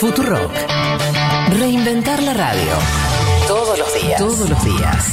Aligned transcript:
Futurock. 0.00 0.50
Reinventar 1.58 2.22
la 2.22 2.32
radio. 2.32 2.72
Todos 3.46 3.78
los 3.78 3.94
días. 4.02 4.18
Todos 4.18 4.48
los 4.48 4.64
días. 4.64 5.04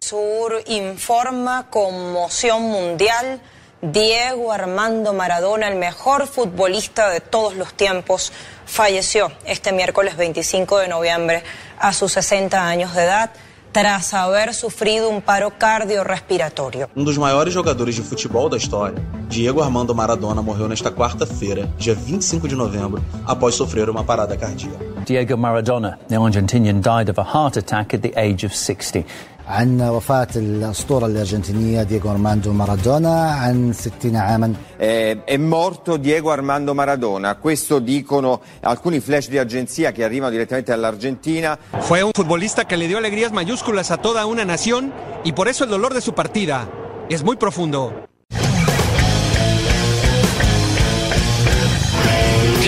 Sur 0.00 0.60
informa 0.66 1.68
conmoción 1.70 2.62
mundial. 2.62 3.40
Diego 3.80 4.50
Armando 4.50 5.12
Maradona, 5.12 5.68
el 5.68 5.76
mejor 5.76 6.26
futbolista 6.26 7.08
de 7.10 7.20
todos 7.20 7.54
los 7.54 7.74
tiempos, 7.74 8.32
falleció 8.66 9.30
este 9.44 9.70
miércoles 9.70 10.16
25 10.16 10.80
de 10.80 10.88
noviembre 10.88 11.44
a 11.78 11.92
sus 11.92 12.10
60 12.14 12.66
años 12.66 12.92
de 12.96 13.04
edad 13.04 13.30
tras 13.72 14.12
haber 14.14 14.52
sufrido 14.52 15.08
um 15.08 15.20
paro 15.20 15.50
cardiorrespiratório. 15.50 16.88
Um 16.96 17.04
dos 17.04 17.16
maiores 17.16 17.52
jogadores 17.54 17.94
de 17.94 18.02
futebol 18.02 18.48
da 18.48 18.56
história, 18.56 19.02
Diego 19.28 19.62
Armando 19.62 19.94
Maradona 19.94 20.42
morreu 20.42 20.68
nesta 20.68 20.90
quarta-feira, 20.90 21.68
dia 21.78 21.94
25 21.94 22.48
de 22.48 22.56
novembro, 22.56 23.02
após 23.24 23.54
sofrer 23.54 23.88
uma 23.88 24.02
parada 24.02 24.36
cardíaca. 24.36 24.90
Diego 25.04 25.36
Maradona, 25.36 25.98
the 26.08 26.16
Argentinian, 26.16 26.80
died 26.80 27.08
of 27.10 27.20
a 27.20 27.24
heart 27.24 27.56
attack 27.56 27.94
at 27.94 28.02
the 28.02 28.12
age 28.18 28.44
of 28.44 28.54
60. 28.54 29.04
عن 29.49 29.81
وفاة 29.81 30.27
الأسطورة 30.35 31.05
الأرجنتينية 31.05 31.83
دييغو 31.83 32.11
أرماندو 32.11 32.53
مارادونا 32.53 33.31
عن 33.31 33.73
60 33.73 34.15
عاما 34.15 34.53
Eh, 34.77 35.23
è 35.23 35.37
morto 35.37 35.97
Diego 35.97 36.31
Armando 36.31 36.73
Maradona, 36.73 37.35
questo 37.37 37.79
dicono 37.79 38.41
alcuni 38.61 38.99
flash 38.99 39.29
di 39.29 39.37
agenzia 39.37 39.91
che 39.91 40.03
arrivano 40.03 40.31
direttamente 40.31 40.71
dall'Argentina. 40.71 41.57
Fue 41.79 42.01
un 42.01 42.11
futbolista 42.13 42.65
que 42.65 42.75
le 42.75 42.87
dio 42.87 42.97
alegrías 42.97 43.31
mayúsculas 43.31 43.91
a 43.91 43.97
toda 43.97 44.25
una 44.25 44.43
nación 44.43 44.91
y 45.23 45.31
por 45.31 45.47
eso 45.47 45.63
el 45.63 45.69
dolor 45.69 45.93
de 45.93 46.01
su 46.01 46.13
partida 46.13 46.67
es 47.09 47.23
muy 47.23 47.37
profundo. 47.37 47.93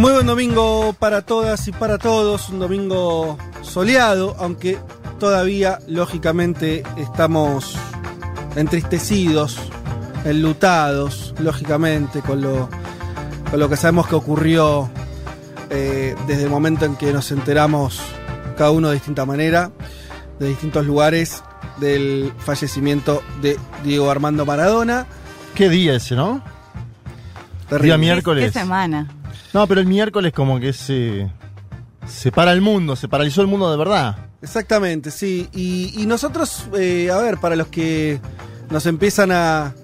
Muy 0.00 0.12
buen 0.12 0.26
domingo 0.26 0.94
para 0.98 1.20
todas 1.20 1.68
y 1.68 1.72
para 1.72 1.98
todos, 1.98 2.48
un 2.48 2.58
domingo 2.58 3.36
soleado, 3.60 4.34
aunque 4.38 4.78
todavía 5.18 5.78
lógicamente 5.88 6.82
estamos 6.96 7.76
entristecidos, 8.56 9.58
enlutados, 10.24 11.34
lógicamente, 11.38 12.22
con 12.22 12.40
lo, 12.40 12.70
con 13.50 13.60
lo 13.60 13.68
que 13.68 13.76
sabemos 13.76 14.08
que 14.08 14.14
ocurrió 14.14 14.88
eh, 15.68 16.16
desde 16.26 16.44
el 16.44 16.48
momento 16.48 16.86
en 16.86 16.96
que 16.96 17.12
nos 17.12 17.30
enteramos 17.30 18.00
cada 18.56 18.70
uno 18.70 18.88
de 18.88 18.94
distinta 18.94 19.26
manera, 19.26 19.70
de 20.38 20.48
distintos 20.48 20.86
lugares, 20.86 21.44
del 21.76 22.32
fallecimiento 22.38 23.22
de 23.42 23.58
Diego 23.84 24.10
Armando 24.10 24.46
Maradona. 24.46 25.04
¿Qué 25.54 25.68
día 25.68 25.96
ese, 25.96 26.16
no? 26.16 26.42
Terrible. 27.68 27.86
Día 27.88 27.98
miércoles. 27.98 28.50
¿Qué 28.50 28.60
semana? 28.60 29.19
No, 29.52 29.66
pero 29.66 29.80
el 29.80 29.86
miércoles 29.86 30.32
como 30.32 30.60
que 30.60 30.72
se, 30.72 31.30
se 32.06 32.32
para 32.32 32.52
el 32.52 32.60
mundo, 32.60 32.96
se 32.96 33.08
paralizó 33.08 33.40
el 33.40 33.48
mundo 33.48 33.70
de 33.70 33.76
verdad. 33.76 34.16
Exactamente, 34.42 35.10
sí. 35.10 35.48
Y, 35.52 35.92
y 36.00 36.06
nosotros, 36.06 36.66
eh, 36.78 37.10
a 37.10 37.18
ver, 37.18 37.38
para 37.38 37.56
los 37.56 37.68
que 37.68 38.20
nos 38.70 38.86
empiezan 38.86 39.32
a, 39.32 39.74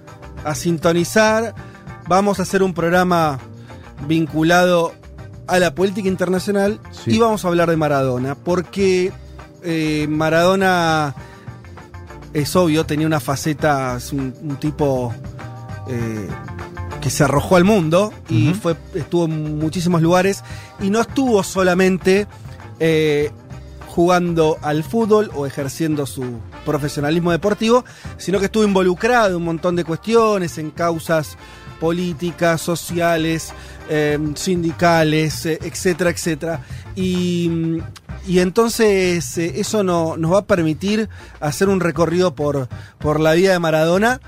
a, 0.45 0.55
sintonizar, 0.55 1.55
vamos 2.09 2.39
a 2.39 2.43
hacer 2.43 2.63
un 2.63 2.73
programa 2.73 3.39
vinculado 4.07 4.95
a 5.47 5.59
la 5.59 5.75
política 5.75 6.09
internacional 6.09 6.81
sí. 6.91 7.13
y 7.13 7.19
vamos 7.19 7.45
a 7.45 7.49
hablar 7.49 7.69
de 7.69 7.77
Maradona, 7.77 8.35
porque 8.35 9.13
eh, 9.63 10.07
Maradona, 10.09 11.15
es 12.33 12.55
obvio, 12.57 12.87
tenía 12.87 13.07
una 13.07 13.21
faceta, 13.21 13.97
es 13.97 14.13
un, 14.13 14.35
un 14.43 14.57
tipo... 14.57 15.13
Eh, 15.89 16.29
que 17.07 17.11
se 17.11 17.23
arrojó 17.23 17.55
al 17.55 17.63
mundo 17.63 18.13
y 18.29 18.49
uh 18.49 18.51
-huh. 18.51 18.61
fue, 18.61 18.77
estuvo 18.95 19.27
en 19.27 19.61
muchísimos 19.61 20.03
lugares 20.03 20.43
y 20.81 20.91
no 20.91 21.01
estuvo 21.01 21.41
solamente 21.45 22.27
eh, 22.81 23.31
jugando 23.87 24.59
al 24.61 24.83
fútbol 24.83 25.31
o 25.37 25.47
ejerciendo 25.47 26.05
su 26.05 26.41
profesionalismo 26.65 27.31
deportivo, 27.31 27.85
sino 28.17 28.41
que 28.41 28.47
estuvo 28.47 28.65
involucrado 28.65 29.29
en 29.29 29.37
un 29.37 29.45
montón 29.45 29.77
de 29.77 29.85
cuestiones, 29.85 30.59
en 30.59 30.73
causas 30.73 31.39
políticas, 31.79 32.61
sociales, 32.61 33.53
eh, 33.89 34.19
sindicales, 34.35 35.47
eh, 35.47 35.61
etcétera, 35.63 36.11
etcétera. 36.11 36.61
Y, 36.97 37.79
y 38.27 38.41
entonces 38.41 39.39
eh, 39.39 39.61
eso 39.61 39.85
no, 39.85 40.17
nos 40.17 40.33
va 40.33 40.39
a 40.41 40.45
permitir 40.45 41.09
hacer 41.39 41.69
un 41.69 41.79
recorrido 41.79 42.35
por, 42.35 42.67
por 42.99 43.21
la 43.21 43.35
vida 43.35 43.53
de 43.53 43.61
Maradona 43.61 44.21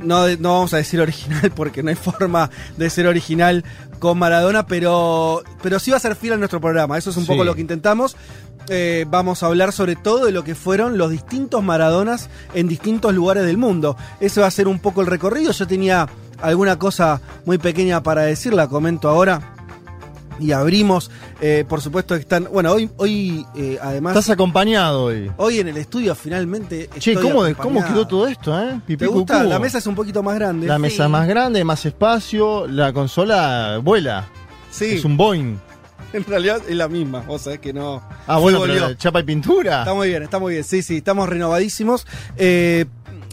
no, 0.00 0.28
no, 0.36 0.54
vamos 0.54 0.74
a 0.74 0.78
decir 0.78 1.00
original 1.00 1.50
porque 1.56 1.82
no 1.82 1.90
hay 1.90 1.96
forma 1.96 2.50
de 2.76 2.90
ser 2.90 3.06
original 3.06 3.64
con 3.98 4.18
Maradona, 4.18 4.66
pero, 4.66 5.42
pero 5.62 5.78
sí 5.78 5.90
va 5.90 5.96
a 5.96 6.00
ser 6.00 6.16
fiel 6.16 6.34
a 6.34 6.36
nuestro 6.36 6.60
programa. 6.60 6.98
Eso 6.98 7.10
es 7.10 7.16
un 7.16 7.24
sí. 7.24 7.28
poco 7.28 7.44
lo 7.44 7.54
que 7.54 7.60
intentamos. 7.60 8.16
Eh, 8.70 9.06
vamos 9.08 9.42
a 9.42 9.46
hablar 9.46 9.72
sobre 9.72 9.96
todo 9.96 10.26
de 10.26 10.32
lo 10.32 10.44
que 10.44 10.54
fueron 10.54 10.98
los 10.98 11.10
distintos 11.10 11.62
Maradonas 11.64 12.28
en 12.54 12.68
distintos 12.68 13.14
lugares 13.14 13.44
del 13.44 13.56
mundo. 13.56 13.96
Ese 14.20 14.40
va 14.40 14.46
a 14.46 14.50
ser 14.50 14.68
un 14.68 14.78
poco 14.78 15.00
el 15.00 15.06
recorrido. 15.06 15.52
Yo 15.52 15.66
tenía 15.66 16.08
alguna 16.40 16.78
cosa 16.78 17.20
muy 17.46 17.58
pequeña 17.58 18.02
para 18.02 18.22
decir, 18.22 18.52
la 18.52 18.68
comento 18.68 19.08
ahora 19.08 19.57
y 20.38 20.52
abrimos. 20.52 21.10
Eh, 21.40 21.64
por 21.68 21.80
supuesto 21.80 22.14
que 22.14 22.20
están. 22.20 22.48
Bueno, 22.52 22.72
hoy, 22.72 22.90
hoy 22.96 23.46
eh, 23.56 23.78
además. 23.80 24.16
Estás 24.16 24.30
acompañado 24.30 25.04
hoy. 25.04 25.30
Hoy 25.36 25.60
en 25.60 25.68
el 25.68 25.76
estudio 25.76 26.14
finalmente. 26.14 26.88
Che, 26.98 27.14
¿cómo, 27.14 27.42
¿cómo, 27.56 27.84
quedó 27.84 28.06
todo 28.06 28.26
esto, 28.26 28.58
eh? 28.58 28.80
Pipí, 28.86 29.04
¿Te 29.04 29.06
gusta? 29.06 29.44
La 29.44 29.58
mesa 29.58 29.78
es 29.78 29.86
un 29.86 29.94
poquito 29.94 30.22
más 30.22 30.34
grande. 30.36 30.66
La 30.66 30.78
mesa 30.78 31.04
sí. 31.06 31.10
más 31.10 31.28
grande, 31.28 31.64
más 31.64 31.84
espacio. 31.84 32.66
La 32.66 32.92
consola 32.92 33.80
vuela. 33.82 34.28
Sí. 34.70 34.96
Es 34.96 35.04
un 35.04 35.16
Boeing. 35.16 35.56
En 36.12 36.24
realidad 36.24 36.62
es 36.66 36.74
la 36.74 36.88
misma, 36.88 37.20
vos 37.20 37.42
sabés 37.42 37.58
que 37.58 37.72
no. 37.72 38.02
Ah, 38.26 38.38
bueno, 38.38 38.62
pero 38.62 38.94
chapa 38.94 39.20
y 39.20 39.24
pintura. 39.24 39.80
Está 39.80 39.92
muy 39.92 40.08
bien, 40.08 40.22
está 40.22 40.38
muy 40.38 40.54
bien. 40.54 40.64
Sí, 40.64 40.82
sí, 40.82 40.98
estamos 40.98 41.28
renovadísimos. 41.28 42.06
Eh, 42.36 42.86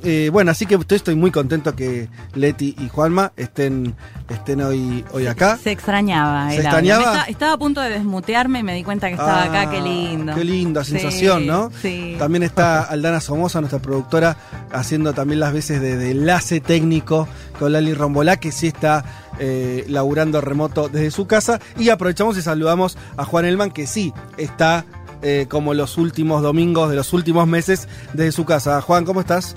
eh, 0.03 0.29
bueno, 0.31 0.51
así 0.51 0.65
que 0.65 0.77
estoy 0.89 1.15
muy 1.15 1.31
contento 1.31 1.75
que 1.75 2.09
Leti 2.33 2.75
y 2.77 2.89
Juanma 2.89 3.31
estén, 3.37 3.95
estén 4.29 4.61
hoy, 4.61 5.03
hoy 5.11 5.27
acá. 5.27 5.57
Se 5.57 5.71
extrañaba. 5.71 6.49
Se 6.49 6.57
extrañaba. 6.57 7.03
Estaba, 7.03 7.23
estaba, 7.23 7.53
a 7.53 7.57
punto 7.57 7.81
de 7.81 7.89
desmutearme 7.89 8.59
y 8.59 8.63
me 8.63 8.75
di 8.75 8.83
cuenta 8.83 9.07
que 9.07 9.13
estaba 9.13 9.43
ah, 9.43 9.45
acá, 9.45 9.71
qué 9.71 9.81
lindo. 9.81 10.35
Qué 10.35 10.43
linda 10.43 10.83
sensación, 10.83 11.47
¿no? 11.47 11.71
Sí. 11.81 12.15
También 12.19 12.43
está 12.43 12.83
Aldana 12.83 13.19
Somoza, 13.19 13.61
nuestra 13.61 13.79
productora, 13.79 14.37
haciendo 14.71 15.13
también 15.13 15.39
las 15.39 15.53
veces 15.53 15.81
de, 15.81 15.97
de 15.97 16.11
enlace 16.11 16.59
técnico 16.59 17.27
con 17.59 17.71
Lali 17.71 17.93
Rombolá, 17.93 18.37
que 18.37 18.51
sí 18.51 18.67
está 18.67 19.05
eh, 19.39 19.85
laburando 19.87 20.41
remoto 20.41 20.89
desde 20.89 21.11
su 21.11 21.27
casa. 21.27 21.59
Y 21.77 21.89
aprovechamos 21.89 22.37
y 22.37 22.41
saludamos 22.41 22.97
a 23.17 23.25
Juan 23.25 23.45
Elman, 23.45 23.71
que 23.71 23.87
sí 23.87 24.13
está 24.37 24.85
eh, 25.21 25.47
como 25.49 25.73
los 25.73 25.97
últimos 25.97 26.41
domingos 26.41 26.89
de 26.89 26.95
los 26.95 27.13
últimos 27.13 27.47
meses 27.47 27.87
desde 28.13 28.31
su 28.31 28.45
casa. 28.45 28.81
Juan, 28.81 29.05
¿cómo 29.05 29.21
estás? 29.21 29.55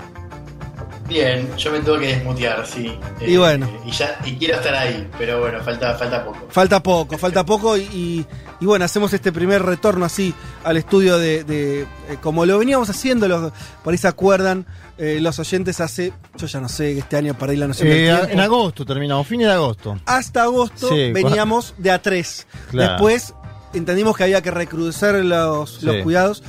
Bien, 1.09 1.57
yo 1.57 1.71
me 1.71 1.79
tuve 1.79 1.99
que 2.01 2.07
desmutear, 2.07 2.65
sí. 2.67 2.97
Y 3.19 3.33
eh, 3.33 3.37
bueno. 3.39 3.67
Y, 3.83 3.91
ya, 3.91 4.19
y 4.23 4.37
quiero 4.37 4.55
estar 4.55 4.75
ahí, 4.75 5.09
pero 5.17 5.39
bueno, 5.39 5.59
falta, 5.63 5.95
falta 5.95 6.23
poco. 6.23 6.47
Falta 6.49 6.83
poco, 6.83 7.17
falta 7.17 7.43
poco 7.43 7.75
y, 7.75 7.81
y, 7.81 8.25
y, 8.59 8.65
bueno, 8.65 8.85
hacemos 8.85 9.11
este 9.11 9.31
primer 9.31 9.63
retorno 9.63 10.05
así 10.05 10.35
al 10.63 10.77
estudio 10.77 11.17
de, 11.17 11.43
de 11.43 11.81
eh, 11.81 11.87
como 12.21 12.45
lo 12.45 12.59
veníamos 12.59 12.89
haciendo, 12.91 13.27
los, 13.27 13.51
por 13.83 13.91
ahí 13.91 13.97
se 13.97 14.07
acuerdan 14.07 14.67
eh, 14.99 15.19
los 15.19 15.39
oyentes 15.39 15.79
hace, 15.79 16.13
yo 16.37 16.45
ya 16.45 16.59
no 16.59 16.69
sé, 16.69 16.97
este 16.97 17.17
año 17.17 17.33
para 17.33 17.53
ir 17.53 17.59
la 17.59 17.67
noción 17.67 17.87
En 17.89 18.39
agosto 18.39 18.85
terminamos, 18.85 19.25
fines 19.25 19.47
de 19.47 19.53
agosto. 19.53 19.97
Hasta 20.05 20.43
agosto 20.43 20.89
sí, 20.89 21.11
veníamos 21.11 21.73
de 21.77 21.89
a 21.89 22.01
tres. 22.01 22.45
Claro. 22.69 22.91
Después 22.91 23.33
entendimos 23.73 24.15
que 24.15 24.23
había 24.23 24.41
que 24.41 24.51
recrudecer 24.51 25.23
los, 25.25 25.77
sí. 25.77 25.85
los 25.85 26.03
cuidados 26.03 26.43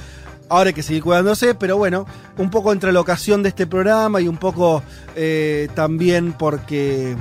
ahora 0.50 0.68
hay 0.68 0.74
que 0.74 0.82
seguir 0.82 1.02
cuidándose, 1.02 1.54
pero 1.54 1.78
bueno, 1.78 2.06
un 2.36 2.50
poco 2.50 2.72
entre 2.72 2.92
la 2.92 3.00
ocasión 3.00 3.42
de 3.42 3.48
este 3.48 3.66
programa 3.66 4.20
y 4.20 4.28
un 4.28 4.36
poco 4.36 4.82
eh, 5.16 5.68
también 5.74 6.34
porque. 6.34 7.16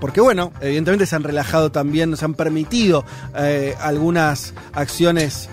Porque 0.00 0.22
bueno, 0.22 0.50
evidentemente 0.62 1.04
se 1.04 1.14
han 1.14 1.22
relajado 1.22 1.70
también, 1.70 2.16
se 2.16 2.24
han 2.24 2.32
permitido 2.32 3.04
eh, 3.36 3.74
algunas 3.82 4.54
acciones 4.72 5.50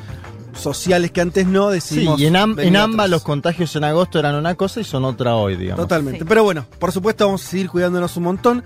sociales 0.53 1.12
que 1.12 1.19
antes 1.19 1.45
no 1.45 1.69
decidimos. 1.69 2.18
Sí, 2.18 2.24
y 2.24 2.27
en, 2.27 2.38
am 2.38 2.57
en 2.57 2.77
ambas 2.77 3.09
los 3.09 3.24
contagios 3.24 3.75
en 3.75 3.83
agosto 3.83 4.19
eran 4.19 4.35
una 4.35 4.56
cosa 4.56 4.79
y 4.79 4.85
son 4.85 5.03
otra 5.03 5.35
hoy, 5.35 5.57
digamos. 5.57 5.83
Totalmente. 5.83 6.19
Sí. 6.19 6.25
Pero 6.25 6.45
bueno, 6.45 6.65
por 6.79 6.94
supuesto 6.94 7.25
vamos 7.25 7.45
a 7.45 7.50
seguir 7.50 7.69
cuidándonos 7.69 8.15
un 8.15 8.24
montón. 8.24 8.63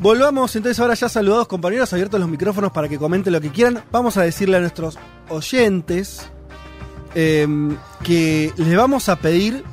Volvamos 0.00 0.56
entonces 0.56 0.80
ahora 0.80 0.94
ya 0.94 1.08
saludados 1.08 1.46
compañeros, 1.46 1.92
abiertos 1.92 2.18
los 2.18 2.28
micrófonos 2.28 2.72
para 2.72 2.88
que 2.88 2.98
comenten 2.98 3.32
lo 3.32 3.40
que 3.40 3.50
quieran. 3.50 3.84
Vamos 3.92 4.16
a 4.16 4.22
decirle 4.22 4.56
a 4.56 4.60
nuestros 4.60 4.98
oyentes 5.28 6.32
eh, 7.14 7.46
que 8.02 8.52
les 8.56 8.76
vamos 8.76 9.08
a 9.08 9.16
pedir. 9.16 9.64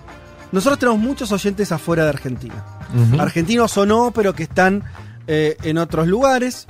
Nosotros 0.52 0.80
tenemos 0.80 1.00
muchos 1.00 1.32
oyentes 1.32 1.72
afuera 1.72 2.04
de 2.04 2.10
Argentina. 2.10 2.66
Argentinos 3.20 3.78
o 3.78 3.86
no, 3.86 4.12
pero 4.12 4.36
que 4.36 4.44
están 4.44 4.84
eh, 5.28 5.56
en 5.64 5.78
otros 5.78 6.08
lugares. 6.08 6.68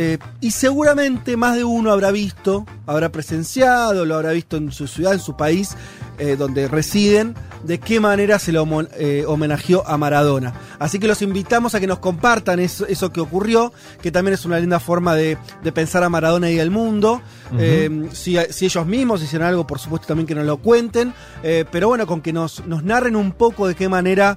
Eh, 0.00 0.18
y 0.40 0.52
seguramente 0.52 1.36
más 1.36 1.56
de 1.56 1.64
uno 1.64 1.90
habrá 1.90 2.12
visto, 2.12 2.64
habrá 2.86 3.10
presenciado, 3.10 4.04
lo 4.04 4.14
habrá 4.14 4.30
visto 4.30 4.56
en 4.56 4.70
su 4.70 4.86
ciudad, 4.86 5.14
en 5.14 5.18
su 5.18 5.36
país, 5.36 5.76
eh, 6.18 6.36
donde 6.36 6.68
residen, 6.68 7.34
de 7.64 7.78
qué 7.78 8.00
manera 8.00 8.38
se 8.38 8.52
lo 8.52 8.66
eh, 8.98 9.24
homenajeó 9.26 9.86
a 9.86 9.96
Maradona. 9.96 10.54
Así 10.78 10.98
que 10.98 11.08
los 11.08 11.22
invitamos 11.22 11.74
a 11.74 11.80
que 11.80 11.86
nos 11.86 11.98
compartan 11.98 12.60
eso, 12.60 12.86
eso 12.86 13.12
que 13.12 13.20
ocurrió, 13.20 13.72
que 14.02 14.10
también 14.10 14.34
es 14.34 14.44
una 14.44 14.58
linda 14.58 14.80
forma 14.80 15.14
de, 15.14 15.38
de 15.62 15.72
pensar 15.72 16.02
a 16.02 16.08
Maradona 16.08 16.50
y 16.50 16.60
al 16.60 16.70
mundo. 16.70 17.20
Eh, 17.58 18.08
si, 18.12 18.36
si 18.50 18.66
ellos 18.66 18.86
mismos 18.86 19.22
hicieron 19.22 19.48
algo, 19.48 19.66
por 19.66 19.78
supuesto 19.78 20.08
también 20.08 20.26
que 20.26 20.34
nos 20.34 20.46
lo 20.46 20.58
cuenten. 20.58 21.14
Eh, 21.42 21.64
pero 21.70 21.88
bueno, 21.88 22.06
con 22.06 22.20
que 22.20 22.32
nos, 22.32 22.64
nos 22.66 22.84
narren 22.84 23.16
un 23.16 23.32
poco 23.32 23.66
de 23.66 23.74
qué 23.74 23.88
manera, 23.88 24.36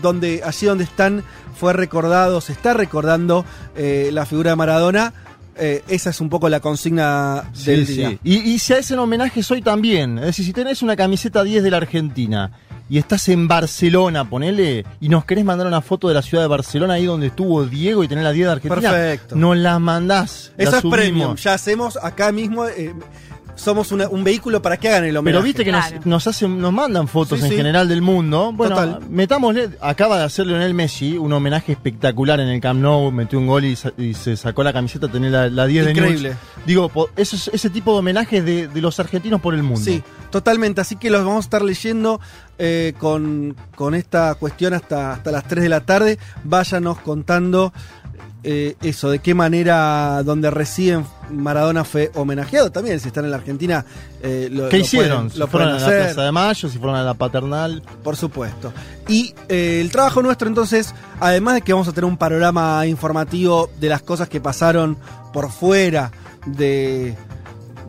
donde, 0.00 0.42
allí 0.44 0.66
donde 0.66 0.84
están, 0.84 1.24
fue 1.58 1.72
recordado, 1.72 2.40
se 2.40 2.52
está 2.52 2.72
recordando 2.74 3.44
la 3.76 4.26
figura 4.26 4.50
de 4.50 4.56
Maradona. 4.56 5.12
Eh, 5.60 5.84
esa 5.88 6.10
es 6.10 6.20
un 6.20 6.28
poco 6.30 6.48
la 6.48 6.60
consigna 6.60 7.44
del 7.64 7.86
día. 7.86 8.10
sí. 8.10 8.18
Y, 8.24 8.36
y 8.52 8.58
se 8.58 8.74
hacen 8.74 8.98
homenajes 8.98 9.50
hoy 9.50 9.60
también. 9.62 10.18
Es 10.18 10.26
decir, 10.26 10.44
si 10.46 10.52
tenés 10.52 10.82
una 10.82 10.96
camiseta 10.96 11.44
10 11.44 11.62
de 11.62 11.70
la 11.70 11.76
Argentina 11.76 12.50
y 12.88 12.98
estás 12.98 13.28
en 13.28 13.46
Barcelona, 13.46 14.28
ponele, 14.28 14.84
y 15.00 15.08
nos 15.08 15.24
querés 15.24 15.44
mandar 15.44 15.66
una 15.66 15.80
foto 15.80 16.08
de 16.08 16.14
la 16.14 16.22
ciudad 16.22 16.42
de 16.42 16.48
Barcelona, 16.48 16.94
ahí 16.94 17.04
donde 17.04 17.28
estuvo 17.28 17.64
Diego 17.64 18.02
y 18.02 18.08
tenés 18.08 18.24
la 18.24 18.32
10 18.32 18.46
de 18.46 18.52
Argentina, 18.52 18.90
Perfecto. 18.90 19.36
nos 19.36 19.56
la 19.56 19.78
mandás. 19.78 20.52
la 20.56 20.64
Eso 20.64 20.76
es 20.78 20.84
premium. 20.86 21.36
Ya 21.36 21.54
hacemos 21.54 21.96
acá 22.02 22.32
mismo. 22.32 22.66
eh, 22.66 22.92
somos 23.54 23.92
una- 23.92 24.08
un 24.08 24.24
vehículo 24.24 24.62
para 24.62 24.76
que 24.78 24.88
hagan 24.88 25.04
el 25.04 25.16
homenaje. 25.16 25.32
Pero 25.38 25.44
viste 25.44 25.64
que 25.64 25.72
nos- 25.72 26.06
nos, 26.06 26.26
hacen, 26.26 26.58
nos 26.60 26.72
mandan 26.72 27.08
fotos 27.08 27.38
Sí, 27.40 27.44
en 27.46 27.50
sí. 27.50 27.56
general 27.56 27.88
del 27.88 28.02
mundo. 28.02 28.52
Bueno, 28.54 28.74
Total. 28.76 29.00
metámosle, 29.10 29.70
acaba 29.80 30.18
de 30.18 30.24
hacer 30.24 30.46
Lionel 30.46 30.74
Messi 30.74 31.16
un 31.18 31.32
homenaje 31.32 31.72
espectacular 31.72 32.40
en 32.40 32.48
el 32.48 32.60
Camp 32.60 32.80
Nou, 32.80 33.10
metió 33.10 33.38
un 33.38 33.46
gol 33.46 33.64
y, 33.64 33.76
sa- 33.76 33.92
y 33.98 34.14
se 34.14 34.36
sacó 34.36 34.62
la 34.62 34.72
camiseta, 34.72 35.08
tenés 35.08 35.30
la, 35.32 35.48
la 35.50 35.66
10 35.66 35.84
de 35.84 35.90
Increíble. 35.92 36.36
Digo, 36.66 36.88
po- 36.88 37.10
eso 37.16 37.36
es- 37.36 37.50
ese 37.52 37.70
tipo 37.70 37.92
de 37.92 37.98
homenajes 37.98 38.44
de, 38.44 38.68
de 38.68 38.80
los 38.80 38.98
argentinos 39.00 39.40
por 39.40 39.54
el 39.54 39.62
mundo. 39.62 39.80
Sí, 39.84 40.02
totalmente. 40.30 40.80
Así 40.80 40.96
que 40.96 41.10
los 41.10 41.24
vamos 41.24 41.44
a 41.44 41.46
estar 41.46 41.62
leyendo 41.62 42.20
eh, 42.62 42.92
con, 42.98 43.56
con 43.74 43.94
esta 43.94 44.34
cuestión 44.34 44.74
hasta, 44.74 45.12
hasta 45.14 45.30
las 45.30 45.44
3 45.44 45.62
de 45.62 45.68
la 45.70 45.80
tarde. 45.80 46.18
Váyanos 46.44 46.98
contando 46.98 47.72
eh, 48.42 48.76
eso, 48.82 49.10
de 49.10 49.18
qué 49.18 49.34
manera 49.34 50.22
donde 50.24 50.50
residen 50.50 51.04
Maradona 51.30 51.84
fue 51.84 52.10
homenajeado 52.14 52.70
también. 52.72 52.98
Si 53.00 53.08
están 53.08 53.24
en 53.24 53.30
la 53.30 53.36
Argentina, 53.36 53.84
eh, 54.22 54.48
lo, 54.50 54.68
¿Qué 54.68 54.78
lo 54.78 54.82
hicieron? 54.84 55.16
pueden- 55.18 55.30
si 55.30 55.38
lo 55.38 55.46
fueron 55.46 55.68
a 55.68 55.78
la. 55.78 55.86
Plaza 55.86 56.22
de 56.22 56.32
Mayo, 56.32 56.68
si 56.68 56.78
fueron 56.78 56.96
a 56.96 57.02
la 57.02 57.14
Paternal. 57.14 57.82
Por 58.02 58.16
supuesto. 58.16 58.72
Y 59.08 59.34
eh, 59.48 59.80
el 59.80 59.90
trabajo 59.90 60.22
nuestro 60.22 60.48
entonces, 60.48 60.94
además 61.20 61.54
de 61.54 61.62
que 61.62 61.72
vamos 61.72 61.88
a 61.88 61.92
tener 61.92 62.06
un 62.08 62.16
panorama 62.16 62.86
informativo 62.86 63.70
de 63.80 63.88
las 63.88 64.02
cosas 64.02 64.28
que 64.28 64.40
pasaron 64.40 64.96
por 65.32 65.50
fuera 65.50 66.10
de, 66.46 67.14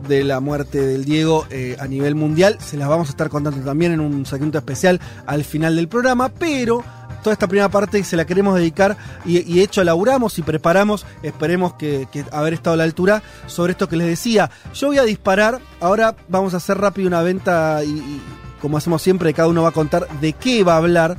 de 0.06 0.24
la 0.24 0.40
muerte 0.40 0.80
del 0.84 1.04
Diego 1.04 1.46
eh, 1.50 1.76
a 1.80 1.86
nivel 1.86 2.14
mundial, 2.14 2.58
se 2.60 2.76
las 2.76 2.88
vamos 2.88 3.08
a 3.08 3.10
estar 3.10 3.28
contando 3.28 3.60
también 3.64 3.92
en 3.92 4.00
un 4.00 4.26
segmento 4.26 4.58
especial 4.58 5.00
al 5.26 5.42
final 5.44 5.74
del 5.76 5.88
programa, 5.88 6.28
pero 6.28 6.84
toda 7.22 7.32
esta 7.32 7.46
primera 7.46 7.68
parte 7.68 8.02
se 8.04 8.16
la 8.16 8.26
queremos 8.26 8.54
dedicar 8.54 8.96
y, 9.24 9.54
de 9.54 9.62
hecho 9.62 9.82
laburamos 9.84 10.38
y 10.38 10.42
preparamos, 10.42 11.06
esperemos 11.22 11.74
que, 11.74 12.06
haber 12.30 12.54
estado 12.54 12.74
a 12.74 12.76
la 12.76 12.84
altura 12.84 13.22
sobre 13.46 13.72
esto 13.72 13.88
que 13.88 13.96
les 13.96 14.06
decía. 14.06 14.50
Yo 14.74 14.88
voy 14.88 14.98
a 14.98 15.04
disparar, 15.04 15.60
ahora 15.80 16.14
vamos 16.28 16.54
a 16.54 16.58
hacer 16.58 16.78
rápido 16.78 17.08
una 17.08 17.22
venta 17.22 17.82
y, 17.84 18.20
como 18.60 18.76
hacemos 18.76 19.02
siempre, 19.02 19.32
cada 19.34 19.48
uno 19.48 19.62
va 19.62 19.70
a 19.70 19.72
contar 19.72 20.08
de 20.20 20.32
qué 20.32 20.64
va 20.64 20.74
a 20.74 20.78
hablar. 20.78 21.16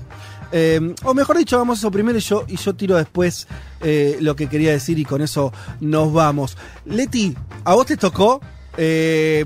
Eh, 0.52 0.94
o 1.04 1.14
mejor 1.16 1.38
dicho, 1.38 1.56
hagamos 1.56 1.80
eso 1.80 1.90
primero 1.90 2.18
y 2.18 2.22
yo, 2.22 2.46
y 2.48 2.58
yo 2.58 2.76
tiro 2.76 2.96
después 2.96 3.48
eh, 3.82 4.18
lo 4.22 4.36
que 4.36 4.48
quería 4.48 4.72
decir 4.72 5.00
y 5.00 5.06
con 5.06 5.22
eso 5.22 5.52
nos 5.80 6.14
vamos. 6.14 6.58
Leti, 6.86 7.36
¿a 7.64 7.74
vos 7.74 7.88
te 7.88 7.98
tocó? 7.98 8.40
Eh, 8.78 9.44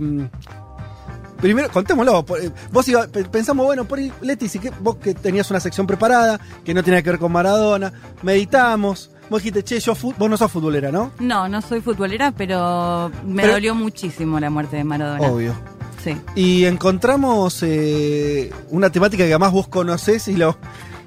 primero, 1.42 1.70
contémoslo. 1.72 2.26
eh, 2.42 2.52
Vos 2.72 2.88
iba- 2.88 3.08
pe- 3.08 3.26
pensamos, 3.26 3.66
bueno, 3.66 3.86
por 3.86 4.00
ahí, 4.00 4.12
Leti, 4.22 4.48
si 4.48 4.60
que, 4.60 4.72
vos 4.80 4.98
que 4.98 5.14
tenías 5.14 5.50
una 5.52 5.60
sección 5.60 5.88
preparada, 5.88 6.40
que 6.66 6.74
no 6.74 6.84
tenía 6.84 7.02
que 7.02 7.10
ver 7.12 7.20
con 7.20 7.32
Maradona, 7.32 7.94
meditamos. 8.24 9.12
Vos 9.30 9.42
dijiste, 9.44 9.64
che, 9.64 9.80
yo 9.80 9.94
vos 10.18 10.30
no 10.30 10.38
sos 10.38 10.52
futbolera, 10.52 10.92
¿no? 10.92 11.12
No, 11.20 11.50
no 11.50 11.62
soy 11.62 11.82
futbolera, 11.82 12.32
pero 12.32 13.12
me 13.26 13.42
Pero- 13.42 13.54
dolió 13.56 13.76
muchísimo 13.76 14.40
la 14.40 14.50
muerte 14.50 14.78
de 14.78 14.84
Maradona. 14.84 15.28
Obvio. 15.28 15.54
Sí. 16.04 16.16
Y 16.36 16.64
encontramos 16.66 17.60
eh, 17.64 18.52
una 18.70 18.90
temática 18.90 19.24
que 19.26 19.32
además 19.34 19.52
vos 19.52 19.68
conocés 19.68 20.28
y 20.30 20.38
lo, 20.38 20.56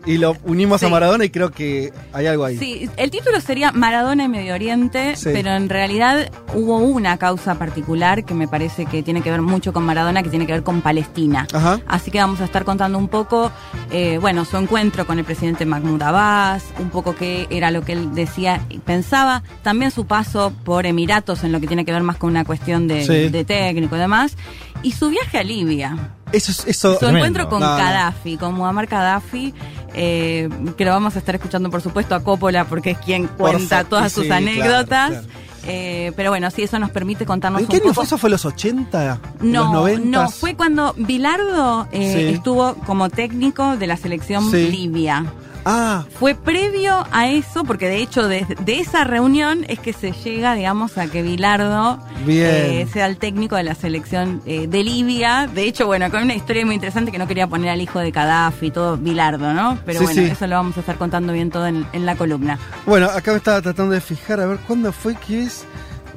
y 0.06 0.18
lo 0.18 0.36
unimos 0.44 0.82
a. 0.82 0.88
Maradona 0.88 1.24
y 1.24 1.30
creo 1.30 1.50
que 1.50 1.92
hay 2.12 2.26
algo 2.26 2.44
ahí. 2.44 2.56
Sí, 2.58 2.88
el 2.96 3.10
título 3.10 3.40
sería 3.40 3.70
Maradona 3.72 4.24
en 4.24 4.30
Medio 4.30 4.54
Oriente, 4.54 5.14
Sí. 5.16 5.30
pero 5.32 5.50
en 5.50 5.68
realidad 5.68 6.30
hubo 6.54 6.78
una 6.78 7.16
causa 7.16 7.54
particular 7.56 8.24
que 8.24 8.34
me 8.34 8.48
parece 8.48 8.86
que 8.86 9.02
tiene 9.02 9.22
que 9.22 9.30
ver 9.30 9.42
mucho 9.42 9.72
con 9.72 9.84
Maradona, 9.84 10.22
que 10.22 10.30
tiene 10.30 10.46
que 10.46 10.52
ver 10.52 10.62
con 10.62 10.80
Palestina. 10.80 11.46
Ajá. 11.52 11.80
Así 11.86 12.10
que 12.10 12.18
vamos 12.18 12.40
a 12.40 12.44
estar 12.44 12.64
contando 12.64 12.98
un 12.98 13.08
poco, 13.08 13.52
eh, 13.92 14.18
bueno, 14.20 14.44
su 14.44 14.56
encuentro 14.56 15.06
con 15.06 15.18
el 15.18 15.24
presidente 15.24 15.64
Mahmoud 15.66 16.02
Abbas, 16.02 16.64
un 16.78 16.90
poco 16.90 17.14
qué 17.14 17.46
era 17.50 17.70
lo 17.70 17.82
que 17.82 17.92
él 17.92 18.14
decía 18.14 18.60
y 18.68 18.78
pensaba, 18.78 19.42
también 19.62 19.90
su 19.90 20.06
paso 20.06 20.52
por 20.64 20.86
Emiratos 20.86 21.44
en 21.44 21.52
lo 21.52 21.60
que 21.60 21.66
tiene 21.66 21.84
que 21.84 21.92
ver 21.92 22.02
más 22.02 22.16
con 22.16 22.30
una 22.30 22.44
cuestión 22.44 22.88
de, 22.88 23.04
Sí. 23.04 23.28
de 23.28 23.44
técnico 23.44 23.96
y 23.96 23.98
demás, 23.98 24.36
y 24.82 24.92
su 24.92 25.08
viaje 25.10 25.38
a 25.38 25.42
Libia. 25.42 26.14
Eso, 26.32 26.52
es- 26.52 26.64
eso, 26.66 26.98
Su 26.98 27.06
encuentro 27.06 27.48
con 27.48 27.60
No. 27.60 27.66
Gaddafi, 27.76 28.36
con 28.36 28.54
Muammar 28.54 28.86
Gaddafi, 28.86 29.52
eh, 29.94 30.48
que 30.76 30.84
lo 30.84 30.92
vamos 30.92 31.16
a 31.16 31.18
estar 31.18 31.34
escuchando 31.34 31.70
por 31.70 31.80
supuesto 31.82 32.14
a 32.14 32.20
Coppola 32.22 32.64
porque 32.66 32.90
es 32.92 32.98
quien 32.98 33.26
cuenta 33.26 33.84
todas 33.84 34.12
sus 34.12 34.24
sí, 34.26 34.30
anécdotas. 34.30 34.86
claro, 35.10 35.26
claro. 35.26 35.26
Eh, 35.66 36.12
pero 36.16 36.30
bueno, 36.30 36.50
sí, 36.50 36.62
eso 36.62 36.78
nos 36.78 36.90
permite 36.90 37.26
contarnos 37.26 37.60
¿En 37.60 37.64
un 37.66 37.70
qué 37.70 37.76
año 37.76 37.82
poco. 37.84 37.94
fue 37.96 38.04
eso? 38.04 38.16
¿Fue 38.16 38.30
los 38.30 38.44
80? 38.46 39.20
No, 39.40 39.64
¿Los 39.64 39.72
90? 39.72 40.08
no, 40.22 40.30
fue 40.30 40.54
cuando 40.54 40.94
Bilardo 40.96 41.86
eh, 41.92 42.14
Sí. 42.30 42.34
estuvo 42.36 42.74
como 42.86 43.10
técnico 43.10 43.76
de 43.76 43.86
la 43.86 43.96
selección 43.98 44.50
Sí. 44.50 44.70
libia. 44.70 45.26
Ah, 45.64 46.04
Fue 46.18 46.34
previo 46.34 47.06
a 47.12 47.28
eso, 47.28 47.64
porque 47.64 47.86
de 47.88 47.98
hecho 47.98 48.26
de, 48.28 48.46
de 48.64 48.78
esa 48.80 49.04
reunión 49.04 49.64
es 49.68 49.78
que 49.78 49.92
se 49.92 50.12
llega, 50.12 50.54
digamos, 50.54 50.96
a 50.98 51.06
que 51.08 51.22
Bilardo 51.22 51.98
eh, 52.26 52.86
sea 52.92 53.06
el 53.06 53.18
técnico 53.18 53.56
de 53.56 53.64
la 53.64 53.74
selección 53.74 54.42
eh, 54.46 54.66
de 54.68 54.82
Libia. 54.84 55.46
De 55.52 55.64
hecho, 55.64 55.86
bueno, 55.86 56.10
con 56.10 56.22
una 56.22 56.34
historia 56.34 56.64
muy 56.64 56.74
interesante 56.76 57.12
que 57.12 57.18
no 57.18 57.26
quería 57.26 57.46
poner 57.46 57.70
al 57.70 57.80
hijo 57.80 57.98
de 57.98 58.10
Gaddafi 58.10 58.66
y 58.66 58.70
todo, 58.70 58.96
Bilardo, 58.96 59.52
¿no? 59.52 59.78
Pero 59.84 60.00
Sí, 60.00 60.04
bueno, 60.06 60.22
sí. 60.22 60.28
eso 60.32 60.46
lo 60.46 60.56
vamos 60.56 60.76
a 60.76 60.80
estar 60.80 60.96
contando 60.96 61.32
bien 61.32 61.50
todo 61.50 61.66
en, 61.66 61.86
en 61.92 62.06
la 62.06 62.16
columna. 62.16 62.58
bueno, 62.86 63.06
acá 63.06 63.32
me 63.32 63.36
estaba 63.38 63.60
tratando 63.60 63.92
de 63.94 64.00
fijar 64.00 64.40
a 64.40 64.46
ver 64.46 64.58
cuándo 64.66 64.92
fue 64.92 65.14
que 65.14 65.42
es 65.42 65.64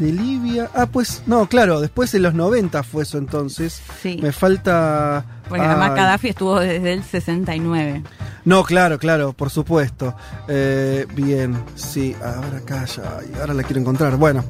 de 0.05 0.11
Libia. 0.11 0.69
Ah, 0.75 0.85
pues, 0.85 1.23
no, 1.25 1.47
claro, 1.47 1.81
después 1.81 2.11
de 2.11 2.19
los 2.19 2.33
90 2.33 2.83
fue 2.83 3.03
eso 3.03 3.17
entonces. 3.17 3.81
Sí. 4.01 4.19
Me 4.21 4.31
falta... 4.31 5.25
Porque 5.49 5.63
además 5.65 5.91
ah, 5.91 5.95
Gaddafi 5.95 6.29
estuvo 6.29 6.59
desde 6.59 6.93
el 6.93 7.03
69. 7.03 8.03
No, 8.45 8.63
claro, 8.63 8.97
claro, 8.97 9.33
por 9.33 9.49
supuesto. 9.49 10.15
Eh, 10.47 11.05
bien, 11.13 11.61
sí, 11.75 12.15
a 12.23 12.39
ver 12.41 12.55
acá 12.55 12.85
ya, 12.85 13.19
ahora 13.41 13.53
la 13.53 13.63
quiero 13.63 13.79
encontrar. 13.81 14.15
Bueno, 14.17 14.43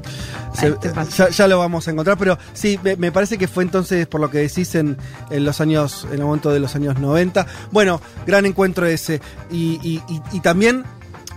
se- 0.53 0.75
ya, 1.17 1.29
ya 1.29 1.48
lo 1.48 1.57
vamos 1.60 1.88
a 1.88 1.91
encontrar, 1.91 2.17
pero 2.17 2.38
sí, 2.53 2.79
me, 2.83 2.95
me 2.95 3.12
parece 3.12 3.38
que 3.38 3.48
fue 3.48 3.63
entonces, 3.63 4.05
por 4.07 4.22
lo 4.22 4.29
que 4.29 4.38
decís, 4.39 4.74
en, 4.75 4.95
en 5.31 5.43
los 5.45 5.60
años, 5.62 6.07
en 6.12 6.19
el 6.19 6.25
momento 6.25 6.51
de 6.51 6.60
los 6.60 6.75
años 6.75 7.00
90. 7.00 7.45
Bueno, 7.72 8.00
gran 8.25 8.45
encuentro 8.45 8.86
ese. 8.86 9.19
Y, 9.51 9.79
y- 9.83 10.01
y- 10.07 10.22
y 10.31 10.39
también, 10.41 10.83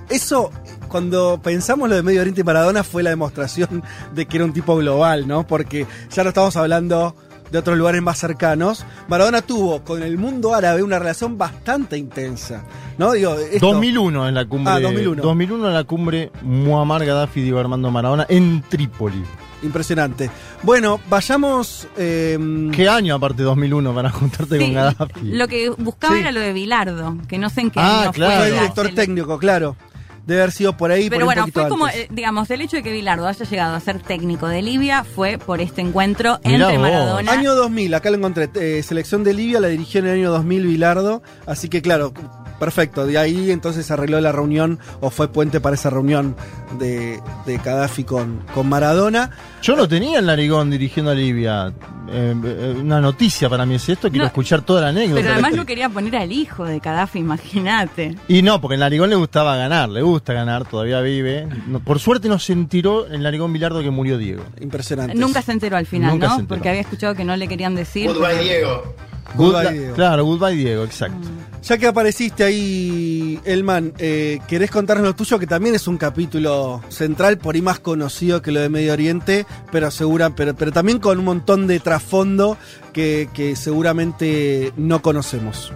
eso, 0.08 0.50
cuando 0.88 1.40
pensamos 1.42 1.88
lo 1.88 1.94
de 1.96 2.02
Medio 2.02 2.20
Oriente 2.20 2.40
y 2.42 2.44
Maradona, 2.44 2.84
fue 2.84 3.02
la 3.02 3.10
demostración 3.10 3.82
de 4.14 4.26
que 4.26 4.36
era 4.36 4.44
un 4.44 4.52
tipo 4.52 4.76
global, 4.76 5.26
¿no? 5.26 5.46
Porque 5.46 5.86
ya 6.14 6.22
no 6.22 6.28
estamos 6.30 6.56
hablando 6.56 7.14
de 7.50 7.58
otros 7.58 7.78
lugares 7.78 8.02
más 8.02 8.18
cercanos. 8.18 8.84
Maradona 9.08 9.40
tuvo 9.42 9.82
con 9.84 10.02
el 10.02 10.18
mundo 10.18 10.54
árabe 10.54 10.82
una 10.82 10.98
relación 10.98 11.38
bastante 11.38 11.96
intensa, 11.96 12.64
¿no? 12.98 13.12
Digo, 13.12 13.34
esto- 13.34 13.66
2001 13.72 14.28
en 14.28 14.34
la 14.34 14.44
cumbre. 14.46 14.72
Ah, 14.74 14.80
2001. 14.80 15.22
2001 15.22 15.68
en 15.68 15.74
la 15.74 15.84
cumbre 15.84 16.32
Muammar 16.42 17.04
Gaddafi 17.04 17.42
Diego 17.42 17.58
Armando 17.60 17.90
Maradona 17.90 18.26
en 18.28 18.62
Trípoli. 18.68 19.22
Impresionante. 19.62 20.30
Bueno, 20.62 21.00
vayamos. 21.08 21.88
eh, 21.96 22.38
¿Qué 22.72 22.88
año 22.88 23.14
aparte 23.14 23.42
2001 23.42 23.94
para 23.94 24.10
juntarte 24.10 24.58
Sí, 24.58 24.64
con 24.64 24.74
Gaddafi? 24.74 25.20
Lo 25.32 25.48
que 25.48 25.70
buscaba 25.70 26.14
Sí. 26.14 26.20
era 26.20 26.32
lo 26.32 26.40
de 26.40 26.52
Bilardo, 26.52 27.16
que 27.28 27.38
no 27.38 27.48
sé 27.48 27.62
en 27.62 27.70
qué 27.70 27.80
Ah, 27.80 28.02
año 28.02 28.12
claro. 28.12 28.38
fue. 28.42 28.52
director 28.52 28.88
técnico, 28.94 29.38
claro. 29.38 29.76
Debe 30.26 30.42
haber 30.42 30.52
sido 30.52 30.76
por 30.76 30.90
ahí, 30.90 31.04
por 31.08 31.16
Pero 31.16 31.24
bueno, 31.26 31.46
fue 31.52 31.68
como, 31.68 31.86
antes. 31.86 32.00
eh, 32.02 32.08
digamos, 32.10 32.50
el 32.50 32.60
hecho 32.60 32.76
de 32.76 32.82
que 32.82 32.92
Bilardo 32.92 33.28
haya 33.28 33.44
llegado 33.44 33.74
a 33.76 33.80
ser 33.80 34.00
técnico 34.00 34.48
de 34.48 34.60
Libia 34.60 35.04
fue 35.04 35.38
por 35.38 35.60
este 35.60 35.80
encuentro 35.82 36.40
Mirá 36.44 36.56
entre 36.66 36.78
vos. 36.78 36.82
Maradona. 36.82 37.30
Año 37.32 37.54
2000, 37.54 37.94
acá 37.94 38.10
lo 38.10 38.16
encontré. 38.16 38.50
eh, 38.56 38.82
selección 38.82 39.22
de 39.22 39.34
Libia 39.34 39.60
la 39.60 39.68
dirigió 39.68 40.00
en 40.00 40.06
el 40.08 40.14
año 40.14 40.30
2000 40.32 40.66
Bilardo. 40.66 41.22
Así 41.46 41.68
que, 41.68 41.80
claro, 41.80 42.12
perfecto. 42.58 43.06
De 43.06 43.18
ahí 43.18 43.50
entonces 43.50 43.86
se 43.86 43.92
arregló 43.92 44.20
la 44.20 44.32
reunión 44.32 44.78
o 45.00 45.10
fue 45.10 45.28
puente 45.28 45.60
para 45.60 45.74
esa 45.74 45.90
reunión 45.90 46.36
de, 46.78 47.20
de 47.46 47.56
Gaddafi 47.58 48.04
con, 48.04 48.40
con 48.54 48.68
Maradona. 48.68 49.30
Yo 49.62 49.76
no 49.76 49.88
tenía 49.88 50.18
el 50.18 50.26
narigón 50.26 50.70
dirigiendo 50.70 51.10
a 51.10 51.14
Libia. 51.14 51.72
Eh, 52.08 52.34
eh, 52.44 52.76
una 52.80 53.00
noticia 53.00 53.48
para 53.48 53.66
mí 53.66 53.74
es 53.74 53.88
esto, 53.88 54.08
quiero 54.10 54.24
No, 54.24 54.28
escuchar 54.28 54.62
toda 54.62 54.80
la 54.80 54.88
anécdota. 54.88 55.20
Pero 55.20 55.32
además 55.32 55.54
no 55.56 55.66
quería 55.66 55.88
poner 55.88 56.16
al 56.16 56.30
hijo 56.30 56.64
de 56.64 56.78
Gaddafi, 56.78 57.18
imagínate. 57.18 58.14
Y 58.28 58.42
no, 58.42 58.60
porque 58.60 58.74
el 58.74 58.80
narigón 58.80 59.10
le 59.10 59.16
gustaba 59.16 59.56
ganar, 59.56 59.88
le 59.88 60.02
gusta 60.02 60.32
ganar, 60.32 60.64
todavía 60.68 61.00
vive. 61.00 61.48
No, 61.66 61.80
por 61.80 61.98
suerte 61.98 62.28
no 62.28 62.38
se 62.38 62.52
enteró 62.52 63.06
el 63.06 63.22
narigón 63.22 63.52
Bilardo 63.52 63.82
que 63.82 63.90
murió 63.90 64.18
Diego. 64.18 64.44
Impresionante. 64.60 65.14
Nunca 65.16 65.42
se 65.42 65.52
enteró 65.52 65.76
al 65.76 65.86
final, 65.86 66.12
Nunca 66.12 66.28
¿no? 66.28 66.32
enteró. 66.34 66.48
Porque 66.48 66.68
había 66.68 66.82
escuchado 66.82 67.14
que 67.14 67.24
no 67.24 67.36
le 67.36 67.48
querían 67.48 67.74
decir. 67.74 68.06
Goodbye, 68.12 68.38
Diego. 68.42 68.94
Goodbye, 69.34 69.62
Goodbye- 69.64 69.72
Diego. 69.78 69.94
Claro, 69.94 70.24
goodbye 70.24 70.54
Diego, 70.56 70.84
exacto. 70.84 71.28
Ya 71.62 71.78
que 71.78 71.86
apareciste 71.88 72.44
ahí, 72.44 73.40
Elman, 73.44 73.92
eh, 73.98 74.38
¿querés 74.46 74.70
contarnos 74.70 75.04
lo 75.06 75.14
tuyo? 75.16 75.38
Que 75.38 75.46
también 75.48 75.74
es 75.74 75.88
un 75.88 75.98
capítulo 75.98 76.80
central, 76.90 77.38
por 77.38 77.56
ahí 77.56 77.62
más 77.62 77.80
conocido 77.80 78.40
que 78.40 78.52
lo 78.52 78.60
de 78.60 78.68
Medio 78.68 78.92
Oriente, 78.92 79.46
pero 79.72 79.90
segura, 79.90 80.30
pero, 80.30 80.54
pero 80.54 80.70
también 80.70 81.00
con 81.00 81.18
un 81.18 81.24
montón 81.24 81.66
de 81.66 81.80
trasfondo 81.80 82.56
que, 82.92 83.28
que 83.34 83.56
seguramente 83.56 84.72
no 84.76 85.02
conocemos. 85.02 85.72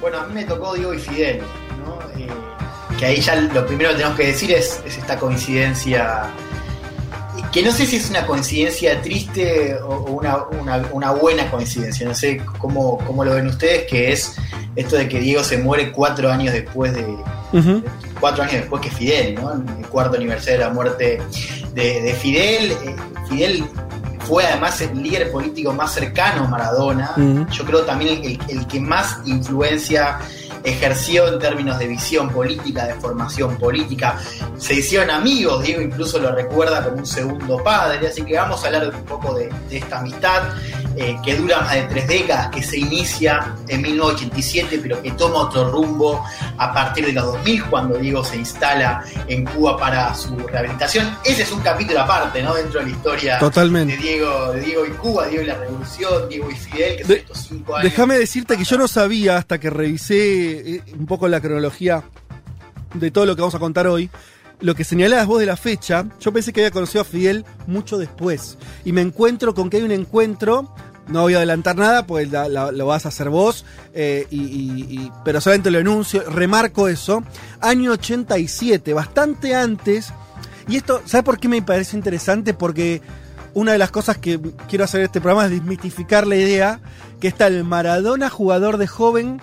Bueno, 0.00 0.18
a 0.18 0.26
mí 0.26 0.34
me 0.34 0.44
tocó 0.44 0.74
Diego 0.74 0.92
y 0.92 0.98
Fidel, 0.98 1.38
¿no? 1.84 1.98
Eh, 2.20 2.26
que 2.98 3.06
ahí 3.06 3.20
ya 3.20 3.36
lo 3.36 3.64
primero 3.64 3.90
que 3.90 3.96
tenemos 3.96 4.16
que 4.16 4.26
decir 4.26 4.50
es, 4.52 4.80
es 4.84 4.98
esta 4.98 5.16
coincidencia, 5.18 6.24
que 7.52 7.62
no 7.62 7.72
sé 7.72 7.86
si 7.86 7.96
es 7.96 8.10
una 8.10 8.26
coincidencia 8.26 9.00
triste 9.02 9.76
o, 9.82 9.96
una, 10.12 10.44
una- 10.60 10.88
una 10.92 11.10
buena 11.12 11.50
coincidencia, 11.50 12.06
no 12.06 12.14
sé 12.14 12.40
cómo, 12.58 12.98
cómo 13.06 13.24
lo 13.24 13.34
ven 13.34 13.46
ustedes, 13.46 13.86
que 13.88 14.12
es 14.12 14.34
esto 14.76 14.96
de 14.96 15.08
que 15.08 15.18
Diego 15.20 15.42
se 15.42 15.58
muere 15.58 15.90
cuatro 15.92 16.30
años 16.30 16.52
después 16.52 16.94
de, 16.94 17.04
cuatro 18.20 18.42
años 18.42 18.54
después 18.56 18.82
que 18.82 18.90
Fidel, 18.90 19.34
¿no? 19.36 19.52
En 19.52 19.68
el 19.78 19.86
cuarto 19.88 20.16
aniversario 20.16 20.58
de 20.60 20.64
la 20.66 20.70
muerte 20.72 21.20
de, 21.74 22.02
de 22.02 22.14
Fidel. 22.14 22.72
Eh, 22.72 22.96
Fidel 23.28 23.64
fue 24.26 24.44
además 24.44 24.80
el 24.82 25.02
líder 25.02 25.30
político 25.32 25.72
más 25.72 25.92
cercano 25.94 26.44
a 26.44 26.48
Maradona. 26.48 27.12
Yo 27.50 27.64
creo 27.64 27.82
también 27.82 28.22
el, 28.24 28.38
el 28.48 28.66
que 28.66 28.78
más 28.80 29.16
influencia 29.24 30.18
ejerció 30.64 31.28
en 31.32 31.38
términos 31.38 31.78
de 31.78 31.86
visión 31.88 32.30
política, 32.30 32.86
de 32.86 32.94
formación 32.94 33.56
política. 33.56 34.18
Se 34.58 34.74
hicieron 34.74 35.10
amigos, 35.10 35.62
Diego 35.62 35.80
incluso 35.80 36.18
lo 36.18 36.32
recuerda 36.34 36.84
como 36.84 36.98
un 36.98 37.06
segundo 37.06 37.62
padre, 37.62 38.06
así 38.08 38.22
que 38.22 38.36
vamos 38.36 38.62
a 38.62 38.66
hablar 38.66 38.88
un 38.94 39.04
poco 39.04 39.34
de, 39.34 39.48
de 39.68 39.78
esta 39.78 39.98
amistad 40.00 40.42
eh, 40.96 41.16
que 41.24 41.36
dura 41.36 41.60
más 41.60 41.74
de 41.74 41.82
tres 41.82 42.08
décadas, 42.08 42.48
que 42.48 42.62
se 42.62 42.78
inicia 42.78 43.54
en 43.68 43.82
1987, 43.82 44.80
pero 44.82 45.00
que 45.00 45.12
toma 45.12 45.40
otro 45.42 45.70
rumbo 45.70 46.24
a 46.56 46.72
partir 46.72 47.06
de 47.06 47.12
los 47.12 47.24
2000, 47.26 47.64
cuando 47.66 47.96
Diego 47.98 48.24
se 48.24 48.36
instala 48.36 49.04
en 49.28 49.44
Cuba 49.44 49.76
para 49.76 50.14
su 50.14 50.36
rehabilitación. 50.38 51.16
Ese 51.24 51.42
es 51.42 51.52
un 51.52 51.60
capítulo 51.60 52.00
aparte, 52.00 52.42
¿no? 52.42 52.54
Dentro 52.54 52.80
de 52.80 52.86
la 52.86 52.92
historia 52.92 53.38
Totalmente. 53.38 53.96
de 53.96 54.02
Diego, 54.02 54.52
de 54.52 54.60
Diego 54.60 54.86
y 54.86 54.90
Cuba, 54.90 55.26
Diego 55.26 55.44
y 55.44 55.46
la 55.46 55.54
Revolución, 55.54 56.28
Diego 56.28 56.50
y 56.50 56.54
Fidel, 56.56 56.96
que 56.96 57.02
son 57.04 57.08
De- 57.12 57.18
estos 57.20 57.38
cinco 57.48 57.76
años. 57.76 57.84
Déjame 57.90 58.18
decirte 58.18 58.56
que 58.56 58.64
yo 58.64 58.76
no 58.76 58.88
sabía 58.88 59.36
hasta 59.36 59.58
que 59.58 59.70
revisé 59.70 60.47
eh, 60.50 60.82
un 60.98 61.06
poco 61.06 61.28
la 61.28 61.40
cronología 61.40 62.04
de 62.94 63.10
todo 63.10 63.26
lo 63.26 63.34
que 63.34 63.42
vamos 63.42 63.54
a 63.54 63.58
contar 63.58 63.86
hoy. 63.86 64.10
Lo 64.60 64.74
que 64.74 64.84
señalabas 64.84 65.26
vos 65.26 65.38
de 65.38 65.46
la 65.46 65.56
fecha, 65.56 66.06
yo 66.20 66.32
pensé 66.32 66.52
que 66.52 66.60
había 66.60 66.72
conocido 66.72 67.02
a 67.02 67.04
Fidel 67.04 67.44
mucho 67.66 67.96
después. 67.96 68.58
Y 68.84 68.92
me 68.92 69.02
encuentro 69.02 69.54
con 69.54 69.70
que 69.70 69.76
hay 69.76 69.84
un 69.84 69.92
encuentro. 69.92 70.74
No 71.06 71.22
voy 71.22 71.34
a 71.34 71.38
adelantar 71.38 71.76
nada, 71.76 72.06
pues 72.06 72.28
lo 72.30 72.86
vas 72.86 73.06
a 73.06 73.08
hacer 73.08 73.30
vos, 73.30 73.64
eh, 73.94 74.26
pero 75.24 75.40
solamente 75.40 75.70
lo 75.70 75.78
enuncio, 75.78 76.22
remarco 76.28 76.86
eso. 76.86 77.22
Año 77.60 77.92
87, 77.92 78.92
bastante 78.92 79.54
antes. 79.54 80.12
Y 80.68 80.76
esto, 80.76 81.00
¿sabes 81.06 81.24
por 81.24 81.38
qué 81.38 81.48
me 81.48 81.62
parece 81.62 81.96
interesante? 81.96 82.52
Porque 82.52 83.00
una 83.54 83.72
de 83.72 83.78
las 83.78 83.90
cosas 83.90 84.18
que 84.18 84.38
quiero 84.68 84.84
hacer 84.84 85.00
en 85.00 85.06
este 85.06 85.20
programa 85.20 85.46
es 85.46 85.50
desmitificar 85.52 86.26
la 86.26 86.36
idea 86.36 86.80
que 87.20 87.28
está 87.28 87.46
el 87.46 87.64
Maradona 87.64 88.28
jugador 88.28 88.76
de 88.76 88.86
joven 88.86 89.40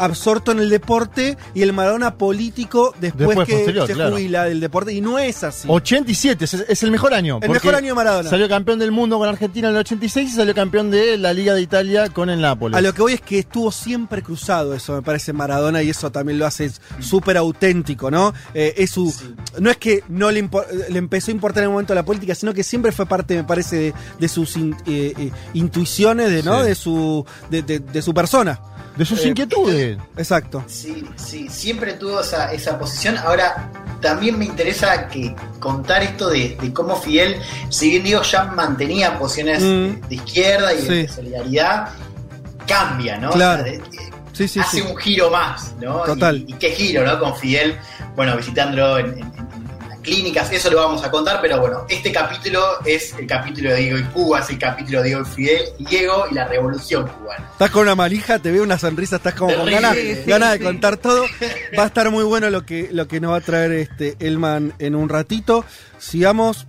absorto 0.00 0.52
en 0.52 0.58
el 0.60 0.70
deporte 0.70 1.36
y 1.54 1.62
el 1.62 1.72
Maradona 1.72 2.14
político 2.14 2.94
después, 3.00 3.28
Después, 3.28 3.48
que 3.48 3.64
se 3.86 3.92
claro. 3.94 4.12
jubila 4.12 4.44
del 4.44 4.60
deporte. 4.60 4.92
Y 4.92 5.00
no 5.00 5.18
es 5.18 5.44
así. 5.44 5.68
87, 5.70 6.44
es, 6.44 6.54
es 6.54 6.82
el 6.82 6.90
mejor 6.90 7.14
año. 7.14 7.38
El 7.42 7.50
mejor 7.50 7.74
año 7.74 7.88
de 7.88 7.94
Maradona. 7.94 8.30
Salió 8.30 8.48
campeón 8.48 8.78
del 8.78 8.90
mundo 8.92 9.18
con 9.18 9.28
Argentina 9.28 9.68
en 9.68 9.74
el 9.74 9.80
86 9.80 10.30
y 10.30 10.32
salió 10.34 10.54
campeón 10.54 10.90
de 10.90 11.18
la 11.18 11.32
Liga 11.32 11.54
de 11.54 11.62
Italia 11.62 12.08
con 12.08 12.30
el 12.30 12.40
Nápoles. 12.40 12.76
A 12.76 12.80
lo 12.80 12.92
que 12.92 13.02
voy 13.02 13.12
es 13.14 13.20
que 13.20 13.38
estuvo 13.40 13.70
siempre 13.70 14.22
cruzado, 14.22 14.74
eso 14.74 14.94
me 14.94 15.02
parece 15.02 15.32
Maradona, 15.32 15.82
y 15.82 15.90
eso 15.90 16.10
también 16.10 16.38
lo 16.38 16.46
hace 16.46 16.70
súper 16.98 17.36
auténtico, 17.36 18.10
¿no? 18.10 18.32
Eh, 18.54 18.74
es 18.78 18.90
su, 18.90 19.14
No 19.58 19.70
es 19.70 19.76
que 19.76 20.02
no 20.08 20.30
le, 20.30 20.48
le 20.88 20.98
empezó 20.98 21.30
a 21.30 21.34
importar 21.34 21.62
en 21.62 21.68
el 21.68 21.72
momento 21.72 21.94
la 21.94 22.04
política, 22.04 22.34
sino 22.34 22.54
que 22.54 22.62
siempre 22.62 22.92
fue 22.92 23.06
parte, 23.06 23.36
me 23.36 23.44
parece, 23.44 23.76
de, 23.76 23.94
de 24.18 24.28
sus 24.28 24.56
in- 24.56 24.76
eh, 24.86 25.12
eh, 25.18 25.30
intuiciones, 25.54 26.30
de, 26.30 26.42
¿no? 26.42 26.60
Sí. 26.62 26.66
De, 26.68 26.74
su, 26.74 27.24
de, 27.50 27.62
de- 27.62 27.78
de 27.80 28.02
su 28.02 28.14
persona. 28.14 28.60
De 28.96 29.04
sus 29.04 29.20
Eh, 29.24 29.28
inquietudes. 29.28 29.98
Exacto. 30.16 30.64
Sí, 30.66 31.04
sí, 31.16 31.48
siempre 31.48 31.94
tuvo 31.94 32.20
esa, 32.20 32.52
esa 32.52 32.78
posición. 32.78 33.16
Ahora, 33.18 33.70
también 34.02 34.38
me 34.38 34.44
interesa 34.44 35.08
que 35.08 35.34
contar 35.58 36.02
esto 36.02 36.28
de, 36.30 36.56
de 36.60 36.72
cómo 36.72 36.96
Fidel, 36.96 37.36
si 37.70 37.90
bien 37.90 38.02
digo, 38.02 38.22
ya 38.22 38.44
mantenía 38.44 39.18
posiciones 39.18 39.62
Mm. 39.62 40.08
de, 40.08 40.14
izquierda 40.14 40.72
y 40.74 40.76
de- 40.76 40.82
Sí. 40.82 40.88
de 41.02 41.08
solidaridad, 41.08 41.88
cambia, 42.66 43.16
¿no? 43.18 43.30
Claro. 43.30 43.62
O 43.62 43.64
sea, 43.66 43.72
de- 43.74 43.82
Sí, 44.32 44.48
sí, 44.48 44.60
hace 44.60 44.78
sí. 44.78 44.82
un 44.88 44.96
giro 44.96 45.30
más, 45.30 45.74
¿no? 45.80 45.98
Total. 46.00 46.36
Y, 46.46 46.52
y 46.52 46.54
qué 46.54 46.70
giro, 46.70 47.04
¿no? 47.04 47.18
Con 47.18 47.36
Fidel, 47.36 47.76
bueno, 48.16 48.36
visitándolo 48.36 48.98
en, 48.98 49.18
clínicas, 50.02 50.50
eso 50.52 50.70
lo 50.70 50.76
vamos 50.78 51.02
a 51.04 51.10
contar, 51.10 51.40
pero 51.40 51.60
bueno, 51.60 51.84
este 51.88 52.10
capítulo 52.12 52.62
es 52.84 53.12
el 53.18 53.26
capítulo 53.26 53.70
de 53.70 53.76
Diego 53.76 53.98
y 53.98 54.02
Cuba, 54.04 54.40
es 54.40 54.50
el 54.50 54.58
capítulo 54.58 54.98
de 55.02 55.08
Diego 55.08 55.22
y 55.22 55.24
Fidel, 55.34 55.62
y 55.78 55.84
Diego 55.86 56.24
y 56.30 56.34
la 56.34 56.46
revolución 56.48 57.06
cubana. 57.06 57.48
Estás 57.52 57.70
con 57.70 57.82
una 57.82 57.94
malija, 57.94 58.38
te 58.38 58.50
veo 58.50 58.62
una 58.62 58.78
sonrisa, 58.78 59.16
estás 59.16 59.34
como 59.34 59.54
con 59.54 59.66
ganas, 59.70 59.94
Sí, 59.96 60.22
ganas 60.26 60.52
sí. 60.54 60.58
de 60.58 60.64
contar 60.64 60.96
todo. 60.96 61.24
Va 61.78 61.84
a 61.84 61.86
estar 61.86 62.10
muy 62.10 62.24
bueno 62.24 62.50
lo 62.50 62.64
que, 62.64 62.88
lo 62.92 63.06
que 63.08 63.20
nos 63.20 63.32
va 63.32 63.36
a 63.36 63.40
traer 63.40 63.72
este 63.72 64.16
Elman 64.20 64.72
en 64.78 64.94
un 64.94 65.08
ratito. 65.08 65.64
Sigamos 65.98 66.66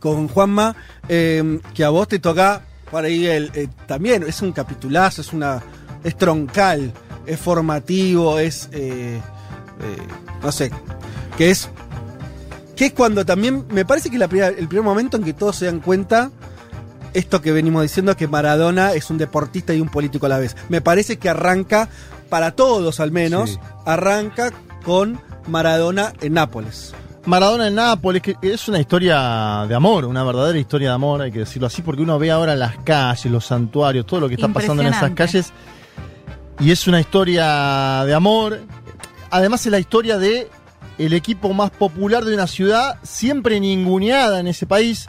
con 0.00 0.28
Juanma, 0.28 0.76
eh, 1.08 1.60
que 1.74 1.84
a 1.84 1.88
vos 1.90 2.08
te 2.08 2.18
toca 2.18 2.62
ahí 2.92 3.26
el, 3.26 3.50
eh, 3.54 3.68
también, 3.86 4.22
es 4.22 4.40
un 4.42 4.52
capitulazo, 4.52 5.20
es 5.22 5.32
una. 5.32 5.60
es 6.04 6.16
troncal, 6.16 6.92
es 7.26 7.40
formativo, 7.40 8.38
es. 8.38 8.68
eh, 8.72 9.20
eh, 9.80 9.96
no 10.42 10.52
sé. 10.52 10.70
Que 11.36 11.50
es. 11.50 11.68
Que 12.76 12.86
es 12.86 12.92
cuando 12.92 13.24
también. 13.24 13.66
Me 13.70 13.84
parece 13.84 14.10
que 14.10 14.18
la 14.18 14.28
primera- 14.28 14.48
el 14.56 14.68
primer 14.68 14.84
momento 14.84 15.16
en 15.16 15.24
que 15.24 15.32
todos 15.32 15.56
se 15.56 15.66
dan 15.66 15.80
cuenta 15.80 16.30
esto 17.12 17.40
que 17.40 17.52
venimos 17.52 17.82
diciendo, 17.82 18.16
que 18.16 18.26
Maradona 18.26 18.92
es 18.92 19.08
un 19.10 19.18
deportista 19.18 19.72
y 19.72 19.80
un 19.80 19.88
político 19.88 20.26
a 20.26 20.28
la 20.28 20.38
vez. 20.38 20.56
Me 20.68 20.80
parece 20.80 21.16
que 21.18 21.28
arranca, 21.28 21.88
para 22.28 22.52
todos 22.52 22.98
al 22.98 23.12
menos, 23.12 23.50
Sí. 23.50 23.58
arranca 23.86 24.52
con 24.84 25.20
Maradona 25.46 26.12
en 26.20 26.32
Nápoles. 26.32 26.92
Maradona 27.26 27.68
en 27.68 27.76
Nápoles, 27.76 28.20
que 28.20 28.36
es 28.42 28.66
una 28.68 28.80
historia 28.80 29.64
de 29.68 29.74
amor, 29.76 30.04
una 30.06 30.24
verdadera 30.24 30.58
historia 30.58 30.88
de 30.88 30.94
amor, 30.96 31.22
hay 31.22 31.30
que 31.30 31.38
decirlo 31.40 31.68
así, 31.68 31.80
porque 31.82 32.02
uno 32.02 32.18
ve 32.18 32.30
ahora 32.32 32.56
las 32.56 32.76
calles, 32.78 33.26
los 33.32 33.46
santuarios, 33.46 34.04
todo 34.06 34.20
lo 34.20 34.28
que 34.28 34.34
está 34.34 34.48
pasando 34.48 34.82
en 34.82 34.88
esas 34.92 35.12
calles, 35.12 35.52
y 36.58 36.70
es 36.72 36.86
una 36.88 37.00
historia 37.00 38.02
de 38.04 38.12
amor. 38.12 38.60
Además 39.30 39.64
es 39.64 39.70
la 39.72 39.78
historia 39.78 40.18
de 40.18 40.48
el 40.98 41.12
equipo 41.12 41.52
más 41.52 41.70
popular 41.70 42.24
de 42.24 42.34
una 42.34 42.46
ciudad, 42.46 42.98
siempre 43.02 43.60
ninguneada 43.60 44.40
en 44.40 44.46
ese 44.46 44.66
país, 44.66 45.08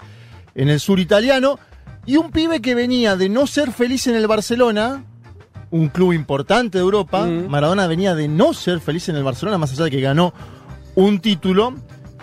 en 0.56 0.70
el 0.70 0.80
sur 0.80 1.00
italiano, 1.00 1.60
y 2.06 2.18
un 2.18 2.32
pibe 2.32 2.62
que 2.62 2.76
venía 2.76 3.16
de 3.16 3.30
no 3.30 3.48
ser 3.48 3.72
feliz 3.72 4.08
en 4.08 4.16
el 4.16 4.28
Barcelona, 4.28 5.04
un 5.72 5.90
club 5.90 6.14
importante 6.14 6.78
de 6.78 6.84
Europa. 6.84 7.26
Mm. 7.26 7.48
Maradona 7.50 7.88
venía 7.88 8.16
de 8.16 8.28
no 8.28 8.54
ser 8.54 8.80
feliz 8.80 9.10
en 9.10 9.16
el 9.16 9.24
Barcelona, 9.24 9.58
más 9.58 9.72
allá 9.72 9.86
de 9.86 9.92
que 9.92 10.02
ganó 10.02 10.34
un 10.96 11.20
título. 11.20 11.76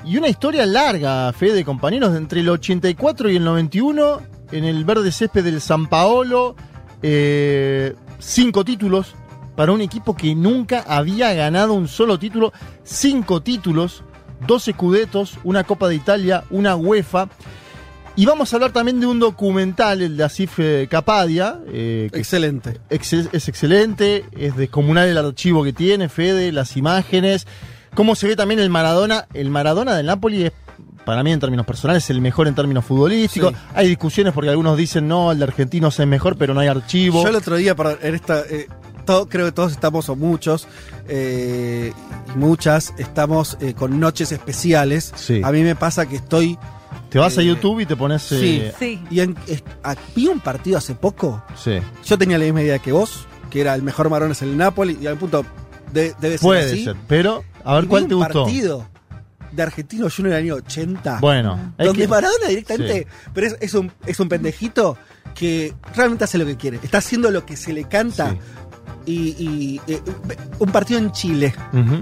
Y 0.04 0.16
una 0.16 0.28
historia 0.28 0.66
larga, 0.66 1.33
fe 1.33 1.52
de 1.52 1.64
compañeros, 1.64 2.16
entre 2.16 2.40
el 2.40 2.49
84 2.49 3.31
y 3.31 3.37
el 3.37 3.45
91, 3.45 4.21
en 4.50 4.64
el 4.64 4.85
verde 4.85 5.12
césped 5.12 5.45
del 5.45 5.61
San 5.61 5.88
Paolo, 5.88 6.57
eh, 7.02 7.95
cinco 8.19 8.64
títulos 8.64 9.14
para 9.56 9.73
un 9.73 9.80
equipo 9.80 10.16
que 10.16 10.35
nunca 10.35 10.85
había 10.87 11.32
ganado 11.35 11.75
un 11.75 11.88
solo 11.88 12.18
título, 12.18 12.52
cinco 12.85 13.42
títulos, 13.42 14.02
dos 14.47 14.66
escudetos, 14.68 15.38
una 15.44 15.64
Copa 15.64 15.88
de 15.88 15.97
Italia, 15.97 16.44
una 16.50 16.75
UEFA. 16.76 17.28
Y 18.14 18.26
vamos 18.26 18.52
a 18.52 18.56
hablar 18.56 18.73
también 18.73 19.00
de 19.00 19.06
un 19.06 19.18
documental, 19.18 20.02
el 20.02 20.18
de 20.18 20.25
Asif 20.25 20.59
eh, 20.59 20.87
Capadia, 20.90 21.59
eh, 21.68 22.11
Excelente. 22.12 22.78
ex- 22.90 23.12
es 23.12 23.49
excelente, 23.49 24.26
es 24.37 24.54
descomunal 24.54 25.09
el 25.09 25.16
archivo 25.16 25.64
que 25.64 25.73
tiene, 25.73 26.11
Fede, 26.11 26.52
las 26.52 26.76
imágenes, 26.76 27.47
cómo 27.94 28.14
se 28.14 28.28
ve 28.28 28.37
también 28.37 28.61
el 28.61 28.68
Maradona. 28.68 29.26
El 29.32 29.49
Maradona 29.49 29.94
del 29.97 30.04
Napoli 30.04 30.42
es, 30.44 30.52
para 31.06 31.23
mí 31.23 31.32
en 31.32 31.40
términos 31.40 31.64
personales, 31.64 32.11
el 32.11 32.21
mejor 32.21 32.49
en 32.49 32.54
términos 32.54 32.85
futbolísticos. 32.85 33.52
Sí. 33.52 33.59
Hay 33.75 33.88
discusiones 33.88 34.35
porque 34.35 34.50
algunos 34.50 34.76
dicen, 34.76 35.09
no, 35.09 35.32
el 35.32 35.38
de 35.38 35.44
argentinos 35.44 35.99
es 35.99 36.06
mejor, 36.06 36.37
pero 36.37 36.52
no 36.52 36.61
hay 36.61 36.68
archivo. 36.68 37.23
Yo 37.23 37.30
el 37.30 37.37
otro 37.37 37.56
día, 37.56 37.75
perdón, 37.75 37.97
en 38.02 38.14
esta, 38.14 38.40
eh, 38.40 38.66
todo, 39.04 39.28
creo 39.28 39.47
que 39.47 39.52
todos 39.52 39.73
estamos, 39.73 40.09
o 40.09 40.16
muchos, 40.16 40.66
eh, 41.09 41.92
y 42.35 42.38
muchas, 42.38 42.92
estamos 42.99 43.56
eh, 43.61 43.75
con 43.75 43.99
noches 44.00 44.32
especiales. 44.32 45.12
Sí. 45.16 45.40
A 45.44 45.52
mí 45.52 45.62
me 45.62 45.75
pasa 45.76 46.06
que 46.06 46.16
estoy. 46.16 46.59
Te 47.11 47.18
vas 47.18 47.37
a 47.38 47.42
eh, 47.42 47.47
YouTube 47.47 47.80
y 47.80 47.87
te 47.87 47.97
pones. 47.97 48.23
Sí. 48.23 48.61
eh, 48.62 48.75
Sí. 48.78 49.02
Y 49.11 49.21
en- 49.21 49.37
es- 49.47 49.62
vi 50.16 50.28
un 50.28 50.40
partido 50.40 50.78
hace 50.78 50.94
poco. 50.94 51.42
sí. 51.62 51.78
Yo 52.04 52.16
tenía 52.18 52.38
la 52.38 52.44
misma 52.44 52.62
idea 52.62 52.78
que 52.78 52.92
vos, 52.92 53.26
que 53.50 53.61
era 53.61 53.75
el 53.75 53.82
mejor 53.82 54.09
Marón 54.09 54.30
es 54.32 54.42
el 54.42 54.56
Napoli, 54.56 54.99
y 55.00 55.06
al 55.06 55.16
punto 55.18 55.44
de- 55.92 56.14
debe 56.21 56.38
ser 56.38 56.40
Puede 56.40 56.64
así. 56.73 56.85
ser. 56.85 56.97
Pero, 57.09 57.44
a 57.64 57.75
ver 57.75 57.85
Y 57.85 57.87
vi 57.87 57.90
cuál 57.90 58.02
un 58.04 58.09
te 58.09 58.14
gustó. 58.14 58.42
partido 58.44 58.88
de 59.50 59.62
Argentino 59.62 60.09
Junior 60.14 60.35
el 60.37 60.42
año 60.44 60.54
80. 60.54 61.18
Bueno, 61.21 61.75
es 61.76 61.87
donde 61.87 62.02
que- 62.02 62.09
Maradona 62.09 62.47
directamente, 62.49 63.06
pero 63.35 63.47
es, 63.49 63.56
es 63.61 63.75
un, 63.75 63.92
es 64.06 64.18
un 64.18 64.28
pendejito 64.30 64.97
que 65.35 65.75
realmente 65.94 66.25
hace 66.25 66.38
lo 66.38 66.47
que 66.47 66.56
quiere. 66.56 66.78
Está 66.82 66.99
haciendo 66.99 67.30
lo 67.30 67.44
que 67.44 67.56
se 67.59 67.73
le 67.75 67.85
canta. 67.85 68.30
Sí. 68.30 68.38
Y, 69.05 69.12
y, 69.39 69.81
eh, 69.89 70.01
un 70.59 70.71
partido 70.71 71.01
en 71.01 71.11
Chile. 71.12 71.55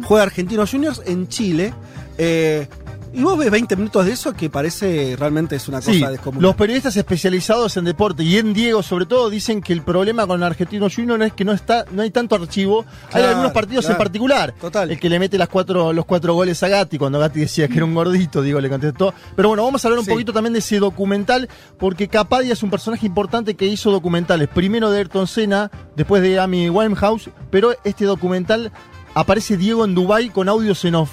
Juega 0.04 0.24
Argentinos 0.24 0.70
Juniors 0.70 1.02
en 1.06 1.28
Chile. 1.28 1.72
eh, 2.18 2.66
y 3.12 3.22
vos 3.22 3.36
ves 3.36 3.50
20 3.50 3.74
minutos 3.76 4.06
de 4.06 4.12
eso 4.12 4.32
que 4.34 4.48
parece 4.50 5.16
realmente 5.18 5.56
es 5.56 5.66
una 5.68 5.78
cosa 5.80 5.92
Sí, 5.92 6.00
descomunal. 6.00 6.42
los 6.42 6.54
periodistas 6.54 6.96
especializados 6.96 7.76
en 7.76 7.84
deporte 7.84 8.22
y 8.22 8.36
en 8.38 8.52
Diego 8.52 8.82
sobre 8.82 9.06
todo 9.06 9.28
dicen 9.30 9.60
que 9.62 9.72
el 9.72 9.82
problema 9.82 10.26
con 10.26 10.42
Argentino 10.42 10.88
Junior 10.94 11.20
es 11.22 11.32
que 11.32 11.44
no 11.44 11.52
está 11.52 11.84
no 11.90 12.02
hay 12.02 12.10
tanto 12.10 12.36
archivo. 12.36 12.84
hay 13.12 13.22
algunos 13.24 13.52
partidos 13.52 13.88
en 13.90 13.96
particular. 13.96 14.54
Total. 14.60 14.90
El 14.90 15.00
que 15.00 15.08
le 15.08 15.18
mete 15.18 15.38
las 15.38 15.48
cuatro, 15.48 15.92
los 15.92 16.04
cuatro 16.04 16.34
goles 16.34 16.62
a 16.62 16.68
Gatti 16.68 16.98
cuando 16.98 17.18
Gatti 17.18 17.40
decía 17.40 17.66
que 17.68 17.74
era 17.74 17.84
un 17.84 17.94
gordito, 17.94 18.42
Diego 18.42 18.60
le 18.60 18.68
contestó. 18.68 19.12
Pero 19.34 19.48
bueno, 19.48 19.64
vamos 19.64 19.84
a 19.84 19.88
hablar 19.88 19.98
un 19.98 20.04
Sí. 20.04 20.10
poquito 20.10 20.32
también 20.32 20.52
de 20.52 20.60
ese 20.60 20.78
documental 20.78 21.48
porque 21.78 22.08
Capadia 22.08 22.52
es 22.52 22.62
un 22.62 22.70
personaje 22.70 23.06
importante 23.06 23.54
que 23.56 23.66
hizo 23.66 23.90
documentales. 23.90 24.48
Primero 24.48 24.90
de 24.90 24.98
Ayrton 24.98 25.26
Senna, 25.26 25.70
después 25.96 26.22
de 26.22 26.38
Amy 26.38 26.68
Winehouse, 26.70 27.30
pero 27.50 27.74
este 27.84 28.04
documental 28.04 28.70
aparece 29.14 29.56
Diego 29.56 29.84
en 29.84 29.94
Dubai 29.94 30.30
con 30.30 30.48
audios 30.48 30.84
en 30.84 30.94
off. 30.94 31.10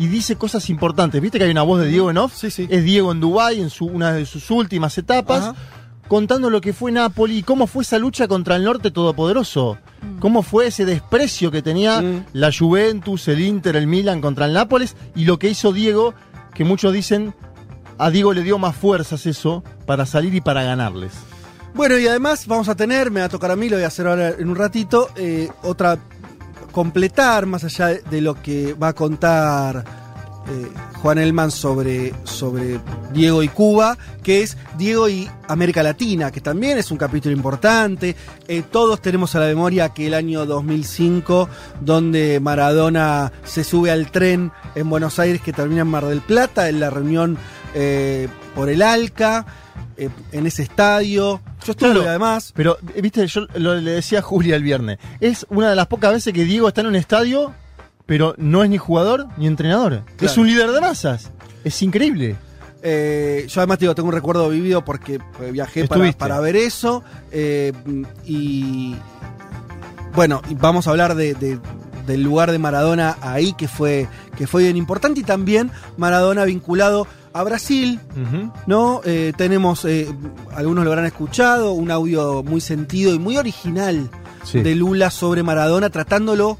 Y 0.00 0.08
dice 0.08 0.34
cosas 0.36 0.68
importantes. 0.70 1.20
¿Viste 1.20 1.38
que 1.38 1.44
hay 1.44 1.50
una 1.50 1.62
voz 1.62 1.80
de 1.80 1.86
Diego 1.88 2.10
en 2.10 2.16
off? 2.18 2.34
Sí, 2.34 2.50
sí. 2.50 2.66
Es 2.70 2.82
Diego 2.82 3.12
en 3.12 3.20
Dubái, 3.20 3.60
en 3.60 3.70
su, 3.70 3.84
una 3.86 4.12
de 4.12 4.24
sus 4.26 4.50
últimas 4.50 4.96
etapas, 4.98 5.40
Ajá. 5.42 5.54
contando 6.08 6.48
lo 6.50 6.60
que 6.62 6.72
fue 6.72 6.90
Napoli 6.90 7.38
y 7.38 7.42
cómo 7.42 7.66
fue 7.66 7.82
esa 7.84 7.98
lucha 7.98 8.26
contra 8.26 8.56
el 8.56 8.64
norte 8.64 8.90
todopoderoso. 8.90 9.76
Cómo 10.18 10.42
fue 10.42 10.68
ese 10.68 10.84
desprecio 10.86 11.50
que 11.50 11.60
tenía 11.62 12.00
Mm. 12.00 12.24
la 12.32 12.50
Juventus, 12.50 13.28
el 13.28 13.40
Inter, 13.42 13.76
el 13.76 13.86
Milan 13.86 14.20
contra 14.22 14.46
el 14.46 14.54
Nápoles 14.54 14.96
y 15.14 15.26
lo 15.26 15.38
que 15.38 15.50
hizo 15.50 15.72
Diego, 15.72 16.14
que 16.54 16.64
muchos 16.64 16.92
dicen 16.94 17.34
a 17.98 18.08
Diego 18.10 18.32
le 18.32 18.42
dio 18.42 18.56
más 18.58 18.74
fuerzas 18.74 19.26
eso 19.26 19.62
para 19.84 20.06
salir 20.06 20.34
y 20.34 20.40
para 20.40 20.62
ganarles. 20.62 21.12
Bueno, 21.74 21.98
y 21.98 22.06
además 22.08 22.46
vamos 22.46 22.68
a 22.70 22.74
tener, 22.74 23.10
me 23.10 23.20
va 23.20 23.26
a 23.26 23.28
tocar 23.28 23.50
a 23.50 23.56
mí, 23.56 23.68
lo 23.68 23.76
voy 23.76 23.84
a 23.84 23.88
hacer 23.88 24.06
ahora 24.06 24.30
en 24.30 24.48
un 24.48 24.56
ratito, 24.56 25.10
eh, 25.16 25.50
otra, 25.62 25.98
completar 26.70 27.46
más 27.46 27.64
allá 27.64 27.88
de, 27.88 28.20
lo 28.20 28.40
que 28.40 28.74
va 28.74 28.88
a 28.88 28.92
contar 28.92 29.84
eh, 30.48 30.68
Juan 31.00 31.18
Elman 31.18 31.50
sobre, 31.50 32.12
sobre 32.24 32.80
Diego 33.12 33.42
y 33.42 33.48
Cuba, 33.48 33.96
que 34.22 34.42
es 34.42 34.56
Diego 34.76 35.08
y 35.08 35.28
América 35.48 35.82
Latina, 35.82 36.30
que 36.30 36.40
también 36.40 36.78
es 36.78 36.90
un 36.90 36.98
capítulo 36.98 37.34
importante. 37.34 38.16
Eh, 38.48 38.62
todos 38.70 39.00
tenemos 39.00 39.34
a 39.34 39.40
la 39.40 39.46
memoria 39.46 39.84
aquel 39.84 40.14
año 40.14 40.46
2005, 40.46 41.48
donde 41.80 42.40
Maradona 42.40 43.32
se 43.44 43.64
sube 43.64 43.90
al 43.90 44.10
tren 44.10 44.52
en 44.74 44.90
Buenos 44.90 45.18
Aires 45.18 45.40
que 45.40 45.52
termina 45.52 45.82
en 45.82 45.88
Mar 45.88 46.06
del 46.06 46.20
Plata, 46.20 46.68
en 46.68 46.80
la 46.80 46.90
reunión 46.90 47.38
eh, 47.74 48.28
por 48.54 48.68
el 48.68 48.82
ALCA, 48.82 49.46
en 49.96 50.46
ese 50.46 50.62
estadio. 50.62 51.40
Yo 51.64 51.72
estuve 51.72 51.90
Claro. 51.92 52.08
además. 52.08 52.52
Pero, 52.54 52.78
viste, 53.02 53.26
yo 53.26 53.46
lo, 53.54 53.74
le 53.74 53.90
decía 53.92 54.20
a 54.20 54.22
Julia 54.22 54.56
el 54.56 54.62
viernes, 54.62 54.98
es 55.20 55.46
una 55.50 55.70
de 55.70 55.76
las 55.76 55.86
pocas 55.86 56.12
veces 56.12 56.32
que 56.32 56.44
Diego 56.44 56.68
está 56.68 56.80
en 56.80 56.86
un 56.88 56.96
estadio, 56.96 57.52
pero 58.06 58.34
no 58.38 58.62
es 58.64 58.70
ni 58.70 58.78
jugador 58.78 59.26
ni 59.36 59.46
entrenador. 59.46 60.02
Es 60.20 60.36
un 60.36 60.46
líder 60.46 60.70
de 60.72 60.80
masas. 60.80 61.30
Es 61.64 61.80
increíble. 61.82 62.36
Eh, 62.82 63.44
yo 63.48 63.60
además 63.60 63.78
digo, 63.78 63.94
tengo 63.94 64.08
un 64.08 64.14
recuerdo 64.14 64.48
vivido 64.48 64.82
porque 64.84 65.16
eh, 65.16 65.50
viajé 65.52 65.86
para, 65.86 66.10
para 66.12 66.40
ver 66.40 66.56
eso. 66.56 67.04
eh, 67.30 67.72
y 68.24 68.96
bueno, 70.14 70.40
vamos 70.58 70.86
a 70.86 70.90
hablar 70.90 71.14
de, 71.14 71.34
de- 71.34 71.58
del 72.06 72.22
lugar 72.22 72.50
de 72.50 72.58
Maradona 72.58 73.16
ahí, 73.20 73.52
que 73.52 73.68
fue, 73.68 74.08
que 74.36 74.46
fue 74.46 74.62
bien 74.64 74.76
importante. 74.76 75.20
Y 75.20 75.22
también 75.22 75.70
Maradona 75.96 76.44
vinculado 76.44 77.06
a 77.32 77.42
Brasil. 77.44 78.00
¿no? 78.66 79.00
Eh, 79.04 79.32
tenemos, 79.36 79.84
eh, 79.84 80.08
algunos 80.54 80.84
lo 80.84 80.90
habrán 80.90 81.06
escuchado, 81.06 81.72
un 81.72 81.90
audio 81.90 82.42
muy 82.42 82.60
sentido 82.60 83.14
y 83.14 83.18
muy 83.18 83.36
original 83.36 84.08
Sí. 84.44 84.60
de 84.62 84.74
Lula 84.74 85.10
sobre 85.10 85.42
Maradona, 85.42 85.90
tratándolo 85.90 86.58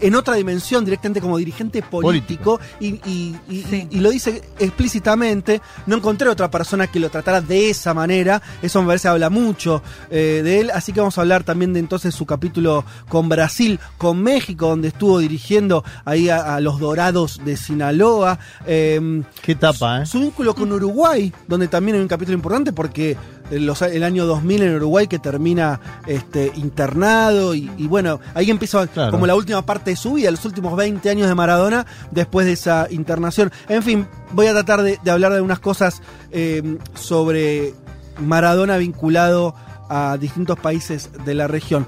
en 0.00 0.14
otra 0.14 0.34
dimensión, 0.34 0.84
directamente 0.84 1.20
como 1.20 1.38
dirigente 1.38 1.82
político, 1.82 2.60
Y, 2.80 2.94
y- 3.08 3.36
y- 3.48 3.62
Sí. 3.68 3.88
y 3.90 4.00
lo 4.00 4.10
dice 4.10 4.42
explícitamente. 4.58 5.60
No 5.86 5.96
encontré 5.96 6.28
otra 6.28 6.50
persona 6.50 6.86
que 6.86 7.00
lo 7.00 7.10
tratara 7.10 7.40
de 7.40 7.70
esa 7.70 7.94
manera. 7.94 8.42
Eso 8.62 8.80
me 8.82 8.88
parece 8.88 9.08
habla 9.08 9.30
mucho 9.30 9.82
eh, 10.10 10.40
de 10.44 10.60
él. 10.60 10.70
Así 10.70 10.92
que 10.92 11.00
vamos 11.00 11.16
a 11.18 11.22
hablar 11.22 11.44
también 11.44 11.72
de 11.72 11.80
entonces 11.80 12.14
su 12.14 12.26
capítulo 12.26 12.84
con 13.08 13.28
Brasil, 13.28 13.78
con 13.98 14.22
México, 14.22 14.68
donde 14.68 14.88
estuvo 14.88 15.18
dirigiendo 15.18 15.84
ahí 16.04 16.28
a, 16.28 16.56
a 16.56 16.60
los 16.60 16.78
Dorados 16.80 17.40
de 17.44 17.56
Sinaloa. 17.56 18.38
Eh, 18.66 19.22
Qué 19.42 19.52
etapa, 19.52 20.02
¿eh? 20.02 20.06
su 20.06 20.20
vínculo 20.20 20.54
con 20.54 20.70
Uruguay, 20.72 21.32
donde 21.48 21.68
también 21.68 21.96
hay 21.96 22.02
un 22.02 22.08
capítulo 22.08 22.34
importante 22.36 22.72
porque 22.72 23.16
los- 23.50 23.82
el 23.82 24.02
año 24.04 24.26
2000 24.26 24.62
en 24.62 24.74
Uruguay 24.76 25.06
que 25.06 25.18
termina 25.18 25.80
este, 26.06 26.50
internado 26.56 27.54
y, 27.54 27.70
y 27.76 27.86
bueno, 27.86 28.20
ahí 28.34 28.50
empieza 28.50 28.86
Claro. 28.86 29.12
como 29.12 29.26
la 29.26 29.34
última 29.34 29.62
parte 29.62 29.90
de 29.90 29.96
su 29.96 30.14
vida, 30.14 30.30
los 30.30 30.44
últimos 30.44 30.76
20 30.76 31.08
años 31.10 31.28
de 31.28 31.34
Maradona 31.34 31.86
después 32.10 32.46
de 32.46 32.52
esa 32.54 32.86
internación. 32.90 33.52
En 33.68 33.82
fin, 33.82 34.06
voy 34.32 34.46
a 34.46 34.52
tratar 34.52 34.82
de, 34.82 34.98
de 35.02 35.10
hablar 35.10 35.32
de 35.32 35.40
unas 35.40 35.58
cosas 35.60 36.02
eh, 36.32 36.78
sobre 36.94 37.74
Maradona 38.18 38.76
vinculado 38.78 39.54
a 39.88 40.16
distintos 40.18 40.58
países 40.58 41.10
de 41.24 41.34
la 41.34 41.46
región. 41.46 41.86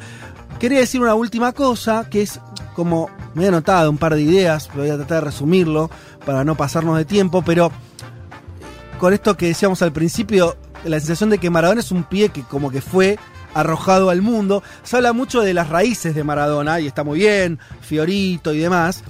Quería 0.58 0.78
decir 0.80 1.00
una 1.00 1.14
última 1.14 1.52
cosa, 1.52 2.08
que 2.10 2.22
es 2.22 2.40
como 2.74 3.08
me 3.34 3.44
he 3.44 3.48
anotado 3.48 3.90
un 3.90 3.98
par 3.98 4.14
de 4.14 4.22
ideas, 4.22 4.68
voy 4.74 4.90
a 4.90 4.96
tratar 4.96 5.20
de 5.24 5.30
resumirlo 5.30 5.90
para 6.24 6.44
no 6.44 6.54
pasarnos 6.56 6.96
de 6.98 7.04
tiempo, 7.04 7.42
pero 7.42 7.70
con 8.98 9.12
esto 9.12 9.36
que 9.36 9.46
decíamos 9.48 9.82
al 9.82 9.92
principio, 9.92 10.56
la 10.88 11.00
sensación 11.00 11.30
de 11.30 11.38
que 11.38 11.50
Maradona 11.50 11.80
es 11.80 11.90
un 11.90 12.04
pie 12.04 12.28
que 12.28 12.42
como 12.42 12.70
que 12.70 12.80
fue 12.80 13.18
arrojado 13.54 14.10
al 14.10 14.22
mundo. 14.22 14.62
Se 14.82 14.96
habla 14.96 15.12
mucho 15.12 15.40
de 15.40 15.54
las 15.54 15.68
raíces 15.68 16.14
de 16.14 16.24
Maradona, 16.24 16.80
y 16.80 16.86
está 16.86 17.04
muy 17.04 17.20
bien, 17.20 17.58
Fiorito 17.80 18.52
y 18.52 18.58
demás. 18.58 19.02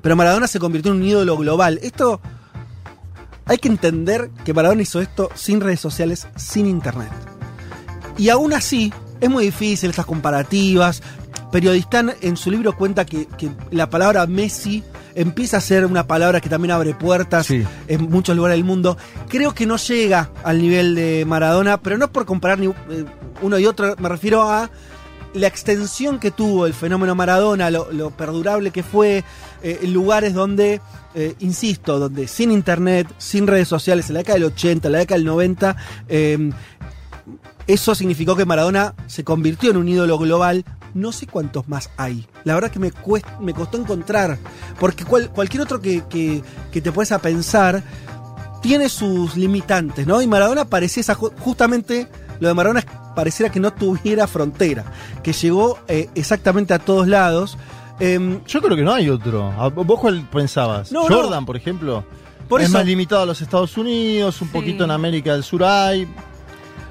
Pero 0.00 0.16
Maradona 0.16 0.46
se 0.46 0.58
convirtió 0.58 0.92
en 0.92 0.98
un 0.98 1.06
ídolo 1.06 1.36
global. 1.36 1.78
Esto 1.82 2.20
hay 3.46 3.58
que 3.58 3.68
entender 3.68 4.30
que 4.44 4.54
Maradona 4.54 4.82
hizo 4.82 5.00
esto 5.00 5.30
sin 5.34 5.60
redes 5.60 5.80
sociales, 5.80 6.26
sin 6.36 6.66
internet. 6.66 7.10
Y 8.16 8.28
aún 8.28 8.52
así, 8.52 8.92
es 9.20 9.30
muy 9.30 9.44
difícil 9.46 9.90
estas 9.90 10.06
comparativas. 10.06 11.02
Periodistán 11.52 12.14
en 12.20 12.36
su 12.36 12.50
libro 12.50 12.76
cuenta 12.76 13.04
que, 13.04 13.26
que 13.26 13.50
la 13.70 13.90
palabra 13.90 14.26
Messi 14.26 14.82
empieza 15.14 15.58
a 15.58 15.60
ser 15.60 15.86
una 15.86 16.06
palabra 16.06 16.40
que 16.40 16.48
también 16.48 16.72
abre 16.72 16.94
puertas 16.94 17.46
Sí. 17.46 17.64
en 17.88 18.10
muchos 18.10 18.36
lugares 18.36 18.56
del 18.56 18.64
mundo. 18.64 18.96
Creo 19.28 19.54
que 19.54 19.66
no 19.66 19.76
llega 19.76 20.30
al 20.42 20.60
nivel 20.60 20.94
de 20.94 21.24
Maradona, 21.26 21.78
pero 21.80 21.98
no 21.98 22.10
por 22.10 22.24
comparar 22.24 22.58
ni, 22.58 22.66
eh, 22.66 23.04
uno 23.42 23.58
y 23.58 23.66
otro, 23.66 23.94
me 23.98 24.08
refiero 24.08 24.42
a 24.42 24.70
la 25.34 25.46
extensión 25.48 26.20
que 26.20 26.30
tuvo 26.30 26.64
el 26.66 26.74
fenómeno 26.74 27.14
Maradona, 27.16 27.68
lo, 27.70 27.90
lo 27.90 28.10
perdurable 28.10 28.70
que 28.70 28.84
fue, 28.84 29.24
eh, 29.64 29.80
en 29.82 29.92
lugares 29.92 30.32
donde, 30.32 30.80
eh, 31.16 31.34
insisto, 31.40 31.98
donde 31.98 32.28
sin 32.28 32.52
internet, 32.52 33.08
sin 33.18 33.48
redes 33.48 33.66
sociales, 33.66 34.08
en 34.08 34.14
la 34.14 34.20
década 34.20 34.34
del 34.38 34.44
80, 34.44 34.86
en 34.88 34.92
la 34.92 34.98
década 35.00 35.16
del 35.18 35.26
90, 35.26 35.76
eh, 36.08 36.50
eso 37.66 37.94
significó 37.94 38.36
que 38.36 38.44
Maradona 38.44 38.94
se 39.06 39.24
convirtió 39.24 39.70
en 39.70 39.76
un 39.78 39.88
ídolo 39.88 40.18
global. 40.18 40.64
No 40.94 41.10
sé 41.10 41.26
cuántos 41.26 41.68
más 41.68 41.90
hay. 41.96 42.26
La 42.44 42.54
verdad 42.54 42.70
que 42.70 42.78
me, 42.78 42.92
cuest- 42.92 43.38
me 43.40 43.52
costó 43.52 43.78
encontrar. 43.78 44.38
Porque 44.78 45.04
cual- 45.04 45.30
cualquier 45.30 45.62
otro 45.62 45.80
que, 45.80 46.04
que, 46.08 46.42
que 46.70 46.80
te 46.80 46.92
puedes 46.92 47.10
a 47.12 47.18
pensar 47.20 47.82
tiene 48.62 48.88
sus 48.88 49.36
limitantes, 49.36 50.06
¿no? 50.06 50.22
Y 50.22 50.26
Maradona 50.26 50.64
parecía 50.66 51.00
esa, 51.00 51.14
justamente 51.14 52.08
lo 52.40 52.48
de 52.48 52.54
Maradona 52.54 52.80
es- 52.80 52.86
pareciera 53.14 53.50
que 53.50 53.60
no 53.60 53.72
tuviera 53.72 54.26
frontera, 54.26 54.84
que 55.22 55.32
llegó 55.32 55.78
eh, 55.88 56.08
exactamente 56.14 56.74
a 56.74 56.78
todos 56.78 57.06
lados. 57.08 57.58
Em, 58.00 58.40
Yo 58.46 58.60
creo 58.62 58.76
que 58.76 58.82
no 58.82 58.92
hay 58.92 59.08
otro. 59.10 59.50
¿A- 59.52 59.68
¿Vos 59.68 60.00
cuál 60.00 60.28
pensabas? 60.30 60.90
No, 60.92 61.08
no. 61.08 61.14
Jordan, 61.16 61.44
por 61.46 61.56
ejemplo. 61.56 62.04
Por 62.48 62.60
es 62.60 62.68
eso- 62.68 62.78
más 62.78 62.86
limitado 62.86 63.22
a 63.22 63.26
los 63.26 63.40
Estados 63.40 63.76
Unidos, 63.76 64.40
un 64.42 64.48
Sí. 64.48 64.52
poquito 64.52 64.84
en 64.84 64.90
América 64.92 65.32
del 65.32 65.42
Sur 65.44 65.64
hay. 65.64 66.06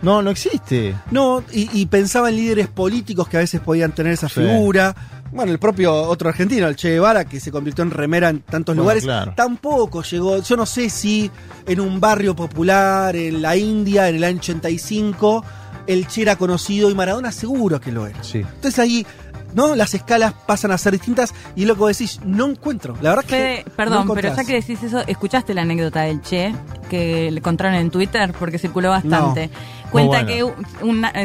No, 0.03 0.21
no 0.21 0.29
existe. 0.29 0.93
No, 1.11 1.43
y, 1.51 1.69
y 1.73 1.85
pensaba 1.87 2.29
en 2.29 2.35
líderes 2.35 2.67
políticos 2.67 3.27
que 3.27 3.37
a 3.37 3.39
veces 3.39 3.59
podían 3.61 3.91
tener 3.93 4.13
esa 4.13 4.29
Sí. 4.29 4.41
figura. 4.41 4.95
Bueno, 5.31 5.51
el 5.51 5.57
propio 5.57 5.95
otro 5.95 6.29
argentino, 6.29 6.67
el 6.67 6.75
Che 6.75 6.91
Guevara, 6.91 7.25
que 7.25 7.39
se 7.39 7.51
convirtió 7.51 7.83
en 7.83 7.89
remera 7.89 8.29
en 8.29 8.41
tantos 8.41 8.75
Bueno, 8.75 8.83
lugares, 8.83 9.03
claro. 9.03 9.33
tampoco 9.35 10.03
llegó. 10.03 10.39
Yo 10.43 10.55
no 10.55 10.67
sé 10.67 10.89
si 10.91 11.31
en 11.65 11.79
un 11.79 11.99
barrio 11.99 12.35
popular, 12.35 13.15
en 13.15 13.41
la 13.41 13.55
India, 13.57 14.09
en 14.09 14.17
el 14.17 14.23
año 14.25 14.37
85, 14.37 15.43
el 15.87 16.05
Che 16.07 16.21
era 16.21 16.35
conocido 16.35 16.91
y 16.91 16.95
Maradona 16.95 17.31
seguro 17.31 17.81
que 17.81 17.91
lo 17.91 18.05
era. 18.05 18.23
Sí. 18.23 18.39
Entonces 18.39 18.77
ahí, 18.77 19.07
¿no? 19.55 19.75
Las 19.75 19.95
escalas 19.95 20.33
pasan 20.45 20.71
a 20.71 20.77
ser 20.77 20.93
distintas 20.93 21.33
y 21.55 21.65
lo 21.65 21.75
que 21.75 21.85
decís, 21.85 22.19
no 22.23 22.45
encuentro. 22.47 22.95
La 23.01 23.09
verdad 23.15 23.25
Fede, 23.25 23.63
que. 23.63 23.69
perdón, 23.71 24.05
no 24.07 24.13
pero 24.13 24.35
ya 24.35 24.43
que 24.45 24.53
decís 24.53 24.83
eso, 24.83 24.99
¿escuchaste 25.07 25.55
la 25.55 25.63
anécdota 25.63 26.01
del 26.01 26.21
Che 26.21 26.53
que 26.91 27.31
le 27.31 27.39
encontraron 27.39 27.75
en 27.79 27.89
Twitter? 27.89 28.33
Porque 28.37 28.59
circuló 28.59 28.91
bastante. 28.91 29.49
Cuenta 29.93 30.25
que 30.25 30.43
un, 30.43 30.53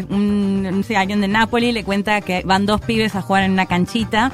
un- 0.09 0.63
no 0.63 0.83
sé, 0.83 0.97
alguien 0.97 1.21
de 1.21 1.29
Napoli 1.29 1.73
le 1.73 1.85
cuenta 1.85 2.21
que 2.21 2.43
van 2.45 2.67
dos 2.67 2.81
pibes 2.81 3.15
a 3.17 3.23
jugar 3.23 3.43
en 3.43 3.53
una 3.53 3.67
canchita 3.67 4.31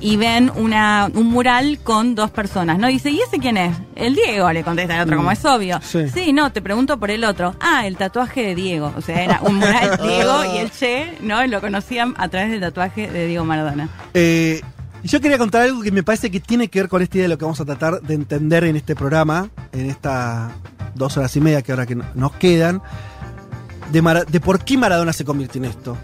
y 0.00 0.16
ven 0.16 0.52
una, 0.56 1.08
un 1.14 1.28
mural 1.30 1.78
con 1.82 2.14
dos 2.14 2.30
personas, 2.30 2.78
¿no? 2.78 2.88
Y 2.90 2.94
dice, 2.94 3.10
¿y 3.10 3.18
ese 3.20 3.38
quién 3.38 3.56
es? 3.56 3.74
El 3.94 4.14
Diego, 4.14 4.52
le 4.52 4.62
contesta 4.62 4.94
el 4.96 5.00
otro, 5.02 5.14
Mm. 5.16 5.18
como 5.18 5.30
es 5.30 5.44
obvio. 5.46 5.80
Sí. 5.82 6.32
no, 6.34 6.52
te 6.52 6.60
pregunto 6.60 6.98
por 6.98 7.10
el 7.10 7.24
otro. 7.24 7.54
Ah, 7.60 7.86
el 7.86 7.96
tatuaje 7.96 8.42
de 8.42 8.54
Diego. 8.54 8.92
O 8.96 9.00
sea, 9.00 9.22
era 9.24 9.40
un 9.42 9.54
mural 9.56 9.98
Diego 10.02 10.34
y 10.54 10.58
el 10.58 10.70
Che, 10.70 11.14
¿no? 11.22 11.42
Y 11.42 11.48
lo 11.48 11.60
conocían 11.62 12.14
a 12.18 12.28
través 12.28 12.50
del 12.50 12.60
tatuaje 12.60 13.10
de 13.10 13.26
Diego 13.26 13.44
Maradona. 13.46 13.88
Eh, 14.12 14.60
y 15.02 15.08
yo 15.08 15.20
quería 15.20 15.38
contar 15.38 15.62
algo 15.62 15.80
que 15.82 15.90
me 15.92 16.02
parece 16.02 16.30
que 16.30 16.40
tiene 16.40 16.68
que 16.68 16.80
ver 16.80 16.88
con 16.90 17.00
esta 17.00 17.16
idea 17.16 17.24
de 17.24 17.28
lo 17.28 17.38
que 17.38 17.44
vamos 17.44 17.60
a 17.60 17.64
tratar 17.64 18.02
de 18.02 18.14
entender 18.14 18.64
en 18.64 18.76
este 18.76 18.94
programa, 18.94 19.48
en 19.72 19.88
estas 19.88 20.52
dos 20.94 21.16
horas 21.16 21.34
y 21.36 21.40
media 21.40 21.62
que 21.62 21.72
ahora 21.72 21.86
que 21.86 21.94
no- 21.94 22.04
nos 22.14 22.32
quedan, 22.32 22.82
de, 23.92 24.02
Mara- 24.02 24.24
de 24.24 24.40
por 24.40 24.64
qué 24.64 24.76
Maradona 24.78 25.12
se 25.12 25.24
convirtió 25.24 25.58
en 25.60 25.66
esto. 25.66 25.96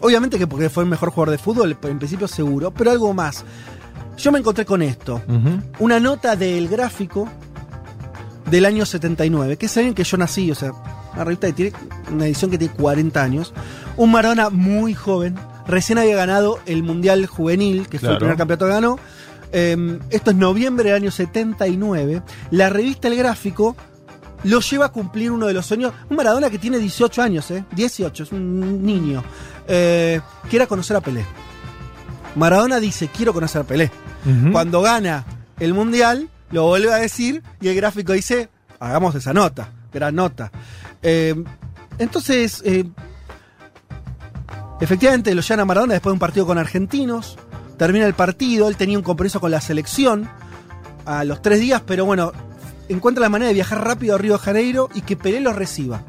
Obviamente 0.00 0.38
que 0.38 0.46
porque 0.46 0.68
fue 0.70 0.82
el 0.84 0.90
mejor 0.90 1.10
jugador 1.10 1.30
de 1.32 1.38
fútbol, 1.38 1.76
en 1.82 1.98
principio 1.98 2.28
seguro, 2.28 2.70
pero 2.70 2.90
algo 2.90 3.12
más. 3.14 3.44
Yo 4.18 4.32
me 4.32 4.38
encontré 4.38 4.64
con 4.64 4.82
esto. 4.82 5.20
Una 5.78 6.00
nota 6.00 6.36
del 6.36 6.68
gráfico 6.68 7.28
del 8.50 8.64
año 8.64 8.86
79, 8.86 9.56
que 9.56 9.66
es 9.66 9.76
alguien 9.76 9.94
que 9.94 10.04
yo 10.04 10.16
nací, 10.16 10.50
o 10.50 10.54
sea, 10.54 10.72
una 11.14 11.24
revista 11.24 11.46
que 11.48 11.52
tiene 11.54 11.72
una 12.12 12.26
edición 12.26 12.50
que 12.50 12.58
tiene 12.58 12.74
40 12.74 13.22
años. 13.22 13.52
Un 13.96 14.12
Maradona 14.12 14.50
muy 14.50 14.94
joven, 14.94 15.34
recién 15.66 15.98
había 15.98 16.14
ganado 16.16 16.60
el 16.66 16.82
Mundial 16.82 17.26
Juvenil, 17.26 17.88
que 17.88 17.98
fue 17.98 18.10
el 18.10 18.18
primer 18.18 18.36
campeonato 18.36 18.66
que 18.66 18.72
ganó. 18.72 18.98
Eh, 19.52 19.98
esto 20.10 20.30
es 20.30 20.36
noviembre 20.36 20.90
del 20.90 21.02
año 21.02 21.10
79. 21.10 22.22
La 22.50 22.68
revista 22.68 23.08
El 23.08 23.16
Gráfico 23.16 23.76
lo 24.46 24.60
lleva 24.60 24.86
a 24.86 24.88
cumplir 24.90 25.30
uno 25.30 25.46
de 25.46 25.52
los 25.52 25.66
sueños. 25.66 25.92
Un 26.08 26.16
Maradona 26.16 26.50
que 26.50 26.58
tiene 26.58 26.78
18 26.78 27.22
años, 27.22 27.50
¿eh? 27.50 27.64
18, 27.72 28.22
es 28.22 28.32
un 28.32 28.84
niño. 28.84 29.22
Eh, 29.66 30.20
que 30.48 30.56
era 30.56 30.66
conocer 30.66 30.96
a 30.96 31.00
Pelé. 31.00 31.24
Maradona 32.36 32.78
dice, 32.78 33.08
quiero 33.08 33.32
conocer 33.32 33.62
a 33.62 33.64
Pelé. 33.64 33.90
Cuando 34.50 34.82
gana 34.82 35.24
el 35.60 35.72
Mundial, 35.72 36.28
lo 36.50 36.64
vuelve 36.64 36.92
a 36.92 36.96
decir 36.96 37.44
y 37.60 37.68
el 37.68 37.76
gráfico 37.76 38.12
dice, 38.12 38.48
hagamos 38.80 39.14
esa 39.14 39.32
nota, 39.32 39.70
gran 39.92 40.16
nota. 40.16 40.50
Eh, 41.00 41.44
entonces, 41.98 42.60
eh, 42.64 42.84
efectivamente 44.80 45.32
lo 45.32 45.42
llaman 45.42 45.60
a 45.60 45.64
Maradona 45.64 45.92
después 45.94 46.10
de 46.10 46.14
un 46.14 46.18
partido 46.18 46.44
con 46.44 46.58
argentinos, 46.58 47.38
termina 47.78 48.04
el 48.04 48.14
partido, 48.14 48.68
él 48.68 48.76
tenía 48.76 48.98
un 48.98 49.04
compromiso 49.04 49.40
con 49.40 49.52
la 49.52 49.60
selección 49.60 50.28
a 51.04 51.22
los 51.22 51.40
tres 51.40 51.60
días, 51.60 51.82
pero 51.86 52.04
bueno, 52.04 52.32
encuentra 52.88 53.22
la 53.22 53.28
manera 53.28 53.48
de 53.48 53.54
viajar 53.54 53.84
rápido 53.84 54.14
a 54.14 54.18
Río 54.18 54.34
de 54.34 54.38
Janeiro 54.38 54.88
y 54.94 55.02
que 55.02 55.16
Pelé 55.16 55.40
lo 55.40 55.52
reciba. 55.52 56.02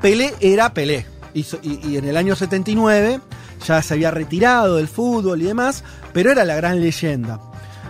Pelé 0.00 0.34
era 0.40 0.72
Pelé. 0.72 1.06
Y, 1.32 1.96
en 1.96 2.04
el 2.04 2.16
año 2.16 2.36
79 2.36 3.20
ya 3.66 3.82
se 3.82 3.94
había 3.94 4.12
retirado 4.12 4.76
del 4.76 4.86
fútbol 4.86 5.42
y 5.42 5.46
demás, 5.46 5.82
pero 6.12 6.30
era 6.30 6.44
la 6.44 6.54
gran 6.54 6.80
leyenda. 6.80 7.40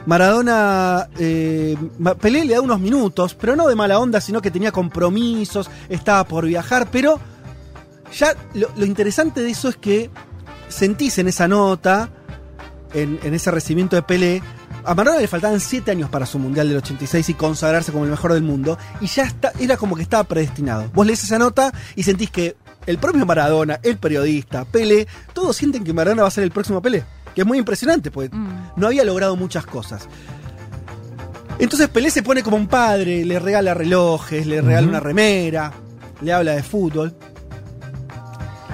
Maradona, 0.06 1.08
eh, 1.18 1.76
Pelé 2.20 2.44
le 2.44 2.54
da 2.54 2.60
unos 2.60 2.80
minutos, 2.80 3.34
pero 3.34 3.56
no 3.56 3.68
de 3.68 3.74
mala 3.74 3.98
onda, 3.98 4.20
sino 4.20 4.40
que 4.40 4.50
tenía 4.50 4.72
compromisos, 4.72 5.70
estaba 5.88 6.24
por 6.24 6.46
viajar, 6.46 6.88
pero 6.90 7.18
ya 8.16 8.34
lo, 8.54 8.68
lo 8.76 8.86
interesante 8.86 9.42
de 9.42 9.50
eso 9.50 9.68
es 9.68 9.76
que 9.76 10.10
sentís 10.68 11.18
en 11.18 11.28
esa 11.28 11.48
nota, 11.48 12.10
en, 12.94 13.18
en 13.22 13.34
ese 13.34 13.50
recibimiento 13.50 13.96
de 13.96 14.02
Pelé, 14.02 14.42
a 14.84 14.94
Maradona 14.94 15.20
le 15.20 15.28
faltaban 15.28 15.60
7 15.60 15.90
años 15.90 16.10
para 16.10 16.26
su 16.26 16.38
Mundial 16.38 16.68
del 16.68 16.78
86 16.78 17.30
y 17.30 17.34
consagrarse 17.34 17.92
como 17.92 18.04
el 18.04 18.10
mejor 18.10 18.32
del 18.32 18.42
mundo, 18.42 18.78
y 19.00 19.06
ya 19.06 19.24
está, 19.24 19.52
era 19.58 19.76
como 19.76 19.96
que 19.96 20.02
estaba 20.02 20.24
predestinado. 20.24 20.90
Vos 20.92 21.06
lees 21.06 21.24
esa 21.24 21.38
nota 21.38 21.72
y 21.96 22.02
sentís 22.02 22.30
que 22.30 22.56
el 22.86 22.98
propio 22.98 23.24
Maradona, 23.24 23.80
el 23.82 23.96
periodista, 23.96 24.64
Pelé, 24.64 25.06
todos 25.32 25.56
sienten 25.56 25.84
que 25.84 25.92
Maradona 25.92 26.22
va 26.22 26.28
a 26.28 26.30
ser 26.30 26.44
el 26.44 26.50
próximo 26.50 26.82
Pelé, 26.82 27.04
que 27.34 27.40
es 27.40 27.46
muy 27.46 27.58
impresionante, 27.58 28.10
porque 28.10 28.36
no 28.76 28.86
había 28.86 29.04
logrado 29.04 29.36
muchas 29.36 29.64
cosas. 29.66 30.08
Entonces 31.58 31.88
Pelé 31.88 32.10
se 32.10 32.22
pone 32.22 32.42
como 32.42 32.56
un 32.56 32.66
padre, 32.66 33.24
le 33.24 33.38
regala 33.38 33.74
relojes, 33.74 34.46
le 34.46 34.60
regala 34.60 34.88
una 34.88 35.00
remera, 35.00 35.72
le 36.20 36.32
habla 36.32 36.52
de 36.52 36.62
fútbol 36.62 37.14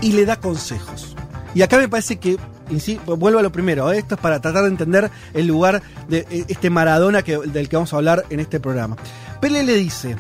y 0.01 0.13
le 0.13 0.25
da 0.25 0.37
consejos. 0.37 1.15
Y 1.55 1.63
acá 1.63 1.79
me 1.79 1.89
parece 1.89 2.17
que, 2.17 2.37
vuelvo 3.05 3.39
a 3.39 3.43
lo 3.43 3.53
primero, 3.53 3.93
¿eh? 3.93 3.99
esto 3.99 4.15
es 4.15 4.21
para 4.21 4.41
tratar 4.41 4.63
de 4.63 4.69
entender 4.69 5.11
el 5.35 5.47
lugar 5.47 5.83
de 6.09 6.27
eh, 6.31 6.45
este 6.49 6.71
Maradona 6.71 7.23
que, 7.23 7.39
del 7.39 7.69
que 7.69 7.77
vamos 7.77 7.93
a 7.93 7.97
hablar 7.97 8.25
en 8.31 8.41
este 8.41 8.61
programa. 8.61 8.97
Pelé 9.41 9.63
le 9.63 9.75
dice, 9.75 10.17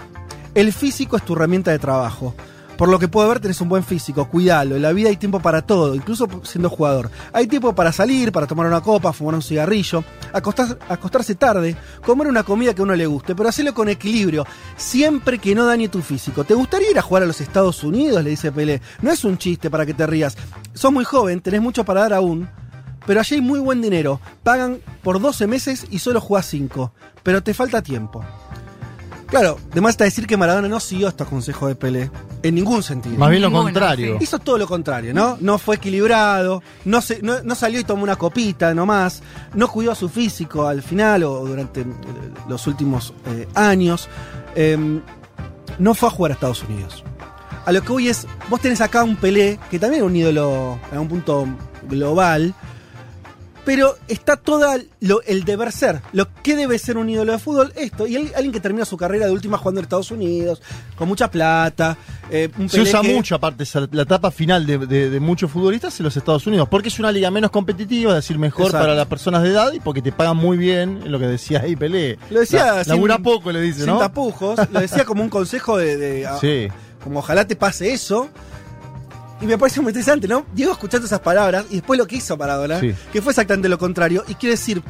el 0.54 0.72
físico 0.72 1.16
es 1.16 1.24
tu 1.24 1.34
herramienta 1.34 1.70
de 1.70 1.78
trabajo. 1.78 2.34
Por 2.80 2.88
lo 2.88 2.98
que 2.98 3.08
puedo 3.08 3.28
ver, 3.28 3.40
tenés 3.40 3.60
un 3.60 3.68
buen 3.68 3.84
físico, 3.84 4.26
cuidalo. 4.30 4.74
En 4.74 4.80
la 4.80 4.94
vida 4.94 5.10
hay 5.10 5.18
tiempo 5.18 5.38
para 5.40 5.60
todo, 5.60 5.94
incluso 5.94 6.26
siendo 6.44 6.70
jugador. 6.70 7.10
Hay 7.30 7.46
tiempo 7.46 7.74
para 7.74 7.92
salir, 7.92 8.32
para 8.32 8.46
tomar 8.46 8.66
una 8.66 8.80
copa, 8.80 9.12
fumar 9.12 9.34
un 9.34 9.42
cigarrillo, 9.42 10.02
acostar- 10.32 10.78
acostarse 10.88 11.34
tarde, 11.34 11.76
comer 12.02 12.26
una 12.28 12.42
comida 12.42 12.72
que 12.72 12.80
a 12.80 12.84
uno 12.84 12.94
le 12.96 13.04
guste, 13.04 13.34
pero 13.34 13.50
hacerlo 13.50 13.74
con 13.74 13.90
equilibrio, 13.90 14.46
siempre 14.78 15.38
que 15.38 15.54
no 15.54 15.66
dañe 15.66 15.90
tu 15.90 16.00
físico. 16.00 16.44
¿Te 16.44 16.54
gustaría 16.54 16.90
ir 16.90 16.98
a 16.98 17.02
jugar 17.02 17.22
a 17.24 17.26
los 17.26 17.42
Estados 17.42 17.84
Unidos? 17.84 18.24
Le 18.24 18.30
dice 18.30 18.50
Pelé. 18.50 18.80
No 19.02 19.10
es 19.10 19.24
un 19.24 19.36
chiste 19.36 19.68
para 19.68 19.84
que 19.84 19.92
te 19.92 20.06
rías. 20.06 20.38
Sos 20.72 20.90
muy 20.90 21.04
joven, 21.04 21.42
tenés 21.42 21.60
mucho 21.60 21.84
para 21.84 22.00
dar 22.00 22.14
aún, 22.14 22.48
pero 23.04 23.20
allí 23.20 23.34
hay 23.34 23.40
muy 23.42 23.60
buen 23.60 23.82
dinero. 23.82 24.22
Pagan 24.42 24.78
por 25.02 25.20
12 25.20 25.46
meses 25.46 25.86
y 25.90 25.98
solo 25.98 26.18
jugás 26.18 26.46
5, 26.46 26.94
pero 27.22 27.42
te 27.42 27.52
falta 27.52 27.82
tiempo. 27.82 28.24
Claro, 29.30 29.58
además 29.70 29.90
está 29.90 30.04
decir 30.04 30.26
que 30.26 30.36
Maradona 30.36 30.66
no 30.68 30.80
siguió 30.80 31.06
estos 31.08 31.28
consejos 31.28 31.68
de 31.68 31.76
Pelé. 31.76 32.10
En 32.42 32.54
ningún 32.56 32.82
sentido. 32.82 33.16
Más 33.16 33.30
bien 33.30 33.42
lo 33.42 33.48
Ninguno, 33.48 33.64
contrario. 33.64 34.16
sí. 34.18 34.24
Hizo 34.24 34.38
todo 34.40 34.58
lo 34.58 34.66
contrario, 34.66 35.14
¿no? 35.14 35.36
No 35.40 35.56
fue 35.58 35.76
equilibrado, 35.76 36.62
no, 36.84 37.00
se, 37.00 37.22
no, 37.22 37.40
no 37.44 37.54
salió 37.54 37.78
y 37.78 37.84
tomó 37.84 38.02
una 38.02 38.16
copita 38.16 38.74
nomás, 38.74 39.22
no 39.54 39.68
cuidó 39.68 39.92
a 39.92 39.94
su 39.94 40.08
físico 40.08 40.66
al 40.66 40.82
final 40.82 41.22
o 41.24 41.46
durante 41.46 41.82
eh, 41.82 41.86
los 42.48 42.66
últimos 42.66 43.14
eh, 43.26 43.46
años. 43.54 44.08
Em, 44.56 45.00
no 45.78 45.94
fue 45.94 46.08
a 46.08 46.12
jugar 46.12 46.32
a 46.32 46.34
Estados 46.34 46.64
Unidos. 46.64 47.04
A 47.66 47.72
lo 47.72 47.82
que 47.82 47.92
voy 47.92 48.08
es, 48.08 48.26
vos 48.48 48.60
tenés 48.60 48.80
acá 48.80 49.04
un 49.04 49.14
Pelé, 49.16 49.60
que 49.70 49.78
también 49.78 50.00
era 50.00 50.06
un 50.06 50.16
ídolo 50.16 50.80
en 50.90 50.98
un 50.98 51.08
punto 51.08 51.46
global, 51.88 52.52
pero 53.70 53.94
está 54.08 54.36
todo 54.36 54.66
el 54.74 55.44
deber 55.44 55.70
ser. 55.70 56.02
Lo 56.12 56.26
que 56.42 56.56
debe 56.56 56.76
ser 56.76 56.96
un 56.96 57.08
ídolo 57.08 57.30
de 57.30 57.38
fútbol, 57.38 57.72
esto. 57.76 58.04
Y 58.08 58.16
el- 58.16 58.32
alguien 58.34 58.50
que 58.50 58.58
termina 58.58 58.84
su 58.84 58.96
carrera 58.96 59.26
de 59.26 59.32
última 59.32 59.58
jugando 59.58 59.78
en 59.78 59.84
Estados 59.84 60.10
Unidos, 60.10 60.60
con 60.96 61.06
mucha 61.06 61.30
plata. 61.30 61.96
eh, 62.32 62.48
un 62.58 62.68
Se 62.68 62.80
usa 62.80 63.00
que- 63.00 63.14
mucho, 63.14 63.36
aparte, 63.36 63.62
la 63.92 64.02
etapa 64.02 64.30
final 64.32 64.66
de, 64.66 64.78
de- 64.78 65.08
de 65.10 65.20
muchos 65.20 65.50
futbolistas 65.52 65.98
en 66.00 66.04
los 66.04 66.16
Estados 66.16 66.46
Unidos, 66.48 66.66
porque 66.68 66.88
es 66.88 66.98
una 66.98 67.12
liga 67.12 67.30
menos 67.30 67.50
competitiva, 67.52 68.10
es 68.10 68.16
decir, 68.16 68.38
mejor 68.38 68.66
Exacto. 68.66 68.84
para 68.86 68.94
las 68.96 69.06
personas 69.06 69.42
de 69.44 69.50
edad 69.50 69.72
y 69.72 69.78
porque 69.80 70.02
te 70.02 70.10
pagan 70.10 70.36
muy 70.36 70.56
bien, 70.56 71.10
lo 71.10 71.18
que 71.20 71.26
decía 71.28 71.60
ahí 71.60 71.76
Pelé. 71.76 72.18
Lo 72.30 72.40
decía 72.40 72.74
La- 72.74 72.84
sin- 72.84 72.92
labura 72.92 73.18
poco, 73.18 73.52
le 73.52 73.60
dice, 73.60 73.78
sin 73.80 73.86
¿no? 73.86 73.98
tapujos. 73.98 74.58
Lo 74.72 74.80
decía 74.80 75.04
como 75.04 75.22
un 75.22 75.28
consejo 75.28 75.76
de. 75.76 75.96
de- 75.96 76.26
a- 76.26 76.38
Sí. 76.38 76.66
Como 77.04 77.20
ojalá 77.20 77.46
te 77.46 77.54
pase 77.56 77.92
eso. 77.92 78.28
Y 79.40 79.46
me 79.46 79.56
parece 79.56 79.80
muy 79.80 79.90
interesante, 79.90 80.28
¿no? 80.28 80.44
Diego 80.54 80.72
escuchando 80.72 81.06
esas 81.06 81.20
palabras 81.20 81.64
y 81.70 81.76
después 81.76 81.98
lo 81.98 82.06
que 82.06 82.16
hizo 82.16 82.36
Maradona, 82.36 82.78
Sí. 82.80 82.94
que 83.12 83.22
fue 83.22 83.30
exactamente 83.32 83.68
lo 83.68 83.78
contrario. 83.78 84.24
Y 84.28 84.34
quiere 84.34 84.52
decir, 84.54 84.82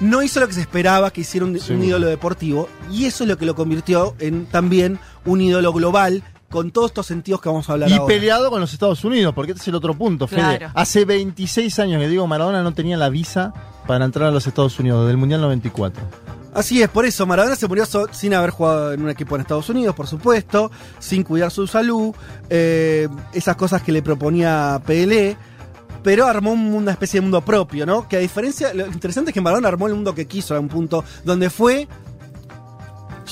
no 0.00 0.22
hizo 0.22 0.40
lo 0.40 0.48
que 0.48 0.54
se 0.54 0.60
esperaba 0.60 1.10
que 1.12 1.20
hiciera 1.20 1.46
un, 1.46 1.56
ídolo 1.56 2.08
deportivo. 2.08 2.68
Y 2.90 3.04
eso 3.06 3.24
es 3.24 3.30
lo 3.30 3.38
que 3.38 3.46
lo 3.46 3.54
convirtió 3.54 4.14
en 4.18 4.46
también 4.46 4.98
un 5.24 5.40
ídolo 5.40 5.72
global 5.72 6.22
con 6.50 6.70
todos 6.70 6.90
estos 6.90 7.06
sentidos 7.06 7.40
que 7.40 7.48
vamos 7.48 7.70
a 7.70 7.72
hablar 7.72 7.88
Y 7.88 7.94
ahora. 7.94 8.06
peleado 8.06 8.50
con 8.50 8.60
los 8.60 8.72
Estados 8.74 9.02
Unidos, 9.04 9.32
porque 9.34 9.52
este 9.52 9.62
es 9.62 9.68
el 9.68 9.74
otro 9.74 9.94
punto, 9.94 10.26
Fede. 10.26 10.58
Claro. 10.58 10.72
Hace 10.74 11.04
26 11.06 11.78
años 11.78 12.00
que 12.00 12.08
Diego 12.08 12.26
Maradona 12.26 12.62
no 12.62 12.74
tenía 12.74 12.96
la 12.98 13.08
visa 13.08 13.54
para 13.86 14.04
entrar 14.04 14.28
a 14.28 14.30
los 14.32 14.46
Estados 14.46 14.78
Unidos, 14.78 15.00
desde 15.02 15.12
el 15.12 15.16
Mundial 15.16 15.40
94. 15.40 16.02
Así 16.54 16.82
es, 16.82 16.88
por 16.90 17.06
eso 17.06 17.24
Maradona 17.26 17.56
se 17.56 17.66
murió 17.66 17.84
sin 18.12 18.34
haber 18.34 18.50
jugado 18.50 18.92
en 18.92 19.02
un 19.02 19.08
equipo 19.10 19.34
en 19.36 19.40
Estados 19.40 19.70
Unidos, 19.70 19.94
por 19.94 20.06
supuesto, 20.06 20.70
sin 20.98 21.22
cuidar 21.22 21.50
su 21.50 21.66
salud, 21.66 22.14
eh, 22.50 23.08
esas 23.32 23.56
cosas 23.56 23.80
que 23.82 23.90
le 23.90 24.02
proponía 24.02 24.80
Pelé, 24.86 25.36
pero 26.02 26.26
armó 26.26 26.52
un- 26.52 26.74
una 26.74 26.90
especie 26.90 27.18
de 27.20 27.22
mundo 27.22 27.40
propio, 27.42 27.86
¿no? 27.86 28.06
Que 28.06 28.16
a 28.16 28.20
diferencia, 28.20 28.74
lo 28.74 28.86
interesante 28.86 29.30
es 29.30 29.34
que 29.34 29.40
Maradona 29.40 29.68
armó 29.68 29.86
el 29.86 29.94
mundo 29.94 30.14
que 30.14 30.26
quiso 30.26 30.54
a 30.54 30.60
un 30.60 30.68
punto 30.68 31.04
donde 31.24 31.48
fue, 31.48 31.88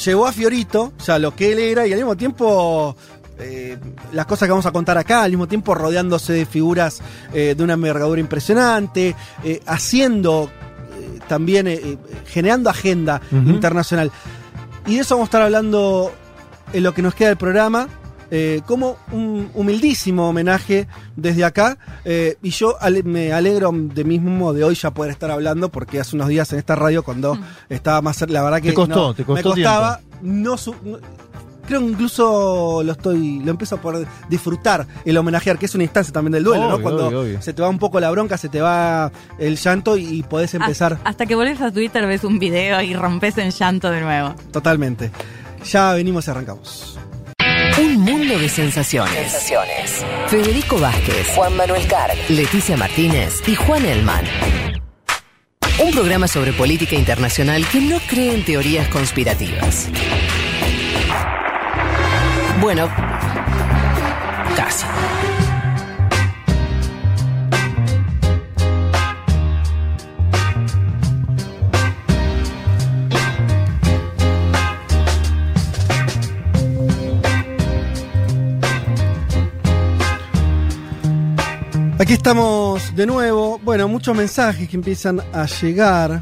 llevó 0.05 0.27
a 0.27 0.33
Fiorito, 0.33 0.93
o 0.99 1.03
sea, 1.03 1.19
lo 1.19 1.35
que 1.35 1.53
él 1.53 1.59
era, 1.59 1.87
y 1.87 1.93
al 1.93 1.99
mismo 1.99 2.17
tiempo 2.17 2.97
eh, 3.39 3.79
las 4.13 4.27
cosas 4.27 4.47
que 4.47 4.51
vamos 4.51 4.67
a 4.67 4.71
contar 4.73 4.97
acá, 4.99 5.23
al 5.23 5.31
mismo 5.31 5.49
tiempo 5.49 5.75
rodeándose 5.75 6.33
de 6.33 6.47
figuras 6.47 7.01
eh, 7.33 7.55
de 7.57 7.65
una 7.65 7.73
envergadura 7.75 8.21
impresionante, 8.21 9.17
haciendo 9.67 10.51
también, 11.29 11.67
eh, 11.67 11.81
eh, 11.83 11.99
generando 12.27 12.71
agenda 12.71 13.21
internacional. 13.51 14.11
Y 14.87 14.95
de 14.97 15.01
eso 15.03 15.15
vamos 15.17 15.27
a 15.27 15.29
estar 15.31 15.43
hablando 15.43 16.13
en 16.73 16.83
lo 16.83 16.95
que 16.95 17.03
nos 17.03 17.15
queda 17.15 17.29
del 17.29 17.37
programa. 17.39 17.89
eh, 18.33 18.61
como 18.65 18.97
un 19.11 19.51
humildísimo 19.55 20.29
homenaje 20.29 20.87
desde 21.17 21.43
acá. 21.45 21.77
eh, 22.05 22.37
y 22.43 22.51
yo 22.51 22.77
ale- 22.81 23.03
me 23.03 23.33
alegro 23.33 23.73
de 23.75 24.05
mismo 24.05 24.53
de 24.53 24.63
hoy 24.63 24.77
ya 24.77 24.93
poder 24.93 25.11
estar 25.11 25.33
hablando, 25.33 25.69
porque 25.69 25.99
hace 25.99 26.15
unos 26.15 26.29
días 26.29 26.53
en 26.53 26.61
esta 26.61 26.77
radio, 26.77 27.03
cuando 27.03 27.37
estaba 27.69 28.01
más 28.03 28.17
cerca, 28.19 28.35
la 28.35 28.43
verdad 28.45 28.63
que 28.63 28.69
Te 28.69 28.75
costó, 28.75 28.95
no, 28.95 29.15
te 29.15 29.25
costó 29.25 29.49
me 29.49 29.55
costaba. 29.65 30.01
No, 30.23 30.57
su- 30.57 30.77
no- 30.85 30.99
creo 31.71 31.81
que 31.81 31.87
incluso 31.87 32.83
lo 32.85 32.93
estoy 32.93 33.39
lo 33.45 33.53
empiezo 33.53 33.77
a 33.77 33.81
poder 33.81 34.07
disfrutar 34.29 34.87
el 35.05 35.17
homenajear 35.17 35.57
que 35.57 35.67
es 35.67 35.75
una 35.77 35.85
instancia 35.85 36.13
también 36.13 36.33
del 36.33 36.43
duelo 36.43 36.69
no 36.69 36.83
cuando 36.83 37.07
obvio, 37.07 37.21
obvio. 37.21 37.43
se 37.43 37.53
te 37.53 37.63
va 37.63 37.69
un 37.69 37.79
poco 37.79 38.01
la 38.01 38.11
bronca 38.11 38.37
se 38.37 38.49
te 38.49 38.61
va 38.61 39.13
el 39.39 39.57
llanto 39.57 39.97
y, 39.97 40.05
y 40.05 40.23
podés 40.25 40.53
empezar 40.55 40.95
Hasta, 40.95 41.09
hasta 41.09 41.27
que 41.27 41.37
volvés 41.37 41.61
a 41.61 41.71
Twitter, 41.71 42.05
ves 42.07 42.25
un 42.25 42.41
video 42.41 42.83
y 42.83 42.95
rompes 42.95 43.39
en 43.39 43.51
llanto 43.51 43.89
de 43.91 44.01
nuevo. 44.01 44.35
totalmente 44.51 45.13
ya 45.65 45.93
venimos 45.93 46.27
y 46.27 46.31
arrancamos 46.33 46.99
Un 47.81 48.01
mundo 48.01 48.37
de 48.37 48.49
sensaciones. 48.49 49.13
Sensaciones. 49.15 50.05
Federico 50.27 50.79
Vázquez, 50.81 51.29
Juan 51.37 51.57
Manuel 51.57 51.87
Carg, 51.87 52.17
Leticia 52.31 52.77
Martínez 52.77 53.47
y 53.47 53.55
Juan 53.55 53.85
Elman. 53.85 54.25
Un 55.83 55.93
programa 55.93 56.27
sobre 56.29 56.53
política 56.53 56.97
internacional 56.97 57.65
que 57.69 57.81
no 57.81 57.99
cree 58.09 58.35
en 58.35 58.45
teorías 58.45 58.89
conspirativas. 58.89 59.89
Bueno, 62.61 62.89
casi. 64.55 64.85
Aquí 81.99 82.13
estamos 82.13 82.95
de 82.95 83.07
nuevo. 83.07 83.59
Bueno, 83.63 83.89
muchos 83.89 84.15
mensajes 84.15 84.69
que 84.69 84.77
empiezan 84.77 85.23
a 85.33 85.47
llegar. 85.47 86.21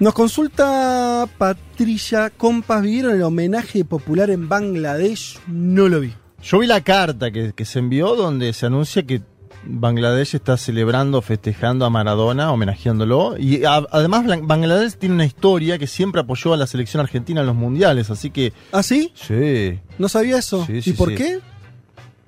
Nos 0.00 0.14
consulta 0.14 1.28
Patricia 1.38 2.30
Compas. 2.30 2.82
¿Vieron 2.82 3.14
el 3.14 3.22
homenaje 3.22 3.84
popular 3.84 4.30
en 4.30 4.48
Bangladesh? 4.48 5.38
No 5.46 5.88
lo 5.88 6.00
vi. 6.00 6.12
Yo 6.42 6.58
vi 6.58 6.66
la 6.66 6.80
carta 6.80 7.30
que, 7.30 7.52
que 7.54 7.64
se 7.64 7.78
envió 7.78 8.16
donde 8.16 8.52
se 8.54 8.66
anuncia 8.66 9.02
que 9.04 9.20
Bangladesh 9.62 10.34
está 10.36 10.56
celebrando, 10.56 11.20
festejando 11.20 11.84
a 11.84 11.90
Maradona, 11.90 12.50
homenajeándolo. 12.50 13.36
Y 13.38 13.64
a- 13.66 13.86
además 13.90 14.24
Bangladesh 14.42 14.94
tiene 14.96 15.14
una 15.16 15.26
historia 15.26 15.76
que 15.78 15.86
siempre 15.86 16.22
apoyó 16.22 16.54
a 16.54 16.56
la 16.56 16.66
selección 16.66 17.02
argentina 17.02 17.42
en 17.42 17.46
los 17.46 17.54
mundiales, 17.56 18.08
así 18.10 18.30
que... 18.30 18.54
¿Ah, 18.72 18.82
sí? 18.82 19.12
Sí. 19.14 19.78
¿No 19.98 20.08
sabía 20.08 20.38
eso? 20.38 20.64
Sí, 20.66 20.76
¿Y 20.78 20.82
sí, 20.82 20.92
por 20.94 21.10
sí. 21.10 21.16
qué? 21.16 21.40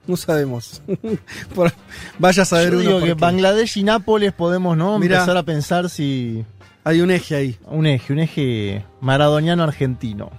No 0.07 0.17
sabemos. 0.19 0.83
Por- 1.55 1.73
vaya 2.19 2.43
a 2.43 2.45
saber 2.45 2.73
Yo 2.73 2.79
uno 2.81 2.87
digo 2.87 3.01
que 3.01 3.07
qué. 3.07 3.15
Bangladesh 3.15 3.79
y 3.79 3.83
Nápoles 3.85 4.33
podemos 4.35 4.77
no 4.77 4.99
Mirá. 4.99 5.17
empezar 5.17 5.39
a 5.39 5.43
pensar 5.43 5.89
si... 5.89 6.45
Hay 6.85 7.01
un 7.01 7.11
eje 7.11 7.37
ahí. 7.37 7.59
Un 7.67 7.87
eje, 7.87 8.13
un 8.13 8.19
eje 8.19 8.85
maradoniano 9.01 9.63
argentino. 9.63 10.31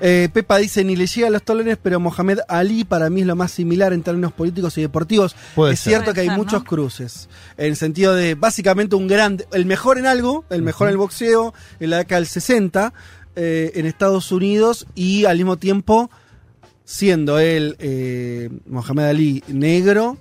Eh, 0.00 0.28
Pepa 0.32 0.58
dice, 0.58 0.82
ni 0.82 0.96
le 0.96 1.06
llega 1.06 1.28
a 1.28 1.30
los 1.30 1.44
talones, 1.44 1.78
pero 1.80 2.00
Mohamed 2.00 2.40
Ali 2.48 2.84
para 2.84 3.10
mí 3.10 3.20
es 3.20 3.26
lo 3.26 3.36
más 3.36 3.52
similar 3.52 3.92
en 3.92 4.02
términos 4.02 4.32
políticos 4.32 4.76
y 4.76 4.82
deportivos. 4.82 5.36
Puede 5.54 5.74
es 5.74 5.80
ser. 5.80 5.92
cierto 5.92 6.12
Puede 6.12 6.26
que 6.26 6.30
hay 6.32 6.36
muchos 6.36 6.62
¿no? 6.62 6.64
cruces. 6.64 7.28
En 7.56 7.66
el 7.66 7.76
sentido 7.76 8.14
de, 8.14 8.34
básicamente, 8.34 8.96
un 8.96 9.06
grande, 9.06 9.46
el 9.52 9.66
mejor 9.66 9.98
en 9.98 10.06
algo, 10.06 10.44
el 10.50 10.62
mejor 10.62 10.88
en 10.88 10.92
el 10.92 10.98
boxeo, 10.98 11.54
en 11.78 11.90
la 11.90 11.98
década 11.98 12.20
del 12.20 12.26
60, 12.26 12.92
eh, 13.36 13.72
en 13.76 13.86
Estados 13.86 14.32
Unidos, 14.32 14.86
y 14.96 15.26
al 15.26 15.36
mismo 15.36 15.58
tiempo, 15.58 16.10
siendo 16.84 17.38
él, 17.38 17.76
eh, 17.78 18.50
Mohamed 18.66 19.04
Ali, 19.04 19.44
negro, 19.46 20.18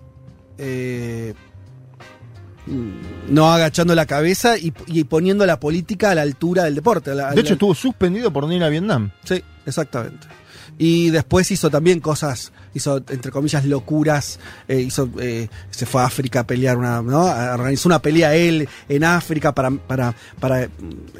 eh, 0.59 1.33
no 3.29 3.51
agachando 3.53 3.93
la 3.95 4.05
cabeza 4.05 4.57
y, 4.57 4.73
y 4.87 5.03
poniendo 5.03 5.45
la 5.45 5.59
política 5.59 6.11
a 6.11 6.15
la 6.15 6.21
altura 6.21 6.63
del 6.63 6.75
deporte. 6.75 7.11
a 7.11 7.15
la- 7.15 7.27
a 7.27 7.29
De 7.31 7.35
la- 7.37 7.41
hecho, 7.41 7.53
estuvo 7.53 7.75
suspendido 7.75 8.31
por 8.31 8.45
no 8.47 8.53
ir 8.53 8.63
a 8.63 8.69
Vietnam. 8.69 9.11
Sí, 9.23 9.43
exactamente. 9.65 10.27
Y 10.75 11.11
después 11.11 11.51
hizo 11.51 11.69
también 11.69 11.99
cosas, 11.99 12.51
hizo 12.73 12.97
entre 13.09 13.31
comillas 13.31 13.63
locuras, 13.63 14.39
eh, 14.67 14.79
hizo, 14.81 15.07
eh, 15.19 15.47
se 15.69 15.85
fue 15.85 16.01
a 16.01 16.05
África 16.05 16.39
a 16.39 16.47
pelear 16.47 16.77
una, 16.77 16.99
¿no? 17.03 17.25
Organizó 17.25 17.87
una 17.89 17.99
pelea 17.99 18.33
él 18.33 18.67
en 18.89 19.03
África 19.03 19.53
para, 19.53 19.69
para, 19.69 20.15
para 20.39 20.67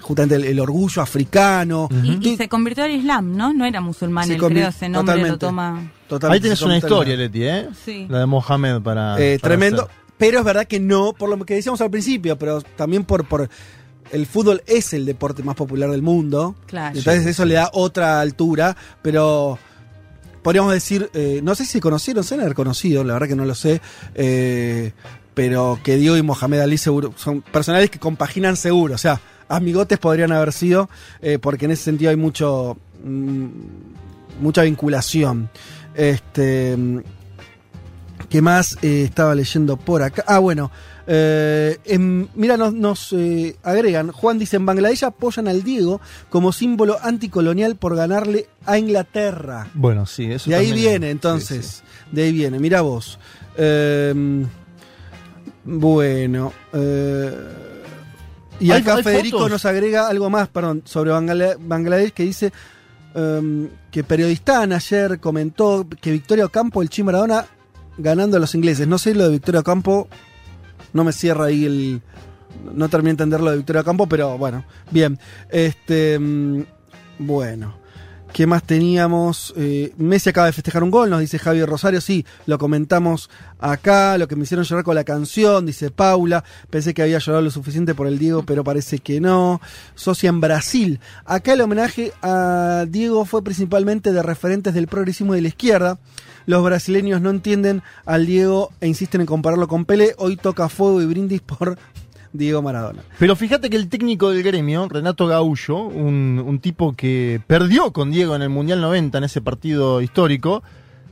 justamente 0.02 0.36
el, 0.38 0.46
el 0.46 0.60
orgullo 0.60 1.04
africano. 1.04 1.88
Y, 2.04 2.30
y 2.30 2.36
se 2.36 2.50
convirtió 2.50 2.84
al 2.86 2.92
Islam, 2.92 3.38
¿no? 3.38 3.54
No 3.54 3.64
era 3.66 3.80
musulmán, 3.80 4.26
Se 4.26 4.34
él, 4.36 4.40
creo, 4.42 4.70
ese 4.70 4.90
nombre 4.90 5.18
lo 5.18 5.22
totalmente. 5.38 5.46
toma. 5.46 5.92
Totalmente 6.08 6.36
Ahí 6.36 6.42
tenés 6.42 6.60
se 6.60 6.66
una 6.66 6.78
historia, 6.78 7.16
Leti, 7.16 7.44
¿eh? 7.44 7.70
Sí. 7.86 8.08
La 8.10 8.20
de 8.20 8.26
Mohamed 8.26 8.82
para... 8.82 9.20
Eh, 9.22 9.38
para 9.40 9.50
tremendo. 9.56 9.84
hacer. 9.84 10.03
Pero 10.24 10.40
es 10.40 10.46
verdad 10.46 10.66
que 10.66 10.80
no, 10.80 11.12
por 11.12 11.28
lo 11.28 11.46
que 11.46 11.56
decíamos 11.56 11.82
al 11.82 11.92
principio, 11.92 12.38
pero 12.38 12.62
también 12.62 13.04
por, 13.04 13.28
por 13.28 13.50
el 14.10 14.26
fútbol 14.26 14.64
es 14.68 14.94
el 14.94 15.06
deporte 15.06 15.44
más 15.44 15.54
popular 15.54 15.92
del 15.92 16.02
mundo. 16.02 16.56
Claro. 16.66 16.98
Entonces 16.98 17.26
eso 17.26 17.44
le 17.44 17.56
da 17.56 17.70
otra 17.74 18.22
altura, 18.22 18.78
pero 19.02 19.60
podríamos 20.42 20.72
decir, 20.72 21.10
eh, 21.14 21.42
no 21.44 21.56
sé 21.56 21.66
si 21.66 21.74
se 21.74 21.82
conocieron, 21.82 22.24
se 22.24 22.36
han 22.36 22.40
haber 22.40 22.54
conocido, 22.54 23.04
la 23.04 23.16
verdad 23.16 23.28
que 23.28 23.36
no 23.36 23.44
lo 23.44 23.54
sé, 23.54 23.82
eh, 24.16 24.94
pero 25.34 25.78
que 25.84 25.98
Diego 25.98 26.16
y 26.16 26.22
Mohamed 26.22 26.62
Ali 26.62 26.78
seguro 26.78 27.14
son 27.18 27.42
personajes 27.42 27.90
que 27.90 28.00
compaginan 28.00 28.56
seguro, 28.56 28.96
o 28.96 28.98
sea, 28.98 29.20
amigotes 29.50 30.00
podrían 30.00 30.32
haber 30.32 30.54
sido, 30.54 30.90
eh, 31.22 31.38
porque 31.38 31.66
en 31.66 31.72
ese 31.72 31.84
sentido 31.84 32.12
hay 32.12 32.18
mucho 32.18 32.78
mm, 33.04 33.48
mucha 34.40 34.62
vinculación. 34.62 35.50
Este, 35.96 36.78
¿Qué 38.34 38.42
más 38.42 38.80
eh, 38.82 39.04
estaba 39.04 39.36
leyendo 39.36 39.78
por 39.78 40.02
acá? 40.02 40.24
Ah, 40.26 40.40
bueno. 40.40 40.72
eh, 41.06 41.78
en- 41.86 42.28
mira, 42.34 42.58
nos, 42.58 42.74
nos, 42.74 43.14
eh, 43.14 43.56
agregan. 43.62 44.12
Juan 44.12 44.40
dice: 44.40 44.56
En 44.56 44.66
Bangladesh 44.66 45.04
apoyan 45.04 45.48
al 45.48 45.62
Diego 45.62 46.02
como 46.32 46.52
símbolo 46.52 46.98
anticolonial 47.00 47.76
por 47.76 47.96
ganarle 47.96 48.48
a 48.66 48.80
Inglaterra. 48.80 49.68
Bueno, 49.76 50.08
sí, 50.08 50.32
eso 50.32 50.50
De 50.50 50.56
ahí 50.56 50.72
viene, 50.74 51.12
entonces. 51.12 51.84
De 52.12 52.24
ahí 52.24 52.32
viene. 52.32 52.58
Mira 52.58 52.82
vos. 52.82 53.20
Eh, 53.56 54.46
bueno. 55.64 56.54
eh, 56.74 57.32
y 58.60 58.72
¿Hay- 58.72 58.82
acá 58.82 58.98
Federico 59.04 59.38
fotos? 59.38 59.52
nos 59.52 59.66
agrega 59.66 60.08
algo 60.08 60.32
más, 60.32 60.48
perdón, 60.48 60.82
sobre 60.86 61.12
Bangla- 61.12 61.56
Bangladesh 61.60 62.14
que 62.14 62.24
dice 62.24 62.52
em, 63.14 63.70
que 63.92 64.04
Periodistán 64.04 64.74
ayer 64.74 65.20
comentó 65.20 65.86
que 66.02 66.12
Victoria 66.12 66.46
Ocampo, 66.46 66.82
el 66.82 66.90
Chi 66.90 67.04
Maradona, 67.04 67.46
ganando 67.98 68.38
a 68.38 68.40
los 68.40 68.56
ingleses. 68.56 68.88
No 68.88 68.98
sé 68.98 69.14
lo 69.16 69.24
de 69.26 69.32
Victoria 69.32 69.62
Ocampo, 69.62 70.08
no 70.94 71.04
me 71.04 71.12
cierra 71.14 71.46
ahí 71.46 71.66
el. 71.66 72.02
No 72.74 72.88
terminé 72.90 73.10
de 73.10 73.24
entender 73.24 73.42
lo 73.42 73.52
de 73.52 73.58
Victoria 73.58 73.82
Ocampo, 73.82 74.08
pero 74.08 74.38
bueno, 74.38 74.64
bien. 74.92 75.20
Este. 75.50 76.18
mm, 76.20 76.62
Bueno. 77.20 77.83
¿Qué 78.34 78.48
más 78.48 78.64
teníamos? 78.64 79.54
Eh, 79.56 79.94
Messi 79.98 80.32
acaba 80.32 80.48
de 80.48 80.54
festejar 80.54 80.82
un 80.82 80.90
gol, 80.90 81.08
nos 81.08 81.20
dice 81.20 81.38
Javier 81.38 81.70
Rosario. 81.70 82.02
Sí, 82.02 82.26
lo 82.48 82.58
comentamos 82.58 83.30
acá. 83.60 84.18
Lo 84.18 84.28
que 84.28 84.36
me 84.36 84.42
hicieron 84.42 84.66
llorar 84.66 84.84
con 84.84 84.96
la 84.96 85.04
canción, 85.04 85.68
dice 85.68 85.92
Paula. 85.92 86.44
Pensé 86.72 86.96
que 86.96 87.04
había 87.04 87.20
llorado 87.20 87.44
lo 87.44 87.52
suficiente 87.52 87.94
por 87.94 88.08
el 88.08 88.18
Diego, 88.18 88.42
pero 88.42 88.64
parece 88.64 88.98
que 88.98 89.22
no. 89.22 89.62
Socia 89.94 90.30
en 90.30 90.42
Brasil. 90.42 91.00
Acá 91.26 91.54
el 91.54 91.62
homenaje 91.62 92.12
a 92.24 92.88
Diego 92.90 93.24
fue 93.26 93.44
principalmente 93.44 94.12
de 94.12 94.24
referentes 94.24 94.74
del 94.74 94.88
progresismo 94.88 95.36
de 95.36 95.42
la 95.44 95.50
izquierda. 95.50 96.00
Los 96.48 96.64
brasileños 96.64 97.22
no 97.22 97.30
entienden 97.30 97.84
al 98.06 98.26
Diego 98.26 98.72
e 98.82 98.88
insisten 98.88 99.22
en 99.22 99.28
compararlo 99.28 99.68
con 99.68 99.86
Pelé. 99.86 100.16
Hoy 100.18 100.38
toca 100.38 100.70
fuego 100.70 101.02
y 101.02 101.06
brindis 101.06 101.42
por 101.42 101.78
Diego 102.34 102.62
Maradona. 102.62 103.04
Pero 103.20 103.36
fíjate 103.36 103.70
que 103.70 103.78
el 103.78 103.88
técnico 103.88 104.32
del 104.32 104.44
gremio, 104.44 104.90
Renato 104.90 105.28
Gaullo, 105.28 105.78
un, 105.86 106.44
un 106.46 106.60
tipo 106.60 106.94
que 106.94 107.42
perdió 107.48 107.94
con 107.94 108.12
Diego 108.12 108.36
en 108.36 108.42
el 108.42 108.50
Mundial 108.50 108.82
90, 108.82 109.20
en 109.20 109.24
ese 109.24 109.42
partido 109.42 110.02
histórico, 110.02 110.64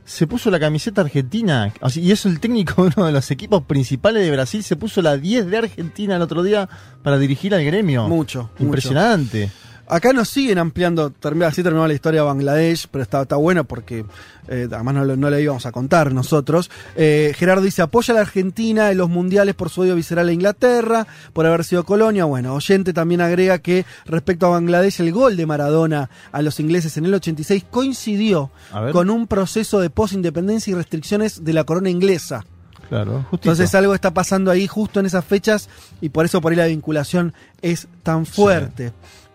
se 0.04 0.26
puso 0.26 0.50
la 0.50 0.58
camiseta 0.58 1.00
argentina. 1.00 1.72
Y 1.94 2.10
es 2.10 2.26
el 2.26 2.40
técnico 2.40 2.84
de 2.84 2.92
uno 2.96 3.06
de 3.06 3.12
los 3.12 3.30
equipos 3.30 3.62
principales 3.62 4.24
de 4.24 4.30
Brasil. 4.30 4.62
Se 4.62 4.76
puso 4.76 5.00
la 5.02 5.16
10 5.16 5.46
de 5.46 5.58
Argentina 5.58 6.16
el 6.16 6.22
otro 6.22 6.42
día 6.42 6.68
para 7.02 7.18
dirigir 7.18 7.54
al 7.54 7.64
gremio. 7.64 8.08
Mucho, 8.08 8.50
Impresionante. 8.58 9.50
Acá 9.88 10.12
nos 10.12 10.28
siguen 10.28 10.58
ampliando, 10.58 11.10
termina, 11.10 11.48
así 11.48 11.62
terminó 11.62 11.86
la 11.86 11.92
historia 11.92 12.22
de 12.22 12.26
Bangladesh, 12.26 12.86
pero 12.90 13.02
está, 13.02 13.22
está 13.22 13.36
bueno 13.36 13.64
porque 13.64 14.06
eh, 14.48 14.66
además 14.72 14.94
no, 14.94 15.04
lo- 15.04 15.16
no 15.16 15.28
la 15.28 15.38
íbamos 15.38 15.66
a 15.66 15.72
contar 15.72 16.12
nosotros. 16.14 16.70
Eh, 16.96 17.34
Gerardo 17.36 17.62
dice, 17.62 17.82
apoya 17.82 18.12
a 18.12 18.14
la 18.14 18.20
Argentina 18.22 18.90
en 18.90 18.96
los 18.98 19.10
mundiales 19.10 19.54
por 19.54 19.68
su 19.68 19.82
odio 19.82 19.94
visceral 19.94 20.28
a 20.28 20.32
Inglaterra, 20.32 21.06
por 21.34 21.44
haber 21.46 21.64
sido 21.64 21.84
colonia. 21.84 22.24
Bueno, 22.24 22.54
oyente 22.54 22.92
también 22.94 23.20
agrega 23.20 23.58
que 23.58 23.84
respecto 24.06 24.46
a 24.46 24.50
Bangladesh, 24.50 25.00
el 25.00 25.12
gol 25.12 25.36
de 25.36 25.44
Maradona 25.46 26.08
a 26.32 26.40
los 26.42 26.58
ingleses 26.60 26.96
en 26.96 27.04
el 27.04 27.14
86 27.14 27.64
coincidió 27.70 28.50
con 28.92 29.10
un 29.10 29.26
proceso 29.26 29.78
de 29.80 29.90
posindependencia 29.90 30.70
y 30.70 30.74
restricciones 30.74 31.44
de 31.44 31.52
la 31.52 31.64
corona 31.64 31.90
inglesa. 31.90 32.44
Claro. 32.88 33.24
Entonces 33.32 33.74
algo 33.74 33.94
está 33.94 34.12
pasando 34.12 34.50
ahí 34.50 34.66
justo 34.66 35.00
en 35.00 35.06
esas 35.06 35.24
fechas 35.24 35.68
y 36.02 36.10
por 36.10 36.26
eso 36.26 36.40
por 36.42 36.52
ahí 36.52 36.58
la 36.58 36.66
vinculación 36.66 37.32
es 37.62 37.88
tan 38.02 38.26
fuerte. 38.26 38.92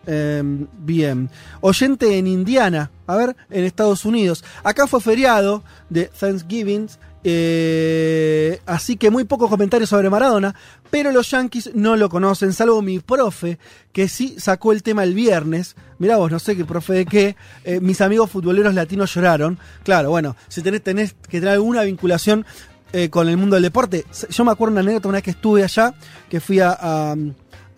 Eh, 0.09 0.41
bien. 0.79 1.29
Oyente 1.59 2.17
en 2.17 2.27
Indiana, 2.27 2.89
a 3.07 3.15
ver, 3.17 3.35
en 3.49 3.65
Estados 3.65 4.05
Unidos. 4.05 4.43
Acá 4.63 4.87
fue 4.87 5.01
feriado 5.01 5.63
de 5.89 6.05
Thanksgiving, 6.05 6.87
eh, 7.25 8.59
así 8.65 8.95
que 8.95 9.09
muy 9.11 9.25
pocos 9.25 9.49
comentarios 9.49 9.89
sobre 9.89 10.09
Maradona, 10.09 10.55
pero 10.89 11.11
los 11.11 11.29
Yankees 11.31 11.71
no 11.73 11.97
lo 11.97 12.07
conocen, 12.09 12.53
salvo 12.53 12.81
mi 12.81 12.99
profe, 12.99 13.59
que 13.91 14.07
sí 14.07 14.35
sacó 14.39 14.71
el 14.71 14.81
tema 14.83 15.03
el 15.03 15.13
viernes. 15.13 15.75
Mirá 15.99 16.17
vos, 16.17 16.31
no 16.31 16.39
sé 16.39 16.55
qué 16.55 16.63
profe 16.63 16.93
de 16.93 17.05
qué. 17.05 17.35
eh, 17.65 17.79
mis 17.81 17.99
amigos 18.01 18.31
futboleros 18.31 18.73
latinos 18.73 19.13
lloraron. 19.13 19.59
Claro, 19.83 20.09
bueno, 20.09 20.35
si 20.47 20.61
tenés, 20.61 20.81
tenés 20.83 21.13
que 21.29 21.39
tener 21.39 21.55
alguna 21.55 21.83
vinculación 21.83 22.45
eh, 22.93 23.09
con 23.09 23.27
el 23.27 23.35
mundo 23.35 23.55
del 23.57 23.63
deporte. 23.63 24.05
Yo 24.29 24.45
me 24.45 24.51
acuerdo 24.51 24.71
una 24.71 24.81
anécdota 24.81 25.09
una 25.09 25.17
vez 25.17 25.23
que 25.23 25.31
estuve 25.31 25.63
allá, 25.63 25.93
que 26.29 26.39
fui 26.39 26.59
a- 26.61 27.15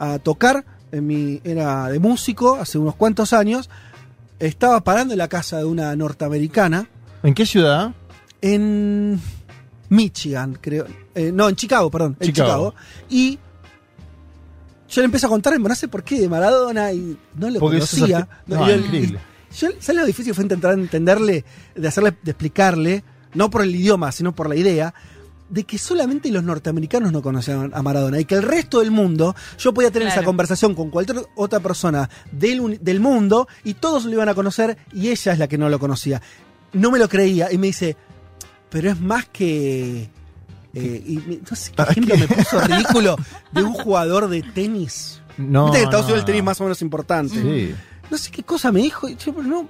a 0.02 0.20
tocar, 0.20 0.64
en 0.92 1.08
mi, 1.08 1.42
era 1.44 1.88
de 1.90 2.00
músico, 2.00 2.56
hace 2.56 2.78
unos 2.78 2.96
cuantos 2.96 3.34
años. 3.34 3.70
Estaba 4.40 4.82
parando 4.84 5.14
en 5.14 5.18
la 5.18 5.28
casa 5.28 5.58
de 5.58 5.66
una 5.66 5.96
norteamericana. 5.96 6.88
¿En 7.24 7.34
qué 7.34 7.46
ciudad? 7.46 7.94
En 8.42 9.20
Michigan, 9.90 10.58
creo. 10.62 10.86
Eh, 11.16 11.32
no, 11.34 11.50
en 11.50 11.56
Chicago, 11.56 11.92
perdón. 11.92 12.16
En 12.20 12.28
Chicago. 12.32 12.74
Y 13.10 13.38
yo 14.90 15.02
le 15.02 15.06
empecé 15.06 15.26
a 15.26 15.30
contar, 15.30 15.60
no 15.60 15.76
sé 15.76 15.88
por 15.88 16.04
qué, 16.04 16.20
de 16.20 16.30
Maradona 16.30 16.92
y 16.94 17.18
no 17.36 17.50
lo 17.50 17.60
Porque 17.60 17.78
conocía. 17.78 18.20
arge- 18.22 18.28
No, 18.48 18.68
yo- 18.68 18.76
increíble. 18.76 19.20
yo, 19.56 19.68
¿Sabes 19.80 20.02
lo 20.02 20.06
difícil 20.06 20.32
que 20.32 20.34
fue 20.34 20.44
intentar 20.46 20.74
entenderle, 20.74 21.44
de 21.76 21.88
hacerle, 21.88 22.16
de 22.24 22.32
explicarle, 22.32 23.04
no 23.36 23.50
por 23.50 23.62
el 23.62 23.76
idioma, 23.76 24.12
sino 24.12 24.34
por 24.34 24.50
la 24.50 24.56
idea, 24.56 24.94
de 25.50 25.64
que 25.64 25.78
solamente 25.78 26.30
los 26.32 26.44
norteamericanos 26.44 27.12
no 27.12 27.22
conocían 27.22 27.72
a 27.74 27.82
Maradona 27.82 28.20
y 28.20 28.26
que 28.26 28.36
el 28.36 28.44
resto 28.44 28.80
del 28.80 28.92
mundo, 28.92 29.36
yo 29.58 29.74
podía 29.74 29.90
tener 29.92 30.08
Claro. 30.08 30.22
esa 30.22 30.26
conversación 30.26 30.76
con 30.76 30.90
cualquier 30.90 31.26
otra 31.36 31.60
persona 31.60 32.10
del, 32.32 32.78
del 32.82 33.00
mundo 33.00 33.48
y 33.64 33.74
todos 33.76 34.06
lo 34.06 34.12
iban 34.12 34.30
a 34.30 34.36
conocer 34.36 34.78
y 34.94 35.10
ella 35.10 35.34
es 35.34 35.40
la 35.40 35.48
que 35.48 35.58
no 35.58 35.68
lo 35.70 35.80
conocía. 35.80 36.22
No 36.74 36.92
me 36.92 37.00
lo 37.00 37.10
creía 37.10 37.52
y 37.52 37.58
me 37.58 37.68
dice, 37.68 37.98
pero 38.70 38.92
es 38.92 39.00
más 39.02 39.26
que... 39.28 40.10
eh, 40.76 41.04
y 41.08 41.18
me- 41.28 41.40
no 41.50 41.56
sé 41.56 41.72
qué 41.76 41.82
ejemplo 41.82 42.16
me 42.18 42.28
puso 42.28 42.62
ridículo 42.68 43.16
de 43.52 43.64
un 43.64 43.74
jugador 43.74 44.28
de 44.30 44.44
tenis. 44.44 45.22
No, 45.38 45.66
Viste 45.66 45.78
que 45.78 45.82
en 45.84 45.88
Estados 45.88 46.06
no, 46.06 46.14
Unidos 46.14 46.20
el 46.20 46.26
tenis 46.26 46.40
es 46.40 46.44
no. 46.44 46.46
más 46.46 46.62
o 46.62 46.64
menos 46.66 46.82
importante. 46.84 47.34
Sí. 47.42 47.74
No 48.12 48.18
sé 48.18 48.30
qué 48.32 48.44
cosa 48.44 48.72
me 48.72 48.82
dijo. 48.82 49.08
y 49.10 49.16
yo, 49.16 49.34
pero 49.34 49.48
no, 49.48 49.68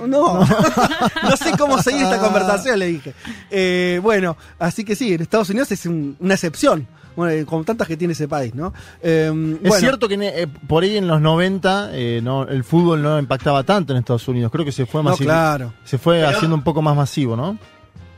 no, 0.00 0.06
no, 0.06 0.40
no 1.22 1.36
sé 1.36 1.52
cómo 1.58 1.80
seguir 1.82 2.02
esta 2.02 2.18
conversación, 2.18 2.78
le 2.78 2.86
dije. 2.86 3.14
Eh, 3.50 4.00
bueno, 4.02 4.36
así 4.58 4.84
que 4.84 4.96
sí, 4.96 5.14
en 5.14 5.22
Estados 5.22 5.50
Unidos 5.50 5.70
es 5.72 5.86
un- 5.86 6.16
una 6.20 6.34
excepción, 6.34 6.86
bueno, 7.16 7.32
eh, 7.32 7.44
como 7.46 7.62
tantas 7.64 7.86
que 7.86 7.96
tiene 7.96 8.12
ese 8.12 8.26
país, 8.28 8.54
¿no? 8.54 8.72
Eh, 9.02 9.26
Es 9.62 9.68
bueno, 9.68 9.76
cierto 9.78 10.08
que 10.08 10.14
eh, 10.20 10.46
por 10.66 10.82
ahí 10.82 10.96
en 10.96 11.06
los 11.06 11.20
90 11.20 11.90
eh, 11.92 12.20
no, 12.22 12.42
el 12.48 12.64
fútbol 12.64 13.02
no 13.02 13.18
impactaba 13.18 13.62
tanto 13.62 13.92
en 13.92 14.00
Estados 14.00 14.26
Unidos. 14.28 14.50
Creo 14.50 14.64
que 14.64 14.72
se 14.72 14.84
fue 14.86 15.02
No, 15.02 15.10
masivo. 15.10 15.26
claro. 15.28 15.72
Se 15.84 15.96
fue 15.98 16.16
Pero- 16.16 16.28
haciendo 16.30 16.56
un 16.56 16.62
poco 16.64 16.82
más 16.82 16.96
masivo, 16.96 17.36
¿no? 17.36 17.56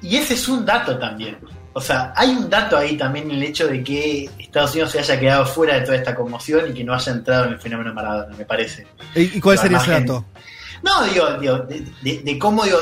Y 0.03 0.17
ese 0.17 0.35
es 0.35 0.49
un 0.49 0.65
dato 0.65 0.99
también. 0.99 1.37
O 1.73 1.81
sea, 1.81 2.15
hay 2.17 2.31
un 2.31 2.49
dato 2.49 2.75
ahí 2.79 2.97
también 2.97 3.31
en 3.31 3.37
el 3.37 3.43
hecho 3.43 3.67
de 3.67 3.85
que 3.85 4.31
Estados 4.39 4.73
Unidos 4.73 4.93
se 4.93 4.99
haya 5.01 5.21
quedado 5.21 5.45
fuera 5.45 5.75
de 5.75 5.83
toda 5.83 5.97
esta 5.99 6.15
conmoción 6.15 6.71
y 6.71 6.73
que 6.75 6.83
no 6.85 6.95
haya 6.95 7.13
entrado 7.13 7.45
en 7.45 7.53
el 7.53 7.59
fenómeno 7.59 7.93
Maradona, 7.93 8.35
me 8.35 8.47
parece. 8.47 8.87
¿Y 9.15 9.39
cuál 9.43 9.59
sería 9.59 9.77
ese 9.77 9.91
dato? 9.91 10.25
No, 10.83 11.05
digo, 11.05 11.33
digo 11.41 11.59
de, 11.59 11.87
de- 12.03 12.21
de 12.23 12.39
cómo 12.39 12.65
digo. 12.65 12.79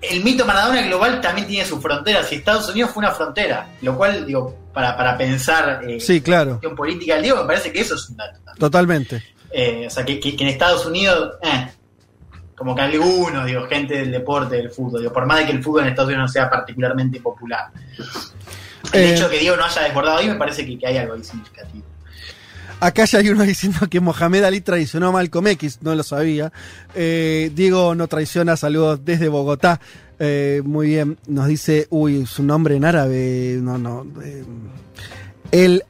El 0.00 0.22
mito 0.22 0.44
Maradona 0.44 0.82
global 0.82 1.18
también 1.22 1.46
tiene 1.46 1.64
sus 1.64 1.80
fronteras 1.80 2.30
y 2.30 2.34
Estados 2.34 2.68
Unidos 2.68 2.90
fue 2.92 3.02
una 3.02 3.12
frontera, 3.12 3.68
lo 3.80 3.96
cual, 3.96 4.26
digo, 4.26 4.54
para, 4.74 4.94
para 4.98 5.16
pensar 5.16 5.80
eh, 5.88 5.98
Sí, 5.98 6.20
claro, 6.20 6.50
cuestión 6.50 6.76
política 6.76 7.14
del 7.14 7.22
Diego, 7.22 7.40
me 7.40 7.46
parece 7.46 7.72
que 7.72 7.80
eso 7.80 7.94
es 7.94 8.10
un 8.10 8.16
dato. 8.18 8.38
totalmente. 8.58 9.22
Eh, 9.50 9.84
o 9.86 9.90
sea, 9.90 10.04
que, 10.04 10.20
que- 10.20 10.36
que 10.36 10.44
en 10.44 10.50
Estados 10.50 10.84
Unidos, 10.84 11.36
eh, 11.42 11.70
como 12.54 12.74
que 12.74 12.82
algunos, 12.82 13.46
digo, 13.46 13.66
gente 13.66 13.94
del 13.96 14.12
deporte, 14.12 14.56
del 14.56 14.70
fútbol, 14.70 15.00
digo, 15.00 15.12
por 15.12 15.24
más 15.24 15.38
de 15.38 15.46
que 15.46 15.52
el 15.52 15.62
fútbol 15.62 15.82
en 15.84 15.88
Estados 15.88 16.08
Unidos 16.08 16.26
no 16.28 16.32
sea 16.32 16.50
particularmente 16.50 17.18
popular. 17.20 17.70
El 18.92 19.00
Eh, 19.00 19.14
hecho 19.14 19.24
de 19.28 19.36
que 19.36 19.40
Diego 19.40 19.56
no 19.56 19.64
haya 19.64 19.82
desbordado 19.84 20.18
ahí 20.18 20.28
me 20.28 20.34
parece 20.34 20.66
que, 20.66 20.78
que 20.78 20.86
hay 20.86 20.98
algo 20.98 21.14
ahí 21.14 21.24
significativo. 21.24 21.84
Acá 22.80 23.04
ya 23.04 23.18
hay 23.18 23.28
uno 23.30 23.42
diciendo 23.44 23.88
que 23.88 24.00
Mohamed 24.00 24.44
Ali 24.44 24.60
traicionó 24.60 25.08
a 25.08 25.12
Malcolm 25.12 25.46
X, 25.48 25.78
no 25.82 25.94
lo 25.94 26.02
sabía. 26.02 26.52
Eh, 26.94 27.50
Diego 27.54 27.94
no 27.94 28.08
traiciona, 28.08 28.56
saludos 28.56 29.00
desde 29.04 29.28
Bogotá. 29.28 29.80
Eh, 30.18 30.62
muy 30.64 30.88
bien, 30.88 31.18
nos 31.26 31.48
dice, 31.48 31.86
uy, 31.90 32.26
su 32.26 32.42
nombre 32.42 32.76
en 32.76 32.84
árabe, 32.84 33.58
no, 33.60 33.78
no. 33.78 34.06
eh, 34.22 34.44
el 35.50 35.84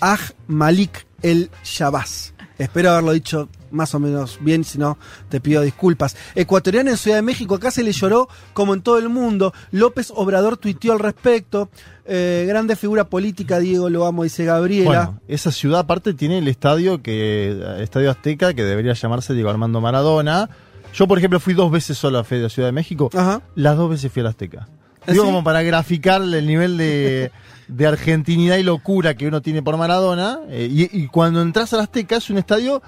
Aj 0.00 0.20
Malik 0.46 1.06
El 1.22 1.50
Shabazz. 1.64 2.32
Espero 2.58 2.90
haberlo 2.90 3.12
dicho 3.12 3.48
más 3.70 3.94
o 3.94 3.98
menos 3.98 4.38
bien, 4.40 4.64
si 4.64 4.78
no, 4.78 4.98
te 5.28 5.40
pido 5.40 5.62
disculpas. 5.62 6.16
Ecuatoriano 6.34 6.90
en 6.90 6.96
Ciudad 6.96 7.16
de 7.18 7.22
México, 7.22 7.54
acá 7.54 7.70
se 7.70 7.82
le 7.82 7.92
lloró 7.92 8.28
como 8.52 8.74
en 8.74 8.82
todo 8.82 8.98
el 8.98 9.08
mundo. 9.08 9.52
López 9.70 10.12
Obrador 10.14 10.56
tuiteó 10.56 10.92
al 10.92 10.98
respecto. 10.98 11.68
Eh, 12.12 12.44
grande 12.48 12.74
figura 12.76 13.04
política, 13.04 13.58
Diego, 13.60 13.88
lo 13.88 14.04
amo, 14.06 14.24
dice 14.24 14.44
Gabriela. 14.44 14.84
Bueno, 15.06 15.20
esa 15.28 15.52
ciudad 15.52 15.80
aparte 15.80 16.12
tiene 16.14 16.38
el 16.38 16.48
estadio 16.48 17.02
que 17.02 17.56
Estadio 17.80 18.10
Azteca, 18.10 18.52
que 18.54 18.64
debería 18.64 18.94
llamarse 18.94 19.32
Diego 19.34 19.50
Armando 19.50 19.80
Maradona. 19.80 20.50
Yo, 20.92 21.06
por 21.06 21.18
ejemplo, 21.18 21.38
fui 21.38 21.54
dos 21.54 21.70
veces 21.70 21.96
solo 21.96 22.18
a 22.18 22.24
Fe 22.24 22.40
de 22.40 22.50
Ciudad 22.50 22.66
de 22.68 22.72
México. 22.72 23.10
Ajá. 23.14 23.42
Las 23.54 23.76
dos 23.76 23.90
veces 23.90 24.10
fui 24.10 24.20
al 24.20 24.26
Azteca. 24.26 24.66
¿Ah, 25.06 25.12
Digo, 25.12 25.22
sí? 25.24 25.28
como 25.30 25.44
para 25.44 25.62
graficar 25.62 26.20
el 26.20 26.46
nivel 26.46 26.76
de, 26.76 27.30
de 27.68 27.86
argentinidad 27.86 28.56
y 28.56 28.64
locura 28.64 29.14
que 29.14 29.28
uno 29.28 29.40
tiene 29.40 29.62
por 29.62 29.76
Maradona. 29.76 30.40
eh, 30.48 30.68
y, 30.68 30.90
y 31.02 31.06
cuando 31.06 31.40
entras 31.42 31.72
al 31.74 31.80
Azteca 31.80 32.16
es 32.16 32.28
un 32.28 32.38
estadio 32.38 32.82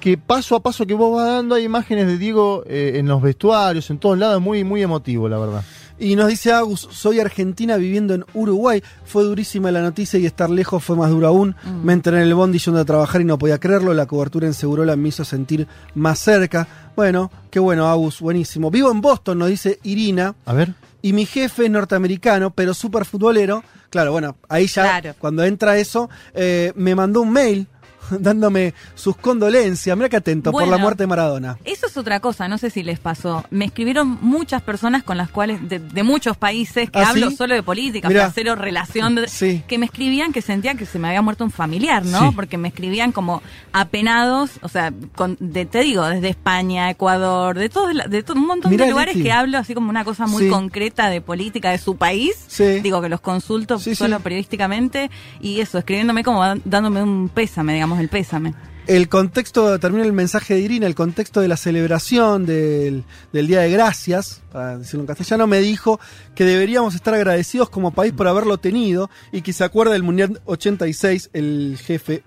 que 0.00 0.18
paso 0.18 0.56
a 0.56 0.60
paso 0.60 0.86
que 0.86 0.94
vos 0.94 1.14
vas 1.16 1.26
dando 1.26 1.54
hay 1.54 1.64
imágenes 1.64 2.06
de 2.06 2.18
Diego 2.18 2.62
eh, 2.66 2.92
en 2.96 3.06
los 3.08 3.22
vestuarios, 3.22 3.88
en 3.90 3.98
todos 3.98 4.18
lados, 4.18 4.40
muy, 4.42 4.64
muy 4.64 4.82
emotivo, 4.82 5.28
la 5.28 5.38
verdad. 5.38 5.62
Y 5.96 6.16
nos 6.16 6.26
dice 6.28 6.52
Agus, 6.52 6.88
soy 6.90 7.20
argentina 7.20 7.76
viviendo 7.76 8.14
en 8.14 8.24
Uruguay. 8.34 8.82
Fue 9.04 9.22
durísima 9.22 9.70
la 9.70 9.80
noticia 9.80 10.18
y 10.18 10.26
estar 10.26 10.50
lejos 10.50 10.82
fue 10.82 10.96
más 10.96 11.08
duro 11.08 11.28
aún. 11.28 11.54
Me 11.84 11.92
entré 11.92 12.16
en 12.16 12.24
el 12.24 12.34
bondi 12.34 12.58
yendo 12.58 12.80
a 12.80 12.84
trabajar 12.84 13.20
y 13.20 13.24
no 13.24 13.38
podía 13.38 13.58
creerlo. 13.60 13.94
La 13.94 14.06
cobertura 14.06 14.48
en 14.48 14.54
Segurola 14.54 14.96
me 14.96 15.08
hizo 15.10 15.24
sentir 15.24 15.68
más 15.94 16.18
cerca. 16.18 16.66
Bueno, 16.96 17.30
qué 17.48 17.60
bueno, 17.60 17.86
Agus, 17.86 18.20
buenísimo. 18.20 18.72
Vivo 18.72 18.90
en 18.90 19.00
Boston, 19.00 19.38
nos 19.38 19.48
dice 19.50 19.78
Irina. 19.84 20.34
A 20.46 20.52
ver. 20.52 20.74
Y 21.00 21.12
mi 21.12 21.26
jefe 21.26 21.66
es 21.66 21.70
norteamericano, 21.70 22.50
pero 22.50 22.74
súper 22.74 23.04
futbolero. 23.04 23.62
Claro, 23.90 24.10
bueno, 24.10 24.36
ahí 24.48 24.66
ya, 24.66 24.98
Claro. 25.00 25.14
cuando 25.20 25.44
entra 25.44 25.78
eso, 25.78 26.10
eh, 26.34 26.72
me 26.74 26.96
mandó 26.96 27.20
un 27.20 27.30
mail 27.30 27.68
dándome 28.18 28.74
sus 28.94 29.16
condolencias. 29.16 29.96
Mira 29.96 30.08
qué 30.08 30.16
atento 30.16 30.52
por 30.52 30.66
la 30.68 30.78
muerte 30.78 31.02
de 31.04 31.06
Maradona. 31.06 31.58
Eso 31.64 31.86
es 31.86 31.96
otra 31.96 32.20
cosa, 32.20 32.48
no 32.48 32.58
sé 32.58 32.70
si 32.70 32.82
les 32.82 32.98
pasó. 32.98 33.44
Me 33.50 33.64
escribieron 33.66 34.18
muchas 34.20 34.62
personas 34.62 35.02
con 35.02 35.16
las 35.16 35.30
cuales, 35.30 35.68
de, 35.68 35.78
de 35.78 36.02
muchos 36.02 36.36
países, 36.36 36.90
que 36.90 36.98
¿Ah, 36.98 37.10
hablo 37.10 37.30
sí? 37.30 37.36
solo 37.36 37.54
de 37.54 37.62
política, 37.62 38.08
Mirá. 38.08 38.30
cero 38.34 38.54
relación, 38.54 39.14
de- 39.16 39.28
Sí. 39.28 39.62
que 39.66 39.78
me 39.78 39.86
escribían 39.86 40.32
que 40.32 40.42
sentían 40.42 40.76
que 40.76 40.86
se 40.86 40.98
me 40.98 41.08
había 41.08 41.22
muerto 41.22 41.44
un 41.44 41.50
familiar, 41.50 42.04
¿no? 42.04 42.20
Sí. 42.30 42.32
Porque 42.34 42.58
me 42.58 42.68
escribían 42.68 43.12
como 43.12 43.42
apenados, 43.72 44.52
o 44.62 44.68
sea, 44.68 44.92
con- 45.14 45.36
de, 45.40 45.66
te 45.66 45.80
digo, 45.80 46.04
desde 46.06 46.28
España, 46.28 46.90
Ecuador, 46.90 47.58
de 47.58 47.68
todo, 47.68 47.88
de 47.88 48.22
todo 48.22 48.38
un 48.38 48.46
montón 48.46 48.70
Mirá, 48.70 48.84
de 48.84 48.90
lugares 48.90 49.16
que 49.16 49.32
hablo 49.32 49.58
así 49.58 49.74
como 49.74 49.90
una 49.90 50.04
cosa 50.04 50.26
muy 50.26 50.48
concreta 50.48 51.08
de 51.10 51.20
política 51.20 51.70
de 51.70 51.78
su 51.78 51.96
país. 51.96 52.46
Digo 52.82 53.00
que 53.02 53.08
los 53.08 53.20
consulto 53.20 53.78
solo 53.78 54.20
periodísticamente 54.20 55.10
y 55.40 55.60
eso, 55.60 55.78
escribiéndome 55.78 56.22
como 56.24 56.42
dándome 56.64 57.02
un 57.02 57.28
pésame, 57.28 57.74
digamos, 57.74 57.93
el 58.00 58.08
pésame. 58.08 58.54
El 58.86 59.08
contexto, 59.08 59.78
termina 59.78 60.04
el 60.04 60.12
mensaje 60.12 60.54
de 60.54 60.60
Irina, 60.60 60.86
el 60.86 60.94
contexto 60.94 61.40
de 61.40 61.48
la 61.48 61.56
celebración 61.56 62.44
del, 62.44 63.04
del 63.32 63.46
Día 63.46 63.60
de 63.60 63.70
Gracias, 63.70 64.42
para 64.52 64.76
decirlo 64.76 65.00
en 65.00 65.06
castellano, 65.06 65.46
me 65.46 65.60
dijo 65.60 65.98
que 66.34 66.44
deberíamos 66.44 66.94
estar 66.94 67.14
agradecidos 67.14 67.70
como 67.70 67.92
país 67.92 68.12
por 68.12 68.28
haberlo 68.28 68.58
tenido 68.58 69.08
y 69.32 69.40
que 69.40 69.54
se 69.54 69.64
acuerda 69.64 69.94
del 69.94 70.02
Mundial 70.02 70.38
86, 70.44 71.30
el 71.32 71.78
jefe 71.82 72.24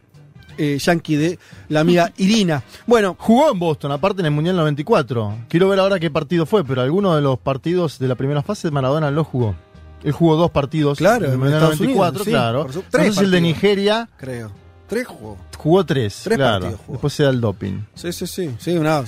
eh, 0.58 0.80
yanqui 0.80 1.16
de 1.16 1.38
la 1.70 1.82
amiga 1.82 2.12
Irina. 2.18 2.64
Bueno, 2.88 3.16
Jugó 3.20 3.52
en 3.52 3.60
Boston, 3.60 3.92
aparte 3.92 4.22
en 4.22 4.26
el 4.26 4.32
Mundial 4.32 4.56
94. 4.56 5.38
Quiero 5.50 5.70
ver 5.70 5.80
ahora 5.80 6.00
qué 6.00 6.10
partido 6.10 6.48
fue, 6.48 6.64
pero 6.64 6.82
alguno 6.82 7.16
de 7.16 7.22
los 7.22 7.38
partidos 7.38 8.00
de 8.00 8.08
la 8.08 8.16
primera 8.16 8.42
fase 8.42 8.72
Maradona 8.72 9.12
lo 9.12 9.24
jugó. 9.24 9.56
Él 10.04 10.12
jugó 10.12 10.36
dos 10.36 10.52
partidos 10.52 10.98
Claro, 10.98 11.26
en 11.26 11.32
el 11.34 11.38
Mundial 11.38 11.62
Estados 11.62 11.80
94, 11.82 12.24
Unidos, 12.24 12.26
sí, 12.26 12.32
claro. 12.32 12.64
No 12.66 12.74
sé 12.74 12.84
tres 12.90 13.16
si 13.16 13.24
el 13.24 13.32
de. 13.32 13.42
Nigeria 13.42 14.10
creo. 14.18 14.52
Tres 14.88 15.06
jugó. 15.08 15.38
jugó 15.58 15.86
tres, 15.86 16.22
Tres 16.24 16.38
claro. 16.38 16.60
partidos 16.62 16.80
jugó. 16.86 16.94
Después 16.94 17.14
se 17.14 17.24
da 17.24 17.30
el 17.30 17.42
doping. 17.42 17.80
Sí, 17.96 18.12
sí, 18.14 18.26
sí. 18.28 18.56
sí 18.58 18.78
una, 18.78 19.04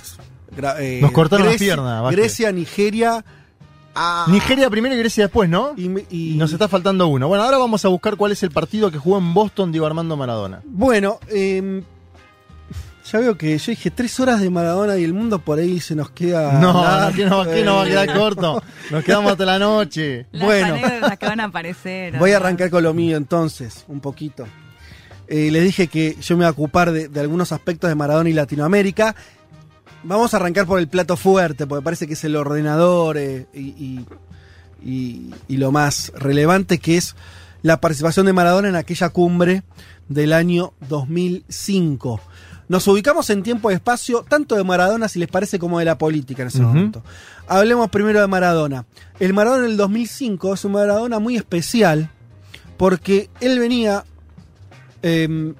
gra- 0.56 0.76
eh, 0.80 1.00
Nos 1.02 1.12
cortaron 1.12 1.46
las 1.48 1.58
piernas, 1.58 2.02
Vázquez. 2.04 2.20
Grecia, 2.20 2.52
Nigeria. 2.52 3.24
ah, 3.96 4.26
Nigeria 4.30 4.70
primero 4.70 4.94
y 4.96 4.98
Grecia 4.98 5.26
después, 5.26 5.50
¿no? 5.50 5.74
y, 5.78 6.36
nos 6.38 6.52
está 6.52 6.68
faltando 6.68 7.08
uno. 7.08 7.28
Bueno, 7.30 7.44
ahora 7.44 7.58
vamos 7.58 7.86
a 7.86 7.88
buscar 7.88 8.18
cuál 8.18 8.32
es 8.34 8.44
el 8.44 8.52
partido 8.52 8.92
que 8.92 8.98
jugó 8.98 9.18
en 9.20 9.34
Boston 9.34 9.72
Diego 9.72 9.86
Armando 9.88 10.18
Maradona. 10.18 10.62
Bueno, 10.66 11.20
eh, 11.30 11.82
ya 13.12 13.20
veo 13.20 13.38
que 13.38 13.58
yo 13.58 13.72
dije 13.72 13.90
tres 13.90 14.20
horas 14.20 14.40
de 14.42 14.50
Maradona 14.50 14.98
y 14.98 15.04
el 15.04 15.14
mundo 15.14 15.40
por 15.40 15.58
ahí 15.60 15.80
se 15.80 15.96
nos 15.96 16.10
queda. 16.12 16.60
no, 16.60 16.84
largo. 16.84 17.08
aquí 17.08 17.24
no, 17.24 17.40
aquí 17.42 17.62
no 17.64 17.76
va 17.78 17.84
a 17.84 17.86
quedar 17.86 18.10
Eh, 18.10 18.14
corto. 18.14 18.62
Nos 18.92 19.04
quedamos 19.04 19.32
hasta 19.32 19.46
la 19.46 19.58
noche. 19.60 20.28
Las 20.34 20.44
Bueno. 20.46 20.76
que 21.18 21.26
van 21.26 21.40
a 21.40 21.46
aparecer. 21.46 22.18
Voy 22.20 22.32
a 22.34 22.36
arrancar 22.38 22.70
con 22.70 22.84
lo 22.84 22.94
mío 22.94 23.16
entonces, 23.18 23.86
un 23.88 24.00
poquito. 24.02 24.46
Eh, 25.30 25.52
les 25.52 25.64
dije 25.64 25.88
que 25.88 26.18
yo 26.22 26.36
me 26.36 26.44
voy 26.44 26.48
a 26.48 26.52
ocupar 26.52 26.92
de, 26.92 27.08
de 27.08 27.20
algunos 27.20 27.52
aspectos 27.52 27.88
de 27.88 27.96
Maradona 27.96 28.30
y 28.30 28.34
Latinoamérica. 28.34 29.16
Vamos 30.04 30.34
a 30.34 30.38
arrancar 30.38 30.66
por 30.66 30.80
el 30.80 30.88
plato 30.88 31.16
fuerte, 31.18 31.68
porque 31.68 31.84
parece 31.84 32.08
que 32.08 32.14
es 32.14 32.24
el 32.24 32.36
ordenador 32.36 33.18
eh, 33.18 33.46
y, 33.54 33.60
y- 33.62 34.06
y- 34.84 35.34
y 35.48 35.58
lo 35.58 35.72
más 35.72 36.12
relevante, 36.16 36.80
que 36.80 36.98
es 36.98 37.16
la 37.62 37.80
participación 37.82 38.26
de 38.26 38.34
Maradona 38.34 38.70
en 38.70 38.76
aquella 38.76 39.10
cumbre 39.10 39.64
del 40.08 40.34
año 40.34 40.74
2005. 40.88 42.22
Nos 42.70 42.88
ubicamos 42.88 43.30
en 43.32 43.42
tiempo 43.44 43.72
y 43.72 43.74
espacio, 43.74 44.24
tanto 44.28 44.56
de 44.56 44.64
Maradona, 44.64 45.08
si 45.10 45.20
les 45.20 45.28
parece, 45.28 45.58
como 45.60 45.80
de 45.80 45.86
la 45.86 45.98
política 45.98 46.44
en 46.44 46.48
ese 46.50 46.62
momento. 46.62 47.04
Hablemos 47.48 47.90
primero 47.90 48.22
de 48.22 48.28
Maradona. 48.28 48.86
El 49.20 49.34
Maradona 49.34 49.64
del 49.64 49.76
2005 49.78 50.54
es 50.54 50.66
un 50.66 50.74
Maradona 50.74 51.20
muy 51.20 51.36
especial, 51.36 52.10
porque 52.78 53.30
él 53.42 53.60
venía... 53.60 54.06
em, 55.02 55.54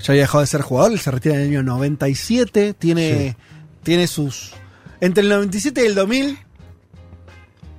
ya 0.00 0.12
había 0.12 0.22
dejado 0.22 0.40
de 0.42 0.46
ser 0.46 0.60
jugador, 0.62 0.92
él 0.92 0.98
se 1.00 1.10
retira 1.10 1.34
en 1.36 1.40
el 1.42 1.48
año 1.48 1.62
97, 1.62 2.74
tiene, 2.74 3.36
Sí. 3.38 3.44
tiene 3.82 4.06
sus... 4.06 4.52
Entre 5.00 5.22
el 5.22 5.28
97 5.28 5.82
y 5.82 5.86
el 5.86 5.94
2000, 5.94 6.38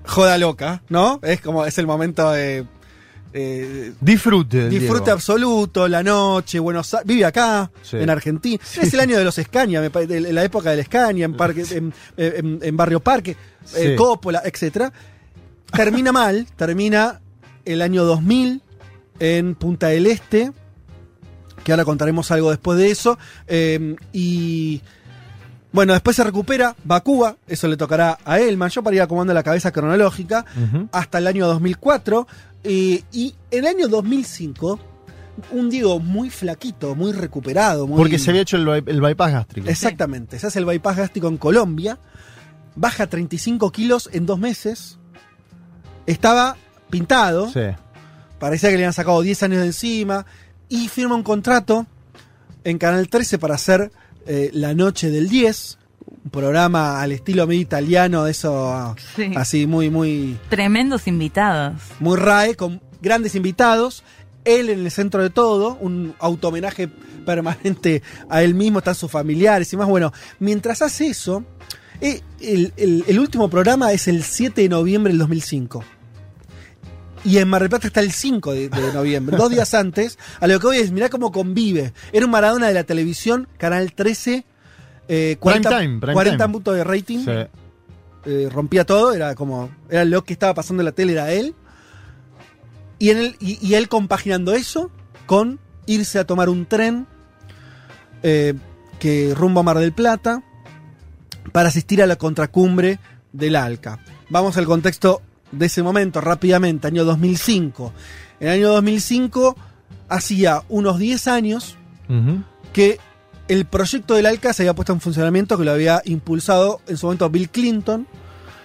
joda 0.05 0.37
loca, 0.37 0.83
¿no? 0.89 1.19
Es 1.23 1.41
como, 1.41 1.65
es 1.65 1.77
el 1.77 1.87
momento 1.87 2.31
de... 2.31 2.65
eh, 3.33 3.93
Disfrute. 3.99 4.69
disfrute 4.69 4.99
Diego. 5.01 5.11
absoluto, 5.13 5.87
la 5.87 6.03
noche, 6.03 6.59
Buenos 6.59 6.93
Aires, 6.93 7.07
vive 7.07 7.25
acá, 7.25 7.71
Sí. 7.81 7.97
en 7.97 8.09
Argentina. 8.09 8.63
Es 8.81 8.93
el 8.93 8.99
año 8.99 9.17
de 9.17 9.23
los 9.23 9.37
Escaña, 9.37 9.81
la 9.81 10.43
época 10.43 10.69
del 10.71 10.79
Escaña, 10.79 11.25
en, 11.25 11.35
parque, 11.35 11.63
en, 11.71 11.93
en- 12.17 12.59
en 12.61 12.77
Barrio 12.77 12.99
Parque, 12.99 13.31
eh, 13.75 13.89
Sí. 13.91 13.95
Coppola, 13.95 14.41
etc. 14.45 14.91
Termina 15.71 16.11
mal, 16.11 16.47
termina 16.55 17.21
el 17.65 17.81
año 17.81 18.03
2000 18.05 18.61
en 19.19 19.55
Punta 19.55 19.87
del 19.87 20.07
Este, 20.07 20.51
que 21.63 21.71
ahora 21.71 21.85
contaremos 21.85 22.29
algo 22.31 22.49
después 22.49 22.77
de 22.77 22.91
eso. 22.91 23.17
eh, 23.47 23.95
y 24.13 24.81
bueno, 25.71 25.91
después 25.91 26.15
se 26.15 26.23
recupera, 26.23 26.73
va 26.89 26.95
a 26.97 27.01
Cuba, 27.01 27.35
eso 27.47 27.67
le 27.67 27.75
tocará 27.75 28.17
a 28.23 28.39
Elman, 28.39 28.69
yo 28.69 28.81
para 28.81 28.95
ir 28.95 29.01
acomodando 29.01 29.33
la 29.33 29.43
cabeza 29.43 29.73
cronológica, 29.73 30.45
hasta 30.93 31.17
el 31.17 31.27
año 31.27 31.47
2004. 31.47 32.27
eh, 32.63 33.03
y 33.11 33.35
en 33.51 33.59
el 33.59 33.67
año 33.67 33.87
2005, 33.89 34.79
un 35.51 35.69
Diego 35.69 35.99
muy 35.99 36.29
flaquito, 36.29 36.95
muy 36.95 37.11
recuperado. 37.11 37.87
Muy, 37.87 37.97
Porque 37.97 38.17
se 38.19 38.29
había 38.29 38.43
hecho 38.43 38.55
el 38.55 39.01
bypass 39.01 39.31
gástrico. 39.33 39.67
Exactamente, 39.69 40.39
se 40.39 40.47
hace 40.47 40.59
el 40.59 40.65
bypass 40.65 40.95
gástrico 40.95 41.27
en 41.27 41.35
Colombia, 41.37 41.99
baja 42.77 43.07
35 43.07 43.69
kilos 43.73 44.09
en 44.13 44.25
dos 44.25 44.39
meses, 44.39 44.97
estaba 46.05 46.55
pintado, 46.89 47.49
Sí. 47.51 47.59
Parecía 48.45 48.69
que 48.69 48.75
le 48.77 48.83
habían 48.83 48.93
sacado 48.93 49.21
10 49.23 49.41
años 49.43 49.59
de 49.61 49.65
encima, 49.65 50.25
y 50.69 50.87
firma 50.87 51.15
un 51.15 51.23
contrato 51.23 51.87
en 52.63 52.77
Canal 52.77 53.09
13 53.09 53.39
para 53.39 53.55
hacer 53.55 53.91
eh, 54.27 54.51
La 54.53 54.73
Noche 54.75 55.09
del 55.09 55.29
10, 55.29 55.77
un 56.25 56.29
programa 56.29 57.01
al 57.01 57.11
estilo 57.11 57.47
medio 57.47 57.61
italiano, 57.61 58.23
de 58.23 58.31
eso 58.31 58.95
Sí. 59.15 59.31
así 59.35 59.65
muy, 59.65 59.89
muy, 59.89 60.37
Tremendos 60.49 61.07
invitados. 61.07 61.81
muy 61.99 62.17
RAE, 62.17 62.55
con 62.55 62.81
grandes 63.01 63.33
invitados. 63.35 64.03
Él 64.43 64.69
en 64.69 64.79
el 64.85 64.91
centro 64.91 65.23
de 65.23 65.31
todo, 65.31 65.75
un 65.81 66.13
automenaje 66.19 66.87
permanente 67.25 68.03
a 68.29 68.43
él 68.43 68.53
mismo, 68.53 68.77
están 68.79 68.93
sus 68.93 69.09
familiares 69.09 69.73
y 69.73 69.77
más. 69.77 69.87
Bueno, 69.87 70.13
mientras 70.39 70.83
hace 70.83 71.07
eso, 71.07 71.43
eh, 72.01 72.21
el, 72.41 72.71
el- 72.77 73.03
el 73.07 73.19
último 73.19 73.49
programa 73.49 73.91
es 73.91 74.07
el 74.07 74.21
7 74.23 74.61
de 74.61 74.69
noviembre 74.69 75.11
del 75.13 75.17
2005. 75.19 75.83
Y 77.25 77.39
en 77.39 77.47
Mar 77.47 77.61
del 77.61 77.69
Plata 77.69 77.87
está 77.87 78.01
el 78.01 78.11
5 78.11 78.53
de, 78.53 78.69
de 78.69 78.93
noviembre, 78.93 79.35
dos 79.35 79.49
días 79.49 79.73
antes. 79.73 80.19
A 80.39 80.47
lo 80.47 80.59
que 80.59 80.67
voy 80.67 80.77
es, 80.77 80.91
mirá 80.91 81.09
cómo 81.09 81.31
convive. 81.31 81.91
Era 82.13 82.25
un 82.25 82.31
Maradona 82.31 82.67
de 82.67 82.73
la 82.75 82.83
televisión, 82.83 83.47
Canal 83.57 83.93
13, 83.93 84.45
eh, 85.07 85.37
40, 85.39 85.69
Prime 85.69 85.81
time, 85.85 85.99
prime 85.99 86.13
40 86.13 86.37
time. 86.43 86.53
puntos 86.53 86.75
de 86.75 86.83
rating 86.83 87.19
Sí. 87.25 87.31
eh, 88.25 88.49
rompía 88.51 88.85
todo, 88.85 89.13
era 89.13 89.33
como, 89.35 89.69
era 89.89 90.05
lo 90.05 90.23
que 90.23 90.33
estaba 90.33 90.53
pasando 90.53 90.81
en 90.81 90.85
la 90.85 90.91
tele, 90.91 91.13
era 91.13 91.31
él. 91.31 91.55
Y, 92.99 93.09
en 93.09 93.17
el, 93.17 93.35
y, 93.39 93.57
y 93.65 93.73
él 93.73 93.89
compaginando 93.89 94.53
eso 94.53 94.91
con 95.25 95.59
irse 95.87 96.19
a 96.19 96.25
tomar 96.25 96.47
un 96.49 96.65
tren 96.65 97.07
eh, 98.23 98.53
que 98.99 99.33
rumbo 99.35 99.59
a 99.59 99.63
Mar 99.63 99.79
del 99.79 99.91
Plata 99.93 100.43
para 101.51 101.69
asistir 101.69 102.01
a 102.01 102.07
la 102.07 102.15
contracumbre 102.17 102.99
del 103.33 103.55
ALCA. 103.55 103.99
Vamos 104.29 104.57
al 104.57 104.65
contexto 104.65 105.21
de 105.51 105.65
ese 105.65 105.83
momento 105.83 106.21
rápidamente, 106.21 106.87
año 106.87 107.05
2005. 107.05 107.93
En 108.39 108.47
el 108.47 108.53
año 108.53 108.69
2005 108.73 109.55
hacía 110.09 110.63
unos 110.69 110.99
10 110.99 111.27
años 111.27 111.77
que 112.73 112.99
el 113.47 113.65
proyecto 113.65 114.15
del 114.15 114.25
ALCA 114.25 114.53
se 114.53 114.63
había 114.63 114.73
puesto 114.73 114.93
en 114.93 115.01
funcionamiento, 115.01 115.57
que 115.57 115.65
lo 115.65 115.71
había 115.71 116.01
impulsado 116.05 116.81
en 116.87 116.97
su 116.97 117.05
momento 117.05 117.29
Bill 117.29 117.49
Clinton, 117.49 118.07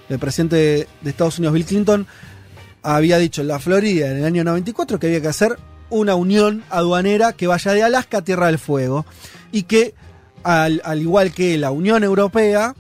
el 0.09 0.19
presidente 0.19 0.57
de, 0.57 0.89
de 1.01 1.11
Estados 1.11 1.39
Unidos, 1.39 1.55
Bill 1.55 1.65
Clinton, 1.65 2.07
había 2.83 3.19
dicho 3.19 3.43
en 3.43 3.49
la 3.49 3.59
Florida 3.59 4.11
en 4.11 4.19
el 4.19 4.25
año 4.25 4.43
94 4.45 4.99
que 4.99 5.07
había 5.07 5.21
que 5.21 5.29
hacer 5.29 5.59
una 5.91 6.15
unión 6.15 6.65
aduanera 6.71 7.33
que 7.33 7.47
vaya 7.47 7.73
de 7.73 7.83
Alaska 7.83 8.19
a 8.19 8.23
Tierra 8.23 8.47
del 8.47 8.59
Fuego 8.59 9.05
y 9.53 9.65
que, 9.65 9.95
al, 10.43 10.81
al 10.85 11.01
igual 11.01 11.33
que 11.33 11.59
la 11.59 11.71
Unión 11.73 12.05
Europea, 12.05 12.75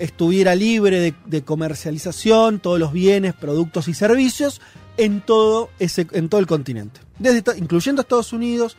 estuviera 0.00 0.54
libre 0.54 1.14
de, 1.26 1.42
comercialización, 1.42 2.58
todos 2.58 2.80
los 2.80 2.92
bienes, 2.92 3.34
productos 3.34 3.86
y 3.86 3.94
servicios 3.94 4.60
en 4.96 5.20
todo, 5.20 5.70
ese, 5.78 6.06
en 6.12 6.28
todo 6.28 6.40
el 6.40 6.46
continente, 6.46 7.00
desde, 7.18 7.42
incluyendo 7.58 8.00
a 8.00 8.02
Estados 8.02 8.32
Unidos, 8.32 8.76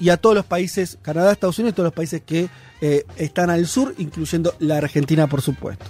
y 0.00 0.10
a 0.10 0.16
todos 0.16 0.36
los 0.36 0.44
países, 0.44 0.98
Canadá, 1.02 1.32
Estados 1.32 1.58
Unidos, 1.58 1.74
todos 1.74 1.88
los 1.88 1.94
países 1.94 2.22
que 2.24 2.48
eh, 2.80 3.04
están 3.16 3.50
al 3.50 3.66
sur, 3.66 3.94
incluyendo 3.98 4.54
la 4.60 4.78
Argentina, 4.78 5.26
por 5.26 5.42
supuesto. 5.42 5.86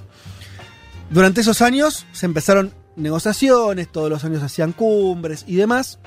Durante 1.10 1.40
esos 1.40 1.62
años 1.62 2.06
se 2.12 2.26
empezaron 2.26 2.72
negociaciones, 2.96 3.90
todos 3.90 4.10
los 4.10 4.24
años 4.24 4.42
hacían 4.42 4.72
cumbres 4.72 5.44
y 5.46 5.56
demás, 5.56 5.98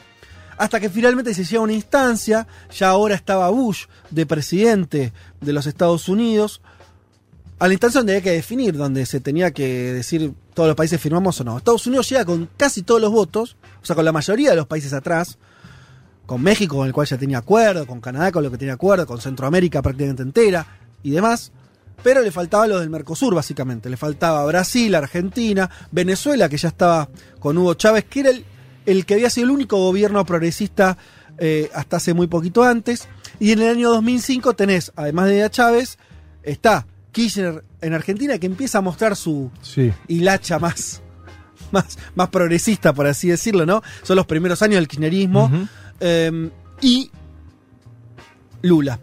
hasta 0.58 0.80
que 0.80 0.90
finalmente 0.90 1.34
se 1.34 1.44
llega 1.44 1.60
a 1.60 1.64
una 1.64 1.74
instancia, 1.74 2.48
ya 2.76 2.90
ahora 2.90 3.16
estaba 3.16 3.50
Bush 3.50 3.86
de 4.10 4.26
presidente 4.26 5.14
de 5.40 5.54
los 5.54 5.66
Estados 5.66 6.10
Unidos, 6.10 6.62
a 7.62 7.68
la 7.68 7.76
instancia 7.76 8.00
donde 8.00 8.14
había 8.14 8.24
que 8.24 8.32
definir, 8.32 8.76
donde 8.76 9.06
se 9.06 9.20
tenía 9.20 9.52
que 9.52 9.94
decir 9.94 10.34
todos 10.56 10.66
los 10.66 10.76
países 10.76 11.00
firmamos 11.00 11.40
o 11.42 11.44
no. 11.44 11.60
Estados 11.60 11.86
Unidos 11.86 12.10
llega 12.10 12.26
con 12.26 12.50
casi 12.58 12.82
todos 12.82 13.00
los 13.00 13.12
votos, 13.12 13.56
o 13.80 13.86
sea, 13.86 13.96
con 13.96 14.04
la 14.04 14.12
mayoría 14.12 14.50
de 14.50 14.56
los 14.56 14.66
países 14.66 14.94
atrás, 14.94 15.38
con 16.26 16.42
México, 16.42 16.78
con 16.78 16.88
el 16.88 16.94
cual 16.94 17.06
ya 17.06 17.20
tenía 17.20 17.38
acuerdo, 17.38 17.86
con 17.86 18.02
Canadá, 18.02 18.32
con 18.32 18.42
lo 18.42 18.50
que 18.50 18.58
tenía 18.58 18.74
acuerdo, 18.74 19.06
con 19.06 19.22
Centroamérica 19.22 19.84
prácticamente 19.84 20.24
entera 20.24 20.66
y 21.04 21.12
demás. 21.12 21.52
Pero 22.02 22.24
le 22.24 22.32
faltaba 22.32 22.66
lo 22.66 22.80
del 22.80 22.90
Mercosur, 22.90 23.36
básicamente. 23.36 23.92
Le 23.92 23.98
faltaba 23.98 24.44
Brasil, 24.46 24.96
Argentina, 24.96 25.70
Venezuela, 25.92 26.50
que 26.50 26.58
ya 26.58 26.70
estaba 26.70 27.10
con 27.40 27.60
Hugo 27.60 27.76
Chávez, 27.76 28.06
que 28.06 28.22
era 28.22 28.32
el, 28.88 29.06
que 29.06 29.14
había 29.14 29.30
sido 29.30 29.46
el 29.46 29.52
único 29.52 29.78
gobierno 29.78 30.26
progresista 30.26 30.98
eh, 31.38 31.70
hasta 31.76 31.98
hace 31.98 32.16
muy 32.16 32.26
poquito 32.26 32.64
antes. 32.64 33.08
Y 33.40 33.52
en 33.52 33.62
el 33.62 33.70
año 33.70 33.92
2005 33.92 34.54
tenés, 34.56 34.92
además 34.96 35.28
de 35.28 35.48
Chávez, 35.52 36.00
está 36.42 36.88
Kirchner 37.12 37.64
en 37.82 37.94
Argentina, 37.94 38.38
que 38.38 38.46
empieza 38.48 38.78
a 38.78 38.82
mostrar 38.82 39.16
su 39.16 39.52
Sí. 39.62 39.92
hilacha 40.08 40.60
más, 40.60 41.02
más, 41.72 41.98
más 42.16 42.30
progresista, 42.30 42.94
por 42.94 43.08
así 43.08 43.28
decirlo, 43.30 43.66
¿no? 43.66 43.82
Son 44.04 44.16
los 44.16 44.26
primeros 44.26 44.62
años 44.62 44.76
del 44.76 44.88
kirchnerismo. 44.88 45.52
Eh, 46.00 46.50
y 46.82 47.12
Lula, 48.64 49.00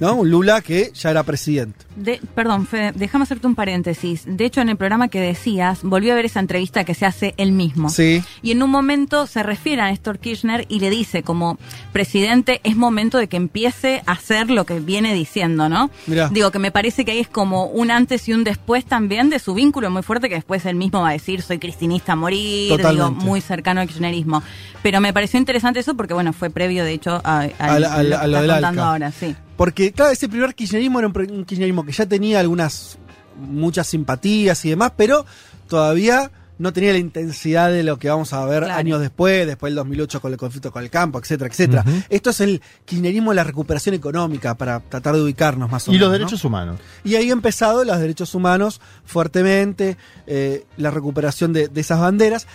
¿no? 0.00 0.14
Un 0.16 0.30
Lula 0.30 0.60
que 0.62 0.90
ya 0.94 1.10
era 1.10 1.22
presidente. 1.22 1.84
De- 1.98 2.20
perdón, 2.34 2.66
Fede, 2.66 2.92
déjame 2.94 3.24
hacerte 3.24 3.46
un 3.46 3.54
paréntesis. 3.54 4.22
De 4.26 4.44
hecho, 4.44 4.60
en 4.60 4.68
el 4.68 4.76
programa 4.76 5.08
que 5.08 5.20
decías, 5.20 5.82
volví 5.82 6.10
a 6.10 6.14
ver 6.14 6.26
esa 6.26 6.40
entrevista 6.40 6.84
que 6.84 6.94
se 6.94 7.06
hace 7.06 7.34
él 7.36 7.52
mismo. 7.52 7.88
Sí. 7.88 8.22
Y 8.42 8.52
en 8.52 8.62
un 8.62 8.70
momento 8.70 9.26
se 9.26 9.42
refiere 9.42 9.82
a 9.82 9.86
Néstor 9.86 10.18
Kirchner 10.18 10.66
y 10.68 10.80
le 10.80 10.90
dice 10.90 11.22
como, 11.22 11.58
presidente, 11.92 12.60
es 12.64 12.76
momento 12.76 13.18
de 13.18 13.28
que 13.28 13.36
empiece 13.36 14.02
a 14.06 14.12
hacer 14.12 14.50
lo 14.50 14.64
que 14.64 14.80
viene 14.80 15.14
diciendo, 15.14 15.68
¿no? 15.68 15.90
Mirá. 16.06 16.28
Digo 16.28 16.50
que 16.50 16.58
me 16.58 16.70
parece 16.70 17.04
que 17.04 17.12
ahí 17.12 17.18
es 17.20 17.28
como 17.28 17.66
un 17.66 17.90
antes 17.90 18.28
y 18.28 18.32
un 18.32 18.44
después 18.44 18.84
también 18.84 19.30
de 19.30 19.38
su 19.38 19.54
vínculo 19.54 19.90
muy 19.90 20.02
fuerte 20.02 20.28
que 20.28 20.36
después 20.36 20.64
él 20.66 20.76
mismo 20.76 21.00
va 21.00 21.10
a 21.10 21.12
decir, 21.12 21.42
soy 21.42 21.58
cristinista 21.58 22.12
a 22.12 22.16
morir, 22.16 22.76
digo, 22.76 23.10
muy 23.10 23.40
cercano 23.40 23.80
al 23.80 23.88
kirchnerismo. 23.88 24.42
Pero 24.82 25.00
me 25.00 25.12
pareció 25.12 25.38
interesante 25.38 25.80
eso 25.80 25.96
porque, 25.96 26.14
bueno, 26.14 26.32
fue 26.32 26.50
previo, 26.50 26.84
de 26.84 26.92
hecho, 26.92 27.20
a, 27.24 27.46
lo 27.78 27.90
que 27.90 28.40
del 28.40 28.50
contando 28.50 28.82
ahora, 28.82 29.12
sí. 29.12 29.34
Porque, 29.56 29.92
claro, 29.92 30.12
ese 30.12 30.28
primer 30.28 30.54
kirchnerismo 30.54 31.00
era 31.00 31.08
un 31.08 31.44
kirchnerismo 31.44 31.84
que 31.88 31.94
ya 31.94 32.06
tenía 32.06 32.38
algunas, 32.40 32.98
muchas 33.36 33.86
simpatías 33.88 34.64
y 34.64 34.70
demás, 34.70 34.92
pero 34.96 35.24
todavía 35.68 36.30
no 36.58 36.72
tenía 36.72 36.90
la 36.92 36.98
intensidad 36.98 37.70
de 37.70 37.84
lo 37.84 37.98
que 38.00 38.08
vamos 38.10 38.32
a 38.32 38.44
ver 38.44 38.64
Claro. 38.64 38.80
años 38.80 39.00
después, 39.00 39.46
después 39.46 39.70
del 39.70 39.76
2008 39.76 40.20
con 40.20 40.32
el 40.32 40.38
conflicto 40.38 40.72
con 40.72 40.82
el 40.82 40.90
campo, 40.90 41.20
etcétera, 41.20 41.48
etcétera. 41.48 41.84
Esto 42.08 42.30
es 42.30 42.40
el 42.40 42.60
kirchnerismo 42.84 43.30
de 43.30 43.36
la 43.36 43.44
recuperación 43.44 43.94
económica, 43.94 44.56
para 44.56 44.80
tratar 44.80 45.14
de 45.14 45.22
ubicarnos 45.22 45.70
más 45.70 45.86
o 45.86 45.92
Y 45.92 45.94
menos. 45.94 46.00
los 46.00 46.08
¿no? 46.08 46.18
derechos 46.18 46.44
humanos. 46.44 46.80
Y 47.04 47.14
ahí 47.14 47.30
ha 47.30 47.32
empezado 47.32 47.84
los 47.84 47.98
derechos 48.00 48.34
humanos 48.34 48.80
fuertemente, 49.04 49.96
eh, 50.26 50.64
la 50.76 50.90
recuperación 50.90 51.52
de, 51.52 51.68
de 51.68 51.80
esas 51.80 52.00
banderas. 52.00 52.48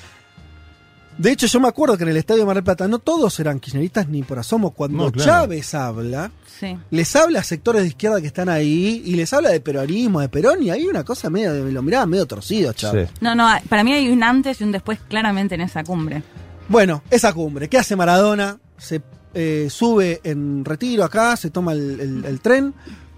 De 1.17 1.31
hecho, 1.31 1.45
yo 1.45 1.59
me 1.59 1.67
acuerdo 1.67 1.95
que 1.95 2.03
en 2.03 2.09
el 2.09 2.17
estadio 2.17 2.41
de 2.41 2.45
Mar 2.47 2.55
del 2.55 2.63
Plata 2.63 2.87
no 2.87 2.97
todos 2.99 3.39
eran 3.39 3.59
kirchneristas 3.59 4.07
ni 4.09 4.23
por 4.23 4.39
asomo. 4.39 4.71
Cuando 4.71 5.05
No, 5.05 5.11
claro. 5.11 5.31
Chávez 5.31 5.73
habla, 5.75 6.31
Sí. 6.59 6.75
les 6.89 7.15
habla 7.15 7.39
a 7.39 7.43
sectores 7.43 7.83
de 7.83 7.89
izquierda 7.89 8.19
que 8.19 8.27
están 8.27 8.49
ahí 8.49 9.01
y 9.05 9.15
les 9.15 9.31
habla 9.31 9.49
de 9.49 9.59
peronismo, 9.59 10.21
de 10.21 10.29
Perón, 10.29 10.63
y 10.63 10.71
hay 10.71 10.85
una 10.87 11.03
cosa 11.03 11.29
medio, 11.29 11.53
de- 11.53 11.71
lo 11.71 11.81
miraba 11.83 12.05
medio 12.07 12.25
torcido, 12.25 12.73
Chávez. 12.73 13.09
No, 13.21 13.35
no, 13.35 13.47
para 13.69 13.83
mí 13.83 13.93
hay 13.93 14.09
un 14.09 14.23
antes 14.23 14.59
y 14.59 14.63
un 14.63 14.71
después 14.71 14.99
claramente 15.07 15.55
en 15.55 15.61
esa 15.61 15.83
cumbre. 15.83 16.23
Bueno, 16.67 17.03
esa 17.09 17.31
cumbre. 17.33 17.69
¿Qué 17.69 17.77
hace 17.77 17.95
Maradona? 17.95 18.57
Se 18.77 19.01
eh, 19.35 19.67
sube 19.69 20.21
en 20.23 20.63
retiro 20.63 21.03
acá, 21.03 21.35
se 21.37 21.49
toma 21.49 21.73
el, 21.73 21.99
el- 21.99 22.25
el 22.25 22.39
tren. 22.39 22.73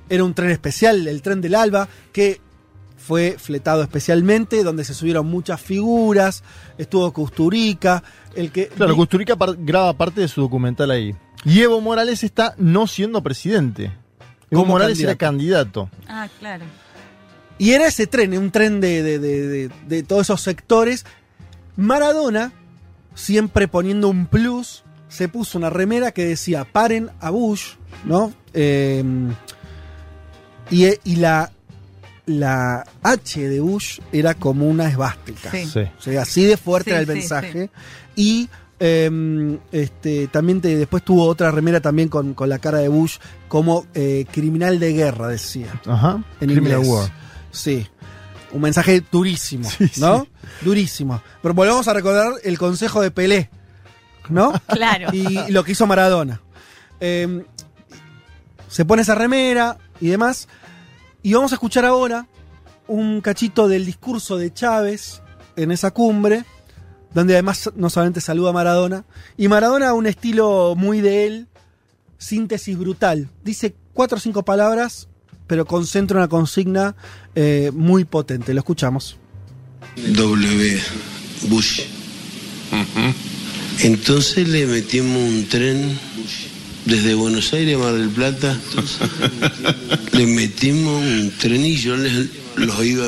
Era 0.07 0.23
un 0.23 0.33
tren 0.33 0.51
especial, 0.51 1.07
el 1.07 1.21
tren 1.21 1.41
del 1.41 1.55
Alba, 1.55 1.87
que 2.13 2.39
fue 3.05 3.35
fletado 3.37 3.83
especialmente, 3.83 4.63
donde 4.63 4.83
se 4.83 4.93
subieron 4.95 5.27
muchas 5.27 5.61
figuras. 5.61 6.43
Estuvo 6.77 7.11
Custurica, 7.13 8.03
el 8.35 8.51
que. 8.51 8.67
Claro, 8.69 8.95
Custurica 8.95 9.35
par- 9.35 9.55
graba 9.59 9.93
parte 9.93 10.21
de 10.21 10.27
su 10.27 10.41
documental 10.41 10.89
ahí. 10.91 11.15
Y 11.43 11.61
Evo 11.61 11.79
Morales 11.81 12.23
está 12.23 12.55
no 12.57 12.87
siendo 12.87 13.21
presidente. 13.21 13.91
Evo 14.49 14.61
Como 14.61 14.73
Morales 14.73 14.99
era 14.99 15.15
candidato. 15.15 15.89
Ah, 16.07 16.27
claro. 16.39 16.65
Y 17.59 17.71
era 17.71 17.85
ese 17.87 18.07
tren, 18.07 18.37
un 18.37 18.49
tren 18.51 18.81
de, 18.81 19.03
de- 19.03 19.19
de- 19.19 19.47
de- 19.47 19.71
de 19.87 20.03
todos 20.03 20.23
esos 20.23 20.41
sectores. 20.41 21.05
Maradona, 21.77 22.51
siempre 23.13 23.67
poniendo 23.67 24.09
un 24.09 24.25
plus, 24.25 24.83
se 25.07 25.27
puso 25.29 25.57
una 25.57 25.69
remera 25.69 26.11
que 26.11 26.25
decía 26.25 26.65
paren 26.65 27.11
a 27.19 27.29
Bush, 27.29 27.73
¿no? 28.03 28.33
Eh, 28.53 29.03
y, 30.71 30.85
y 31.03 31.15
la, 31.17 31.51
la 32.25 32.85
H 33.03 33.47
de 33.47 33.59
Bush 33.59 33.99
era 34.11 34.33
como 34.33 34.67
una 34.67 34.89
esvástica. 34.89 35.51
Sí. 35.51 35.65
Sí. 35.65 35.81
O 35.97 36.01
sea, 36.01 36.21
así 36.23 36.43
de 36.45 36.57
fuerte 36.57 36.89
Sí, 36.89 36.93
era 36.93 36.99
el 37.01 37.07
sí, 37.07 37.13
mensaje. 37.13 37.69
Y 38.15 38.49
eh, 38.79 39.57
este, 39.71 40.27
también 40.27 40.59
te- 40.61 40.75
después 40.75 41.03
tuvo 41.03 41.25
otra 41.27 41.51
remera 41.51 41.79
también 41.81 42.09
con, 42.09 42.33
con 42.33 42.49
la 42.49 42.59
cara 42.59 42.79
de 42.79 42.87
Bush 42.87 43.17
como 43.47 43.85
eh, 43.93 44.25
criminal 44.31 44.79
de 44.79 44.93
guerra, 44.93 45.27
decía. 45.29 45.67
Ajá. 45.85 46.23
En 46.41 46.49
Criminal 46.49 46.79
inglés. 46.79 46.87
War. 46.89 47.11
Sí. 47.51 47.87
Un 48.51 48.61
mensaje 48.61 49.03
durísimo, 49.11 49.69
¿no? 49.97 50.27
Durísimo. 50.61 51.21
Pero 51.41 51.53
volvemos 51.53 51.87
a 51.87 51.93
recordar 51.93 52.33
el 52.43 52.57
consejo 52.57 53.01
de 53.01 53.11
Pelé, 53.11 53.49
¿no? 54.29 54.53
Claro. 54.67 55.09
Y 55.13 55.51
lo 55.51 55.63
que 55.63 55.73
hizo 55.73 55.85
Maradona. 55.87 56.41
Eh, 57.01 57.43
se 58.69 58.85
pone 58.85 59.01
esa 59.01 59.15
remera 59.15 59.77
y 59.99 60.07
demás. 60.07 60.47
Y 61.25 61.33
vamos 61.33 61.51
a 61.51 61.55
escuchar 61.55 61.85
ahora 61.85 62.27
un 62.87 63.19
cachito 63.19 63.67
del 63.67 63.83
discurso 63.83 64.37
de 64.37 64.53
Chávez 64.53 65.23
en 65.55 65.71
esa 65.71 65.89
cumbre, 65.89 66.45
donde 67.15 67.33
además 67.33 67.71
no 67.75 67.89
solamente 67.89 68.21
saluda 68.21 68.51
a 68.51 68.53
Maradona, 68.53 69.05
y 69.35 69.47
Maradona 69.47 69.95
un 69.95 70.05
estilo 70.05 70.75
muy 70.77 71.01
de 71.01 71.25
él, 71.25 71.47
síntesis 72.19 72.77
brutal. 72.77 73.27
Dice 73.43 73.73
cuatro 73.95 74.17
o 74.17 74.21
cinco 74.21 74.45
palabras, 74.45 75.07
pero 75.47 75.65
concentra 75.65 76.15
una 76.15 76.27
consigna 76.27 76.95
eh, 77.33 77.71
muy 77.73 78.05
potente. 78.05 78.53
Lo 78.53 78.59
escuchamos. 78.59 79.17
W. 79.95 80.79
Bush. 81.49 81.81
Entonces 83.79 84.47
le 84.47 84.67
metimos 84.67 85.17
un 85.17 85.47
tren 85.49 85.97
desde 86.85 87.13
Buenos 87.15 87.51
Aires 87.53 87.75
a 87.75 87.79
Mar 87.79 87.93
del 87.93 88.09
Plata. 88.09 88.57
le 90.11 90.27
metimos 90.27 91.01
un 91.03 91.31
tren 91.37 91.65
y 91.65 91.75
yo 91.77 91.97
les, 91.97 92.27
los 92.55 92.85
iba 92.85 93.05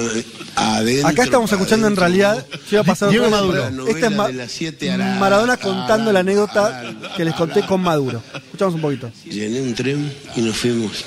adentro. 0.55 1.07
Acá 1.07 1.23
estamos 1.23 1.51
escuchando 1.51 1.87
en 1.87 1.95
realidad. 1.95 2.45
Yo 2.69 2.77
iba 2.77 2.81
a 2.81 2.83
pasar 2.83 3.09
Diego 3.09 3.29
Maduro. 3.29 3.87
Esta 3.87 4.07
es 4.07 4.15
Ma- 4.15 4.27
de 4.27 4.33
las 4.33 4.51
siete 4.51 4.91
a 4.91 4.97
la- 4.97 5.15
Maradona 5.15 5.57
contando 5.57 6.11
la 6.11 6.19
anécdota 6.21 6.95
que 7.15 7.25
les 7.25 7.33
conté 7.35 7.61
con 7.65 7.81
Maduro. 7.81 8.21
Escuchamos 8.33 8.75
un 8.75 8.81
poquito. 8.81 9.11
Llené 9.25 9.61
un 9.61 9.73
tren 9.75 10.11
y 10.35 10.41
nos 10.41 10.57
fuimos. 10.57 11.05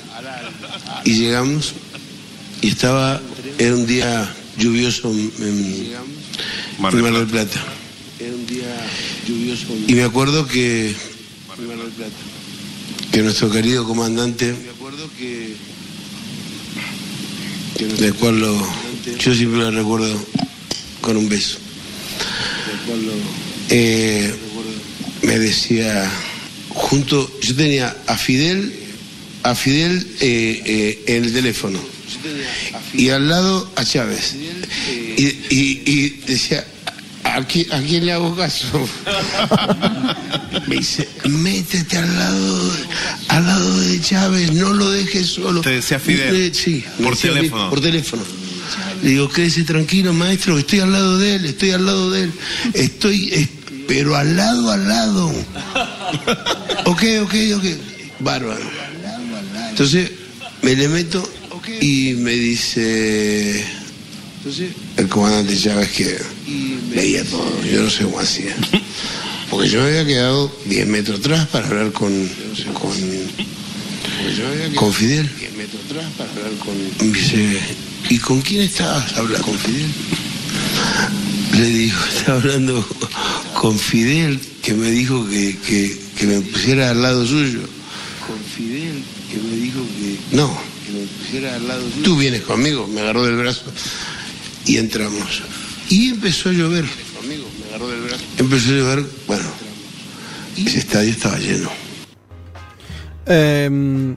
Y 1.03 1.13
llegamos 1.19 1.73
y 2.61 2.69
estaba, 2.69 3.19
era 3.57 3.73
un 3.75 3.85
día 3.85 4.31
lluvioso 4.57 5.09
en, 5.11 5.31
en 5.39 5.91
Mar 6.79 6.93
del 6.93 7.27
Plata. 7.27 7.59
Era 8.19 8.33
un 8.33 8.45
día 8.45 8.65
lluvioso. 9.27 9.65
Y 9.87 9.95
me 9.95 10.03
acuerdo 10.03 10.47
que, 10.47 10.95
que 13.11 13.21
nuestro 13.21 13.49
querido 13.51 13.85
comandante, 13.85 14.53
del 17.99 18.13
cual 18.15 18.39
lo, 18.39 18.67
yo 19.17 19.33
siempre 19.35 19.59
lo 19.59 19.71
recuerdo 19.71 20.25
con 21.01 21.17
un 21.17 21.27
beso, 21.27 21.57
eh, 23.69 24.33
me 25.23 25.39
decía, 25.39 26.09
junto, 26.69 27.39
yo 27.41 27.55
tenía 27.55 27.95
a 28.07 28.17
Fidel, 28.17 28.73
a 29.43 29.55
Fidel 29.55 30.07
eh, 30.19 30.61
eh, 30.65 31.03
en 31.07 31.25
el 31.25 31.33
teléfono. 31.33 31.79
Y 32.93 33.09
al 33.09 33.27
lado 33.29 33.71
a 33.75 33.83
Chávez. 33.85 34.35
Y, 35.17 35.23
y- 35.49 35.81
y 35.85 36.09
decía, 36.27 36.65
¿a 37.33 37.43
quién, 37.45 37.71
a 37.73 37.81
quién 37.81 38.05
le 38.05 38.13
hago 38.13 38.35
caso? 38.35 38.67
Me 40.67 40.77
dice, 40.77 41.07
métete 41.25 41.97
al 41.97 42.17
lado, 42.17 42.71
al 43.29 43.45
lado 43.45 43.79
de 43.81 44.01
Chávez, 44.01 44.51
no 44.53 44.73
lo 44.73 44.89
dejes 44.91 45.27
solo. 45.27 45.61
Te 45.61 45.71
decía 45.71 45.99
Fidel. 45.99 46.53
Sí, 46.53 46.83
Por 47.01 47.15
decía 47.15 47.33
teléfono. 47.33 47.69
Por 47.69 47.81
teléfono. 47.81 48.23
Le 49.03 49.09
digo, 49.09 49.29
quédese 49.29 49.63
tranquilo, 49.63 50.13
maestro, 50.13 50.53
que 50.55 50.61
estoy 50.61 50.79
al 50.79 50.91
lado 50.91 51.17
de 51.17 51.35
él, 51.35 51.45
estoy 51.45 51.71
al 51.71 51.85
lado 51.85 52.11
de 52.11 52.23
él. 52.23 52.33
Estoy, 52.73 53.49
pero 53.87 54.15
al 54.15 54.35
lado, 54.35 54.71
al 54.71 54.87
lado. 54.87 55.33
Ok, 56.85 57.03
ok, 57.23 57.35
ok. 57.55 57.65
Bárbaro. 58.19 58.61
Entonces 59.69 60.11
me 60.61 60.75
le 60.75 60.87
meto 60.87 61.27
y 61.79 62.13
me 62.15 62.31
dice 62.31 63.65
el 64.97 65.07
comandante 65.07 65.57
Chávez 65.57 65.89
que 65.91 66.17
veía 66.95 67.23
todo, 67.25 67.63
yo 67.63 67.83
no 67.83 67.89
sé 67.89 68.03
cómo 68.03 68.19
hacía. 68.19 68.55
Porque 69.49 69.69
yo 69.69 69.81
me 69.81 69.87
había 69.89 70.05
quedado 70.05 70.51
10 70.65 70.87
metros 70.87 71.19
atrás 71.19 71.47
para 71.47 71.67
hablar 71.67 71.91
con, 71.91 72.11
con, 72.73 72.91
con 74.75 74.93
Fidel. 74.93 75.29
Y 76.99 77.03
me 77.05 77.17
dice, 77.19 77.59
¿y 78.09 78.17
con 78.19 78.41
quién 78.41 78.61
estabas 78.61 79.13
hablando? 79.17 79.45
¿Con 79.45 79.57
Fidel? 79.59 79.91
Le 81.53 81.65
digo, 81.65 81.97
estaba 82.17 82.39
hablando 82.39 82.87
con 83.59 83.77
Fidel, 83.77 84.39
que 84.61 84.73
me 84.73 84.89
dijo 84.89 85.27
que, 85.29 85.57
que- 85.67 86.01
que 86.17 86.27
me 86.27 86.39
pusiera 86.41 86.91
al 86.91 87.01
lado 87.01 87.25
suyo. 87.25 87.61
Con 88.27 88.37
Fidel, 88.55 89.03
que 89.31 89.37
me 89.37 89.55
dijo 89.55 89.79
que... 89.97 90.35
No, 90.37 90.55
que 90.85 90.91
me 90.91 91.05
pusiera 91.07 91.55
al 91.55 91.67
lado 91.67 91.81
suyo. 91.89 92.03
Tú 92.03 92.15
vienes 92.17 92.41
conmigo, 92.43 92.85
me 92.87 93.01
agarró 93.01 93.25
del 93.25 93.35
brazo 93.37 93.63
y 94.71 94.77
entramos. 94.77 95.43
Y 95.89 96.09
empezó 96.11 96.49
a 96.49 96.53
llover. 96.53 96.85
Empezó 98.37 98.69
a 98.71 98.75
llover, 98.77 99.05
bueno, 99.27 99.49
ese 100.57 100.79
estadio 100.79 101.11
estaba 101.11 101.37
lleno. 101.37 101.69
Eh, 103.25 104.15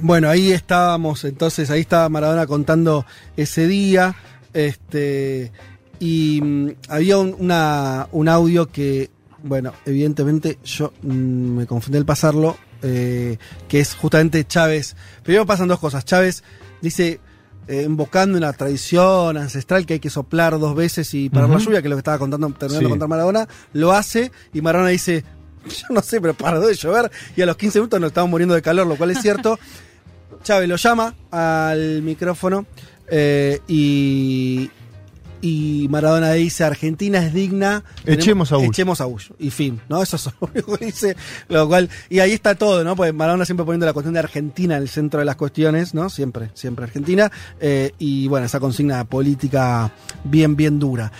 bueno, 0.00 0.28
ahí 0.28 0.52
estábamos, 0.52 1.24
entonces 1.24 1.70
ahí 1.70 1.80
estaba 1.80 2.08
Maradona 2.08 2.46
contando 2.46 3.06
ese 3.36 3.66
día. 3.68 4.14
Este. 4.52 5.52
Y 6.00 6.40
mm, 6.42 6.68
había 6.88 7.18
un, 7.18 7.34
una- 7.38 8.08
un 8.12 8.28
audio 8.28 8.66
que, 8.70 9.10
bueno, 9.42 9.72
evidentemente 9.86 10.58
yo 10.64 10.92
mm, 11.02 11.08
me 11.58 11.66
confundí 11.66 11.98
al 11.98 12.04
pasarlo, 12.04 12.56
eh, 12.82 13.38
que 13.68 13.80
es 13.80 13.94
justamente 13.94 14.44
Chávez. 14.44 14.96
Primero 15.22 15.46
pasan 15.46 15.68
dos 15.68 15.78
cosas. 15.78 16.04
Chávez 16.04 16.42
dice, 16.82 17.20
invocando 17.68 18.36
una 18.38 18.52
tradición 18.52 19.36
ancestral 19.36 19.86
que 19.86 19.94
hay 19.94 20.00
que 20.00 20.10
soplar 20.10 20.58
dos 20.58 20.74
veces 20.74 21.12
y 21.14 21.30
parar 21.30 21.48
la 21.48 21.58
lluvia, 21.58 21.80
que 21.80 21.88
es 21.88 21.90
lo 21.90 21.96
que 21.96 22.00
estaba 22.00 22.18
contando, 22.18 22.48
terminando 22.50 22.80
de 22.80 22.84
Sí. 22.86 22.90
contar 22.90 23.08
Maradona, 23.08 23.48
lo 23.72 23.92
hace 23.92 24.30
y 24.52 24.60
Maradona 24.60 24.90
dice, 24.90 25.24
yo 25.68 25.86
no 25.90 26.02
sé, 26.02 26.20
pero 26.20 26.34
paró 26.34 26.60
de 26.60 26.74
llover 26.74 27.10
y 27.36 27.42
a 27.42 27.46
los 27.46 27.56
15 27.56 27.78
minutos 27.80 28.00
nos 28.00 28.08
estábamos 28.08 28.30
muriendo 28.32 28.54
de 28.54 28.62
calor, 28.62 28.86
lo 28.86 28.96
cual 28.96 29.10
es 29.12 29.20
cierto. 29.22 29.58
Chávez 30.42 30.68
lo 30.68 30.76
llama 30.76 31.14
al 31.30 32.02
micrófono 32.02 32.66
eh, 33.08 33.60
y, 33.66 34.70
y 35.44 35.88
Maradona 35.90 36.32
dice 36.32 36.64
Argentina 36.64 37.18
es 37.18 37.34
digna. 37.34 37.84
Echemos 38.06 38.50
a 38.50 38.56
Bush. 38.56 38.68
Echemos 38.68 39.02
a 39.02 39.04
Bush. 39.04 39.28
Y 39.38 39.50
fin, 39.50 39.78
¿no? 39.90 40.02
Eso 40.02 40.16
es 40.16 40.24
lo 40.24 40.48
único 40.50 40.78
que 40.78 40.86
dice. 40.86 41.16
Lo 41.50 41.68
cual, 41.68 41.90
y 42.08 42.20
ahí 42.20 42.32
está 42.32 42.54
todo, 42.54 42.82
¿no? 42.82 42.96
Porque 42.96 43.12
Maradona 43.12 43.44
siempre 43.44 43.66
poniendo 43.66 43.84
la 43.84 43.92
cuestión 43.92 44.14
de 44.14 44.20
Argentina 44.20 44.76
en 44.76 44.82
el 44.82 44.88
centro 44.88 45.20
de 45.20 45.26
las 45.26 45.36
cuestiones, 45.36 45.92
¿no? 45.92 46.08
Siempre, 46.08 46.48
siempre 46.54 46.86
Argentina. 46.86 47.30
Eh, 47.60 47.92
y 47.98 48.26
bueno, 48.28 48.46
esa 48.46 48.58
consigna 48.58 49.04
política 49.04 49.92
bien, 50.24 50.56
bien 50.56 50.78
dura. 50.78 51.12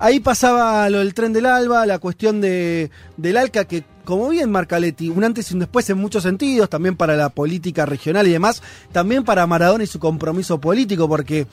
Ahí 0.00 0.18
pasaba 0.18 0.90
lo 0.90 0.98
del 0.98 1.14
tren 1.14 1.32
del 1.32 1.46
Alba, 1.46 1.86
la 1.86 2.00
cuestión 2.00 2.40
de, 2.40 2.90
del 3.16 3.36
ALCA, 3.36 3.64
que 3.64 3.84
como 4.08 4.30
bien 4.30 4.50
Marcaletti, 4.50 5.10
un 5.10 5.22
antes 5.22 5.50
y 5.50 5.54
un 5.54 5.60
después 5.60 5.90
en 5.90 5.98
muchos 5.98 6.22
sentidos, 6.22 6.70
también 6.70 6.96
para 6.96 7.14
la 7.14 7.28
política 7.28 7.84
regional 7.84 8.26
y 8.26 8.30
demás, 8.30 8.62
también 8.90 9.22
para 9.22 9.46
Maradona 9.46 9.84
y 9.84 9.86
su 9.86 9.98
compromiso 9.98 10.58
político, 10.58 11.06
porque 11.06 11.46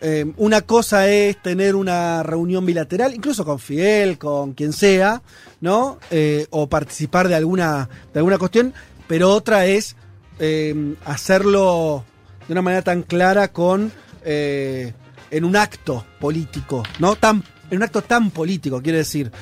eh, 0.00 0.32
una 0.36 0.60
cosa 0.60 1.08
es 1.08 1.40
tener 1.42 1.74
una 1.74 2.22
reunión 2.22 2.64
bilateral, 2.64 3.14
incluso 3.14 3.44
con 3.44 3.58
Fidel, 3.58 4.16
con 4.16 4.52
quien 4.52 4.72
sea, 4.72 5.22
¿no? 5.60 5.98
Eh, 6.10 6.46
o 6.50 6.68
participar 6.68 7.28
de 7.28 7.34
alguna, 7.34 7.88
de 8.12 8.20
alguna 8.20 8.38
cuestión, 8.38 8.74
pero 9.08 9.32
otra 9.32 9.66
es 9.66 9.96
eh, 10.38 10.94
hacerlo 11.04 12.04
de 12.46 12.52
una 12.52 12.62
manera 12.62 12.82
tan 12.82 13.02
clara 13.02 13.52
con 13.52 13.92
en 14.24 15.44
un 15.44 15.56
acto 15.56 16.04
político, 16.20 16.82
¿no? 16.98 17.16
Tan, 17.16 17.42
en 17.70 17.78
un 17.78 17.82
acto 17.82 18.02
tan 18.02 18.30
político, 18.30 18.82
quiero 18.82 18.98
decir. 18.98 19.32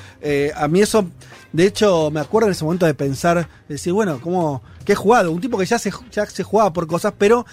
A 0.55 0.67
mí 0.69 0.79
eso, 0.79 1.09
de 1.51 1.65
hecho, 1.65 2.09
me 2.09 2.21
acuerdo 2.21 2.47
en 2.47 2.53
ese 2.53 2.63
momento 2.63 2.85
de 2.85 2.93
pensar, 2.93 3.49
decir, 3.67 3.91
bueno, 3.91 4.21
¿cómo, 4.21 4.63
¿qué 4.85 4.95
jugado? 4.95 5.33
Un 5.33 5.41
tipo 5.41 5.57
que 5.57 5.65
ya 5.65 5.77
se, 5.77 5.91
ya 6.09 6.25
se 6.25 6.43
jugaba 6.43 6.71
por 6.71 6.87
cosas, 6.87 7.13
pero 7.17 7.45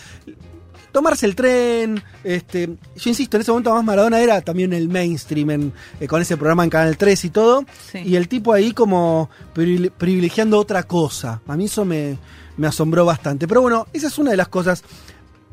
tomarse 0.94 1.26
el 1.26 1.34
tren, 1.34 2.02
este, 2.22 2.68
yo 2.96 3.10
insisto, 3.10 3.36
en 3.36 3.40
ese 3.42 3.50
momento 3.50 3.74
más 3.74 3.84
Maradona 3.84 4.20
era 4.20 4.40
también 4.40 4.72
el 4.72 4.88
mainstream 4.88 5.50
en, 5.50 5.72
eh, 6.00 6.06
con 6.06 6.22
ese 6.22 6.36
programa 6.36 6.64
en 6.64 6.70
Canal 6.70 6.96
3 6.96 7.24
y 7.24 7.30
todo, 7.30 7.64
Sí. 7.92 7.98
y 7.98 8.16
el 8.16 8.28
tipo 8.28 8.52
ahí 8.52 8.72
como 8.72 9.28
privile- 9.54 9.90
privilegiando 9.90 10.58
otra 10.58 10.84
cosa. 10.84 11.42
A 11.46 11.56
mí 11.56 11.64
eso 11.64 11.84
me, 11.84 12.16
me 12.56 12.68
asombró 12.68 13.04
bastante. 13.04 13.48
Pero 13.48 13.60
bueno, 13.60 13.86
esa 13.92 14.06
es 14.06 14.16
una 14.18 14.30
de 14.30 14.36
las 14.36 14.46
cosas. 14.48 14.84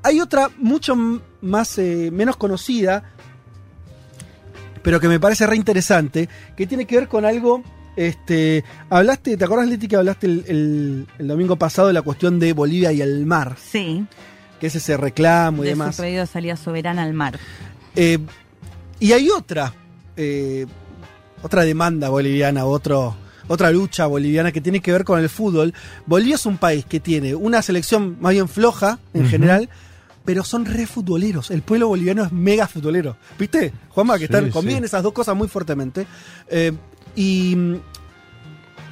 Hay 0.04 0.22
otra 0.22 0.50
mucho 0.60 0.96
más, 1.42 1.78
eh, 1.80 2.10
menos 2.14 2.36
conocida, 2.38 3.04
pero 4.84 5.00
que 5.00 5.08
me 5.08 5.20
parece 5.20 5.46
re 5.48 5.56
interesante, 5.56 6.30
que 6.56 6.68
tiene 6.68 6.86
que 6.86 6.96
ver 6.98 7.08
con 7.08 7.26
algo. 7.26 7.64
Este, 7.96 8.64
hablaste, 8.90 9.36
¿te 9.38 9.44
acuerdas, 9.44 9.68
Leti, 9.68 9.88
que 9.88 9.96
hablaste 9.98 10.26
el, 10.28 10.46
el- 10.48 11.08
el 11.20 11.28
domingo 11.28 11.56
pasado 11.58 11.88
de 11.90 11.94
la 11.94 12.02
cuestión 12.02 12.40
de 12.40 12.54
Bolivia 12.54 12.92
y 12.94 13.02
el 13.02 13.26
mar? 13.26 13.58
Sí. 13.62 14.06
Que 14.62 14.68
es 14.68 14.76
ese 14.76 14.96
reclamo 14.96 15.64
y 15.64 15.66
De 15.66 15.72
demás. 15.72 15.96
su 15.98 16.04
pedido 16.04 16.22
de 16.22 16.28
salida 16.28 16.56
soberana 16.56 17.04
al 17.04 17.14
mar. 17.14 17.38
Eh, 17.98 18.20
y 19.02 19.12
hay 19.12 19.30
otra, 19.30 19.74
eh, 20.16 20.66
otra 21.42 21.64
demanda 21.64 22.08
boliviana, 22.10 22.64
otro, 22.66 23.16
otra 23.50 23.72
lucha 23.72 24.06
boliviana 24.06 24.52
que 24.54 24.62
tiene 24.62 24.80
que 24.80 24.92
ver 24.94 25.04
con 25.04 25.20
el 25.20 25.28
fútbol. 25.28 25.74
Bolivia 26.06 26.36
es 26.36 26.46
un 26.46 26.58
país 26.58 26.86
que 26.86 27.00
tiene 27.02 27.36
una 27.36 27.62
selección 27.62 28.18
más 28.22 28.32
bien 28.34 28.48
floja 28.48 29.00
en 29.14 29.28
general, 29.28 29.68
pero 30.24 30.44
son 30.44 30.66
re 30.66 30.86
futboleros. 30.86 31.50
El 31.50 31.64
pueblo 31.64 31.88
boliviano 31.88 32.24
es 32.24 32.32
mega 32.32 32.68
futbolero. 32.68 33.18
¿Viste, 33.40 33.74
Juanma? 33.90 34.14
Que 34.14 34.20
Sí, 34.20 34.26
están, 34.26 34.46
sí. 34.46 34.52
conviven 34.52 34.84
esas 34.84 35.02
dos 35.02 35.12
cosas 35.14 35.36
muy 35.36 35.48
fuertemente. 35.48 36.06
Eh, 36.48 36.72
y 37.16 37.58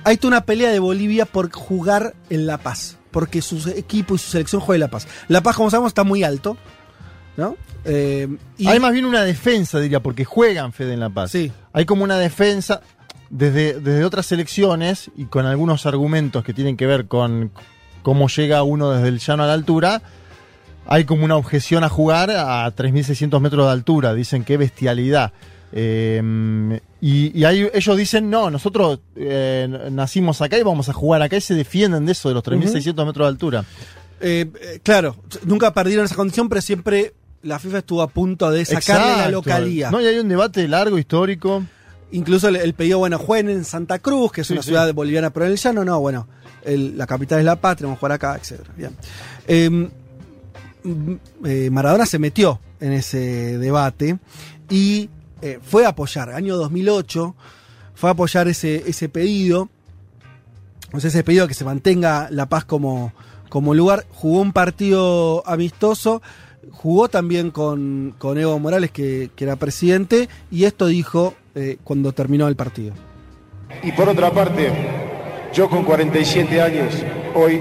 hay 0.04 0.18
toda 0.18 0.30
una 0.30 0.42
pelea 0.46 0.72
de 0.72 0.80
Bolivia 0.80 1.26
por 1.26 1.52
jugar 1.52 2.16
en 2.32 2.48
La 2.48 2.58
Paz. 2.58 2.98
Porque 3.12 3.42
su 3.42 3.68
equipo 3.70 4.16
y 4.16 4.18
su 4.18 4.30
selección 4.32 4.62
juega 4.62 4.86
La 4.86 4.92
Paz. 4.92 5.08
La 5.28 5.42
Paz, 5.42 5.56
como 5.56 5.70
sabemos, 5.70 5.90
está 5.92 6.04
muy 6.04 6.24
alto. 6.24 6.58
¿No? 7.38 7.56
Eh, 7.86 8.28
y- 8.58 8.68
Hay 8.68 8.80
más 8.80 8.92
bien 8.92 9.06
una 9.06 9.24
defensa, 9.24 9.80
diría, 9.80 10.02
porque 10.02 10.26
juegan 10.26 10.74
Fede 10.74 10.94
en 10.94 11.00
La 11.00 11.10
Paz. 11.10 11.32
Sí. 11.32 11.52
Hay 11.74 11.86
como 11.86 12.04
una 12.04 12.18
defensa 12.18 12.82
desde, 13.30 13.80
desde 13.80 14.04
otras 14.04 14.26
selecciones 14.26 15.10
y 15.16 15.26
con 15.26 15.46
algunos 15.46 15.86
argumentos 15.86 16.44
que 16.44 16.54
tienen 16.54 16.76
que 16.78 16.86
ver 16.86 17.08
con 17.08 17.52
cómo 18.04 18.28
llega 18.28 18.64
uno 18.64 18.92
desde 18.92 19.08
el 19.08 19.20
llano 19.20 19.44
a 19.44 19.48
la 19.48 19.54
altura. 19.54 20.02
Hay 20.88 21.06
como 21.06 21.24
una 21.24 21.36
objeción 21.38 21.84
a 21.84 21.90
jugar 21.90 22.32
a 22.32 22.66
3.600 22.76 23.40
metros 23.40 23.66
de 23.68 23.72
altura. 23.72 24.14
Dicen 24.14 24.44
qué 24.44 24.58
bestialidad. 24.58 25.32
Eh, 25.72 26.80
y 27.02 27.46
ellos 27.46 27.98
dicen, 27.98 28.30
no, 28.30 28.50
nosotros 28.50 29.00
eh, 29.16 29.68
nacimos 29.92 30.42
acá 30.42 30.58
y 30.58 30.64
vamos 30.64 30.90
a 30.90 30.94
jugar 30.94 31.22
acá 31.22 31.38
y 31.38 31.42
se 31.42 31.54
defienden 31.54 32.06
de 32.06 32.14
eso, 32.14 32.30
de 32.30 32.36
los 32.36 32.44
3.600 32.44 33.06
metros 33.06 33.26
de 33.26 33.30
altura. 33.30 33.66
Eh, 34.22 34.48
eh, 34.62 34.80
claro, 34.84 35.16
nunca 35.46 35.74
perdieron 35.74 36.06
esa 36.06 36.16
condición, 36.16 36.50
pero 36.50 36.62
siempre 36.62 37.14
la 37.44 37.58
FIFA 37.60 37.78
estuvo 37.78 38.02
a 38.02 38.08
punto 38.10 38.50
de 38.52 38.66
sacarle 38.66 39.06
la 39.08 39.14
Exacto. 39.14 39.32
localía. 39.32 39.92
No, 39.92 40.02
y 40.02 40.08
hay 40.08 40.20
un 40.20 40.28
debate 40.28 40.68
largo, 40.68 40.98
histórico. 40.98 41.64
Incluso 42.12 42.50
el, 42.50 42.56
el 42.58 42.74
pedido, 42.74 42.98
bueno, 42.98 43.18
jueguen 43.20 43.50
en 43.50 43.64
Santa 43.64 44.00
Cruz, 44.00 44.32
que 44.32 44.42
es 44.42 44.48
Sí, 44.48 44.54
una 44.54 44.64
sí. 44.64 44.70
ciudad 44.70 44.92
boliviana, 44.94 45.30
pero 45.30 45.46
en 45.46 45.52
el 45.52 45.58
llano 45.58 45.86
no, 45.86 46.00
bueno, 46.00 46.28
el- 46.66 46.98
la 46.98 47.06
capital 47.08 47.40
es 47.40 47.46
La 47.46 47.56
Paz, 47.62 47.78
tenemos 47.78 47.98
que 47.98 48.00
jugar 48.00 48.12
acá, 48.14 48.36
etc. 48.36 48.60
Bien. 48.76 49.92
Eh, 51.46 51.70
Maradona 51.72 52.06
se 52.06 52.20
metió 52.20 52.60
en 52.80 52.94
ese 52.94 53.58
debate 53.58 54.18
y 54.70 55.10
eh, 55.42 55.60
fue 55.62 55.86
a 55.86 55.90
apoyar, 55.90 56.30
año 56.32 56.58
2008, 56.58 57.36
fue 57.96 58.10
a 58.10 58.14
apoyar 58.14 58.48
ese, 58.48 58.84
ese 58.88 59.10
pedido, 59.10 59.70
o 60.94 60.98
ese 60.98 61.24
pedido 61.24 61.48
que 61.48 61.54
se 61.54 61.66
mantenga 61.66 62.28
La 62.32 62.48
Paz 62.48 62.66
como, 62.66 63.14
como 63.50 63.74
lugar, 63.74 64.06
jugó 64.10 64.42
un 64.42 64.54
partido 64.54 65.44
amistoso, 65.46 66.22
jugó 66.72 67.10
también 67.10 67.52
con, 67.52 68.16
con 68.18 68.38
Evo 68.38 68.60
Morales, 68.60 68.92
que, 68.92 69.30
que 69.36 69.44
era 69.44 69.56
presidente, 69.56 70.30
y 70.52 70.66
esto 70.66 70.88
dijo 70.88 71.36
eh, 71.56 71.78
cuando 71.84 72.14
terminó 72.14 72.48
el 72.48 72.56
partido. 72.56 72.94
Y 73.84 73.92
por 73.92 74.10
otra 74.10 74.32
parte, 74.32 74.72
yo 75.54 75.70
con 75.70 75.84
47 75.84 76.62
años 76.62 76.94
hoy, 77.36 77.60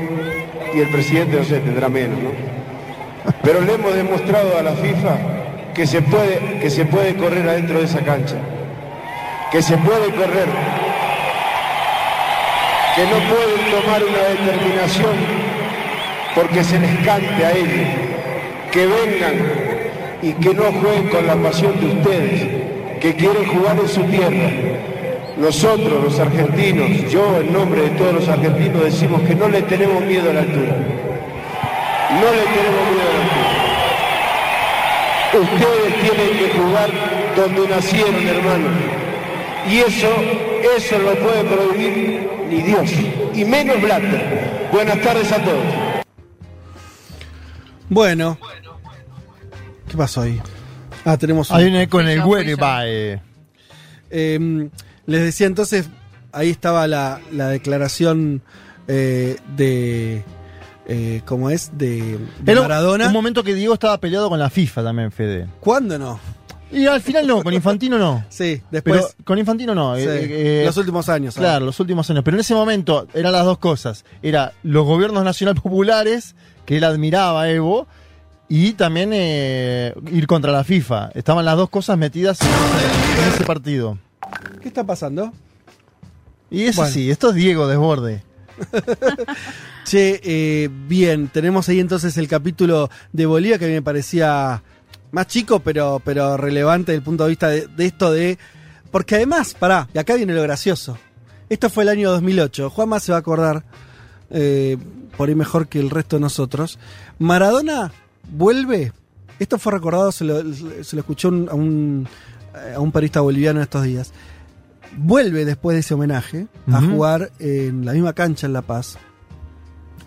y 0.75 0.81
el 0.81 0.91
presidente 0.91 1.39
no 1.39 1.45
sé, 1.45 1.61
tendrá 1.61 1.89
menos, 1.89 2.23
¿no? 2.23 2.31
Pero 3.43 3.61
le 3.61 3.75
hemos 3.75 3.95
demostrado 3.95 4.57
a 4.57 4.63
la 4.63 4.73
FIFA 4.73 5.48
que 5.79 5.87
se 5.87 6.03
puede, 6.03 6.59
que 6.59 6.71
se 6.71 6.85
puede 6.87 7.15
correr 7.15 7.49
adentro 7.49 7.79
de 7.79 7.85
esa 7.85 8.01
cancha, 8.01 8.35
que 9.53 9.63
se 9.63 9.77
puede 9.77 10.11
correr, 10.11 10.49
que 12.97 13.03
no 13.05 13.19
pueden 13.31 13.71
tomar 13.71 14.03
una 14.03 14.19
determinación 14.43 15.15
porque 16.35 16.65
se 16.65 16.81
les 16.81 16.97
cante 17.07 17.45
a 17.45 17.53
ellos, 17.53 17.89
que 18.73 18.87
vengan 18.89 19.35
y 20.21 20.33
que 20.33 20.53
no 20.53 20.65
jueguen 20.65 21.09
con 21.11 21.25
la 21.29 21.37
pasión 21.37 21.79
de 21.79 21.87
ustedes, 21.87 22.49
que 23.01 23.15
quieren 23.15 23.47
jugar 23.47 23.79
en 23.79 23.89
su 23.89 24.03
tierra. 24.03 24.51
Nosotros, 25.37 26.03
los 26.03 26.19
argentinos, 26.19 27.09
yo 27.09 27.41
en 27.41 27.53
nombre 27.53 27.83
de 27.83 27.91
todos 27.91 28.15
los 28.15 28.29
argentinos 28.29 28.83
decimos 28.83 29.23
que 29.23 29.37
no 29.37 29.49
le 29.49 29.63
tenemos 29.63 30.05
miedo 30.05 30.29
a 30.29 30.35
la 30.35 30.41
altura. 30.41 30.75
No 32.11 32.31
le 32.33 32.43
tenemos 32.51 32.83
miedo 32.91 33.11
a 33.11 33.15
la 33.15 33.18
altura. 33.18 33.18
Ustedes 35.35 35.95
tienen 36.01 36.39
que 36.39 36.59
jugar 36.59 36.91
donde 37.37 37.69
nacieron, 37.69 38.27
hermanos. 38.27 38.73
Y 39.71 39.79
eso, 39.79 40.09
eso 40.77 40.99
no 40.99 41.11
lo 41.11 41.19
puede 41.19 41.45
prohibir 41.45 42.29
ni 42.49 42.63
Dios, 42.63 42.91
y 43.35 43.45
menos 43.45 43.81
Blatter. 43.83 44.69
Buenas 44.73 45.01
tardes 45.03 45.31
a 45.31 45.45
todos. 45.45 45.65
Bueno. 47.91 48.39
¿Qué 49.89 49.97
pasó 49.97 50.23
ahí? 50.23 50.41
Ah, 51.05 51.17
tenemos 51.17 51.51
Hay 51.51 51.67
un 51.67 51.77
eco 51.77 52.01
en 52.01 52.09
el 52.09 52.25
Whereby. 52.25 53.21
Eh, 54.11 54.69
les 55.07 55.23
decía 55.23 55.47
entonces, 55.47 55.89
ahí 56.33 56.51
estaba 56.51 56.87
la, 56.87 57.21
la 57.33 57.49
declaración 57.49 58.43
eh, 58.87 59.37
de. 59.57 60.25
Eh, 60.89 61.21
¿Cómo 61.27 61.51
es? 61.51 61.71
De, 61.77 62.19
de 62.41 62.53
Era 62.53 62.63
Maradona. 62.63 63.07
un 63.09 63.13
momento 63.13 63.45
que 63.45 63.55
Diego 63.55 63.75
estaba 63.75 63.99
peleado 63.99 64.29
con 64.31 64.39
la 64.39 64.49
FIFA 64.51 64.83
también, 64.83 65.13
Fede. 65.13 65.47
¿Cuándo 65.61 65.99
no? 65.99 66.19
Y 66.73 66.87
al 66.87 67.01
final 67.01 67.27
no, 67.27 67.43
con 67.43 67.53
Infantino 67.55 67.99
no. 67.99 68.25
Sí, 68.31 68.63
después. 68.71 68.97
Pero 69.17 69.25
con 69.25 69.39
Infantino 69.39 69.75
no. 69.75 69.97
Sí, 69.97 70.03
eh, 70.03 70.63
eh, 70.63 70.63
los 70.67 70.77
últimos 70.79 71.09
años. 71.09 71.35
¿sabes? 71.35 71.47
Claro, 71.49 71.67
los 71.67 71.79
últimos 71.81 72.09
años. 72.11 72.25
Pero 72.25 72.37
en 72.37 72.41
ese 72.41 72.55
momento 72.55 73.07
eran 73.15 73.33
las 73.33 73.45
dos 73.45 73.59
cosas. 73.59 74.05
Era 74.23 74.53
los 74.63 74.85
gobiernos 74.87 75.25
nacional 75.25 75.55
populares, 75.55 76.35
que 76.67 76.77
él 76.79 76.85
admiraba 76.85 77.43
a 77.43 77.51
Evo, 77.51 77.87
y 78.49 78.73
también 78.73 79.11
eh, 79.13 79.95
ir 80.11 80.27
contra 80.27 80.53
la 80.53 80.65
FIFA. 80.65 81.11
Estaban 81.15 81.45
las 81.45 81.57
dos 81.57 81.69
cosas 81.71 81.99
metidas 81.99 82.39
en 82.41 82.49
ese, 82.49 83.23
en 83.23 83.35
ese 83.35 83.45
partido. 83.45 83.99
¿Qué 84.63 84.69
está 84.69 84.85
pasando? 84.85 85.33
Y 86.51 86.63
eso 86.65 86.81
Bueno. 86.81 86.95
sí, 86.95 87.11
esto 87.11 87.29
es 87.31 87.35
Diego 87.35 87.67
Desborde. 87.67 88.23
Che, 89.89 90.21
eh, 90.23 90.69
bien, 90.87 91.29
tenemos 91.29 91.67
ahí 91.71 91.81
entonces 91.81 92.17
el 92.19 92.29
capítulo 92.29 92.91
de 93.13 93.25
Bolivia 93.25 93.59
que 93.59 93.65
a 93.65 93.69
mí 93.69 93.75
me 93.75 93.81
parecía 93.83 94.63
más 95.13 95.27
chico, 95.29 95.61
pero, 95.61 96.03
pero 96.05 96.37
relevante 96.37 96.93
desde 96.93 96.99
el 96.99 97.05
punto 97.05 97.25
de 97.25 97.31
vista 97.31 97.49
de, 97.49 97.67
de 97.69 97.87
esto 97.87 98.13
de... 98.13 98.39
Porque 98.91 99.15
además, 99.15 99.55
pará, 99.59 99.89
y 99.95 99.99
acá 99.99 100.15
viene 100.15 100.35
lo 100.35 100.43
gracioso. 100.43 100.99
Esto 101.49 101.71
fue 101.71 101.85
el 101.85 101.89
año 101.89 102.11
2008. 102.11 102.69
Juanma 102.69 103.01
se 103.01 103.13
va 103.13 103.17
a 103.17 103.21
acordar, 103.21 103.65
eh, 104.31 104.77
por 105.17 105.31
ahí 105.31 105.35
mejor 105.35 105.69
que 105.69 105.79
el 105.81 105.89
resto 105.89 106.17
de 106.17 106.21
nosotros. 106.21 106.79
Maradona 107.19 107.91
vuelve. 108.31 108.93
Esto 109.39 109.59
fue 109.59 109.73
recordado, 109.73 110.13
se 110.13 110.25
lo, 110.25 110.43
se 110.85 110.97
lo 110.97 111.01
escuchó 111.01 111.29
un- 111.29 111.49
a, 111.51 111.55
un, 111.55 112.09
a 112.77 112.81
un 112.81 112.93
periodista 112.93 113.21
boliviano 113.21 113.63
estos 113.63 113.85
días. 113.85 114.13
Vuelve 114.99 115.45
después 115.47 115.75
de 115.77 115.81
ese 115.81 115.95
homenaje 115.95 116.47
a 116.71 116.81
jugar 116.83 117.31
en 117.39 117.87
la 117.87 117.93
misma 117.93 118.13
cancha 118.13 118.47
en 118.47 118.53
La 118.53 118.63
Paz. 118.63 118.99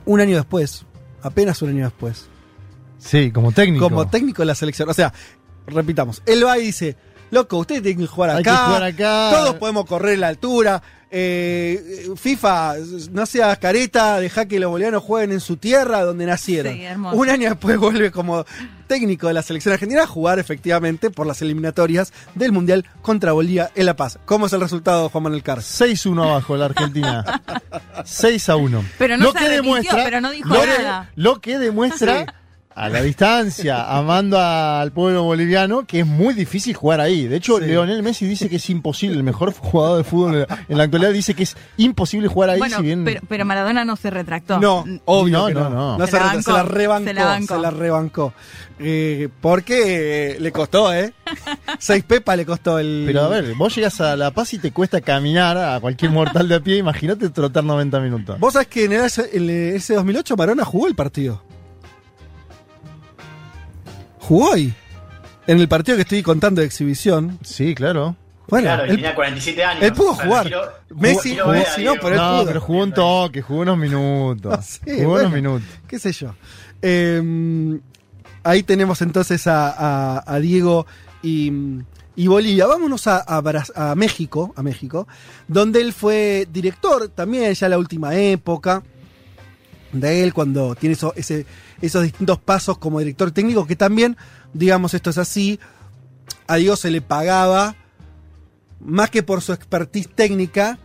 Un 0.05 0.19
año 0.21 0.35
después, 0.35 0.85
apenas 1.21 1.61
un 1.61 1.69
año 1.69 1.85
después, 1.85 2.27
Sí, 2.97 3.31
como 3.31 3.51
técnico. 3.51 3.89
como 3.89 4.07
técnico 4.07 4.41
de 4.43 4.45
la 4.47 4.55
selección. 4.55 4.87
O 4.89 4.93
sea, 4.93 5.11
repitamos, 5.67 6.21
él 6.25 6.45
va 6.45 6.57
y 6.59 6.65
dice, 6.67 6.95
loco, 7.31 7.57
ustedes 7.57 7.81
tienen 7.81 8.01
que 8.01 8.07
jugar 8.07 8.29
acá, 8.31 8.37
Hay 8.37 8.43
que 8.43 8.51
jugar 8.65 8.83
acá. 8.83 9.29
todos 9.31 9.55
podemos 9.55 9.85
correr 9.85 10.19
la 10.19 10.27
altura, 10.27 10.81
eh, 11.12 12.09
FIFA, 12.16 12.76
no 13.12 13.26
seas 13.26 13.57
careta, 13.59 14.20
deja 14.20 14.45
que 14.47 14.59
los 14.59 14.72
bolivianos 14.72 15.03
jueguen 15.03 15.34
en 15.34 15.41
su 15.41 15.57
tierra 15.57 16.03
donde 16.03 16.26
nacieron. 16.26 16.74
Sí. 16.74 16.84
Un 17.12 17.30
año 17.30 17.49
después 17.49 17.78
vuelve 17.78 18.12
como 18.12 18.45
técnico 18.88 19.28
de 19.28 19.34
la 19.34 19.41
selección 19.41 19.74
argentina 19.74 20.03
a 20.03 20.07
jugar 20.07 20.39
efectivamente 20.39 21.12
por 21.12 21.28
las 21.28 21.41
eliminatorias 21.41 22.14
del 22.36 22.51
Mundial 22.51 22.86
contra 23.01 23.34
Bolivia 23.34 23.72
en 23.76 23.86
La 23.86 23.95
Paz. 23.95 24.20
¿Cómo 24.26 24.45
es 24.45 24.53
el 24.53 24.62
resultado, 24.62 25.09
Juan 25.09 25.24
Manuel 25.24 25.43
Carr? 25.43 25.59
6-1 25.59 26.24
abajo 26.24 26.55
la 26.55 26.66
Argentina. 26.66 27.41
6 28.05 28.49
a 28.49 28.55
1. 28.55 28.86
Pero 28.97 29.18
no 29.18 29.26
lo 29.26 29.32
se 29.34 29.39
que 29.39 29.49
demuestra, 29.49 30.03
pero 30.03 30.22
no 30.22 30.32
dijo 30.32 30.49
lo, 30.49 30.66
nada. 30.66 31.09
lo 31.16 31.41
que 31.41 31.57
demuestra 31.57 32.40
a 32.76 32.89
la 32.89 33.01
distancia, 33.01 33.89
amando 33.97 34.39
al 34.39 34.91
pueblo 34.91 35.24
boliviano, 35.24 35.86
que 35.86 36.01
es 36.01 36.05
muy 36.07 36.34
difícil 36.34 36.76
jugar 36.76 36.99
ahí. 37.01 37.28
De 37.28 37.38
hecho, 37.38 37.59
Leonel 37.59 38.03
Messi 38.03 38.26
dice 38.26 38.49
que 38.49 38.57
es 38.57 38.69
imposible, 38.69 39.17
el 39.17 39.24
mejor 39.24 39.53
jugador 39.53 39.97
de 39.97 40.03
fútbol 40.03 40.47
en 40.69 40.78
la 40.78 40.84
actualidad 40.84 41.11
dice 41.11 41.34
que 41.34 41.43
es 41.43 41.55
imposible 41.78 42.28
jugar 42.28 42.51
ahí 42.51 42.59
Bueno, 42.59 42.78
si 42.78 42.84
bien... 42.84 43.03
pero, 43.03 43.22
pero 43.28 43.45
Maradona 43.45 43.86
no 43.86 43.95
se 43.95 44.09
retractó. 44.09 44.59
No, 44.59 44.86
obvio 45.05 45.39
No, 45.39 45.47
que 45.47 45.53
no, 45.53 45.63
no. 45.63 45.69
no. 45.69 45.97
No 45.97 46.05
Se 46.05 46.11
se, 46.11 46.17
la 46.17 46.24
bancó, 46.26 46.41
se 46.41 46.51
la 46.51 46.63
rebancó. 46.63 47.07
se 47.07 47.13
la 47.13 47.26
bancó. 47.26 47.55
se 47.55 47.61
la 47.61 47.72
rebancó. 47.72 48.34
Eh, 48.80 49.30
porque 49.41 50.32
eh, 50.32 50.39
le 50.39 50.51
costó, 50.51 50.93
¿eh? 50.93 51.13
Seis 51.80 52.03
pepas 52.03 52.36
le 52.36 52.45
costó 52.45 52.80
el. 52.80 53.03
Pero 53.05 53.22
a 53.22 53.28
ver, 53.28 53.53
vos 53.53 53.76
llegas 53.76 54.01
a 54.01 54.15
La 54.15 54.32
Paz 54.32 54.53
y 54.53 54.59
te 54.59 54.72
cuesta 54.72 55.01
caminar 55.01 55.57
a 55.57 55.80
cualquier 55.80 56.11
mortal 56.11 56.47
de 56.47 56.55
a 56.55 56.59
pie, 56.59 56.78
imagínate 56.78 57.30
trotar 57.30 57.63
90 57.63 57.99
minutos. 57.99 58.39
Vos 58.39 58.53
sabés 58.53 58.67
que 58.69 58.86
en 58.86 58.93
el, 58.93 59.01
en 59.34 59.76
ese 59.76 59.93
2008 59.93 60.36
Marona 60.36 60.65
jugó 60.65 60.88
el 60.88 60.95
partido. 60.95 61.43
Jugó 64.32 64.53
ahí. 64.53 64.73
En 65.45 65.59
el 65.59 65.67
partido 65.67 65.97
que 65.97 66.03
estoy 66.03 66.23
contando 66.23 66.61
de 66.61 66.67
exhibición. 66.67 67.38
Sí, 67.43 67.75
claro. 67.75 68.15
Bueno, 68.47 68.67
claro, 68.67 68.84
él, 68.86 68.95
tenía 68.95 69.13
47 69.13 69.61
años. 69.61 69.84
él 69.84 69.91
pudo 69.91 70.13
jugar. 70.13 70.49
Messi 70.95 71.36
jugó, 71.38 71.51
ver 71.51 71.67
a 71.67 71.71
si 71.75 71.84
no, 71.84 71.93
pero 71.95 72.07
él 72.09 72.15
No, 72.15 72.32
pudo. 72.38 72.45
pero 72.45 72.61
jugó 72.61 72.84
un 72.84 72.93
toque, 72.93 73.41
jugó 73.41 73.59
unos 73.61 73.77
minutos. 73.77 74.51
No 74.57 74.61
sé, 74.61 74.79
jugó 74.99 75.09
bueno, 75.09 75.27
unos 75.27 75.34
minutos. 75.34 75.67
qué 75.86 75.99
sé 75.99 76.13
yo. 76.13 76.34
Eh, 76.82 77.79
ahí 78.43 78.63
tenemos 78.63 79.01
entonces 79.01 79.45
a, 79.47 79.67
a- 80.17 80.23
a 80.25 80.39
Diego 80.39 80.86
y, 81.21 81.51
y 82.15 82.27
Bolivia. 82.27 82.67
Vámonos 82.67 83.07
a, 83.07 83.25
a 83.27 83.95
México, 83.95 84.53
a 84.55 84.63
México, 84.63 85.09
donde 85.49 85.82
él 85.82 85.91
fue 85.91 86.47
director 86.49 87.09
también 87.09 87.53
ya 87.53 87.65
en 87.67 87.71
la 87.71 87.77
última 87.77 88.15
época 88.15 88.82
de 89.91 90.23
él 90.23 90.33
cuando 90.33 90.75
tiene 90.75 90.93
eso- 90.93 91.13
ese- 91.15 91.45
esos 91.81 92.03
distintos 92.03 92.39
pasos 92.39 92.77
como 92.77 92.99
director 92.99 93.31
técnico 93.31 93.65
que 93.67 93.75
también, 93.75 94.17
digamos, 94.53 94.93
esto 94.93 95.09
es 95.09 95.17
así, 95.17 95.59
a 96.47 96.55
Diego 96.55 96.75
se 96.75 96.91
le 96.91 97.01
pagaba 97.01 97.75
más 98.79 99.09
que 99.09 99.21
por 99.23 99.41
su 99.41 99.53
expertise 99.53 100.09
técnica, 100.09 100.79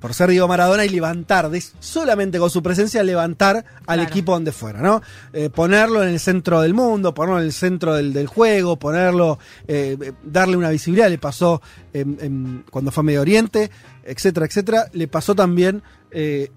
por 0.00 0.12
ser 0.12 0.28
Diego 0.28 0.46
Maradona 0.46 0.84
y 0.84 0.88
levantar, 0.90 1.50
solamente 1.80 2.38
con 2.38 2.50
su 2.50 2.62
presencia, 2.62 3.02
levantar 3.02 3.56
al 3.56 3.64
Claro. 3.84 4.02
equipo 4.02 4.32
donde 4.32 4.52
fuera, 4.52 4.80
¿no? 4.80 5.02
Eh, 5.32 5.48
ponerlo 5.50 6.02
en 6.02 6.10
el 6.10 6.20
centro 6.20 6.60
del 6.60 6.74
mundo, 6.74 7.14
ponerlo 7.14 7.38
en 7.40 7.46
el 7.46 7.52
centro 7.52 7.94
del, 7.94 8.12
del 8.12 8.26
juego, 8.26 8.76
ponerlo, 8.78 9.38
eh, 9.66 10.12
darle 10.22 10.56
una 10.56 10.68
visibilidad, 10.70 11.08
le 11.08 11.18
pasó 11.18 11.62
en- 11.92 12.64
cuando 12.70 12.90
fue 12.90 13.00
a 13.00 13.04
Medio 13.04 13.20
Oriente, 13.22 13.70
etcétera, 14.04 14.46
etcétera, 14.46 14.86
le 14.92 15.08
pasó 15.08 15.34
también 15.34 15.82
eh, 16.12 16.50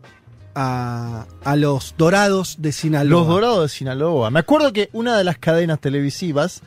a, 0.62 1.26
a 1.44 1.56
los 1.56 1.96
Dorados 1.98 2.58
de 2.60 2.72
Sinaloa. 2.74 3.10
Los 3.22 3.28
Dorados 3.28 3.62
de 3.64 3.70
Sinaloa. 3.70 4.30
Me 4.30 4.40
acuerdo 4.42 4.74
que 4.74 4.90
una 4.92 5.18
de 5.18 5.24
las 5.24 5.38
cadenas 5.38 5.80
televisivas, 5.80 6.62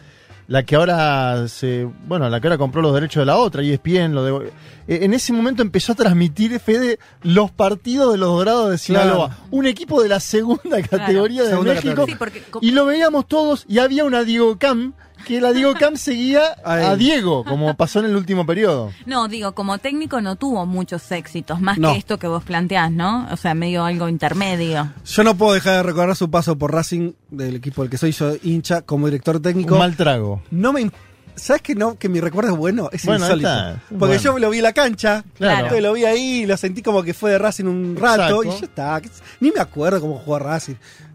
la 0.49 0.63
que 0.65 0.77
ahora 0.77 1.47
se, 1.49 1.87
bueno, 2.07 2.29
la 2.31 2.41
que 2.41 2.47
ahora 2.49 2.59
compró 2.59 2.81
los 2.83 2.95
derechos 2.95 3.21
de 3.23 3.27
la 3.27 3.37
otra, 3.37 3.63
ESPN, 3.63 4.15
lo 4.15 4.25
de, 4.25 4.47
eh, 4.89 4.99
en 5.03 5.15
ese 5.15 5.33
momento 5.33 5.63
empezó 5.63 5.93
a 5.93 5.95
transmitir 5.95 6.59
Fede 6.59 6.99
los 7.23 7.51
partidos 7.51 8.13
de 8.13 8.19
los 8.19 8.31
Dorados 8.31 8.71
de 8.71 8.79
Sinaloa, 8.79 9.29
Claro. 9.29 9.43
un 9.51 9.67
equipo 9.67 10.03
de 10.03 10.09
la 10.09 10.21
segunda 10.21 10.81
categoría 10.83 11.43
de 11.45 11.51
Segunda 11.51 11.75
México, 11.75 11.91
categoría. 11.91 12.15
Sí, 12.15 12.19
porque 12.19 12.43
co- 12.51 12.59
y 12.63 12.71
lo 12.73 12.87
veíamos 12.87 13.29
todos 13.29 13.65
y 13.69 13.79
había 13.79 14.05
una 14.05 14.25
Diego 14.25 14.57
Cam 14.59 14.95
que 15.25 15.41
la 15.41 15.53
Diego 15.53 15.75
Cam 15.75 15.97
seguía 15.97 16.57
A. 16.65 16.97
Diego, 16.97 17.45
como 17.45 17.75
pasó 17.77 18.01
en 18.01 18.07
el 18.07 18.17
último 18.17 18.45
periodo. 18.47 18.91
No, 19.07 19.29
digo, 19.29 19.53
como 19.55 19.79
técnico 19.79 20.21
no 20.21 20.37
tuvo 20.37 20.67
muchos 20.67 21.11
éxitos, 21.13 21.61
más 21.61 21.79
No. 21.79 21.93
que 21.93 21.99
esto 21.99 22.19
que 22.19 22.27
vos 22.27 22.45
planteás, 22.45 22.91
¿no? 22.93 23.27
O 23.31 23.37
sea, 23.37 23.55
medio 23.55 23.85
algo 23.85 24.09
intermedio. 24.09 24.93
Yo 25.05 25.25
no 25.25 25.37
puedo 25.37 25.55
dejar 25.55 25.77
de 25.77 25.83
recordar 25.83 26.17
su 26.17 26.31
paso 26.31 26.57
por 26.59 26.73
Racing, 26.73 27.13
del 27.31 27.57
equipo 27.57 27.83
del 27.83 27.91
que 27.91 27.99
soy 27.99 28.13
yo 28.13 28.33
hincha, 28.43 28.83
como 28.83 29.07
director 29.07 29.41
técnico. 29.41 29.75
Un 29.75 29.81
mal 29.81 29.97
trago. 29.97 30.43
No 30.51 30.73
me. 30.73 30.91
¿Sabes 31.35 31.63
que 31.63 31.75
no? 31.75 31.99
Que 31.99 32.11
mi 32.11 32.21
recuerdo 32.21 32.53
es 32.53 32.59
bueno, 32.59 32.91
es 32.93 33.07
Bueno, 33.07 33.25
insólito. 33.25 33.49
está, 33.49 33.83
Porque 33.89 33.99
bueno. 34.19 34.21
yo 34.21 34.39
lo 34.39 34.51
vi 34.51 34.59
en 34.59 34.65
la 34.65 34.73
cancha, 34.75 35.25
Claro. 35.39 35.55
entonces 35.61 35.83
lo 35.83 35.93
vi 35.95 36.05
ahí 36.05 36.43
y 36.43 36.47
lo 36.47 36.57
sentí 36.59 36.83
como 36.83 37.03
que 37.03 37.15
fue 37.15 37.31
de 37.31 37.39
Racing 37.39 37.65
un 37.65 37.97
rato 37.97 38.43
Exacto. 38.43 38.45
y 38.45 38.61
ya 38.61 38.67
está. 38.67 39.03
Ni 39.41 39.51
me 39.51 39.61
acuerdo 39.61 40.01
cómo 40.03 40.19
jugó 40.19 40.37
a 40.37 40.41
Racing. 40.41 40.75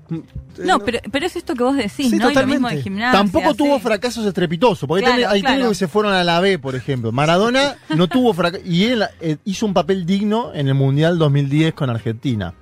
Mm, 0.09 0.19
No, 0.65 0.79
pero, 0.79 0.99
pero 1.11 1.25
es 1.25 1.35
esto 1.35 1.53
que 1.53 1.63
vos 1.63 1.75
decís, 1.75 2.09
Sí, 2.09 2.17
¿no? 2.17 2.31
Y 2.31 2.33
lo 2.33 2.47
mismo 2.47 2.67
totalmente. 2.69 2.75
de 2.77 2.81
gimnasia. 2.83 3.11
Tampoco 3.19 3.53
tuvo 3.55 3.75
sí. 3.77 3.81
fracasos 3.83 4.25
estrepitosos, 4.25 4.87
porque 4.87 5.03
Claro, 5.05 5.17
hay- 5.29 5.41
claro. 5.41 5.55
técnicos 5.55 5.69
que 5.69 5.75
se 5.75 5.87
fueron 5.87 6.13
a 6.13 6.23
la 6.23 6.39
B, 6.39 6.57
por 6.59 6.75
ejemplo. 6.75 7.11
Maradona 7.11 7.75
no 7.95 8.07
tuvo 8.07 8.33
fracasos, 8.33 8.65
y 8.67 8.85
él 8.85 9.03
eh, 9.21 9.37
hizo 9.45 9.65
un 9.65 9.73
papel 9.73 10.05
digno 10.05 10.51
en 10.53 10.67
el 10.67 10.73
Mundial 10.75 11.17
2010 11.17 11.73
con 11.73 11.89
Argentina. 11.89 12.53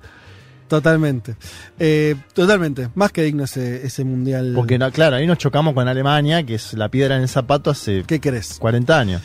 Totalmente. 0.68 1.36
Eh, 1.78 2.16
totalmente. 2.34 2.88
Más 2.96 3.12
que 3.12 3.22
digno 3.22 3.44
ese, 3.44 3.86
ese 3.86 4.02
mundial. 4.02 4.52
Porque, 4.56 4.78
no, 4.78 4.90
claro, 4.90 5.14
ahí 5.16 5.26
nos 5.26 5.38
chocamos 5.38 5.74
con 5.74 5.86
Alemania, 5.86 6.42
que 6.44 6.56
es 6.56 6.72
la 6.74 6.88
piedra 6.88 7.14
en 7.16 7.22
el 7.22 7.28
zapato 7.28 7.70
hace 7.70 8.02
¿Qué 8.04 8.18
querés? 8.20 8.56
40 8.58 8.98
años. 8.98 9.22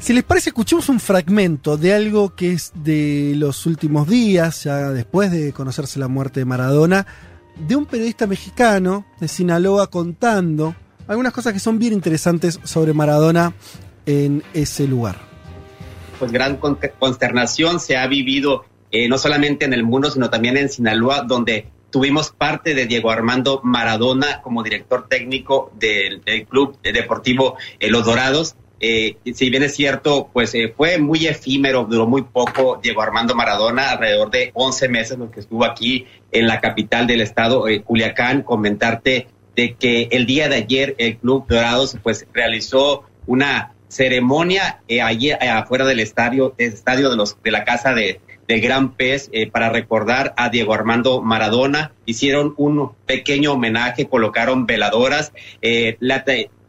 Si 0.00 0.12
les 0.12 0.22
parece, 0.24 0.50
escuchemos 0.50 0.88
un 0.88 1.00
fragmento 1.00 1.76
de 1.76 1.92
algo 1.92 2.34
que 2.34 2.52
es 2.52 2.72
de 2.74 3.34
los 3.36 3.66
últimos 3.66 4.08
días, 4.08 4.64
ya 4.64 4.90
después 4.90 5.30
de 5.30 5.52
conocerse 5.52 5.98
la 5.98 6.08
muerte 6.08 6.40
de 6.40 6.46
Maradona, 6.46 7.06
de 7.56 7.74
un 7.76 7.84
periodista 7.84 8.26
mexicano 8.26 9.04
de 9.20 9.26
Sinaloa 9.28 9.88
contando 9.88 10.74
algunas 11.08 11.32
cosas 11.32 11.52
que 11.52 11.58
son 11.58 11.78
bien 11.78 11.92
interesantes 11.92 12.60
sobre 12.62 12.92
Maradona 12.94 13.54
en 14.06 14.42
ese 14.54 14.86
lugar. 14.86 15.16
pues 16.18 16.30
gran 16.32 16.56
con- 16.56 16.78
consternación 16.98 17.78
se 17.80 17.96
ha 17.96 18.06
vivido 18.06 18.64
eh, 18.90 19.08
no 19.08 19.18
solamente 19.18 19.64
en 19.66 19.72
el 19.72 19.82
mundo, 19.84 20.10
sino 20.10 20.30
también 20.30 20.56
en 20.56 20.68
Sinaloa, 20.68 21.22
donde 21.22 21.68
tuvimos 21.90 22.30
parte 22.30 22.74
de 22.74 22.86
Diego 22.86 23.10
Armando 23.10 23.60
Maradona 23.64 24.40
como 24.42 24.62
director 24.62 25.06
técnico 25.08 25.72
del, 25.78 26.22
del 26.24 26.46
club 26.46 26.78
deportivo 26.82 27.56
eh, 27.80 27.90
Los 27.90 28.04
Dorados. 28.04 28.54
Eh, 28.80 29.16
si 29.34 29.50
bien 29.50 29.62
es 29.62 29.74
cierto, 29.74 30.30
pues 30.32 30.54
eh, 30.54 30.72
fue 30.76 30.98
muy 30.98 31.26
efímero, 31.26 31.84
duró 31.84 32.06
muy 32.06 32.22
poco 32.22 32.78
Diego 32.82 33.02
Armando 33.02 33.34
Maradona, 33.34 33.90
alrededor 33.90 34.30
de 34.30 34.50
11 34.54 34.88
meses 34.88 35.18
lo 35.18 35.30
que 35.30 35.40
estuvo 35.40 35.64
aquí 35.64 36.06
en 36.30 36.46
la 36.46 36.60
capital 36.60 37.06
del 37.06 37.20
estado, 37.20 37.66
eh, 37.68 37.82
Culiacán, 37.82 38.42
comentarte 38.42 39.26
de 39.56 39.74
que 39.74 40.08
el 40.12 40.26
día 40.26 40.48
de 40.48 40.56
ayer 40.56 40.94
el 40.98 41.16
Club 41.16 41.46
Dorados 41.48 41.96
pues 42.02 42.26
realizó 42.32 43.04
una 43.26 43.74
ceremonia 43.88 44.80
eh, 44.86 45.00
allí 45.02 45.32
afuera 45.32 45.84
del 45.84 46.00
estadio, 46.00 46.54
estadio 46.58 47.10
de 47.10 47.16
los 47.16 47.42
de 47.42 47.50
la 47.50 47.64
casa 47.64 47.94
de, 47.94 48.20
Gran 48.50 48.94
Pez 48.94 49.28
eh, 49.32 49.50
para 49.50 49.68
recordar 49.68 50.32
a 50.38 50.48
Diego 50.48 50.72
Armando 50.72 51.20
Maradona. 51.20 51.92
Hicieron 52.06 52.54
un 52.56 52.92
pequeño 53.04 53.52
homenaje, 53.52 54.08
colocaron 54.08 54.64
veladoras. 54.64 55.34
Eh, 55.60 55.98
la, 56.00 56.24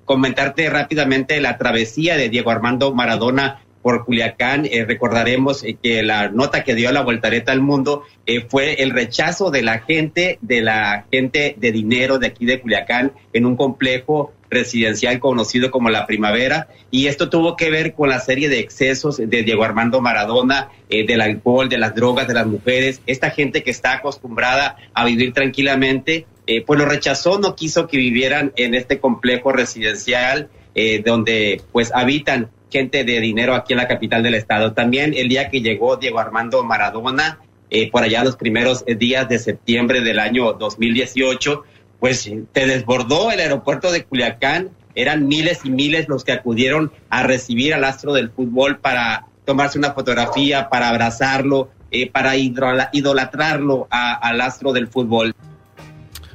comentarte 0.09 0.67
rápidamente 0.71 1.39
la 1.39 1.59
travesía 1.59 2.17
de 2.17 2.29
Diego 2.29 2.49
Armando 2.49 2.91
Maradona 2.95 3.61
por 3.83 4.05
Culiacán. 4.05 4.65
Eh, 4.65 4.83
recordaremos 4.83 5.63
eh, 5.63 5.77
que 5.79 6.01
la 6.01 6.29
nota 6.29 6.63
que 6.63 6.73
dio 6.73 6.91
la 6.91 7.03
voltareta 7.03 7.51
al 7.51 7.61
mundo 7.61 8.01
eh, 8.25 8.43
fue 8.49 8.81
el 8.81 8.89
rechazo 8.89 9.51
de 9.51 9.61
la 9.61 9.81
gente, 9.81 10.39
de 10.41 10.61
la 10.61 11.05
gente 11.11 11.53
de 11.59 11.71
dinero 11.71 12.17
de 12.17 12.25
aquí 12.25 12.47
de 12.47 12.59
Culiacán 12.59 13.11
en 13.33 13.45
un 13.45 13.55
complejo 13.55 14.33
residencial 14.49 15.19
conocido 15.19 15.71
como 15.71 15.89
la 15.89 16.07
Primavera 16.07 16.67
y 16.91 17.07
esto 17.07 17.29
tuvo 17.29 17.55
que 17.55 17.69
ver 17.69 17.93
con 17.93 18.09
la 18.09 18.19
serie 18.19 18.49
de 18.49 18.59
excesos 18.59 19.17
de 19.17 19.43
Diego 19.43 19.63
Armando 19.63 20.01
Maradona, 20.01 20.69
eh, 20.89 21.05
del 21.05 21.21
alcohol, 21.21 21.69
de 21.69 21.77
las 21.77 21.93
drogas, 21.93 22.27
de 22.27 22.33
las 22.33 22.47
mujeres, 22.47 23.01
esta 23.05 23.29
gente 23.29 23.63
que 23.63 23.71
está 23.71 23.93
acostumbrada 23.93 24.77
a 24.93 25.05
vivir 25.05 25.33
tranquilamente, 25.33 26.25
eh, 26.49 26.63
pues 26.65 26.79
lo 26.79 26.85
rechazó, 26.85 27.39
no 27.39 27.55
quiso 27.55 27.87
que 27.87 27.97
vivieran 27.97 28.53
en 28.55 28.73
este 28.73 28.99
complejo 28.99 29.51
residencial 29.51 30.49
eh, 30.75 31.01
donde 31.05 31.61
pues 31.71 31.91
habitan 31.93 32.49
gente 32.71 33.03
de 33.03 33.19
dinero 33.19 33.55
aquí 33.55 33.73
en 33.73 33.77
la 33.77 33.87
capital 33.87 34.23
del 34.23 34.35
estado. 34.35 34.73
También 34.73 35.13
el 35.15 35.27
día 35.27 35.49
que 35.49 35.61
llegó 35.61 35.97
Diego 35.97 36.19
Armando 36.19 36.63
Maradona, 36.63 37.39
eh, 37.69 37.91
por 37.91 38.03
allá 38.03 38.23
los 38.23 38.35
primeros 38.35 38.83
eh, 38.87 38.95
días 38.95 39.27
de 39.29 39.39
septiembre 39.39 40.01
del 40.01 40.19
año 40.19 40.53
2018, 40.53 41.63
pues 41.99 42.31
te 42.51 42.65
desbordó 42.65 43.31
el 43.31 43.39
aeropuerto 43.39 43.91
de 43.91 44.03
Culiacán. 44.03 44.69
Eran 44.95 45.27
miles 45.27 45.61
y 45.65 45.69
miles 45.69 46.07
los 46.07 46.23
que 46.23 46.31
acudieron 46.31 46.91
a 47.09 47.23
recibir 47.23 47.73
al 47.73 47.83
astro 47.83 48.13
del 48.13 48.31
fútbol 48.31 48.79
para 48.79 49.25
tomarse 49.45 49.77
una 49.77 49.93
fotografía, 49.93 50.69
para 50.69 50.89
abrazarlo, 50.89 51.69
eh, 51.91 52.09
para 52.09 52.35
idolatrarlo 52.37 53.87
al 53.89 54.41
astro 54.41 54.73
del 54.73 54.87
fútbol. 54.87 55.35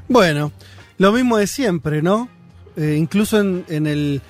Bueno, 0.09 0.53
lo 0.99 1.13
mismo 1.13 1.37
de 1.39 1.47
siempre, 1.47 2.03
¿no? 2.03 2.29
Eh, 2.77 2.97
incluso 2.99 3.41
en, 3.41 3.65
en 3.69 3.87
el, 3.87 4.21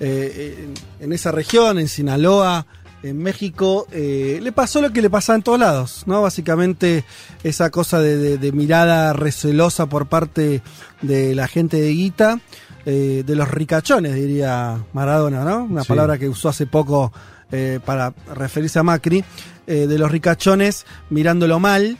eh, 0.00 0.66
en, 0.98 1.04
en 1.06 1.12
esa 1.12 1.32
región, 1.32 1.78
en 1.78 1.88
Sinaloa, 1.88 2.66
en 3.02 3.18
México, 3.18 3.86
eh, 3.92 4.40
le 4.42 4.52
pasó 4.52 4.80
lo 4.80 4.90
que 4.92 5.02
le 5.02 5.10
pasa 5.10 5.34
en 5.34 5.42
todos 5.42 5.58
lados, 5.58 6.04
¿no? 6.06 6.22
Básicamente 6.22 7.04
esa 7.42 7.70
cosa 7.70 8.00
de, 8.00 8.16
de- 8.16 8.38
de 8.38 8.52
mirada 8.52 9.12
recelosa 9.12 9.86
por 9.86 10.06
parte 10.06 10.62
de 11.02 11.34
la 11.34 11.46
gente 11.48 11.80
de 11.80 11.90
Guita, 11.90 12.40
eh, 12.86 13.22
de 13.26 13.36
los 13.36 13.50
ricachones, 13.50 14.14
diría 14.14 14.82
Maradona, 14.94 15.44
¿no? 15.44 15.64
Una 15.64 15.82
Sí. 15.82 15.88
palabra 15.88 16.18
que 16.18 16.28
usó 16.28 16.48
hace 16.48 16.66
poco 16.66 17.12
eh, 17.52 17.78
para 17.84 18.14
referirse 18.34 18.78
a 18.78 18.82
Macri, 18.82 19.24
de 19.66 19.98
los 19.98 20.10
ricachones 20.10 20.84
mirándolo 21.08 21.58
mal. 21.58 21.96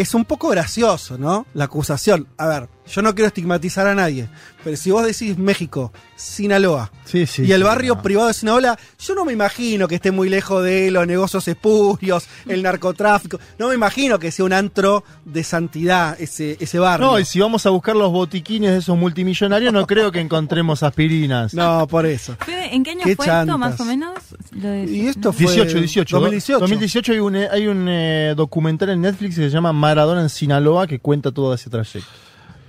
Es 0.00 0.14
un 0.14 0.24
poco 0.24 0.48
gracioso, 0.48 1.18
¿no? 1.18 1.44
La 1.52 1.64
acusación. 1.64 2.26
A 2.38 2.46
ver, 2.46 2.70
yo 2.92 3.02
no 3.02 3.14
quiero 3.14 3.28
estigmatizar 3.28 3.86
a 3.86 3.94
nadie, 3.94 4.28
pero 4.64 4.76
si 4.76 4.90
vos 4.90 5.04
decís 5.06 5.38
México, 5.38 5.92
Sinaloa, 6.16 6.90
Sí, 7.04 7.26
sí. 7.26 7.42
y 7.42 7.52
el 7.52 7.60
sí, 7.60 7.64
barrio 7.64 7.94
no. 7.96 8.02
privado 8.02 8.28
de 8.28 8.34
Sinaloa, 8.34 8.78
yo 8.98 9.14
no 9.14 9.24
me 9.24 9.32
imagino 9.32 9.88
que 9.88 9.94
esté 9.96 10.10
muy 10.10 10.28
lejos 10.28 10.62
de 10.62 10.90
los 10.90 11.06
negocios 11.06 11.46
espurios, 11.48 12.26
el 12.46 12.62
narcotráfico. 12.62 13.40
No 13.58 13.68
me 13.68 13.74
imagino 13.74 14.18
que 14.18 14.30
sea 14.30 14.44
un 14.44 14.52
antro 14.52 15.02
de 15.24 15.42
santidad 15.44 16.20
ese, 16.20 16.56
ese 16.60 16.78
barrio. 16.78 17.06
No, 17.06 17.18
y 17.18 17.24
si 17.24 17.40
vamos 17.40 17.64
a 17.66 17.70
buscar 17.70 17.96
los 17.96 18.12
botiquines 18.12 18.70
de 18.72 18.78
esos 18.78 18.96
multimillonarios, 18.98 19.72
no 19.72 19.86
creo 19.86 20.12
que 20.12 20.20
encontremos 20.20 20.82
aspirinas. 20.82 21.54
No, 21.54 21.86
por 21.88 22.06
eso. 22.06 22.36
¿En 22.46 22.82
qué 22.84 22.90
año 22.92 23.00
Qué 23.04 23.16
fue 23.16 23.26
chantas. 23.26 23.46
esto, 23.48 23.58
más 23.58 23.80
o 23.80 23.84
menos? 23.84 24.14
Lo 24.52 24.68
de- 24.68 24.84
Y 24.84 25.06
esto 25.08 25.32
fue 25.32 25.46
18, 25.46 25.78
18. 25.78 26.16
2018. 26.20 26.60
2018 26.60 27.12
hay 27.12 27.18
un, 27.18 27.36
eh, 27.36 27.48
hay 27.50 27.66
un 27.66 27.86
eh, 27.88 28.34
documental 28.36 28.90
en 28.90 29.00
Netflix 29.00 29.36
que 29.36 29.42
se 29.42 29.50
llama 29.50 29.72
Maradona 29.72 30.20
en 30.22 30.28
Sinaloa 30.28 30.86
que 30.86 30.98
cuenta 31.00 31.32
todo 31.32 31.54
ese 31.54 31.70
trayecto. 31.70 32.08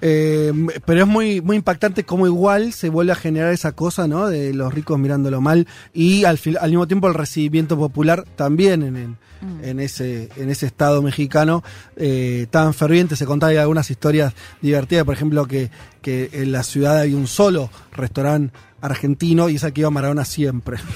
Eh, 0.03 0.51
pero 0.83 1.01
es 1.01 1.07
muy, 1.07 1.41
muy 1.41 1.57
impactante 1.57 2.03
cómo 2.03 2.25
igual 2.25 2.73
se 2.73 2.89
vuelve 2.89 3.11
a 3.11 3.15
generar 3.15 3.53
esa 3.53 3.73
cosa, 3.73 4.07
¿no? 4.07 4.27
De 4.27 4.51
los 4.53 4.73
ricos 4.73 4.97
mirándolo 4.97 5.41
mal 5.41 5.67
y 5.93 6.23
al, 6.23 6.39
al 6.59 6.69
mismo 6.71 6.87
tiempo 6.87 7.07
el 7.07 7.13
recibimiento 7.13 7.77
popular 7.77 8.25
también 8.35 8.81
en, 8.81 8.95
en, 8.95 9.17
en 9.63 9.79
ese, 9.79 10.29
en 10.37 10.49
ese 10.49 10.65
estado 10.65 11.01
mexicano 11.03 11.63
eh, 11.97 12.47
tan 12.49 12.73
ferviente. 12.73 13.15
Se 13.15 13.27
contaban 13.27 13.57
algunas 13.57 13.91
historias 13.91 14.33
divertidas, 14.61 15.05
por 15.05 15.13
ejemplo, 15.13 15.45
que, 15.45 15.69
que 16.01 16.29
en 16.33 16.51
la 16.51 16.63
ciudad 16.63 16.97
hay 16.97 17.13
un 17.13 17.27
solo 17.27 17.69
restaurante 17.91 18.57
argentino 18.81 19.47
y 19.47 19.55
es 19.55 19.63
al 19.63 19.73
que 19.73 19.81
iba 19.81 19.89
Maradona 19.89 20.25
siempre. 20.25 20.77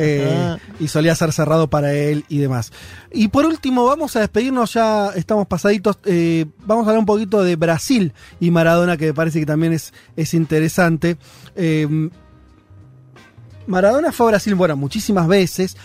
Eh, 0.00 0.56
y 0.78 0.88
solía 0.88 1.14
ser 1.14 1.32
cerrado 1.32 1.68
para 1.68 1.92
él 1.92 2.24
y 2.28 2.38
demás. 2.38 2.72
Y 3.12 3.28
por 3.28 3.44
último, 3.46 3.84
vamos 3.84 4.14
a 4.16 4.20
despedirnos, 4.20 4.72
ya 4.74 5.10
estamos 5.10 5.46
pasaditos. 5.46 5.98
eh, 6.04 6.46
vamos 6.66 6.86
a 6.86 6.90
hablar 6.90 7.00
un 7.00 7.06
poquito 7.06 7.42
de 7.42 7.56
Brasil 7.56 8.12
y 8.38 8.50
Maradona, 8.50 8.96
que 8.96 9.06
me 9.06 9.14
parece 9.14 9.40
que 9.40 9.46
también 9.46 9.72
es, 9.72 9.92
es 10.16 10.34
interesante. 10.34 11.16
Eh, 11.56 12.10
Maradona 13.66 14.12
fue 14.12 14.26
a 14.26 14.30
Brasil, 14.30 14.54
bueno, 14.54 14.76
muchísimas 14.76 15.26
veces, 15.26 15.76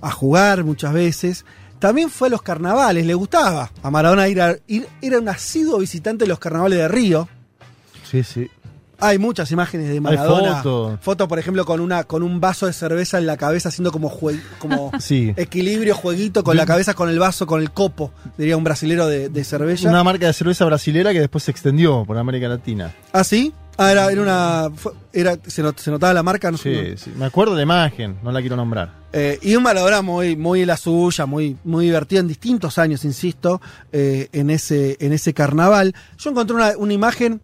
a 0.00 0.10
jugar 0.10 0.64
muchas 0.64 0.92
veces. 0.92 1.44
También 1.78 2.08
fue 2.08 2.28
a 2.28 2.30
los 2.30 2.42
carnavales, 2.42 3.04
le 3.04 3.14
gustaba 3.14 3.70
a 3.82 3.90
Maradona 3.90 4.28
ir 4.28 4.40
a, 4.40 4.56
ir, 4.66 4.86
era 5.02 5.18
un 5.18 5.28
asiduo 5.28 5.78
visitante 5.78 6.24
de 6.24 6.28
los 6.28 6.38
carnavales 6.38 6.78
de 6.78 6.88
Río. 6.88 7.28
Sí, 8.10 8.22
sí. 8.22 8.50
Hay 9.00 9.18
muchas 9.18 9.50
imágenes 9.50 9.88
de 9.88 10.00
Maradona. 10.00 10.56
fotos. 10.62 10.98
Foto, 11.00 11.28
por 11.28 11.38
ejemplo, 11.38 11.64
con 11.64 11.80
una 11.80 12.04
con 12.04 12.22
un 12.22 12.40
vaso 12.40 12.66
de 12.66 12.72
cerveza 12.72 13.18
en 13.18 13.26
la 13.26 13.36
cabeza 13.36 13.68
haciendo 13.68 13.90
como 13.92 14.10
jue- 14.10 14.40
como 14.58 14.90
Sí. 15.00 15.32
equilibrio, 15.36 15.94
jueguito 15.94 16.44
con 16.44 16.56
la 16.56 16.64
cabeza, 16.66 16.94
con 16.94 17.08
el 17.08 17.18
vaso, 17.18 17.46
con 17.46 17.60
el 17.60 17.70
copo, 17.72 18.12
diría 18.38 18.56
un 18.56 18.64
brasilero 18.64 19.06
de, 19.06 19.28
de 19.28 19.44
cerveza. 19.44 19.88
Una 19.88 20.04
marca 20.04 20.26
de 20.26 20.32
cerveza 20.32 20.64
brasilera 20.64 21.12
que 21.12 21.20
después 21.20 21.44
se 21.44 21.50
extendió 21.50 22.04
por 22.06 22.16
América 22.18 22.48
Latina. 22.48 22.94
¿Ah, 23.12 23.24
sí? 23.24 23.52
Ah, 23.76 23.90
era, 23.90 24.10
era 24.12 24.22
una. 24.22 24.70
fue- 24.76 24.92
era, 25.12 25.36
se, 25.46 25.60
not- 25.62 25.78
se 25.78 25.90
notaba 25.90 26.14
la 26.14 26.22
marca, 26.22 26.50
no 26.50 26.56
sé. 26.56 26.96
Sí, 26.96 27.04
sí. 27.06 27.12
Me 27.16 27.24
acuerdo 27.24 27.54
de 27.54 27.58
la 27.58 27.62
imagen, 27.64 28.16
no 28.22 28.30
la 28.30 28.40
quiero 28.40 28.54
nombrar. 28.54 28.92
Eh, 29.12 29.38
y 29.42 29.56
un 29.56 29.64
Maradona 29.64 30.00
muy, 30.02 30.36
muy 30.36 30.64
la 30.64 30.76
suya, 30.76 31.26
muy, 31.26 31.56
muy 31.64 31.86
divertido 31.86 32.20
en 32.20 32.28
distintos 32.28 32.78
años, 32.78 33.04
insisto, 33.04 33.60
eh, 33.92 34.28
en, 34.32 34.50
ese, 34.50 34.96
en 35.00 35.12
ese 35.12 35.34
carnaval. 35.34 35.92
Yo 36.18 36.30
encontré 36.30 36.54
una, 36.54 36.72
una 36.78 36.92
imagen, 36.92 37.40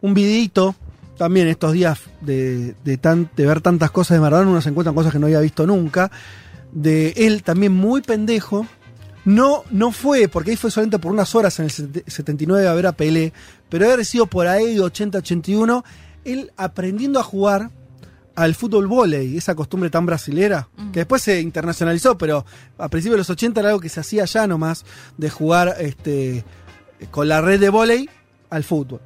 un 0.00 0.14
videito, 0.14 0.74
también 1.16 1.48
estos 1.48 1.72
días 1.72 1.98
de, 2.20 2.74
de, 2.84 2.96
tan- 2.98 3.30
de 3.36 3.46
ver 3.46 3.60
tantas 3.60 3.90
cosas 3.90 4.16
de 4.16 4.20
Maradona, 4.20 4.50
uno 4.50 4.60
se 4.60 4.68
encuentran 4.70 4.94
cosas 4.94 5.12
que 5.12 5.18
no 5.18 5.26
había 5.26 5.40
visto 5.40 5.66
nunca, 5.66 6.10
de 6.72 7.10
él 7.16 7.42
también 7.42 7.72
muy 7.72 8.00
pendejo. 8.02 8.66
No, 9.24 9.64
no 9.70 9.90
fue, 9.90 10.28
porque 10.28 10.50
ahí 10.50 10.56
fue 10.56 10.70
solamente 10.70 10.98
por 10.98 11.10
unas 11.12 11.34
horas 11.34 11.58
en 11.58 11.66
el 11.66 11.70
set- 11.70 12.04
79 12.06 12.68
a 12.68 12.74
ver 12.74 12.86
a 12.86 12.92
Pelé, 12.92 13.32
pero 13.70 13.86
haber 13.86 14.04
sido 14.04 14.26
por 14.26 14.46
ahí 14.46 14.76
80-81, 14.76 15.82
él 16.24 16.52
aprendiendo 16.56 17.18
a 17.20 17.22
jugar 17.22 17.70
al 18.34 18.54
fútbol 18.54 18.86
volei, 18.88 19.36
esa 19.38 19.54
costumbre 19.54 19.88
tan 19.90 20.04
brasilera, 20.04 20.68
que 20.92 21.00
después 21.00 21.22
se 21.22 21.40
internacionalizó, 21.40 22.18
pero 22.18 22.44
a 22.76 22.88
principios 22.88 23.14
de 23.14 23.18
los 23.18 23.30
80 23.30 23.60
era 23.60 23.68
algo 23.70 23.80
que 23.80 23.88
se 23.88 24.00
hacía 24.00 24.24
ya 24.24 24.46
nomás, 24.46 24.84
de 25.16 25.30
jugar 25.30 25.76
este, 25.78 26.44
con 27.12 27.28
la 27.28 27.40
red 27.40 27.60
de 27.60 27.68
volei 27.70 28.10
al 28.50 28.64
fútbol. 28.64 29.00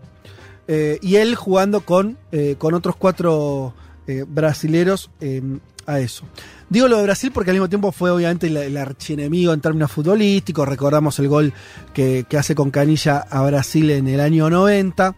Eh, 0.71 0.99
y 1.01 1.17
él 1.17 1.35
jugando 1.35 1.81
con, 1.81 2.19
eh, 2.31 2.57
con 2.59 2.75
otros 2.75 2.95
cuatro 2.97 3.75
eh, 4.07 4.25
brasileros 4.29 5.11
eh, 5.21 5.43
a 5.87 5.99
eso. 5.99 6.25
Digo 6.69 6.87
lo 6.89 6.99
de 6.99 7.05
Brasil 7.05 7.33
porque 7.33 7.51
al 7.51 7.57
mismo 7.57 7.71
tiempo 7.71 7.91
fue 7.91 8.11
obviamente 8.11 8.49
el, 8.49 8.59
el 8.59 8.77
archienemigo 8.77 9.55
en 9.55 9.63
términos 9.63 9.91
futbolísticos. 9.91 10.69
Recordamos 10.69 11.19
el 11.19 11.29
gol 11.29 11.55
que, 11.95 12.27
que 12.29 12.37
hace 12.37 12.55
con 12.55 12.71
Canilla 12.71 13.19
a 13.19 13.43
Brasil 13.47 13.91
en 13.91 14.07
el 14.09 14.21
año 14.21 14.51
90. 14.51 15.17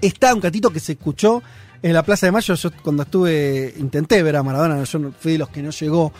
Está 0.00 0.34
un 0.34 0.40
catito 0.40 0.70
que 0.70 0.80
se 0.80 0.92
escuchó 0.92 1.40
en 1.80 1.92
la 1.92 2.02
Plaza 2.02 2.26
de 2.26 2.32
Mayo. 2.32 2.54
Yo 2.56 2.70
cuando 2.82 3.04
estuve, 3.04 3.72
intenté 3.78 4.24
ver 4.24 4.34
a 4.34 4.42
Maradona, 4.42 4.82
yo 4.82 5.12
fui 5.20 5.32
de 5.32 5.38
los 5.38 5.48
que 5.50 5.62
no 5.62 5.70
llegó 5.70 6.12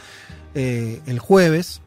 el 0.55 1.19
jueves. 1.19 1.82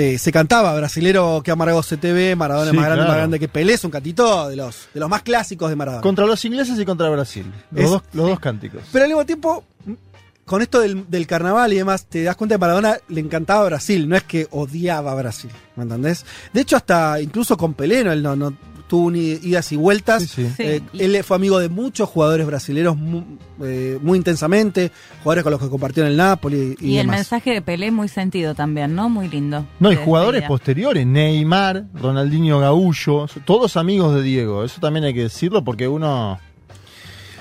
Eh, 0.00 0.18
se 0.18 0.32
cantaba 0.32 0.74
brasilero 0.74 1.42
que 1.44 1.50
amargo 1.50 1.82
CTV, 1.82 2.34
Maradona 2.36 2.70
Sí, 2.70 2.76
es 2.76 2.80
más 2.80 2.86
grande, 2.86 2.96
claro. 2.96 3.08
más 3.08 3.16
grande 3.18 3.38
que 3.38 3.48
Pelé, 3.48 3.74
es 3.74 3.84
un 3.84 3.90
catito 3.90 4.48
de 4.48 4.56
los, 4.56 4.88
de 4.94 5.00
los 5.00 5.08
más 5.10 5.20
clásicos 5.22 5.68
de 5.68 5.76
Maradona. 5.76 6.00
Contra 6.02 6.24
los 6.26 6.42
ingleses 6.44 6.78
y 6.78 6.84
contra 6.86 7.10
Brasil. 7.10 7.44
Los, 7.70 7.84
Es- 7.84 7.90
dos, 7.90 8.02
los 8.14 8.28
dos 8.30 8.40
cánticos. 8.40 8.80
Pero 8.92 9.04
al 9.04 9.10
mismo 9.10 9.26
tiempo, 9.26 9.62
con 10.46 10.62
esto 10.62 10.80
del, 10.80 11.04
del 11.10 11.26
carnaval 11.26 11.72
y 11.72 11.76
demás, 11.76 12.06
te 12.06 12.22
das 12.22 12.34
cuenta 12.36 12.54
que 12.54 12.60
Maradona 12.60 12.96
le 13.08 13.20
encantaba 13.20 13.64
Brasil, 13.66 14.08
no 14.08 14.16
es 14.16 14.22
que 14.22 14.48
odiaba 14.52 15.12
a 15.12 15.14
Brasil, 15.16 15.50
¿me 15.76 15.82
entendés? 15.82 16.24
De 16.52 16.62
hecho, 16.62 16.76
hasta 16.76 17.20
incluso 17.20 17.56
con 17.58 17.74
Pelé, 17.74 18.02
¿no? 18.02 18.12
él 18.12 18.22
no, 18.22 18.34
no 18.34 18.54
tuvo 18.90 19.08
ni 19.12 19.20
idas 19.42 19.70
y 19.70 19.76
vueltas. 19.76 20.24
Sí, 20.24 20.50
sí. 20.56 20.62
Eh, 20.62 20.80
Sí. 20.92 20.98
él 21.04 21.22
fue 21.22 21.36
amigo 21.36 21.60
de 21.60 21.68
muchos 21.68 22.08
jugadores 22.08 22.44
brasileños 22.44 22.96
muy, 22.96 23.24
eh, 23.62 23.98
muy 24.02 24.18
intensamente, 24.18 24.90
jugadores 25.22 25.44
con 25.44 25.52
los 25.52 25.60
que 25.62 25.68
compartió 25.70 26.02
en 26.02 26.10
el 26.10 26.16
Napoli 26.16 26.76
y, 26.80 26.86
Y, 26.88 26.96
el 26.98 27.06
demás. 27.06 27.16
mensaje 27.18 27.52
de 27.52 27.62
Pelé 27.62 27.92
muy 27.92 28.08
sentido 28.08 28.56
también, 28.56 28.96
¿no? 28.96 29.08
Muy 29.08 29.28
lindo. 29.28 29.64
No, 29.78 29.92
y 29.92 29.96
jugadores 29.96 30.40
despedida. 30.40 30.48
posteriores, 30.48 31.06
Neymar, 31.06 31.84
Ronaldinho 31.94 32.58
Gaullo, 32.58 33.26
todos 33.44 33.76
amigos 33.76 34.12
de 34.16 34.22
Diego. 34.22 34.64
Eso 34.64 34.80
también 34.80 35.04
hay 35.04 35.14
que 35.14 35.22
decirlo 35.22 35.62
porque 35.62 35.86
uno... 35.86 36.40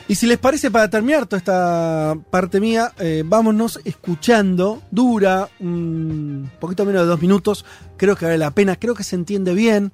Y 0.08 0.16
si 0.16 0.26
les 0.26 0.38
parece, 0.39 0.72
para 0.72 0.89
terminar 0.89 1.26
toda 1.28 1.38
esta 1.38 2.16
parte 2.32 2.60
mía, 2.60 2.91
eh, 3.00 3.24
vámonos 3.26 3.80
escuchando. 3.86 4.82
Dura 4.89 5.50
un 5.60 6.50
poquito 6.60 6.84
menos 6.86 7.02
de 7.04 7.08
dos 7.08 7.22
minutos. 7.22 7.64
Creo 7.95 8.16
que 8.16 8.26
vale 8.26 8.38
la 8.39 8.50
pena. 8.52 8.76
Creo 8.76 8.95
que 8.95 9.04
se 9.04 9.16
entiende 9.16 9.54
bien. 9.54 9.91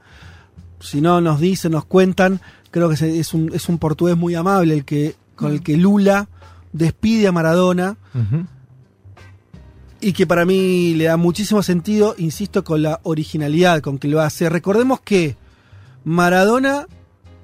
Si 0.79 1.01
no 1.01 1.21
nos 1.21 1.39
dicen, 1.39 1.71
nos 1.71 1.85
cuentan. 1.85 2.41
Creo 2.71 2.89
que 2.89 2.95
es 3.19 3.33
un, 3.33 3.51
es 3.53 3.69
un 3.69 3.77
portugués 3.77 4.17
muy 4.17 4.35
amable 4.35 4.73
el 4.73 4.85
que, 4.85 5.15
con 5.35 5.51
el 5.51 5.61
que 5.63 5.77
Lula 5.77 6.27
despide 6.73 7.27
a 7.27 7.31
Maradona. 7.31 7.97
Y 10.01 10.13
que 10.13 10.27
para 10.27 10.45
mí 10.45 10.93
le 10.93 11.05
da 11.05 11.17
muchísimo 11.17 11.63
sentido, 11.63 12.15
insisto, 12.17 12.63
con 12.63 12.83
la 12.83 12.99
originalidad 13.03 13.81
con 13.81 13.97
que 13.97 14.07
lo 14.07 14.21
hace. 14.21 14.49
Recordemos 14.49 14.99
que 15.01 15.35
Maradona, 16.03 16.85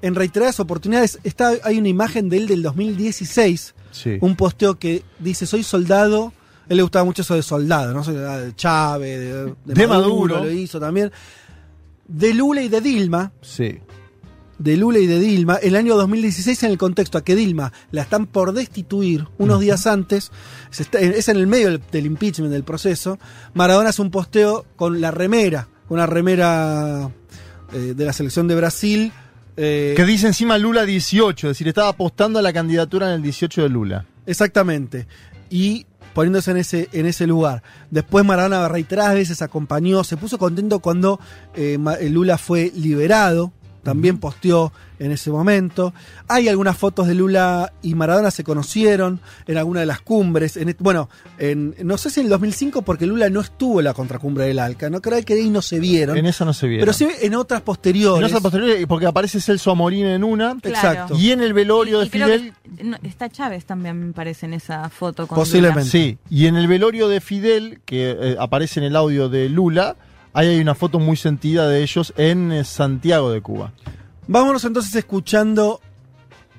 en 0.02 0.14
reiteradas 0.14 0.60
oportunidades, 0.60 1.18
está, 1.24 1.52
hay 1.64 1.78
una 1.78 1.88
imagen 1.88 2.28
de 2.28 2.36
él 2.36 2.46
del 2.46 2.62
2016, 2.62 3.74
Sí. 3.90 4.16
un 4.20 4.36
posteo 4.36 4.78
que 4.78 5.02
dice, 5.18 5.44
soy 5.46 5.62
soldado. 5.64 6.32
A 6.64 6.66
él 6.70 6.76
le 6.76 6.82
gustaba 6.82 7.04
mucho 7.04 7.22
eso 7.22 7.34
de 7.34 7.42
soldado, 7.42 7.92
¿no? 7.92 8.04
Soy 8.04 8.14
de 8.14 8.54
Chávez, 8.54 9.18
de, 9.20 9.54
De 9.74 9.86
Maduro. 9.86 10.44
lo 10.44 10.50
hizo 10.50 10.78
también. 10.78 11.10
De 12.08 12.34
Lula 12.34 12.62
y 12.62 12.68
de 12.68 12.80
Dilma, 12.80 13.32
Sí. 13.40 13.78
de 14.58 14.76
Lula 14.76 14.98
y 14.98 15.06
de 15.06 15.18
Dilma, 15.18 15.56
el 15.56 15.76
año 15.76 15.96
2016 15.96 16.62
en 16.64 16.70
el 16.70 16.78
contexto 16.78 17.18
a 17.18 17.24
que 17.24 17.34
Dilma 17.34 17.72
la 17.90 18.02
están 18.02 18.26
por 18.26 18.52
destituir 18.52 19.26
unos 19.38 19.60
días 19.60 19.86
antes, 19.86 20.30
está- 20.78 21.00
es 21.00 21.28
en 21.28 21.36
el 21.36 21.46
medio 21.46 21.68
del, 21.68 21.82
del 21.90 22.06
impeachment 22.06 22.52
del 22.52 22.62
proceso, 22.64 23.18
Maradona 23.54 23.88
hace 23.90 24.02
un 24.02 24.10
posteo 24.10 24.66
con 24.76 25.00
la 25.00 25.10
remera, 25.10 25.68
una 25.88 26.06
remera 26.06 27.10
eh, 27.72 27.94
de 27.96 28.04
la 28.04 28.12
selección 28.12 28.46
de 28.48 28.54
Brasil. 28.54 29.12
eh, 29.56 29.94
Que 29.96 30.04
dice 30.04 30.26
encima 30.26 30.58
Lula 30.58 30.84
18, 30.84 31.48
es 31.48 31.50
decir, 31.52 31.68
estaba 31.68 31.88
apostando 31.88 32.38
a 32.38 32.42
la 32.42 32.52
candidatura 32.52 33.08
en 33.08 33.14
el 33.14 33.22
18 33.22 33.62
de 33.62 33.68
Lula. 33.68 34.04
Exactamente. 34.26 35.06
Y 35.50 35.86
poniéndose 36.14 36.50
en 36.50 36.56
ese, 36.58 36.88
en 36.92 37.06
ese 37.06 37.26
lugar. 37.26 37.62
Después 37.90 38.24
Maradona 38.24 38.68
reiteradas 38.68 39.14
veces 39.14 39.42
acompañó, 39.42 40.04
se 40.04 40.16
puso 40.16 40.38
contento 40.38 40.80
cuando 40.80 41.20
eh, 41.54 41.78
Ma- 41.78 41.96
Lula 42.00 42.38
fue 42.38 42.72
liberado 42.74 43.52
también 43.82 44.18
posteó 44.18 44.72
en 44.98 45.10
ese 45.10 45.30
momento. 45.30 45.92
Hay 46.28 46.48
algunas 46.48 46.76
fotos 46.76 47.08
de 47.08 47.14
Lula 47.14 47.72
y 47.82 47.94
Maradona 47.96 48.30
se 48.30 48.44
conocieron 48.44 49.20
en 49.48 49.56
alguna 49.58 49.80
de 49.80 49.86
las 49.86 50.00
cumbres. 50.00 50.56
En, 50.56 50.76
bueno, 50.78 51.08
en, 51.38 51.74
no 51.82 51.98
sé 51.98 52.10
si 52.10 52.20
en 52.20 52.26
el 52.26 52.30
2005 52.30 52.82
porque 52.82 53.06
Lula 53.06 53.28
no 53.28 53.40
estuvo 53.40 53.80
en 53.80 53.84
la 53.86 53.94
contracumbre 53.94 54.44
del 54.44 54.60
Alca, 54.60 54.88
no 54.90 55.00
creo 55.02 55.20
que 55.24 55.34
ahí 55.34 55.50
no 55.50 55.60
se 55.62 55.80
vieron. 55.80 56.16
En 56.16 56.26
esa 56.26 56.44
no 56.44 56.52
se 56.54 56.68
vieron. 56.68 56.82
Pero 56.82 56.92
sí 56.92 57.08
en 57.20 57.34
otras 57.34 57.62
posteriores. 57.62 58.20
En 58.20 58.24
otras 58.26 58.42
posteriores, 58.42 58.86
porque 58.86 59.06
aparece 59.06 59.40
Celso 59.40 59.72
Amorín 59.72 60.06
en 60.06 60.22
una. 60.22 60.56
Exacto. 60.62 61.16
Y 61.18 61.32
en 61.32 61.40
el 61.42 61.52
velorio 61.52 61.96
Y- 61.98 62.00
de 62.00 62.06
y 62.06 62.10
creo 62.10 62.26
Fidel. 62.26 62.52
que- 62.76 62.84
no, 62.84 62.96
está 63.02 63.28
Chávez 63.28 63.64
también 63.64 63.98
me 64.08 64.12
parece 64.12 64.46
en 64.46 64.54
esa 64.54 64.88
foto 64.88 65.26
con 65.26 65.36
Posiblemente. 65.36 65.90
Sí, 65.90 66.18
y 66.30 66.46
en 66.46 66.56
el 66.56 66.68
velorio 66.68 67.08
de 67.08 67.20
Fidel, 67.20 67.80
que 67.84 68.16
eh, 68.18 68.36
aparece 68.38 68.78
en 68.80 68.84
el 68.86 68.96
audio 68.96 69.28
de 69.28 69.48
Lula, 69.48 69.96
ahí 70.32 70.48
hay 70.48 70.60
una 70.60 70.74
foto 70.74 70.98
muy 70.98 71.16
sentida 71.16 71.68
de 71.68 71.82
ellos 71.82 72.12
en 72.16 72.52
eh, 72.52 72.64
Santiago 72.64 73.30
de 73.30 73.40
Cuba. 73.40 73.72
Vámonos 74.26 74.64
entonces 74.64 74.94
escuchando 74.94 75.80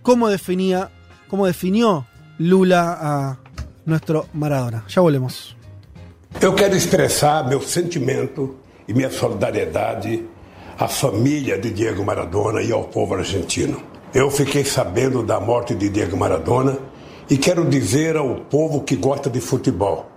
cómo 0.01 0.29
definía, 0.29 0.91
cómo 1.27 1.45
definió 1.45 2.05
Lula 2.37 2.97
a 2.99 3.37
nuestro 3.85 4.27
Maradona. 4.33 4.85
Ya 4.87 5.01
volvemos. 5.01 5.55
Eu 6.41 6.55
quero 6.55 6.75
expressar 6.75 7.47
meu 7.47 7.61
sentimento 7.61 8.55
e 8.87 8.93
minha 8.93 9.09
solidariedade 9.09 10.25
à 10.77 10.87
família 10.87 11.57
de 11.59 11.71
Diego 11.71 12.03
Maradona 12.03 12.61
e 12.61 12.71
ao 12.71 12.85
povo 12.85 13.15
argentino. 13.15 13.81
Eu 14.13 14.29
fiquei 14.29 14.65
sabendo 14.65 15.23
da 15.23 15.39
morte 15.39 15.75
de 15.75 15.89
Diego 15.89 16.17
Maradona 16.17 16.77
e 17.29 17.37
quero 17.37 17.63
dizer 17.65 18.17
ao 18.17 18.35
povo 18.35 18.81
que 18.81 18.95
gosta 18.95 19.29
de 19.29 19.39
futebol 19.39 20.09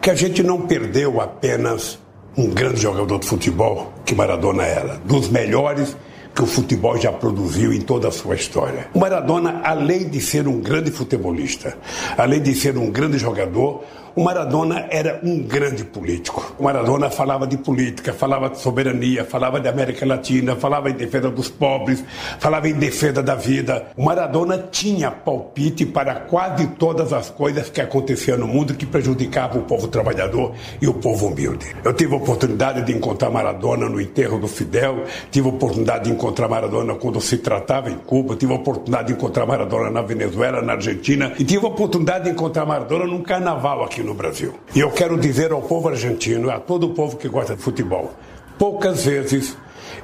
que 0.00 0.10
a 0.10 0.14
gente 0.14 0.42
não 0.42 0.66
perdeu 0.66 1.20
apenas 1.20 1.98
um 2.36 2.48
grande 2.48 2.80
jogador 2.80 3.18
de 3.18 3.26
futebol, 3.26 3.92
que 4.04 4.14
Maradona 4.14 4.64
era, 4.64 5.00
dos 5.04 5.28
melhores 5.28 5.96
que 6.34 6.42
o 6.42 6.46
futebol 6.46 6.98
já 6.98 7.12
produziu 7.12 7.72
em 7.72 7.80
toda 7.80 8.08
a 8.08 8.10
sua 8.10 8.34
história. 8.34 8.88
O 8.92 8.98
Maradona, 8.98 9.60
além 9.62 10.08
de 10.08 10.20
ser 10.20 10.48
um 10.48 10.60
grande 10.60 10.90
futebolista, 10.90 11.78
além 12.18 12.42
de 12.42 12.52
ser 12.54 12.76
um 12.76 12.90
grande 12.90 13.18
jogador, 13.18 13.84
o 14.16 14.22
Maradona 14.22 14.86
era 14.90 15.20
um 15.24 15.42
grande 15.42 15.84
político. 15.84 16.54
O 16.58 16.64
Maradona 16.64 17.10
falava 17.10 17.46
de 17.46 17.56
política, 17.56 18.12
falava 18.12 18.48
de 18.48 18.60
soberania, 18.60 19.24
falava 19.24 19.58
de 19.58 19.68
América 19.68 20.06
Latina, 20.06 20.54
falava 20.54 20.88
em 20.88 20.92
defesa 20.92 21.30
dos 21.30 21.48
pobres, 21.48 22.04
falava 22.38 22.68
em 22.68 22.74
defesa 22.74 23.22
da 23.22 23.34
vida. 23.34 23.86
O 23.96 24.04
Maradona 24.04 24.68
tinha 24.70 25.10
palpite 25.10 25.84
para 25.84 26.14
quase 26.14 26.66
todas 26.68 27.12
as 27.12 27.28
coisas 27.28 27.68
que 27.68 27.80
aconteciam 27.80 28.38
no 28.38 28.46
mundo 28.46 28.74
que 28.74 28.86
prejudicavam 28.86 29.62
o 29.62 29.64
povo 29.64 29.88
trabalhador 29.88 30.52
e 30.80 30.86
o 30.86 30.94
povo 30.94 31.26
humilde. 31.26 31.74
Eu 31.82 31.92
tive 31.92 32.14
a 32.14 32.18
oportunidade 32.18 32.82
de 32.82 32.92
encontrar 32.92 33.30
Maradona 33.30 33.88
no 33.88 34.00
enterro 34.00 34.38
do 34.38 34.46
Fidel, 34.46 35.04
tive 35.30 35.48
a 35.48 35.50
oportunidade 35.50 36.04
de 36.04 36.12
encontrar 36.12 36.48
Maradona 36.48 36.94
quando 36.94 37.20
se 37.20 37.38
tratava 37.38 37.90
em 37.90 37.96
Cuba, 37.96 38.36
tive 38.36 38.52
a 38.52 38.56
oportunidade 38.56 39.08
de 39.08 39.14
encontrar 39.14 39.44
Maradona 39.44 39.90
na 39.90 40.02
Venezuela, 40.02 40.62
na 40.62 40.74
Argentina 40.74 41.32
e 41.36 41.44
tive 41.44 41.64
a 41.64 41.68
oportunidade 41.68 42.24
de 42.24 42.30
encontrar 42.30 42.64
Maradona 42.64 43.06
num 43.06 43.22
carnaval 43.22 43.82
aqui 43.82 44.03
no 44.04 44.14
Brasil. 44.14 44.54
E 44.74 44.80
eu 44.80 44.90
quero 44.90 45.18
dizer 45.18 45.52
ao 45.52 45.62
povo 45.62 45.88
argentino, 45.88 46.50
a 46.50 46.60
todo 46.60 46.86
o 46.86 46.90
povo 46.94 47.16
que 47.16 47.28
gosta 47.28 47.56
de 47.56 47.62
futebol, 47.62 48.12
poucas 48.58 49.04
vezes 49.04 49.56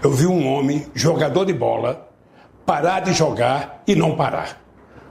eu 0.02 0.10
vi 0.10 0.26
um 0.26 0.46
homem, 0.48 0.86
jogador 0.94 1.44
de 1.44 1.52
bola, 1.52 2.08
parar 2.64 3.00
de 3.00 3.12
jogar 3.12 3.82
e 3.86 3.94
não 3.94 4.16
parar. 4.16 4.60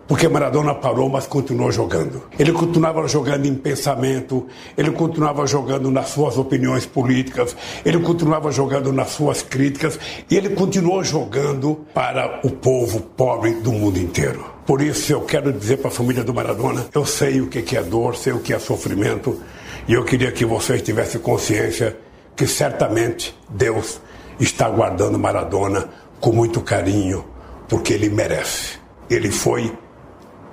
Porque 0.07 0.27
Maradona 0.27 0.73
parou, 0.73 1.07
mas 1.07 1.27
continuou 1.27 1.71
jogando. 1.71 2.23
Ele 2.39 2.51
continuava 2.51 3.07
jogando 3.07 3.45
em 3.45 3.53
pensamento, 3.53 4.47
ele 4.75 4.89
continuava 4.89 5.45
jogando 5.45 5.91
nas 5.91 6.09
suas 6.09 6.35
opiniões 6.35 6.83
políticas, 6.83 7.55
ele 7.85 7.99
continuava 7.99 8.51
jogando 8.51 8.91
nas 8.91 9.09
suas 9.09 9.43
críticas 9.43 9.99
e 10.27 10.35
ele 10.35 10.49
continuou 10.49 11.03
jogando 11.03 11.85
para 11.93 12.39
o 12.43 12.49
povo 12.49 13.01
pobre 13.01 13.51
do 13.61 13.71
mundo 13.71 13.99
inteiro. 13.99 14.58
Por 14.69 14.83
isso 14.83 15.11
eu 15.11 15.21
quero 15.21 15.51
dizer 15.51 15.77
para 15.77 15.87
a 15.87 15.91
família 15.91 16.23
do 16.23 16.31
Maradona, 16.31 16.85
eu 16.93 17.03
sei 17.03 17.41
o 17.41 17.47
que 17.47 17.75
é 17.75 17.81
dor, 17.81 18.15
sei 18.15 18.33
o 18.33 18.39
que 18.39 18.53
é 18.53 18.59
sofrimento 18.59 19.41
e 19.87 19.93
eu 19.95 20.05
queria 20.05 20.31
que 20.31 20.45
vocês 20.45 20.79
tivessem 20.83 21.19
consciência 21.19 21.97
que 22.35 22.45
certamente 22.45 23.35
Deus 23.49 23.99
está 24.39 24.69
guardando 24.69 25.17
Maradona 25.17 25.89
com 26.19 26.31
muito 26.31 26.61
carinho, 26.61 27.25
porque 27.67 27.93
ele 27.93 28.09
merece. 28.09 28.77
Ele 29.09 29.31
foi 29.31 29.75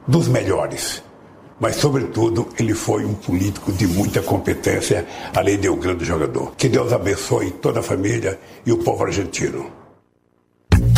dos 0.08 0.28
melhores. 0.28 1.02
Mas, 1.60 1.76
sobretudo, 1.76 2.48
ele 2.58 2.72
foi 2.72 3.04
um 3.04 3.12
político 3.12 3.70
de 3.70 3.86
muita 3.86 4.22
competência, 4.22 5.06
além 5.34 5.58
de 5.58 5.68
um 5.68 5.76
grande 5.76 6.06
jogador. 6.06 6.54
Que 6.56 6.70
Deus 6.70 6.90
abençoe 6.90 7.50
toda 7.50 7.80
a 7.80 7.82
família 7.82 8.40
e 8.64 8.72
o 8.72 8.78
povo 8.78 9.04
argentino. 9.04 9.70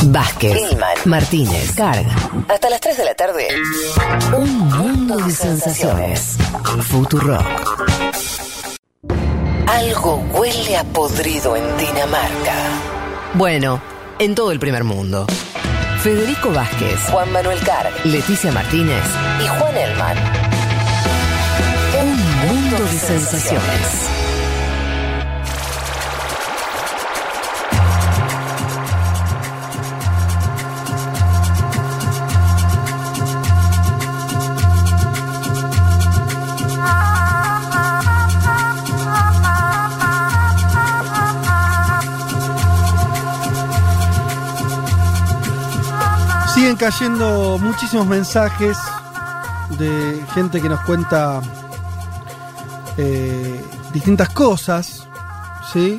Vázquez, 0.06 0.56
Martínez, 1.04 1.74
Carga. 1.74 2.14
Hasta 2.48 2.70
las 2.70 2.80
3 2.80 2.96
de 2.96 3.04
la 3.04 3.14
tarde. 3.14 3.48
Un 4.36 4.68
mundo 4.68 5.16
de 5.18 5.30
sensaciones. 5.30 6.36
Futurock. 6.82 7.44
Algo 9.66 10.16
huele 10.32 10.76
a 10.76 10.84
podrido 10.84 11.56
en 11.56 11.76
Dinamarca. 11.76 12.54
Bueno, 13.34 13.80
en 14.18 14.34
todo 14.34 14.50
el 14.50 14.58
primer 14.58 14.84
mundo. 14.84 15.26
Federico 16.02 16.50
Vázquez, 16.52 16.98
Juan 17.10 17.30
Manuel 17.32 17.60
Carg, 17.60 17.90
Leticia 18.04 18.52
Martínez 18.52 19.04
y 19.42 19.46
Juan 19.46 19.76
Elman. 19.76 20.16
Un 22.00 22.46
mundo 22.46 22.84
de 22.84 22.98
sensaciones. 22.98 24.27
Siguen 46.68 46.76
cayendo 46.90 47.56
muchísimos 47.56 48.06
mensajes 48.06 48.76
de 49.78 50.22
gente 50.34 50.60
que 50.60 50.68
nos 50.68 50.78
cuenta 50.80 51.40
eh, 52.98 53.64
distintas 53.94 54.28
cosas, 54.28 55.08
¿sí? 55.72 55.98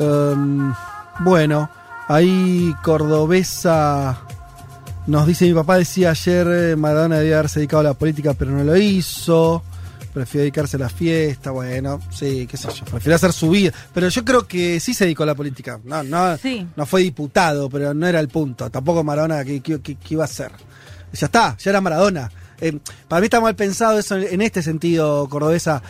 Em, 0.00 0.74
bueno, 1.20 1.70
ahí 2.08 2.74
Cordobesa 2.82 4.18
nos 5.06 5.24
dice, 5.24 5.44
mi 5.44 5.54
papá 5.54 5.76
decía 5.76 6.10
ayer, 6.10 6.48
eh, 6.50 6.74
Maradona 6.74 7.18
debía 7.18 7.38
haberse 7.38 7.60
dedicado 7.60 7.82
a 7.82 7.84
la 7.84 7.94
política, 7.94 8.34
pero 8.34 8.50
no 8.50 8.64
lo 8.64 8.76
hizo. 8.76 9.62
Prefirió 10.14 10.42
dedicarse 10.42 10.76
a 10.76 10.80
la 10.80 10.88
fiesta, 10.88 11.50
bueno, 11.50 11.98
sí, 12.10 12.46
qué 12.48 12.56
sé 12.56 12.68
yo, 12.72 12.84
prefirió 12.84 13.16
hacer 13.16 13.32
su 13.32 13.50
vida. 13.50 13.72
Pero 13.92 14.08
yo 14.08 14.24
creo 14.24 14.46
que 14.46 14.78
sí 14.78 14.94
se 14.94 15.04
dedicó 15.04 15.24
a 15.24 15.26
la 15.26 15.34
política. 15.34 15.80
No, 15.84 16.02
no, 16.04 16.36
Sí. 16.38 16.66
no 16.76 16.86
fue 16.86 17.02
diputado, 17.02 17.68
pero 17.68 17.92
no 17.94 18.06
era 18.06 18.20
el 18.20 18.28
punto. 18.28 18.70
Tampoco 18.70 19.02
Maradona, 19.02 19.44
¿qué, 19.44 19.60
qué- 19.60 19.80
qué- 19.80 19.96
qué 19.96 20.14
iba 20.14 20.22
a 20.22 20.26
hacer? 20.26 20.52
Ya 21.12 21.26
está, 21.26 21.56
ya 21.58 21.70
era 21.70 21.80
Maradona. 21.80 22.30
Eh, 22.60 22.78
para 23.08 23.20
mí 23.20 23.24
está 23.26 23.40
mal 23.40 23.56
pensado 23.56 23.98
eso 23.98 24.14
en 24.16 24.40
este 24.40 24.62
sentido, 24.62 25.28
Cordobesa. 25.28 25.82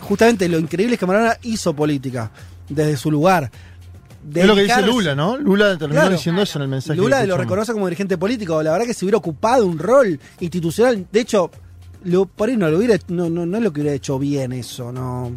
Justamente 0.00 0.48
lo 0.48 0.58
increíble 0.60 0.94
es 0.94 1.00
que 1.00 1.06
Maradona 1.06 1.36
hizo 1.42 1.74
política 1.74 2.30
desde 2.68 2.96
su 2.96 3.10
lugar. 3.10 3.50
Es 4.32 4.46
lo 4.46 4.54
que 4.54 4.62
dice 4.62 4.82
Lula, 4.82 5.14
¿no? 5.16 5.36
Lula 5.36 5.76
terminó 5.78 6.00
Claro. 6.02 6.16
diciendo 6.16 6.42
eso 6.42 6.58
en 6.58 6.62
el 6.62 6.68
mensaje. 6.68 6.96
Lula 6.96 7.24
lo 7.26 7.36
reconoce 7.36 7.72
como 7.72 7.86
dirigente 7.86 8.16
político. 8.18 8.62
La 8.62 8.72
verdad 8.72 8.86
que 8.86 8.94
se 8.94 9.04
hubiera 9.04 9.18
ocupado 9.18 9.66
un 9.66 9.78
rol 9.78 10.18
institucional. 10.40 11.06
De 11.12 11.20
hecho, 11.20 11.50
lo, 12.06 12.26
por 12.26 12.48
ahí 12.48 12.56
no 12.56 12.68
lo 12.68 12.78
hubiera, 12.78 12.96
no, 13.08 13.28
no, 13.28 13.44
no 13.44 13.56
es 13.56 13.62
lo 13.62 13.72
que 13.72 13.80
hubiera 13.80 13.94
hecho 13.94 14.18
bien 14.18 14.52
eso. 14.52 14.92
No, 14.92 15.32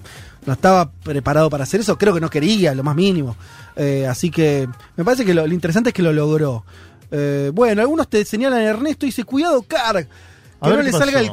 no 0.46 0.54
estaba 0.54 0.92
preparado 0.92 1.50
para 1.50 1.64
hacer 1.64 1.82
eso. 1.82 1.98
Creo 1.98 2.14
que 2.14 2.22
no 2.22 2.30
quería, 2.30 2.74
lo 2.74 2.84
más 2.84 2.96
mínimo. 2.96 3.36
Eh, 3.76 4.08
así 4.08 4.30
que 4.30 4.68
me 4.96 5.04
parece 5.04 5.26
que 5.26 5.34
lo, 5.34 5.46
lo 5.46 5.54
interesante 5.54 5.90
es 5.90 5.94
que 5.94 6.02
lo 6.02 6.14
logró. 6.14 6.64
Eh, 7.12 7.52
bueno, 7.54 7.82
algunos 7.82 8.08
te 8.08 8.24
señalan 8.24 8.62
Ernesto 8.62 9.06
y 9.06 9.10
dice, 9.10 9.24
cuidado, 9.24 9.62
Carg. 9.64 10.08
Que 10.08 10.70
A 10.70 10.70
no 10.70 10.82
le 10.82 10.92
salga 10.92 11.20
el. 11.20 11.32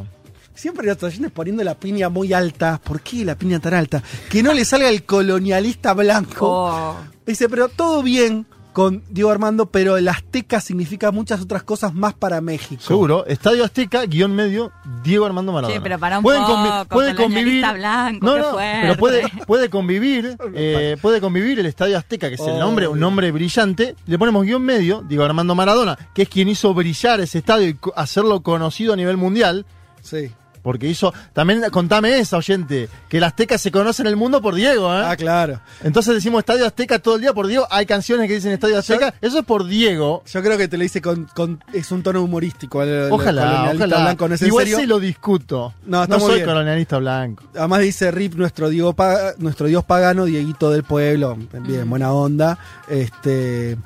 Siempre 0.54 0.86
los 0.86 1.02
oyentes 1.02 1.30
poniendo 1.32 1.62
la 1.62 1.74
piña 1.74 2.08
muy 2.08 2.32
alta. 2.32 2.80
¿Por 2.82 3.02
qué 3.02 3.24
la 3.24 3.36
piña 3.36 3.60
tan 3.60 3.74
alta? 3.74 4.02
Que 4.30 4.42
no 4.42 4.54
le 4.54 4.64
salga 4.64 4.88
el 4.88 5.04
colonialista 5.04 5.92
blanco. 5.92 6.48
Oh. 6.48 6.96
Dice, 7.26 7.48
pero 7.48 7.68
todo 7.68 8.02
bien 8.02 8.46
con 8.76 9.02
Diego 9.08 9.30
Armando, 9.30 9.70
pero 9.70 9.96
el 9.96 10.06
Azteca 10.06 10.60
significa 10.60 11.10
muchas 11.10 11.40
otras 11.40 11.62
cosas 11.62 11.94
más 11.94 12.12
para 12.12 12.42
México. 12.42 12.82
Seguro. 12.82 13.24
Estadio 13.26 13.64
Azteca, 13.64 14.04
guion 14.04 14.34
medio, 14.34 14.70
Diego 15.02 15.24
Armando 15.24 15.50
Maradona. 15.50 15.74
Sí, 15.76 15.80
pero 15.82 15.98
para 15.98 16.18
un 16.18 16.22
Pueden 16.22 16.42
poco, 16.42 16.52
convi- 16.56 16.86
puede 16.88 17.14
convivir. 17.14 17.64
blanco, 17.72 18.26
no, 18.26 18.36
no, 18.36 18.56
pero 18.58 18.96
puede, 18.98 19.22
puede 19.46 19.70
convivir, 19.70 20.36
eh, 20.54 20.98
puede 21.00 21.22
convivir 21.22 21.58
el 21.58 21.64
Estadio 21.64 21.96
Azteca, 21.96 22.28
que 22.28 22.34
es 22.34 22.40
el 22.42 22.50
Oh. 22.50 22.58
nombre, 22.58 22.86
un 22.86 23.00
nombre 23.00 23.32
brillante. 23.32 23.96
Le 24.04 24.18
ponemos 24.18 24.44
guion 24.44 24.60
medio, 24.62 25.02
Diego 25.08 25.24
Armando 25.24 25.54
Maradona, 25.54 25.96
que 26.12 26.20
es 26.24 26.28
quien 26.28 26.48
hizo 26.50 26.74
brillar 26.74 27.20
ese 27.20 27.38
estadio 27.38 27.68
y 27.70 27.78
hacerlo 27.96 28.42
conocido 28.42 28.92
a 28.92 28.96
nivel 28.96 29.16
mundial. 29.16 29.64
Sí. 30.02 30.30
Porque 30.66 30.88
hizo. 30.88 31.14
También 31.32 31.62
contame 31.70 32.18
esa, 32.18 32.36
oyente, 32.38 32.88
que 33.08 33.18
el 33.18 33.22
Azteca 33.24 33.56
se 33.56 33.70
conoce 33.70 34.02
en 34.02 34.08
el 34.08 34.16
mundo 34.16 34.42
por 34.42 34.56
Diego, 34.56 34.92
¿eh? 34.92 35.02
Ah, 35.04 35.14
claro. 35.16 35.60
Entonces 35.84 36.12
decimos 36.12 36.40
Estadio 36.40 36.66
Azteca 36.66 36.98
todo 36.98 37.14
el 37.14 37.20
día 37.20 37.32
por 37.32 37.46
Diego. 37.46 37.68
Hay 37.70 37.86
canciones 37.86 38.26
que 38.26 38.34
dicen 38.34 38.50
Estadio 38.50 38.76
Azteca. 38.76 39.14
Eso 39.20 39.38
es 39.38 39.44
por 39.44 39.64
Diego. 39.64 40.24
Yo 40.26 40.42
creo 40.42 40.58
que 40.58 40.66
te 40.66 40.76
lo 40.76 40.82
hice 40.82 41.00
con, 41.00 41.26
con- 41.36 41.62
es 41.72 41.92
un 41.92 42.02
tono 42.02 42.20
humorístico. 42.20 42.82
el- 42.82 43.12
Ojalá, 43.12 43.70
ojalá. 43.72 43.98
blanco, 44.02 44.28
no 44.28 44.34
es 44.34 44.42
en 44.42 44.48
Igual 44.48 44.64
serio. 44.64 44.78
sí 44.80 44.86
lo 44.86 44.98
discuto. 44.98 45.72
No, 45.86 46.02
está 46.02 46.16
muy 46.18 46.26
soy 46.26 46.34
bien. 46.36 46.46
colonialista 46.48 46.98
blanco. 46.98 47.44
Además 47.56 47.80
dice 47.82 48.10
Rip, 48.10 48.34
nuestro, 48.34 48.68
Diego 48.68 48.92
pa- 48.92 49.34
nuestro 49.38 49.68
dios 49.68 49.84
pagano, 49.84 50.24
Dieguito 50.24 50.72
del 50.72 50.82
pueblo. 50.82 51.38
Bien, 51.60 51.88
buena 51.88 52.12
onda. 52.12 52.58
Este. 52.88 53.76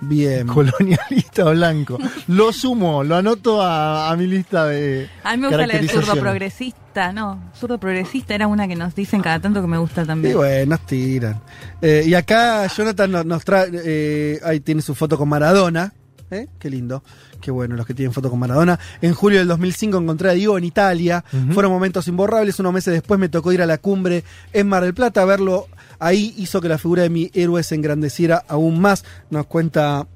Bien. 0.00 0.46
Colonialista 0.46 1.44
blanco. 1.50 1.98
Lo 2.28 2.52
sumo, 2.52 3.04
lo 3.04 3.16
anoto 3.16 3.60
a, 3.60 4.10
a 4.10 4.16
mi 4.16 4.26
lista 4.26 4.66
de. 4.66 5.08
A 5.24 5.36
mí 5.36 5.42
me 5.42 5.48
gusta 5.48 5.66
la 5.66 5.78
de 5.78 5.88
zurdo 5.88 6.16
progresista, 6.16 7.12
no, 7.12 7.50
zurdo 7.58 7.78
progresista 7.78 8.34
era 8.34 8.46
una 8.46 8.66
que 8.66 8.76
nos 8.76 8.94
dicen 8.94 9.20
cada 9.20 9.40
tanto 9.40 9.60
que 9.60 9.66
me 9.68 9.78
gusta 9.78 10.02
Y 10.02 10.06
también. 10.06 10.36
bueno, 10.36 10.70
nos 10.76 10.86
tiran. 10.86 11.40
Eh, 11.82 12.04
y 12.06 12.14
acá 12.14 12.66
Jonathan 12.68 13.10
nos, 13.10 13.26
nos 13.26 13.44
trae. 13.44 13.68
eh, 13.72 14.40
ahí 14.44 14.60
tiene 14.60 14.80
su 14.82 14.94
foto 14.94 15.18
con 15.18 15.28
Maradona. 15.28 15.92
¿eh? 16.30 16.46
Qué 16.58 16.70
lindo. 16.70 17.02
Qué 17.40 17.50
bueno 17.50 17.74
los 17.76 17.86
que 17.86 17.94
tienen 17.94 18.12
foto 18.12 18.30
con 18.30 18.38
Maradona. 18.38 18.78
En 19.00 19.14
julio 19.14 19.38
del 19.38 19.48
2005 19.48 19.98
encontré 19.98 20.30
a 20.30 20.32
Diego 20.32 20.56
en 20.58 20.64
Italia. 20.64 21.24
Fueron 21.52 21.72
momentos 21.72 22.06
imborrables. 22.08 22.58
Unos 22.60 22.72
meses 22.72 22.92
después 22.92 23.18
me 23.18 23.28
tocó 23.28 23.50
ir 23.52 23.62
a 23.62 23.66
la 23.66 23.78
cumbre 23.78 24.24
en 24.52 24.68
Mar 24.68 24.82
del 24.84 24.94
Plata. 24.94 25.24
Verlo 25.24 25.66
ahí 26.00 26.34
hizo 26.36 26.60
que 26.60 26.68
la 26.68 26.78
figura 26.78 27.02
de 27.02 27.10
mi 27.10 27.30
héroe 27.34 27.62
se 27.62 27.76
engrandeciera 27.76 28.44
aún 28.48 28.80
más. 28.80 29.04
Nos 29.30 29.46
cuenta. 29.46 30.08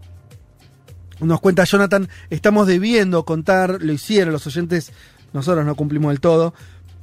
Nos 1.21 1.41
cuenta 1.41 1.63
Jonathan, 1.65 2.09
estamos 2.29 2.67
debiendo 2.67 3.25
contar, 3.25 3.79
lo 3.81 3.93
hicieron 3.93 4.33
los 4.33 4.47
oyentes, 4.49 4.91
nosotros 5.33 5.65
no 5.65 5.77
cumplimos 5.77 6.11
del 6.11 6.21
todo, 6.21 6.55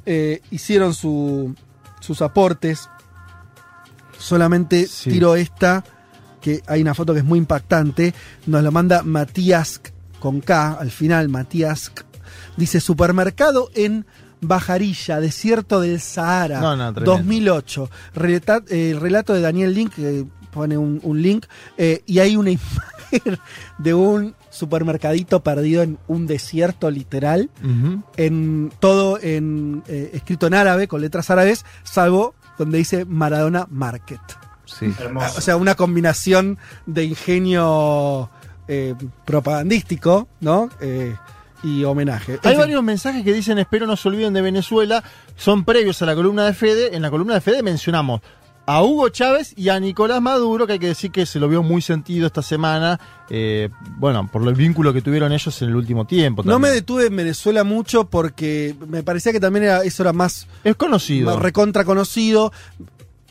eh, 0.06 0.42
hicieron 0.52 0.94
su- 0.94 1.56
sus 2.02 2.22
aportes, 2.22 2.90
solamente 4.20 4.88
tiro 5.12 5.36
esta, 5.36 5.84
que 6.42 6.62
hay 6.68 6.82
una 6.82 6.94
foto 6.94 7.14
que 7.14 7.20
es 7.20 7.26
muy 7.26 7.40
impactante, 7.40 8.14
nos 8.48 8.62
la 8.62 8.70
manda 8.70 9.02
Matías 9.04 9.82
con 10.20 10.42
K, 10.42 10.74
al 10.74 10.92
final 10.92 11.30
Matías, 11.30 11.92
dice 12.58 12.82
supermercado 12.82 13.70
en 13.76 14.06
Bajarilla, 14.42 15.20
desierto 15.20 15.80
del 15.82 16.00
Sahara, 16.02 16.60
No, 16.60 16.76
no, 16.76 16.92
tremendo. 16.94 17.12
2008, 17.18 17.90
Relata- 18.16 18.64
eh, 18.70 18.92
el 18.92 19.00
relato 19.00 19.34
de 19.34 19.42
Daniel 19.42 19.74
Link, 19.74 19.94
que 19.94 20.26
pone 20.52 20.78
un, 20.78 21.00
un 21.04 21.22
link, 21.22 21.46
eh, 21.78 22.02
y 22.06 22.20
hay 22.20 22.36
una 22.36 22.50
imagen 23.12 23.40
de 23.78 23.94
un 23.94 24.36
supermercadito 24.50 25.42
perdido 25.44 25.82
en 25.82 25.98
un 26.08 26.28
desierto 26.28 26.92
literal, 26.92 27.50
en 28.18 28.72
todo 28.80 29.18
en 29.22 29.82
eh, 29.88 30.12
escrito 30.14 30.48
en 30.48 30.56
árabe, 30.56 30.88
con 30.90 31.00
letras 31.02 31.30
árabes, 31.30 31.66
salvo 31.84 32.34
donde 32.58 32.80
dice 32.80 33.06
Maradona 33.06 33.66
Market. 33.70 34.20
Sí. 34.66 34.94
Hermoso. 35.00 35.38
O 35.38 35.42
sea, 35.42 35.56
una 35.58 35.76
combinación 35.76 36.58
de 36.86 37.04
ingenio 37.06 38.30
eh, 38.68 38.94
propagandístico, 39.26 40.28
¿no? 40.42 40.70
Y 41.64 41.84
homenaje. 41.84 42.34
En 42.34 42.40
Hay 42.44 42.52
fin. 42.54 42.60
varios 42.60 42.84
mensajes 42.84 43.24
que 43.24 43.34
dicen 43.34 43.60
espero 43.60 43.86
no 43.86 43.96
se 43.96 44.08
olviden 44.08 44.34
de 44.34 44.42
Venezuela, 44.42 45.04
son 45.36 45.64
previos 45.64 46.02
a 46.02 46.06
la 46.08 46.16
columna 46.16 46.46
de 46.46 46.54
Fede. 46.54 46.96
En 46.96 47.02
la 47.02 47.12
columna 47.12 47.36
de 47.36 47.42
Fede 47.42 47.62
mencionamos 47.62 48.22
a 48.66 48.84
Hugo 48.84 49.10
Chávez 49.10 49.54
y 49.58 49.70
a 49.70 49.80
Nicolás 49.80 50.22
Maduro, 50.22 50.66
que 50.66 50.74
hay 50.74 50.80
que 50.80 50.88
decir 50.88 51.12
que 51.12 51.26
se 51.26 51.40
lo 51.40 51.50
vio 51.50 51.62
muy 51.64 51.82
sentido 51.82 52.26
esta 52.28 52.42
semana, 52.42 53.00
eh, 53.30 53.70
bueno, 53.98 54.30
por 54.32 54.48
el 54.48 54.54
vínculo 54.56 54.94
que 54.94 55.02
tuvieron 55.02 55.32
ellos 55.34 55.62
en 55.62 55.70
el 55.70 55.76
último 55.76 56.06
tiempo. 56.06 56.44
No 56.44 56.58
me 56.60 56.70
detuve 56.70 57.08
en 57.08 57.16
Venezuela 57.16 57.64
mucho 57.64 58.06
porque 58.10 58.76
me 58.88 59.04
parecía 59.04 59.32
que 59.32 59.40
también 59.40 59.66
era, 59.66 59.84
eso 59.84 60.04
era 60.04 60.14
más, 60.14 60.48
Es 60.64 60.76
conocido. 60.76 61.32
más 61.32 61.40
recontra 61.42 61.84
conocido. 61.86 62.52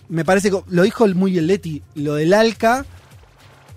Me 0.09 0.25
parece 0.25 0.51
que 0.51 0.59
lo 0.69 0.83
dijo 0.83 1.07
muy 1.09 1.33
bien 1.33 1.47
Leti, 1.47 1.83
lo 1.95 2.15
del 2.15 2.35
Alca, 2.35 2.85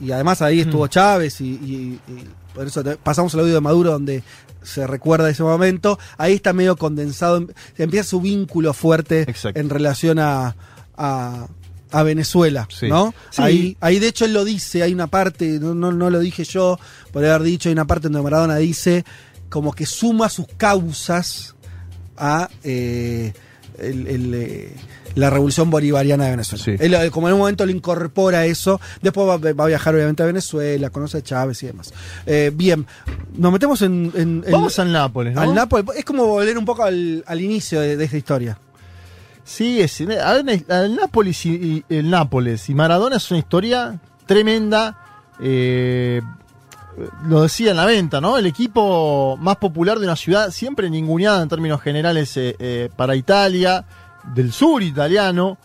y 0.01 0.11
además 0.11 0.41
ahí 0.41 0.57
Mm. 0.57 0.61
estuvo 0.61 0.87
Chávez, 0.87 1.39
y, 1.39 1.45
y- 1.45 1.99
y 2.11 2.27
por 2.53 2.65
eso 2.67 2.83
pasamos 3.03 3.33
el 3.35 3.41
audio 3.41 3.53
de 3.53 3.61
Maduro 3.61 3.91
donde 3.91 4.23
se 4.63 4.87
recuerda 4.87 5.29
ese 5.29 5.43
momento. 5.43 5.99
Ahí 6.17 6.33
está 6.33 6.53
medio 6.53 6.75
condensado, 6.77 7.37
em- 7.37 7.47
empieza 7.77 8.09
su 8.09 8.21
vínculo 8.21 8.73
fuerte 8.73 9.21
Exacto. 9.27 9.59
en 9.59 9.69
relación 9.69 10.19
a, 10.19 10.55
a, 10.97 11.47
a 11.91 12.03
Venezuela, 12.03 12.67
Sí. 12.71 12.87
¿no? 12.89 13.13
Sí. 13.29 13.41
Ahí, 13.41 13.77
ahí 13.81 13.99
de 13.99 14.07
hecho 14.07 14.25
él 14.25 14.33
lo 14.33 14.43
dice, 14.45 14.81
hay 14.83 14.93
una 14.93 15.07
parte, 15.07 15.59
no, 15.59 15.75
no, 15.75 15.91
no 15.91 16.09
lo 16.09 16.19
dije 16.19 16.43
yo, 16.43 16.79
por 17.11 17.23
haber 17.25 17.43
dicho, 17.43 17.69
hay 17.69 17.73
una 17.73 17.85
parte 17.85 18.07
donde 18.09 18.21
Maradona 18.21 18.57
dice 18.57 19.05
como 19.49 19.73
que 19.73 19.85
suma 19.85 20.29
sus 20.29 20.47
causas 20.57 21.55
a 22.17 22.49
eh, 22.63 23.33
el- 23.77 24.07
el, 24.07 24.33
eh, 24.33 24.75
la 25.15 25.29
revolución 25.29 25.69
bolivariana 25.69 26.25
de 26.25 26.31
Venezuela. 26.31 26.63
Sí. 26.63 26.75
Él, 26.79 27.11
como 27.11 27.27
en 27.27 27.33
un 27.35 27.39
momento 27.41 27.65
lo 27.65 27.71
incorpora 27.71 28.45
eso, 28.45 28.79
después 29.01 29.27
va, 29.27 29.37
va 29.53 29.63
a 29.65 29.67
viajar 29.67 29.93
obviamente 29.93 30.23
a 30.23 30.25
Venezuela, 30.25 30.89
conoce 30.89 31.17
a 31.19 31.21
Chávez 31.21 31.61
y 31.63 31.67
demás. 31.67 31.93
Eh, 32.25 32.51
bien, 32.53 32.85
nos 33.35 33.51
metemos 33.51 33.81
en... 33.83 34.11
en- 34.15 34.43
en- 34.45 34.51
Vamos 34.51 34.77
al 34.79 34.91
Nápoles, 34.91 35.35
¿no? 35.35 35.41
al 35.41 35.53
Nápoles. 35.53 35.85
Es 35.97 36.05
como 36.05 36.25
volver 36.25 36.57
un 36.57 36.65
poco 36.65 36.83
al, 36.83 37.23
al 37.27 37.41
inicio 37.41 37.79
de, 37.79 37.95
de 37.97 38.03
esta 38.05 38.17
historia. 38.17 38.57
Sí, 39.45 39.81
es, 39.81 39.99
ver, 40.05 40.63
el 40.69 40.95
Nápoles 40.95 41.45
y, 41.45 41.49
y- 41.89 41.95
el 41.95 42.09
Nápoles 42.09 42.69
y 42.69 42.73
Maradona 42.73 43.17
es 43.17 43.29
una 43.29 43.39
historia 43.39 43.99
tremenda. 44.25 44.97
eh, 45.41 46.21
lo 47.27 47.41
decía 47.41 47.71
en 47.71 47.77
la 47.77 47.85
venta, 47.87 48.21
¿no? 48.21 48.37
El 48.37 48.45
equipo 48.45 49.35
más 49.41 49.57
popular 49.57 49.97
de 49.97 50.05
una 50.05 50.15
ciudad, 50.15 50.51
siempre 50.51 50.89
ninguneada 50.91 51.41
en 51.41 51.49
términos 51.49 51.81
generales 51.81 52.37
eh, 52.37 52.55
eh, 52.59 52.89
para 52.95 53.15
Italia, 53.15 53.83
del 54.33 54.51
sur 54.51 54.81
italiano. 54.83 55.57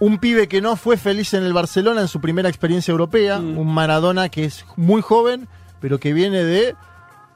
Un 0.00 0.18
pibe 0.18 0.48
que 0.48 0.62
no 0.62 0.76
fue 0.76 0.96
feliz 0.96 1.34
en 1.34 1.44
el 1.44 1.52
Barcelona 1.52 2.00
en 2.00 2.08
su 2.08 2.20
primera 2.20 2.48
experiencia 2.48 2.92
europea. 2.92 3.38
Un 3.38 3.72
Maradona 3.72 4.28
que 4.28 4.44
es 4.44 4.64
muy 4.76 5.02
joven, 5.02 5.46
pero 5.80 6.00
que 6.00 6.14
viene 6.14 6.42
de 6.42 6.74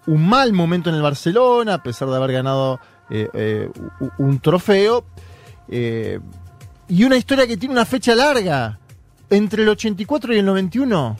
un 0.06 0.26
mal 0.26 0.52
momento 0.52 0.90
en 0.90 0.96
el 0.96 1.02
Barcelona, 1.02 1.74
a 1.74 1.82
pesar 1.82 2.08
de 2.08 2.16
haber 2.16 2.32
ganado 2.32 2.80
eh, 3.10 3.28
eh, 3.34 3.70
un 4.18 4.38
trofeo. 4.40 5.04
Eh, 5.68 6.20
y 6.88 7.04
una 7.04 7.16
historia 7.16 7.46
que 7.46 7.56
tiene 7.56 7.74
una 7.74 7.84
fecha 7.84 8.14
larga. 8.14 8.78
Entre 9.30 9.62
el 9.62 9.68
84 9.68 10.34
y 10.34 10.38
el 10.38 10.46
91. 10.46 11.16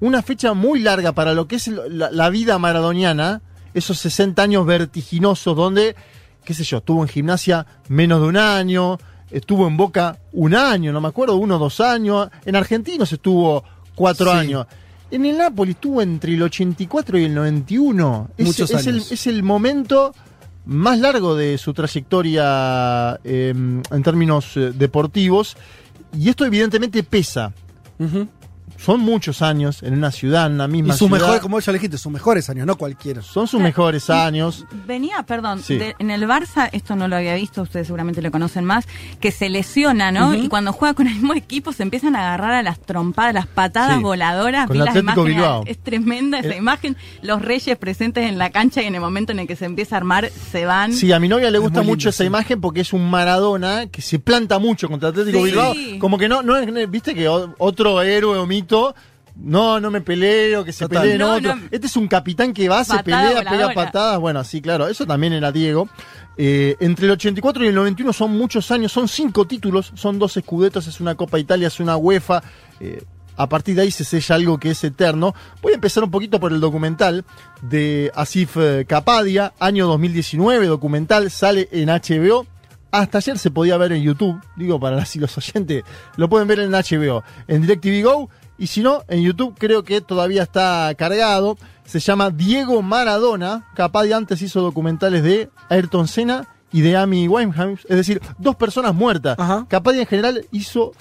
Una 0.00 0.22
fecha 0.22 0.54
muy 0.54 0.80
larga 0.80 1.12
para 1.12 1.34
lo 1.34 1.46
que 1.46 1.56
es 1.56 1.68
la, 1.68 2.10
la 2.10 2.30
vida 2.30 2.58
maradoniana. 2.58 3.42
Esos 3.74 3.98
60 3.98 4.42
años 4.42 4.66
vertiginosos 4.66 5.56
donde, 5.56 5.96
qué 6.44 6.54
sé 6.54 6.64
yo, 6.64 6.78
estuvo 6.78 7.02
en 7.02 7.08
gimnasia 7.08 7.66
menos 7.88 8.20
de 8.20 8.26
un 8.28 8.36
año. 8.36 8.98
Estuvo 9.30 9.66
en 9.66 9.76
Boca 9.76 10.18
un 10.32 10.54
año, 10.54 10.92
no 10.92 11.00
me 11.00 11.08
acuerdo, 11.08 11.36
uno 11.36 11.56
o 11.56 11.58
dos 11.58 11.80
años. 11.80 12.28
En 12.44 12.54
Argentinos 12.56 13.12
estuvo 13.12 13.64
cuatro 13.94 14.30
Sí. 14.30 14.36
años. 14.38 14.66
En 15.10 15.24
el 15.26 15.36
Napoli 15.38 15.72
estuvo 15.72 16.00
entre 16.02 16.34
el 16.34 16.42
84 16.42 17.18
y 17.18 17.24
el 17.24 17.34
91. 17.34 18.30
Es- 18.36 18.46
Muchos 18.46 18.70
es 18.70 18.86
el- 18.86 18.94
años. 18.96 19.12
es 19.12 19.26
el 19.26 19.42
momento 19.42 20.14
más 20.66 20.98
largo 20.98 21.34
de 21.34 21.58
su 21.58 21.74
trayectoria 21.74 23.18
eh, 23.24 23.50
en 23.90 24.02
términos 24.02 24.56
eh, 24.56 24.72
deportivos. 24.74 25.56
Y 26.16 26.28
esto 26.28 26.44
evidentemente 26.44 27.02
pesa. 27.02 27.52
Son 28.76 29.00
muchos 29.00 29.40
años 29.42 29.82
en 29.82 29.94
una 29.94 30.10
ciudad, 30.10 30.46
en 30.46 30.54
una 30.54 30.64
Y 30.66 30.68
misma 30.68 30.94
sus 30.94 31.08
ciudad. 31.08 31.20
mejores, 31.22 31.40
como 31.40 31.58
ya 31.60 31.72
le 31.72 31.78
dijiste, 31.78 31.96
sus 31.98 32.12
mejores 32.12 32.50
años, 32.50 32.66
no 32.66 32.76
cualquiera. 32.76 33.22
Son 33.22 33.46
sus 33.48 33.60
mejores 33.60 34.10
años. 34.10 34.64
Venía, 34.86 35.22
perdón, 35.22 35.62
Sí. 35.62 35.76
de- 35.76 35.94
en 35.98 36.10
el 36.10 36.24
Barça, 36.28 36.68
esto 36.72 36.94
no 36.96 37.08
lo 37.08 37.16
había 37.16 37.34
visto, 37.34 37.62
ustedes 37.62 37.86
seguramente 37.86 38.20
lo 38.20 38.30
conocen 38.30 38.64
más, 38.64 38.86
que 39.20 39.30
se 39.30 39.48
lesiona, 39.48 40.10
¿no? 40.12 40.34
Y 40.34 40.48
cuando 40.48 40.72
juega 40.72 40.94
con 40.94 41.06
el 41.06 41.14
mismo 41.14 41.34
equipo 41.34 41.72
se 41.72 41.82
empiezan 41.82 42.16
a 42.16 42.20
agarrar 42.20 42.52
a 42.52 42.62
las 42.62 42.78
trompadas, 42.80 43.32
las 43.34 43.46
patadas 43.46 43.96
Sí. 43.96 44.02
voladoras. 44.02 44.66
Con 44.66 44.76
el 44.76 44.84
las 44.84 44.88
Atlético 44.96 45.12
imágenes, 45.22 45.36
Bilbao. 45.36 45.62
Es 45.66 45.78
tremenda 45.78 46.38
esa 46.40 46.54
Eh. 46.54 46.58
imagen. 46.58 46.96
Los 47.22 47.40
reyes 47.42 47.76
presentes 47.78 48.28
en 48.28 48.38
la 48.38 48.50
cancha 48.50 48.82
y 48.82 48.86
en 48.86 48.94
el 48.94 49.00
momento 49.00 49.32
en 49.32 49.38
el 49.40 49.46
que 49.46 49.56
se 49.56 49.64
empieza 49.64 49.96
a 49.96 49.98
armar 49.98 50.30
se 50.52 50.66
van. 50.66 50.92
Sí, 50.92 51.10
a 51.12 51.18
mi 51.20 51.28
novia 51.28 51.50
le 51.50 51.58
gusta 51.58 51.80
mucho 51.82 51.96
lindo, 51.96 52.10
esa 52.10 52.24
sí. 52.24 52.26
imagen 52.26 52.60
porque 52.60 52.80
es 52.80 52.92
un 52.92 53.08
Maradona 53.08 53.86
que 53.86 54.02
se 54.02 54.18
planta 54.18 54.58
mucho 54.58 54.88
contra 54.88 55.08
Atlético 55.10 55.38
Sí. 55.38 55.44
Bilbao. 55.44 55.74
Como 56.00 56.18
que 56.18 56.28
no, 56.28 56.42
no 56.42 56.56
es, 56.56 56.90
viste 56.90 57.14
que 57.14 57.28
otro 57.28 58.02
héroe 58.02 58.38
o 58.38 58.46
mito, 58.46 58.63
no, 59.36 59.80
no 59.80 59.90
me 59.90 60.00
peleo, 60.00 60.64
que 60.64 60.72
se 60.72 60.84
Total. 60.86 61.02
peleen 61.02 61.18
No, 61.18 61.34
otro. 61.34 61.56
no. 61.56 61.62
Este 61.70 61.86
es 61.86 61.96
un 61.96 62.06
capitán 62.08 62.52
que 62.52 62.68
va, 62.68 62.84
se 62.84 62.94
Patada 62.96 63.28
pelea, 63.34 63.50
pega 63.50 63.74
patadas. 63.74 64.20
Bueno, 64.20 64.44
sí, 64.44 64.60
claro, 64.62 64.86
eso 64.86 65.06
también 65.06 65.32
era 65.32 65.50
Diego. 65.50 65.88
Eh, 66.36 66.76
entre 66.80 67.06
el 67.06 67.12
84 67.12 67.64
y 67.64 67.68
el 67.68 67.74
91 67.74 68.12
son 68.12 68.36
muchos 68.36 68.70
años, 68.70 68.92
son 68.92 69.08
cinco 69.08 69.46
títulos, 69.46 69.92
son 69.94 70.18
dos 70.18 70.36
escudetos, 70.36 70.86
es 70.86 71.00
una 71.00 71.14
Copa 71.14 71.38
Italia, 71.38 71.68
es 71.68 71.80
una 71.80 71.96
UEFA. 71.96 72.42
eh, 72.80 73.02
a 73.36 73.48
partir 73.48 73.74
de 73.74 73.82
ahí 73.82 73.90
se 73.90 74.04
sella 74.04 74.36
algo 74.36 74.58
que 74.58 74.70
es 74.70 74.84
eterno. 74.84 75.34
Voy 75.60 75.72
a 75.72 75.74
empezar 75.74 76.04
un 76.04 76.10
poquito 76.12 76.38
por 76.38 76.52
el 76.52 76.60
documental 76.60 77.24
de 77.62 78.12
Asif 78.14 78.56
eh, 78.56 78.84
Kapadia, 78.88 79.52
año 79.58 79.88
2019, 79.88 80.66
documental, 80.68 81.28
sale 81.32 81.68
en 81.72 81.88
HBO. 81.88 82.46
Hasta 82.92 83.18
ayer 83.18 83.36
se 83.38 83.50
podía 83.50 83.76
ver 83.76 83.90
en 83.90 84.02
YouTube, 84.04 84.40
digo 84.54 84.78
para 84.78 84.98
así 85.02 85.18
los 85.18 85.36
oyentes, 85.36 85.82
lo 86.16 86.28
pueden 86.28 86.46
ver 86.46 86.60
en 86.60 86.70
HBO, 86.70 87.24
en 87.48 87.62
DirecTV 87.62 88.04
Go, 88.04 88.30
y 88.58 88.66
si 88.68 88.80
no, 88.82 89.02
en 89.08 89.22
YouTube 89.22 89.54
creo 89.58 89.82
que 89.84 90.00
todavía 90.00 90.42
está 90.42 90.92
cargado. 90.96 91.56
se 91.84 92.00
llama 92.00 92.30
Diego 92.30 92.82
Maradona. 92.82 93.68
Capadia 93.74 94.16
antes 94.16 94.40
hizo 94.42 94.60
documentales 94.60 95.22
de 95.22 95.50
Ayrton 95.68 96.08
Senna 96.08 96.46
y 96.72 96.80
de 96.80 96.96
Amy 96.96 97.28
Winehouse, 97.28 97.84
es 97.88 97.96
decir, 97.96 98.20
dos 98.38 98.56
personas 98.56 98.94
muertas. 98.94 99.36
Capadia 99.68 100.00
en 100.00 100.06
general 100.06 100.44
hizo 100.50 100.92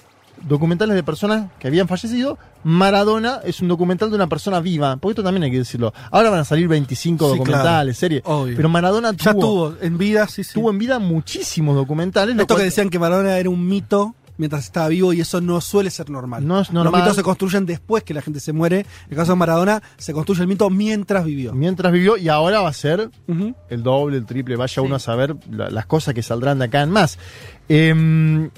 documentales 0.47 0.95
de 0.95 1.03
personas 1.03 1.51
que 1.59 1.67
habían 1.67 1.87
fallecido. 1.87 2.37
Maradona 2.63 3.39
es 3.43 3.61
un 3.61 3.67
documental 3.67 4.09
de 4.09 4.15
una 4.15 4.27
persona 4.27 4.59
viva, 4.59 4.95
porque 4.97 5.13
esto 5.13 5.23
también 5.23 5.43
hay 5.43 5.51
que 5.51 5.59
decirlo. 5.59 5.93
Ahora 6.11 6.29
van 6.29 6.39
a 6.39 6.45
salir 6.45 6.67
25 6.67 7.25
Sí, 7.25 7.37
documentales, 7.37 7.97
series. 7.97 8.21
Obvio. 8.25 8.55
Pero 8.55 8.69
Maradona 8.69 9.11
Ya 9.13 9.33
tuvo, 9.33 9.41
tuvo 9.71 9.75
en 9.81 9.97
vida, 9.97 10.27
sí, 10.27 10.43
sí. 10.43 10.53
tuvo 10.53 10.69
en 10.69 10.77
vida 10.79 10.99
muchísimos 10.99 11.75
documentales. 11.75 12.37
Esto 12.37 12.55
que 12.55 12.63
decían 12.63 12.89
que 12.89 12.99
Maradona 12.99 13.37
era 13.37 13.49
un 13.49 13.67
mito 13.67 14.15
mientras 14.37 14.63
estaba 14.65 14.87
vivo 14.87 15.13
y 15.13 15.21
eso 15.21 15.41
no 15.41 15.61
suele 15.61 15.89
ser 15.89 16.09
normal. 16.09 16.45
No 16.47 16.59
es 16.59 16.67
Los 16.69 16.83
normal. 16.83 17.01
mitos 17.01 17.15
se 17.15 17.23
construyen 17.23 17.65
después 17.65 18.03
que 18.03 18.13
la 18.13 18.21
gente 18.21 18.39
se 18.39 18.53
muere. 18.53 18.79
En 18.79 18.85
el 19.11 19.17
caso 19.17 19.33
de 19.33 19.37
Maradona, 19.37 19.81
se 19.97 20.13
construye 20.13 20.41
el 20.41 20.47
mito 20.47 20.69
mientras 20.69 21.23
vivió. 21.25 21.53
mientras 21.53 21.91
vivió 21.91 22.17
y 22.17 22.29
ahora 22.29 22.61
va 22.61 22.69
a 22.69 22.73
ser 22.73 23.09
el 23.69 23.83
doble, 23.83 24.17
el 24.17 24.25
triple, 24.25 24.55
vaya 24.55 24.81
uno 24.81 24.95
a 24.95 24.99
saber 24.99 25.35
la- 25.51 25.69
las 25.69 25.85
cosas 25.85 26.13
que 26.13 26.23
saldrán 26.23 26.59
de 26.59 26.65
acá 26.65 26.81
en 26.81 26.89
más. 26.91 27.17
Em, 27.69 28.49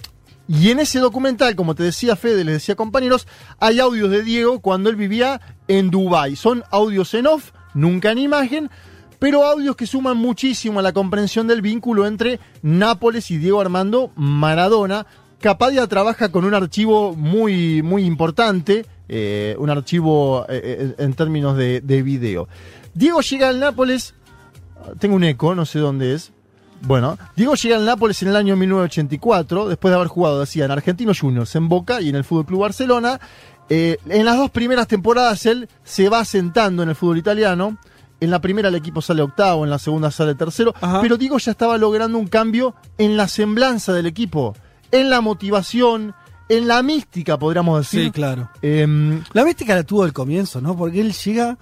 y 0.47 0.69
en 0.69 0.80
ese 0.80 0.99
documental, 0.99 1.56
como 1.56 1.76
te 1.76 1.84
decía 1.84 2.15
Fede, 2.15 2.43
les 2.43 2.56
decía 2.56 2.76
compañeros, 2.76 3.27
hay 3.60 3.80
audios 3.80 4.10
de 4.11 4.23
Diego 4.23 4.60
cuando 4.60 4.89
él 4.89 4.95
vivía 4.95 5.41
en 5.68 5.89
Dubái. 5.91 6.35
Son 6.35 6.64
audios 6.72 7.14
en 7.14 7.27
off, 7.27 7.52
nunca 7.73 8.11
en 8.11 8.19
imagen, 8.19 8.69
pero 9.19 9.43
audios 9.45 9.76
que 9.76 9.88
suman 9.88 10.18
muchísimo 10.18 10.80
a 10.80 10.84
la 10.84 10.93
comprensión 10.93 11.47
del 11.47 11.61
vínculo 11.61 12.06
entre 12.06 12.39
Nápoles 12.61 13.31
y 13.31 13.38
Diego 13.38 13.61
Armando 13.61 14.11
Maradona. 14.15 15.06
Capadia 15.41 15.88
trabaja 15.88 16.30
con 16.30 16.45
un 16.45 16.53
archivo 16.53 17.16
muy, 17.16 17.82
muy 17.82 18.03
importante, 18.03 18.86
eh, 19.07 19.56
un 19.60 19.70
archivo 19.70 20.45
eh, 20.49 20.62
eh, 20.64 20.95
en 20.98 21.14
términos 21.14 21.57
de, 21.57 21.82
de 21.82 22.02
video. 22.02 22.48
Diego 22.94 23.22
llega 23.22 23.49
al 23.49 23.60
Nápoles, 23.60 24.16
tengo 24.99 25.16
un 25.16 25.24
eco, 25.24 25.53
no 25.56 25.66
sé 25.66 25.80
dónde 25.80 26.14
es. 26.14 26.32
Bueno, 26.82 27.18
Diego 27.36 27.56
llega 27.56 27.78
al 27.78 27.86
Nápoles 27.86 28.22
en 28.22 28.30
el 28.30 28.36
año 28.36 28.56
1984, 28.56 29.70
después 29.70 29.91
de 29.91 29.95
haber 29.95 30.07
jugado, 30.07 30.40
decía, 30.40 30.66
en 30.66 30.72
Argentinos 30.72 31.20
Juniors, 31.20 31.56
en 31.56 31.68
Boca 31.68 32.02
y 32.02 32.10
en 32.10 32.16
el 32.16 32.24
Fútbol 32.24 32.45
Club 32.45 32.62
Barcelona. 32.62 33.20
Eh, 33.70 33.98
en 34.07 34.26
las 34.26 34.38
dos 34.38 34.52
primeras 34.52 34.88
temporadas 34.88 35.45
él 35.48 35.68
se 35.84 36.07
va 36.10 36.24
sentando 36.24 36.84
en 36.84 36.90
el 36.90 36.95
fútbol 36.95 37.18
italiano. 37.18 37.78
En 38.20 38.30
la 38.30 38.40
primera 38.40 38.70
el 38.70 38.76
equipo 38.76 39.02
sale 39.02 39.22
octavo, 39.22 39.64
en 39.64 39.70
la 39.70 39.80
segunda 39.80 40.12
sale 40.12 40.36
tercero. 40.36 40.74
Pero 41.02 41.18
Diego 41.18 41.38
ya 41.38 41.52
estaba 41.52 41.78
logrando 41.78 42.18
un 42.18 42.28
cambio 42.28 42.76
en 42.98 43.18
la 43.18 43.28
semblanza 43.28 43.94
del 43.94 44.06
equipo, 44.06 44.56
en 44.91 45.10
la 45.10 45.22
motivación, 45.22 46.14
en 46.49 46.68
la 46.68 46.82
mística, 46.84 47.38
podríamos 47.40 47.80
decir. 47.80 48.06
Sí, 48.06 48.12
claro. 48.12 48.49
Em, 48.62 49.22
La 49.34 49.44
mística 49.44 49.76
la 49.76 49.84
tuvo 49.84 50.03
al 50.03 50.14
comienzo, 50.14 50.62
¿no? 50.62 50.76
Porque 50.78 51.02
él 51.02 51.14
llega 51.14 51.57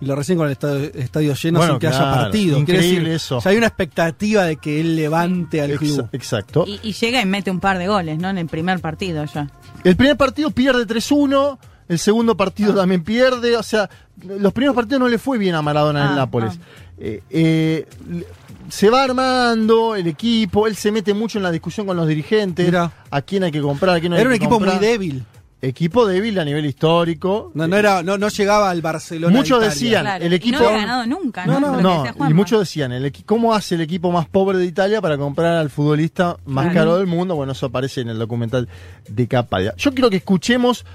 y 0.00 0.06
lo 0.06 0.16
recién 0.16 0.38
con 0.38 0.46
el 0.46 0.52
estadio, 0.52 0.90
estadio 0.94 1.34
lleno 1.34 1.58
Bueno, 1.58 1.74
sin 1.74 1.80
que 1.80 1.86
haya 1.88 1.98
partido. 2.12 2.58
Increíble 2.58 2.88
decir, 3.00 3.08
eso. 3.08 3.40
Ya 3.40 3.50
hay 3.50 3.56
una 3.58 3.66
expectativa 3.66 4.44
de 4.44 4.56
que 4.56 4.80
él 4.80 4.96
levante 4.96 5.60
al 5.60 5.76
club. 5.76 6.08
exacto. 6.12 6.64
Y, 6.66 6.80
y 6.82 6.92
llega 6.92 7.20
y 7.20 7.26
mete 7.26 7.50
un 7.50 7.60
par 7.60 7.76
de 7.78 7.86
goles, 7.86 8.18
¿no? 8.18 8.30
En 8.30 8.38
el 8.38 8.46
primer 8.46 8.80
partido 8.80 9.24
ya. 9.26 9.50
El 9.84 9.96
primer 9.96 10.16
partido 10.16 10.50
pierde 10.50 10.86
3-1, 10.86 11.58
el 11.88 11.98
segundo 11.98 12.36
partido 12.36 12.74
también 12.74 13.02
pierde, 13.04 13.56
o 13.56 13.62
sea, 13.62 13.90
los 14.24 14.52
primeros 14.52 14.74
partidos 14.74 15.00
no 15.00 15.08
le 15.08 15.18
fue 15.18 15.36
bien 15.38 15.54
a 15.54 15.60
Maradona 15.62 16.00
en 16.06 16.12
Ah, 16.12 16.16
Nápoles. 16.16 16.58
Eh, 16.98 17.22
eh, 17.30 17.86
l- 18.10 18.24
se 18.70 18.88
va 18.90 19.02
armando 19.04 19.94
el 19.96 20.06
equipo, 20.06 20.66
él 20.66 20.76
se 20.76 20.90
mete 20.92 21.12
mucho 21.14 21.38
en 21.38 21.42
la 21.44 21.50
discusión 21.50 21.86
con 21.86 21.96
los 21.96 22.06
dirigentes, 22.08 22.66
Mirá. 22.66 22.90
a 23.10 23.22
quién 23.22 23.44
hay 23.44 23.50
que 23.52 23.60
comprar, 23.60 23.96
a 23.96 24.00
quién 24.00 24.10
no 24.10 24.16
hay 24.16 24.20
Era 24.22 24.28
un 24.28 24.32
que 24.32 24.36
equipo 24.36 24.54
comprar. 24.54 24.76
muy 24.76 24.86
débil. 24.86 25.24
Equipo 25.62 26.06
débil 26.06 26.38
a 26.38 26.44
nivel 26.46 26.64
histórico. 26.64 27.50
No, 27.52 27.68
no, 27.68 27.76
era, 27.76 28.02
no, 28.02 28.16
no 28.16 28.28
llegaba 28.28 28.70
al 28.70 28.80
Barcelona. 28.80 29.36
Muchos 29.36 29.60
de 29.60 29.66
decían, 29.66 30.04
Claro, 30.04 30.24
el 30.24 30.32
y 30.32 30.36
equipo... 30.36 30.58
no 30.58 30.68
había 30.68 30.78
ganado 30.80 31.06
nunca, 31.06 31.44
¿no? 31.44 32.04
Y 32.30 32.32
muchos 32.32 32.60
decían, 32.60 32.92
el 32.92 33.12
¿cómo 33.26 33.52
hace 33.52 33.74
el 33.74 33.82
equipo 33.82 34.10
más 34.10 34.26
pobre 34.26 34.56
de 34.56 34.64
Italia 34.64 35.02
para 35.02 35.18
comprar 35.18 35.58
al 35.58 35.68
futbolista 35.68 36.38
más 36.46 36.64
Claro. 36.70 36.78
caro 36.78 36.96
del 36.96 37.06
mundo? 37.08 37.34
Bueno, 37.36 37.52
eso 37.52 37.66
aparece 37.66 38.00
en 38.00 38.08
el 38.08 38.18
documental 38.18 38.68
de 39.06 39.28
Capadia. 39.28 39.74
Yo 39.76 39.92
quiero 39.92 40.08
que 40.08 40.16
escuchemos 40.16 40.86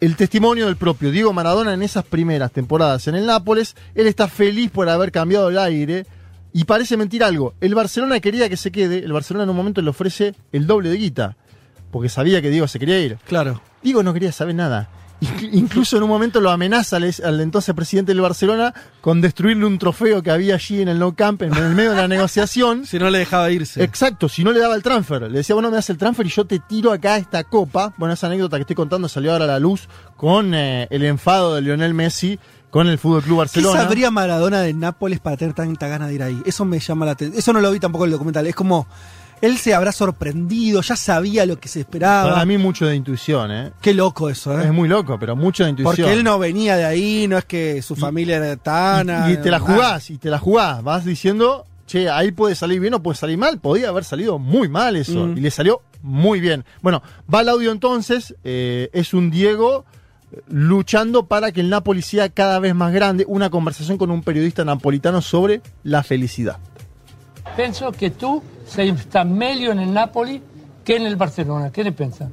el 0.00 0.16
testimonio 0.16 0.66
del 0.66 0.74
propio 0.76 1.12
Diego 1.12 1.32
Maradona 1.32 1.72
en 1.72 1.82
esas 1.82 2.04
primeras 2.04 2.50
temporadas 2.50 3.06
en 3.06 3.14
el 3.14 3.24
Nápoles. 3.24 3.76
Él 3.94 4.08
está 4.08 4.26
feliz 4.26 4.72
por 4.72 4.88
haber 4.88 5.12
cambiado 5.12 5.48
el 5.48 5.58
aire 5.58 6.06
y 6.52 6.64
parece 6.64 6.96
mentir 6.96 7.24
algo. 7.24 7.54
El 7.60 7.74
Barcelona 7.74 8.20
quería 8.20 8.48
que 8.48 8.56
se 8.56 8.70
quede, 8.72 8.98
el 8.98 9.12
Barcelona 9.12 9.44
en 9.44 9.50
un 9.50 9.56
momento 9.56 9.80
le 9.82 9.90
ofrece 9.90 10.34
el 10.52 10.66
doble 10.66 10.88
de 10.90 10.96
guita, 10.96 11.36
porque 11.90 12.08
sabía 12.08 12.40
que 12.42 12.50
Diego 12.50 12.68
se 12.68 12.78
quería 12.78 12.98
ir. 13.00 13.18
Claro. 13.26 13.60
Diego 13.82 14.02
no 14.02 14.12
quería 14.12 14.32
saber 14.32 14.54
nada. 14.54 14.88
Inc- 15.20 15.50
Incluso 15.52 15.96
en 15.96 16.02
un 16.02 16.08
momento 16.08 16.40
lo 16.40 16.50
amenaza 16.50 16.96
al, 16.96 17.14
al 17.24 17.40
entonces 17.40 17.72
presidente 17.76 18.10
del 18.10 18.20
Barcelona 18.20 18.74
con 19.00 19.20
destruirle 19.20 19.64
un 19.66 19.78
trofeo 19.78 20.20
que 20.20 20.32
había 20.32 20.56
allí 20.56 20.82
en 20.82 20.88
el 20.88 20.98
No 20.98 21.14
Camp, 21.14 21.42
en 21.42 21.54
el 21.54 21.74
medio 21.76 21.90
de 21.90 21.96
la 21.96 22.08
negociación. 22.08 22.84
Si 22.86 22.98
no 22.98 23.08
le 23.08 23.18
dejaba 23.18 23.48
irse. 23.52 23.84
Exacto, 23.84 24.28
si 24.28 24.42
no 24.42 24.50
le 24.50 24.58
daba 24.58 24.74
el 24.74 24.82
transfer. 24.82 25.22
Le 25.22 25.38
decía, 25.38 25.54
bueno, 25.54 25.70
me 25.70 25.76
das 25.76 25.88
el 25.90 25.96
transfer 25.98 26.26
y 26.26 26.30
yo 26.30 26.44
te 26.44 26.58
tiro 26.58 26.90
acá 26.92 27.18
esta 27.18 27.44
copa. 27.44 27.94
Bueno, 27.98 28.14
esa 28.14 28.26
anécdota 28.26 28.56
que 28.56 28.62
estoy 28.62 28.74
contando 28.74 29.08
salió 29.08 29.30
ahora 29.32 29.44
a 29.44 29.48
la 29.48 29.58
luz 29.60 29.88
con 30.16 30.54
eh, 30.54 30.88
el 30.90 31.04
enfado 31.04 31.54
de 31.54 31.62
Lionel 31.62 31.94
Messi 31.94 32.40
con 32.72 32.88
el 32.88 32.96
Fútbol 32.98 33.20
Club 33.22 33.34
¿Qué 33.34 33.38
Barcelona. 33.38 33.82
sabría 33.82 34.10
Maradona 34.10 34.62
de 34.62 34.72
Nápoles 34.72 35.20
para 35.20 35.36
tener 35.36 35.52
tanta 35.52 35.88
ganas 35.88 36.08
de 36.08 36.14
ir 36.14 36.22
ahí? 36.22 36.42
Eso 36.46 36.64
me 36.64 36.80
llama 36.80 37.04
la 37.04 37.12
atención. 37.12 37.38
Eso 37.38 37.52
no 37.52 37.60
lo 37.60 37.70
vi 37.70 37.78
tampoco 37.78 38.04
en 38.04 38.08
el 38.08 38.12
documental. 38.12 38.46
Es 38.46 38.54
como, 38.54 38.86
él 39.42 39.58
se 39.58 39.74
habrá 39.74 39.92
sorprendido, 39.92 40.80
ya 40.80 40.96
sabía 40.96 41.44
lo 41.44 41.60
que 41.60 41.68
se 41.68 41.80
esperaba. 41.80 42.32
Para 42.32 42.46
mí 42.46 42.56
mucho 42.56 42.86
de 42.86 42.96
intuición, 42.96 43.52
¿eh? 43.52 43.72
Qué 43.82 43.92
loco 43.92 44.30
eso, 44.30 44.58
¿eh? 44.58 44.64
Es 44.64 44.72
muy 44.72 44.88
loco, 44.88 45.18
pero 45.18 45.36
mucho 45.36 45.64
de 45.64 45.70
intuición. 45.70 45.96
Porque 45.96 46.12
él 46.14 46.24
no 46.24 46.38
venía 46.38 46.76
de 46.78 46.86
ahí, 46.86 47.28
no 47.28 47.36
es 47.36 47.44
que 47.44 47.82
su 47.82 47.94
familia 47.94 48.36
era 48.38 48.56
tana. 48.56 49.28
Y, 49.28 49.34
y 49.34 49.36
te 49.36 49.50
la 49.50 49.60
jugás, 49.60 50.08
y 50.08 50.16
te 50.16 50.30
la 50.30 50.38
jugás. 50.38 50.82
Vas 50.82 51.04
diciendo, 51.04 51.66
che, 51.86 52.08
ahí 52.08 52.32
puede 52.32 52.54
salir 52.54 52.80
bien 52.80 52.94
o 52.94 53.02
puede 53.02 53.18
salir 53.18 53.36
mal. 53.36 53.58
Podía 53.60 53.90
haber 53.90 54.04
salido 54.04 54.38
muy 54.38 54.70
mal 54.70 54.96
eso. 54.96 55.26
Mm. 55.26 55.36
Y 55.36 55.40
le 55.42 55.50
salió 55.50 55.82
muy 56.00 56.40
bien. 56.40 56.64
Bueno, 56.80 57.02
va 57.32 57.42
el 57.42 57.50
audio 57.50 57.70
entonces. 57.70 58.34
eh, 58.44 58.88
es 58.94 59.12
un 59.12 59.30
Diego 59.30 59.84
luchando 60.48 61.24
para 61.24 61.52
que 61.52 61.60
el 61.60 61.68
Napoli 61.68 62.02
sea 62.02 62.28
cada 62.28 62.58
vez 62.58 62.74
más 62.74 62.92
grande. 62.92 63.24
Una 63.26 63.50
conversación 63.50 63.98
con 63.98 64.10
un 64.10 64.22
periodista 64.22 64.64
napolitano 64.64 65.20
sobre 65.20 65.60
la 65.82 66.02
felicidad. 66.02 66.58
Penso 67.56 67.90
che 67.92 68.16
tu 68.16 68.42
sei, 68.64 68.96
sta 68.96 69.24
meglio 69.24 69.74
nel 69.74 69.88
Napoli 69.88 70.40
che 70.82 70.98
nel 70.98 71.16
Barcellona. 71.16 71.70
Che 71.70 71.82
ne 71.82 71.92
pensa? 71.92 72.28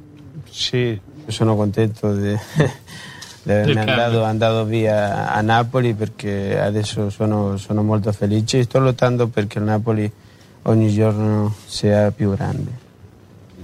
Sì, 0.48 0.98
sono 1.26 1.56
contento 1.56 2.14
di 2.14 2.28
avermi 2.28 2.78
Del 3.42 3.76
andato, 3.76 4.22
andato 4.22 4.64
via 4.64 5.32
a 5.32 5.40
Napoli 5.40 5.94
perché 5.94 6.60
adesso 6.60 7.08
sono, 7.10 7.56
sono 7.56 7.82
molto 7.82 8.12
felice 8.12 8.58
e 8.58 8.62
sto 8.64 8.78
lottando 8.78 9.28
perché 9.28 9.58
il 9.58 9.64
Napoli 9.64 10.10
ogni 10.62 10.90
giorno 10.90 11.54
sia 11.64 12.10
più 12.10 12.34
grande. 12.34 12.88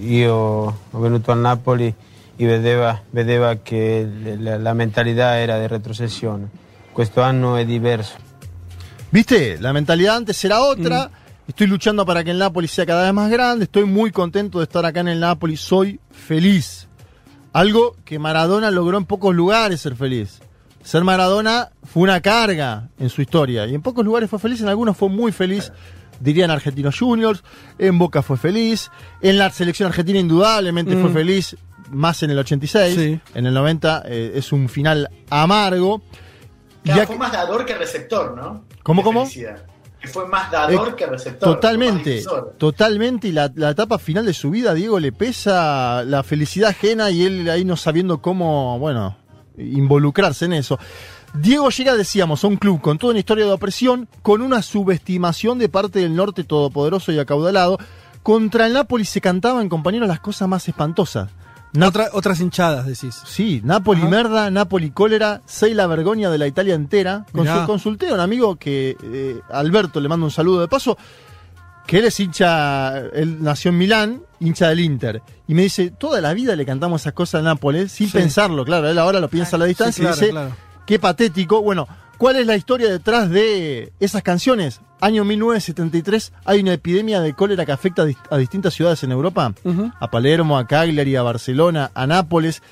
Io 0.01 0.35
ho 0.35 0.99
venuto 0.99 1.31
a 1.31 1.35
Napoli 1.35 1.95
e 2.39 2.47
vedeva, 2.47 3.03
vedeva 3.11 3.55
che 3.57 4.07
la, 4.39 4.59
la 4.59 4.75
mentalità 4.75 5.39
era 5.39 5.59
di 5.59 5.67
retrocessione. 5.67 6.49
Questo 6.93 7.23
anno 7.23 7.57
è 7.57 7.65
diverso. 7.65 8.17
¿Viste? 9.11 9.59
La 9.61 9.73
mentalidad 9.73 10.17
antes 10.17 10.43
era 10.45 10.63
otra. 10.63 11.11
Estoy 11.47 11.67
luchando 11.69 12.05
para 12.05 12.25
que 12.25 12.31
el 12.33 12.39
Napoli 12.39 12.67
sea 12.69 12.85
cada 12.85 13.05
vez 13.05 13.13
más 13.13 13.31
grande. 13.31 13.65
Estoy 13.65 13.85
muy 13.85 14.11
contento 14.11 14.59
de 14.59 14.65
estar 14.65 14.85
acá 14.85 15.01
en 15.01 15.09
el 15.09 15.21
Napoli. 15.21 15.57
Soy 15.57 16.01
feliz. 16.11 16.89
Algo 17.53 17.97
que 18.05 18.19
Maradona 18.19 18.71
logró 18.71 18.99
en 18.99 19.05
pocos 19.05 19.35
lugares 19.35 19.81
ser 19.81 19.95
feliz. 19.95 20.41
Ser 20.83 21.05
Maradona 21.05 21.71
fue 21.85 22.03
una 22.03 22.21
carga 22.21 22.89
en 22.99 23.09
su 23.09 23.23
historia. 23.23 23.67
Y 23.67 23.75
en 23.75 23.83
pocos 23.83 24.05
lugares 24.05 24.29
fue 24.29 24.39
feliz, 24.39 24.61
en 24.61 24.69
algunos 24.69 24.97
fue 24.97 25.09
muy 25.09 25.33
feliz. 25.33 25.73
Dirían 26.21 26.51
Argentinos 26.51 26.99
Juniors, 26.99 27.43
en 27.79 27.99
Boca 27.99 28.23
fue 28.23 28.37
feliz, 28.39 28.91
en 29.21 29.37
la 29.37 29.51
selección 29.51 29.89
argentina 29.89 30.19
indudablemente 30.19 30.97
Mm. 30.97 31.03
fue 31.03 31.13
feliz, 31.13 31.57
más 31.91 32.23
en 32.23 32.31
el 32.31 32.39
86, 32.39 32.95
Sí. 32.95 33.21
en 33.35 33.47
el 33.47 33.55
90 33.55 34.03
eh, 34.07 34.33
es 34.35 34.53
un 34.53 34.69
final 34.69 35.09
amargo. 35.31 36.03
Claro, 36.83 37.01
Ya 37.01 37.07
fue 37.07 37.17
que- 37.17 37.21
más 37.21 37.33
dador 37.33 37.65
que 37.67 37.75
receptor, 37.75 38.37
¿no? 38.37 38.65
¿Cómo, 38.83 39.01
De 39.03 39.05
cómo? 39.05 39.21
felicidad. 39.27 39.65
Que 40.01 40.09
fue 40.09 40.29
más 40.29 40.51
dador 40.53 40.91
Eh, 40.91 40.95
que 40.97 41.07
receptor. 41.07 41.55
Totalmente, 41.55 42.23
totalmente. 42.59 43.29
Y 43.29 43.33
la, 43.33 43.51
la 43.57 43.71
etapa 43.71 43.99
final 43.99 44.25
de 44.27 44.35
su 44.35 44.51
vida, 44.51 44.75
Diego, 44.75 45.01
le 45.01 45.11
pesa 45.11 46.05
la 46.05 46.23
felicidad 46.23 46.71
ajena 46.71 47.11
y 47.11 47.25
él 47.25 47.49
ahí 47.51 47.65
no 47.65 47.77
sabiendo 47.77 48.21
cómo, 48.23 48.79
bueno, 48.79 49.17
involucrarse 49.59 50.45
en 50.45 50.53
eso. 50.53 50.79
Diego 51.35 51.71
llega, 51.71 51.95
decíamos, 51.97 52.45
a 52.45 52.47
un 52.47 52.57
club 52.57 52.81
con 52.81 52.99
toda 52.99 53.11
una 53.13 53.19
historia 53.21 53.45
de 53.47 53.53
opresión, 53.53 54.09
con 54.23 54.41
una 54.43 54.63
subestimación 54.63 55.59
de 55.59 55.69
parte 55.69 55.99
del 56.01 56.15
norte 56.15 56.45
todopoderoso 56.45 57.11
y 57.13 57.19
acaudalado. 57.19 57.79
Contra 58.23 58.67
el 58.67 58.73
Napoli 58.75 59.05
se 59.05 59.21
cantaban, 59.21 59.69
compañeros, 59.69 60.09
las 60.09 60.21
cosas 60.21 60.49
más 60.49 60.67
espantosas. 60.69 61.31
Na- 61.77 61.89
Otra- 61.89 62.09
otras 62.13 62.41
hinchadas, 62.41 62.87
decís. 62.87 63.15
Sí, 63.25 63.61
Napoli 63.65 64.01
Ajá. 64.03 64.11
merda, 64.11 64.51
Napoli 64.51 64.91
cólera, 64.91 65.43
sei 65.47 65.75
la 65.75 65.87
vergoña 65.87 66.31
de 66.31 66.39
la 66.39 66.47
Italia 66.47 66.75
entera. 66.75 67.27
Mirá. 67.33 67.67
Consulté 67.67 68.09
a 68.09 68.15
un 68.15 68.21
amigo 68.21 68.57
que, 68.57 68.97
eh, 69.03 69.41
Alberto, 69.51 70.01
le 70.01 70.09
mando 70.09 70.27
un 70.27 70.31
saludo 70.33 70.61
de 70.61 70.69
paso, 70.69 70.97
que 71.87 71.99
él 71.99 72.05
es 72.07 72.19
hincha, 72.19 72.99
él 72.99 73.43
nació 73.43 73.71
en 73.71 73.79
Milán, 73.79 74.23
hincha 74.41 74.69
del 74.69 74.81
Inter. 74.81 75.23
Y 75.47 75.55
me 75.55 75.63
dice, 75.63 75.91
toda 75.91 76.21
la 76.21 76.35
vida 76.35 76.57
le 76.57 76.67
cantamos 76.67 77.03
esas 77.03 77.13
cosas 77.13 77.41
a 77.41 77.45
Nápoles, 77.45 77.93
sin 77.93 78.09
Sí. 78.09 78.13
pensarlo, 78.19 78.65
claro, 78.65 78.89
él 78.89 78.99
ahora 78.99 79.21
lo 79.21 79.29
piensa 79.29 79.57
a 79.57 79.59
la 79.61 79.67
distancia 79.67 79.93
Sí, 79.95 80.01
claro, 80.03 80.17
y 80.17 80.21
dice, 80.21 80.31
claro. 80.33 80.57
qué 80.87 80.99
patético. 80.99 81.63
Bueno, 81.63 81.87
¿Cuál 82.19 82.37
es 82.37 82.47
la 82.47 82.57
historia 82.57 82.91
detrás 82.91 83.29
de 83.31 83.93
esas 84.01 84.23
canciones? 84.23 84.81
Año 85.01 85.25
1973 85.25 86.33
hay 86.47 86.61
una 86.61 86.73
epidemia 86.73 87.21
de 87.21 87.35
cólera 87.35 87.67
que 87.67 87.73
afecta 87.73 88.03
a, 88.03 88.07
dist- 88.07 88.27
a 88.31 88.39
distintas 88.39 88.73
ciudades 88.75 89.03
en 89.05 89.13
Europa. 89.13 89.53
A 90.01 90.11
Palermo, 90.11 90.57
a 90.59 90.67
Cagliari, 90.67 91.15
a 91.17 91.23
Barcelona, 91.23 91.91
a 91.95 92.07
Nápoles. 92.07 92.63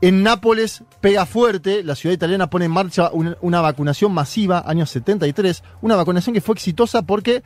En 0.00 0.22
Nápoles 0.22 0.84
pega 1.00 1.26
fuerte, 1.26 1.82
la 1.82 1.96
ciudad 1.96 2.14
italiana 2.14 2.48
pone 2.50 2.66
en 2.66 2.70
marcha 2.70 3.10
una, 3.12 3.36
una 3.40 3.60
vacunación 3.60 4.12
masiva, 4.12 4.62
año 4.66 4.86
73, 4.86 5.62
una 5.82 5.96
vacunación 5.96 6.34
que 6.34 6.40
fue 6.40 6.54
exitosa 6.54 7.02
porque 7.02 7.42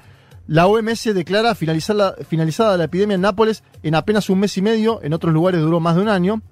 la 0.47 0.67
OMS 0.67 1.05
declara 1.15 1.55
finalizada 1.55 2.77
la 2.77 2.85
epidemia 2.85 3.15
en 3.15 3.21
Nápoles 3.23 3.63
en 3.83 3.95
apenas 3.95 4.29
un 4.29 4.41
mes 4.41 4.57
y 4.59 4.63
medio, 4.63 5.01
en 5.03 5.13
otros 5.15 5.33
lugares 5.33 5.61
duró 5.63 5.81
más 5.81 5.97
de 5.97 6.03
un 6.03 6.09
año. 6.09 6.43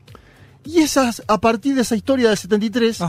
Y 0.64 0.78
esas, 0.80 1.22
a 1.28 1.38
partir 1.38 1.74
de 1.74 1.82
esa 1.82 1.96
historia 1.96 2.28
del 2.28 2.36
73, 2.38 3.00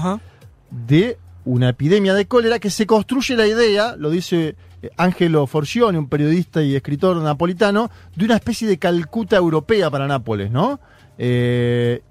de 0.71 1.17
una 1.47 1.69
epidemia 1.69 2.13
de 2.13 2.27
cólera 2.27 2.59
que 2.59 2.69
se 2.69 2.85
construye 2.85 3.35
la 3.37 3.47
idea, 3.47 3.95
lo 3.97 4.09
dice 4.09 4.55
eh, 4.81 4.89
Angelo 4.97 5.47
Forgione, 5.47 5.97
un 5.97 6.09
periodista 6.09 6.61
y 6.61 6.75
escritor 6.75 7.15
napolitano, 7.17 7.89
de 8.15 8.25
una 8.25 8.35
especie 8.35 8.67
de 8.67 8.77
Calcuta 8.77 9.37
europea 9.37 9.89
para 9.89 10.07
Nápoles, 10.07 10.51
¿no? 10.51 10.79
Eh, 11.17 12.01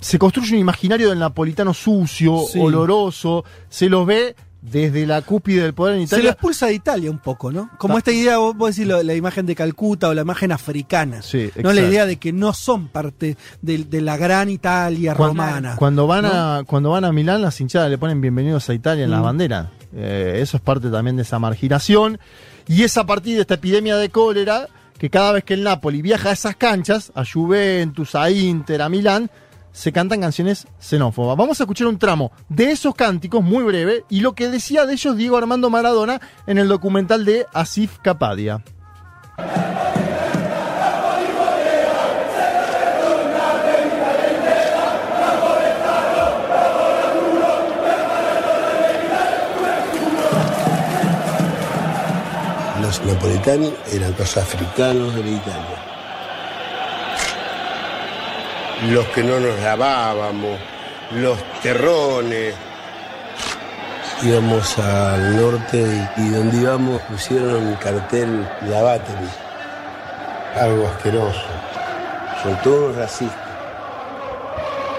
se 0.00 0.18
construye 0.18 0.52
un 0.54 0.60
imaginario 0.60 1.08
del 1.08 1.18
napolitano 1.18 1.72
sucio, 1.72 2.40
Sí. 2.50 2.58
oloroso, 2.58 3.44
se 3.68 3.88
lo 3.88 4.04
ve 4.04 4.34
desde 4.62 5.06
la 5.06 5.22
cúspide 5.22 5.62
del 5.64 5.74
poder 5.74 5.96
en 5.96 6.06
Se 6.06 6.14
lo 6.14 6.20
Italia. 6.20 6.30
expulsa 6.32 6.66
de 6.66 6.74
Italia 6.74 7.10
un 7.10 7.18
poco, 7.18 7.50
¿no? 7.50 7.68
Como 7.78 7.96
Ah. 7.96 7.98
esta 7.98 8.12
idea, 8.12 8.38
vos, 8.38 8.56
vos 8.56 8.74
decís 8.76 8.86
la 8.88 9.14
imagen 9.14 9.44
de 9.44 9.56
Calcuta 9.56 10.08
o 10.08 10.14
la 10.14 10.22
imagen 10.22 10.52
africana. 10.52 11.20
Sí, 11.20 11.50
no 11.56 11.62
la 11.64 11.72
exacto. 11.72 11.90
idea 11.90 12.06
de 12.06 12.16
que 12.16 12.32
no 12.32 12.52
son 12.54 12.86
parte 12.88 13.36
de, 13.60 13.78
de 13.78 14.00
la 14.00 14.16
gran 14.16 14.48
Italia 14.48 15.14
Cuando- 15.16 15.42
romana. 15.42 15.76
Cuando 15.76 16.06
van, 16.06 16.22
¿no? 16.24 16.30
a, 16.32 16.64
cuando 16.64 16.90
van 16.90 17.04
a 17.04 17.10
Milán, 17.12 17.42
las 17.42 17.60
hinchadas 17.60 17.90
le 17.90 17.98
ponen 17.98 18.20
bienvenidos 18.20 18.70
a 18.70 18.74
Italia 18.74 19.04
en 19.04 19.10
las 19.10 19.20
Mm. 19.20 19.24
banderas. 19.24 19.66
Eh, 19.94 20.38
eso 20.40 20.56
es 20.56 20.62
parte 20.62 20.88
también 20.90 21.16
de 21.16 21.22
esa 21.22 21.38
marginación. 21.40 22.18
Y 22.68 22.84
es 22.84 22.96
a 22.96 23.04
partir 23.04 23.34
de 23.34 23.40
esta 23.40 23.54
epidemia 23.54 23.96
de 23.96 24.10
cólera 24.10 24.68
que 24.96 25.10
cada 25.10 25.32
vez 25.32 25.42
que 25.42 25.54
el 25.54 25.64
Napoli 25.64 26.00
viaja 26.00 26.28
a 26.30 26.32
esas 26.32 26.54
canchas, 26.54 27.10
a 27.16 27.24
Juventus, 27.24 28.14
a 28.14 28.30
Inter, 28.30 28.80
a 28.82 28.88
Milán, 28.88 29.28
se 29.72 29.92
cantan 29.92 30.20
canciones 30.20 30.66
xenófobas. 30.78 31.36
Vamos 31.36 31.60
a 31.60 31.64
escuchar 31.64 31.86
un 31.86 31.98
tramo 31.98 32.32
de 32.48 32.70
esos 32.70 32.94
cánticos 32.94 33.42
muy 33.42 33.64
breve 33.64 34.04
y 34.08 34.20
lo 34.20 34.34
que 34.34 34.48
decía 34.48 34.86
de 34.86 34.94
ellos 34.94 35.16
Diego 35.16 35.36
Armando 35.36 35.70
Maradona 35.70 36.20
en 36.46 36.58
el 36.58 36.68
documental 36.68 37.24
de 37.24 37.46
Asif 37.52 37.98
Kapadia. 37.98 38.62
Los 52.80 53.04
napolitanos 53.06 53.72
eran 53.90 54.14
los 54.18 54.36
africanos 54.36 55.14
de 55.14 55.24
la 55.24 55.30
Italia. 55.30 55.91
Los 58.90 59.06
que 59.08 59.22
no 59.22 59.38
nos 59.38 59.58
lavábamos, 59.60 60.58
los 61.12 61.38
terrones. 61.62 62.54
Íbamos 64.22 64.78
al 64.78 65.36
norte 65.36 66.08
y, 66.16 66.28
donde 66.28 66.56
íbamos 66.58 67.00
pusieron 67.02 67.66
un 67.66 67.74
cartel 67.74 68.48
Lavatemi. 68.68 69.28
Algo 70.60 70.86
asqueroso. 70.86 71.46
Son 72.42 72.56
todos 72.62 72.96
racistas. 72.96 73.38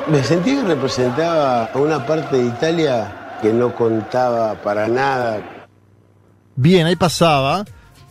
Me 0.08 0.24
sentí 0.24 0.56
que 0.56 0.64
representaba 0.64 1.66
a 1.66 1.78
una 1.78 2.06
parte 2.06 2.38
de 2.38 2.46
Italia 2.46 3.38
que 3.42 3.54
no 3.54 3.74
contaba 3.74 4.56
para 4.56 4.88
nada 4.88 5.42
Bien, 6.56 6.86
ahí 6.86 6.96
pasaba 6.96 7.66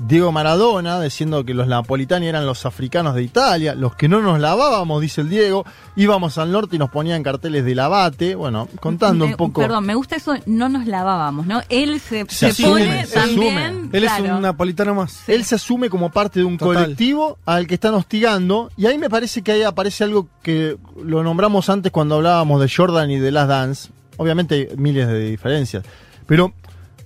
Diego 0.07 0.33
Maradona 0.33 1.01
diciendo 1.01 1.45
que 1.45 1.55
los 1.55 1.67
napolitani 1.69 2.27
eran 2.27 2.45
los 2.45 2.67
africanos 2.67 3.15
de 3.15 3.23
Italia, 3.23 3.75
los 3.75 3.95
que 3.95 4.09
no 4.09 4.21
nos 4.21 4.41
lavábamos, 4.41 5.01
dice 5.01 5.21
el 5.21 5.29
Diego, 5.29 5.65
íbamos 5.97 6.39
al 6.39 6.51
norte 6.51 6.77
y 6.77 6.79
nos 6.79 6.91
ponían 6.91 7.23
carteles 7.23 7.65
de 7.65 7.75
lavate, 7.75 8.35
bueno, 8.35 8.69
contando 8.81 9.25
un 9.25 9.35
poco. 9.37 9.61
Perdón, 9.61 9.87
me 9.87 9.95
gusta 9.95 10.17
eso, 10.17 10.35
no 10.47 10.69
nos 10.69 10.87
lavábamos, 10.87 11.47
¿no? 11.47 11.63
Él 11.69 12.01
se, 12.01 12.25
Se 12.29 12.35
se 12.35 12.47
asume, 12.47 12.69
pone 12.71 13.07
se 13.07 13.15
también. 13.15 13.59
asume. 13.59 13.89
Él 13.93 14.03
claro. 14.05 14.25
es 14.25 14.31
un 14.33 14.43
napolitano 14.43 14.95
más. 14.95 15.29
Él 15.29 15.45
se 15.45 15.55
asume 15.55 15.89
como 15.89 16.11
parte 16.11 16.41
de 16.41 16.45
un 16.47 16.59
Total. 16.59 16.75
colectivo 16.85 17.39
al 17.47 17.67
que 17.67 17.75
están 17.75 17.95
hostigando. 17.95 18.71
Y 18.77 18.87
ahí 18.87 18.99
me 18.99 19.09
parece 19.09 19.43
que 19.43 19.53
ahí 19.53 19.63
aparece 19.63 20.05
algo 20.05 20.29
que 20.43 20.77
lo 21.03 21.23
nombramos 21.23 21.69
antes 21.71 21.93
cuando 21.93 22.17
hablábamos 22.17 22.61
de 22.61 22.69
Jordan 22.75 23.11
y 23.11 23.19
de 23.19 23.31
Last 23.31 23.49
Dance. 23.49 23.91
Obviamente 24.17 24.55
hay 24.55 24.77
miles 24.77 25.07
de 25.07 25.21
diferencias. 25.31 25.85
Pero 26.27 26.53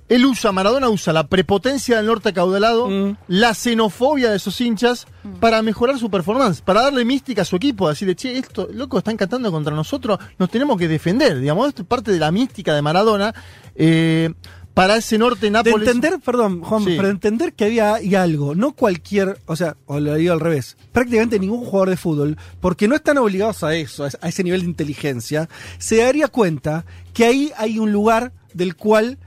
él 0.09 0.25
usa, 0.27 0.53
Maradona 0.53 0.89
usa 0.89 1.13
la 1.13 1.27
prepotencia 1.27 1.97
del 1.97 2.07
norte 2.07 2.29
acaudalado, 2.31 2.89
Mm. 2.89 3.17
la 3.29 3.55
xenofobia 3.55 4.31
de 4.31 4.37
esos 4.37 4.61
hinchas 4.61 5.07
para 5.41 5.61
mejorar 5.63 5.99
su 5.99 6.11
performance, 6.11 6.61
para 6.63 6.83
darle 6.83 7.05
mística 7.05 7.43
a 7.43 7.45
su 7.45 7.57
equipo, 7.57 7.89
decirle, 7.89 8.15
che, 8.15 8.39
esto, 8.39 8.69
loco, 8.73 8.99
están 8.99 9.17
cantando 9.17 9.51
contra 9.51 9.75
nosotros, 9.75 10.19
nos 10.39 10.49
tenemos 10.51 10.79
que 10.79 10.89
defender. 10.89 11.41
Digamos, 11.41 11.69
esto 11.69 11.83
es 11.83 11.89
parte 11.89 12.13
de 12.13 12.19
la 12.21 12.31
mística 12.31 12.75
de 12.75 12.83
Maradona. 12.83 13.35
eh, 13.79 14.33
para 14.73 14.97
ese 14.97 15.17
norte 15.19 15.47
De 15.47 15.51
Nápoles. 15.51 15.89
entender, 15.89 16.19
perdón, 16.23 16.61
Juan, 16.61 16.85
Sí. 16.85 16.93
pero 16.97 17.05
de 17.09 17.13
entender 17.15 17.55
que 17.55 17.65
había 17.65 17.95
hay 17.95 18.15
algo, 18.15 18.55
no 18.55 18.73
cualquier, 18.73 19.39
o 19.47 19.57
sea, 19.57 19.77
o 19.87 20.01
lo 20.01 20.15
digo 20.17 20.35
al 20.35 20.41
revés, 20.41 20.77
prácticamente 20.93 21.39
ningún 21.39 21.65
jugador 21.65 21.89
de 21.91 21.97
fútbol, 21.97 22.37
porque 22.61 22.87
no 22.89 22.95
están 22.95 23.17
obligados 23.19 23.63
a 23.65 23.75
eso, 23.75 24.05
a 24.05 24.09
ese- 24.09 24.19
a 24.21 24.29
ese 24.29 24.45
nivel 24.45 24.61
de 24.63 24.67
inteligencia, 24.69 25.49
se 25.79 25.97
daría 25.99 26.29
cuenta 26.29 26.85
que 27.15 27.25
ahí 27.25 27.53
hay 27.57 27.79
un 27.79 27.91
lugar 27.91 28.33
del 28.53 28.77
cual 28.77 29.19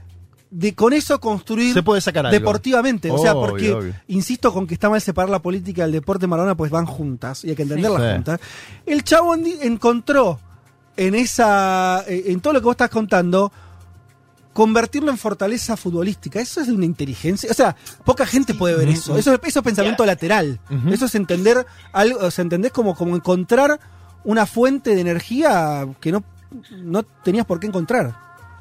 de 0.50 0.74
con 0.74 0.92
eso 0.92 1.20
construir 1.20 1.74
Se 1.74 1.82
puede 1.82 2.00
sacar 2.00 2.26
algo. 2.26 2.36
deportivamente, 2.38 3.10
o 3.10 3.18
sea, 3.18 3.34
porque 3.34 3.72
obvio. 3.72 3.94
insisto 4.08 4.52
con 4.52 4.66
que 4.66 4.74
está 4.74 4.90
mal 4.90 5.00
separar 5.00 5.30
la 5.30 5.38
política 5.38 5.82
del 5.82 5.92
deporte 5.92 6.26
Maradona, 6.26 6.56
pues 6.56 6.70
van 6.72 6.86
juntas 6.86 7.44
y 7.44 7.50
hay 7.50 7.56
que 7.56 7.62
entenderlas 7.62 8.02
Sí. 8.02 8.14
juntas. 8.14 8.40
El 8.86 9.04
chavo 9.04 9.34
en- 9.34 9.46
encontró 9.62 10.40
en 10.96 11.14
esa 11.14 12.04
eh, 12.08 12.24
en 12.26 12.40
todo 12.40 12.52
lo 12.54 12.60
que 12.60 12.64
vos 12.64 12.72
estás 12.74 12.90
contando 12.90 13.52
convertirlo 14.52 15.10
en 15.10 15.18
fortaleza 15.18 15.76
futbolística. 15.76 16.40
Eso 16.40 16.60
es 16.60 16.66
de 16.66 16.72
una 16.74 16.84
inteligencia. 16.84 17.48
O 17.50 17.54
sea, 17.54 17.76
poca 18.04 18.26
gente 18.26 18.52
puede 18.52 18.74
ver 18.76 18.88
eso. 18.88 19.16
Eso, 19.16 19.32
eso 19.40 19.58
es 19.60 19.64
pensamiento 19.64 20.04
lateral. 20.04 20.58
Eso 20.90 21.06
es 21.06 21.14
entender 21.14 21.64
algo, 21.92 22.18
o 22.26 22.30
sea, 22.30 22.42
entendés 22.42 22.72
como, 22.72 22.96
como 22.96 23.14
encontrar 23.14 23.78
una 24.24 24.46
fuente 24.46 24.94
de 24.96 25.00
energía 25.00 25.86
que 26.00 26.10
no, 26.12 26.24
no 26.82 27.04
tenías 27.04 27.46
por 27.46 27.60
qué 27.60 27.68
encontrar. 27.68 28.16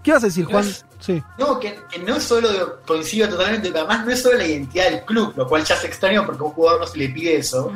¿Qué 0.09 0.13
vas 0.13 0.23
a 0.23 0.25
decir, 0.25 0.45
Juan? 0.45 0.65
Sí. 0.99 1.21
No, 1.37 1.59
que, 1.59 1.81
que 1.87 1.99
no 1.99 2.15
es 2.15 2.23
solo, 2.23 2.79
coincido 2.83 3.29
totalmente, 3.29 3.69
además 3.69 4.07
no 4.07 4.11
es 4.11 4.19
solo 4.23 4.39
la 4.39 4.47
identidad 4.47 4.89
del 4.89 5.05
club, 5.05 5.33
lo 5.35 5.47
cual 5.47 5.63
ya 5.63 5.75
es 5.75 5.83
extraño 5.83 6.25
porque 6.25 6.41
a 6.41 6.45
un 6.45 6.51
jugador 6.51 6.81
no 6.81 6.87
se 6.87 6.97
le 6.97 7.09
pide 7.09 7.37
eso, 7.37 7.71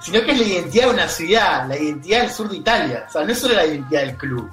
sino 0.00 0.22
que 0.22 0.32
es 0.32 0.38
la 0.38 0.46
identidad 0.46 0.86
de 0.86 0.90
una 0.94 1.08
ciudad, 1.08 1.68
la 1.68 1.78
identidad 1.78 2.22
del 2.22 2.30
sur 2.30 2.48
de 2.48 2.56
Italia. 2.56 3.04
O 3.06 3.12
sea, 3.12 3.22
no 3.22 3.32
es 3.32 3.38
solo 3.38 3.52
la 3.52 3.66
identidad 3.66 4.00
del 4.00 4.16
club. 4.16 4.50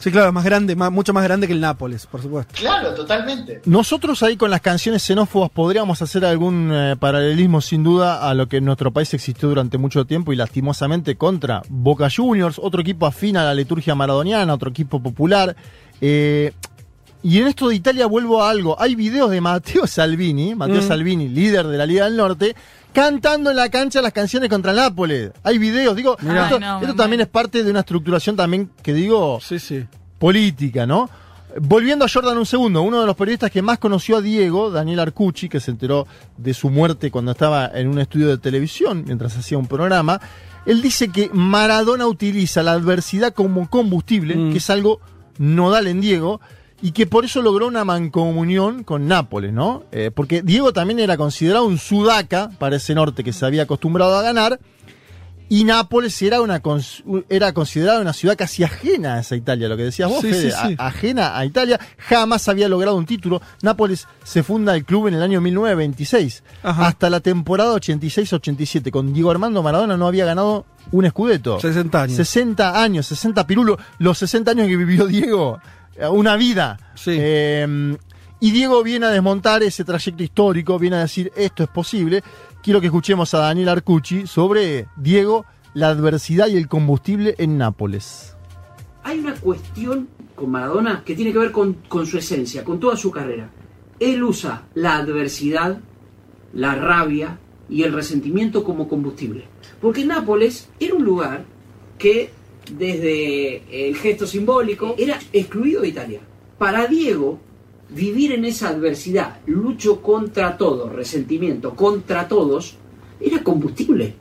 Sí, 0.00 0.10
claro, 0.10 0.26
es 0.26 0.34
más 0.34 0.42
grande, 0.42 0.74
más, 0.74 0.90
mucho 0.90 1.12
más 1.12 1.22
grande 1.22 1.46
que 1.46 1.52
el 1.52 1.60
Nápoles, 1.60 2.06
por 2.06 2.20
supuesto. 2.20 2.52
Claro, 2.58 2.92
totalmente. 2.94 3.62
Nosotros 3.66 4.20
ahí 4.24 4.36
con 4.36 4.50
las 4.50 4.60
canciones 4.60 5.04
xenófobas 5.04 5.50
podríamos 5.50 6.02
hacer 6.02 6.24
algún 6.24 6.72
eh, 6.72 6.96
paralelismo 6.98 7.60
sin 7.60 7.84
duda 7.84 8.28
a 8.28 8.34
lo 8.34 8.48
que 8.48 8.56
en 8.56 8.64
nuestro 8.64 8.92
país 8.92 9.14
existió 9.14 9.48
durante 9.48 9.78
mucho 9.78 10.04
tiempo 10.04 10.32
y 10.32 10.36
lastimosamente 10.36 11.14
contra 11.14 11.62
Boca 11.68 12.08
Juniors, 12.10 12.58
otro 12.60 12.80
equipo 12.80 13.06
afín 13.06 13.36
a 13.36 13.44
la 13.44 13.54
liturgia 13.54 13.94
maradoniana, 13.94 14.52
otro 14.52 14.70
equipo 14.70 15.00
popular. 15.00 15.54
Eh, 16.00 16.52
y 17.22 17.38
en 17.38 17.46
esto 17.46 17.68
de 17.68 17.76
Italia 17.76 18.06
vuelvo 18.06 18.42
a 18.42 18.50
algo. 18.50 18.80
Hay 18.80 18.94
videos 18.94 19.30
de 19.30 19.40
Matteo 19.40 19.86
Salvini, 19.86 20.54
Matteo 20.54 20.82
Mm. 20.82 20.88
Salvini, 20.88 21.28
líder 21.28 21.66
de 21.66 21.78
la 21.78 21.86
Liga 21.86 22.04
del 22.06 22.16
Norte, 22.16 22.54
cantando 22.92 23.50
en 23.50 23.56
la 23.56 23.68
cancha 23.70 24.02
las 24.02 24.12
canciones 24.12 24.48
contra 24.48 24.72
Nápoles. 24.72 25.30
Hay 25.42 25.58
videos, 25.58 25.94
digo, 25.96 26.16
Mirá. 26.20 26.44
esto, 26.44 26.56
Ay, 26.56 26.60
no, 26.60 26.76
esto 26.80 26.88
me 26.88 26.94
también 26.94 27.20
es 27.22 27.28
parte 27.28 27.62
de 27.64 27.70
una 27.70 27.80
estructuración 27.80 28.36
también 28.36 28.70
que 28.82 28.92
digo 28.92 29.38
Sí, 29.40 29.58
sí. 29.58 29.84
política, 30.18 30.86
¿no? 30.86 31.08
Volviendo 31.60 32.04
a 32.06 32.08
Jordan 32.08 32.38
un 32.38 32.46
segundo, 32.46 32.80
uno 32.80 33.00
de 33.00 33.06
los 33.06 33.14
periodistas 33.14 33.50
que 33.50 33.60
más 33.60 33.78
conoció 33.78 34.16
a 34.16 34.20
Diego, 34.22 34.70
Daniel 34.70 35.00
Arcucci, 35.00 35.48
que 35.50 35.60
se 35.60 35.70
enteró 35.70 36.06
de 36.38 36.54
su 36.54 36.70
muerte 36.70 37.10
cuando 37.10 37.32
estaba 37.32 37.70
en 37.74 37.88
un 37.88 37.98
estudio 37.98 38.28
de 38.28 38.38
televisión, 38.38 39.04
mientras 39.06 39.36
hacía 39.36 39.58
un 39.58 39.66
programa, 39.66 40.18
él 40.64 40.80
dice 40.80 41.08
que 41.08 41.28
Maradona 41.32 42.06
utiliza 42.06 42.62
la 42.62 42.72
adversidad 42.72 43.34
como 43.34 43.68
combustible, 43.68 44.34
Mm. 44.34 44.52
que 44.52 44.58
es 44.58 44.70
algo 44.70 45.00
nodal 45.38 45.88
en 45.88 46.00
Diego, 46.00 46.40
y 46.82 46.90
que 46.92 47.06
por 47.06 47.24
eso 47.24 47.40
logró 47.42 47.66
una 47.68 47.84
mancomunión 47.84 48.82
con 48.84 49.06
Nápoles, 49.06 49.52
¿no? 49.52 49.84
Eh, 49.92 50.10
porque 50.14 50.42
Diego 50.42 50.72
también 50.72 50.98
era 50.98 51.16
considerado 51.16 51.64
un 51.64 51.78
sudaca 51.78 52.50
para 52.58 52.76
ese 52.76 52.94
norte 52.94 53.22
que 53.24 53.32
se 53.32 53.46
había 53.46 53.62
acostumbrado 53.62 54.16
a 54.16 54.22
ganar, 54.22 54.58
y 55.48 55.64
Nápoles 55.64 56.20
era 56.22 56.40
una 56.40 56.62
era 57.28 57.52
considerada 57.52 58.00
una 58.00 58.14
ciudad 58.14 58.36
casi 58.38 58.64
ajena 58.64 59.14
a 59.16 59.20
esa 59.20 59.36
Italia, 59.36 59.68
lo 59.68 59.76
que 59.76 59.82
decías 59.84 60.08
vos, 60.08 60.22
Sí, 60.22 60.30
Fede, 60.30 60.50
sí, 60.50 60.56
sí. 60.68 60.76
a- 60.78 60.86
ajena 60.86 61.36
a 61.36 61.44
Italia, 61.44 61.78
jamás 61.98 62.48
había 62.48 62.68
logrado 62.70 62.96
un 62.96 63.04
título. 63.04 63.42
Nápoles 63.60 64.08
se 64.24 64.42
funda 64.42 64.74
el 64.74 64.86
club 64.86 65.08
en 65.08 65.14
el 65.14 65.22
año 65.22 65.42
1926. 65.42 66.42
Ajá. 66.62 66.86
Hasta 66.86 67.10
la 67.10 67.20
temporada 67.20 67.74
86-87, 67.74 68.90
con 68.90 69.12
Diego 69.12 69.30
Armando 69.30 69.62
Maradona 69.62 69.96
no 69.98 70.06
había 70.06 70.24
ganado 70.24 70.64
un 70.90 71.04
escudeto. 71.04 71.60
60 71.60 72.02
años. 72.02 72.16
60 72.16 72.82
años, 72.82 73.06
60 73.06 73.46
pirulos. 73.46 73.78
Los 73.98 74.16
60 74.18 74.52
años 74.52 74.66
que 74.68 74.76
vivió 74.78 75.06
Diego 75.06 75.60
una 76.10 76.36
vida. 76.36 76.78
Eh, 77.06 77.96
y 78.40 78.50
Diego 78.50 78.82
viene 78.82 79.06
a 79.06 79.10
desmontar 79.10 79.62
ese 79.62 79.84
trayecto 79.84 80.22
histórico, 80.22 80.76
viene 80.76 80.96
a 80.96 81.00
decir 81.02 81.30
esto 81.36 81.62
es 81.62 81.68
posible. 81.68 82.24
Quiero 82.60 82.80
que 82.80 82.86
escuchemos 82.86 83.32
a 83.34 83.38
Daniel 83.38 83.68
Arcucci 83.68 84.26
sobre 84.26 84.88
Diego, 84.96 85.46
la 85.74 85.88
adversidad 85.88 86.48
y 86.48 86.56
el 86.56 86.66
combustible 86.66 87.36
en 87.38 87.56
Nápoles. 87.56 88.36
Hay 89.04 89.20
una 89.20 89.34
cuestión 89.34 90.08
con 90.34 90.50
Maradona 90.50 91.04
que 91.04 91.14
tiene 91.14 91.32
que 91.32 91.38
ver 91.38 91.52
con, 91.52 91.74
con 91.88 92.04
su 92.04 92.18
esencia, 92.18 92.64
con 92.64 92.80
toda 92.80 92.96
su 92.96 93.12
carrera. 93.12 93.48
Él 94.00 94.24
usa 94.24 94.62
la 94.74 94.96
adversidad, 94.96 95.78
la 96.52 96.74
rabia 96.74 97.38
y 97.68 97.84
el 97.84 97.92
resentimiento 97.92 98.64
como 98.64 98.88
combustible. 98.88 99.44
Porque 99.80 100.04
Nápoles 100.04 100.68
era 100.80 100.94
un 100.94 101.04
lugar 101.04 101.44
que 101.96 102.32
desde 102.70 103.88
el 103.88 103.96
gesto 103.96 104.26
simbólico 104.26 104.94
era 104.98 105.18
excluido 105.32 105.82
de 105.82 105.88
Italia. 105.88 106.20
Para 106.58 106.86
Diego, 106.86 107.40
vivir 107.90 108.32
en 108.32 108.44
esa 108.44 108.68
adversidad, 108.68 109.40
lucho 109.46 110.00
contra 110.00 110.56
todo, 110.56 110.88
resentimiento 110.88 111.74
contra 111.74 112.28
todos, 112.28 112.76
era 113.20 113.42
combustible. 113.42 114.14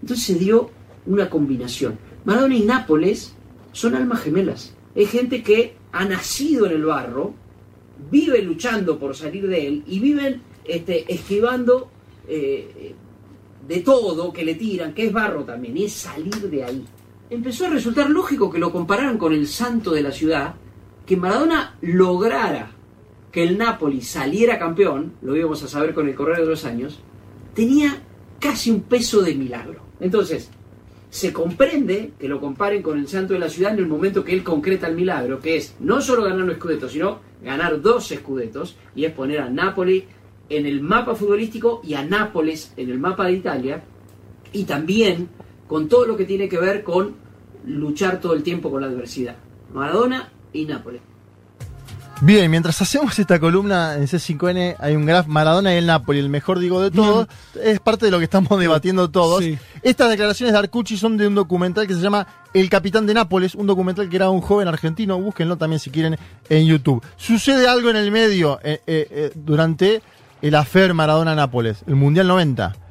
Entonces 0.00 0.26
se 0.26 0.34
dio 0.34 0.70
una 1.06 1.30
combinación. 1.30 1.98
Maradona 2.24 2.56
y 2.56 2.62
Nápoles 2.62 3.34
son 3.72 3.94
almas 3.94 4.20
gemelas. 4.22 4.74
Es 4.94 5.10
gente 5.10 5.42
que 5.42 5.74
ha 5.92 6.04
nacido 6.04 6.66
en 6.66 6.72
el 6.72 6.84
barro, 6.84 7.34
vive 8.10 8.42
luchando 8.42 8.98
por 8.98 9.16
salir 9.16 9.46
de 9.48 9.66
él 9.66 9.84
y 9.86 9.98
viven 10.00 10.42
este, 10.64 11.12
esquivando 11.12 11.88
eh, 12.28 12.94
de 13.66 13.80
todo 13.80 14.32
que 14.32 14.44
le 14.44 14.54
tiran, 14.54 14.94
que 14.94 15.06
es 15.06 15.12
barro 15.12 15.44
también, 15.44 15.76
es 15.78 15.92
salir 15.92 16.34
de 16.50 16.64
ahí. 16.64 16.84
Empezó 17.28 17.66
a 17.66 17.70
resultar 17.70 18.08
lógico 18.08 18.50
que 18.52 18.58
lo 18.60 18.70
compararan 18.70 19.18
con 19.18 19.32
el 19.32 19.48
santo 19.48 19.90
de 19.92 20.02
la 20.02 20.12
ciudad, 20.12 20.54
que 21.04 21.16
Maradona 21.16 21.76
lograra 21.80 22.70
que 23.32 23.42
el 23.42 23.58
Napoli 23.58 24.00
saliera 24.00 24.58
campeón, 24.60 25.14
lo 25.22 25.34
íbamos 25.34 25.62
a 25.62 25.68
saber 25.68 25.92
con 25.92 26.08
el 26.08 26.14
correr 26.14 26.38
de 26.38 26.46
los 26.46 26.64
años, 26.64 27.00
tenía 27.52 28.00
casi 28.38 28.70
un 28.70 28.82
peso 28.82 29.22
de 29.22 29.34
milagro. 29.34 29.80
Entonces, 29.98 30.50
se 31.10 31.32
comprende 31.32 32.12
que 32.18 32.28
lo 32.28 32.40
comparen 32.40 32.80
con 32.82 32.96
el 32.98 33.08
santo 33.08 33.32
de 33.34 33.40
la 33.40 33.50
ciudad 33.50 33.72
en 33.72 33.80
el 33.80 33.88
momento 33.88 34.22
que 34.22 34.32
él 34.32 34.44
concreta 34.44 34.86
el 34.86 34.94
milagro, 34.94 35.40
que 35.40 35.56
es 35.56 35.74
no 35.80 36.00
solo 36.00 36.22
ganar 36.22 36.42
un 36.42 36.50
escudeto, 36.50 36.88
sino 36.88 37.20
ganar 37.42 37.80
dos 37.80 38.12
escudetos, 38.12 38.76
y 38.94 39.04
es 39.04 39.12
poner 39.12 39.40
a 39.40 39.50
Napoli 39.50 40.04
en 40.48 40.64
el 40.64 40.80
mapa 40.80 41.16
futbolístico 41.16 41.80
y 41.82 41.94
a 41.94 42.04
Nápoles 42.04 42.72
en 42.76 42.88
el 42.88 43.00
mapa 43.00 43.26
de 43.26 43.32
Italia, 43.32 43.82
y 44.52 44.64
también 44.64 45.28
con 45.66 45.88
todo 45.88 46.06
lo 46.06 46.16
que 46.16 46.24
tiene 46.24 46.48
que 46.48 46.58
ver 46.58 46.82
con 46.82 47.14
luchar 47.66 48.20
todo 48.20 48.34
el 48.34 48.42
tiempo 48.42 48.70
con 48.70 48.80
la 48.80 48.86
adversidad. 48.86 49.36
Maradona 49.72 50.30
y 50.52 50.64
Nápoles. 50.64 51.02
Bien, 52.22 52.50
mientras 52.50 52.80
hacemos 52.80 53.18
esta 53.18 53.38
columna 53.38 53.94
en 53.94 54.04
C5N 54.04 54.76
hay 54.78 54.96
un 54.96 55.04
graf 55.04 55.26
Maradona 55.26 55.74
y 55.74 55.76
el 55.76 55.86
Napoli, 55.86 56.18
el 56.18 56.30
mejor 56.30 56.58
digo 56.58 56.80
de 56.80 56.90
todos. 56.90 57.28
Es 57.62 57.78
parte 57.78 58.06
de 58.06 58.10
lo 58.10 58.18
que 58.18 58.24
estamos 58.24 58.58
debatiendo 58.58 59.10
todos. 59.10 59.44
Estas 59.82 60.08
declaraciones 60.08 60.54
de 60.54 60.58
Arcucci 60.58 60.96
son 60.96 61.18
de 61.18 61.26
un 61.26 61.34
documental 61.34 61.86
que 61.86 61.92
se 61.92 62.00
llama 62.00 62.26
El 62.54 62.70
Capitán 62.70 63.04
de 63.06 63.12
Nápoles, 63.12 63.54
un 63.54 63.66
documental 63.66 64.08
que 64.08 64.16
era 64.16 64.30
un 64.30 64.40
joven 64.40 64.66
argentino. 64.66 65.20
Búsquenlo 65.20 65.58
también 65.58 65.78
si 65.78 65.90
quieren 65.90 66.16
en 66.48 66.66
YouTube. 66.66 67.04
Sucede 67.18 67.68
algo 67.68 67.90
en 67.90 67.96
el 67.96 68.10
medio 68.10 68.60
eh, 68.62 68.80
eh, 68.86 69.08
eh, 69.10 69.32
durante 69.34 70.00
el 70.40 70.54
afer 70.54 70.94
Maradona-Nápoles, 70.94 71.84
el 71.86 71.96
Mundial 71.96 72.28
90. 72.28 72.85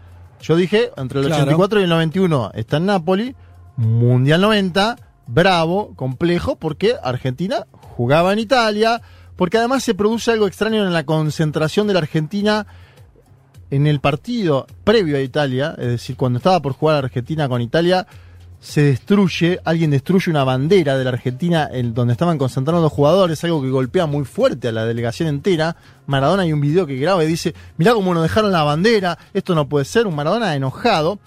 Yo 0.46 0.56
dije, 0.56 0.92
entre 0.96 1.22
el 1.22 1.26
84 1.26 1.80
y 1.80 1.84
el 1.84 1.90
91 1.90 2.52
está 2.54 2.78
en 2.78 2.86
Nápoles, 2.86 3.34
Mundial 3.78 4.42
90, 4.42 4.96
bravo, 5.26 5.96
complejo, 5.96 6.58
porque 6.58 6.94
Argentina 7.02 7.66
jugaba 7.72 8.32
en 8.32 8.38
Italia, 8.38 9.02
porque 9.38 9.58
además 9.58 9.84
se 9.84 9.96
produce 9.96 10.32
algo 10.32 10.46
extraño 10.46 10.86
en 10.86 10.94
la 10.94 11.04
concentración 11.04 11.88
de 11.88 11.94
la 11.94 12.00
Argentina 12.00 12.68
en 13.72 13.88
el 13.88 14.00
partido 14.00 14.68
previo 14.84 15.18
a 15.18 15.22
Italia, 15.22 15.74
es 15.80 15.88
decir, 15.88 16.16
cuando 16.16 16.38
estaba 16.38 16.62
por 16.62 16.74
jugar 16.74 17.04
Argentina 17.04 17.50
con 17.50 17.60
Italia, 17.60 18.06
se 18.60 18.82
destruye, 18.82 19.60
alguien 19.64 19.92
destruye 19.92 20.32
una 20.32 20.44
bandera 20.44 20.98
de 20.98 21.04
la 21.04 21.12
Argentina 21.12 21.70
en 21.72 21.94
donde 21.94 22.14
estaban 22.14 22.38
concentrando 22.38 22.82
los 22.82 22.92
jugadores, 22.92 23.44
algo 23.44 23.62
que 23.62 23.70
golpea 23.70 24.06
muy 24.06 24.26
fuerte 24.26 24.70
a 24.70 24.72
la 24.72 24.86
delegación 24.86 25.30
entera. 25.30 25.76
Maradona 26.08 26.44
hay 26.44 26.54
un 26.54 26.62
video 26.62 26.86
que 26.88 26.98
graba 26.98 27.24
y 27.24 27.28
dice, 27.28 27.54
mirá 27.78 27.94
cómo 27.94 28.14
nos 28.14 28.24
dejaron 28.24 28.52
la 28.52 28.64
bandera, 28.64 29.18
esto 29.34 29.56
no 29.56 29.68
puede 29.68 29.86
ser, 29.86 30.08
un 30.08 30.16
Maradona 30.16 30.56
enojado. 30.56 31.20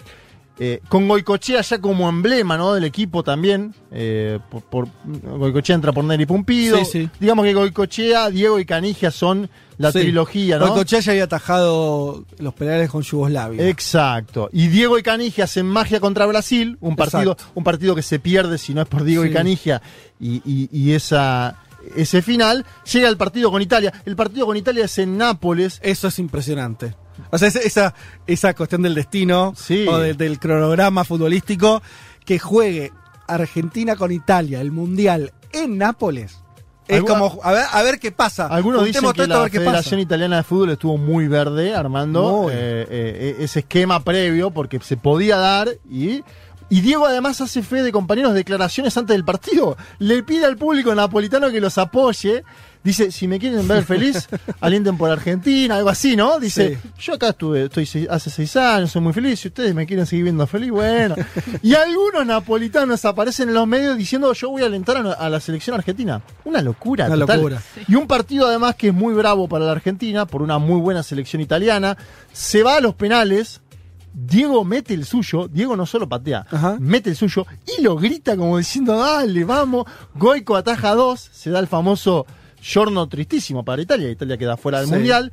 Eh, 0.61 0.81
con 0.89 1.07
Goicochea 1.07 1.61
ya 1.61 1.79
como 1.79 2.09
emblema 2.09 2.57
¿no? 2.57 2.73
del 2.73 2.83
equipo 2.83 3.23
también. 3.23 3.73
Eh, 3.91 4.39
por, 4.69 4.89
Goicochea 5.05 5.75
entra 5.75 5.93
por 5.93 6.03
Neri 6.03 6.25
Pumpido. 6.25 6.77
Digamos 7.19 7.45
que 7.45 7.53
Goicochea, 7.53 8.29
Diego 8.29 8.59
y 8.59 8.65
Canigia 8.65 9.09
son 9.09 9.49
la 9.77 9.93
trilogía, 9.93 10.59
¿no? 10.59 10.67
Goicochea 10.67 10.99
ya 10.99 11.11
había 11.13 11.23
atajado 11.23 12.25
los 12.39 12.53
penales 12.53 12.89
con 12.89 13.03
Yugoslavia. 13.03 13.69
Exacto. 13.69 14.49
Y 14.51 14.67
Diego 14.67 14.99
y 14.99 15.03
Canigia 15.03 15.45
hacen 15.45 15.65
magia 15.65 16.01
contra 16.01 16.25
Brasil, 16.25 16.77
un 16.81 16.97
partido, 16.97 17.37
un 17.55 17.63
partido 17.63 17.95
que 17.95 18.01
se 18.01 18.19
pierde 18.19 18.57
si 18.57 18.73
no 18.73 18.81
es 18.81 18.87
por 18.87 19.05
Diego 19.05 19.23
y 19.23 19.31
Canigia 19.31 19.81
y, 20.19 20.41
y 20.45 20.91
esa 20.91 21.57
ese 21.95 22.21
final, 22.21 22.65
llega 22.91 23.07
el 23.07 23.17
partido 23.17 23.51
con 23.51 23.61
Italia. 23.61 23.93
El 24.05 24.15
partido 24.15 24.45
con 24.45 24.57
Italia 24.57 24.85
es 24.85 24.97
en 24.97 25.17
Nápoles. 25.17 25.79
Eso 25.81 26.09
es 26.09 26.19
impresionante. 26.19 26.93
O 27.31 27.37
sea, 27.37 27.47
esa, 27.47 27.93
esa 28.27 28.53
cuestión 28.53 28.81
del 28.81 28.95
destino 28.95 29.53
o 29.87 29.97
del 29.97 30.39
cronograma 30.39 31.03
futbolístico 31.03 31.81
que 32.25 32.39
juegue 32.39 32.91
Argentina 33.27 33.95
con 33.95 34.11
Italia, 34.11 34.61
el 34.61 34.71
Mundial 34.71 35.33
en 35.51 35.77
Nápoles. 35.77 36.39
Es 36.87 37.03
como, 37.03 37.39
a 37.43 37.51
ver, 37.51 37.65
a 37.71 37.83
ver 37.83 37.99
qué 37.99 38.11
pasa. 38.11 38.47
Algunos 38.47 38.83
dicen 38.83 39.11
que 39.13 39.27
la 39.27 39.47
Federación 39.47 39.99
Italiana 39.99 40.37
de 40.37 40.43
Fútbol 40.43 40.71
estuvo 40.71 40.97
muy 40.97 41.27
verde 41.27 41.75
armando 41.75 42.49
eh, 42.49 42.87
eh, 42.89 43.35
ese 43.39 43.59
esquema 43.59 44.03
previo 44.03 44.49
porque 44.49 44.79
se 44.79 44.97
podía 44.97 45.37
dar 45.37 45.69
y 45.89 46.23
y 46.69 46.81
Diego 46.81 47.07
además 47.07 47.41
hace 47.41 47.63
fe 47.63 47.81
de 47.81 47.91
compañeros 47.91 48.33
declaraciones 48.33 48.95
antes 48.95 49.15
del 49.15 49.25
partido. 49.25 49.75
Le 49.97 50.21
pide 50.21 50.45
al 50.45 50.55
público 50.55 50.93
napolitano 50.93 51.49
que 51.49 51.59
los 51.59 51.77
apoye. 51.79 52.43
Dice, 52.81 53.11
si 53.11 53.27
me 53.27 53.39
quieren 53.39 53.67
ver 53.67 53.83
feliz, 53.83 54.29
alienten 54.61 54.97
por 54.97 55.11
Argentina, 55.11 55.75
algo 55.75 55.89
así, 55.89 56.15
¿no? 56.15 56.39
Dice, 56.39 56.79
yo 56.97 57.13
acá 57.13 57.29
estuve, 57.29 57.65
estoy 57.65 58.07
hace 58.09 58.29
seis 58.29 58.55
años, 58.55 58.91
soy 58.91 59.01
muy 59.01 59.11
feliz, 59.11 59.41
si 59.41 59.49
ustedes 59.49 59.75
me 59.75 59.85
quieren 59.85 60.05
seguir 60.05 60.23
viendo 60.23 60.47
feliz, 60.47 60.71
bueno. 60.71 61.15
y 61.61 61.73
algunos 61.73 62.25
napolitanos 62.25 63.03
aparecen 63.03 63.49
en 63.49 63.55
los 63.55 63.67
medios 63.67 63.97
diciendo, 63.97 64.31
yo 64.31 64.49
voy 64.49 64.63
a 64.63 64.67
alentar 64.67 64.95
a, 64.97 65.29
la 65.29 65.39
selección 65.41 65.75
argentina. 65.75 66.21
Una 66.45 66.61
locura, 66.61 67.07
Una 67.07 67.17
locura. 67.17 67.61
Y 67.87 67.95
un 67.95 68.07
partido 68.07 68.47
además 68.47 68.75
que 68.75 68.87
es 68.87 68.93
muy 68.93 69.13
bravo 69.13 69.49
para 69.49 69.65
la 69.65 69.73
Argentina, 69.73 70.25
por 70.25 70.41
una 70.41 70.57
muy 70.57 70.79
buena 70.79 71.03
selección 71.03 71.41
italiana. 71.41 71.97
Se 72.31 72.63
va 72.63 72.77
a 72.77 72.81
los 72.81 72.95
penales, 72.95 73.59
Diego 74.13 74.63
mete 74.63 74.93
el 74.93 75.05
suyo, 75.05 75.47
Diego 75.47 75.75
no 75.75 75.85
solo 75.85 76.07
patea, 76.07 76.45
mete 76.79 77.09
el 77.09 77.15
suyo 77.15 77.45
y 77.77 77.81
lo 77.81 77.97
grita 77.97 78.37
como 78.37 78.57
diciendo, 78.57 78.97
dale, 78.97 79.43
vamos. 79.43 79.85
Goico 80.15 80.55
ataja 80.55 80.95
dos, 80.95 81.29
se 81.31 81.49
da 81.49 81.59
el 81.59 81.67
famoso 81.67 82.25
giorno 82.61 83.07
tristísimo 83.07 83.63
para 83.63 83.81
Italia, 83.81 84.09
Italia 84.09 84.37
queda 84.37 84.57
fuera 84.57 84.79
del 84.79 84.89
Mundial. 84.89 85.31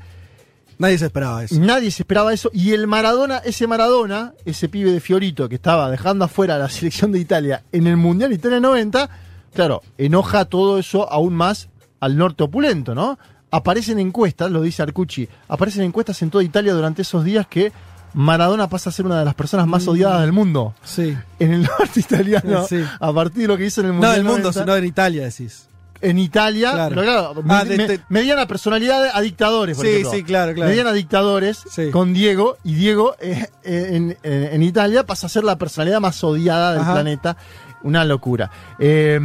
Nadie 0.79 0.99
se 0.99 1.07
esperaba 1.07 1.43
eso. 1.43 1.59
Nadie 1.59 1.91
se 1.91 2.03
esperaba 2.03 2.33
eso. 2.33 2.51
Y 2.53 2.73
el 2.73 2.87
Maradona, 2.87 3.39
ese 3.39 3.67
Maradona, 3.67 4.35
ese 4.45 4.69
pibe 4.69 4.93
de 4.93 5.01
Fiorito 5.01 5.49
que 5.49 5.55
estaba 5.55 5.91
dejando 5.91 6.25
afuera 6.25 6.57
a 6.57 6.59
la 6.59 6.69
selección 6.71 7.13
de 7.13 7.19
Italia 7.19 7.63
en 7.73 7.87
el 7.87 7.97
Mundial 7.97 8.33
Italia 8.33 8.61
90, 8.61 9.09
claro, 9.55 9.83
enoja 9.97 10.45
todo 10.45 10.79
eso 10.79 11.11
aún 11.11 11.35
más 11.35 11.69
al 12.01 12.17
norte 12.17 12.45
opulento, 12.45 12.95
¿no? 12.95 13.19
Aparecen 13.51 13.99
encuestas, 13.99 14.51
lo 14.51 14.61
dice 14.61 14.83
Arcucci, 14.83 15.29
aparecen 15.49 15.85
encuestas 15.85 16.21
en 16.21 16.31
toda 16.31 16.45
Italia 16.45 16.75
durante 16.75 17.03
esos 17.03 17.25
días 17.25 17.47
que 17.47 17.73
Maradona 18.13 18.69
pasa 18.69 18.91
a 18.91 18.93
ser 18.93 19.07
una 19.07 19.19
de 19.19 19.25
las 19.25 19.35
personas 19.35 19.67
más 19.67 19.87
mm. 19.87 19.89
odiadas 19.89 20.21
del 20.23 20.33
mundo. 20.33 20.75
Sí. 20.85 21.17
En 21.39 21.53
el 21.53 21.63
norte 21.63 22.01
italiano, 22.01 22.67
a 23.01 23.13
partir 23.13 23.43
de 23.43 23.49
lo 23.49 23.57
que 23.57 23.67
hizo 23.67 23.81
en 23.81 23.89
el 23.89 23.93
mundo. 23.93 24.09
No 24.09 24.13
del 24.13 24.25
mundo, 24.25 24.53
sino 24.53 24.77
en 24.77 24.85
Italia, 24.85 25.25
decís. 25.25 25.69
En 26.01 26.19
Italia, 26.19 26.73
claro. 26.73 26.95
pero 26.95 27.03
claro, 27.03 27.45
ah, 27.49 27.65
mediana 28.09 28.47
personalidad 28.47 29.11
a 29.15 29.21
dictadores, 29.21 29.77
por 29.77 29.87
sí, 29.87 29.93
ejemplo. 29.93 30.13
Sí, 30.13 30.23
claro, 30.25 30.55
claro. 30.55 30.71
Mediana 30.71 30.93
dictadores 30.93 31.65
con 31.93 32.13
Diego, 32.13 32.59
y 32.65 32.75
Diego 32.75 33.17
eh, 33.21 33.47
eh, 33.65 34.17
en, 34.23 34.63
Italia 34.63 35.05
pasa 35.05 35.27
a 35.27 35.31
ser 35.31 35.45
la 35.45 35.57
personalidad 35.57 36.01
más 36.01 36.23
odiada 36.23 36.75
del 36.75 36.83
planeta. 36.83 37.37
Una 37.83 38.05
locura. 38.05 38.51
Eh, 38.79 39.19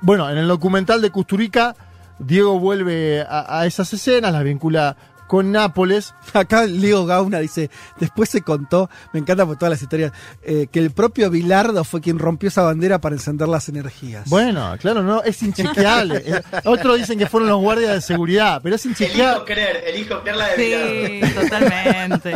bueno, 0.00 0.30
en 0.30 0.38
el 0.38 0.48
documental 0.48 1.02
de 1.02 1.10
Custurica, 1.10 1.76
Diego 2.18 2.58
vuelve 2.58 3.22
a, 3.22 3.60
a 3.60 3.66
esas 3.66 3.92
escenas, 3.92 4.32
las 4.32 4.44
vincula 4.44 4.96
con 5.32 5.50
Nápoles. 5.50 6.12
Acá 6.34 6.66
Leo 6.66 7.06
Gauna 7.06 7.38
dice, 7.38 7.70
después 7.98 8.28
se 8.28 8.42
contó, 8.42 8.90
me 9.14 9.20
encanta 9.20 9.46
por 9.46 9.56
todas 9.56 9.70
las 9.70 9.80
historias, 9.80 10.12
eh, 10.42 10.66
que 10.70 10.78
el 10.78 10.90
propio 10.90 11.30
Bilardo 11.30 11.84
fue 11.84 12.02
quien 12.02 12.18
rompió 12.18 12.50
esa 12.50 12.60
bandera 12.60 13.00
para 13.00 13.14
encender 13.14 13.48
las 13.48 13.66
energías. 13.70 14.28
Bueno, 14.28 14.76
claro, 14.78 15.02
no, 15.02 15.22
es 15.22 15.42
inchequeable. 15.42 16.22
Eh, 16.32 16.40
otros 16.64 16.98
dicen 16.98 17.18
que 17.18 17.26
fueron 17.26 17.48
los 17.48 17.60
guardias 17.60 17.94
de 17.94 18.00
seguridad, 18.00 18.60
pero 18.62 18.76
es 18.76 18.86
inchequeable. 18.86 19.22
Elijo 19.22 19.44
creer, 19.44 19.84
elijo 19.86 20.20
creer 20.20 20.36
la 20.36 20.48
de 20.48 21.20
Sí, 21.24 21.34
totalmente. 21.34 22.34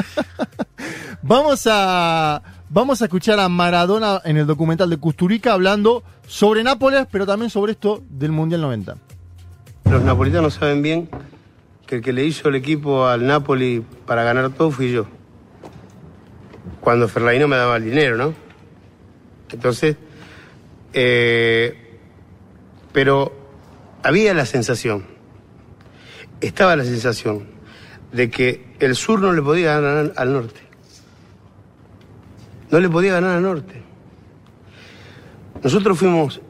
Vamos 1.23 1.67
a... 1.71 2.43
Vamos 2.69 3.01
a 3.01 3.05
escuchar 3.05 3.39
a 3.41 3.49
Maradona 3.49 4.21
en 4.25 4.39
el 4.39 4.47
documental 4.47 4.91
de 4.91 4.97
Custurica 4.97 5.53
hablando 5.53 6.03
sobre 6.27 6.65
Nápoles, 6.65 7.07
pero 7.11 7.27
también 7.27 7.51
sobre 7.51 7.73
esto 7.73 8.03
del 8.09 8.33
Mundial 8.33 8.63
90. 8.63 8.97
los 9.85 10.03
napolitanos 10.03 10.55
saben 10.55 10.83
bien 10.83 11.09
que 11.87 11.97
el 11.97 12.03
que 12.03 12.13
le 12.13 12.25
hizo 12.25 12.49
el 12.49 12.57
equipo 12.57 13.07
al 13.07 13.27
Napoli 13.27 13.85
para 14.07 14.25
ganar 14.25 14.51
todo 14.51 14.71
fui 14.71 14.91
yo. 14.91 15.07
Cuando 16.81 17.09
Ferlaino 17.09 17.47
me 17.49 17.57
daba 17.57 17.77
el 17.77 17.85
dinero, 17.85 18.17
¿no? 18.17 18.35
Entonces, 19.51 19.97
eh, 20.93 21.99
pero 22.93 23.33
había 24.03 24.35
la 24.35 24.47
sensación, 24.47 25.05
estaba 26.41 26.75
la 26.75 26.85
sensación 26.85 27.47
de 28.13 28.31
que 28.31 28.65
el 28.81 28.97
sur 28.97 29.21
no 29.21 29.33
le 29.33 29.43
podía 29.43 29.81
ganar 29.81 30.13
al 30.17 30.33
norte. 30.33 30.61
No 32.71 32.81
le 32.81 32.89
podía 32.89 33.13
ganar 33.13 33.37
al 33.37 33.43
norte. 33.43 33.83
Nosotros 35.63 35.99
fuimos 35.99 36.41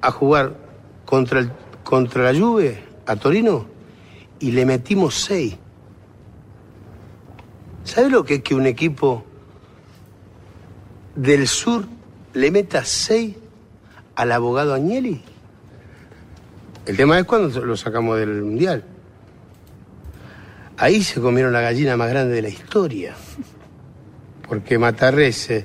a 0.00 0.10
jugar 0.10 0.56
contra, 1.04 1.40
el, 1.40 1.52
contra 1.84 2.32
la 2.32 2.38
Juve 2.38 2.82
a 3.06 3.16
Torino 3.16 3.75
y 4.40 4.52
le 4.52 4.66
metimos 4.66 5.14
seis. 5.14 5.56
¿Sabe 7.84 8.10
lo 8.10 8.24
que 8.24 8.36
es 8.36 8.42
que 8.42 8.54
un 8.54 8.66
equipo 8.66 9.24
del 11.14 11.46
sur 11.46 11.86
le 12.34 12.50
meta 12.50 12.84
seis 12.84 13.36
al 14.16 14.32
abogado 14.32 14.74
Agnelli? 14.74 15.22
El 16.84 16.96
tema 16.96 17.18
es 17.18 17.24
cuando 17.24 17.64
lo 17.64 17.76
sacamos 17.76 18.18
del 18.18 18.42
Mundial. 18.42 18.84
Ahí 20.78 21.02
se 21.02 21.20
comieron 21.20 21.52
la 21.52 21.60
gallina 21.60 21.96
más 21.96 22.10
grande 22.10 22.34
de 22.34 22.42
la 22.42 22.48
historia. 22.48 23.14
Porque 24.46 24.78
Matarrese, 24.78 25.64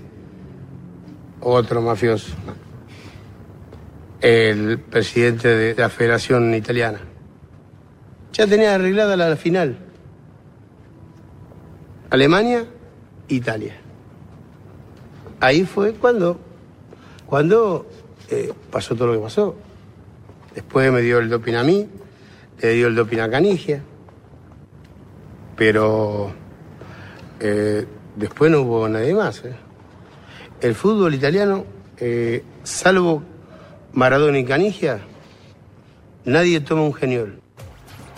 otro 1.42 1.82
mafioso, 1.82 2.34
el 4.22 4.80
presidente 4.80 5.50
de 5.50 5.76
la 5.76 5.90
Federación 5.90 6.54
Italiana, 6.56 7.02
ya 8.34 8.48
tenía 8.48 8.76
arreglada 8.76 9.16
la 9.18 9.36
final. 9.36 9.78
Alemania, 12.10 12.66
Italia. 13.28 13.76
Ahí 15.40 15.64
fue 15.66 15.94
cuando, 15.94 16.40
cuando 17.26 17.88
eh, 18.30 18.54
pasó 18.70 18.96
todo 18.96 19.08
lo 19.08 19.14
que 19.14 19.20
pasó. 19.20 19.56
Después 20.54 20.92
me 20.92 21.02
dio 21.02 21.20
el 21.20 21.30
doping 21.30 21.54
a 21.54 21.64
mí, 21.64 21.88
le 22.62 22.74
dio 22.74 22.88
el 22.88 22.96
doping 22.96 23.20
a 23.20 23.30
Canigia, 23.30 23.82
pero 25.56 26.32
eh, 27.40 27.86
después 28.16 28.52
no 28.52 28.62
hubo 28.62 28.90
nadie 28.90 29.14
más. 29.14 29.44
¿eh? 29.46 29.56
El 30.60 30.76
fútbol 30.76 31.16
italiano, 31.16 31.66
salvo 32.64 33.24
Maradona 33.94 34.38
y 34.38 34.46
Canigia, 34.46 35.00
nadie 36.26 36.60
toma 36.60 36.84
un 36.84 36.94
geniol. 36.94 37.41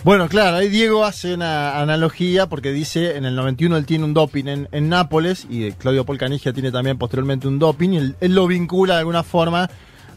Bueno, 0.04 0.28
claro, 0.28 0.58
ahí 0.58 0.68
Diego 0.68 1.06
hace 1.06 1.34
una 1.34 1.80
analogía 1.80 2.48
porque 2.48 2.74
dice 2.74 3.16
en 3.16 3.24
el 3.24 3.36
91 3.36 3.78
él 3.78 3.86
tiene 3.86 4.04
un 4.04 4.14
doping 4.14 4.46
en, 4.48 4.68
en 4.74 4.90
Nápoles 4.90 5.48
y 5.50 5.72
Claudio 5.72 6.06
Polcanigia 6.06 6.52
tiene 6.52 6.74
también 6.74 6.98
posteriormente 6.98 7.48
un 7.48 7.58
doping 7.58 7.90
y 7.92 7.98
él, 7.98 8.16
él, 8.20 8.36
lo 8.36 8.46
vincula 8.46 8.96
de 8.96 9.00
alguna 9.00 9.24
forma 9.24 9.70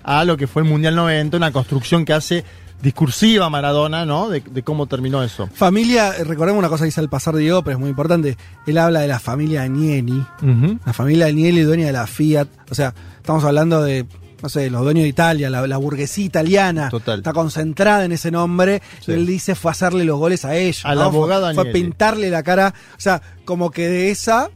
a 0.02 0.24
lo 0.24 0.36
que 0.36 0.48
fue 0.48 0.62
el 0.62 0.68
Mundial 0.68 0.96
90, 0.96 1.36
una 1.36 1.52
construcción 1.52 2.04
que 2.04 2.12
hace 2.14 2.44
discursiva 2.82 3.48
Maradona, 3.48 4.04
¿no? 4.04 4.28
De, 4.28 4.40
de 4.40 4.62
cómo 4.62 4.86
terminó 4.86 5.22
eso. 5.22 5.48
Familia, 5.54 6.12
recordemos 6.24 6.58
una 6.58 6.68
cosa 6.68 6.82
que 6.82 6.86
dice 6.86 7.00
al 7.00 7.08
pasar 7.08 7.36
Diego, 7.36 7.62
pero 7.62 7.76
es 7.76 7.80
muy 7.80 7.90
importante. 7.90 8.36
Él 8.66 8.78
habla 8.78 9.00
de 9.00 9.08
la 9.08 9.20
familia 9.20 9.62
Agnelli, 9.62 10.18
uh 10.18 10.26
-huh. 10.42 10.80
la 10.84 10.92
familia 10.92 11.26
Agnelli, 11.26 11.62
dueña 11.62 11.86
de 11.86 11.92
la 11.92 12.06
Fiat. 12.08 12.48
O 12.70 12.74
sea, 12.74 12.92
estamos 13.18 13.44
hablando 13.44 13.82
de 13.82 14.04
no 14.42 14.48
sé, 14.48 14.68
los 14.70 14.82
dueños 14.82 15.02
de 15.04 15.08
Italia, 15.08 15.48
la, 15.50 15.66
la 15.66 15.76
burguesía 15.78 16.24
italiana, 16.24 16.88
Total. 16.90 17.18
está 17.20 17.32
concentrada 17.32 18.04
en 18.04 18.12
ese 18.12 18.30
nombre. 18.30 18.82
Sí. 19.00 19.12
Y 19.12 19.14
él 19.14 19.26
dice 19.26 19.54
fue 19.54 19.70
hacerle 19.70 20.04
los 20.04 20.18
goles 20.18 20.44
a 20.44 20.54
ellos. 20.56 20.84
Al 20.84 20.98
¿no? 20.98 21.04
abogado 21.04 21.46
fue, 21.46 21.54
fue 21.54 21.62
Agnelli. 21.62 21.82
pintarle 21.84 22.30
la 22.30 22.42
cara. 22.42 22.74
O 22.96 23.00
sea, 23.00 23.22
como 23.44 23.70
que 23.70 23.88
de 23.88 24.10
esa. 24.10 24.50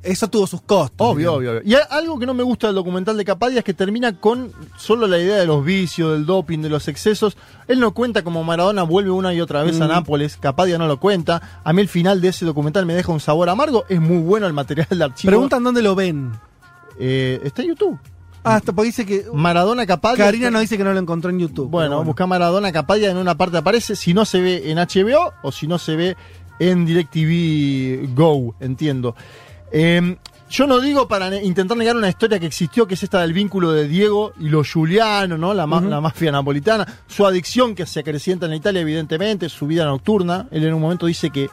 Eso 0.00 0.28
tuvo 0.28 0.46
sus 0.46 0.62
costos. 0.62 1.06
Obvio, 1.06 1.34
obvio, 1.34 1.50
obvio. 1.58 1.62
Y 1.64 1.74
algo 1.90 2.18
que 2.20 2.24
no 2.24 2.32
me 2.32 2.44
gusta 2.44 2.68
del 2.68 2.76
documental 2.76 3.16
de 3.16 3.24
Capadia 3.24 3.58
es 3.58 3.64
que 3.64 3.74
termina 3.74 4.18
con 4.18 4.52
solo 4.78 5.08
la 5.08 5.18
idea 5.18 5.36
de 5.36 5.44
los 5.44 5.62
vicios, 5.64 6.12
del 6.12 6.24
doping, 6.24 6.60
de 6.60 6.68
los 6.68 6.86
excesos. 6.86 7.36
Él 7.66 7.80
no 7.80 7.92
cuenta 7.92 8.22
como 8.22 8.44
Maradona 8.44 8.84
vuelve 8.84 9.10
una 9.10 9.34
y 9.34 9.40
otra 9.40 9.64
vez 9.64 9.76
Mm. 9.78 9.82
a 9.82 9.86
Nápoles. 9.88 10.36
Capadia 10.36 10.78
no 10.78 10.86
lo 10.86 10.98
cuenta. 11.00 11.60
A 11.64 11.72
mí 11.72 11.82
el 11.82 11.88
final 11.88 12.20
de 12.20 12.28
ese 12.28 12.46
documental 12.46 12.86
me 12.86 12.94
deja 12.94 13.10
un 13.12 13.20
sabor 13.20 13.48
amargo. 13.50 13.84
Es 13.88 14.00
muy 14.00 14.18
bueno 14.18 14.46
el 14.46 14.52
material 14.52 14.86
de 14.88 15.04
archivo. 15.04 15.30
Preguntan 15.30 15.64
dónde 15.64 15.82
lo 15.82 15.94
ven. 15.96 16.30
Eh, 17.00 17.40
está 17.44 17.62
en 17.62 17.68
YouTube. 17.68 17.98
Ah, 18.44 18.54
hasta 18.56 18.72
porque 18.72 18.86
dice 18.86 19.04
que. 19.06 19.26
Maradona 19.32 19.84
Capadia. 19.86 20.24
Karina 20.24 20.50
nos 20.50 20.60
dice 20.62 20.76
que 20.78 20.84
no 20.84 20.92
lo 20.92 20.98
encontró 21.00 21.30
en 21.30 21.38
YouTube. 21.38 21.68
Bueno, 21.68 21.96
bueno. 21.96 22.04
busca 22.04 22.26
Maradona 22.26 22.72
Capadia 22.72 23.10
en 23.10 23.16
una 23.16 23.36
parte 23.36 23.56
aparece. 23.58 23.96
Si 23.96 24.14
no 24.14 24.24
se 24.24 24.40
ve 24.40 24.70
en 24.70 24.78
HBO 24.78 25.32
o 25.42 25.52
si 25.52 25.66
no 25.66 25.78
se 25.78 25.96
ve 25.96 26.16
en 26.58 26.86
DirecTV 26.86 28.14
Go, 28.14 28.54
entiendo. 28.60 29.14
Eh, 29.72 30.16
yo 30.50 30.66
no 30.66 30.80
digo 30.80 31.06
para 31.08 31.28
ne- 31.28 31.44
intentar 31.44 31.76
negar 31.76 31.94
una 31.94 32.08
historia 32.08 32.38
que 32.40 32.46
existió, 32.46 32.86
que 32.86 32.94
es 32.94 33.02
esta 33.02 33.20
del 33.20 33.34
vínculo 33.34 33.70
de 33.72 33.86
Diego 33.86 34.32
y 34.40 34.48
los 34.48 34.66
Giuliano, 34.72 35.36
¿no? 35.36 35.52
La, 35.52 35.66
ma- 35.66 35.76
Ujú. 35.78 35.88
la 35.88 36.00
mafia 36.00 36.32
napolitana, 36.32 36.86
su 37.06 37.26
adicción 37.26 37.74
que 37.74 37.84
se 37.84 38.00
acrecienta 38.00 38.46
en 38.46 38.54
Italia, 38.54 38.80
evidentemente, 38.80 39.48
su 39.50 39.66
vida 39.66 39.84
nocturna. 39.84 40.46
Él 40.50 40.64
en 40.64 40.72
un 40.72 40.80
momento 40.80 41.04
dice 41.04 41.28
que 41.30 41.50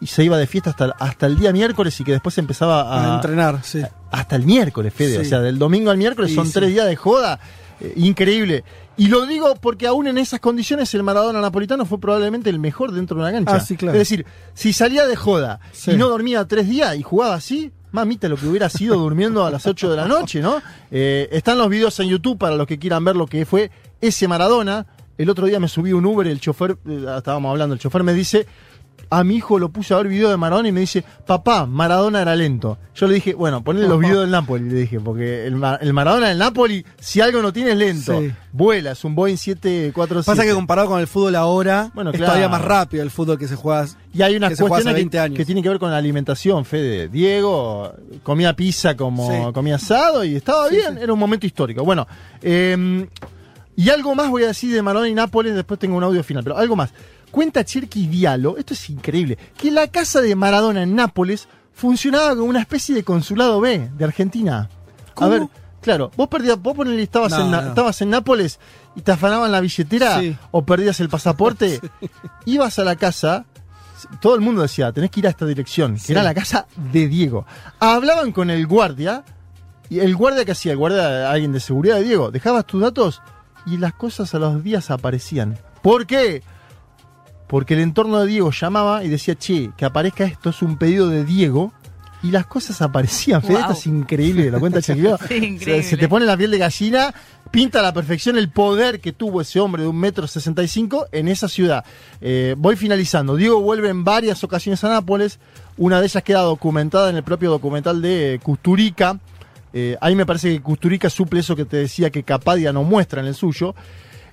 y 0.00 0.06
se 0.08 0.24
iba 0.24 0.36
de 0.36 0.48
fiesta 0.48 0.70
hasta, 0.70 0.86
hasta 0.98 1.26
el 1.26 1.38
día 1.38 1.52
miércoles 1.52 1.98
y 2.00 2.04
que 2.04 2.10
después 2.12 2.36
empezaba 2.38 2.82
a, 2.82 3.12
A 3.12 3.14
entrenar, 3.16 3.60
sí. 3.62 3.82
Hasta 4.10 4.36
el 4.36 4.44
miércoles, 4.44 4.92
Fede. 4.94 5.16
Sí. 5.16 5.20
O 5.20 5.24
sea, 5.24 5.40
del 5.40 5.58
domingo 5.58 5.90
al 5.90 5.96
miércoles 5.98 6.30
Sí, 6.30 6.36
son 6.36 6.46
sí. 6.46 6.52
tres 6.54 6.70
días 6.70 6.86
de 6.86 6.96
joda. 6.96 7.38
Eh, 7.80 7.92
increíble. 7.96 8.64
Y 8.96 9.06
lo 9.06 9.24
digo 9.24 9.54
porque 9.60 9.86
aún 9.86 10.06
en 10.08 10.18
esas 10.18 10.40
condiciones 10.40 10.92
el 10.94 11.02
Maradona 11.02 11.40
napolitano 11.40 11.86
fue 11.86 11.98
probablemente 11.98 12.50
el 12.50 12.58
mejor 12.58 12.92
dentro 12.92 13.16
de 13.16 13.22
una 13.22 13.32
cancha. 13.32 13.54
Ah, 13.54 13.60
sí, 13.60 13.76
claro. 13.76 13.94
Es 13.96 14.00
decir, 14.08 14.26
si 14.52 14.72
salía 14.74 15.06
de 15.06 15.16
joda 15.16 15.60
y 15.86 15.96
no 15.96 16.08
dormía 16.08 16.44
tres 16.46 16.68
días 16.68 16.94
y 16.96 17.02
jugaba 17.02 17.34
así, 17.34 17.72
mamita, 17.92 18.28
lo 18.28 18.36
que 18.36 18.46
hubiera 18.46 18.68
sido 18.68 18.96
durmiendo 18.96 19.46
a 19.46 19.50
las 19.50 19.66
8 19.66 19.90
de 19.90 19.96
la 19.96 20.06
noche, 20.06 20.40
¿no? 20.40 20.60
Eh, 20.90 21.28
están 21.32 21.56
los 21.56 21.70
videos 21.70 21.98
en 22.00 22.08
YouTube 22.08 22.36
para 22.36 22.56
los 22.56 22.66
que 22.66 22.78
quieran 22.78 23.02
ver 23.04 23.16
lo 23.16 23.26
que 23.26 23.46
fue 23.46 23.70
ese 24.02 24.28
Maradona. 24.28 24.86
El 25.16 25.30
otro 25.30 25.46
día 25.46 25.58
me 25.60 25.68
subí 25.68 25.92
un 25.94 26.04
Uber 26.04 26.26
el 26.26 26.38
chofer, 26.40 26.76
eh, 26.86 27.04
estábamos 27.16 27.50
hablando, 27.50 27.74
el 27.74 27.80
chofer 27.80 28.02
me 28.02 28.12
dice, 28.12 28.46
a 29.12 29.24
mi 29.24 29.34
hijo 29.36 29.58
lo 29.58 29.70
puse 29.70 29.92
a 29.92 29.96
ver 29.96 30.06
video 30.08 30.30
de 30.30 30.36
Maradona 30.36 30.68
y 30.68 30.72
me 30.72 30.80
dice, 30.80 31.02
papá, 31.26 31.66
Maradona 31.66 32.22
era 32.22 32.36
lento. 32.36 32.78
Yo 32.94 33.08
le 33.08 33.14
dije, 33.14 33.34
bueno, 33.34 33.62
ponle 33.64 33.88
los 33.88 33.98
videos 33.98 34.20
del 34.20 34.30
Napoli, 34.30 34.68
le 34.70 34.80
dije, 34.80 35.00
porque 35.00 35.46
el, 35.46 35.56
Ma- 35.56 35.78
el 35.80 35.92
Maradona 35.92 36.28
del 36.28 36.38
Napoli, 36.38 36.84
si 37.00 37.20
algo 37.20 37.42
no 37.42 37.52
tiene 37.52 37.72
es 37.72 37.76
lento. 37.76 38.20
Sí. 38.20 38.30
Vuela, 38.52 38.92
es 38.92 39.04
un 39.04 39.14
Boeing 39.16 39.36
747. 39.36 40.24
Pasa 40.24 40.46
que 40.48 40.54
comparado 40.54 40.88
con 40.88 41.00
el 41.00 41.06
fútbol 41.08 41.34
ahora, 41.34 41.90
Bueno, 41.94 42.10
es 42.10 42.16
claro. 42.16 42.32
todavía 42.34 42.48
más 42.48 42.62
rápido 42.62 43.02
el 43.02 43.10
fútbol 43.10 43.36
que 43.38 43.48
se 43.48 43.56
juega. 43.56 43.86
Y 44.14 44.22
hay 44.22 44.36
una 44.36 44.48
que 44.48 44.56
se 44.56 44.62
juega 44.62 44.76
cuestión 44.76 44.88
hace 44.94 44.96
que, 44.96 45.02
20 45.02 45.18
años. 45.18 45.36
que 45.38 45.44
tiene 45.44 45.62
que 45.62 45.68
ver 45.70 45.78
con 45.78 45.90
la 45.90 45.96
alimentación, 45.96 46.64
Fede. 46.64 47.08
Diego 47.08 47.92
comía 48.22 48.54
pizza 48.54 48.96
como 48.96 49.28
Sí. 49.30 49.52
comía 49.52 49.76
asado 49.76 50.24
y 50.24 50.36
estaba 50.36 50.68
Sí, 50.68 50.76
bien, 50.76 50.98
era 50.98 51.12
un 51.12 51.18
momento 51.18 51.46
histórico. 51.46 51.84
Bueno, 51.84 52.06
eh, 52.42 53.06
y 53.76 53.88
algo 53.88 54.14
más 54.14 54.28
voy 54.28 54.42
a 54.44 54.48
decir 54.48 54.74
de 54.74 54.82
Maradona 54.82 55.08
y 55.08 55.14
Nápoles, 55.14 55.54
después 55.54 55.80
tengo 55.80 55.96
un 55.96 56.04
audio 56.04 56.22
final, 56.22 56.42
pero 56.44 56.56
algo 56.58 56.76
más. 56.76 56.92
Cuenta 57.30 57.64
Cherky 57.64 58.06
Diallo, 58.06 58.56
esto 58.56 58.74
es 58.74 58.90
increíble, 58.90 59.38
que 59.56 59.70
la 59.70 59.86
casa 59.88 60.20
de 60.20 60.34
Maradona 60.34 60.82
en 60.82 60.94
Nápoles 60.96 61.48
funcionaba 61.72 62.30
como 62.30 62.44
una 62.44 62.60
especie 62.60 62.94
de 62.94 63.04
consulado 63.04 63.60
B 63.60 63.90
de 63.96 64.04
Argentina. 64.04 64.68
¿Cómo? 65.14 65.26
A 65.26 65.30
ver, 65.38 65.48
claro, 65.80 66.10
vos 66.16 66.28
perdías, 66.28 66.60
vos 66.60 66.74
ponele, 66.74 67.02
estabas, 67.02 67.30
No, 67.32 67.40
en, 67.44 67.50
no. 67.50 67.60
estabas 67.60 68.00
en 68.02 68.10
Nápoles 68.10 68.58
y 68.96 69.02
te 69.02 69.12
afanaban 69.12 69.52
la 69.52 69.60
billetera 69.60 70.18
Sí. 70.20 70.36
o 70.50 70.64
perdías 70.64 70.98
el 71.00 71.08
pasaporte, 71.08 71.80
ibas 72.46 72.78
a 72.78 72.84
la 72.84 72.96
casa, 72.96 73.44
todo 74.20 74.34
el 74.34 74.40
mundo 74.40 74.62
decía, 74.62 74.90
tenés 74.92 75.10
que 75.10 75.20
ir 75.20 75.26
a 75.26 75.30
esta 75.30 75.46
dirección, 75.46 75.96
que 76.04 76.12
era 76.12 76.22
la 76.22 76.34
casa 76.34 76.66
de 76.92 77.06
Diego. 77.08 77.46
Hablaban 77.78 78.32
con 78.32 78.50
el 78.50 78.66
guardia, 78.66 79.22
y 79.88 80.00
el 80.00 80.14
guardia 80.16 80.44
que 80.44 80.52
hacía, 80.52 80.72
el 80.72 80.78
guardia, 80.78 81.30
alguien 81.30 81.52
de 81.52 81.60
seguridad 81.60 81.96
de 81.96 82.04
Diego, 82.04 82.30
dejabas 82.30 82.64
tus 82.66 82.80
datos 82.80 83.22
y 83.66 83.76
las 83.76 83.92
cosas 83.94 84.34
a 84.34 84.38
los 84.38 84.62
días 84.62 84.90
aparecían. 84.90 85.58
¿Por 85.82 86.06
qué? 86.06 86.42
Porque 87.50 87.74
el 87.74 87.80
entorno 87.80 88.20
de 88.20 88.28
Diego 88.28 88.52
llamaba 88.52 89.02
y 89.02 89.08
decía, 89.08 89.34
che, 89.36 89.72
que 89.76 89.84
aparezca 89.84 90.22
esto 90.24 90.50
es 90.50 90.62
un 90.62 90.78
pedido 90.78 91.08
de 91.08 91.24
Diego. 91.24 91.72
Y 92.22 92.30
las 92.30 92.46
cosas 92.46 92.80
aparecían, 92.82 93.40
Fede, 93.42 93.54
Wow. 93.54 93.60
esto 93.62 93.72
es 93.72 93.86
increíble, 93.86 94.50
lo 94.50 94.60
cuenta 94.60 94.80
Chequileo. 94.80 95.18
Sí, 95.28 95.34
increíble. 95.36 95.82
Se, 95.82 95.90
se 95.90 95.96
te 95.96 96.06
pone 96.06 96.26
la 96.26 96.36
piel 96.36 96.50
de 96.50 96.58
gallina, 96.58 97.14
pinta 97.50 97.78
a 97.80 97.82
la 97.82 97.94
perfección 97.94 98.36
el 98.36 98.50
poder 98.50 99.00
que 99.00 99.12
tuvo 99.12 99.40
ese 99.40 99.58
hombre 99.58 99.82
de 99.82 99.88
un 99.88 99.98
metro 99.98 100.26
sesenta 100.28 100.62
y 100.62 100.68
cinco 100.68 101.06
en 101.12 101.28
esa 101.28 101.48
ciudad. 101.48 101.82
Eh, 102.20 102.54
voy 102.58 102.76
finalizando. 102.76 103.36
Diego 103.36 103.60
vuelve 103.62 103.88
en 103.88 104.04
varias 104.04 104.44
ocasiones 104.44 104.84
a 104.84 104.90
Nápoles. 104.90 105.38
Una 105.78 105.98
de 105.98 106.06
ellas 106.06 106.22
queda 106.22 106.42
documentada 106.42 107.08
en 107.10 107.16
el 107.16 107.22
propio 107.24 107.50
documental 107.50 108.00
de 108.02 108.38
Custurica. 108.42 109.18
Eh, 109.72 109.96
ahí 110.02 110.14
me 110.14 110.26
parece 110.26 110.50
que 110.52 110.60
Custurica 110.60 111.08
suple 111.08 111.40
eso 111.40 111.56
que 111.56 111.64
te 111.64 111.78
decía 111.78 112.10
que 112.10 112.22
Capadia 112.22 112.70
no 112.72 112.84
muestra 112.84 113.22
en 113.22 113.28
el 113.28 113.34
suyo. 113.34 113.74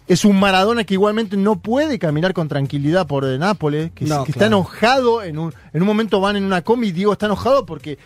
Es 0.08 0.24
un 0.24 0.40
Maradona 0.40 0.84
que 0.86 0.94
igualmente 0.94 1.36
no 1.36 1.60
puede 1.60 2.00
caminar 2.00 2.34
con 2.34 2.48
tranquilidad 2.48 3.08
por 3.08 3.26
eh, 3.26 3.38
Nápoles, 3.38 3.92
que, 3.94 4.06
No, 4.06 4.24
que 4.24 4.32
está 4.32 4.46
enojado. 4.46 5.22
En 5.22 5.38
un, 5.38 5.54
en 5.74 5.82
un 5.82 5.88
momento 5.88 6.22
van 6.22 6.38
en 6.38 6.44
una 6.46 6.62
combi 6.62 6.88
y 6.88 6.92
Diego 6.94 7.12
está 7.14 7.26
enojado 7.26 7.66
porque 7.66 7.98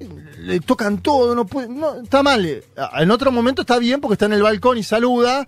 eh, 0.00 0.08
le 0.40 0.60
tocan 0.60 0.98
todo, 0.98 1.34
no 1.36 1.46
puede, 1.46 1.68
no, 1.68 2.00
está 2.02 2.22
mal. 2.22 2.44
Eh, 2.44 2.64
En 2.98 3.10
otro 3.12 3.30
momento 3.30 3.62
está 3.62 3.78
bien 3.78 4.00
porque 4.00 4.14
está 4.14 4.26
en 4.26 4.32
el 4.32 4.42
balcón 4.42 4.76
y 4.78 4.82
saluda, 4.82 5.46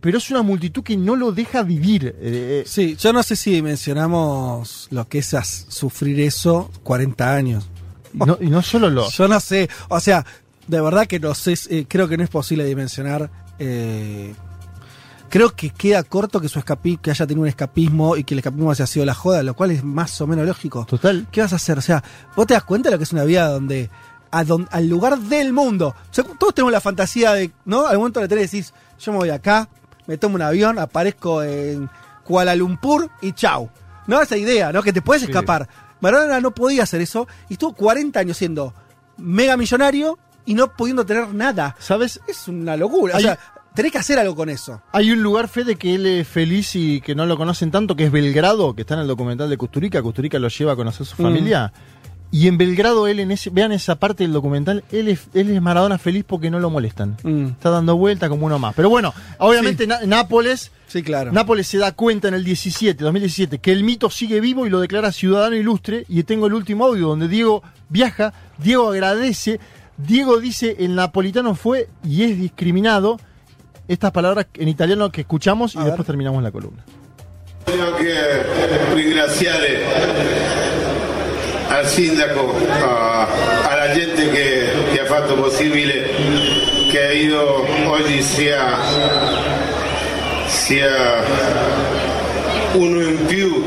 pero 0.00 0.18
es 0.18 0.30
una 0.30 0.42
multitud 0.42 0.82
que 0.82 0.96
no 0.96 1.14
lo 1.14 1.30
deja 1.30 1.62
vivir. 1.62 2.16
Eh, 2.20 2.64
sí, 2.66 2.96
yo 2.96 3.12
no 3.12 3.22
sé 3.22 3.36
si 3.36 3.62
mencionamos 3.62 4.88
lo 4.90 5.06
que 5.08 5.18
es 5.18 5.34
sufrir 5.68 6.18
eso 6.20 6.70
40 6.82 7.34
años. 7.34 7.68
No, 8.12 8.36
y 8.40 8.46
no 8.46 8.62
solo 8.62 8.90
lo. 8.90 9.08
Yo 9.10 9.28
no 9.28 9.38
sé, 9.40 9.68
o 9.88 10.00
sea, 10.00 10.24
de 10.66 10.80
verdad 10.80 11.06
que 11.06 11.20
no 11.20 11.34
sé, 11.34 11.54
eh, 11.70 11.84
creo 11.86 12.08
que 12.08 12.16
no 12.16 12.24
es 12.24 12.30
posible 12.30 12.64
dimensionar. 12.64 13.30
eh, 13.58 14.34
creo 15.28 15.50
que 15.54 15.70
queda 15.70 16.02
corto 16.02 16.40
que 16.40 16.48
su 16.48 16.58
escapi, 16.58 16.96
que 16.98 17.10
haya 17.10 17.26
tenido 17.26 17.42
un 17.42 17.48
escapismo 17.48 18.16
y 18.16 18.24
que 18.24 18.34
el 18.34 18.38
escapismo 18.38 18.70
haya 18.70 18.86
sido 18.86 19.04
la 19.06 19.14
joda, 19.14 19.42
lo 19.42 19.54
cual 19.54 19.70
es 19.72 19.82
más 19.84 20.20
o 20.20 20.26
menos 20.26 20.46
lógico. 20.46 20.84
Total. 20.86 21.26
¿Qué 21.30 21.40
vas 21.40 21.52
a 21.52 21.56
hacer? 21.56 21.78
O 21.78 21.82
sea, 21.82 22.02
vos 22.34 22.46
te 22.46 22.54
das 22.54 22.64
cuenta 22.64 22.88
de 22.88 22.94
lo 22.94 22.98
que 22.98 23.04
es 23.04 23.12
una 23.12 23.24
vida 23.24 23.48
donde, 23.48 23.90
a 24.30 24.44
don- 24.44 24.68
al 24.70 24.88
lugar 24.88 25.18
del 25.18 25.52
mundo. 25.52 25.88
O 26.10 26.14
sea, 26.14 26.24
todos 26.38 26.54
tenemos 26.54 26.72
la 26.72 26.80
fantasía 26.80 27.32
de, 27.32 27.50
¿no? 27.64 27.86
Al 27.86 27.98
momento 27.98 28.20
de 28.20 28.28
tele 28.28 28.42
decís, 28.42 28.72
yo 28.98 29.12
me 29.12 29.18
voy 29.18 29.30
acá, 29.30 29.68
me 30.06 30.16
tomo 30.18 30.36
un 30.36 30.42
avión, 30.42 30.78
aparezco 30.78 31.42
en 31.42 31.88
Kuala 32.24 32.54
Lumpur 32.54 33.10
y 33.20 33.32
chau. 33.32 33.68
No 34.06 34.20
esa 34.22 34.36
idea, 34.36 34.72
¿no? 34.72 34.82
Que 34.82 34.92
te 34.92 35.02
puedes 35.02 35.22
Sí. 35.24 35.30
escapar. 35.30 35.68
Maradona 36.00 36.40
no 36.40 36.50
podía 36.52 36.82
hacer 36.84 37.00
eso 37.00 37.26
y 37.48 37.54
estuvo 37.54 37.72
40 37.74 38.20
años 38.20 38.36
siendo 38.36 38.74
mega 39.16 39.56
millonario 39.56 40.18
y 40.44 40.54
no 40.54 40.72
pudiendo 40.72 41.04
tener 41.04 41.34
nada. 41.34 41.74
¿Sabes? 41.80 42.20
Es 42.28 42.46
una 42.46 42.76
locura. 42.76 43.16
O 43.16 43.20
sea, 43.20 43.38
tenés 43.76 43.92
que 43.92 43.98
hacer 43.98 44.18
algo 44.18 44.34
con 44.34 44.48
eso. 44.48 44.82
Hay 44.92 45.12
un 45.12 45.22
lugar, 45.22 45.46
Fede, 45.46 45.76
que 45.76 45.94
él 45.94 46.04
es 46.06 46.26
feliz 46.26 46.74
y 46.74 47.00
que 47.00 47.14
no 47.14 47.26
lo 47.26 47.36
conocen 47.36 47.70
tanto, 47.70 47.94
que 47.94 48.06
es 48.06 48.10
Belgrado, 48.10 48.74
que 48.74 48.80
está 48.80 48.94
en 48.94 49.00
el 49.02 49.06
documental 49.06 49.48
de 49.48 49.56
Custurica. 49.56 50.02
Custurica 50.02 50.40
lo 50.40 50.48
lleva 50.48 50.72
a 50.72 50.76
conocer 50.76 51.06
su 51.06 51.14
Mm. 51.14 51.24
familia. 51.26 51.72
Y 52.32 52.48
en 52.48 52.58
Belgrado, 52.58 53.06
él 53.06 53.20
en 53.20 53.30
ese, 53.30 53.50
vean 53.50 53.70
esa 53.70 53.94
parte 53.94 54.24
del 54.24 54.32
documental, 54.32 54.82
él 54.90 55.06
es, 55.06 55.28
él 55.32 55.48
es 55.48 55.62
Maradona 55.62 55.96
feliz 55.96 56.24
porque 56.26 56.50
no 56.50 56.58
lo 56.58 56.70
molestan. 56.70 57.16
Mm. 57.22 57.46
Está 57.50 57.70
dando 57.70 57.96
vuelta 57.96 58.28
como 58.28 58.46
uno 58.46 58.58
más. 58.58 58.74
Pero 58.74 58.90
bueno, 58.90 59.14
obviamente 59.38 59.86
Na- 59.86 60.00
Nápoles, 60.04 60.72
Sí, 60.88 61.02
claro. 61.02 61.30
Nápoles 61.32 61.66
se 61.68 61.78
da 61.78 61.92
cuenta 61.92 62.26
en 62.28 62.34
el 62.34 62.42
17, 62.44 63.02
2017, 63.04 63.58
que 63.58 63.72
el 63.72 63.84
mito 63.84 64.10
sigue 64.10 64.40
vivo 64.40 64.66
y 64.66 64.70
lo 64.70 64.80
declara 64.80 65.12
ciudadano 65.12 65.54
ilustre. 65.56 66.04
Y 66.08 66.22
tengo 66.24 66.46
el 66.48 66.54
último 66.54 66.84
audio 66.86 67.08
donde 67.08 67.28
Diego 67.28 67.62
viaja, 67.88 68.32
Diego 68.58 68.90
agradece, 68.90 69.60
Diego 69.96 70.38
dice 70.40 70.76
el 70.80 70.94
napolitano 70.96 71.54
fue 71.54 71.88
y 72.04 72.22
es 72.24 72.38
discriminado. 72.38 73.18
Estas 73.88 74.10
palabras 74.10 74.46
en 74.54 74.68
italiano 74.68 75.10
que 75.10 75.20
escuchamos 75.22 75.74
y 75.74 75.78
después 75.78 76.06
terminamos 76.06 76.42
la 76.42 76.50
columna. 76.50 76.82
Voglio 77.66 77.86
anche 77.86 78.14
ringraziare 78.94 79.84
al 81.68 81.86
sindaco, 81.86 82.54
a- 82.82 83.28
alla 83.70 83.92
gente 83.94 84.30
che, 84.30 84.68
che 84.92 85.00
ha 85.00 85.04
fatto 85.06 85.34
possibile 85.34 86.10
che 86.90 87.14
io 87.14 87.64
oggi 87.90 88.22
sia, 88.22 88.76
sia 90.46 91.24
uno 92.74 93.00
in 93.02 93.24
più, 93.26 93.64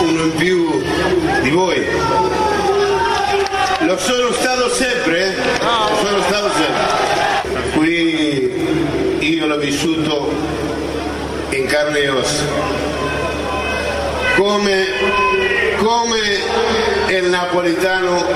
uno 0.00 0.22
in 0.22 0.32
più 0.36 0.82
di 1.42 1.50
voi. 1.50 1.84
Lo 3.86 3.96
sono 3.98 4.30
stato 4.32 4.68
sempre, 4.70 5.26
eh? 5.26 5.34
lo 5.60 6.06
sono 6.06 6.22
stato 6.22 6.50
sempre. 6.52 7.68
Qui 7.74 9.18
io 9.20 9.40
l'ho 9.40 9.48
vissuto 9.60 10.32
in 11.50 11.66
carne 11.66 11.98
e 12.00 12.08
ossa. 12.08 12.44
Come, 14.36 14.86
come 15.76 16.18
il 17.08 17.24
napolitano 17.26 18.26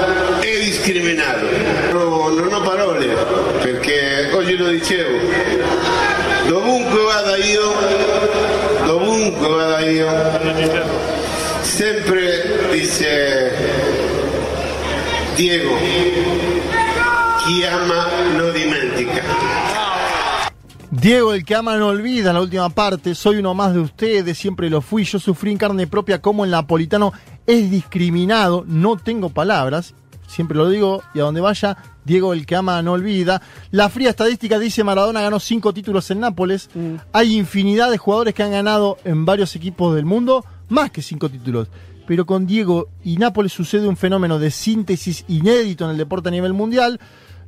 è 0.41 0.59
discriminato. 0.59 1.47
No, 1.93 2.29
non 2.29 2.53
ho 2.53 2.61
parole 2.61 3.07
perché 3.63 4.31
oggi 4.33 4.57
lo 4.57 4.69
dicevo. 4.69 5.19
Dovunque 6.47 7.03
vada 7.03 7.37
io, 7.37 7.75
dovunque 8.85 9.49
vada 9.49 9.79
io, 9.81 10.09
sempre 11.63 12.69
dice 12.71 13.53
Diego, 15.35 15.75
chi 17.39 17.65
ama 17.65 18.09
non 18.37 18.53
dimentica. 18.53 19.74
Diego, 21.01 21.35
el 21.35 21.45
que 21.45 21.57
ama 21.57 21.77
no 21.77 21.89
olvida, 21.89 22.33
la 22.33 22.41
última 22.41 22.69
parte, 22.69 23.17
soy 23.17 23.39
uno 23.39 23.53
más 23.53 23.75
de 23.75 23.81
ustedes, 23.81 24.39
siempre 24.39 24.71
lo 24.71 24.81
fui, 24.81 25.03
yo 25.03 25.19
sufrí 25.19 25.51
en 25.51 25.59
carne 25.59 25.89
propia 25.89 26.23
como 26.23 26.45
el 26.45 26.53
napolitano 26.53 27.13
es 27.49 27.69
discriminado, 27.69 28.65
no 28.69 28.97
tengo 28.97 29.31
palabras, 29.31 29.95
siempre 30.29 30.57
lo 30.57 30.69
digo, 30.69 31.03
y 31.13 31.19
a 31.19 31.25
donde 31.25 31.41
vaya, 31.41 31.77
Diego, 32.05 32.33
el 32.33 32.47
que 32.47 32.55
ama 32.55 32.81
no 32.81 32.93
olvida. 32.93 33.43
La 33.73 33.89
fría 33.89 34.11
estadística 34.11 34.57
dice 34.61 34.85
Maradona 34.85 35.21
ganó 35.21 35.41
cinco 35.41 35.75
títulos 35.75 36.09
en 36.13 36.21
Nápoles, 36.21 36.71
hay 37.13 37.37
infinidad 37.37 37.91
de 37.91 37.99
jugadores 37.99 38.33
que 38.33 38.45
han 38.45 38.53
ganado 38.53 38.97
en 39.03 39.25
varios 39.25 39.57
equipos 39.57 39.97
del 39.97 40.05
mundo, 40.05 40.45
más 40.69 40.93
que 40.93 41.03
cinco 41.03 41.29
títulos. 41.29 41.69
Pero 42.07 42.25
con 42.25 42.47
Diego 42.47 42.87
y 43.03 43.17
Nápoles 43.17 43.53
sucede 43.53 43.89
un 43.89 43.97
fenómeno 43.97 44.39
de 44.39 44.53
síntesis 44.53 45.25
inédito 45.27 45.87
en 45.87 45.91
el 45.91 45.97
deporte 45.97 46.29
a 46.29 46.33
nivel 46.33 46.53
mundial. 46.53 47.01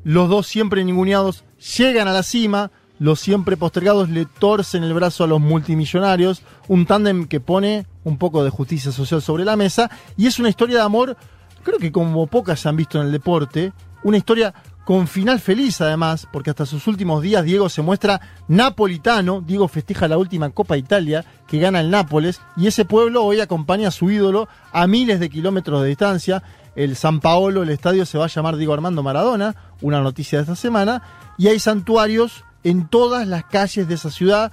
Los 0.02 0.28
dos 0.28 0.48
siempre 0.48 0.85
ninguneados 0.85 1.44
llegan 1.78 2.09
a 2.09 2.12
la 2.12 2.24
cima, 2.24 2.73
los 2.98 3.20
siempre 3.20 3.56
postergados 3.56 4.09
le 4.09 4.27
torcen 4.27 4.82
el 4.82 4.94
brazo 4.94 5.24
a 5.24 5.27
los 5.27 5.40
multimillonarios, 5.40 6.43
un 6.68 6.86
tándem 6.86 7.27
que 7.27 7.40
pone 7.40 7.86
un 8.05 8.18
poco 8.18 8.44
de 8.44 8.51
justicia 8.51 8.93
social 8.93 9.23
sobre 9.23 9.44
la 9.44 9.56
mesa 9.56 9.90
y 10.16 10.27
es 10.27 10.39
una 10.39 10.48
historia 10.48 10.77
de 10.77 10.82
amor, 10.82 11.16
creo 11.62 11.78
que 11.78 11.93
como 11.93 12.27
pocas 12.27 12.60
se 12.60 12.68
han 12.68 12.77
visto 12.77 12.98
en 13.01 13.06
el 13.06 13.12
deporte, 13.12 13.73
una 14.02 14.16
historia 14.16 14.55
con 14.86 15.09
final 15.09 15.40
feliz 15.40 15.81
además, 15.81 16.28
porque 16.32 16.51
hasta 16.51 16.64
sus 16.64 16.86
últimos 16.86 17.20
días 17.20 17.44
Diego 17.44 17.68
se 17.68 17.82
muestra 17.82 18.20
napolitano, 18.47 19.43
Diego 19.44 19.66
festeja 19.66 20.06
la 20.06 20.16
última 20.16 20.51
Copa 20.51 20.77
Italia 20.77 21.24
que 21.48 21.59
gana 21.59 21.81
el 21.81 21.90
Nápoles 21.90 22.40
y 22.56 22.68
ese 22.68 22.85
pueblo 22.85 23.24
hoy 23.24 23.40
acompaña 23.40 23.89
a 23.89 23.90
su 23.90 24.12
ídolo 24.12 24.48
a 24.73 24.86
miles 24.86 25.18
de 25.18 25.28
kilómetros 25.28 25.82
de 25.82 25.89
distancia. 25.89 26.44
El 26.77 26.94
San 26.94 27.18
Paolo, 27.18 27.64
el 27.64 27.70
estadio 27.70 28.06
se 28.06 28.16
va 28.16 28.27
a 28.27 28.28
llamar 28.28 28.56
Diego 28.56 28.74
Armando 28.74 29.02
Maradona, 29.02 29.56
una 29.81 30.01
noticia 30.01 30.39
de 30.39 30.43
esta 30.43 30.55
semana, 30.55 31.02
y 31.36 31.48
hay 31.48 31.59
santuarios 31.59 32.44
en 32.67 32.89
todas 32.89 33.29
las 33.29 33.45
calles 33.45 33.87
de 33.87 33.95
esa 33.95 34.11
ciudad 34.11 34.51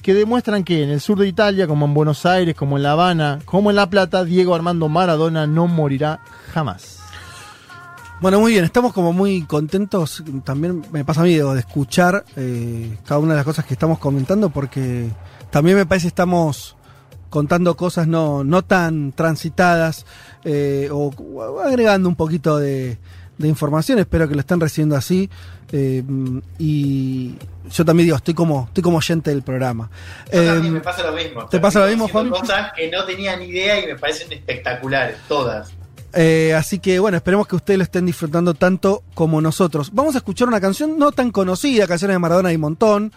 que 0.00 0.14
demuestran 0.14 0.62
que 0.62 0.84
en 0.84 0.90
el 0.90 1.00
sur 1.00 1.18
de 1.18 1.26
Italia, 1.26 1.66
como 1.66 1.86
en 1.86 1.94
Buenos 1.94 2.24
Aires, 2.24 2.54
como 2.54 2.76
en 2.76 2.84
La 2.84 2.92
Habana, 2.92 3.40
como 3.44 3.70
en 3.70 3.76
La 3.76 3.90
Plata, 3.90 4.24
Diego 4.24 4.54
Armando 4.54 4.88
Maradona 4.88 5.48
no 5.48 5.66
morirá 5.66 6.20
jamás. 6.54 7.00
Bueno, 8.20 8.38
muy 8.38 8.52
bien, 8.52 8.64
estamos 8.64 8.92
como 8.92 9.12
muy 9.12 9.42
contentos. 9.42 10.22
También 10.44 10.84
me 10.92 11.04
pasa 11.04 11.22
a 11.22 11.24
mí 11.24 11.34
de 11.34 11.58
escuchar 11.58 12.24
eh, 12.36 12.96
cada 13.04 13.18
una 13.18 13.32
de 13.32 13.38
las 13.38 13.44
cosas 13.44 13.64
que 13.64 13.74
estamos 13.74 13.98
comentando, 13.98 14.50
porque 14.50 15.10
también 15.50 15.76
me 15.76 15.84
parece 15.84 16.06
estamos 16.06 16.76
contando 17.28 17.76
cosas 17.76 18.06
no, 18.06 18.44
no 18.44 18.62
tan 18.62 19.10
transitadas 19.10 20.06
eh, 20.44 20.90
o 20.92 21.10
agregando 21.64 22.08
un 22.08 22.14
poquito 22.14 22.58
de, 22.58 22.98
de 23.42 23.48
información. 23.48 23.98
Espero 23.98 24.28
que 24.28 24.34
lo 24.34 24.40
estén 24.40 24.60
recibiendo 24.60 24.96
así. 24.96 25.28
eh, 25.72 26.02
y 26.58 27.34
yo 27.70 27.84
también 27.84 28.06
digo, 28.06 28.16
estoy 28.16 28.34
como, 28.34 28.64
estoy 28.68 28.82
como 28.82 28.98
oyente 28.98 29.30
del 29.30 29.42
programa. 29.42 29.90
Yo 30.32 30.44
también 30.44 30.66
Eh, 30.66 30.70
me 30.76 30.80
pasa 30.80 31.02
lo 31.02 31.12
mismo. 31.12 31.46
¿Te 31.46 31.60
pasa 31.60 31.80
lo 31.80 31.86
mismo, 31.86 32.08
Juan? 32.08 32.28
cosas 32.30 32.72
que 32.76 32.90
no 32.90 33.04
tenía 33.04 33.36
ni 33.36 33.46
idea 33.46 33.82
y 33.82 33.86
me 33.86 33.96
parecen 33.96 34.32
espectaculares, 34.32 35.16
todas. 35.28 35.72
Eh, 36.14 36.52
así 36.54 36.78
que 36.78 36.98
bueno, 36.98 37.16
esperemos 37.16 37.46
que 37.48 37.56
ustedes 37.56 37.78
lo 37.78 37.84
estén 37.84 38.04
disfrutando 38.04 38.52
tanto 38.54 39.02
como 39.14 39.40
nosotros. 39.40 39.90
Vamos 39.94 40.14
a 40.14 40.18
escuchar 40.18 40.46
una 40.48 40.60
canción 40.60 40.98
no 40.98 41.10
tan 41.12 41.30
conocida, 41.30 41.86
canciones 41.86 42.14
de 42.16 42.18
Maradona 42.18 42.50
hay 42.50 42.56
un 42.56 42.60
montón. 42.62 43.12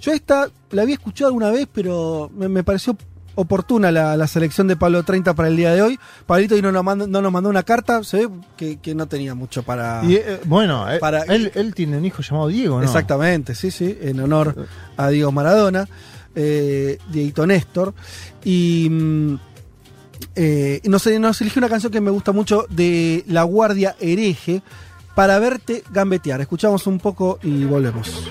Yo 0.00 0.12
esta 0.12 0.48
la 0.70 0.82
había 0.82 0.94
escuchado 0.94 1.28
alguna 1.28 1.50
vez, 1.50 1.66
pero 1.72 2.30
me, 2.36 2.48
me 2.48 2.62
pareció 2.62 2.96
oportuna 3.40 3.92
la, 3.92 4.16
la 4.16 4.26
selección 4.26 4.66
de 4.66 4.74
Pablo 4.76 5.04
30 5.04 5.32
para 5.34 5.48
el 5.48 5.56
día 5.56 5.72
de 5.72 5.80
hoy. 5.80 5.98
Pablito 6.26 6.56
hoy 6.56 6.62
no 6.62 6.72
nos 6.72 6.82
mandó, 6.82 7.06
no 7.06 7.22
nos 7.22 7.30
mandó 7.30 7.48
una 7.48 7.62
carta, 7.62 8.02
se 8.02 8.26
ve 8.26 8.32
que, 8.56 8.78
que 8.78 8.94
no 8.96 9.06
tenía 9.06 9.34
mucho 9.36 9.62
para... 9.62 10.02
Y, 10.04 10.16
eh, 10.16 10.40
bueno, 10.44 10.90
eh, 10.90 10.98
Para- 10.98 11.22
él, 11.22 11.52
él 11.54 11.72
tiene 11.72 11.98
un 11.98 12.04
hijo 12.04 12.20
llamado 12.20 12.48
Diego, 12.48 12.78
¿no? 12.78 12.84
Exactamente, 12.84 13.54
sí, 13.54 13.70
sí, 13.70 13.96
en 14.02 14.18
honor 14.18 14.66
a 14.96 15.08
Diego 15.08 15.30
Maradona, 15.30 15.88
eh, 16.34 16.98
Dieguito 17.12 17.46
Néstor. 17.46 17.94
Y 18.44 18.88
mm, 18.90 19.34
eh, 20.34 20.80
nos, 20.84 21.06
nos 21.06 21.40
eligió 21.40 21.60
una 21.60 21.68
canción 21.68 21.92
que 21.92 22.00
me 22.00 22.10
gusta 22.10 22.32
mucho 22.32 22.66
de 22.70 23.22
La 23.28 23.44
Guardia 23.44 23.94
Hereje, 24.00 24.62
para 25.14 25.38
verte 25.38 25.82
gambetear. 25.90 26.40
Escuchamos 26.40 26.86
un 26.86 26.98
poco 26.98 27.38
y 27.42 27.64
volvemos. 27.64 28.30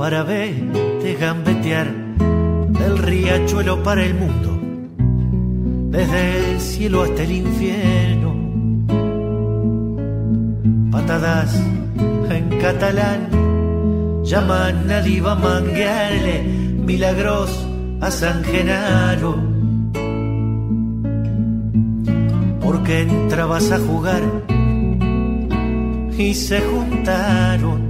para 0.00 0.22
verte 0.22 1.14
gambetear 1.20 1.86
del 2.70 2.96
riachuelo 2.96 3.82
para 3.82 4.02
el 4.02 4.14
mundo, 4.14 4.58
desde 5.90 6.52
el 6.52 6.58
cielo 6.58 7.02
hasta 7.02 7.22
el 7.22 7.32
infierno. 7.32 8.34
Patadas 10.90 11.54
en 12.30 12.48
catalán 12.62 13.28
llaman 14.24 14.90
a 14.90 15.02
diva 15.02 15.34
manguearle 15.34 16.44
milagros 16.44 17.50
a 18.00 18.10
San 18.10 18.42
Genaro. 18.42 19.36
Porque 22.62 23.02
entrabas 23.02 23.70
a 23.70 23.78
jugar 23.78 24.22
y 26.16 26.32
se 26.32 26.58
juntaron 26.62 27.89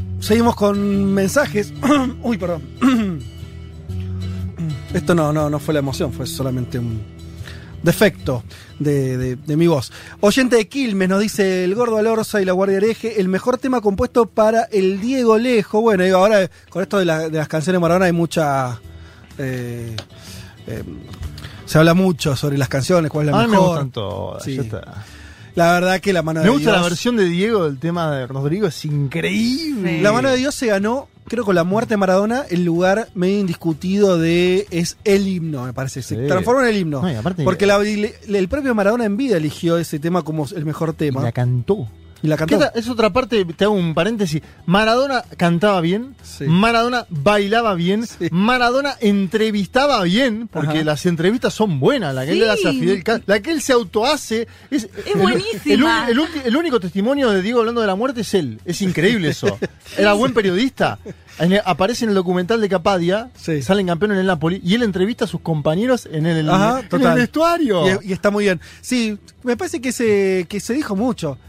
seguimos 0.21 0.55
con 0.55 1.13
mensajes. 1.13 1.73
Uy, 2.23 2.37
perdón. 2.37 2.61
Esto 4.93 5.15
no, 5.15 5.31
no, 5.33 5.49
no 5.49 5.59
fue 5.59 5.73
la 5.73 5.79
emoción, 5.79 6.11
fue 6.13 6.27
solamente 6.27 6.77
un 6.77 7.01
defecto 7.81 8.43
de, 8.77 9.17
de- 9.17 9.35
de 9.37 9.57
mi 9.57 9.65
voz. 9.67 9.91
Oyente 10.19 10.55
de 10.57 10.67
Quilmes 10.67 11.07
nos 11.09 11.21
dice 11.21 11.63
el 11.63 11.73
Gordo 11.75 11.97
Alorza 11.97 12.41
y 12.41 12.45
la 12.45 12.51
Guardia 12.51 12.77
Hereje, 12.77 13.19
el 13.21 13.27
mejor 13.29 13.57
tema 13.57 13.81
compuesto 13.81 14.25
para 14.27 14.63
el 14.65 14.99
Diego 15.01 15.37
Lejo. 15.37 15.81
Bueno, 15.81 16.03
digo, 16.03 16.17
ahora 16.17 16.49
con 16.69 16.81
esto 16.83 16.99
de, 16.99 17.05
la- 17.05 17.29
de 17.29 17.37
las 17.37 17.47
canciones 17.47 17.81
Maradona 17.81 18.05
hay 18.05 18.11
mucha... 18.11 18.79
eh, 19.37 19.95
eh, 20.67 20.83
se 21.65 21.77
habla 21.77 21.93
mucho 21.93 22.35
sobre 22.35 22.57
las 22.57 22.67
canciones, 22.67 23.09
cuál 23.09 23.27
es 23.27 23.31
la 23.31 23.39
A 23.39 23.41
mí 23.43 23.47
me 23.47 23.51
mejor. 23.53 23.69
gustan 23.69 23.91
todas. 23.91 24.43
Sí. 24.43 24.55
ya 24.57 24.61
está. 24.63 25.05
La 25.55 25.73
verdad 25.73 25.99
que 25.99 26.13
la 26.13 26.21
mano 26.21 26.39
Me 26.39 26.45
de 26.45 26.51
gusta 26.51 26.71
la 26.71 26.77
Dios- 26.77 26.89
versión 26.89 27.17
de 27.17 27.25
Diego 27.25 27.65
del 27.65 27.77
tema 27.79 28.09
de 28.15 28.27
Rodrigo, 28.27 28.67
es 28.67 28.85
increíble. 28.85 30.01
La 30.01 30.11
mano 30.11 30.29
de 30.29 30.37
Dios 30.37 30.55
se 30.55 30.67
ganó, 30.67 31.07
creo 31.27 31.43
con 31.45 31.55
la 31.55 31.63
muerte 31.63 31.93
de 31.93 31.97
Maradona, 31.97 32.45
el 32.49 32.63
lugar 32.63 33.09
medio 33.15 33.39
indiscutido 33.39 34.17
de 34.17 34.67
es 34.71 34.97
el 35.03 35.27
himno, 35.27 35.65
me 35.65 35.73
parece. 35.73 36.01
Se 36.01 36.15
Sí. 36.15 36.27
transformó 36.27 36.61
en 36.61 36.67
el 36.69 36.77
himno. 36.77 37.01
No, 37.01 37.11
y 37.11 37.15
aparte- 37.15 37.43
porque 37.43 37.65
la- 37.65 37.79
le- 37.79 38.15
el 38.27 38.47
propio 38.47 38.73
Maradona 38.75 39.05
en 39.05 39.17
vida 39.17 39.37
eligió 39.37 39.77
ese 39.77 39.99
tema 39.99 40.21
como 40.23 40.45
el 40.55 40.65
mejor 40.65 40.93
tema. 40.93 41.21
Y 41.21 41.23
la 41.23 41.31
cantó. 41.31 41.87
Y 42.23 42.27
la 42.27 42.35
esta 42.35 42.71
es 42.75 42.87
otra 42.87 43.11
parte, 43.11 43.43
te 43.45 43.63
hago 43.65 43.73
un 43.73 43.93
paréntesis. 43.93 44.41
Maradona 44.65 45.23
cantaba 45.37 45.81
bien, 45.81 46.15
Maradona 46.45 47.05
bailaba 47.09 47.73
bien, 47.73 48.05
Maradona 48.29 48.95
entrevistaba 48.99 50.03
bien, 50.03 50.47
porque 50.47 50.77
Ajá. 50.79 50.83
las 50.83 51.05
entrevistas 51.05 51.53
son 51.53 51.79
buenas. 51.79 52.13
La 52.13 52.25
que 52.25 52.33
él 52.33 52.39
le 52.39 52.49
hace 52.49 52.67
a 52.69 52.71
Fidel 52.71 53.03
Castro, 53.03 53.23
la 53.27 53.39
que 53.41 53.51
él 53.51 53.61
se 53.61 53.73
autohace. 53.73 54.47
Es, 54.69 54.87
el- 55.05 55.19
buenísima. 55.19 56.07
El, 56.09 56.55
único 56.57 56.79
testimonio 56.79 57.31
de 57.31 57.41
Diego 57.41 57.59
hablando 57.61 57.81
de 57.81 57.87
la 57.87 57.95
muerte 57.95 58.21
es 58.21 58.33
él. 58.35 58.59
Es 58.65 58.81
increíble 58.81 59.29
eso. 59.29 59.57
Era 59.97 60.13
buen 60.13 60.33
periodista. 60.33 60.99
Aparece 61.65 62.05
en 62.05 62.09
el 62.09 62.15
documental 62.15 62.61
de 62.61 62.69
Capadia, 62.69 63.31
salen 63.63 63.87
campeones 63.87 64.15
en 64.15 64.21
el 64.21 64.27
Napoli, 64.27 64.61
y 64.63 64.75
él 64.75 64.83
entrevista 64.83 65.25
a 65.25 65.27
sus 65.27 65.41
compañeros 65.41 66.07
en 66.11 66.27
el, 66.27 66.47
Ajá, 66.47 66.81
en 66.81 66.89
total. 66.89 67.13
el 67.13 67.19
vestuario. 67.23 68.01
Y, 68.03 68.09
y 68.09 68.13
está 68.13 68.29
muy 68.29 68.43
bien. 68.43 68.61
Sí, 68.81 69.17
me 69.41 69.57
parece 69.57 69.81
que 69.81 69.91
se, 69.91 70.45
que 70.47 70.59
se 70.59 70.73
dijo 70.73 70.95
mucho. 70.95 71.39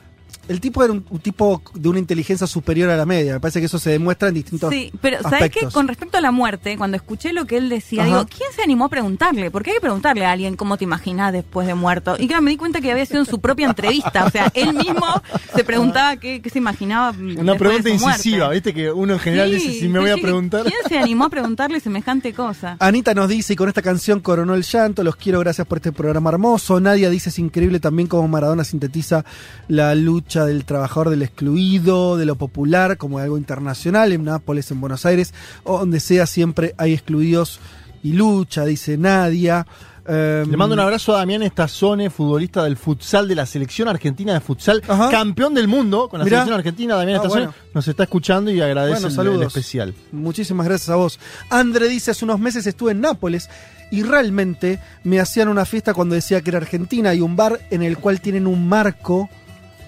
El 0.48 0.60
tipo 0.60 0.82
era 0.82 0.92
un, 0.92 1.04
un 1.08 1.18
tipo 1.20 1.62
de 1.74 1.88
una 1.88 1.98
inteligencia 1.98 2.46
superior 2.46 2.90
a 2.90 2.96
la 2.96 3.06
media. 3.06 3.34
Me 3.34 3.40
parece 3.40 3.60
que 3.60 3.66
eso 3.66 3.78
se 3.78 3.90
demuestra 3.90 4.28
en 4.28 4.34
distintos 4.34 4.70
Sí, 4.70 4.92
pero 5.00 5.22
¿sabes 5.22 5.38
qué? 5.38 5.44
aspectos. 5.44 5.72
Con 5.74 5.88
respecto 5.88 6.18
a 6.18 6.20
la 6.20 6.30
muerte, 6.32 6.76
cuando 6.76 6.96
escuché 6.96 7.32
lo 7.32 7.46
que 7.46 7.56
él 7.56 7.68
decía, 7.68 8.02
Ajá. 8.02 8.08
digo, 8.10 8.26
¿quién 8.26 8.50
se 8.54 8.62
animó 8.62 8.86
a 8.86 8.88
preguntarle? 8.88 9.50
Porque 9.50 9.70
hay 9.70 9.76
que 9.76 9.80
preguntarle 9.80 10.24
a 10.26 10.32
alguien 10.32 10.56
cómo 10.56 10.76
te 10.76 10.84
imaginas 10.84 11.32
después 11.32 11.66
de 11.66 11.74
muerto. 11.74 12.16
Y 12.18 12.26
claro, 12.26 12.42
me 12.42 12.50
di 12.50 12.56
cuenta 12.56 12.80
que 12.80 12.90
había 12.90 13.06
sido 13.06 13.20
en 13.20 13.26
su 13.26 13.40
propia 13.40 13.66
entrevista. 13.68 14.24
O 14.26 14.30
sea, 14.30 14.50
él 14.54 14.74
mismo 14.74 15.06
se 15.54 15.62
preguntaba 15.64 16.16
qué, 16.16 16.42
qué 16.42 16.50
se 16.50 16.58
imaginaba. 16.58 17.14
Una 17.38 17.54
pregunta 17.54 17.88
incisiva, 17.90 18.48
viste 18.50 18.74
que 18.74 18.90
uno 18.90 19.12
en 19.14 19.18
general 19.20 19.48
Sí, 19.50 19.54
dice 19.68 19.80
si 19.80 19.88
me 19.88 20.00
voy 20.00 20.10
a 20.10 20.16
preguntar. 20.16 20.62
¿Quién 20.64 20.74
se 20.88 20.98
animó 20.98 21.26
a 21.26 21.30
preguntarle 21.30 21.78
semejante 21.80 22.32
cosa? 22.32 22.76
Anita 22.80 23.14
nos 23.14 23.28
dice, 23.28 23.52
y 23.52 23.56
con 23.56 23.68
esta 23.68 23.82
canción 23.82 24.20
coronó 24.20 24.54
el 24.54 24.62
llanto, 24.62 25.04
los 25.04 25.16
quiero, 25.16 25.38
gracias 25.40 25.66
por 25.66 25.78
este 25.78 25.92
programa 25.92 26.30
hermoso. 26.30 26.80
Nadia 26.80 27.10
dice, 27.10 27.28
es 27.28 27.38
increíble 27.38 27.78
también 27.80 28.08
cómo 28.08 28.26
Maradona 28.28 28.64
sintetiza 28.64 29.24
la 29.68 29.94
lucha 29.94 30.31
del 30.40 30.64
trabajador, 30.64 31.10
del 31.10 31.22
excluido, 31.22 32.16
de 32.16 32.24
lo 32.26 32.36
popular, 32.36 32.96
como 32.96 33.18
algo 33.18 33.36
internacional, 33.38 34.12
en 34.12 34.24
Nápoles, 34.24 34.70
en 34.70 34.80
Buenos 34.80 35.04
Aires, 35.06 35.32
o 35.64 35.78
donde 35.78 36.00
sea, 36.00 36.26
siempre 36.26 36.74
hay 36.78 36.92
excluidos 36.94 37.60
y 38.02 38.14
lucha, 38.14 38.64
dice 38.64 38.96
Nadia. 38.96 39.66
Em, 40.04 40.50
Le 40.50 40.56
mando 40.56 40.74
un 40.74 40.80
abrazo 40.80 41.14
a 41.14 41.18
Damián 41.18 41.44
Estazone, 41.44 42.10
futbolista 42.10 42.64
del 42.64 42.76
futsal 42.76 43.28
de 43.28 43.36
la 43.36 43.46
selección 43.46 43.86
argentina 43.86 44.32
de 44.34 44.40
futsal, 44.40 44.82
campeón 44.82 45.54
del 45.54 45.68
mundo 45.68 46.08
con 46.08 46.18
la 46.18 46.24
Mirá. 46.24 46.38
selección 46.38 46.58
argentina. 46.58 46.96
Damián 46.96 47.16
Ah, 47.18 47.22
Estazone 47.22 47.42
bueno. 47.46 47.54
nos 47.72 47.86
está 47.86 48.02
escuchando 48.02 48.50
y 48.50 48.60
agradece 48.60 49.00
Bueno, 49.02 49.14
saludos. 49.14 49.40
el 49.42 49.46
especial. 49.46 49.94
Muchísimas 50.10 50.66
gracias 50.66 50.88
a 50.88 50.96
vos. 50.96 51.20
Andre 51.50 51.88
dice, 51.88 52.10
hace 52.10 52.24
unos 52.24 52.40
meses 52.40 52.66
estuve 52.66 52.90
en 52.90 53.00
Nápoles 53.00 53.48
y 53.92 54.02
realmente 54.02 54.80
me 55.04 55.20
hacían 55.20 55.46
una 55.46 55.64
fiesta 55.64 55.94
cuando 55.94 56.16
decía 56.16 56.40
que 56.40 56.50
era 56.50 56.58
Argentina 56.58 57.14
y 57.14 57.20
un 57.20 57.36
bar 57.36 57.60
en 57.70 57.82
el 57.84 57.96
cual 57.98 58.20
tienen 58.20 58.48
un 58.48 58.68
marco, 58.68 59.28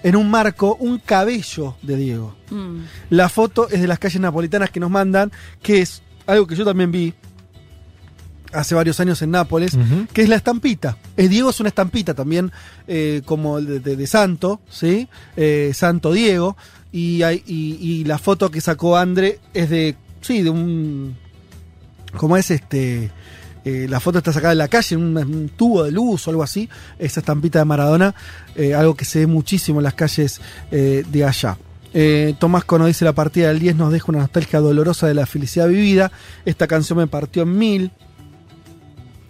en 0.03 0.15
un 0.15 0.29
marco, 0.29 0.75
un 0.79 0.99
cabello 0.99 1.75
de 1.81 1.95
Diego. 1.97 2.35
Mm. 2.51 2.79
La 3.11 3.29
foto 3.29 3.67
es 3.69 3.81
de 3.81 3.87
las 3.87 3.99
calles 3.99 4.19
napolitanas 4.21 4.69
que 4.69 4.79
nos 4.79 4.89
mandan, 4.91 5.31
que 5.61 5.81
es 5.81 6.01
algo 6.27 6.45
que 6.47 6.55
yo 6.55 6.65
también 6.65 6.91
vi 6.91 7.13
hace 8.53 8.73
varios 8.75 8.99
años 8.99 9.21
en 9.21 9.31
Nápoles, 9.31 9.77
que 10.13 10.21
es 10.21 10.29
la 10.29 10.35
estampita. 10.37 10.97
Es 11.17 11.29
Diego 11.29 11.49
es 11.49 11.59
una 11.59 11.69
estampita 11.69 12.13
también, 12.13 12.51
eh, 12.87 13.21
como 13.25 13.57
el 13.57 13.65
de, 13.65 13.79
de- 13.81 13.95
de 13.97 14.07
Santo, 14.07 14.61
¿sí? 14.69 15.07
Eh, 15.35 15.71
Santo 15.73 16.13
Diego. 16.13 16.55
Y, 16.91 17.23
hay, 17.23 17.43
y, 17.45 17.73
y 17.81 18.03
la 18.05 18.17
foto 18.17 18.49
que 18.51 18.61
sacó 18.61 18.95
Andre 18.95 19.39
es 19.53 19.69
de, 19.69 19.95
sí, 20.21 20.41
de 20.41 20.49
un... 20.49 21.17
¿Cómo 22.15 22.37
es 22.37 22.49
este? 22.51 23.11
Eh, 23.65 23.87
la 23.89 23.99
foto 23.99 24.19
está 24.19 24.31
sacada 24.31 24.51
en 24.51 24.59
la 24.59 24.67
calle, 24.67 24.95
en 24.95 25.17
un, 25.17 25.49
tubo 25.49 25.83
de 25.83 25.91
luz 25.91 26.27
o 26.27 26.29
algo 26.29 26.43
así. 26.43 26.69
Esa 26.99 27.19
estampita 27.19 27.59
de 27.59 27.65
Maradona, 27.65 28.13
eh, 28.55 28.75
algo 28.75 28.95
que 28.95 29.05
se 29.05 29.19
ve 29.19 29.27
muchísimo 29.27 29.79
en 29.79 29.83
las 29.83 29.95
calles 29.95 30.39
eh, 30.71 31.03
de 31.11 31.25
allá. 31.25 31.57
Tomás 32.39 32.65
Cono 32.65 32.87
dice 32.87 33.05
la 33.05 33.13
partida 33.13 33.47
del 33.47 33.59
10 33.59 33.77
nos 33.77 33.89
deja 33.93 34.07
una 34.09 34.19
nostalgia 34.19 34.59
dolorosa 34.59 35.07
de 35.07 35.13
la 35.13 35.25
felicidad 35.25 35.69
vivida. 35.69 36.11
Esta 36.43 36.67
canción 36.67 36.99
me 36.99 37.07
partió 37.07 37.43
en 37.43 37.57
mil. 37.57 37.91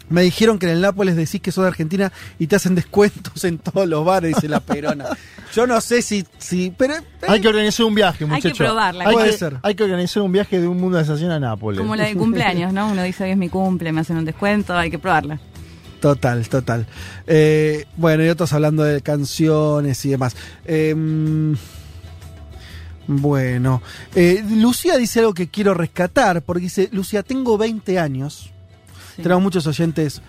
Me 0.09 0.21
dijeron 0.21 0.59
que 0.59 0.67
en 0.67 0.73
el 0.73 0.81
Nápoles 0.81 1.15
decís 1.15 1.41
que 1.41 1.51
sos 1.51 1.63
de 1.63 1.69
Argentina 1.69 2.11
y 2.37 2.47
te 2.47 2.55
hacen 2.55 2.75
descuentos 2.75 3.43
en 3.43 3.57
todos 3.57 3.87
los 3.87 4.05
bares, 4.05 4.35
dice 4.35 4.47
la 4.47 4.59
Perona. 4.59 5.05
Yo 5.53 5.65
no 5.65 5.81
sé 5.81 6.01
si. 6.01 6.25
si 6.37 6.71
pero, 6.77 6.95
Hay 7.27 7.41
que 7.41 7.47
organizar 7.47 7.85
un 7.85 7.95
viaje, 7.95 8.23
Hay 8.23 8.29
muchachos. 8.29 8.57
que 8.57 8.63
probarla. 8.63 9.07
Hay 9.07 9.15
que, 9.15 9.31
ser. 9.33 9.57
hay 9.63 9.75
que 9.75 9.83
organizar 9.83 10.21
un 10.21 10.31
viaje 10.31 10.59
de 10.59 10.67
un 10.67 10.77
mundo 10.77 10.97
de 10.97 11.05
sensación 11.05 11.31
a 11.31 11.39
Nápoles. 11.39 11.79
Como 11.79 11.95
la 11.95 12.05
de 12.05 12.15
cumpleaños, 12.15 12.71
¿no? 12.73 12.91
Uno 12.91 13.01
dice 13.03 13.23
hoy 13.23 13.31
es 13.31 13.37
mi 13.37 13.49
cumple, 13.49 13.91
me 13.91 14.01
hacen 14.01 14.17
un 14.17 14.25
descuento, 14.25 14.75
hay 14.77 14.91
que 14.91 14.99
probarla. 14.99 15.39
Total, 15.99 16.47
total. 16.49 16.85
Eh, 17.25 17.85
bueno, 17.97 18.23
y 18.23 18.29
otros 18.29 18.53
hablando 18.53 18.83
de 18.83 19.01
canciones 19.01 20.05
y 20.05 20.09
demás. 20.09 20.35
Em, 20.65 21.55
bueno, 23.07 23.81
eh, 24.13 24.43
Lucía 24.47 24.97
dice 24.97 25.19
algo 25.19 25.33
que 25.33 25.47
quiero 25.47 25.73
rescatar, 25.73 26.41
porque 26.43 26.63
dice, 26.63 26.89
Lucía, 26.91 27.23
tengo 27.23 27.57
20 27.57 27.97
años. 27.97 28.51
Tenemos 29.15 29.41
muchos 29.43 29.65
oyentes 29.67 30.21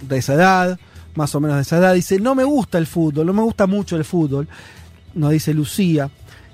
de 0.00 0.18
esa 0.18 0.34
edad, 0.34 0.78
más 1.14 1.34
o 1.34 1.40
menos 1.40 1.56
de 1.56 1.62
esa 1.62 1.78
edad. 1.78 1.94
Dice, 1.94 2.20
no 2.20 2.34
me 2.34 2.44
gusta 2.44 2.78
el 2.78 2.86
fútbol, 2.86 3.26
no 3.26 3.32
me 3.32 3.42
gusta 3.42 3.66
mucho 3.66 3.96
el 3.96 4.04
fútbol, 4.04 4.48
nos 5.14 5.30
dice 5.30 5.54
Lucía. 5.54 6.10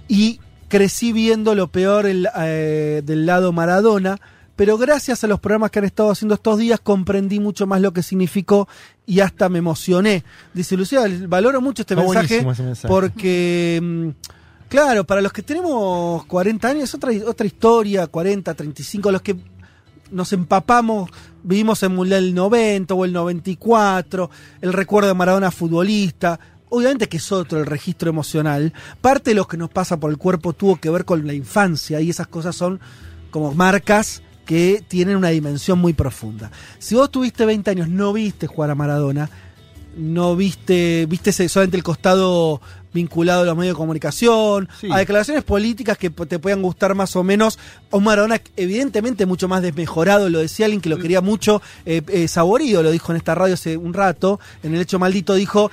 Y 0.08 0.40
crecí 0.68 1.12
viendo 1.12 1.54
lo 1.54 1.68
peor 1.68 2.06
el, 2.06 2.28
eh, 2.38 3.02
del 3.04 3.26
lado 3.26 3.52
Maradona, 3.52 4.20
pero 4.56 4.78
gracias 4.78 5.24
a 5.24 5.26
los 5.26 5.40
programas 5.40 5.70
que 5.70 5.78
han 5.80 5.84
estado 5.84 6.10
haciendo 6.10 6.34
estos 6.34 6.58
días 6.58 6.80
comprendí 6.80 7.40
mucho 7.40 7.66
más 7.66 7.80
lo 7.80 7.92
que 7.92 8.02
significó 8.02 8.68
y 9.06 9.20
hasta 9.20 9.48
me 9.48 9.58
emocioné. 9.58 10.24
Dice 10.54 10.76
Lucía, 10.76 11.02
valoro 11.26 11.60
mucho 11.60 11.82
este 11.82 11.96
mensaje, 11.96 12.44
mensaje. 12.44 12.88
porque... 12.88 13.80
mm, 13.82 14.08
Claro, 14.72 15.04
para 15.04 15.20
los 15.20 15.34
que 15.34 15.42
tenemos 15.42 16.24
40 16.24 16.66
años, 16.66 16.94
otra, 16.94 17.10
otra 17.26 17.46
historia, 17.46 18.06
40, 18.06 18.54
35, 18.54 19.12
los 19.12 19.20
que 19.20 19.36
nos 20.12 20.32
empapamos, 20.32 21.10
vivimos 21.42 21.82
en 21.82 21.98
el 22.12 22.34
90 22.34 22.94
o 22.94 23.04
el 23.04 23.12
94, 23.12 24.30
el 24.60 24.72
recuerdo 24.72 25.08
de 25.08 25.14
Maradona 25.14 25.50
futbolista. 25.50 26.38
Obviamente 26.68 27.08
que 27.08 27.18
es 27.18 27.32
otro 27.32 27.58
el 27.58 27.66
registro 27.66 28.08
emocional. 28.08 28.72
Parte 29.00 29.30
de 29.30 29.36
lo 29.36 29.46
que 29.46 29.56
nos 29.56 29.70
pasa 29.70 29.98
por 29.98 30.10
el 30.10 30.18
cuerpo 30.18 30.52
tuvo 30.52 30.76
que 30.76 30.90
ver 30.90 31.04
con 31.04 31.26
la 31.26 31.34
infancia 31.34 32.00
y 32.00 32.10
esas 32.10 32.28
cosas 32.28 32.56
son 32.56 32.80
como 33.30 33.52
marcas 33.52 34.22
que 34.46 34.84
tienen 34.86 35.16
una 35.16 35.28
dimensión 35.28 35.78
muy 35.78 35.92
profunda. 35.92 36.50
Si 36.78 36.94
vos 36.94 37.10
tuviste 37.10 37.44
20 37.44 37.70
años, 37.70 37.88
no 37.88 38.12
viste 38.12 38.46
jugar 38.46 38.70
a 38.70 38.74
Maradona, 38.74 39.30
no 39.96 40.36
viste, 40.36 41.06
viste 41.06 41.32
solamente 41.32 41.76
el 41.76 41.82
costado 41.82 42.60
vinculado 42.92 43.42
a 43.42 43.44
los 43.44 43.56
medios 43.56 43.74
de 43.74 43.78
comunicación, 43.78 44.68
a 44.90 44.98
declaraciones 44.98 45.44
políticas 45.44 45.98
que 45.98 46.10
te 46.10 46.38
puedan 46.38 46.62
gustar 46.62 46.94
más 46.94 47.16
o 47.16 47.22
menos. 47.22 47.58
Un 47.90 48.04
Maradona 48.04 48.40
evidentemente 48.56 49.26
mucho 49.26 49.48
más 49.48 49.62
desmejorado, 49.62 50.28
lo 50.28 50.40
decía 50.40 50.66
alguien 50.66 50.80
que 50.80 50.88
lo 50.88 50.98
quería 50.98 51.20
mucho, 51.20 51.62
eh, 51.86 52.02
eh, 52.08 52.28
Saborido 52.28 52.82
lo 52.82 52.90
dijo 52.90 53.12
en 53.12 53.16
esta 53.16 53.34
radio 53.34 53.54
hace 53.54 53.76
un 53.76 53.94
rato, 53.94 54.40
en 54.62 54.74
el 54.74 54.80
hecho 54.80 54.98
maldito 54.98 55.34
dijo, 55.34 55.70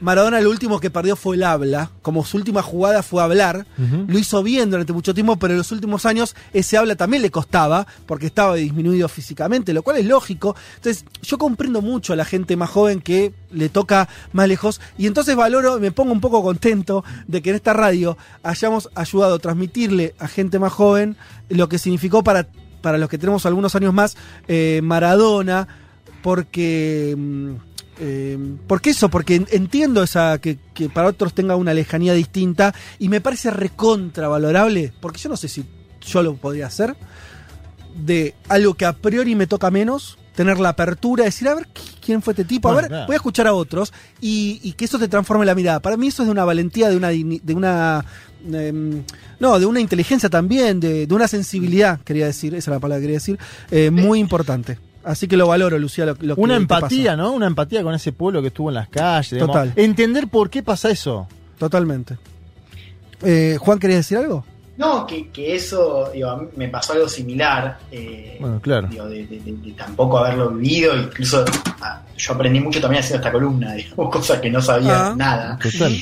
Maradona 0.00 0.40
lo 0.40 0.50
último 0.50 0.78
que 0.78 0.90
perdió 0.90 1.16
fue 1.16 1.36
el 1.36 1.42
habla, 1.42 1.90
como 2.02 2.24
su 2.24 2.36
última 2.36 2.62
jugada 2.62 3.02
fue 3.02 3.22
hablar, 3.22 3.66
lo 4.06 4.18
hizo 4.18 4.42
bien 4.42 4.70
durante 4.70 4.92
mucho 4.92 5.14
tiempo, 5.14 5.36
pero 5.36 5.54
en 5.54 5.58
los 5.58 5.72
últimos 5.72 6.04
años 6.04 6.36
ese 6.52 6.76
habla 6.76 6.96
también 6.96 7.22
le 7.22 7.30
costaba, 7.30 7.86
porque 8.04 8.26
estaba 8.26 8.56
disminuido 8.56 9.08
físicamente, 9.08 9.72
lo 9.72 9.82
cual 9.82 9.96
es 9.96 10.06
lógico. 10.06 10.54
Entonces 10.76 11.04
yo 11.22 11.38
comprendo 11.38 11.80
mucho 11.80 12.12
a 12.12 12.16
la 12.16 12.26
gente 12.26 12.56
más 12.56 12.68
joven 12.68 13.00
que 13.00 13.32
le 13.50 13.70
toca 13.70 14.08
más 14.32 14.48
lejos, 14.48 14.80
y 14.98 15.06
entonces 15.06 15.34
valoro, 15.34 15.80
me 15.80 15.92
pongo 15.92 16.12
un 16.12 16.20
poco 16.20 16.42
contento 16.42 17.02
de 17.26 17.40
que 17.40 17.50
en 17.50 17.56
esta 17.56 17.72
radio 17.72 18.18
hayamos 18.42 18.90
ayudado 18.94 19.36
a 19.36 19.38
transmitirle 19.38 20.14
a 20.18 20.28
gente 20.28 20.58
más 20.58 20.72
joven 20.72 21.16
lo 21.48 21.68
que 21.68 21.78
significó 21.78 22.22
para, 22.22 22.48
para 22.82 22.98
los 22.98 23.08
que 23.08 23.18
tenemos 23.18 23.46
algunos 23.46 23.74
años 23.74 23.94
más 23.94 24.16
eh, 24.46 24.80
Maradona, 24.82 25.68
porque... 26.22 27.16
Eh, 27.98 28.38
¿Por 28.66 28.80
qué 28.80 28.90
eso? 28.90 29.08
Porque 29.08 29.44
entiendo 29.50 30.02
esa 30.02 30.38
que, 30.38 30.58
para 30.92 31.08
otros 31.08 31.34
tenga 31.34 31.56
una 31.56 31.74
lejanía 31.74 32.12
distinta 32.12 32.74
y 32.98 33.08
me 33.08 33.20
parece 33.20 33.50
recontravalorable, 33.50 34.92
porque 35.00 35.18
yo 35.18 35.28
no 35.28 35.36
sé 35.36 35.48
si 35.48 35.64
yo 36.02 36.22
lo 36.22 36.36
podría 36.36 36.66
hacer, 36.66 36.96
de 37.94 38.34
algo 38.48 38.74
que 38.74 38.84
a 38.84 38.92
priori 38.92 39.34
me 39.34 39.46
toca 39.46 39.70
menos, 39.70 40.18
tener 40.34 40.58
la 40.58 40.70
apertura, 40.70 41.24
decir, 41.24 41.48
a 41.48 41.54
ver, 41.54 41.66
¿quién 42.04 42.20
fue 42.20 42.32
este 42.32 42.44
tipo? 42.44 42.68
A 42.68 42.74
ver, 42.74 42.88
voy 43.06 43.14
a 43.14 43.16
escuchar 43.16 43.46
a 43.46 43.54
otros 43.54 43.92
y, 44.20 44.72
que 44.72 44.84
eso 44.84 44.98
te 44.98 45.08
transforme 45.08 45.46
la 45.46 45.54
mirada. 45.54 45.80
Para 45.80 45.96
mí 45.96 46.08
eso 46.08 46.22
es 46.22 46.26
de 46.28 46.32
una 46.32 46.44
valentía, 46.44 46.90
de 46.90 46.96
una... 46.96 47.08
De 47.08 47.54
una 47.54 48.04
em, 48.52 49.02
no, 49.40 49.58
de 49.58 49.66
una 49.66 49.80
inteligencia 49.80 50.28
también, 50.28 50.78
de, 50.78 51.08
una 51.10 51.26
sensibilidad, 51.26 52.00
quería 52.00 52.26
decir, 52.26 52.54
esa 52.54 52.70
es 52.70 52.74
la 52.74 52.80
palabra 52.80 53.00
que 53.00 53.04
quería 53.04 53.16
decir, 53.16 53.38
eh, 53.70 53.90
muy 53.90 54.20
importante. 54.20 54.78
Así 55.06 55.28
que 55.28 55.36
lo 55.36 55.46
valoro, 55.46 55.78
Lucía. 55.78 56.04
Lo, 56.04 56.34
Una 56.34 56.56
empatía, 56.56 57.14
¿no? 57.14 57.30
Una 57.30 57.46
empatía 57.46 57.84
con 57.84 57.94
ese 57.94 58.10
pueblo 58.10 58.42
que 58.42 58.48
estuvo 58.48 58.70
en 58.70 58.74
las 58.74 58.88
calles. 58.88 59.38
Total. 59.38 59.72
Entender 59.76 60.26
por 60.26 60.50
qué 60.50 60.64
pasa 60.64 60.90
eso. 60.90 61.28
Totalmente. 61.58 62.18
Eh, 63.22 63.56
Juan, 63.60 63.78
¿querías 63.78 64.00
decir 64.00 64.18
algo? 64.18 64.44
No, 64.76 65.06
que, 65.06 65.30
eso, 65.54 66.10
digo, 66.12 66.28
a 66.28 66.36
mí 66.38 66.48
me 66.56 66.68
pasó 66.68 66.92
algo 66.92 67.08
similar. 67.08 67.78
Eh, 67.92 68.36
bueno, 68.40 68.60
claro. 68.60 68.88
Digo, 68.88 69.06
de, 69.06 69.74
tampoco 69.76 70.18
haberlo 70.18 70.50
vivido. 70.50 70.96
Incluso 70.96 71.44
ah, 71.80 72.02
yo 72.16 72.32
aprendí 72.34 72.58
mucho 72.58 72.80
también 72.80 73.00
haciendo 73.00 73.24
esta 73.24 73.32
columna, 73.32 73.72
digamos, 73.74 74.10
cosas 74.10 74.40
que 74.40 74.50
no 74.50 74.60
sabía 74.60 75.06
ah. 75.06 75.14
nada. 75.16 75.56
Total. 75.62 75.96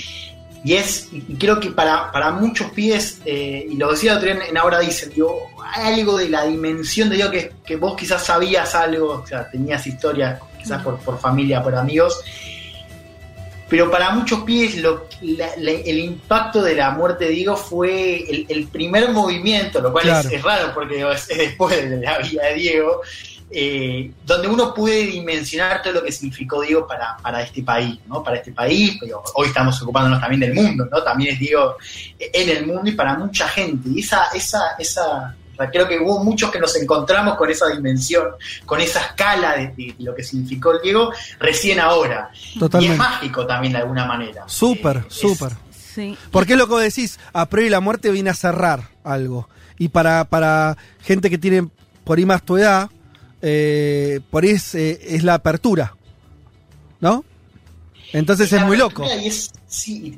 Y 0.64 0.74
es, 0.74 1.08
y 1.12 1.34
creo 1.34 1.60
que 1.60 1.70
para, 1.70 2.10
para 2.10 2.30
muchos 2.30 2.70
pies, 2.70 3.20
eh, 3.26 3.66
y 3.70 3.76
lo 3.76 3.90
decía 3.90 4.16
otro 4.16 4.32
día 4.32 4.46
en 4.48 4.56
Ahora 4.56 4.80
Dicen, 4.80 5.10
digo, 5.10 5.50
hay 5.62 6.00
algo 6.00 6.16
de 6.16 6.30
la 6.30 6.46
dimensión 6.46 7.10
de 7.10 7.16
Dios 7.16 7.30
que, 7.30 7.52
que 7.64 7.76
vos 7.76 7.94
quizás 7.96 8.24
sabías 8.24 8.74
algo, 8.74 9.22
o 9.22 9.26
sea, 9.26 9.50
tenías 9.50 9.86
historias 9.86 10.40
quizás 10.58 10.82
por, 10.82 10.98
por 11.00 11.18
familia, 11.18 11.62
por 11.62 11.74
amigos, 11.74 12.24
pero 13.68 13.90
para 13.90 14.10
muchos 14.10 14.42
pies 14.42 14.76
lo, 14.76 15.06
el 15.20 15.98
impacto 15.98 16.62
de 16.62 16.74
la 16.76 16.90
muerte 16.90 17.24
de 17.24 17.30
Diego 17.30 17.56
fue 17.56 18.24
el, 18.48 18.68
primer 18.68 19.10
movimiento, 19.10 19.80
lo 19.80 19.90
cual 19.90 20.08
es, 20.08 20.42
raro 20.42 20.72
porque 20.74 21.00
es, 21.12 21.26
después 21.28 21.90
de 21.90 21.96
la 21.96 22.18
vida 22.18 22.44
de 22.44 22.54
Diego, 22.54 23.00
eh, 23.56 24.10
donde 24.26 24.48
uno 24.48 24.74
puede 24.74 25.06
dimensionar 25.06 25.80
todo 25.80 25.92
lo 25.92 26.02
que 26.02 26.10
significó 26.10 26.60
Diego 26.60 26.88
para, 26.88 27.16
para 27.18 27.40
este 27.40 27.62
país, 27.62 28.00
¿no? 28.08 28.20
Para 28.20 28.38
este 28.38 28.50
país, 28.50 28.96
pero 29.00 29.22
hoy 29.34 29.46
estamos 29.46 29.80
ocupándonos 29.80 30.20
también 30.20 30.40
del 30.40 30.54
mundo, 30.54 30.88
¿no? 30.90 31.02
También 31.04 31.34
es 31.34 31.38
Diego 31.38 31.76
en 32.18 32.48
el 32.48 32.66
mundo 32.66 32.90
y 32.90 32.92
para 32.92 33.16
mucha 33.16 33.46
gente. 33.46 33.88
Y 33.94 34.00
esa, 34.00 34.24
esa, 34.34 34.74
esa, 34.76 35.36
creo 35.70 35.86
que 35.86 36.00
hubo 36.00 36.24
muchos 36.24 36.50
que 36.50 36.58
nos 36.58 36.74
encontramos 36.74 37.36
con 37.36 37.48
esa 37.48 37.68
dimensión, 37.68 38.30
con 38.66 38.80
esa 38.80 39.00
escala 39.00 39.54
de, 39.56 39.94
lo 40.00 40.16
que 40.16 40.24
significó 40.24 40.72
el 40.72 40.82
Diego 40.82 41.12
recién 41.38 41.78
ahora. 41.78 42.30
Y 42.80 42.86
es 42.86 42.98
mágico 42.98 43.46
también 43.46 43.74
de 43.74 43.78
alguna 43.78 44.04
manera. 44.04 44.42
Súper, 44.48 44.96
eh, 44.96 45.04
súper. 45.08 45.52
Sí. 45.70 46.18
Porque 46.32 46.54
es 46.54 46.58
lo 46.58 46.66
que 46.66 46.74
decís, 46.74 47.20
a 47.32 47.48
priori 47.48 47.70
la 47.70 47.78
muerte 47.78 48.10
viene 48.10 48.30
a 48.30 48.34
cerrar 48.34 48.90
algo. 49.04 49.48
Y 49.78 49.90
para, 49.90 50.24
para 50.24 50.76
gente 51.02 51.30
que 51.30 51.38
tiene 51.38 51.68
por 52.02 52.18
ahí 52.18 52.26
más 52.26 52.42
tu 52.42 52.56
edad, 52.56 52.90
eh, 53.46 54.20
por 54.30 54.42
ahí 54.42 54.56
eh, 54.72 54.98
es, 55.02 55.22
la 55.22 55.34
apertura, 55.34 55.94
¿no? 56.98 57.26
Entonces 58.14 58.50
es, 58.50 58.64
muy 58.64 58.78
loco. 58.78 59.04
sí, 59.66 60.16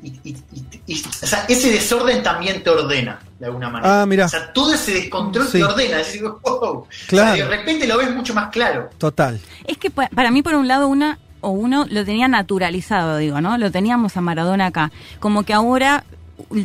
y, 0.87 1.03
o 1.03 1.27
sea, 1.27 1.45
ese 1.49 1.73
desorden 1.73 2.23
también 2.23 2.63
te 2.63 2.71
ordena, 2.71 3.19
de 3.41 3.47
alguna 3.47 3.69
manera. 3.69 4.03
Ah, 4.03 4.07
mira. 4.07 4.27
O 4.27 4.29
sea, 4.29 4.53
todo 4.53 4.75
ese 4.75 4.93
descontrol 4.93 5.51
te 5.51 5.65
ordena. 5.65 6.01
Es 6.01 6.07
decir, 6.07 6.23
wow. 6.43 6.87
claro. 7.09 7.37
de 7.37 7.57
repente 7.57 7.89
lo 7.89 7.99
ves 7.99 8.15
mucho 8.15 8.33
más 8.33 8.51
claro. 8.51 8.91
Total. 8.97 9.41
Es 9.67 9.77
que 9.79 9.91
para 9.91 10.31
mí, 10.31 10.43
por 10.43 10.55
un 10.55 10.69
lado, 10.69 10.87
una 10.87 11.19
o 11.41 11.51
uno 11.51 11.85
lo 11.91 12.05
tenía 12.05 12.29
naturalizado, 12.29 13.17
digo, 13.17 13.41
¿no? 13.41 13.59
Lo 13.59 13.73
teníamos 13.73 14.17
a 14.17 14.21
Maradona 14.21 14.67
acá. 14.67 14.93
Como 15.19 15.43
que 15.43 15.53
ahora 15.53 16.05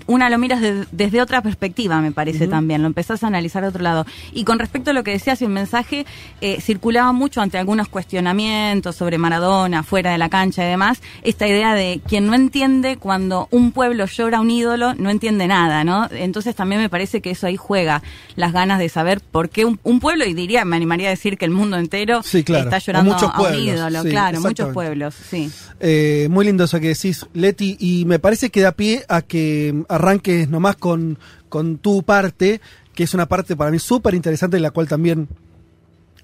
una 0.07 0.30
lo 0.30 0.38
miras 0.38 0.61
desde 0.91 1.22
otra 1.22 1.41
perspectiva, 1.41 2.02
me 2.02 2.11
parece 2.11 2.48
también, 2.48 2.81
lo 2.81 2.88
empezás 2.88 3.23
a 3.23 3.27
analizar 3.27 3.64
de 3.64 3.69
otro 3.69 3.81
lado. 3.81 4.06
Y 4.34 4.43
con 4.43 4.60
respecto 4.60 4.91
a 4.91 4.93
lo 4.93 5.03
que 5.03 5.11
decías, 5.11 5.41
el 5.41 5.49
mensaje 5.49 6.06
eh, 6.41 6.60
circulaba 6.61 7.11
mucho 7.14 7.41
ante 7.41 7.57
algunos 7.57 7.88
cuestionamientos 7.88 8.95
sobre 8.95 9.18
Maradona, 9.18 9.84
fuera 9.84 10.11
de 10.11 10.18
la 10.18 10.30
cancha 10.30 10.64
y 10.65 10.69
demás, 10.69 11.02
esta 11.23 11.48
idea 11.48 11.73
de 11.73 12.02
quien 12.07 12.27
no 12.27 12.35
entiende 12.35 12.98
cuando 12.98 13.48
un 13.52 13.72
pueblo 13.72 14.06
llora 14.06 14.39
a 14.39 14.41
un 14.41 14.52
ídolo, 14.52 14.93
no 14.95 15.10
entiende 15.10 15.48
nada, 15.48 15.84
¿no? 15.84 16.07
Entonces 16.11 16.56
también 16.56 16.81
me 16.81 16.89
parece 16.89 17.22
que 17.22 17.31
eso 17.31 17.48
ahí 17.48 17.57
juega 17.57 18.02
las 18.35 18.53
ganas 18.53 18.80
de 18.80 18.89
saber 18.89 19.22
por 19.22 19.49
qué 19.49 19.65
un, 19.65 19.77
pueblo, 19.99 20.26
y 20.26 20.34
diría, 20.34 20.65
me 20.65 20.76
animaría 20.76 21.07
a 21.07 21.11
decir 21.11 21.38
que 21.38 21.45
el 21.45 21.52
mundo 21.52 21.77
entero 21.77 22.22
está 22.22 22.80
llorando 22.80 23.15
a 23.15 23.41
un 23.41 23.56
ídolo, 23.56 24.03
claro, 24.03 24.41
muchos 24.41 24.73
pueblos, 24.73 25.15
sí. 25.30 25.52
Eh, 25.80 26.27
muy 26.30 26.45
lindo 26.45 26.65
eso 26.65 26.80
que 26.80 26.89
decís, 26.89 27.26
Leti, 27.34 27.77
y 27.80 28.06
me 28.06 28.19
parece 28.19 28.49
que 28.49 28.61
da 28.61 28.72
pie 28.72 29.03
a 29.07 29.22
que 29.22 29.61
arranques 29.90 30.50
nomás 30.50 30.76
con, 30.76 31.18
con 31.50 31.78
tu 31.78 32.04
parte, 32.04 32.62
que 32.94 33.04
es 33.04 33.14
una 33.14 33.28
parte 33.28 33.56
para 33.56 33.72
mí 33.72 33.80
súper 33.80 34.14
interesante, 34.14 34.60
la 34.60 34.72
cual 34.72 34.88
también 34.88 35.28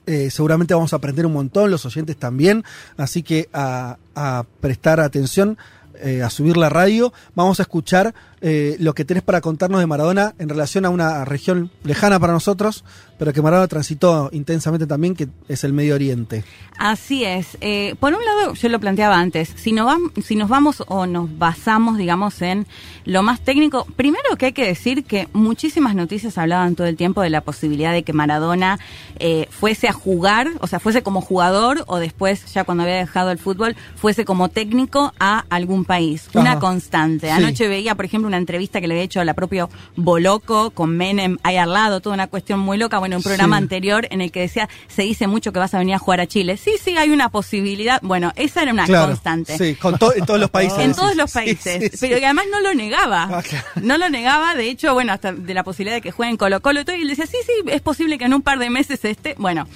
eh, 0.05 0.29
seguramente 0.29 0.73
vamos 0.73 0.93
a 0.93 0.97
aprender 0.97 1.25
un 1.25 1.33
montón, 1.33 1.69
los 1.69 1.85
oyentes 1.85 2.15
también, 2.17 2.63
así 2.95 3.23
que 3.23 3.49
a, 3.51 3.97
a 4.15 4.45
prestar 4.61 4.99
atención, 4.99 5.57
eh, 5.99 6.21
a 6.21 6.29
subir 6.29 6.57
la 6.57 6.69
radio, 6.69 7.11
vamos 7.33 7.59
a 7.59 7.63
escuchar 7.63 8.13
eh, 8.39 8.77
lo 8.79 8.93
que 8.93 9.03
tenés 9.03 9.23
para 9.23 9.41
contarnos 9.41 9.79
de 9.79 9.87
Maradona 9.87 10.35
en 10.37 10.47
relación 10.47 10.85
a 10.85 10.89
una 10.89 11.25
región 11.25 11.71
lejana 11.83 12.19
para 12.19 12.33
nosotros, 12.33 12.83
pero 13.17 13.33
que 13.33 13.41
Maradona 13.41 13.67
transitó 13.67 14.29
intensamente 14.31 14.87
también, 14.87 15.15
que 15.15 15.27
es 15.47 15.63
el 15.63 15.73
Medio 15.73 15.95
Oriente. 15.95 16.43
Así 16.77 17.23
es. 17.23 17.57
Eh, 17.61 17.95
por 17.99 18.13
un 18.13 18.23
lado, 18.23 18.53
yo 18.53 18.69
lo 18.69 18.79
planteaba 18.79 19.17
antes, 19.17 19.51
si, 19.55 19.71
no 19.71 19.87
si 20.23 20.35
nos 20.35 20.49
vamos 20.49 20.83
o 20.87 21.05
nos 21.07 21.37
basamos, 21.37 21.97
digamos, 21.97 22.41
en 22.41 22.67
lo 23.05 23.23
más 23.23 23.39
técnico, 23.39 23.85
primero 23.95 24.35
que 24.37 24.47
hay 24.47 24.51
que 24.51 24.65
decir 24.65 25.05
que 25.05 25.27
muchísimas 25.33 25.95
noticias 25.95 26.37
hablaban 26.37 26.75
todo 26.75 26.87
el 26.87 26.97
tiempo 26.97 27.21
de 27.21 27.29
la 27.29 27.41
posibilidad 27.41 27.93
de 27.93 28.03
que 28.03 28.13
Maradona 28.13 28.79
eh, 29.17 29.47
fuese 29.49 29.87
a 29.87 29.93
jugar, 29.93 30.51
o 30.59 30.67
sea, 30.67 30.79
fuese 30.79 31.03
como 31.03 31.21
jugador 31.21 31.83
o 31.87 31.99
después, 31.99 32.53
ya 32.53 32.65
cuando 32.65 32.83
había 32.83 32.97
dejado 32.97 33.31
el 33.31 33.37
fútbol, 33.37 33.75
fuese 33.95 34.25
como 34.25 34.49
técnico 34.49 35.13
a 35.19 35.45
algún 35.49 35.85
país. 35.85 36.29
Una 36.33 36.59
constante. 36.59 37.31
Anoche 37.31 37.67
veía, 37.67 37.95
por 37.95 38.05
ejemplo, 38.05 38.27
una 38.27 38.37
entrevista 38.37 38.81
que 38.81 38.87
le 38.87 38.95
había 38.95 39.05
hecho 39.05 39.21
a 39.21 39.25
la 39.25 39.33
propia 39.33 39.69
Boloco 39.95 40.71
con 40.71 40.95
Menem 40.95 41.37
ahí 41.43 41.55
al 41.57 41.73
lado, 41.73 42.01
toda 42.01 42.13
una 42.13 42.27
cuestión 42.27 42.59
muy 42.59 42.77
loca. 42.77 42.99
Bueno, 42.99 43.06
un 43.13 43.23
programa 43.23 43.57
anterior 43.57 44.07
en 44.11 44.21
el 44.21 44.31
que 44.31 44.41
decía, 44.41 44.69
se 44.87 45.03
dice 45.03 45.27
mucho 45.27 45.51
que 45.51 45.59
vas 45.59 45.73
a 45.73 45.79
venir 45.79 45.95
a 45.95 45.99
jugar 45.99 46.21
a 46.21 46.27
Chile. 46.27 46.57
Sí, 46.57 46.73
sí, 46.81 46.97
hay 46.97 47.09
una 47.09 47.29
posibilidad. 47.29 47.99
Bueno, 48.01 48.31
esa 48.35 48.63
era 48.63 48.71
una 48.71 48.87
constante. 48.87 49.57
Sí, 49.57 49.75
con 49.75 49.97
en 50.15 50.25
todos 50.25 50.39
los 50.39 50.49
países. 50.51 50.79
en 50.79 50.93
todos 50.93 51.15
los 51.15 51.31
países. 51.31 51.91
pero 51.99 52.17
que 52.17 52.25
además 52.25 52.45
no 52.51 52.59
lo 52.61 52.73
negaba. 52.73 53.27
Ah, 53.31 53.43
no 53.81 53.97
lo 53.97 54.09
negaba, 54.09 54.55
de 54.55 54.69
hecho, 54.69 54.93
bueno, 54.93 55.13
hasta 55.13 55.33
de 55.33 55.53
la 55.53 55.63
posibilidad 55.63 55.95
de 55.95 56.01
que 56.01 56.11
jueguen 56.11 56.37
Colo 56.37 56.61
Colo 56.61 56.81
y 56.81 56.85
todo. 56.85 56.95
Y 56.95 57.01
él 57.01 57.07
decía, 57.07 57.25
sí, 57.25 57.37
sí, 57.45 57.51
es 57.67 57.81
posible 57.81 58.17
que 58.17 58.25
en 58.25 58.33
un 58.33 58.41
par 58.41 58.59
de 58.59 58.69
meses 58.69 59.03
este. 59.03 59.35
Bueno. 59.37 59.67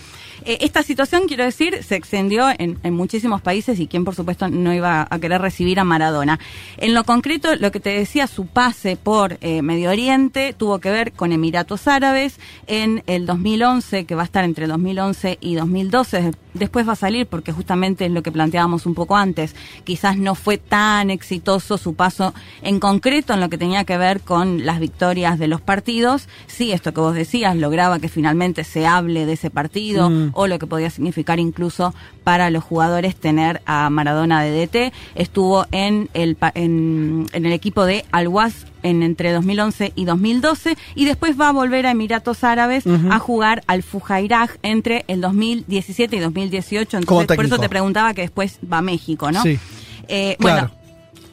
Eh, 0.46 0.60
esta 0.62 0.84
situación, 0.84 1.24
quiero 1.28 1.44
decir, 1.44 1.84
se 1.84 1.96
extendió 1.96 2.50
en, 2.50 2.80
en, 2.84 2.94
muchísimos 2.94 3.42
países 3.42 3.80
y 3.80 3.88
quien, 3.88 4.04
por 4.04 4.16
supuesto, 4.16 4.48
no 4.48 4.74
iba 4.74 5.08
a 5.10 5.20
querer 5.20 5.42
recibir 5.42 5.80
a 5.80 5.84
Maradona. 5.84 6.40
En 6.78 6.94
lo 6.94 7.04
concreto, 7.04 7.56
lo 7.56 7.72
que 7.72 7.80
te 7.80 7.92
decía, 7.92 8.28
su 8.28 8.48
pase 8.48 8.96
por 8.96 9.38
eh, 9.42 9.62
Medio 9.62 9.90
Oriente 9.90 10.54
tuvo 10.58 10.80
que 10.80 10.92
ver 10.92 11.12
con 11.14 11.32
Emiratos 11.32 11.88
Árabes 11.88 12.40
en 12.68 13.04
el 13.08 13.26
2011, 13.26 14.06
que 14.06 14.16
va 14.16 14.24
a 14.24 14.26
estar 14.26 14.44
entre 14.44 14.68
2011 14.68 15.38
y 15.42 15.56
2012. 15.56 16.32
Después 16.54 16.88
va 16.88 16.94
a 16.94 16.98
salir 16.98 17.28
porque 17.28 17.52
justamente 17.52 18.06
es 18.06 18.12
lo 18.12 18.24
que 18.24 18.32
planteábamos 18.32 18.86
un 18.86 18.94
poco 18.94 19.16
antes. 19.16 19.56
Quizás 19.84 20.18
no 20.18 20.36
fue 20.36 20.58
tan 20.58 21.10
exitoso 21.10 21.78
su 21.78 21.94
paso 21.94 22.34
en 22.62 22.80
concreto 22.80 23.34
en 23.34 23.40
lo 23.40 23.50
que 23.50 23.58
tenía 23.58 23.84
que 23.86 23.98
ver 23.98 24.22
con 24.22 24.66
las 24.66 24.80
victorias 24.80 25.40
de 25.40 25.48
los 25.48 25.62
partidos. 25.62 26.28
Sí, 26.48 26.72
esto 26.72 26.94
que 26.94 27.02
vos 27.02 27.16
decías 27.16 27.56
lograba 27.56 28.00
que 28.00 28.10
finalmente 28.10 28.64
se 28.64 28.86
hable 28.86 29.26
de 29.26 29.34
ese 29.34 29.50
partido 29.50 30.10
mm. 30.10 30.31
O 30.34 30.48
lo 30.48 30.60
que 30.60 30.68
podía 30.68 30.90
significar 30.90 31.40
incluso 31.40 31.94
para 32.24 32.49
los 32.49 32.64
jugadores 32.64 33.16
tener 33.16 33.62
a 33.66 33.90
Maradona 33.90 34.44
de 34.44 34.52
DT. 34.68 34.94
Estuvo 35.16 35.66
en 35.72 36.10
el, 36.14 36.38
en, 36.56 37.28
en 37.34 37.45
el 37.45 37.52
equipo 37.53 37.86
de 37.86 38.06
Al-Was 38.12 38.66
en 38.84 39.03
entre 39.03 39.32
2011 39.32 39.94
y 39.95 40.06
2012 40.06 40.76
y 40.95 41.06
después 41.06 41.40
va 41.40 41.49
a 41.49 41.52
volver 41.52 41.86
a 41.86 41.91
Emiratos 41.91 42.44
Árabes 42.44 42.84
a 42.88 43.20
jugar 43.20 43.64
al 43.68 43.84
Fujairah 43.84 44.49
entre 44.64 45.06
el 45.08 45.22
2017 45.22 46.16
y 46.16 46.20
2018. 46.20 46.98
Entonces, 46.98 47.36
por 47.36 47.45
eso 47.45 47.60
te 47.60 47.70
preguntaba 47.70 48.14
que 48.14 48.22
después 48.22 48.60
va 48.72 48.80
a 48.80 48.82
México, 48.82 49.32
¿no? 49.32 49.44
Sí. 49.44 49.60
Eh, 50.08 50.36
Bueno, 50.40 50.72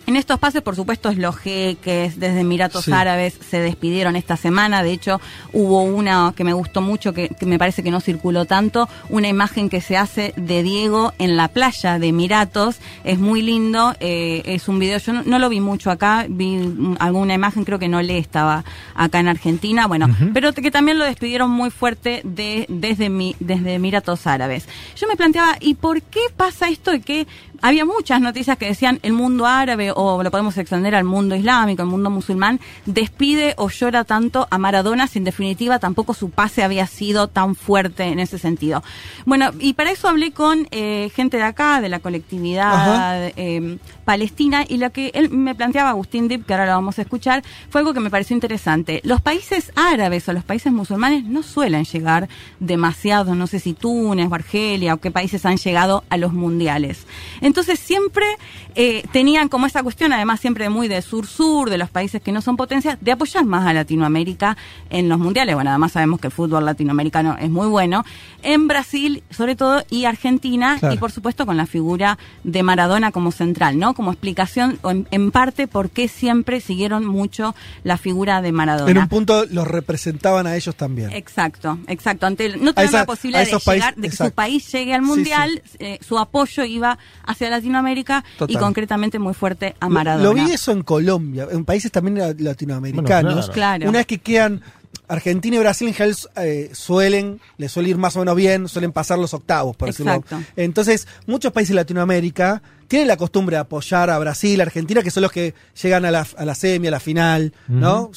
en 0.08 0.16
estos 0.16 0.38
pases, 0.38 0.62
por 0.62 0.74
supuesto, 0.74 1.12
los 1.12 1.36
jeques 1.36 2.18
desde 2.18 2.40
Emiratos 2.40 2.88
Árabes 2.88 3.38
se 3.46 3.60
despidieron 3.60 4.16
esta 4.16 4.38
semana. 4.38 4.82
De 4.82 4.90
hecho, 4.90 5.20
hubo 5.52 5.82
una 5.82 6.32
que 6.34 6.44
me 6.44 6.54
gustó 6.54 6.80
mucho, 6.80 7.12
que, 7.12 7.30
me 7.42 7.58
parece 7.58 7.82
que 7.82 7.90
no 7.90 8.00
circuló 8.00 8.46
tanto, 8.46 8.88
una 9.10 9.28
imagen 9.28 9.68
que 9.68 9.82
se 9.82 9.98
hace 9.98 10.32
de 10.38 10.62
Diego 10.62 11.12
en 11.18 11.36
la 11.36 11.48
playa 11.48 11.98
de 11.98 12.06
Emiratos. 12.06 12.78
Es 13.04 13.18
muy 13.18 13.42
lindo, 13.42 13.94
eh, 14.00 14.40
es 14.46 14.66
un 14.68 14.78
video, 14.78 14.98
yo 14.98 15.12
no, 15.12 15.38
lo 15.38 15.50
vi 15.50 15.60
mucho 15.60 15.90
acá, 15.90 16.24
vi 16.26 16.58
alguna 17.00 17.34
imagen, 17.34 17.64
creo 17.64 17.78
que 17.78 17.88
no 17.88 18.00
le 18.00 18.16
estaba 18.16 18.64
acá 18.94 19.20
en 19.20 19.28
Argentina, 19.28 19.86
bueno, 19.86 20.08
pero 20.32 20.54
que 20.54 20.70
también 20.70 20.98
lo 20.98 21.04
despidieron 21.04 21.50
muy 21.50 21.68
fuerte 21.68 22.22
de, 22.24 22.64
desde, 22.70 23.10
mi, 23.10 23.36
desde 23.40 23.74
Emiratos 23.74 24.26
Árabes. 24.26 24.70
Yo 24.96 25.06
me 25.06 25.16
planteaba, 25.16 25.58
¿y 25.60 25.74
por 25.74 26.00
qué 26.00 26.20
pasa 26.34 26.70
esto 26.70 26.92
de 26.92 27.02
que 27.02 27.26
había 27.60 27.84
muchas 27.84 28.20
noticias 28.20 28.56
que 28.58 28.66
decían 28.66 29.00
el 29.02 29.12
mundo 29.12 29.46
árabe 29.46 29.92
o 29.94 30.22
lo 30.22 30.30
podemos 30.30 30.56
extender 30.58 30.94
al 30.94 31.04
mundo 31.04 31.34
islámico, 31.34 31.82
al 31.82 31.88
mundo 31.88 32.10
musulmán, 32.10 32.60
despide 32.86 33.54
o 33.56 33.68
llora 33.68 34.04
tanto 34.04 34.46
a 34.50 34.58
Maradona 34.58 35.06
si 35.06 35.18
en 35.18 35.24
definitiva 35.24 35.78
tampoco 35.78 36.14
su 36.14 36.30
pase 36.30 36.62
había 36.62 36.86
sido 36.86 37.28
tan 37.28 37.54
fuerte 37.54 38.04
en 38.04 38.18
ese 38.18 38.38
sentido. 38.38 38.82
Bueno, 39.26 39.50
y 39.58 39.74
para 39.74 39.90
eso 39.90 40.08
hablé 40.08 40.32
con 40.32 40.68
eh, 40.70 41.10
gente 41.14 41.36
de 41.36 41.42
acá, 41.42 41.80
de 41.80 41.88
la 41.88 41.98
colectividad 42.00 43.32
eh, 43.36 43.78
palestina, 44.04 44.64
y 44.66 44.78
lo 44.78 44.90
que 44.90 45.10
él 45.14 45.30
me 45.30 45.54
planteaba, 45.54 45.90
Agustín 45.90 46.28
Dip, 46.28 46.46
que 46.46 46.54
ahora 46.54 46.66
lo 46.66 46.72
vamos 46.72 46.98
a 46.98 47.02
escuchar, 47.02 47.42
fue 47.70 47.80
algo 47.80 47.94
que 47.94 48.00
me 48.00 48.10
pareció 48.10 48.34
interesante. 48.34 49.00
Los 49.04 49.20
países 49.20 49.72
árabes 49.74 50.28
o 50.28 50.32
los 50.32 50.44
países 50.44 50.72
musulmanes 50.72 51.24
no 51.24 51.42
suelen 51.42 51.84
llegar 51.84 52.28
demasiado, 52.60 53.34
no 53.34 53.46
sé 53.46 53.58
si 53.58 53.74
Túnez 53.74 54.28
o 54.30 54.34
Argelia 54.34 54.94
o 54.94 54.98
qué 54.98 55.10
países 55.10 55.44
han 55.44 55.56
llegado 55.56 56.04
a 56.08 56.16
los 56.16 56.32
mundiales. 56.32 57.06
Entonces 57.48 57.78
siempre 57.78 58.26
eh, 58.74 59.04
tenían 59.10 59.48
como 59.48 59.64
esa 59.64 59.82
cuestión, 59.82 60.12
además 60.12 60.38
siempre 60.38 60.68
muy 60.68 60.86
de 60.86 61.00
sur-sur, 61.00 61.70
de 61.70 61.78
los 61.78 61.88
países 61.88 62.20
que 62.20 62.30
no 62.30 62.42
son 62.42 62.58
potencias, 62.58 62.98
de 63.00 63.10
apoyar 63.10 63.46
más 63.46 63.66
a 63.66 63.72
Latinoamérica 63.72 64.54
en 64.90 65.08
los 65.08 65.18
mundiales. 65.18 65.54
Bueno, 65.54 65.70
además 65.70 65.92
sabemos 65.92 66.20
que 66.20 66.26
el 66.26 66.32
fútbol 66.32 66.66
latinoamericano 66.66 67.38
es 67.40 67.48
muy 67.48 67.66
bueno. 67.68 68.04
En 68.42 68.68
Brasil, 68.68 69.22
sobre 69.30 69.56
todo, 69.56 69.82
y 69.88 70.04
Argentina, 70.04 70.78
y 70.92 70.98
por 70.98 71.10
supuesto 71.10 71.46
con 71.46 71.56
la 71.56 71.64
figura 71.64 72.18
de 72.44 72.62
Maradona 72.62 73.12
como 73.12 73.32
central, 73.32 73.78
¿no? 73.78 73.94
Como 73.94 74.12
explicación, 74.12 74.78
en, 75.10 75.30
parte, 75.30 75.68
por 75.68 75.88
qué 75.88 76.06
siempre 76.08 76.60
siguieron 76.60 77.06
mucho 77.06 77.54
la 77.82 77.96
figura 77.96 78.42
de 78.42 78.52
Maradona. 78.52 78.90
En 78.90 78.98
un 78.98 79.08
punto 79.08 79.46
los 79.46 79.66
representaban 79.66 80.46
a 80.46 80.54
ellos 80.54 80.76
también. 80.76 81.12
Exacto, 81.12 81.78
exacto. 81.86 82.26
Ante, 82.26 82.58
no 82.58 82.74
tener 82.74 82.92
la 82.92 83.06
posibilidad 83.06 83.46
de, 83.46 83.72
llegar, 83.72 83.96
de 83.96 84.10
que 84.10 84.16
su 84.16 84.30
país 84.32 84.70
llegue 84.70 84.92
al 84.92 85.02
mundial, 85.02 85.62
eh, 85.78 85.98
su 86.06 86.18
apoyo 86.18 86.62
iba 86.64 86.98
a 87.24 87.34
hacia 87.38 87.50
Latinoamérica 87.50 88.24
y 88.46 88.56
concretamente 88.56 89.18
muy 89.18 89.34
fuerte 89.34 89.74
a 89.80 89.88
Maradona. 89.88 90.24
Lo, 90.24 90.34
vi 90.34 90.52
eso 90.52 90.72
en 90.72 90.82
Colombia, 90.82 91.48
en 91.50 91.64
países 91.64 91.90
también 91.90 92.36
latinoamericanos. 92.38 93.50
claro. 93.50 93.88
Una 93.88 93.98
vez 93.98 94.06
que 94.06 94.18
quedan 94.18 94.62
Argentina 95.08 95.56
y 95.56 95.58
Brasil 95.60 95.88
en 95.88 95.94
general 95.94 96.16
eh, 96.36 96.70
suelen, 96.72 97.40
le 97.56 97.68
suele 97.68 97.90
ir 97.90 97.96
más 97.96 98.16
o 98.16 98.20
menos 98.20 98.36
bien, 98.36 98.68
suelen 98.68 98.92
pasar 98.92 99.18
los 99.18 99.32
octavos, 99.34 99.76
por 99.76 99.88
decirlo. 99.88 100.22
Entonces, 100.56 101.06
muchos 101.26 101.52
países 101.52 101.70
de 101.70 101.76
Latinoamérica 101.76 102.62
tienen 102.88 103.06
la 103.06 103.18
costumbre 103.18 103.56
de 103.56 103.60
apoyar 103.60 104.08
a 104.08 104.18
Brasil, 104.18 104.58
Argentina, 104.60 105.02
que 105.02 105.10
son 105.10 105.22
los 105.22 105.30
que 105.30 105.54
llegan 105.80 106.06
a 106.06 106.10
la, 106.10 106.26
a 106.36 106.44
la 106.46 106.54
semi, 106.54 106.88
a 106.88 106.90
la 106.90 107.00
final, 107.00 107.52
¿no? 107.68 108.10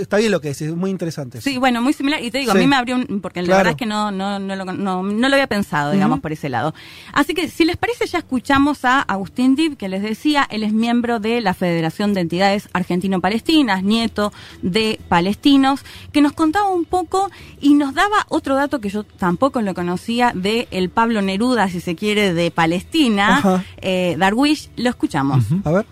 está 0.00 0.16
bien 0.16 0.32
lo 0.32 0.40
que 0.40 0.48
decís, 0.48 0.68
es 0.68 0.74
muy 0.74 0.90
interesante. 0.90 1.40
Sí, 1.42 1.58
bueno, 1.58 1.82
muy 1.82 1.92
similar. 1.92 2.22
Y 2.24 2.30
te 2.30 2.38
digo, 2.38 2.52
a 2.52 2.54
mí 2.54 2.66
me 2.66 2.76
abrió 2.76 2.96
un. 2.96 3.20
Porque 3.20 3.42
la 3.42 3.58
verdad 3.58 3.72
es 3.72 3.76
que 3.76 3.86
no, 3.86 4.10
no, 4.10 4.38
no, 4.38 4.56
lo, 4.56 4.64
no, 4.64 5.02
lo 5.02 5.26
había 5.26 5.46
pensado, 5.46 5.92
digamos, 5.92 6.20
por 6.20 6.32
ese 6.32 6.48
lado. 6.48 6.74
Así 7.12 7.34
que, 7.34 7.48
si 7.48 7.64
les 7.64 7.76
parece, 7.76 8.06
ya 8.06 8.18
escuchamos 8.18 8.84
a 8.84 9.02
Agustín 9.02 9.54
Dib, 9.54 9.76
que 9.76 9.88
les 9.88 10.02
decía, 10.02 10.46
él 10.50 10.62
es 10.62 10.72
miembro 10.72 11.20
de 11.20 11.42
la 11.42 11.52
Federación 11.52 12.14
de 12.14 12.22
Entidades 12.22 12.70
Argentino-Palestinas, 12.72 13.82
nieto 13.82 14.32
de 14.62 14.98
palestinos, 15.08 15.84
que 16.12 16.22
nos 16.22 16.32
contaba 16.32 16.68
un 16.68 16.86
poco 16.86 17.30
y 17.60 17.74
nos 17.74 17.94
daba 17.94 18.26
otro 18.28 18.54
dato 18.54 18.80
que 18.80 18.88
yo 18.88 19.04
tampoco 19.04 19.60
lo 19.60 19.74
conocía 19.74 20.32
de 20.34 20.68
el 20.70 20.88
Pablo 20.88 21.20
Neruda, 21.20 21.68
si 21.68 21.80
se 21.80 21.96
quiere, 21.96 22.32
de 22.32 22.50
Palestina 22.50 23.62
eh, 23.82 23.89
Darwish, 24.18 24.70
lo 24.76 24.90
escuchamos. 24.90 25.44
A 25.64 25.70
ver. 25.70 25.86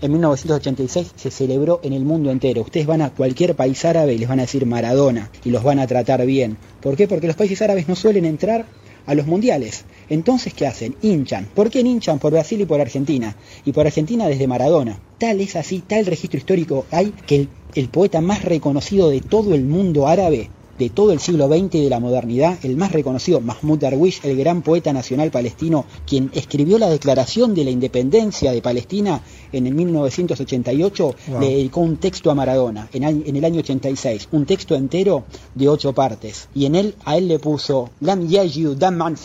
En 0.00 0.12
1986 0.12 1.12
se 1.16 1.30
celebró 1.30 1.80
en 1.82 1.94
el 1.94 2.04
mundo 2.04 2.30
entero. 2.30 2.62
Ustedes 2.62 2.86
van 2.86 3.00
a 3.00 3.10
cualquier 3.10 3.54
país 3.54 3.84
árabe 3.84 4.12
y 4.14 4.18
les 4.18 4.28
van 4.28 4.38
a 4.38 4.42
decir 4.42 4.66
Maradona 4.66 5.30
y 5.44 5.50
los 5.50 5.62
van 5.62 5.78
a 5.78 5.86
tratar 5.86 6.26
bien. 6.26 6.58
¿Por 6.82 6.96
qué? 6.96 7.08
Porque 7.08 7.26
los 7.26 7.36
países 7.36 7.62
árabes 7.62 7.88
no 7.88 7.96
suelen 7.96 8.26
entrar 8.26 8.66
a 9.06 9.14
los 9.14 9.26
mundiales. 9.26 9.84
Entonces, 10.08 10.52
¿qué 10.52 10.66
hacen? 10.66 10.96
Hinchan. 11.00 11.46
¿Por 11.54 11.70
qué 11.70 11.80
hinchan? 11.80 12.18
Por 12.18 12.32
Brasil 12.32 12.60
y 12.60 12.66
por 12.66 12.80
Argentina. 12.80 13.34
Y 13.64 13.72
por 13.72 13.86
Argentina 13.86 14.26
desde 14.26 14.46
Maradona. 14.46 14.98
Tal 15.18 15.40
es 15.40 15.56
así, 15.56 15.82
tal 15.86 16.04
registro 16.06 16.38
histórico 16.38 16.84
hay 16.90 17.14
que 17.26 17.36
el, 17.36 17.48
el 17.74 17.88
poeta 17.88 18.20
más 18.20 18.44
reconocido 18.44 19.08
de 19.08 19.20
todo 19.20 19.54
el 19.54 19.64
mundo 19.64 20.06
árabe 20.06 20.50
de 20.78 20.90
todo 20.90 21.12
el 21.12 21.20
siglo 21.20 21.48
XX 21.48 21.74
y 21.74 21.84
de 21.84 21.90
la 21.90 22.00
modernidad, 22.00 22.58
el 22.62 22.76
más 22.76 22.92
reconocido, 22.92 23.40
Mahmoud 23.40 23.78
Darwish, 23.78 24.20
el 24.24 24.36
gran 24.36 24.62
poeta 24.62 24.92
nacional 24.92 25.30
palestino, 25.30 25.84
quien 26.06 26.30
escribió 26.34 26.78
la 26.78 26.88
Declaración 26.88 27.54
de 27.54 27.64
la 27.64 27.70
Independencia 27.70 28.52
de 28.52 28.62
Palestina 28.62 29.22
en 29.52 29.66
el 29.66 29.74
1988, 29.74 31.14
le 31.40 31.48
dedicó 31.48 31.80
un 31.80 31.96
texto 31.96 32.30
a 32.30 32.34
Maradona 32.34 32.88
en, 32.92 33.04
el 33.36 33.44
año 33.44 33.60
86, 33.60 34.28
un 34.32 34.46
texto 34.46 34.74
entero 34.74 35.24
de 35.54 35.68
ocho 35.68 35.92
partes, 35.92 36.48
y 36.54 36.66
en 36.66 36.74
él 36.74 36.94
a 37.04 37.16
él 37.16 37.28
le 37.28 37.38
puso 37.38 37.90
Lam 38.00 38.28
damman 38.76 39.16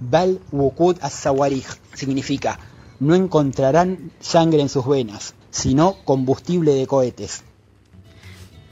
bal 0.00 0.38
wukud 0.52 0.96
as 1.00 1.28
significa 1.94 2.58
no 3.02 3.16
encontrarán 3.16 4.12
sangre 4.20 4.62
en 4.62 4.68
sus 4.68 4.86
venas, 4.86 5.34
sino 5.50 5.96
combustible 6.04 6.72
de 6.72 6.86
cohetes. 6.86 7.42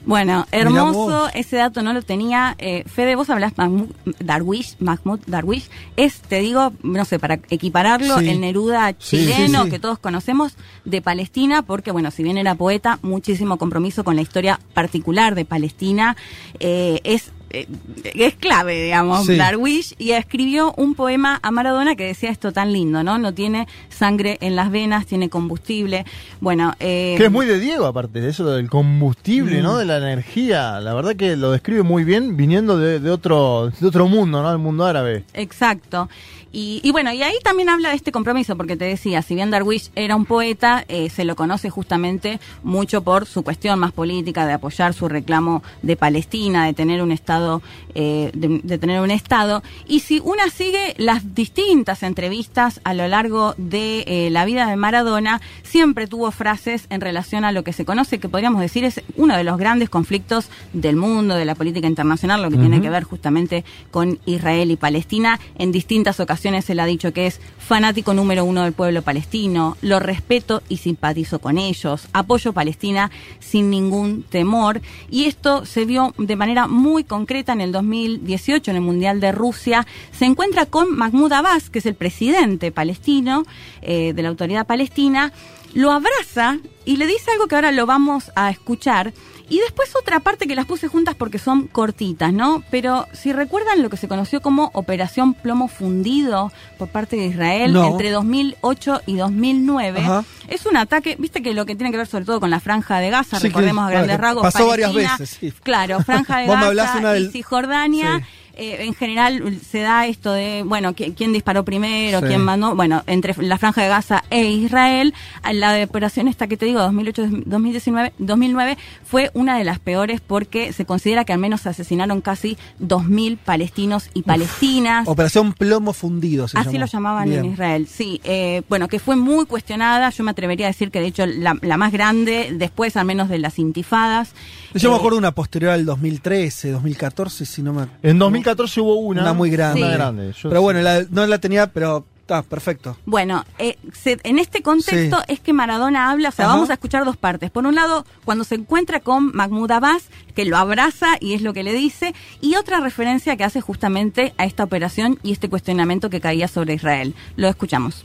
Bueno, 0.06 0.46
hermoso, 0.50 1.28
ese 1.34 1.56
dato 1.56 1.82
no 1.82 1.92
lo 1.92 2.02
tenía. 2.02 2.54
Eh, 2.58 2.84
Fede, 2.86 3.16
vos 3.16 3.30
hablas 3.30 3.52
Mahmoud 3.56 3.90
Darwish, 4.18 4.76
Mahmoud 4.78 5.20
Darwish, 5.26 5.68
es, 5.96 6.20
te 6.20 6.40
digo, 6.40 6.72
no 6.82 7.04
sé, 7.04 7.18
para 7.18 7.40
equipararlo, 7.50 8.18
el 8.18 8.40
Neruda 8.40 8.96
chileno 8.96 9.66
que 9.66 9.78
todos 9.78 9.98
conocemos 9.98 10.56
de 10.84 11.02
Palestina, 11.02 11.62
porque 11.62 11.90
bueno, 11.90 12.10
si 12.10 12.22
bien 12.22 12.38
era 12.38 12.54
poeta, 12.54 12.98
muchísimo 13.02 13.58
compromiso 13.58 14.04
con 14.04 14.16
la 14.16 14.22
historia 14.22 14.58
particular 14.74 15.34
de 15.34 15.44
Palestina, 15.44 16.16
eh, 16.58 17.00
es 17.04 17.32
es 17.50 18.34
clave, 18.34 18.82
digamos, 18.82 19.26
Darwish, 19.26 19.94
y 19.98 20.12
escribió 20.12 20.72
un 20.76 20.94
poema 20.94 21.38
a 21.42 21.50
Maradona 21.50 21.96
que 21.96 22.04
decía 22.04 22.30
esto 22.30 22.52
tan 22.52 22.72
lindo, 22.72 23.02
¿no? 23.02 23.18
No 23.18 23.34
tiene 23.34 23.66
sangre 23.88 24.38
en 24.40 24.56
las 24.56 24.70
venas, 24.70 25.06
tiene 25.06 25.28
combustible. 25.28 26.04
Bueno, 26.40 26.74
eh, 26.80 27.14
que 27.16 27.24
es 27.24 27.30
muy 27.30 27.46
de 27.46 27.58
Diego, 27.58 27.86
aparte 27.86 28.20
de 28.20 28.30
eso 28.30 28.50
del 28.50 28.68
combustible, 28.68 29.62
¿no? 29.62 29.74
Mm. 29.74 29.78
De 29.78 29.84
la 29.84 29.96
energía. 29.98 30.80
La 30.80 30.94
verdad 30.94 31.16
que 31.16 31.36
lo 31.36 31.52
describe 31.52 31.82
muy 31.82 32.04
bien 32.04 32.36
viniendo 32.36 32.78
de, 32.78 33.00
de 33.00 33.10
otro, 33.10 33.70
de 33.78 33.86
otro 33.86 34.08
mundo, 34.08 34.42
¿no? 34.42 34.50
El 34.50 34.58
mundo 34.58 34.84
árabe. 34.84 35.24
Exacto. 35.34 36.08
Y, 36.52 36.90
bueno, 36.90 37.12
y 37.12 37.22
ahí 37.22 37.36
también 37.44 37.68
habla 37.68 37.90
de 37.90 37.94
este 37.94 38.10
compromiso, 38.10 38.56
porque 38.56 38.76
te 38.76 38.84
decía, 38.84 39.22
si 39.22 39.36
bien 39.36 39.52
Darwish 39.52 39.90
era 39.94 40.16
un 40.16 40.24
poeta, 40.24 40.84
eh, 40.88 41.08
se 41.08 41.24
lo 41.24 41.36
conoce 41.36 41.70
justamente 41.70 42.40
mucho 42.64 43.02
por 43.02 43.26
su 43.26 43.44
cuestión 43.44 43.78
más 43.78 43.92
política 43.92 44.46
de 44.46 44.54
apoyar 44.54 44.92
su 44.92 45.08
reclamo 45.08 45.62
de 45.82 45.94
Palestina, 45.94 46.66
de 46.66 46.74
tener 46.74 47.02
un 47.02 47.12
Estado 47.12 47.62
eh, 47.94 48.32
de, 48.34 48.60
de 48.64 48.78
tener 48.78 49.00
un 49.00 49.12
Estado. 49.12 49.62
Y 49.86 50.00
si 50.00 50.18
una 50.18 50.50
sigue 50.50 50.94
las 50.98 51.36
distintas 51.36 52.02
entrevistas 52.02 52.80
a 52.82 52.94
lo 52.94 53.06
largo 53.06 53.54
de 53.56 54.02
eh, 54.08 54.30
la 54.30 54.44
vida 54.44 54.66
de 54.66 54.74
Maradona, 54.74 55.40
siempre 55.62 56.08
tuvo 56.08 56.32
frases 56.32 56.86
en 56.90 57.00
relación 57.00 57.44
a 57.44 57.52
lo 57.52 57.62
que 57.62 57.72
se 57.72 57.84
conoce, 57.84 58.18
que 58.18 58.28
podríamos 58.28 58.60
decir 58.60 58.84
es 58.84 59.02
uno 59.16 59.36
de 59.36 59.44
los 59.44 59.56
grandes 59.56 59.88
conflictos 59.88 60.48
del 60.72 60.96
mundo, 60.96 61.36
de 61.36 61.44
la 61.44 61.54
política 61.54 61.86
internacional, 61.86 62.42
lo 62.42 62.50
que 62.50 62.56
tiene 62.56 62.80
que 62.80 62.90
ver 62.90 63.04
justamente 63.04 63.64
con 63.92 64.18
Israel 64.26 64.72
y 64.72 64.76
Palestina. 64.76 65.38
En 65.56 65.70
distintas 65.70 66.18
ocasiones 66.18 66.39
él 66.44 66.80
ha 66.80 66.86
dicho 66.86 67.12
que 67.12 67.26
es 67.26 67.40
fanático 67.58 68.14
número 68.14 68.44
uno 68.44 68.64
del 68.64 68.72
pueblo 68.72 69.02
palestino, 69.02 69.76
lo 69.82 70.00
respeto 70.00 70.62
y 70.68 70.78
simpatizo 70.78 71.38
con 71.38 71.58
ellos, 71.58 72.08
apoyo 72.12 72.52
Palestina 72.52 73.10
sin 73.38 73.70
ningún 73.70 74.22
temor. 74.22 74.80
Y 75.10 75.24
esto 75.24 75.66
se 75.66 75.84
vio 75.84 76.14
de 76.18 76.36
manera 76.36 76.66
muy 76.66 77.04
concreta 77.04 77.52
en 77.52 77.60
el 77.60 77.72
2018, 77.72 78.70
en 78.70 78.76
el 78.76 78.82
Mundial 78.82 79.20
de 79.20 79.32
Rusia. 79.32 79.86
Se 80.12 80.24
encuentra 80.24 80.66
con 80.66 80.96
Mahmoud 80.96 81.32
Abbas, 81.32 81.70
que 81.70 81.78
es 81.80 81.86
el 81.86 81.94
presidente 81.94 82.72
palestino, 82.72 83.44
eh, 83.82 84.12
de 84.14 84.22
la 84.22 84.30
autoridad 84.30 84.66
palestina, 84.66 85.32
lo 85.74 85.92
abraza 85.92 86.58
y 86.84 86.96
le 86.96 87.06
dice 87.06 87.30
algo 87.30 87.46
que 87.46 87.54
ahora 87.54 87.70
lo 87.70 87.86
vamos 87.86 88.32
a 88.34 88.50
escuchar. 88.50 89.12
Y 89.50 89.58
después 89.58 89.94
otra 89.96 90.20
parte 90.20 90.46
que 90.46 90.54
las 90.54 90.64
puse 90.64 90.88
juntas 90.88 91.14
porque 91.16 91.38
son 91.38 91.66
cortitas, 91.66 92.32
¿no? 92.32 92.62
Pero 92.70 93.06
si 93.12 93.32
recuerdan 93.32 93.82
lo 93.82 93.90
que 93.90 93.96
se 93.98 94.08
conoció 94.08 94.40
como 94.40 94.70
Operación 94.74 95.34
Plomo 95.34 95.66
Fundido 95.68 96.52
por 96.78 96.88
parte 96.88 97.16
de 97.16 97.26
Israel 97.26 97.72
No. 97.72 97.84
entre 97.88 98.10
2008 98.10 99.02
y 99.06 99.16
2009, 99.16 100.00
Ajá. 100.00 100.24
es 100.48 100.64
un 100.66 100.76
ataque, 100.76 101.16
viste 101.18 101.42
que 101.42 101.52
lo 101.52 101.66
que 101.66 101.74
tiene 101.74 101.90
que 101.90 101.96
ver 101.98 102.06
sobre 102.06 102.24
todo 102.24 102.40
con 102.40 102.48
la 102.50 102.60
franja 102.60 102.98
de 103.00 103.10
Gaza, 103.10 103.36
Sí, 103.38 103.42
que- 103.42 103.48
recordemos 103.48 103.86
a 103.86 103.90
grandes 103.90 104.16
que 104.16 104.22
rasgos. 104.22 104.42
pasó 104.44 104.66
varias 104.68 104.94
veces, 104.94 105.30
sí. 105.40 105.52
Claro, 105.62 106.00
franja 106.00 106.38
de 106.40 106.46
Gaza 106.46 106.98
una 106.98 107.10
y 107.10 107.14
del- 107.24 107.32
Cisjordania. 107.32 108.18
Sí. 108.18 108.24
Eh, 108.60 108.84
en 108.84 108.94
general 108.94 109.58
se 109.68 109.80
da 109.80 110.06
esto 110.06 110.32
de, 110.32 110.62
bueno, 110.64 110.94
qui- 110.94 111.14
quién 111.16 111.32
disparó 111.32 111.64
primero, 111.64 112.20
Sí. 112.20 112.26
quién 112.26 112.42
mandó, 112.42 112.74
bueno, 112.76 113.02
entre 113.06 113.34
la 113.42 113.58
franja 113.58 113.82
de 113.82 113.88
Gaza 113.88 114.22
e 114.30 114.44
Israel, 114.50 115.14
la 115.52 115.82
operación 115.82 116.28
esta 116.28 116.46
que 116.46 116.56
te 116.56 116.66
digo, 116.66 116.80
2008-2019, 116.80 118.12
2009, 118.18 118.78
fue 119.04 119.30
una 119.34 119.56
de 119.58 119.64
las 119.64 119.78
peores 119.78 120.20
porque 120.20 120.72
se 120.72 120.84
considera 120.84 121.24
que 121.24 121.32
al 121.32 121.38
menos 121.38 121.62
se 121.62 121.68
asesinaron 121.70 122.20
casi 122.20 122.56
2.000 122.78 123.38
palestinos 123.38 124.10
y 124.14 124.22
palestinas. 124.22 125.08
Operación 125.08 125.52
Plomo 125.52 125.92
Fundido 125.92 126.48
se 126.48 126.58
Así 126.58 126.68
llamó. 126.72 126.80
lo 126.80 126.86
llamaban 126.86 127.28
Bien. 127.28 127.44
en 127.44 127.52
Israel, 127.52 127.86
sí. 127.86 128.20
Eh, 128.24 128.62
bueno, 128.68 128.88
que 128.88 128.98
fue 128.98 129.16
muy 129.16 129.46
cuestionada, 129.46 130.10
yo 130.10 130.24
me 130.24 130.30
atrevería 130.32 130.66
a 130.66 130.70
decir 130.70 130.90
que 130.90 131.00
de 131.00 131.06
hecho 131.06 131.26
la, 131.26 131.56
la 131.62 131.76
más 131.76 131.92
grande, 131.92 132.50
después 132.52 132.96
al 132.96 133.06
menos 133.06 133.28
de 133.28 133.38
las 133.38 133.58
intifadas. 133.58 134.32
Yo 134.74 134.90
me 134.90 134.96
Eh, 134.96 134.98
acuerdo 134.98 135.18
una 135.18 135.32
posterior 135.32 135.72
al 135.72 135.84
2013, 135.84 136.70
2014, 136.70 137.46
si 137.46 137.62
no 137.62 137.72
me... 137.72 137.86
En 138.02 138.18
2014 138.18 138.49
hubo 138.54 138.96
una. 138.96 139.22
Una 139.22 139.32
muy 139.32 139.50
grande. 139.50 139.82
Una 139.82 139.92
grande. 139.92 140.32
Yo 140.32 140.48
pero 140.48 140.60
sí. 140.60 140.64
bueno, 140.64 140.80
la- 140.82 141.04
no 141.10 141.26
la 141.26 141.38
tenía, 141.38 141.66
pero 141.72 142.04
está 142.20 142.42
perfecto. 142.42 142.96
Bueno, 143.06 143.44
eh, 143.58 143.76
se- 143.92 144.18
en 144.22 144.38
este 144.38 144.62
contexto 144.62 145.16
Sí. 145.18 145.24
es 145.28 145.40
que 145.40 145.52
Maradona 145.52 146.10
habla, 146.10 146.28
o 146.28 146.32
sea, 146.32 146.44
Ajá. 146.46 146.54
vamos 146.54 146.70
a 146.70 146.74
escuchar 146.74 147.04
dos 147.04 147.16
partes. 147.16 147.50
Por 147.50 147.66
un 147.66 147.74
lado, 147.74 148.04
cuando 148.24 148.44
se 148.44 148.54
encuentra 148.54 149.00
con 149.00 149.34
Mahmoud 149.34 149.70
Abbas, 149.72 150.04
que 150.34 150.44
lo 150.44 150.56
abraza 150.56 151.16
y 151.18 151.34
es 151.34 151.42
lo 151.42 151.52
que 151.52 151.62
le 151.64 151.72
dice, 151.72 152.14
y 152.40 152.54
otra 152.54 152.80
referencia 152.80 153.36
que 153.36 153.42
hace 153.44 153.60
justamente 153.60 154.32
a 154.38 154.44
esta 154.44 154.62
operación 154.64 155.18
y 155.24 155.32
este 155.32 155.48
cuestionamiento 155.50 156.08
que 156.08 156.20
caía 156.20 156.46
sobre 156.46 156.74
Israel. 156.74 157.14
Lo 157.36 157.48
escuchamos. 157.48 158.04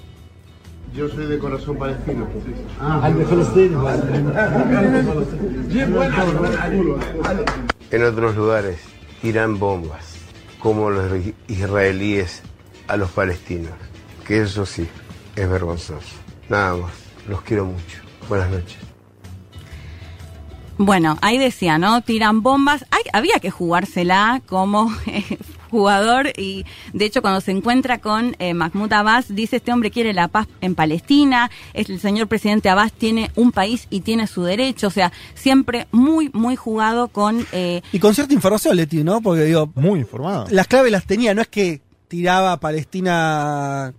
Yo 0.95 1.09
soy 1.09 1.25
de 1.25 1.37
corazón 1.37 1.77
palestino. 1.77 2.25
En 7.91 8.03
otros 8.03 8.35
lugares 8.35 8.77
tiran 9.21 9.59
bombas, 9.59 10.14
como 10.65 10.89
los 10.89 11.11
israelíes 11.47 12.41
a 12.87 12.97
los 12.97 13.11
palestinos, 13.11 13.73
que 14.25 14.41
eso 14.41 14.65
sí, 14.65 14.87
es 15.35 15.47
vergonzoso. 15.47 16.15
Nada 16.49 16.75
más, 16.75 16.91
los 17.27 17.43
quiero 17.43 17.65
mucho. 17.65 18.01
Buenas 18.27 18.49
noches. 18.49 18.77
Bueno, 20.79 21.19
ahí 21.21 21.37
decía, 21.37 21.77
¿no? 21.77 22.01
Tiran 22.01 22.41
bombas. 22.41 22.83
Había 23.13 23.39
que 23.39 23.51
jugársela 23.51 24.41
como 24.47 24.91
jugador 25.75 26.31
y 26.37 26.65
de 26.93 27.05
hecho 27.05 27.21
cuando 27.21 27.41
se 27.41 27.51
encuentra 27.51 27.99
con 27.99 28.35
eh, 28.39 28.53
Mahmoud 28.53 28.91
Abbas 28.93 29.35
dice 29.35 29.57
este 29.57 29.71
hombre 29.73 29.91
quiere 29.91 30.13
la 30.13 30.27
paz 30.29 30.47
en 30.61 30.73
Palestina, 30.75 31.51
es 31.73 31.89
el 31.89 31.99
señor 31.99 32.27
presidente 32.27 32.69
Abbas 32.69 32.93
tiene 32.93 33.31
un 33.35 33.51
país 33.51 33.87
y 33.89 33.99
tiene 34.01 34.27
su 34.27 34.43
derecho, 34.43 34.87
o 34.87 34.91
sea, 34.91 35.11
siempre 35.33 35.87
muy, 35.91 36.29
muy 36.33 36.55
jugado 36.55 37.09
con... 37.09 37.45
eh, 37.51 37.81
Y 37.91 37.99
con 37.99 38.13
cierta 38.15 38.33
información, 38.33 38.75
Leti, 38.77 39.03
¿no? 39.03 39.21
Porque 39.21 39.43
digo... 39.43 39.69
Muy 39.75 39.99
informado. 39.99 40.47
Las 40.49 40.67
claves 40.67 40.91
las 40.91 41.05
tenía, 41.05 41.33
no 41.33 41.41
es 41.41 41.47
que 41.47 41.81
tiraba 42.15 42.53
a 42.53 42.59
Palestina 42.59 43.93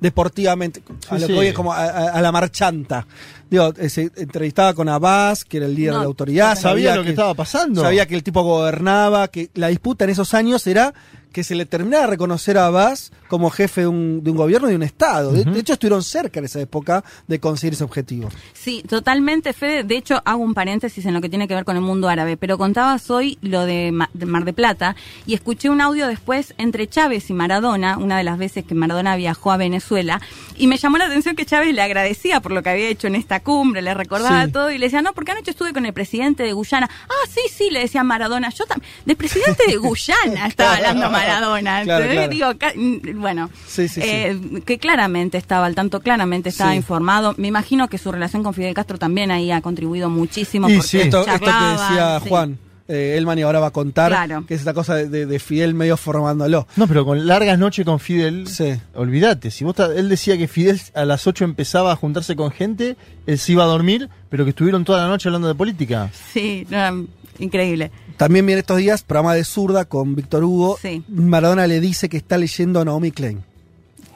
deportivamente, 0.00 0.80
a 1.10 1.16
Sí, 1.16 1.20
lo 1.22 1.26
que 1.26 1.32
sí. 1.32 1.38
hoy 1.38 1.46
es 1.48 1.54
como 1.54 1.72
a, 1.72 1.84
a- 1.84 2.10
a 2.12 2.20
la 2.22 2.30
marchanta. 2.32 3.06
Digo, 3.50 3.72
se 3.88 4.10
entrevistaba 4.16 4.74
con 4.74 4.88
Abbas, 4.88 5.44
que 5.44 5.56
era 5.56 5.66
el 5.66 5.74
líder 5.74 5.92
No, 5.94 5.98
de 5.98 6.04
la 6.04 6.06
autoridad. 6.06 6.56
sabía 6.58 6.94
lo 6.94 7.02
que 7.02 7.10
estaba 7.10 7.34
pasando. 7.34 7.80
Sabía 7.82 8.06
que 8.06 8.14
el 8.14 8.22
tipo 8.22 8.42
gobernaba, 8.42 9.28
que 9.28 9.50
la 9.54 9.68
disputa 9.68 10.04
en 10.04 10.10
esos 10.10 10.34
años 10.34 10.66
era 10.66 10.92
que 11.32 11.44
se 11.44 11.54
le 11.54 11.66
terminara 11.66 12.02
de 12.04 12.10
reconocer 12.10 12.56
a 12.58 12.66
Abbas 12.66 13.12
como 13.28 13.50
jefe 13.50 13.82
de 13.82 13.86
un, 13.88 14.24
de 14.24 14.30
un 14.30 14.36
gobierno 14.36 14.68
y 14.68 14.70
de 14.70 14.76
un 14.76 14.82
Estado. 14.82 15.32
De- 15.32 15.44
de, 15.44 15.60
hecho, 15.60 15.74
estuvieron 15.74 16.02
cerca 16.02 16.38
en 16.38 16.46
esa 16.46 16.60
época 16.60 17.04
de 17.26 17.38
conseguir 17.38 17.74
ese 17.74 17.84
objetivo. 17.84 18.28
Sí, 18.54 18.82
totalmente, 18.88 19.52
Fede. 19.52 19.84
De 19.84 19.96
hecho, 19.96 20.20
hago 20.24 20.42
un 20.42 20.54
paréntesis 20.54 21.04
en 21.06 21.14
lo 21.14 21.20
que 21.20 21.28
tiene 21.28 21.46
que 21.48 21.54
ver 21.54 21.64
con 21.64 21.76
el 21.76 21.82
mundo 21.82 22.08
árabe, 22.08 22.36
pero 22.36 22.56
contabas 22.58 23.10
hoy 23.10 23.38
lo 23.42 23.64
de, 23.66 23.92
Ma- 23.92 24.10
de 24.14 24.26
Mar 24.26 24.44
de 24.44 24.52
Plata 24.52 24.96
y 25.26 25.34
escuché 25.34 25.68
un 25.70 25.80
audio 25.80 26.06
después 26.06 26.54
entre 26.58 26.86
Chávez 26.88 27.28
y 27.30 27.34
Maradona, 27.34 27.98
una 27.98 28.16
de 28.18 28.24
las 28.24 28.38
veces 28.38 28.64
que 28.64 28.74
Maradona 28.74 29.16
viajó 29.16 29.52
a 29.52 29.56
Venezuela, 29.56 30.20
y 30.56 30.66
me 30.66 30.76
llamó 30.78 30.96
la 30.98 31.06
atención 31.06 31.36
que 31.36 31.44
Chávez 31.46 31.74
le 31.74 31.82
agradecía 31.82 32.40
por 32.40 32.52
lo 32.52 32.62
que 32.62 32.70
había 32.70 32.88
hecho 32.88 33.06
en 33.06 33.14
esta 33.14 33.40
cumbre, 33.40 33.82
le 33.82 33.94
recordaba 33.94 34.46
Sí. 34.46 34.52
todo 34.52 34.70
y 34.70 34.78
le 34.78 34.86
decía, 34.86 35.02
no, 35.02 35.12
porque 35.12 35.32
anoche 35.32 35.50
estuve 35.50 35.72
con 35.72 35.84
el 35.86 35.92
presidente 35.92 36.42
de 36.42 36.52
Guyana. 36.52 36.88
Ah, 37.08 37.28
sí, 37.30 37.40
sí, 37.54 37.68
le 37.70 37.80
decía 37.80 38.02
Maradona. 38.04 38.48
Yo 38.50 38.64
también. 38.66 38.90
Del 39.04 39.16
presidente 39.16 39.64
de 39.66 39.76
Guyana 39.76 40.46
estaba 40.48 40.74
hablando 40.76 41.00
Maradona. 41.10 41.17
Claro, 41.24 41.56
¿entendés? 41.56 41.84
claro. 41.84 42.28
Digo, 42.28 42.52
mm, 42.76 43.20
bueno, 43.20 43.50
Sí, 43.66 43.88
sí, 43.88 44.00
sí. 44.00 44.08
eh, 44.08 44.40
que 44.64 44.78
claramente 44.78 45.38
estaba 45.38 45.66
al 45.66 45.74
tanto, 45.74 46.00
claramente 46.00 46.48
estaba 46.50 46.70
Sí. 46.72 46.76
informado. 46.78 47.34
Me 47.36 47.48
imagino 47.48 47.88
que 47.88 47.98
su 47.98 48.10
relación 48.12 48.42
con 48.42 48.54
Fidel 48.54 48.74
Castro 48.74 48.98
también 48.98 49.30
ahí 49.30 49.50
ha 49.50 49.60
contribuido 49.60 50.08
muchísimo. 50.10 50.68
Y 50.68 50.74
porque 50.76 50.88
sí, 50.88 50.98
esto, 51.00 51.20
esto 51.20 51.38
que 51.38 51.46
decía 51.46 52.20
sí. 52.22 52.28
Juan, 52.28 52.58
eh, 52.90 53.16
Elman 53.18 53.38
y 53.38 53.42
ahora 53.42 53.60
va 53.60 53.66
a 53.66 53.70
contar, 53.70 54.10
Claro. 54.10 54.44
que 54.48 54.54
es 54.54 54.60
esta 54.60 54.72
cosa 54.72 54.94
de, 54.94 55.08
de- 55.10 55.26
de 55.26 55.38
Fidel 55.38 55.74
medio 55.74 55.96
formándolo. 55.98 56.66
No, 56.76 56.86
pero 56.86 57.04
con 57.04 57.26
largas 57.26 57.58
noches 57.58 57.84
con 57.84 58.00
Fidel, 58.00 58.46
olvídate. 58.94 59.50
Si 59.50 59.62
vos 59.64 59.74
él 59.94 60.08
decía 60.08 60.38
que 60.38 60.48
Fidel 60.48 60.80
a 60.94 61.04
las 61.04 61.26
8 61.26 61.44
empezaba 61.44 61.92
a 61.92 61.96
juntarse 61.96 62.34
con 62.34 62.50
gente, 62.50 62.96
él 63.26 63.38
se 63.38 63.52
iba 63.52 63.64
a 63.64 63.66
dormir, 63.66 64.08
pero 64.30 64.44
que 64.44 64.50
estuvieron 64.50 64.84
toda 64.84 65.02
la 65.02 65.08
noche 65.08 65.28
hablando 65.28 65.48
de 65.48 65.54
política. 65.54 66.10
Sí, 66.32 66.66
no, 66.70 67.06
increíble. 67.38 67.90
También 68.18 68.44
viene 68.44 68.60
estos 68.60 68.76
días, 68.76 69.02
programa 69.02 69.34
de 69.34 69.44
zurda 69.44 69.86
con 69.86 70.14
Víctor 70.14 70.44
Hugo. 70.44 70.78
Sí. 70.82 71.02
Maradona 71.08 71.66
le 71.66 71.80
dice 71.80 72.08
que 72.10 72.18
está 72.18 72.36
leyendo 72.36 72.80
a 72.80 72.84
Naomi 72.84 73.10
Klein. 73.12 73.42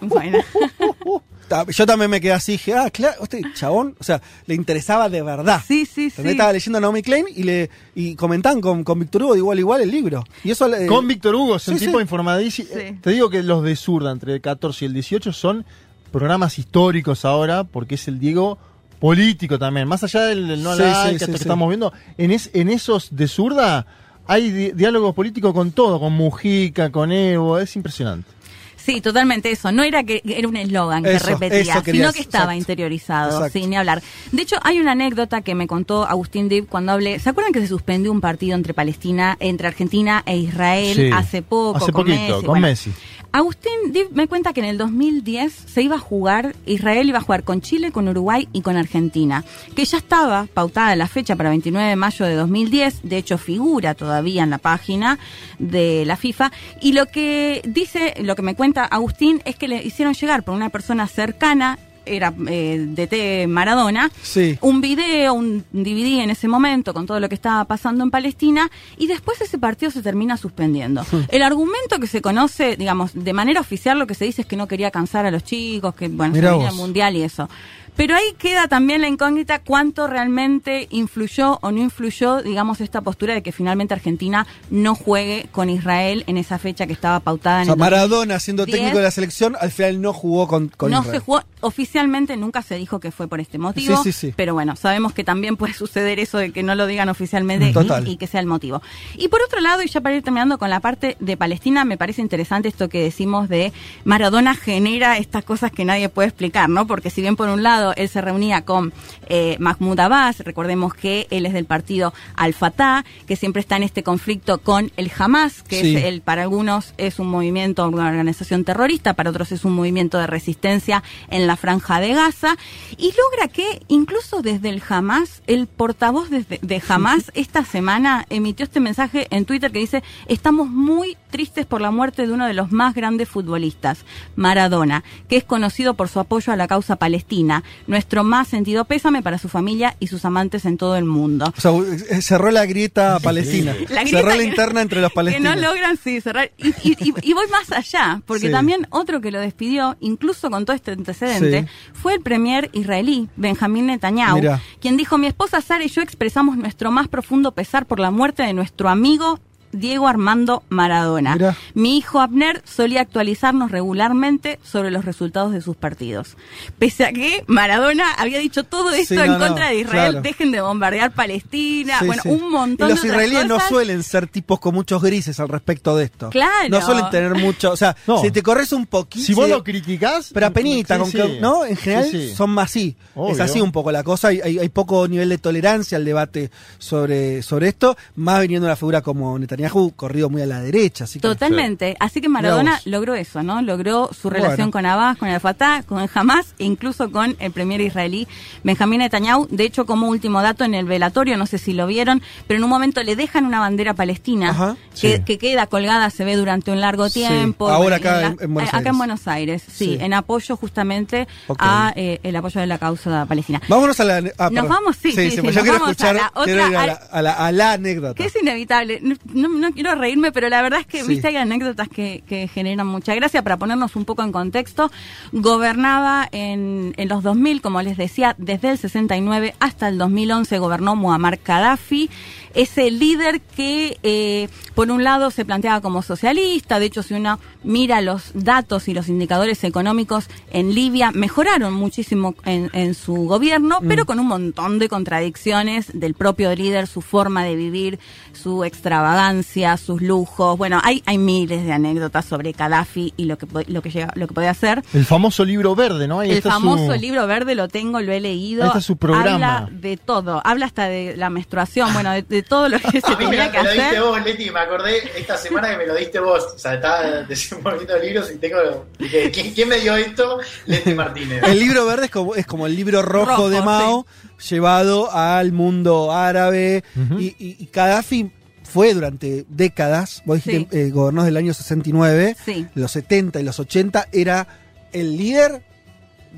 Bueno. 0.01 0.39
Yo 1.69 1.85
también 1.85 2.11
me 2.11 2.19
quedé 2.21 2.33
así, 2.33 2.53
dije, 2.53 2.73
ah, 2.75 2.89
claro, 2.91 3.23
este 3.25 3.43
chabón, 3.55 3.95
o 4.01 4.05
sea, 4.05 4.23
le 4.47 4.55
interesaba 4.55 5.11
de 5.11 5.21
verdad. 5.21 5.61
Sí, 5.67 5.85
sí, 5.85 6.09
También 6.11 6.33
Estaba 6.37 6.51
leyendo 6.51 6.79
a 6.79 6.81
Naomi 6.81 7.03
Klein 7.03 7.27
y 7.35 7.43
le 7.43 7.69
y 7.95 8.15
comentaban 8.15 8.63
con, 8.63 8.83
con 8.85 8.99
Víctor 8.99 9.25
Hugo 9.25 9.33
de 9.35 9.39
igual 9.41 9.59
a 9.59 9.61
igual 9.61 9.81
el 9.83 9.91
libro. 9.91 10.25
Y 10.45 10.51
eso 10.51 10.67
le- 10.67 10.87
Con 10.87 11.07
Víctor 11.07 11.35
Hugo, 11.35 11.57
es 11.57 11.69
un 11.69 11.79
sí, 11.79 11.85
tipo 11.87 11.99
sí. 11.99 12.03
informadísimo. 12.03 12.69
Eh, 12.73 12.97
Te 13.03 13.11
digo 13.11 13.29
que 13.29 13.43
los 13.43 13.63
de 13.63 13.77
Zurda, 13.77 14.11
entre 14.13 14.33
el 14.35 14.41
14 14.41 14.85
y 14.85 14.89
el 14.89 14.95
18, 14.95 15.31
son 15.35 15.67
programas 16.11 16.59
históricos 16.59 17.27
ahora, 17.27 17.65
porque 17.65 17.97
es 17.97 18.09
el 18.09 18.19
Diego 18.19 18.59
político 19.03 19.59
también. 19.59 19.87
Más 19.89 20.03
allá 20.05 20.23
del, 20.27 20.49
del 20.49 20.63
no 20.63 20.75
Sí, 20.75 20.83
like, 20.83 20.95
sí, 21.11 21.15
esto 21.17 21.27
sí, 21.27 21.33
que 21.33 21.39
sí. 21.39 21.43
estamos 21.43 21.69
viendo, 21.69 21.93
en, 22.17 22.31
es, 22.31 22.49
en 22.55 22.69
esos 22.71 23.15
de 23.15 23.29
Zurda 23.29 23.85
hay 24.27 24.51
di- 24.51 24.71
diálogos 24.71 25.15
políticos 25.15 25.53
con 25.53 25.73
todo, 25.73 25.99
con 26.01 26.13
Mujica, 26.15 26.91
con 26.91 27.11
Evo, 27.13 27.59
es 27.59 27.75
impresionante. 27.77 28.31
Sí, 28.77 29.01
totalmente 29.01 29.49
eso. 29.51 29.71
No 29.71 29.85
era 29.85 30.03
que 30.03 30.23
era 30.25 30.49
un 30.49 30.57
eslogan 30.57 31.05
que 31.05 31.17
repetía, 31.21 31.83
sino 31.85 32.13
que 32.13 32.19
estaba 32.21 32.47
exacto. 32.47 32.55
interiorizado, 32.59 33.31
Exacto. 33.31 33.53
sin 33.53 33.71
ni 33.71 33.77
hablar. 33.77 34.03
De 34.33 34.43
hecho, 34.43 34.57
hay 34.63 34.81
una 34.81 34.91
anécdota 34.93 35.41
que 35.43 35.55
me 35.55 35.69
contó 35.69 36.05
Agustín 36.05 36.49
Dib 36.49 36.67
cuando 36.67 36.91
hablé. 36.91 37.21
¿Se 37.21 37.31
acuerdan 37.31 37.53
que 37.53 37.61
se 37.61 37.69
suspendió 37.69 38.11
un 38.11 38.21
partido 38.21 38.57
entre 38.57 38.75
Palestina, 38.75 39.37
entre 39.39 39.69
Argentina 39.69 40.25
e 40.27 40.37
Israel 40.37 40.97
Sí. 40.97 41.11
hace 41.13 41.43
poco? 41.43 41.77
Hace 41.77 41.93
con 41.93 42.03
poquito, 42.07 42.19
Messi? 42.19 42.33
con 42.33 42.45
Bueno, 42.47 42.67
Messi. 42.67 42.93
Agustín 43.35 43.73
me 44.13 44.29
cuenta 44.29 44.53
que 44.53 44.61
en 44.61 44.67
el 44.67 44.77
2010 44.77 45.55
se 45.55 45.83
iba 45.83 45.97
a 45.97 45.99
jugar, 45.99 46.55
Israel 46.67 47.09
iba 47.09 47.17
a 47.17 47.23
jugar 47.23 47.45
con 47.45 47.63
Chile, 47.63 47.91
con 47.91 48.07
Uruguay 48.07 48.47
y 48.53 48.61
con 48.61 48.77
Argentina, 48.77 49.43
que 49.75 49.87
ya 49.87 49.97
estaba 49.97 50.47
pautada 50.53 50.95
la 50.97 51.09
fecha 51.09 51.35
para 51.35 51.49
29 51.49 51.89
de 51.89 51.97
mayo 51.97 52.27
de 52.27 52.35
2010, 52.35 53.01
de 53.05 53.17
hecho 53.17 53.39
figura 53.39 53.95
todavía 53.95 54.43
en 54.43 54.51
la 54.51 54.59
página 54.59 55.19
de 55.59 56.05
la 56.05 56.17
FIFA, 56.17 56.53
y 56.83 56.93
lo 56.93 57.07
que 57.07 57.63
dice, 57.65 58.15
lo 58.21 58.37
que 58.37 58.43
me 58.43 58.55
cuenta 58.55 58.85
Agustín 58.85 59.41
es 59.47 59.57
que 59.57 59.67
le 59.69 59.83
hicieron 59.83 60.13
llegar 60.13 60.43
por 60.43 60.55
una 60.55 60.69
persona 60.69 61.07
cercana 61.07 61.79
era 62.07 62.33
eh, 62.49 62.87
DT 62.89 63.47
Maradona, 63.49 64.11
Sí. 64.23 64.59
un 64.61 64.81
video, 64.81 65.35
un 65.35 65.65
DVD 65.73 66.23
en 66.23 66.31
ese 66.31 66.49
momento 66.49 66.93
con 66.95 67.07
todo 67.07 67.21
lo 67.21 67.29
que 67.29 67.35
estaba 67.35 67.65
pasando 67.65 68.05
en 68.05 68.11
Palestina 68.11 68.71
y 68.97 69.07
después 69.07 69.41
ese 69.41 69.59
partido 69.59 69.91
se 69.91 70.03
termina 70.03 70.37
suspendiendo. 70.37 71.05
El 71.29 71.43
argumento 71.43 71.99
que 72.01 72.07
se 72.07 72.21
conoce, 72.23 72.77
digamos, 72.77 73.13
de 73.15 73.33
manera 73.33 73.61
oficial 73.61 73.99
lo 73.99 74.07
que 74.07 74.15
se 74.15 74.25
dice 74.25 74.43
es 74.43 74.47
que 74.47 74.57
no 74.57 74.67
quería 74.69 74.91
cansar 74.91 75.27
a 75.27 75.31
los 75.31 75.45
chicos, 75.45 75.95
que 75.95 76.09
bueno, 76.09 76.35
se 76.35 76.41
el 76.69 76.75
mundial 76.75 77.17
y 77.17 77.23
eso. 77.23 77.49
Pero 77.95 78.17
ahí 78.17 78.25
queda 78.39 78.69
también 78.69 79.03
la 79.03 79.09
incógnita 79.09 79.59
cuánto 79.59 80.07
realmente 80.07 80.89
influyó 80.91 81.59
o 81.61 81.71
no 81.71 81.79
influyó, 81.79 82.43
digamos, 82.43 82.81
esta 82.81 83.03
postura 83.03 83.35
de 83.35 83.43
que 83.43 83.53
finalmente 83.53 83.93
Argentina 83.93 84.47
no 84.71 84.95
juegue 84.95 85.47
con 85.53 85.69
Israel 85.69 86.25
en 86.27 86.39
esa 86.39 86.59
fecha 86.59 86.87
que 86.87 86.95
estaba 86.95 87.21
pautada 87.21 87.59
O 87.59 87.61
en 87.61 87.65
sea, 87.67 87.75
el 87.75 87.79
Maradona 87.79 88.39
siendo 88.41 88.63
2010. 88.63 88.81
técnico 88.81 88.99
de 88.99 89.05
la 89.05 89.11
selección, 89.11 89.57
al 89.61 89.71
final 89.71 90.01
no 90.01 90.13
jugó 90.15 90.49
con, 90.49 90.69
con 90.69 90.91
no 90.91 91.01
Israel. 91.01 91.21
se 91.21 91.25
jugó 91.25 91.43
oficialmente, 91.61 92.37
nunca 92.39 92.63
se 92.63 92.77
dijo 92.77 92.99
que 92.99 93.11
fue 93.13 93.29
por 93.29 93.41
este 93.41 93.59
motivo. 93.59 93.97
Sí, 94.03 94.13
sí, 94.13 94.29
sí. 94.29 94.35
Pero 94.37 94.55
bueno, 94.55 94.75
sabemos 94.75 95.13
que 95.13 95.23
también 95.23 95.57
puede 95.59 95.75
suceder 95.75 96.19
eso 96.19 96.39
de 96.39 96.51
que 96.51 96.63
no 96.63 96.75
lo 96.75 96.87
digan 96.87 97.11
oficialmente 97.11 97.67
y- 98.07 98.11
y, 98.13 98.17
que 98.17 98.27
sea 98.27 98.41
el 98.41 98.47
motivo. 98.47 98.81
Y 99.19 99.29
por 99.29 99.43
otro 99.43 99.61
lado, 99.61 99.83
y 99.83 99.89
ya 99.89 100.01
para 100.01 100.17
ir 100.17 100.23
terminando 100.23 100.59
con 100.59 100.71
la 100.71 100.81
parte 100.81 101.17
de 101.21 101.37
Palestina, 101.37 101.85
me 101.85 101.99
parece 101.99 102.23
interesante 102.23 102.69
esto 102.69 102.89
que 102.89 103.03
decimos 103.03 103.49
de 103.51 103.73
Maradona 104.05 104.55
genera 104.55 105.19
estas 105.19 105.45
cosas 105.45 105.71
que 105.71 105.85
nadie 105.85 106.09
puede 106.09 106.29
explicar, 106.29 106.69
¿no? 106.71 106.87
Porque 106.87 107.11
si 107.11 107.21
bien 107.21 107.37
por 107.37 107.49
un 107.51 107.63
lado 107.63 107.82
él 107.97 108.09
se 108.09 108.21
reunía 108.21 108.65
con 108.65 108.93
eh, 109.27 109.57
Mahmoud 109.59 109.99
Abbas, 109.99 110.39
recordemos 110.41 110.95
que 110.95 111.27
él 111.31 111.47
es 111.47 111.53
del 111.53 111.65
partido 111.65 112.15
Al-Fatah, 112.37 113.05
que 113.27 113.37
siempre 113.37 113.61
está 113.61 113.77
en 113.77 113.83
este 113.83 114.03
conflicto 114.03 114.59
con 114.59 114.93
el 114.97 115.11
Hamas, 115.19 115.63
que 115.63 115.81
Sí. 115.83 115.97
es 115.97 116.05
el 116.05 116.21
para 116.21 116.43
algunos 116.43 116.95
es 116.99 117.19
un 117.19 117.29
movimiento, 117.29 117.87
una 117.89 118.09
organización 118.09 118.65
terrorista, 118.65 119.15
para 119.15 119.31
otros 119.31 119.51
es 119.53 119.65
un 119.65 119.75
movimiento 119.75 120.19
de 120.19 120.27
resistencia 120.27 121.03
en 121.31 121.47
la 121.47 121.57
franja 121.57 121.99
de 122.01 122.15
Gaza, 122.15 122.57
y 122.97 123.07
logra 123.13 123.49
que 123.49 123.83
incluso 123.89 124.43
desde 124.43 124.69
el 124.69 124.83
Hamas, 124.89 125.43
el 125.47 125.67
portavoz 125.67 126.31
de, 126.31 126.45
de 126.61 126.83
Hamas 126.89 127.31
esta 127.35 127.65
semana 127.65 128.27
emitió 128.31 128.65
este 128.65 128.81
mensaje 128.81 129.27
en 129.31 129.45
Twitter 129.45 129.73
que 129.73 129.79
dice, 129.81 130.03
estamos 130.29 130.69
muy 130.69 131.17
tristes 131.33 131.67
por 131.67 131.81
la 131.81 131.91
muerte 131.91 132.25
de 132.29 132.33
uno 132.33 132.47
de 132.47 132.55
los 132.55 132.71
más 132.71 132.95
grandes 132.95 133.29
futbolistas, 133.29 134.05
Maradona, 134.37 135.03
que 135.29 135.37
es 135.37 135.43
conocido 135.45 135.95
por 135.95 136.09
su 136.09 136.21
apoyo 136.21 136.53
a 136.53 136.57
la 136.57 136.69
causa 136.69 136.95
palestina. 136.97 137.65
Nuestro 137.89 138.23
más 138.23 138.47
sentido 138.47 138.85
pésame 138.85 139.23
para 139.23 139.39
su 139.39 139.49
familia 139.49 139.97
y 139.99 140.07
sus 140.07 140.25
amantes 140.25 140.65
en 140.65 140.77
todo 140.77 140.97
el 140.97 141.05
mundo. 141.05 141.53
O 141.57 141.61
sea, 141.61 141.73
eh, 141.73 142.23
cerró 142.23 142.51
la 142.53 142.67
grieta 142.67 143.19
palestina. 143.19 143.75
La 143.89 144.03
grieta 144.03 144.19
cerró 144.19 144.31
la 144.31 144.37
que- 144.37 144.45
interna 144.45 144.83
entre 144.83 145.01
los 145.01 145.11
Que 145.11 145.15
palestinos. 145.17 145.57
no 145.57 145.61
logran, 145.63 145.97
sí, 145.97 146.21
cerrar. 146.21 146.53
Y, 146.57 146.69
y- 146.69 146.97
y- 147.01 147.15
y 147.31 147.33
voy 147.33 147.47
más 147.51 147.73
allá, 147.73 148.23
porque 148.27 148.47
Sí. 148.47 148.53
también 148.53 148.87
otro 148.91 149.21
que 149.21 149.31
lo 149.31 149.41
despidió, 149.41 149.97
incluso 150.01 150.51
con 150.51 150.65
todo 150.65 150.77
este 150.77 150.93
antecedente, 150.93 151.63
Sí. 151.63 151.69
fue 151.95 152.15
el 152.15 152.21
premier 152.21 152.71
israelí, 152.73 153.29
Benjamín 153.37 153.87
Netanyahu, 153.87 154.37
Mirá. 154.37 154.61
quien 154.81 154.97
dijo, 154.97 155.19
mi 155.19 155.27
esposa 155.27 155.61
Sara 155.61 155.83
y 155.85 155.89
yo 155.89 156.03
expresamos 156.03 156.57
nuestro 156.57 156.91
más 156.91 157.09
profundo 157.09 157.53
pesar 157.53 157.87
por 157.87 157.99
la 157.99 158.11
muerte 158.11 158.43
de 158.43 158.53
nuestro 158.53 158.89
amigo 158.91 159.41
Diego 159.73 160.07
Armando 160.09 160.63
Maradona. 160.69 161.35
Mirá. 161.35 161.57
Mi 161.75 161.97
hijo 161.97 162.21
Abner 162.21 162.63
solía 162.65 163.01
actualizarnos 163.01 163.71
regularmente 163.71 164.59
sobre 164.63 164.91
los 164.91 165.05
resultados 165.05 165.53
de 165.53 165.61
sus 165.61 165.77
partidos. 165.77 166.37
Pese 166.79 167.05
a 167.07 167.13
que 167.13 167.45
Maradona 167.47 168.13
había 168.15 168.39
dicho 168.39 168.65
todo 168.65 168.91
esto 168.93 169.15
Sí, 169.15 169.21
en 169.21 169.33
no, 169.33 169.39
contra 169.39 169.69
de 169.69 169.81
Israel, 169.81 170.11
claro. 170.13 170.23
dejen 170.23 170.53
de 170.53 170.61
bombardear 170.61 171.13
Palestina, 171.13 171.99
Sí, 172.01 172.07
bueno, 172.07 172.23
sí. 172.23 172.29
un 172.29 172.51
montón 172.51 172.89
Y 172.89 172.93
los 172.93 173.03
de 173.03 173.09
otras 173.11 173.23
israelíes 173.25 173.47
no 173.49 173.61
suelen 173.61 174.03
ser 174.03 174.27
tipos 174.27 174.61
con 174.61 174.75
muchos 174.75 175.03
grises 175.03 175.41
al 175.41 175.49
respecto 175.49 175.97
de 175.97 176.05
esto. 176.05 176.31
Claro. 176.31 176.69
No 176.69 176.81
suelen 176.83 177.09
tener 177.11 177.35
mucho. 177.35 177.73
O 177.73 177.77
sea, 177.77 177.97
No. 178.07 178.19
si 178.21 178.31
te 178.31 178.43
corres 178.43 178.73
un 178.73 178.87
poquito. 178.87 179.25
Si 179.25 179.35
vos 179.35 179.49
lo 179.49 179.65
criticás, 179.65 180.31
Pero 180.35 180.47
apenita, 180.47 180.95
sí, 180.97 181.01
con 181.01 181.11
sí. 181.11 181.17
que- 181.17 181.41
¿no? 181.41 181.65
En 181.65 181.77
general 181.77 182.05
Sí, 182.11 182.29
sí. 182.31 182.35
son 182.35 182.51
más 182.51 182.71
así. 182.71 182.97
Obvio. 183.15 183.35
Es 183.35 183.41
así 183.41 183.61
un 183.61 183.73
poco 183.73 183.91
la 183.93 184.03
cosa. 184.03 184.29
Hay, 184.29 184.41
hay- 184.41 184.59
hay 184.59 184.69
poco 184.69 185.07
nivel 185.09 185.29
de 185.29 185.39
tolerancia 185.39 185.97
al 185.97 186.05
debate 186.05 186.51
sobre, 186.79 187.43
sobre 187.43 187.69
esto. 187.69 187.97
Más 188.17 188.41
viniendo 188.41 188.67
una 188.67 188.77
figura 188.77 189.01
como 189.03 189.39
Netanyahu, 189.39 189.62
corrido 189.97 190.31
muy 190.31 190.43
a 190.43 190.47
la 190.47 190.61
derecha. 190.61 191.05
Así 191.05 191.19
que- 191.19 191.29
Totalmente. 191.29 191.97
Así 192.01 192.21
que 192.21 192.29
Maradona 192.29 192.81
logró 192.85 193.15
eso, 193.15 193.43
¿no? 193.43 193.63
Logró 193.63 194.11
su 194.13 194.29
Bueno. 194.29 194.45
relación 194.45 194.71
con 194.71 194.87
Abbas, 194.87 195.17
con 195.19 195.29
el 195.29 195.41
Fatah, 195.41 195.83
con 195.85 196.01
el 196.01 196.09
Hamas 196.15 196.55
e 196.59 196.65
incluso 196.65 197.11
con 197.11 197.37
el 197.39 197.53
premier 197.53 197.81
israelí 197.81 198.27
Benjamín 198.65 198.99
Netanyahu. 199.01 199.47
De 199.51 199.65
hecho, 199.65 199.87
como 199.87 200.09
último 200.09 200.43
dato 200.43 200.65
en 200.65 200.75
el 200.75 200.85
velatorio, 200.87 201.37
no 201.37 201.47
sé 201.47 201.59
si 201.59 201.73
lo 201.73 201.87
vieron, 201.87 202.23
pero 202.47 202.59
en 202.59 202.65
un 202.65 202.71
momento 202.71 203.03
le 203.03 203.17
dejan 203.17 203.45
una 203.47 203.61
bandera 203.61 203.95
palestina 203.95 204.51
Ajá. 204.51 204.77
que, 205.01 205.17
Sí. 205.19 205.23
que 205.25 205.39
queda 205.39 205.67
colgada, 205.67 206.11
se 206.11 206.25
ve 206.25 206.37
durante 206.37 206.71
un 206.71 206.81
largo 206.81 207.09
Sí. 207.09 207.21
tiempo. 207.21 207.69
Ahora 207.69 207.97
acá 207.97 208.21
la- 208.21 208.27
en- 208.29 208.37
en 208.41 208.55
Buenos 208.55 208.69
acá 208.69 208.79
Aires. 208.79 208.91
en 208.93 208.99
Buenos 208.99 209.29
Aires, 209.29 209.63
sí, 209.67 209.85
Sí. 209.85 209.99
en 210.01 210.15
apoyo 210.15 210.57
justamente 210.57 211.27
Ok. 211.47 211.59
a 211.61 211.93
eh, 211.97 212.21
el 212.23 212.37
apoyo 212.37 212.61
de 212.61 212.67
la 212.67 212.79
causa 212.79 213.27
palestina. 213.27 213.61
Vámonos 213.69 213.99
a 214.01 214.05
la. 214.05 214.23
ah, 214.39 214.51
Nos 214.51 214.69
vamos, 214.69 214.97
sí, 214.97 215.13
sí, 215.13 215.31
sí, 215.31 215.41
pues 215.41 215.45
nos 215.45 215.55
yo 215.55 215.63
quiero 215.63 215.79
vamos 215.79 215.89
a 215.89 215.91
escuchar. 215.93 216.15
la 216.17 216.27
otra- 216.29 216.45
quiero 216.45 216.69
ir 216.69 216.77
a 216.77 216.87
la, 216.87 216.93
a 216.93 217.23
la- 217.23 217.33
a 217.33 217.53
la 217.53 217.73
anécdota. 217.73 218.15
Que 218.15 218.25
es 218.27 218.37
inevitable. 218.41 219.01
No, 219.03 219.15
no- 219.33 219.49
no 219.61 219.73
quiero 219.73 219.95
reírme, 219.95 220.33
pero 220.33 220.49
la 220.49 220.63
verdad 220.63 220.81
es 220.81 220.87
que, 220.87 221.03
Sí. 221.03 221.09
viste, 221.09 221.29
hay 221.29 221.37
anécdotas 221.37 221.89
que, 221.89 222.23
que 222.27 222.49
generan 222.49 222.87
mucha 222.87 223.15
gracia. 223.15 223.43
Para 223.43 223.57
ponernos 223.57 223.97
un 223.97 224.05
poco 224.05 224.23
en 224.23 224.33
contexto, 224.33 224.91
gobernaba 225.33 226.29
en, 226.33 226.95
en 226.97 227.09
los 227.09 227.23
2000, 227.23 227.61
como 227.61 227.83
les 227.83 227.97
decía, 227.97 228.35
desde 228.39 228.71
el 228.71 228.79
69 228.79 229.55
hasta 229.61 229.89
el 229.89 229.99
2011 229.99 230.59
gobernó 230.59 230.97
Muammar 230.97 231.39
Gaddafi. 231.45 232.09
Ese 232.55 232.91
líder 232.91 233.41
que, 233.41 233.97
eh, 234.03 234.49
por 234.75 234.91
un 234.91 235.03
lado, 235.03 235.31
se 235.31 235.45
planteaba 235.47 235.81
como 235.81 236.03
socialista. 236.03 236.79
De 236.79 236.85
hecho, 236.87 237.03
si 237.03 237.15
uno 237.15 237.39
mira 237.65 238.03
los 238.03 238.31
datos 238.35 238.89
y 238.89 238.95
los 238.95 239.09
indicadores 239.09 239.65
económicos 239.65 240.27
en 240.51 240.75
Libia, 240.75 241.13
mejoraron 241.13 241.73
muchísimo 241.73 242.35
en, 242.45 242.69
en 242.75 242.95
su 242.95 243.15
gobierno, 243.27 243.79
Mm. 243.81 243.89
pero 243.89 244.05
con 244.05 244.21
un 244.21 244.27
montón 244.29 244.79
de 244.79 244.89
contradicciones 244.91 245.91
del 245.95 246.13
propio 246.15 246.55
líder, 246.55 246.87
su 246.89 247.01
forma 247.01 247.43
de 247.45 247.57
vivir, 247.57 247.99
su 248.35 248.65
extravagancia, 248.65 249.42
sus 249.43 250.01
lujos. 250.03 250.57
Bueno, 250.59 250.81
hay, 250.83 251.03
hay 251.07 251.19
miles 251.19 251.65
de 251.65 251.73
anécdotas 251.73 252.25
sobre 252.25 252.53
Gaddafi 252.53 253.15
y 253.17 253.25
lo 253.27 253.37
que, 253.39 253.47
lo 253.67 253.83
que, 253.83 253.91
llega, 253.91 254.13
lo 254.15 254.27
que 254.29 254.35
podía 254.35 254.51
hacer. 254.51 254.83
El 254.95 255.05
famoso 255.05 255.45
libro 255.45 255.75
verde, 255.75 256.07
¿no? 256.09 256.21
Ahí 256.21 256.31
El 256.31 256.43
famoso 256.43 256.93
su- 256.95 257.01
libro 257.01 257.27
verde 257.27 257.55
lo 257.55 257.69
tengo, 257.69 258.01
lo 258.01 258.13
he 258.13 258.21
leído. 258.21 258.63
Ahí 258.63 258.69
está 258.69 258.81
su 258.81 258.97
programa. 258.97 259.33
Habla 259.59 259.69
de 259.73 259.97
todo, 259.97 260.41
habla 260.45 260.67
hasta 260.67 260.89
de 260.89 261.17
la 261.17 261.31
menstruación, 261.31 261.93
bueno, 261.93 262.13
de, 262.13 262.23
de 262.23 262.43
todo 262.43 262.69
lo 262.69 262.79
que 262.79 263.01
se 263.01 263.07
A 263.13 263.17
mí 263.17 263.25
me, 263.27 263.31
tenía 263.31 263.51
que 263.51 263.59
me 263.59 263.65
lo 263.65 263.71
diste 263.71 263.87
hacer. 263.87 264.03
vos, 264.03 264.25
Leti, 264.25 264.51
me 264.51 264.61
acordé 264.61 265.19
esta 265.19 265.37
semana 265.37 265.71
que 265.71 265.77
me 265.79 265.87
lo 265.87 265.95
diste 265.95 266.21
vos. 266.21 266.45
O 266.55 266.59
sea, 266.59 266.75
estaba 266.75 267.03
desenvolviendo 267.29 267.99
libros 267.99 268.31
y 268.33 268.39
tengo. 268.39 268.87
dije, 268.99 269.31
¿Quién, 269.31 269.53
quién 269.55 269.69
me 269.69 269.79
dio 269.79 269.97
esto? 269.97 270.39
Leti 270.67 270.95
Martínez. 270.95 271.43
El 271.45 271.59
libro 271.59 271.87
verde 271.87 272.07
es 272.07 272.11
como, 272.11 272.35
es 272.35 272.47
como 272.47 272.67
el 272.67 272.77
libro 272.77 273.03
rojo, 273.03 273.31
Rojo, 273.31 273.51
de 273.51 273.63
Mao 273.63 274.07
llevado 274.49 275.11
al 275.13 275.53
mundo 275.53 276.13
árabe. 276.13 276.83
y, 277.19 277.27
y, 277.27 277.57
y 277.61 277.69
Gaddafi 277.73 278.31
fue 278.73 278.95
durante 278.95 279.45
décadas, 279.51 280.23
vos 280.25 280.43
dijiste, 280.43 280.87
eh, 280.87 280.91
gobernó 280.91 281.25
del 281.25 281.37
año 281.37 281.53
69, 281.53 282.37
Sí. 282.45 282.67
los 282.75 282.91
70 282.93 283.39
y 283.41 283.43
los 283.45 283.61
80, 283.61 284.09
era 284.13 284.47
el 284.93 285.17
líder 285.19 285.63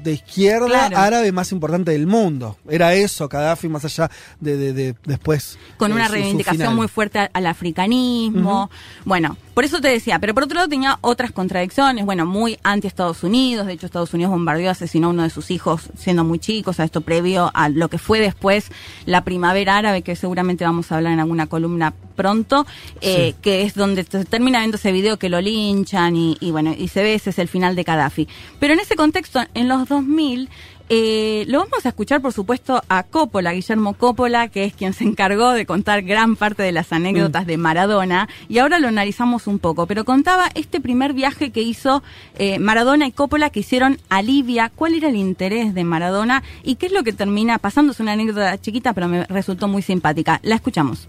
de 0.03 0.13
izquierda 0.13 0.67
Claro. 0.67 0.97
árabe 0.99 1.33
más 1.33 1.51
importante 1.53 1.91
del 1.93 2.07
mundo. 2.07 2.57
Era 2.69 2.95
eso, 2.95 3.29
Gaddafi, 3.29 3.69
más 3.69 3.85
allá 3.85 4.11
de, 4.41 4.57
de- 4.57 4.73
de- 4.73 4.95
después. 5.05 5.59
con 5.79 5.91
eh, 5.93 5.95
una 5.95 6.07
su- 6.07 6.13
reivindicación 6.13 6.75
muy 6.77 6.89
fuerte 6.89 7.19
al, 7.33 7.47
africanismo. 7.47 8.71
Bueno, 9.05 9.37
por 9.55 9.65
eso 9.65 9.81
te 9.81 9.89
decía, 9.89 10.19
pero 10.19 10.35
por 10.35 10.45
otro 10.45 10.57
lado 10.57 10.69
tenía 10.69 10.99
otras 11.01 11.31
contradicciones, 11.33 12.05
bueno, 12.05 12.27
muy 12.27 12.59
anti 12.63 12.87
Estados 12.89 13.23
Unidos, 13.23 13.67
de 13.67 13.75
hecho 13.75 13.87
Estados 13.87 14.13
Unidos 14.13 14.33
bombardeó, 14.33 14.71
asesinó 14.71 15.09
a 15.09 15.11
uno 15.11 15.23
de 15.23 15.31
sus 15.31 15.51
hijos 15.51 15.91
siendo 15.97 16.25
muy 16.25 16.39
chicos, 16.39 16.81
a 16.81 16.85
esto 16.85 17.01
previo 17.03 17.51
a 17.55 17.69
lo 17.69 17.89
que 17.89 17.99
fue 17.99 18.21
después 18.21 18.71
la 19.07 19.25
primavera 19.25 19.77
árabe, 19.79 20.03
que 20.03 20.17
seguramente 20.17 20.65
vamos 20.65 20.91
a 20.91 20.97
hablar 20.97 21.13
en 21.13 21.21
alguna 21.21 21.47
columna 21.47 21.95
pronto, 22.17 22.67
eh, 23.01 23.31
Sí. 23.33 23.37
que 23.43 23.63
es 23.63 23.75
donde 23.75 24.05
se 24.05 24.25
termina 24.25 24.61
viendo 24.61 24.77
ese 24.77 24.93
video 24.93 25.19
que 25.19 25.29
lo 25.29 25.41
linchan 25.41 26.15
y, 26.17 26.37
y 26.41 26.51
bueno, 26.53 26.75
y 26.77 26.89
se 26.89 27.03
ve 27.03 27.15
ese 27.15 27.31
es 27.31 27.39
el 27.39 27.49
final 27.49 27.75
de 27.77 27.83
Gaddafi. 27.83 28.29
Pero 28.61 28.73
en 28.75 28.81
ese 28.81 28.95
contexto, 28.97 29.41
en 29.55 29.69
los 29.69 29.84
2000, 29.85 30.49
eh, 30.91 31.45
lo 31.49 31.61
vamos 31.61 31.87
a 31.87 31.89
escuchar, 31.89 32.21
por 32.21 32.35
supuesto, 32.35 32.83
a 32.91 33.05
Coppola, 33.05 33.53
Guillermo 33.53 33.95
Coppola, 33.95 34.49
que 34.49 34.65
es 34.65 34.75
quien 34.75 34.93
se 34.93 35.05
encargó 35.05 35.53
de 35.53 35.65
contar 35.65 36.03
gran 36.03 36.37
parte 36.37 36.63
de 36.63 36.73
las 36.73 36.93
anécdotas 36.93 37.47
de 37.47 37.57
Maradona, 37.57 38.29
y 38.49 38.59
ahora 38.59 38.79
lo 38.79 38.89
analizamos 38.89 39.47
un 39.47 39.59
poco, 39.59 39.87
pero 39.87 40.05
contaba 40.05 40.51
este 40.55 40.81
primer 40.81 41.15
viaje 41.15 41.51
que 41.53 41.63
hizo 41.63 42.03
eh, 42.35 42.59
Maradona 42.59 43.07
y 43.07 43.13
Coppola 43.13 43.49
que 43.49 43.61
hicieron 43.61 43.99
a 44.11 44.21
Libia, 44.21 44.71
cuál 44.75 44.95
era 44.95 45.09
el 45.09 45.17
interés 45.17 45.73
de 45.73 45.85
Maradona 45.85 46.43
y 46.63 46.75
qué 46.75 46.87
es 46.87 46.93
lo 46.93 47.03
que 47.03 47.15
termina 47.15 47.59
pasando. 47.59 47.93
Es 47.93 48.01
una 48.01 48.13
anécdota 48.13 48.61
chiquita, 48.61 48.93
pero 48.93 49.09
me 49.09 49.25
resultó 49.25 49.69
muy 49.69 49.81
simpática. 49.81 50.39
La 50.43 50.57
escuchamos. 50.57 51.09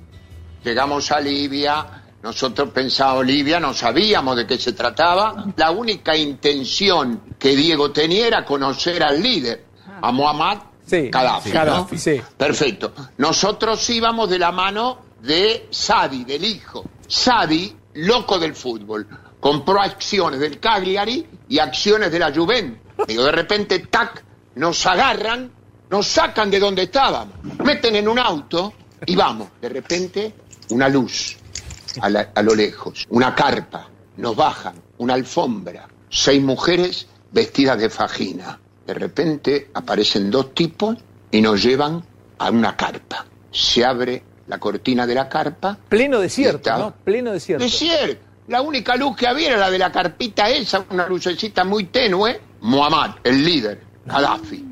Llegamos 0.63 1.11
a 1.11 1.19
Libia, 1.19 2.04
nosotros 2.25 2.71
pensábamos 2.71 3.27
Libia, 3.27 3.59
no 3.59 3.71
sabíamos 3.71 4.35
de 4.35 4.47
qué 4.47 4.57
se 4.57 4.73
trataba. 4.73 5.45
La 5.57 5.69
única 5.69 6.17
intención 6.17 7.35
que 7.37 7.55
Diego 7.55 7.91
tenía 7.91 8.25
era 8.25 8.43
conocer 8.43 9.03
al 9.03 9.21
líder, 9.21 9.63
a 10.01 10.11
Muhammad 10.11 10.57
Gaddafi. 10.89 11.49
¿no? 11.49 11.53
Gaddafi, 11.53 11.97
sí. 11.99 12.19
Perfecto. 12.35 12.93
Nosotros 13.19 13.87
íbamos 13.91 14.27
de 14.27 14.39
la 14.39 14.51
mano 14.51 15.01
de 15.21 15.67
Sadi, 15.69 16.23
del 16.23 16.45
hijo. 16.45 16.83
Sadi, 17.05 17.75
loco 17.93 18.39
del 18.39 18.55
fútbol, 18.55 19.07
compró 19.39 19.79
acciones 19.79 20.39
del 20.39 20.59
Cagliari 20.59 21.23
y 21.47 21.59
acciones 21.59 22.11
de 22.11 22.17
la 22.17 22.33
Juventus. 22.33 22.79
Digo, 23.07 23.23
de 23.23 23.33
repente, 23.33 23.77
tac, 23.85 24.23
nos 24.55 24.83
agarran, 24.87 25.51
nos 25.91 26.07
sacan 26.07 26.49
de 26.49 26.59
donde 26.59 26.81
estábamos, 26.81 27.35
meten 27.63 27.95
en 27.97 28.07
un 28.07 28.17
auto 28.17 28.73
y 29.05 29.15
vamos. 29.15 29.49
De 29.61 29.69
repente, 29.69 30.33
una 30.69 30.89
luz 30.89 31.37
a, 32.01 32.09
la- 32.09 32.29
a 32.33 32.41
lo 32.41 32.55
lejos, 32.55 33.05
una 33.09 33.33
carpa, 33.35 33.87
nos 34.17 34.35
bajan, 34.35 34.75
una 34.97 35.13
alfombra, 35.13 35.87
seis 36.09 36.41
mujeres 36.41 37.07
vestidas 37.31 37.77
de 37.79 37.89
fajina. 37.89 38.59
De 38.85 38.93
repente 38.93 39.69
aparecen 39.73 40.29
dos 40.31 40.53
tipos 40.53 40.97
y 41.31 41.41
nos 41.41 41.61
llevan 41.63 42.03
a 42.37 42.49
una 42.51 42.75
carpa. 42.77 43.25
Se 43.51 43.83
abre 43.83 44.23
la 44.47 44.57
cortina 44.59 45.07
de 45.07 45.15
la 45.15 45.27
carpa. 45.27 45.77
Pleno 45.89 46.19
desierto, 46.19 46.57
está- 46.57 46.77
¿no? 46.77 46.93
Pleno 47.03 47.31
desierto. 47.31 47.63
Desierto. 47.63 48.23
La 48.47 48.61
única 48.61 48.95
luz 48.95 49.15
que 49.17 49.27
había 49.27 49.47
era 49.49 49.57
la 49.57 49.71
de 49.71 49.79
la 49.79 49.91
carpita 49.91 50.47
esa, 50.49 50.85
una 50.91 51.07
lucecita 51.07 51.63
muy 51.63 51.85
tenue. 51.85 52.39
Muhammad, 52.61 53.15
el 53.23 53.43
líder, 53.43 53.81
Gaddafi, 54.05 54.63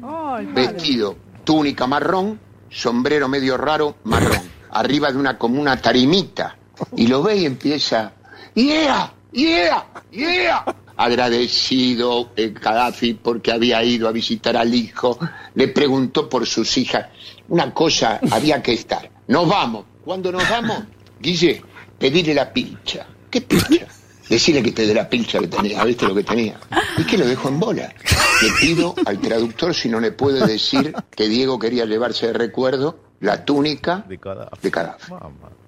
vestido, 0.53 1.15
túnica 1.43 1.87
marrón, 1.87 2.39
sombrero 2.69 3.27
medio 3.27 3.57
raro, 3.57 3.95
marrón, 4.03 4.41
arriba 4.71 5.11
de 5.11 5.17
una 5.17 5.37
como 5.39 5.59
una 5.59 5.75
tarimita. 5.81 6.55
Y 6.95 7.07
lo 7.07 7.23
ve 7.23 7.37
y 7.37 7.45
empieza, 7.45 8.13
¡Yeah! 8.55 9.13
¡Yeah! 9.31 9.85
¡Yeah! 10.11 10.65
Agradecido 10.95 12.31
el 12.35 12.53
Gaddafi 12.53 13.15
porque 13.15 13.51
había 13.51 13.83
ido 13.83 14.07
a 14.07 14.11
visitar 14.11 14.55
al 14.55 14.73
hijo, 14.73 15.17
le 15.55 15.67
preguntó 15.69 16.29
por 16.29 16.45
sus 16.45 16.77
hijas. 16.77 17.07
Una 17.49 17.73
cosa 17.73 18.19
había 18.31 18.61
que 18.61 18.73
estar. 18.73 19.09
Nos 19.27 19.47
vamos. 19.47 19.85
Cuando 20.05 20.31
nos 20.31 20.47
vamos, 20.49 20.83
Guille, 21.19 21.61
pedirle 21.97 22.33
la 22.33 22.51
pilcha. 22.51 23.07
¿Qué 23.29 23.41
pilcha? 23.41 23.87
Decirle 24.29 24.63
que 24.63 24.71
te 24.71 24.85
dé 24.85 24.93
la 24.93 25.09
pilcha 25.09 25.39
que 25.39 25.47
tenía, 25.47 25.83
¿viste 25.83 26.07
lo 26.07 26.15
que 26.15 26.23
tenía? 26.23 26.59
Y 26.97 27.03
que 27.03 27.17
lo 27.17 27.25
dejo 27.25 27.49
en 27.49 27.59
bola. 27.59 27.93
Le 28.41 28.49
pido 28.59 28.95
al 29.05 29.19
traductor 29.19 29.73
si 29.73 29.89
no 29.89 29.99
le 29.99 30.11
puede 30.11 30.45
decir 30.45 30.93
que 31.15 31.27
Diego 31.27 31.59
quería 31.59 31.85
llevarse 31.85 32.27
de 32.27 32.33
recuerdo 32.33 32.99
la 33.19 33.43
túnica 33.43 34.05
de 34.07 34.17
Gaddafi. 34.17 35.13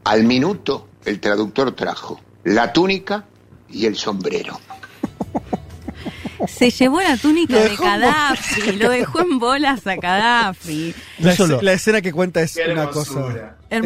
Al 0.03 0.23
minuto, 0.23 0.87
el 1.05 1.19
traductor 1.19 1.71
trajo 1.75 2.19
la 2.43 2.73
túnica 2.73 3.25
y 3.69 3.85
el 3.85 3.95
sombrero. 3.95 4.59
Se 6.47 6.69
llevó 6.69 7.01
la 7.01 7.17
túnica 7.17 7.55
de 7.57 7.75
Gaddafi, 7.75 8.73
lo 8.73 8.89
dejó 8.89 9.21
en 9.21 9.39
bolas 9.39 9.87
a 9.87 9.95
Gaddafi. 9.95 10.93
La, 11.19 11.31
escena- 11.33 11.57
la 11.61 11.73
escena 11.73 12.01
que 12.01 12.11
cuenta 12.11 12.41
es 12.41 12.53
Qué 12.55 12.71
una 12.71 12.83
hermosura. 12.83 13.21
cosa. 13.23 13.55
Es 13.69 13.83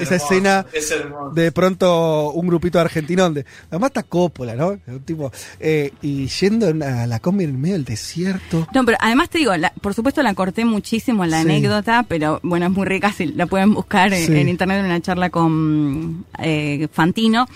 Esa 0.00 0.14
escena 0.16 0.66
es 0.72 0.94
de 1.34 1.52
pronto 1.52 2.30
un 2.32 2.46
grupito 2.46 2.80
argentino 2.80 3.24
donde 3.24 3.44
además 3.70 3.88
está 3.90 4.02
Coppola, 4.02 4.54
¿no? 4.54 4.78
Un 4.86 5.00
tipo 5.00 5.30
eh, 5.58 5.92
y 6.02 6.26
yendo 6.28 6.66
a 6.84 7.06
la 7.06 7.20
combi 7.20 7.44
en 7.44 7.60
medio 7.60 7.74
del 7.74 7.84
desierto. 7.84 8.66
No, 8.74 8.84
pero 8.84 8.96
además 9.00 9.28
te 9.28 9.38
digo, 9.38 9.56
la- 9.56 9.72
por 9.80 9.94
supuesto 9.94 10.22
la 10.22 10.34
corté 10.34 10.64
muchísimo 10.64 11.26
la 11.26 11.42
Sí. 11.42 11.48
anécdota, 11.50 12.04
pero 12.08 12.40
bueno, 12.42 12.66
es 12.66 12.72
muy 12.72 12.86
rica, 12.86 13.12
si 13.12 13.26
la 13.26 13.46
pueden 13.46 13.74
buscar 13.74 14.12
en, 14.12 14.26
Sí. 14.26 14.36
en 14.36 14.48
internet 14.48 14.78
en 14.80 14.86
una 14.86 15.00
charla 15.00 15.30
con 15.30 16.24
eh, 16.38 16.88
Fantino. 16.92 17.46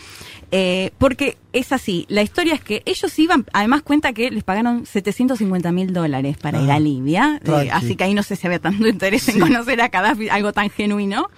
Eh, 0.56 0.92
porque 0.98 1.36
es 1.52 1.72
así, 1.72 2.06
la 2.08 2.22
historia 2.22 2.54
es 2.54 2.60
que 2.62 2.82
ellos 2.86 3.18
iban, 3.18 3.44
además 3.52 3.82
cuenta 3.82 4.12
que 4.12 4.30
les 4.30 4.44
pagaron 4.44 4.86
750 4.86 5.72
mil 5.72 5.92
dólares 5.92 6.36
para 6.36 6.62
ir 6.62 6.70
Ah, 6.70 6.76
a 6.76 6.78
Libia, 6.78 7.40
eh, 7.44 7.70
así 7.72 7.96
que 7.96 8.04
ahí 8.04 8.14
no 8.14 8.22
sé 8.22 8.36
si 8.36 8.46
había 8.46 8.60
tanto 8.60 8.86
interés 8.86 9.28
en 9.30 9.40
conocer 9.40 9.80
a 9.80 9.88
Gaddafi, 9.88 10.28
algo 10.28 10.52
tan 10.52 10.70
genuino 10.70 11.28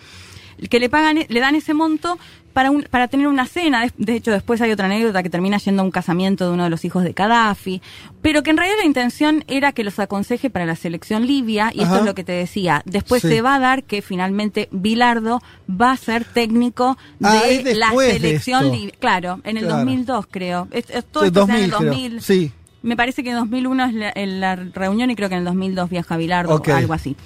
que 0.71 0.81
le 0.81 0.89
pagan, 0.89 1.19
le 1.29 1.41
dan 1.41 1.55
ese 1.55 1.75
monto 1.75 2.19
para 2.53 2.71
un, 2.71 2.83
para 2.91 3.09
tener 3.09 3.27
una 3.27 3.47
cena. 3.47 3.83
De, 3.83 3.93
de 3.99 4.15
hecho, 4.15 4.31
después 4.31 4.61
hay 4.63 4.73
otra 4.73 4.87
anécdota 4.87 5.23
que 5.23 5.29
termina 5.29 5.59
yendo 5.59 5.83
a 5.83 5.85
un 5.85 5.91
casamiento 5.91 6.47
de 6.47 6.55
uno 6.55 6.65
de 6.65 6.71
los 6.71 6.85
hijos 6.87 7.05
de 7.05 7.13
Gaddafi, 7.13 7.83
pero 8.23 8.43
que 8.43 8.51
en 8.51 8.57
realidad 8.57 8.79
la 8.81 8.87
intención 8.87 9.45
era 9.47 9.73
que 9.73 9.85
los 9.85 9.99
aconseje 9.99 10.49
para 10.49 10.65
la 10.65 10.75
selección 10.77 11.27
libia, 11.27 11.71
y 11.75 11.83
esto 11.83 11.97
es 11.99 12.05
lo 12.05 12.15
que 12.15 12.25
te 12.25 12.33
decía. 12.33 12.83
Después 12.87 13.21
Sí. 13.23 13.29
se 13.29 13.43
va 13.43 13.57
a 13.57 13.59
dar 13.59 13.85
que 13.85 14.01
finalmente 14.01 14.69
Bilardo 14.73 15.43
va 15.69 15.91
a 15.93 15.97
ser 15.99 16.25
técnico 16.25 16.97
de 17.19 17.29
Ah, 17.29 17.43
es 17.47 17.77
la 17.77 17.91
de 17.91 18.13
selección 18.15 18.73
libia. 18.73 18.95
Claro, 18.99 19.41
en 19.45 19.59
el 19.59 19.65
Claro. 19.65 19.77
2002 19.81 20.27
creo. 20.31 20.69
Es- 20.71 20.89
es- 20.89 21.05
todo 21.05 21.25
Sí, 21.25 21.29
esto 21.29 21.45
sea 21.47 21.59
en 21.59 21.65
el 21.65 21.71
2000, 21.71 21.91
creo. 21.91 21.93
2000. 22.11 22.23
Sí. 22.23 22.53
Me 22.83 22.97
parece 22.97 23.23
que 23.25 23.31
en 23.31 23.37
2001 23.37 23.85
es 23.85 23.95
la, 23.95 24.13
en 24.15 24.41
la 24.41 24.55
reunión 24.57 25.11
y 25.11 25.17
creo 25.17 25.29
que 25.29 25.35
en 25.35 25.41
el 25.41 25.45
2002 25.45 25.91
viaja 25.91 26.17
Bilardo 26.17 26.55
o 26.55 26.73
algo 26.73 26.93
así. 26.95 27.17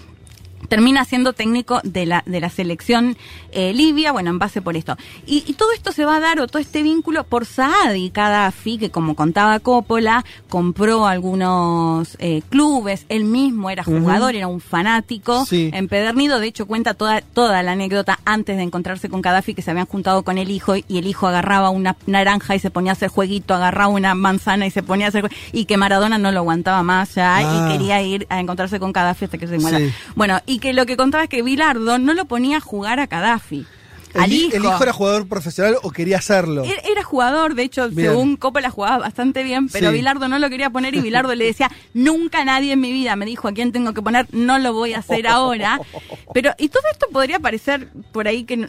Termina 0.68 1.04
siendo 1.04 1.32
técnico 1.32 1.80
de 1.82 2.06
la, 2.06 2.22
de 2.26 2.40
la 2.40 2.48
selección 2.50 3.16
eh, 3.52 3.72
libia, 3.72 4.12
bueno, 4.12 4.30
en 4.30 4.38
base 4.38 4.62
por 4.62 4.76
esto. 4.76 4.96
Y, 5.26 5.42
y 5.46 5.54
todo 5.54 5.72
esto 5.72 5.90
se 5.90 6.04
va 6.04 6.16
a 6.16 6.20
dar, 6.20 6.38
o 6.40 6.46
todo 6.46 6.58
este 6.60 6.82
vínculo, 6.82 7.24
por 7.24 7.44
Saadi 7.46 8.10
Gaddafi, 8.10 8.78
que 8.78 8.90
como 8.90 9.16
contaba 9.16 9.58
Coppola, 9.58 10.24
compró 10.48 11.06
algunos 11.06 12.16
eh, 12.20 12.42
clubes, 12.50 13.06
él 13.08 13.24
mismo 13.24 13.70
era 13.70 13.82
jugador, 13.84 14.34
era 14.34 14.46
un 14.46 14.60
fanático, 14.60 15.44
Sí. 15.46 15.70
empedernido, 15.72 16.38
de 16.38 16.46
hecho 16.46 16.66
cuenta 16.66 16.94
toda, 16.94 17.20
toda 17.22 17.62
la 17.62 17.72
anécdota 17.72 18.20
antes 18.24 18.56
de 18.56 18.62
encontrarse 18.62 19.08
con 19.08 19.22
Gaddafi, 19.22 19.54
que 19.54 19.62
se 19.62 19.70
habían 19.70 19.86
juntado 19.86 20.22
con 20.22 20.38
el 20.38 20.50
hijo 20.50 20.76
y 20.76 20.84
el 20.98 21.06
hijo 21.06 21.26
agarraba 21.26 21.70
una 21.70 21.96
naranja 22.06 22.54
y 22.54 22.58
se 22.60 22.70
ponía 22.70 22.92
a 22.92 22.94
hacer 22.94 23.08
jueguito, 23.08 23.54
agarraba 23.54 23.88
una 23.88 24.14
manzana 24.14 24.66
y 24.66 24.70
se 24.70 24.82
ponía 24.82 25.06
a 25.06 25.08
hacer 25.08 25.24
jue- 25.24 25.32
y 25.52 25.64
que 25.64 25.76
Maradona 25.76 26.18
no 26.18 26.30
lo 26.32 26.40
aguantaba 26.40 26.82
más 26.82 27.14
ya 27.14 27.36
Ah. 27.38 27.42
y 27.68 27.72
quería 27.72 28.00
ir 28.02 28.26
a 28.30 28.38
encontrarse 28.40 28.78
con 28.78 28.92
Gaddafi 28.92 29.24
hasta 29.24 29.38
que 29.38 29.46
se 29.48 29.58
muera. 29.58 29.78
Sí. 29.78 29.90
Bueno, 30.14 30.38
y 30.50 30.58
que 30.58 30.72
lo 30.72 30.86
que 30.86 30.96
contaba 30.96 31.24
es 31.24 31.30
que 31.30 31.42
Bilardo 31.42 31.98
no 31.98 32.12
lo 32.14 32.24
ponía 32.24 32.58
a 32.58 32.60
jugar 32.60 32.98
a 33.00 33.06
Gaddafi. 33.06 33.66
El, 34.14 34.20
al 34.22 34.32
hi- 34.32 34.46
hijo. 34.46 34.56
el 34.56 34.64
hijo 34.64 34.82
era 34.82 34.92
jugador 34.92 35.28
profesional 35.28 35.76
o 35.84 35.92
quería 35.92 36.16
hacerlo. 36.18 36.64
Era, 36.64 36.80
era 36.80 37.04
jugador, 37.04 37.54
de 37.54 37.62
hecho, 37.62 37.88
Bien. 37.90 38.08
según 38.10 38.36
Coppola 38.36 38.68
jugaba 38.68 38.98
bastante 38.98 39.44
bien, 39.44 39.68
pero 39.68 39.90
Sí. 39.90 39.94
Bilardo 39.98 40.26
no 40.26 40.40
lo 40.40 40.50
quería 40.50 40.68
poner 40.70 40.96
y 40.96 41.00
Bilardo 41.00 41.32
le 41.36 41.44
decía, 41.44 41.70
nunca 41.94 42.44
nadie 42.44 42.72
en 42.72 42.80
mi 42.80 42.90
vida 42.92 43.14
me 43.14 43.24
dijo 43.24 43.46
a 43.46 43.52
quién 43.52 43.70
tengo 43.70 43.94
que 43.94 44.02
poner, 44.02 44.26
no 44.32 44.58
lo 44.58 44.72
voy 44.72 44.94
a 44.94 44.98
hacer 44.98 45.28
ahora. 45.28 45.80
Pero, 46.34 46.50
y 46.58 46.68
todo 46.70 46.82
esto 46.90 47.06
podría 47.12 47.38
parecer 47.38 47.86
por 48.10 48.26
ahí 48.26 48.42
que 48.42 48.66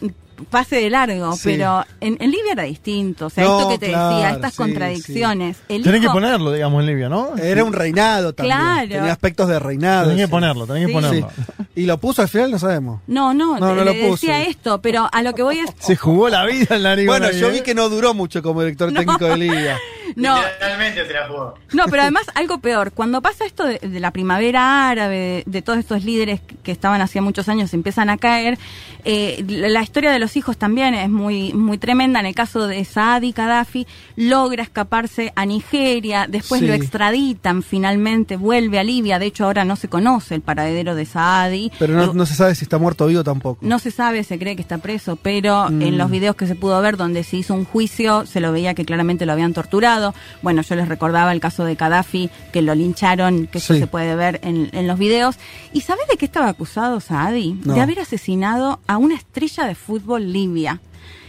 pase 0.50 0.78
de 0.78 0.90
largo, 0.90 1.34
Sí. 1.34 1.42
pero 1.46 1.84
en, 2.00 2.18
en 2.20 2.32
Libia 2.32 2.54
era 2.54 2.64
distinto. 2.64 3.28
O 3.28 3.30
sea, 3.30 3.44
No, 3.44 3.58
esto 3.60 3.70
que 3.70 3.78
te 3.78 3.86
decía, 3.88 4.30
estas 4.32 4.52
sí, 4.52 4.58
contradicciones. 4.58 5.58
Tenés 5.68 6.02
que 6.02 6.10
ponerlo, 6.10 6.52
digamos, 6.52 6.82
en 6.82 6.86
Libia, 6.88 7.10
¿no? 7.10 7.36
Era 7.38 7.64
un 7.64 7.74
reinado 7.74 8.34
también. 8.34 8.58
Claro. 8.58 8.90
Tenía 8.90 9.12
aspectos 9.12 9.48
de 9.48 9.60
reinado. 9.60 10.04
Tenés 10.10 10.18
que 10.22 10.26
sí. 10.26 10.32
ponerlo, 10.32 10.66
tenés 10.68 10.82
que 10.84 10.88
Sí. 10.88 10.94
ponerlo. 10.94 11.30
Sí. 11.36 11.64
Y 11.76 11.86
lo 11.86 11.98
puso 12.00 12.22
al 12.22 12.28
final, 12.30 12.52
no 12.52 12.60
sabemos. 12.60 13.02
No, 13.08 13.34
no, 13.34 13.58
No, 13.60 13.70
te- 13.70 13.76
no 13.76 13.84
le 13.84 13.86
lo 13.86 13.94
puso. 14.10 14.12
decía 14.28 14.44
esto, 14.44 14.82
pero 14.82 15.08
a 15.12 15.22
lo 15.24 15.34
que 15.34 15.44
voy 15.44 15.60
es... 15.60 15.70
Se 15.80 15.96
jugó 15.96 16.30
la 16.30 16.46
vida 16.46 16.76
en 16.76 16.84
la 16.84 16.96
Liga. 16.96 17.12
Bueno, 17.12 17.32
yo 17.32 17.50
vi 17.52 17.62
que 17.62 17.74
no 17.76 17.90
duró 17.90 18.14
mucho 18.14 18.42
como 18.44 18.62
director 18.62 18.92
técnico 18.94 19.26
de 19.26 19.38
Liga. 19.38 19.78
No, 20.14 20.36
Literalmente 20.36 21.08
se 21.08 21.14
la 21.14 21.26
jugó. 21.30 21.54
No, 21.72 21.86
pero 21.86 22.02
además 22.02 22.24
algo 22.36 22.58
peor. 22.58 22.92
Cuando 22.92 23.22
pasa 23.22 23.46
esto 23.46 23.64
de, 23.64 23.80
de 23.80 24.00
la 24.02 24.12
primavera 24.12 24.90
árabe, 24.90 25.16
de, 25.16 25.44
de 25.46 25.62
todos 25.62 25.80
estos 25.80 26.04
líderes 26.04 26.42
que, 26.64 26.72
estaban 26.74 27.00
hacía 27.00 27.22
muchos 27.22 27.48
años, 27.48 27.74
empiezan 27.74 28.10
a 28.10 28.18
caer, 28.18 28.60
eh, 29.06 29.42
la, 29.48 29.70
la 29.70 29.82
historia 29.82 30.12
de 30.12 30.20
los 30.20 30.31
hijos 30.36 30.58
también 30.58 30.94
es 30.94 31.10
muy, 31.10 31.54
muy 31.54 31.78
tremenda. 31.78 32.20
En 32.20 32.26
el 32.26 32.36
caso 32.36 32.68
de 32.68 32.84
Saadi 32.86 33.32
Gaddafi, 33.32 33.86
logra 34.16 34.64
escaparse 34.64 35.34
a 35.36 35.46
Nigeria, 35.46 36.28
después 36.30 36.62
Sí. 36.62 36.68
lo 36.68 36.74
extraditan 36.74 37.64
finalmente, 37.64 38.38
vuelve 38.38 38.80
a 38.80 38.84
Libia. 38.84 39.20
De 39.20 39.26
hecho, 39.28 39.46
ahora 39.46 39.66
no 39.66 39.76
se 39.76 39.88
conoce 39.88 40.36
el 40.36 40.42
paradero 40.42 40.96
de 40.96 41.06
Saadi. 41.06 41.72
Pero 41.80 41.94
no, 41.94 42.14
no 42.14 42.26
se 42.26 42.36
sabe 42.36 42.56
si 42.56 42.66
está 42.66 42.78
muerto 42.78 43.06
o 43.06 43.08
vivo 43.08 43.24
tampoco. 43.24 43.60
No 43.66 43.80
se 43.80 43.92
sabe, 43.92 44.24
se 44.24 44.38
cree 44.40 44.56
que 44.56 44.62
está 44.62 44.78
preso, 44.78 45.16
pero 45.16 45.70
Mm. 45.70 45.82
en 45.82 45.98
los 45.98 46.10
videos 46.12 46.36
que 46.36 46.48
se 46.48 46.56
pudo 46.56 46.80
ver 46.82 46.98
donde 46.98 47.24
se 47.24 47.38
hizo 47.38 47.54
un 47.54 47.66
juicio, 47.66 48.26
se 48.26 48.40
lo 48.40 48.52
veía 48.52 48.74
que 48.74 48.86
claramente 48.86 49.26
lo 49.26 49.34
habían 49.34 49.54
torturado. 49.54 50.14
Bueno, 50.42 50.62
yo 50.62 50.76
les 50.76 50.88
recordaba 50.88 51.32
el 51.32 51.40
caso 51.40 51.64
de 51.66 51.76
Gaddafi, 51.76 52.30
que 52.54 52.62
lo 52.62 52.76
lincharon, 52.76 53.48
que 53.48 53.58
eso 53.58 53.74
se 53.74 53.88
puede 53.88 54.16
ver 54.16 54.40
en, 54.44 54.70
en 54.74 54.88
los 54.88 54.98
videos. 55.00 55.38
¿Y 55.74 55.82
sabes 55.82 56.08
de 56.10 56.18
qué 56.18 56.26
estaba 56.26 56.48
acusado 56.50 57.00
Saadi? 57.00 57.60
No. 57.66 57.74
De 57.74 57.82
haber 57.82 58.00
asesinado 58.00 58.80
a 58.88 58.98
una 58.98 59.16
estrella 59.16 59.66
de 59.66 59.76
fútbol 59.76 60.21
libia. 60.22 60.80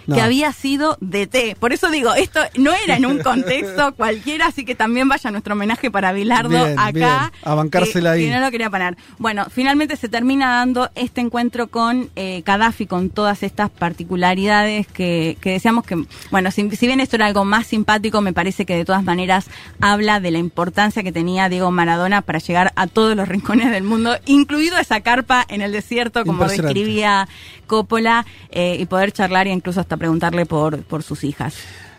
No. 0.07 0.15
Que 0.16 0.20
había 0.23 0.53
sido 0.53 0.97
DT. 1.01 1.57
Por 1.59 1.73
eso 1.73 1.91
digo, 1.91 2.15
esto 2.15 2.41
no 2.57 2.73
era 2.85 2.97
en 2.97 3.07
un 3.07 3.19
contexto 3.23 3.95
cualquiera, 3.95 4.47
así 4.47 4.65
que 4.65 4.74
también 4.74 5.09
vaya 5.09 5.31
nuestro 5.31 5.55
homenaje 5.55 5.91
para 5.91 6.12
Bilardo 6.12 6.49
Bien, 6.51 6.79
acá. 6.79 6.91
bien. 6.93 7.31
A 7.45 7.55
bancársela 7.55 8.11
que- 8.15 8.19
ahí. 8.20 8.27
que 8.27 8.35
no 8.35 8.41
lo 8.41 8.51
quería 8.51 8.70
parar. 8.70 8.97
Bueno, 9.19 9.47
finalmente 9.51 9.97
se 9.97 10.09
termina 10.09 10.51
dando 10.51 10.91
este 10.95 11.20
encuentro 11.20 11.69
con 11.69 12.11
eh, 12.16 12.43
Gaddafi, 12.45 12.87
con 12.87 13.11
todas 13.11 13.43
estas 13.43 13.70
particularidades 13.70 14.87
que, 14.89 15.37
que 15.41 15.53
decíamos 15.53 15.85
que, 15.85 16.05
bueno, 16.31 16.51
si, 16.51 16.69
si 16.77 16.87
bien 16.87 17.01
esto 17.01 17.16
era 17.16 17.27
algo 17.27 17.45
más 17.45 17.66
simpático, 17.66 18.20
me 18.20 18.33
parece 18.33 18.66
que 18.66 18.77
de 18.77 18.85
todas 18.85 19.05
maneras 19.05 19.47
habla 19.81 20.20
de 20.20 20.31
la 20.31 20.39
importancia 20.39 21.03
que 21.03 21.12
tenía 21.12 21.49
Diego 21.49 21.70
Maradona 21.70 22.23
para 22.23 22.39
llegar 22.41 22.73
a 22.77 22.87
todos 22.87 23.16
los 23.16 23.29
rincones 23.29 23.70
del 23.70 23.85
mundo, 23.85 24.16
incluido 24.27 24.79
esa 24.79 25.01
carpa 25.01 25.45
en 25.49 25.62
el 25.62 25.73
desierto, 25.73 26.24
como 26.24 26.45
describía 26.47 27.29
Coppola, 27.66 28.27
eh, 28.51 28.77
y 28.79 28.87
poder 28.87 29.12
charlar 29.12 29.47
e 29.47 29.51
incluso 29.51 29.81
hasta 29.81 29.91
preguntarle 29.97 30.47
por, 30.47 30.82
por 30.82 31.02
sus 31.02 31.24
hijas. 31.24 31.55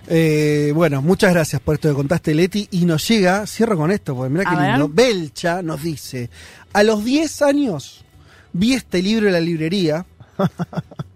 Eh, 0.08 0.72
bueno, 0.76 1.02
muchas 1.02 1.34
gracias 1.34 1.62
por 1.62 1.76
esto 1.76 1.90
que 1.90 1.96
contaste, 1.96 2.34
Leti. 2.34 2.68
Y 2.72 2.86
nos 2.86 3.08
llega, 3.08 3.48
cierro 3.48 3.78
con 3.78 3.92
esto, 3.92 4.16
porque 4.16 4.30
mira 4.30 4.52
ver. 4.52 4.70
lindo. 4.72 4.90
Belcha 4.90 5.62
nos 5.62 5.82
dice: 5.82 6.30
A 6.74 6.84
los 6.84 7.04
10 7.06 7.42
años 7.42 8.04
vi 8.52 8.74
este 8.74 9.02
libro 9.02 9.28
en 9.28 9.34
la 9.34 9.40
librería 9.40 10.06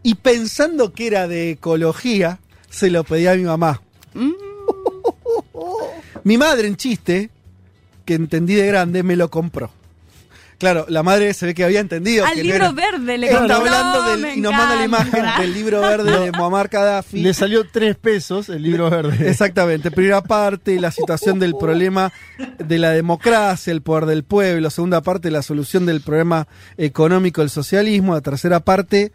y 0.03 0.15
pensando 0.15 0.93
que 0.93 1.07
era 1.07 1.27
de 1.27 1.51
ecología, 1.51 2.39
se 2.69 2.89
lo 2.89 3.03
pedí 3.03 3.27
a 3.27 3.35
mi 3.35 3.43
mamá. 3.43 3.81
Mm. 4.13 4.31
Mi 6.23 6.37
madre, 6.37 6.67
en 6.67 6.75
chiste, 6.75 7.29
que 8.03 8.15
entendí 8.15 8.55
de 8.55 8.67
grande, 8.67 9.01
me 9.01 9.15
lo 9.15 9.29
compró. 9.29 9.71
Claro, 10.57 10.85
la 10.89 11.03
madre 11.03 11.33
se 11.35 11.45
ve 11.45 11.53
que 11.53 11.63
había 11.63 11.79
entendido. 11.79 12.25
Al 12.25 12.31
que 12.33 12.37
no 12.37 12.43
libro 12.43 12.57
era- 12.65 12.71
verde 12.71 13.17
le 13.19 13.27
Está 13.27 13.39
contó, 13.39 13.53
hablando 13.55 14.03
del, 14.09 14.37
y 14.37 14.41
nos 14.41 14.51
manda 14.53 14.75
la 14.75 14.85
imagen 14.85 15.25
del 15.39 15.53
libro 15.53 15.81
verde 15.81 16.19
de 16.19 16.31
Muammar 16.31 16.67
Gaddafi. 16.67 17.21
Le 17.21 17.33
salió 17.35 17.67
tres 17.71 17.95
pesos 17.95 18.49
el 18.49 18.63
libro 18.63 18.89
verde. 18.89 19.29
Exactamente. 19.29 19.91
Primera 19.91 20.21
parte, 20.21 20.79
la 20.81 20.89
situación 20.91 21.37
del 21.39 21.55
problema 21.55 22.11
de 22.57 22.79
la 22.79 22.89
democracia, 22.89 23.71
el 23.71 23.81
poder 23.83 24.05
del 24.07 24.23
pueblo. 24.23 24.69
Segunda 24.71 25.01
parte, 25.01 25.29
la 25.29 25.43
solución 25.43 25.85
del 25.85 26.01
problema 26.01 26.47
económico 26.77 27.41
del 27.41 27.51
socialismo. 27.51 28.15
La 28.15 28.21
tercera 28.21 28.59
parte, 28.59 29.11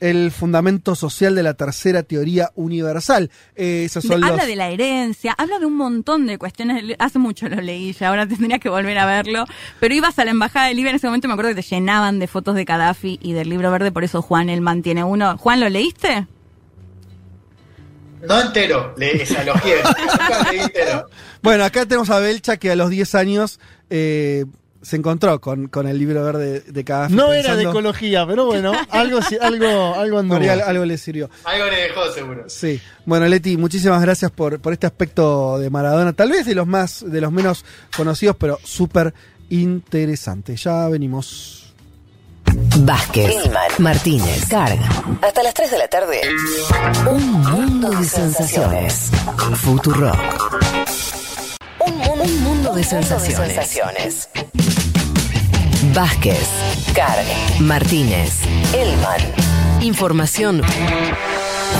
el 0.00 0.30
fundamento 0.30 0.94
social 0.94 1.34
de 1.34 1.42
la 1.42 1.54
tercera 1.54 2.02
teoría 2.02 2.50
universal. 2.54 3.30
Eh, 3.56 3.82
esos 3.86 4.04
son 4.04 4.22
habla 4.24 4.36
los- 4.38 4.46
de 4.46 4.56
la 4.56 4.68
herencia, 4.70 5.34
habla 5.36 5.58
de 5.58 5.66
un 5.66 5.76
montón 5.76 6.26
de 6.26 6.38
cuestiones. 6.38 6.82
Hace 6.98 7.18
mucho 7.18 7.48
lo 7.48 7.60
leí, 7.60 7.92
ya 7.92 8.08
ahora 8.08 8.26
tendría 8.28 8.58
que 8.58 8.68
volver 8.68 8.96
a 8.98 9.06
verlo. 9.06 9.44
Pero 9.80 9.94
ibas 9.94 10.18
a 10.18 10.24
la 10.24 10.30
embajada 10.30 10.66
de 10.68 10.74
Libia 10.74 10.90
en 10.90 10.96
ese 10.96 11.06
momento, 11.06 11.26
me 11.28 11.34
acuerdo 11.34 11.50
que 11.54 11.62
te 11.62 11.68
llenaban 11.74 12.18
de 12.18 12.26
fotos 12.28 12.54
de 12.54 12.64
Gaddafi 12.64 13.18
y 13.22 13.32
del 13.32 13.48
libro 13.48 13.70
verde, 13.70 13.90
por 13.92 14.04
eso 14.04 14.22
Juan 14.22 14.48
él 14.50 14.60
mantiene 14.60 15.02
uno. 15.04 15.36
Juan, 15.38 15.60
¿lo 15.60 15.68
leíste? 15.68 16.26
No 18.26 18.40
entero, 18.40 18.94
le, 18.96 19.22
esa 19.22 19.44
lo 19.44 19.54
quiero. 19.54 19.88
Entero. 20.52 21.08
Bueno, 21.42 21.64
acá 21.64 21.86
tenemos 21.86 22.10
a 22.10 22.18
Belcha 22.18 22.56
que 22.56 22.70
a 22.72 22.76
los 22.76 22.90
10 22.90 23.14
años 23.14 23.60
eh, 23.90 24.44
se 24.88 24.96
encontró 24.96 25.40
con, 25.40 25.68
con 25.68 25.86
el 25.86 25.98
libro 25.98 26.24
verde 26.24 26.60
de 26.66 26.82
Gaddafi. 26.82 27.14
No 27.14 27.32
era 27.32 27.54
de 27.54 27.64
ecología, 27.64 28.26
pero 28.26 28.46
bueno, 28.46 28.72
algo, 28.90 29.20
sí- 29.22 29.36
algo, 29.40 29.94
algo 29.94 30.18
al- 30.18 30.60
algo 30.62 30.84
le 30.84 30.96
sirvió. 30.98 31.28
Algo 31.44 31.66
le 31.66 31.76
dejó 31.82 32.10
seguro. 32.12 32.44
Sí. 32.48 32.80
Bueno, 33.04 33.26
Leti, 33.26 33.56
muchísimas 33.56 34.00
gracias 34.00 34.30
por, 34.30 34.58
por 34.60 34.72
este 34.72 34.86
aspecto 34.86 35.58
de 35.58 35.68
Maradona. 35.70 36.12
Tal 36.12 36.30
vez 36.30 36.46
de 36.46 36.54
los 36.54 36.66
más, 36.66 37.04
de 37.06 37.20
los 37.20 37.30
menos 37.30 37.64
conocidos, 37.96 38.34
pero 38.38 38.58
súper 38.64 39.12
interesante. 39.50 40.56
Ya 40.56 40.88
venimos. 40.88 41.54
Vázquez, 42.78 43.34
Martínez, 43.78 44.46
Carga. 44.48 44.88
Hasta 45.20 45.42
las 45.42 45.52
3 45.52 45.70
de 45.70 45.78
la 45.78 45.88
tarde. 45.88 46.20
Un 47.10 47.32
mundo 47.42 47.90
de 47.90 48.04
sensaciones. 48.04 49.10
Futurock. 49.56 50.16
Un, 51.86 51.96
mu- 51.98 52.12
un 52.22 52.42
mundo 52.42 52.74
de 52.74 52.84
sensaciones. 52.84 54.28
Vázquez, 56.00 56.48
Carga, 56.94 57.24
Martínez, 57.58 58.42
Elman. 58.72 59.20
Información 59.80 60.62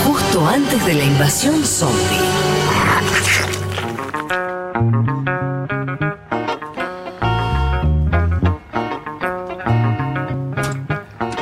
justo 0.05 0.45
antes 0.45 0.85
de 0.85 0.95
la 0.95 1.05
invasión 1.05 1.65
zombie. 1.65 2.19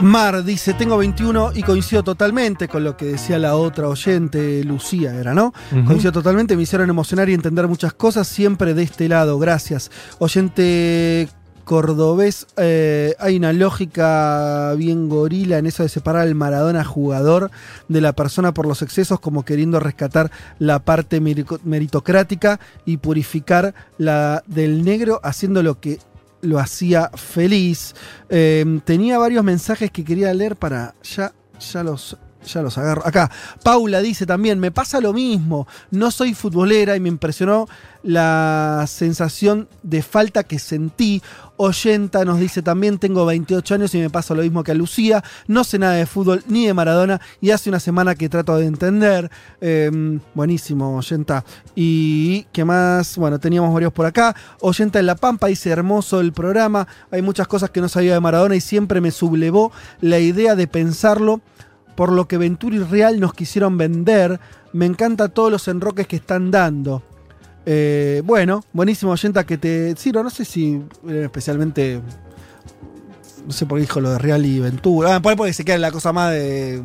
Mar 0.03 0.45
dice, 0.45 0.75
tengo 0.75 0.99
21 0.99 1.53
y 1.55 1.63
coincido 1.63 2.05
totalmente 2.05 2.69
con 2.69 2.85
lo 2.85 2.95
que 2.95 3.07
decía 3.07 3.39
la 3.39 3.57
otra 3.57 3.89
oyente, 3.89 4.63
Lucía 4.65 5.15
era, 5.15 5.33
¿no? 5.33 5.55
Coincido 5.87 6.13
totalmente, 6.13 6.55
me 6.57 6.65
hicieron 6.65 6.91
emocionar 6.91 7.31
y 7.31 7.33
entender 7.33 7.69
muchas 7.69 7.95
cosas, 7.95 8.29
siempre 8.29 8.75
de 8.75 8.83
este 8.83 9.09
lado, 9.09 9.39
gracias. 9.39 9.91
Oyente 10.19 11.31
cordobés, 11.67 12.47
eh, 12.57 13.17
hay 13.19 13.37
una 13.37 13.53
lógica 13.53 14.73
bien 14.75 15.09
gorila 15.09 15.59
en 15.59 15.67
eso 15.67 15.83
de 15.83 15.89
separar 15.89 16.23
al 16.23 16.37
Maradona 16.37 16.85
jugador 16.85 17.51
de 17.89 18.01
la 18.01 18.15
persona 18.15 18.55
por 18.55 18.67
los 18.67 18.83
excesos, 18.83 19.19
como 19.19 19.45
queriendo 19.45 19.81
rescatar 19.81 20.31
la 20.61 20.79
parte 20.79 21.21
meritocrática 21.21 22.61
y 22.85 22.99
purificar 22.99 23.75
la 23.99 24.45
del 24.47 24.85
negro, 24.85 25.21
haciendo 25.25 25.61
lo 25.65 25.81
que 25.81 25.99
lo 26.41 26.61
hacía 26.61 27.11
feliz. 27.17 27.97
Eh, 28.29 28.81
tenía 28.85 29.19
varios 29.19 29.43
mensajes 29.43 29.91
que 29.91 30.05
quería 30.05 30.33
leer 30.33 30.55
para. 30.55 30.95
Ya, 31.03 31.33
ya 31.59 31.83
los. 31.83 32.17
Ya 32.47 32.63
los 32.63 32.79
agarro. 32.79 33.07
Acá, 33.07 33.31
Paula 33.63 34.01
dice 34.01 34.27
también, 34.27 34.59
me 34.59 34.71
pasa 34.71 35.01
lo 35.01 35.13
mismo, 35.13 35.67
no 35.91 36.11
soy 36.11 36.35
futbolera 36.35 36.97
y 36.97 37.01
me 37.01 37.09
impresionó 37.09 37.67
la 38.07 38.85
sensación 38.87 39.69
de 39.83 40.03
falta 40.03 40.45
que 40.45 40.59
sentí. 40.59 41.23
Oyenta 41.59 42.25
nos 42.25 42.39
dice 42.39 42.63
también, 42.63 42.99
tengo 42.99 43.25
28 43.27 43.75
años 43.75 43.95
y 43.95 43.99
me 43.99 44.11
pasa 44.11 44.35
lo 44.35 44.43
mismo 44.43 44.63
que 44.63 44.73
a 44.73 44.75
Lucía, 44.75 45.25
no 45.49 45.65
sé 45.65 45.79
nada 45.79 45.95
de 45.95 46.07
fútbol 46.07 46.45
ni 46.49 46.67
de 46.67 46.75
Maradona 46.75 47.21
y 47.41 47.51
hace 47.51 47.71
una 47.71 47.81
semana 47.81 48.15
que 48.15 48.29
trato 48.29 48.57
de 48.57 48.67
entender. 48.67 49.31
Eh, 49.61 50.21
buenísimo, 50.35 50.97
Oyenta. 50.97 51.45
Y 51.75 52.45
qué 52.53 52.65
más, 52.65 53.17
bueno, 53.17 53.41
teníamos 53.41 53.73
varios 53.73 53.93
por 53.93 54.07
acá. 54.07 54.37
Oyenta 54.61 55.01
en 55.01 55.07
La 55.07 55.17
Pampa 55.17 55.49
dice, 55.49 55.71
hermoso 55.71 56.21
el 56.21 56.33
programa, 56.33 56.87
hay 57.11 57.23
muchas 57.23 57.49
cosas 57.49 57.71
que 57.71 57.81
no 57.81 57.89
sabía 57.89 58.13
de 58.13 58.21
Maradona 58.21 58.55
y 58.55 58.61
siempre 58.61 59.01
me 59.01 59.11
sublevó 59.11 59.73
la 60.01 60.19
idea 60.19 60.55
de 60.55 60.67
pensarlo 60.67 61.41
por 61.97 62.13
lo 62.13 62.29
que 62.29 62.39
Ventura 62.39 62.77
y 62.77 62.81
Real 62.81 63.19
nos 63.19 63.35
quisieron 63.35 63.77
vender. 63.79 64.39
Me 64.73 64.87
encanta 64.87 65.29
todos 65.29 65.51
los 65.51 65.67
enroques 65.69 66.07
que 66.07 66.17
están 66.17 66.51
dando. 66.51 67.03
Eh, 67.65 68.23
bueno, 68.25 68.63
buenísimo, 68.73 69.11
Oyenta, 69.13 69.45
que 69.45 69.59
te. 69.59 69.95
Ciro, 69.97 70.23
no 70.23 70.31
sé 70.31 70.45
si 70.45 70.81
especialmente. 71.09 72.01
No 73.47 73.53
sé 73.53 73.65
por 73.67 73.79
qué 73.79 73.83
dijo 73.83 74.01
lo 74.01 74.11
de 74.11 74.19
Real 74.19 74.45
y 74.45 74.59
Ventura. 74.61 75.17
Ah, 75.17 75.23
porque 75.23 75.53
se 75.53 75.65
queda 75.65 75.79
la 75.79 75.91
cosa 75.93 76.13
más 76.13 76.33
de 76.33 76.83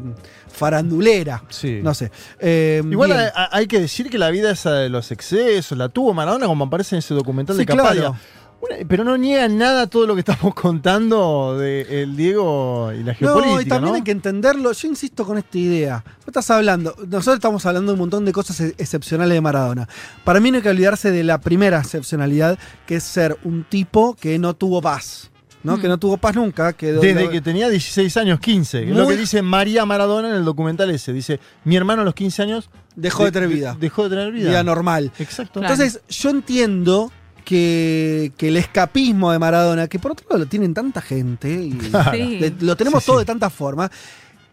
farandulera. 0.48 1.44
Sí. 1.50 1.80
No 1.82 1.94
sé. 1.94 2.12
Eh, 2.40 2.84
Igual 2.90 3.12
hay, 3.14 3.28
hay 3.52 3.68
que 3.68 3.80
decir 3.80 4.10
que 4.10 4.18
la 4.18 4.30
vida 4.30 4.52
esa 4.52 4.74
de 4.74 4.90
los 4.90 5.12
excesos 5.12 5.78
la 5.78 5.90
tuvo 5.90 6.14
Maradona, 6.14 6.46
como 6.46 6.66
aparece 6.66 6.96
en 6.96 7.00
ese 7.00 7.14
documental 7.14 7.56
Sí, 7.56 7.62
de 7.62 7.66
Capadia. 7.66 8.02
claro. 8.02 8.16
Una- 8.62 8.76
pero 8.88 9.04
no 9.04 9.18
niega 9.18 9.48
nada 9.48 9.88
todo 9.88 10.06
lo 10.08 10.14
que 10.14 10.20
estamos 10.22 10.54
contando 10.56 11.58
de 11.58 12.04
el 12.04 12.16
Diego 12.16 12.92
y 12.94 13.04
la 13.04 13.14
geopolítica. 13.14 13.56
No, 13.56 13.62
y 13.62 13.66
también 13.66 13.92
¿no? 13.92 13.96
hay 13.96 14.04
que 14.04 14.12
entenderlo. 14.12 14.72
Yo 14.72 14.88
insisto 14.88 15.26
con 15.26 15.38
esta 15.38 15.58
idea. 15.58 16.04
Vos 16.20 16.28
estás 16.28 16.50
hablando, 16.52 16.96
nosotros 17.08 17.36
estamos 17.36 17.66
hablando 17.66 17.92
de 17.92 17.94
un 17.94 18.00
montón 18.00 18.26
de 18.26 18.32
cosas 18.32 18.60
e- 18.62 18.76
excepcionales 18.78 19.34
de 19.34 19.42
Maradona. 19.42 19.88
Para 20.24 20.40
mí 20.40 20.52
no 20.52 20.58
hay 20.58 20.64
que 20.64 20.70
olvidarse 20.70 21.12
de 21.12 21.24
la 21.24 21.40
primera 21.40 21.80
excepcionalidad, 21.80 22.58
que 22.86 22.96
es 22.98 23.04
ser 23.04 23.38
un 23.44 23.64
tipo 23.64 24.16
que 24.16 24.38
no 24.40 24.54
tuvo 24.54 24.82
paz. 24.82 25.30
¿no? 25.64 25.78
Mm. 25.78 25.82
Que 25.82 25.88
no 25.88 25.98
tuvo 26.00 26.18
paz 26.18 26.36
nunca. 26.36 26.74
Que 26.74 26.92
Desde 26.94 27.30
que 27.30 27.42
tenía 27.42 27.70
16 27.70 28.18
años, 28.18 28.40
15. 28.40 28.84
que 28.84 28.90
es 28.92 28.96
lo 28.98 29.08
que 29.08 29.18
dice 29.18 29.42
María 29.42 29.86
Maradona 29.86 30.30
en 30.30 30.36
el 30.36 30.46
documental 30.46 30.90
ese. 30.90 31.14
Dice, 31.14 31.40
mi 31.66 31.76
hermano 31.76 32.02
a 32.02 32.06
los 32.06 32.16
15 32.16 32.42
años... 32.44 32.70
Dejó 32.96 33.24
de 33.26 33.32
tener 33.32 33.48
vida. 33.48 33.78
Dejó 33.80 34.04
de 34.04 34.10
tener 34.10 34.32
vida. 34.34 34.50
vida 34.50 34.64
normal. 34.64 35.12
Exacto. 35.20 35.62
Entonces, 35.62 36.02
yo 36.10 36.30
entiendo 36.30 37.12
que, 37.44 38.32
que 38.38 38.48
el 38.50 38.58
escapismo 38.58 39.32
de 39.32 39.40
Maradona, 39.40 39.88
que 39.88 40.00
por 40.00 40.12
otro 40.12 40.26
lado 40.30 40.40
lo 40.40 40.46
tienen 40.48 40.74
tanta 40.74 41.02
gente, 41.02 41.52
y 41.52 41.72
Claro. 41.90 42.12
Sí. 42.14 42.38
le- 42.40 42.54
lo 42.60 42.76
tenemos 42.76 43.04
Sí, 43.04 43.08
todo 43.08 43.18
sí. 43.18 43.22
de 43.22 43.26
tanta 43.26 43.50
forma, 43.50 43.92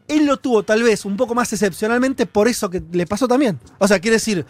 él 0.06 0.26
lo 0.26 0.36
tuvo 0.38 0.62
tal 0.62 0.82
vez 0.82 1.04
un 1.04 1.16
poco 1.16 1.34
más 1.34 1.52
excepcionalmente 1.52 2.26
por 2.26 2.48
eso 2.48 2.70
que 2.70 2.82
le 2.92 3.06
pasó 3.06 3.28
también. 3.28 3.58
O 3.78 3.86
sea, 3.86 3.98
quiere 4.00 4.16
decir, 4.16 4.46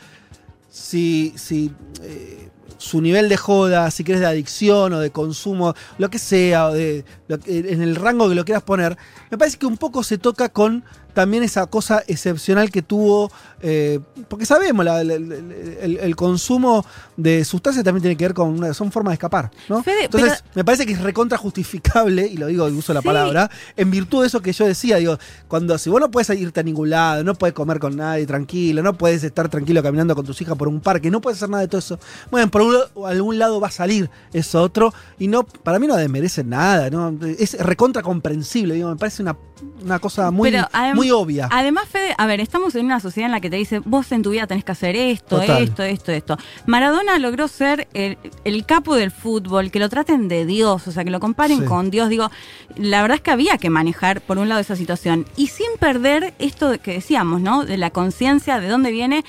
si, 0.71 1.33
si 1.37 1.73
eh, 2.03 2.49
su 2.77 3.01
nivel 3.01 3.29
de 3.29 3.37
joda, 3.37 3.91
si 3.91 4.05
quieres 4.05 4.21
de 4.21 4.27
adicción 4.29 4.93
o 4.93 5.01
de 5.01 5.11
consumo, 5.11 5.75
lo 5.99 6.11
que 6.11 6.19
sea, 6.21 6.67
o 6.69 6.73
de, 6.73 7.05
lo 7.27 7.39
en 7.47 7.83
el 7.83 7.97
rango 7.97 8.29
que 8.29 8.35
lo 8.37 8.45
quieras 8.45 8.63
poner, 8.63 8.97
me 9.31 9.39
parece 9.39 9.57
que 9.59 9.67
un 9.67 9.77
poco 9.79 10.05
se 10.05 10.17
toca 10.19 10.49
con 10.49 10.85
también 11.19 11.43
esa 11.43 11.67
cosa 11.67 12.05
excepcional 12.07 12.71
que 12.71 12.81
tuvo, 12.81 13.29
eh, 13.61 13.99
porque 14.29 14.47
sabemos, 14.47 14.85
la- 14.85 15.03
la- 15.03 15.19
la- 15.19 15.35
el, 15.83 15.99
el 16.01 16.15
consumo 16.15 16.87
de 17.17 17.45
sustancias 17.45 17.85
también 17.85 18.03
tiene 18.03 18.17
que 18.17 18.25
ver 18.25 18.35
con 18.35 18.51
una, 18.51 18.73
son 18.73 18.93
formas 18.93 19.11
de 19.11 19.15
escapar, 19.15 19.51
¿no? 19.69 19.83
Fede, 19.83 20.05
Entonces, 20.05 20.45
me 20.55 20.65
parece 20.65 20.87
que 20.87 20.93
es 20.93 21.01
recontra 21.03 21.37
justificable, 21.37 22.25
y 22.29 22.37
lo 22.37 22.47
digo 22.47 22.69
y 22.69 22.73
uso 22.73 22.95
la 22.95 23.01
Sí. 23.01 23.07
palabra, 23.09 23.51
en 23.77 23.91
virtud 23.91 24.21
de 24.21 24.29
eso 24.29 24.41
que 24.41 24.53
yo 24.53 24.65
decía, 24.65 24.99
digo, 24.99 25.19
cuando 25.49 25.77
si 25.77 25.91
vos 25.91 26.01
no 26.01 26.09
puedes 26.09 26.31
irte 26.39 26.61
a 26.61 26.63
ningún 26.63 26.91
lado, 26.91 27.25
no 27.25 27.35
puedes 27.35 27.53
comer 27.53 27.81
con 27.81 27.97
nadie 27.97 28.25
tranquilo, 28.27 28.81
no 28.85 28.95
puedes 28.97 29.25
estar 29.25 29.49
tranquilo 29.49 29.83
caminando 29.83 30.15
con 30.15 30.25
tus 30.25 30.41
hijas 30.41 30.57
por 30.57 30.69
un 30.69 30.79
parque, 30.81 31.11
no 31.11 31.21
puedes 31.21 31.39
hacer 31.39 31.49
nada 31.51 31.63
de 31.63 31.69
todo 31.69 31.81
eso. 31.81 31.99
Bueno, 32.31 32.49
por 32.53 32.63
un- 32.63 33.07
algún 33.09 33.39
lado 33.41 33.59
va 33.59 33.67
a 33.67 33.73
salir 33.73 34.09
eso 34.33 34.63
otro, 34.63 34.95
y 35.19 35.27
no, 35.27 35.43
para 35.43 35.81
mí 35.81 35.89
no 35.89 35.97
desmerece 35.97 36.45
nada, 36.45 36.91
¿no? 36.91 37.13
Es 37.41 37.59
recontra 37.59 38.03
comprensible, 38.03 38.75
digo, 38.75 38.89
me 38.89 38.97
parece 38.97 39.23
una, 39.23 39.37
una 39.83 39.99
cosa 39.99 40.31
muy, 40.31 40.53
Pero 40.53 40.65
adem- 40.73 40.95
muy 40.95 41.08
obvia. 41.11 41.49
Además, 41.51 41.89
Fede, 41.89 42.15
a 42.17 42.27
ver, 42.27 42.41
estamos 42.41 42.75
en 42.75 42.85
una 42.87 43.01
sociedad 43.01 43.27
en 43.27 43.33
la 43.33 43.41
que 43.41 43.51
te 43.51 43.57
dice, 43.57 43.81
vos 43.81 44.11
en 44.13 44.23
tu 44.23 44.31
vida 44.31 44.47
tenés 44.47 44.65
que 44.65 44.73
hacer 44.73 44.97
esto, 44.97 45.41
Total. 45.41 45.63
esto, 45.63 45.83
esto, 45.83 46.13
esto. 46.13 46.37
Maradona 46.67 47.19
logró 47.19 47.49
ser 47.49 47.89
el, 47.95 48.19
el 48.45 48.65
capo 48.67 48.95
del 48.97 49.11
fútbol, 49.11 49.71
que 49.71 49.79
lo 49.79 49.89
traten 49.89 50.29
de 50.29 50.47
Dios, 50.47 50.87
o 50.89 50.93
sea, 50.93 51.05
que 51.05 51.11
lo 51.11 51.21
comparen 51.21 51.61
Sí. 51.61 51.65
con 51.65 51.91
Dios. 51.91 52.09
Digo, 52.09 52.31
la 52.77 53.03
verdad 53.03 53.17
es 53.17 53.23
que 53.23 53.31
había 53.31 53.59
que 53.59 53.71
manejar, 53.71 54.21
por 54.21 54.39
un 54.39 54.49
lado, 54.49 54.61
esa 54.61 54.77
situación. 54.77 55.27
Y 55.37 55.49
sin 55.49 55.67
perder 55.79 56.35
esto 56.39 56.73
que 56.83 56.93
decíamos, 56.93 57.41
¿no? 57.41 57.65
De 57.65 57.77
la 57.77 57.91
conciencia, 57.91 58.61
de 58.61 58.69
dónde 58.69 58.91
viene. 58.91 59.25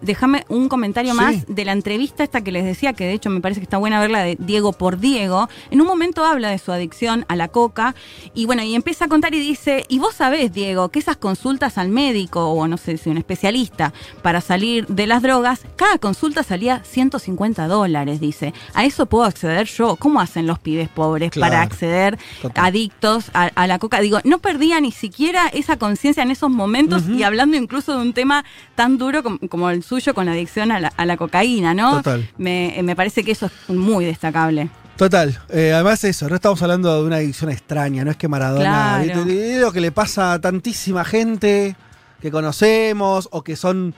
Déjame 0.00 0.44
un 0.48 0.68
comentario 0.68 1.12
Sí. 1.12 1.16
más 1.18 1.46
de 1.46 1.64
la 1.64 1.72
entrevista 1.72 2.22
esta 2.24 2.42
que 2.42 2.52
les 2.52 2.64
decía, 2.64 2.92
que 2.92 3.04
de 3.04 3.12
hecho 3.12 3.30
me 3.30 3.40
parece 3.40 3.60
que 3.60 3.64
está 3.64 3.78
buena 3.78 4.00
verla 4.00 4.20
de 4.22 4.36
Diego 4.38 4.72
por 4.72 4.98
Diego. 4.98 5.48
En 5.70 5.80
un 5.80 5.86
momento 5.86 6.24
habla 6.24 6.50
de 6.50 6.58
su 6.58 6.72
adicción 6.72 7.24
a 7.28 7.36
la 7.36 7.48
coca 7.48 7.94
y 8.34 8.46
bueno, 8.46 8.62
y 8.62 8.74
empieza 8.74 9.06
a 9.06 9.08
contar 9.08 9.34
y 9.34 9.38
dice, 9.40 9.84
y 9.88 9.98
vos 9.98 10.14
sabés, 10.14 10.52
Diego, 10.52 10.88
que 10.90 11.01
esas 11.02 11.16
consultas 11.16 11.78
al 11.78 11.88
médico 11.88 12.46
o 12.50 12.66
no 12.68 12.76
sé 12.76 12.96
si 12.96 13.10
un 13.10 13.18
especialista 13.18 13.92
para 14.22 14.40
salir 14.40 14.86
de 14.86 15.06
las 15.06 15.22
drogas, 15.22 15.60
cada 15.76 15.98
consulta 15.98 16.42
salía 16.42 16.82
150 16.84 17.66
dólares, 17.66 18.20
dice. 18.20 18.54
A 18.74 18.84
eso 18.84 19.06
puedo 19.06 19.24
acceder 19.24 19.66
yo. 19.66 19.96
¿Cómo 19.96 20.20
hacen 20.20 20.46
los 20.46 20.58
pibes 20.58 20.88
pobres 20.88 21.30
Claro. 21.30 21.50
para 21.52 21.62
acceder 21.62 22.18
Total. 22.40 22.64
adictos 22.66 23.30
a, 23.34 23.50
a 23.54 23.66
la 23.66 23.78
coca? 23.78 24.00
Digo, 24.00 24.20
no 24.24 24.38
perdía 24.38 24.80
ni 24.80 24.92
siquiera 24.92 25.48
esa 25.48 25.76
conciencia 25.76 26.22
en 26.22 26.30
esos 26.30 26.50
momentos 26.50 27.08
y 27.08 27.22
hablando 27.22 27.56
incluso 27.56 27.96
de 27.96 28.02
un 28.02 28.12
tema 28.12 28.44
tan 28.74 28.98
duro 28.98 29.22
como, 29.22 29.38
como 29.48 29.70
el 29.70 29.82
suyo 29.82 30.14
con 30.14 30.26
la 30.26 30.32
adicción 30.32 30.70
a 30.72 30.80
la, 30.80 30.92
a 30.96 31.04
la 31.06 31.16
cocaína, 31.16 31.74
¿no? 31.74 31.96
Total. 31.96 32.28
Me, 32.38 32.78
me 32.82 32.94
parece 32.96 33.24
que 33.24 33.32
eso 33.32 33.46
es 33.46 33.74
muy 33.74 34.04
destacable. 34.04 34.68
Total, 34.96 35.36
eh, 35.48 35.72
además 35.72 36.04
eso, 36.04 36.28
no 36.28 36.34
estamos 36.36 36.62
hablando 36.62 36.94
de 37.00 37.06
una 37.06 37.16
adicción 37.16 37.50
extraña, 37.50 38.04
no 38.04 38.10
es 38.10 38.16
que 38.16 38.28
Maradona, 38.28 39.00
Claro. 39.02 39.24
es 39.28 39.60
lo 39.60 39.72
que 39.72 39.80
le 39.80 39.90
pasa 39.90 40.34
a 40.34 40.40
tantísima 40.40 41.04
gente 41.04 41.76
que 42.20 42.30
conocemos 42.30 43.28
o 43.32 43.42
que 43.42 43.56
son 43.56 43.94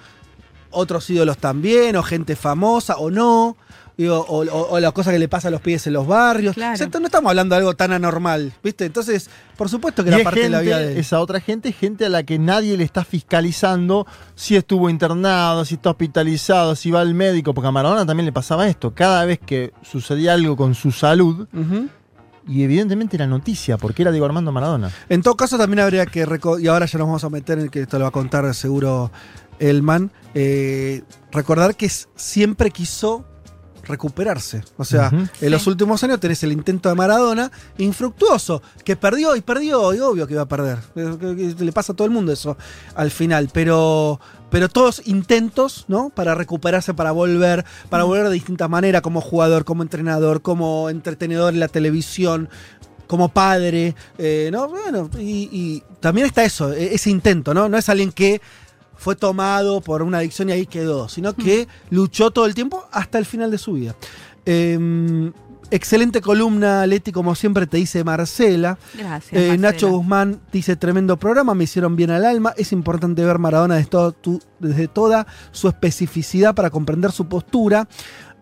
otros 0.71 1.09
ídolos 1.11 1.37
también, 1.39 1.97
o 1.97 2.03
gente 2.03 2.37
famosa 2.37 2.97
o 2.97 3.11
no, 3.11 3.57
digo, 3.97 4.19
o, 4.29 4.45
o- 4.45 4.69
o 4.73 4.81
las 4.81 4.93
cosas 4.93 5.12
que 5.12 5.19
le 5.19 5.29
pasa 5.29 5.49
a 5.49 5.51
los 5.51 5.61
pibes 5.61 5.87
en 5.87 5.93
los 5.93 6.07
barrios. 6.07 6.55
Claro. 6.55 6.75
O 6.75 6.77
sea, 6.77 6.89
no 7.01 7.07
estamos 7.07 7.31
hablando 7.31 7.55
de 7.55 7.61
algo 7.61 7.75
tan 7.75 7.93
anormal, 7.93 8.53
¿viste? 8.62 8.85
Entonces, 8.87 9.31
por 9.57 9.69
supuesto 9.69 10.03
que 10.03 10.11
Y 10.11 10.15
era 10.15 10.25
parte 10.25 10.41
de 10.41 10.49
la 10.51 10.61
vida 10.61 10.79
de 10.79 10.93
él. 10.93 10.99
esa 10.99 11.21
otra 11.21 11.41
gente, 11.41 11.69
es 11.69 11.77
gente 11.77 12.05
a 12.07 12.09
la 12.09 12.23
que 12.25 12.39
nadie 12.39 12.77
le 12.77 12.83
está 12.85 13.05
fiscalizando 13.05 14.07
si 14.35 14.57
estuvo 14.57 14.91
internado, 14.91 15.65
si 15.65 15.75
está 15.75 15.91
hospitalizado, 15.91 16.75
si 16.75 16.91
va 16.91 17.01
al 17.03 17.15
médico, 17.15 17.55
porque 17.55 17.69
a 17.69 17.73
Maradona 17.73 18.05
también 18.05 18.25
le 18.27 18.33
pasaba 18.33 18.66
esto. 18.69 18.95
Cada 18.95 19.25
vez 19.25 19.39
que 19.39 19.73
sucedía 19.83 20.33
algo 20.35 20.57
con 20.57 20.75
su 20.75 20.91
salud, 20.91 21.47
y 22.47 22.62
evidentemente 22.62 23.16
era 23.16 23.27
noticia, 23.27 23.79
porque 23.79 24.03
era 24.03 24.11
Diego 24.11 24.27
Armando 24.27 24.53
Maradona. 24.53 24.91
En 25.09 25.23
todo 25.23 25.35
caso, 25.37 25.57
también 25.57 25.81
habría 25.81 26.05
que. 26.07 26.27
Y 26.61 26.66
ahora 26.66 26.85
ya 26.87 26.99
nos 26.99 27.07
vamos 27.09 27.25
a 27.25 27.31
meter 27.31 27.59
en 27.59 27.69
que 27.71 27.83
esto 27.83 27.99
lo 27.99 28.03
va 28.05 28.09
a 28.09 28.12
contar 28.12 28.53
seguro 28.55 29.11
Elman. 29.59 30.11
eh, 30.35 31.03
recordar 31.33 31.75
que 31.77 31.89
siempre 32.16 32.71
quiso 32.71 33.25
recuperarse. 33.85 34.62
O 34.77 34.85
sea, 34.85 35.11
en 35.40 35.51
los 35.51 35.66
últimos 35.66 36.02
años 36.05 36.20
tenés 36.20 36.43
el 36.43 36.52
intento 36.52 36.89
de 36.89 36.94
Maradona 36.94 37.51
infructuoso, 37.78 38.62
que 38.85 38.97
perdió 38.97 39.36
y 39.36 39.40
perdió, 39.40 39.94
y 39.94 40.01
obvio 40.01 40.27
que 40.27 40.35
iba 40.35 40.43
a 40.43 40.48
perder. 40.48 40.78
Le 40.94 41.73
pasa 41.73 41.93
a 41.93 41.97
todo 41.97 42.06
el 42.06 42.12
mundo 42.12 42.32
eso 42.32 42.56
al 42.94 43.11
final. 43.11 43.51
Pero. 43.52 44.20
Pero 44.51 44.69
todos 44.69 45.02
intentos, 45.06 45.85
¿no? 45.89 46.11
Para 46.11 46.36
recuperarse, 46.36 46.94
para 46.94 47.11
volver, 47.11 47.65
para 47.90 48.05
volver 48.05 48.28
de 48.28 48.35
distintas 48.35 48.70
maneras, 48.70 49.02
como 49.02 49.20
jugador, 49.20 49.65
como 49.65 49.82
entrenador, 49.82 50.43
como 50.43 50.90
entretenedor 50.90 51.55
en 51.55 51.59
la 51.59 51.66
televisión, 51.66 52.48
como 53.09 53.31
padre, 53.31 53.97
eh, 54.16 54.51
¿no? 54.52 54.69
Bueno, 54.69 55.11
y, 55.19 55.48
y 55.51 55.82
también 55.98 56.28
está 56.28 56.44
eso, 56.44 56.73
e- 56.73 56.94
ese 56.94 57.11
intento, 57.11 57.52
¿no? 57.52 57.69
No 57.69 57.77
es 57.77 57.89
alguien 57.89 58.12
que 58.12 58.40
fue 58.97 59.16
tomado 59.16 59.81
por 59.81 60.03
una 60.03 60.19
adicción 60.19 60.49
y 60.49 60.53
ahí 60.53 60.66
quedó, 60.66 61.09
sino 61.09 61.35
que 61.35 61.69
luchó 61.91 62.31
todo 62.31 62.47
el 62.47 62.55
tiempo 62.55 62.85
hasta 62.93 63.19
el 63.19 63.25
final 63.27 63.51
de 63.51 63.59
su 63.59 63.73
vida. 63.75 63.95
Eh, 64.47 65.31
excelente 65.71 66.21
columna, 66.21 66.87
Leti, 66.87 67.11
como 67.11 67.35
siempre 67.35 67.66
te 67.66 67.79
dice 67.79 68.05
Marcela. 68.05 68.79
Gracias. 68.97 69.33
Eh, 69.33 69.49
Marcela. 69.49 69.57
Nacho 69.57 69.91
Guzmán 69.91 70.41
dice, 70.53 70.77
tremendo 70.77 71.16
programa, 71.16 71.55
me 71.55 71.65
hicieron 71.65 71.97
bien 71.97 72.11
al 72.11 72.25
alma. 72.25 72.53
Es 72.57 72.71
importante 72.73 73.25
ver 73.25 73.39
Maradona 73.39 73.77
desde, 73.77 73.89
todo 73.91 74.12
tu- 74.12 74.43
desde 74.61 74.87
toda 74.89 75.27
su 75.51 75.69
especificidad 75.69 76.55
para 76.55 76.71
comprender 76.71 77.11
su 77.12 77.27
postura. 77.27 77.89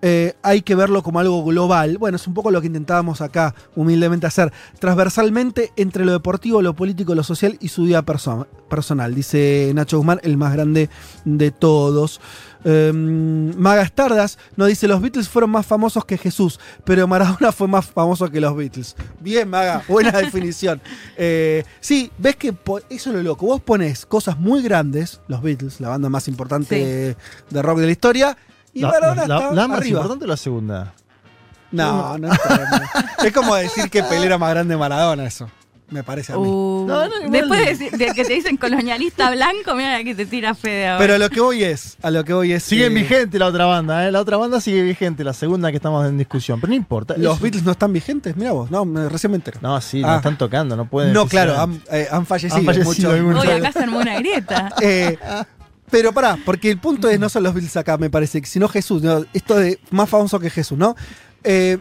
Eh, 0.05 0.35
hay 0.43 0.62
que 0.62 0.74
verlo 0.74 1.03
como 1.05 1.20
algo 1.20 1.45
global. 1.45 1.97
Bueno, 1.97 2.16
es 2.16 2.27
un 2.27 2.35
poco 2.35 2.51
lo 2.51 2.61
que 2.61 2.66
intentábamos 2.66 3.20
acá 3.20 3.55
humildemente 3.77 4.27
hacer. 4.27 4.53
Transversalmente 4.81 5.73
entre 5.77 6.05
lo 6.05 6.11
deportivo, 6.12 6.61
lo 6.61 6.74
político, 6.74 7.15
lo 7.15 7.23
social 7.23 7.57
y 7.61 7.69
su 7.69 7.85
vida 7.85 8.05
perso- 8.05 8.47
personal. 8.69 9.15
Dice 9.15 9.70
Nacho 9.74 9.99
Guzmán, 9.99 10.20
el 10.24 10.37
más 10.37 10.53
grande 10.53 10.91
de 11.24 11.51
todos. 11.53 12.20
Eh, 12.65 12.93
Maga 12.95 13.87
Stardas 13.87 14.39
nos 14.57 14.69
dice, 14.69 14.87
los 14.89 15.01
Beatles 15.01 15.29
fueron 15.29 15.51
más 15.51 15.66
famosos 15.66 16.05
que 16.05 16.19
Jesús, 16.19 16.61
pero 16.85 17.07
Maradona 17.09 17.53
fue 17.53 17.69
más 17.69 17.87
famoso 17.87 18.29
que 18.31 18.41
los 18.41 18.57
Beatles. 18.57 18.97
Bien, 19.20 19.49
Maga, 19.49 19.83
buena 19.89 20.12
definición. 20.12 20.81
Eh, 21.16 21.65
sí, 21.81 22.11
ves 22.19 22.37
que 22.37 22.49
eso 22.91 23.11
es 23.11 23.16
lo 23.16 23.23
loco. 23.23 23.47
Vos 23.47 23.61
pones 23.61 24.05
cosas 24.07 24.39
muy 24.39 24.62
grandes, 24.62 25.20
los 25.29 25.43
Beatles, 25.43 25.81
la 25.81 25.89
banda 25.91 26.09
más 26.09 26.27
importante 26.29 27.16
Sí. 27.16 27.55
de 27.55 27.62
rock 27.62 27.79
de 27.79 27.87
la 27.87 27.93
historia, 27.93 28.37
y 28.74 28.81
la, 28.81 28.89
Maradona 28.89 29.27
la- 29.27 29.36
está 29.39 29.53
la 29.55 29.69
más 29.69 29.78
arriba. 29.78 29.99
importante 30.01 30.24
o 30.24 30.28
la 30.28 30.36
segunda? 30.36 30.93
No, 31.70 32.19
no 32.19 32.32
está 32.32 32.57
bien. 32.57 32.82
Es 33.27 33.32
como 33.32 33.55
decir 33.55 33.89
que 33.90 34.03
Pelé 34.03 34.27
era 34.27 34.36
más 34.39 34.51
grande 34.51 34.74
de 34.74 34.78
Maradona, 34.78 35.24
eso. 35.24 35.49
Me 35.89 36.03
parece 36.03 36.32
a 36.32 36.36
mí. 36.36 36.43
Uh, 36.47 36.86
No, 36.89 37.07
no, 37.07 37.31
después 37.31 37.61
de, 37.61 37.66
decir- 37.77 37.90
de 37.99 38.07
que 38.15 38.24
te 38.24 38.32
dicen 38.32 38.57
colonialista 38.57 39.31
blanco, 39.31 39.74
mira 39.74 39.93
la 39.99 40.03
que 40.05 40.15
te 40.15 40.24
tira 40.24 40.55
Fede 40.55 40.86
ahora. 40.89 40.99
Pero 40.99 41.15
a 41.16 41.19
lo 41.19 41.28
que 41.28 41.40
voy 41.43 41.62
es, 41.65 41.99
a 42.03 42.11
lo 42.11 42.24
que 42.24 42.32
voy 42.32 42.53
es. 42.53 42.62
Sigue 42.62 42.86
eh, 42.86 42.89
vigente 42.89 43.39
la 43.39 43.47
otra 43.47 43.66
banda, 43.66 44.07
¿eh? 44.09 44.11
La 44.11 44.20
otra 44.23 44.39
banda 44.39 44.59
sigue 44.62 44.81
vigente, 44.82 45.23
la 45.23 45.35
segunda 45.35 45.70
que 45.70 45.77
estamos 45.77 46.07
en 46.09 46.16
discusión. 46.16 46.61
Pero 46.62 46.70
no 46.70 46.77
importa. 46.77 47.15
Los 47.19 47.36
es- 47.36 47.43
Beatles 47.43 47.65
no 47.65 47.73
están 47.73 47.93
vigentes, 47.93 48.35
mira 48.36 48.53
vos, 48.53 48.70
no, 48.70 48.86
me- 48.86 49.09
recién 49.11 49.32
me 49.32 49.36
entero. 49.36 49.59
No, 49.61 49.78
sí, 49.82 50.01
Ah. 50.03 50.12
no 50.12 50.16
están 50.16 50.39
tocando, 50.39 50.77
no 50.77 50.86
pueden. 50.86 51.12
No, 51.12 51.27
claro, 51.27 51.61
han, 51.61 51.82
eh, 51.90 52.09
han 52.11 52.24
fallecido. 52.24 52.57
Han 52.59 52.65
fallecido 52.65 52.89
muchos. 53.11 53.15
algunos. 53.15 53.43
Hoy 53.44 53.51
acá 53.51 53.73
se 53.73 53.78
armó 53.81 53.99
una 53.99 54.16
grieta. 54.19 54.70
Eh, 54.81 55.19
pero 55.93 56.10
pará, 56.14 56.39
porque 56.43 56.70
el 56.70 56.78
punto 56.78 57.10
es 57.10 57.20
no 57.20 57.28
son 57.28 57.43
los 57.43 57.52
Beatles 57.52 57.77
acá, 57.77 57.98
me 57.98 58.09
parece, 58.09 58.43
sino 58.47 58.66
Jesús. 58.66 59.02
¿no? 59.02 59.27
Esto 59.35 59.56
de 59.56 59.78
más 59.90 60.09
famoso 60.09 60.40
que 60.40 60.48
Jesús, 60.48 60.78
¿no? 60.78 60.97
Eh, 61.44 61.77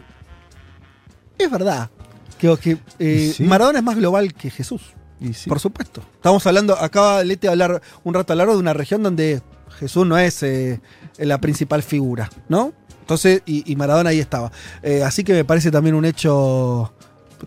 es 1.38 1.50
verdad 1.50 1.90
que, 2.38 2.54
que, 2.58 2.78
eh, 2.98 3.32
Sí. 3.34 3.42
Maradona 3.44 3.78
es 3.78 3.84
más 3.84 3.96
global 3.96 4.34
que 4.34 4.50
Jesús. 4.50 4.82
Y 5.18 5.32
sí. 5.32 5.48
Por 5.48 5.60
supuesto. 5.60 6.04
Estamos 6.14 6.46
hablando, 6.46 6.76
acaba 6.76 7.24
Leti 7.24 7.46
de 7.46 7.52
hablar 7.52 7.80
un 8.04 8.12
rato 8.12 8.34
a 8.34 8.36
largo 8.36 8.52
de 8.52 8.58
una 8.58 8.74
región 8.74 9.02
donde 9.02 9.40
Jesús 9.78 10.06
no 10.06 10.18
es 10.18 10.42
eh, 10.42 10.82
la 11.16 11.40
principal 11.40 11.82
figura, 11.82 12.28
¿no? 12.50 12.74
Entonces, 13.00 13.42
y, 13.46 13.70
y 13.72 13.76
Maradona 13.76 14.10
ahí 14.10 14.20
estaba. 14.20 14.52
Eh, 14.82 15.02
así 15.02 15.24
que 15.24 15.32
me 15.32 15.46
parece 15.46 15.70
también 15.70 15.94
un 15.94 16.04
hecho 16.04 16.92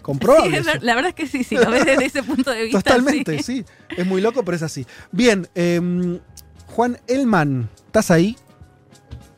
comprobable. 0.02 0.64
Sí, 0.64 0.70
la 0.82 0.96
verdad 0.96 1.10
es 1.10 1.16
que 1.16 1.28
sí, 1.28 1.44
sí, 1.44 1.56
lo 1.56 1.70
ves 1.70 1.86
desde 1.86 2.06
ese 2.06 2.24
punto 2.24 2.50
de 2.50 2.64
vista. 2.64 2.82
Totalmente, 2.82 3.38
sí. 3.44 3.64
sí. 3.64 3.66
Es 3.96 4.06
muy 4.08 4.20
loco, 4.20 4.44
pero 4.44 4.58
es 4.58 4.64
así. 4.64 4.86
Bien, 5.12 5.48
em, 5.54 6.20
Juan 6.76 7.00
Elman, 7.08 7.70
¿estás 7.86 8.12
ahí? 8.12 8.36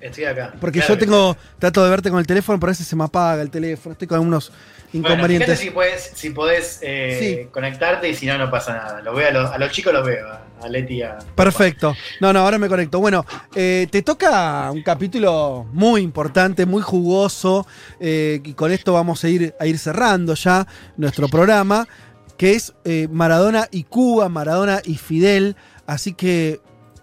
Estoy 0.01 0.23
acá. 0.25 0.53
Porque 0.59 0.79
Claro 0.79 0.95
yo 0.95 0.99
tengo, 0.99 1.37
trato 1.59 1.83
de 1.83 1.89
verte 1.91 2.09
con 2.09 2.17
el 2.17 2.25
teléfono, 2.25 2.59
pero 2.59 2.69
a 2.69 2.73
veces 2.73 2.87
se 2.87 2.95
me 2.95 3.03
apaga 3.03 3.43
el 3.43 3.51
teléfono, 3.51 3.93
estoy 3.93 4.07
con 4.07 4.15
algunos 4.15 4.51
Bueno, 4.91 5.09
inconvenientes. 5.09 5.59
fíjate 5.59 5.63
si 5.63 5.69
podés, 5.69 6.11
si 6.15 6.29
podés 6.31 6.79
eh, 6.81 7.47
conectarte 7.51 8.09
y 8.09 8.15
si 8.15 8.25
no, 8.25 8.39
no 8.39 8.49
pasa 8.49 8.73
nada. 8.73 9.01
Los 9.03 9.15
veo 9.15 9.27
a, 9.27 9.31
los, 9.31 9.51
a 9.51 9.57
los 9.59 9.71
chicos 9.71 9.93
los 9.93 10.03
veo, 10.03 10.27
a, 10.59 10.67
Leti 10.67 11.03
a... 11.03 11.19
Perfecto. 11.35 11.95
No, 12.21 12.33
no, 12.33 12.39
ahora 12.39 12.57
me 12.57 12.67
conecto. 12.69 12.99
Bueno, 12.99 13.23
eh, 13.53 13.87
te 13.91 14.01
toca 14.01 14.71
un 14.71 14.81
capítulo 14.81 15.67
muy 15.73 16.01
importante, 16.01 16.65
muy 16.65 16.81
jugoso, 16.81 17.67
eh, 17.99 18.41
y 18.43 18.53
con 18.53 18.71
esto 18.71 18.93
vamos 18.93 19.23
a 19.23 19.29
ir, 19.29 19.53
a 19.59 19.67
ir 19.67 19.77
cerrando 19.77 20.33
ya 20.33 20.65
nuestro 20.95 21.27
programa, 21.27 21.87
que 22.35 22.53
es 22.53 22.73
Maradona 23.11 23.67
y 23.69 23.83
Cuba, 23.83 24.27
Maradona 24.27 24.81
y 24.83 24.95
Fidel. 24.97 25.55
Así 25.85 26.13
que, 26.13 26.61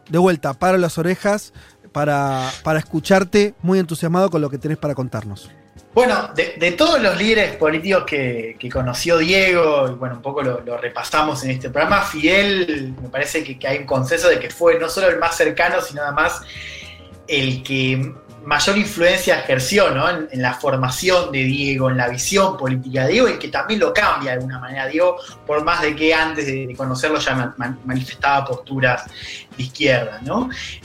de 0.09 0.19
vuelta, 0.19 0.55
paro 0.55 0.79
las 0.79 0.99
orejas 0.99 1.53
para, 1.93 2.51
para 2.63 2.79
escucharte 2.79 3.55
muy 3.63 3.79
entusiasmado 3.79 4.31
con 4.31 4.41
lo 4.41 4.51
que 4.51 4.59
tenés 4.59 4.79
para 4.79 4.95
contarnos. 4.95 5.51
Bueno, 5.95 6.31
de, 6.35 6.57
de 6.59 6.73
todos 6.73 7.01
los 7.01 7.17
líderes 7.17 7.55
políticos 7.55 8.03
que, 8.05 8.57
que 8.59 8.69
conoció 8.69 9.19
Diego, 9.19 9.89
y 9.89 9.95
bueno, 9.95 10.17
un 10.17 10.23
poco 10.23 10.43
lo, 10.43 10.77
repasamos 10.77 11.45
en 11.45 11.53
este 11.53 11.71
programa, 11.71 12.03
Fidel 12.03 12.95
me 13.01 13.09
parece 13.09 13.45
que, 13.45 13.57
que 13.57 13.69
hay 13.69 13.79
un 13.79 13.87
consenso 13.87 14.29
de 14.29 14.41
que 14.41 14.51
fue 14.51 14.79
no 14.81 14.89
solo 14.89 15.09
el 15.09 15.21
más 15.21 15.37
cercano, 15.37 15.81
sino 15.81 16.03
además 16.03 16.43
el 17.29 17.63
que 17.63 18.13
mayor 18.45 18.79
influencia 18.79 19.41
ejerció 19.41 19.89
en, 20.31 20.43
la 20.43 20.55
formación 20.55 21.33
de 21.33 21.45
Diego, 21.45 21.91
en 21.91 21.97
la 21.97 22.09
visión 22.09 22.57
política 22.57 23.07
de 23.07 23.13
Diego, 23.13 23.29
y 23.29 23.39
que 23.39 23.49
también 23.49 23.81
lo 23.81 23.93
cambia 23.93 24.33
de 24.33 24.37
alguna 24.39 24.59
manera. 24.59 24.87
Diego, 24.87 25.17
por 25.47 25.65
más 25.65 25.83
de 25.83 25.95
que 25.97 26.15
antes 26.15 26.47
de, 26.47 26.75
conocerlo 26.77 27.19
ya 27.19 27.35
ma- 27.35 27.55
ma- 27.57 27.79
manifestaba 27.85 28.45
posturas 28.45 29.05
de 29.57 29.63
izquierda. 29.63 30.21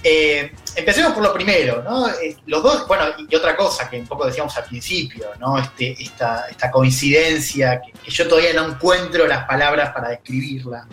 Eh, 0.04 0.52
empecemos 0.76 1.14
por 1.14 1.24
lo 1.24 1.34
primero, 1.34 1.82
¿no? 1.84 2.08
Eh, 2.10 2.38
los 2.46 2.64
dos, 2.64 2.88
bueno, 2.88 3.06
y 3.28 3.36
otra 3.36 3.56
cosa 3.56 3.90
que 3.90 4.00
un 4.00 4.08
poco 4.08 4.26
decíamos 4.26 4.56
al 4.58 4.66
principio. 4.66 5.28
Este, 5.62 6.02
esta, 6.02 6.46
coincidencia 6.72 7.82
que 7.82 8.12
yo 8.12 8.28
todavía 8.28 8.54
no 8.54 8.68
encuentro 8.70 9.28
las 9.28 9.46
palabras 9.46 9.92
para 9.92 10.10
describirla, 10.10 10.88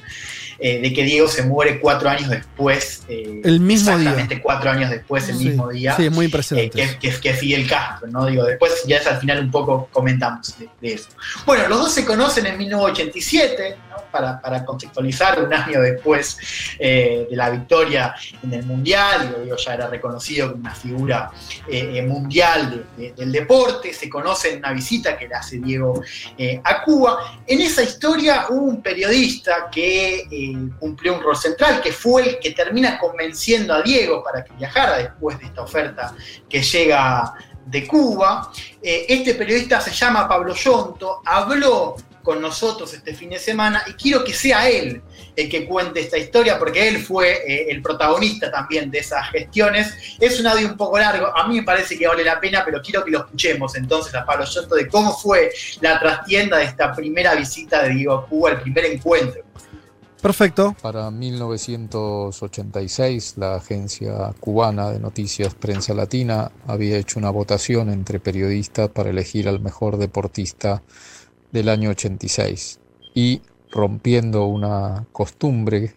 eh, 0.59 0.81
de 0.81 0.93
que 0.93 1.03
Diego 1.05 1.28
se 1.28 1.43
muere 1.43 1.81
cuatro 1.81 2.09
años 2.09 2.28
después. 2.31 3.03
eh, 3.09 3.41
El 3.45 3.61
mismo 3.61 3.91
día. 3.91 4.11
Exactamente 4.11 4.41
cuatro 4.43 4.70
años 4.70 4.91
después, 4.91 5.28
el 5.28 5.37
Sí, 5.37 5.49
mismo 5.49 5.69
día. 5.69 5.95
Sí, 5.97 6.07
es 6.07 6.12
muy 6.12 6.24
eh, 6.24 6.28
impresionante. 6.28 6.70
que, 6.99 6.99
que, 7.11 7.20
que 7.20 7.35
Fidel 7.35 7.66
Castro, 7.69 8.09
¿no? 8.09 8.27
Digo, 8.27 8.45
después 8.45 8.73
ya 8.87 8.97
es 8.97 9.07
al 9.07 9.19
final 9.20 9.41
un 9.41 9.51
poco 9.51 9.89
comentamos 9.93 10.59
de, 10.59 10.69
de 10.81 10.95
eso. 10.95 11.09
Bueno, 11.45 11.69
los 11.69 11.78
dos 11.78 11.93
se 11.93 12.05
conocen 12.05 12.47
en 12.47 12.57
1987, 12.59 13.77
para, 14.10 14.40
para, 14.40 14.64
contextualizar, 14.64 15.43
un 15.43 15.52
año 15.52 15.81
después 15.81 16.39
eh, 16.78 17.27
de 17.31 17.36
la 17.36 17.51
victoria 17.51 18.14
en 18.43 18.52
el 18.52 18.64
Mundial, 18.64 19.36
y 19.39 19.44
Diego 19.44 19.56
ya 19.56 19.74
era 19.74 19.86
reconocido 19.89 20.51
como 20.51 20.62
una 20.62 20.74
figura 20.74 21.31
eh, 21.68 22.02
mundial 22.02 22.86
del 22.97 23.32
deporte, 23.32 23.93
se 23.93 24.09
conoce 24.09 24.52
en 24.52 24.59
una 24.59 24.73
visita 24.73 25.16
que 25.16 25.28
le 25.28 25.35
hace 25.35 25.59
Diego 25.59 26.02
a 26.64 26.82
Cuba. 26.82 27.40
En 27.47 27.60
esa 27.60 27.82
historia 27.82 28.47
hubo 28.51 28.66
un 28.66 28.82
periodista 28.82 29.68
que 29.70 30.24
cumplió 30.78 31.14
un 31.14 31.23
rol 31.23 31.36
central, 31.36 31.81
que 31.81 31.93
fue 31.93 32.28
el 32.28 32.39
que 32.39 32.52
termina 32.52 32.98
convenciendo 32.98 33.74
a 33.74 33.82
Diego 33.82 34.23
para 34.23 34.44
que 34.44 34.52
viajara 34.55 34.98
después 34.98 35.39
de 35.39 35.47
esta 35.47 35.62
oferta 35.62 36.14
que 36.48 36.62
llega 36.62 37.35
de 37.64 37.86
Cuba. 37.86 38.51
este 38.82 39.35
periodista 39.35 39.81
se 39.81 39.90
llama 39.90 40.28
Pablo 40.28 40.55
Yonto, 40.55 41.23
habló 41.24 41.97
con 42.27 42.43
nosotros 42.43 42.93
este 42.93 43.15
fin 43.15 43.31
de 43.31 43.39
semana 43.39 43.82
y 43.86 43.93
quiero 43.93 44.23
que 44.24 44.35
sea 44.35 44.69
él 44.69 45.01
el 45.36 45.48
que 45.48 45.65
cuente 45.65 46.01
esta 46.01 46.19
historia 46.19 46.59
porque 46.59 46.89
él 46.89 46.98
fue 46.98 47.44
eh, 47.47 47.69
el 47.70 47.81
protagonista 47.81 48.51
también 48.51 48.90
de 48.90 48.98
esas 48.98 49.31
gestiones. 49.31 49.94
Es 50.19 50.40
un 50.40 50.48
audio 50.48 50.66
un 50.66 50.77
poco 50.77 50.98
largo, 50.98 51.28
a 51.28 51.47
mí 51.47 51.55
me 51.55 51.62
parece 51.62 51.97
que 51.97 52.09
vale 52.09 52.24
la 52.24 52.40
pena, 52.40 52.65
pero 52.65 52.82
quiero 52.82 53.05
que 53.05 53.12
lo 53.12 53.20
escuchemos 53.20 53.77
entonces 53.77 54.12
a 54.16 54.27
Pablo 54.27 54.44
Soto 54.44 54.74
de 54.74 54.89
cómo 54.89 55.16
fue 55.16 55.53
la 55.81 56.01
trastienda 56.01 56.59
de 56.59 56.65
esta 56.65 56.93
primera 56.93 57.36
visita 57.36 57.85
de 57.85 57.90
Diego 57.90 58.15
a 58.15 58.27
Cuba, 58.27 58.51
el 58.51 58.61
primer 58.61 58.86
encuentro. 58.86 59.43
Perfecto. 60.20 60.74
Para 60.82 61.09
1986, 61.12 63.35
la 63.36 63.55
agencia 63.55 64.35
cubana 64.40 64.90
de 64.90 64.98
noticias 64.98 65.55
Prensa 65.55 65.94
Latina 65.94 66.51
había 66.66 66.98
hecho 66.98 67.20
una 67.20 67.31
votación 67.31 67.90
entre 67.90 68.19
periodistas 68.19 68.89
para 68.89 69.11
elegir 69.11 69.48
al 69.48 69.61
mejor 69.61 69.98
deportista 69.98 70.82
del 71.57 71.70
año 71.70 71.89
86 71.89 72.81
y 73.15 73.41
rompiendo 73.70 74.45
una 74.45 75.07
costumbre 75.11 75.95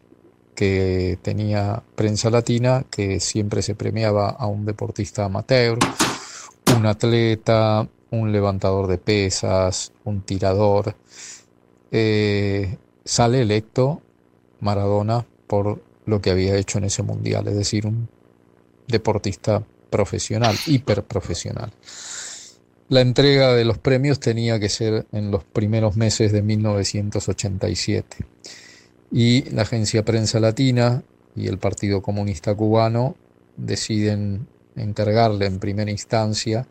que 0.55 1.19
tenía 1.21 1.83
prensa 1.95 2.29
latina 2.29 2.85
que 2.89 3.19
siempre 3.19 3.61
se 3.61 3.75
premiaba 3.75 4.29
a 4.29 4.47
un 4.47 4.65
deportista 4.65 5.25
amateur, 5.25 5.77
un 6.75 6.85
atleta, 6.85 7.85
un 8.11 8.31
levantador 8.31 8.87
de 8.87 8.99
pesas, 8.99 9.91
un 10.05 10.21
tirador. 10.21 10.95
Eh, 11.91 12.77
sale 13.03 13.41
electo 13.41 14.01
Maradona 14.61 15.25
por 15.45 15.81
lo 16.05 16.21
que 16.21 16.31
había 16.31 16.55
hecho 16.55 16.77
en 16.77 16.85
ese 16.85 17.03
mundial, 17.03 17.49
es 17.49 17.55
decir, 17.55 17.85
un 17.85 18.07
deportista 18.87 19.61
profesional, 19.89 20.55
hiperprofesional. 20.67 21.73
La 22.89 23.01
entrega 23.01 23.53
de 23.53 23.65
los 23.65 23.77
premios 23.77 24.19
tenía 24.19 24.59
que 24.59 24.67
ser 24.67 25.05
en 25.11 25.29
los 25.29 25.43
primeros 25.43 25.95
meses 25.95 26.31
de 26.31 26.41
1987 26.41 28.17
y 29.11 29.43
la 29.51 29.61
agencia 29.61 30.03
Prensa 30.03 30.39
Latina 30.39 31.03
y 31.35 31.47
el 31.47 31.59
Partido 31.59 32.01
Comunista 32.01 32.55
Cubano 32.55 33.15
deciden 33.57 34.47
encargarle 34.75 35.45
en 35.45 35.59
primera 35.59 35.91
instancia 35.91 36.67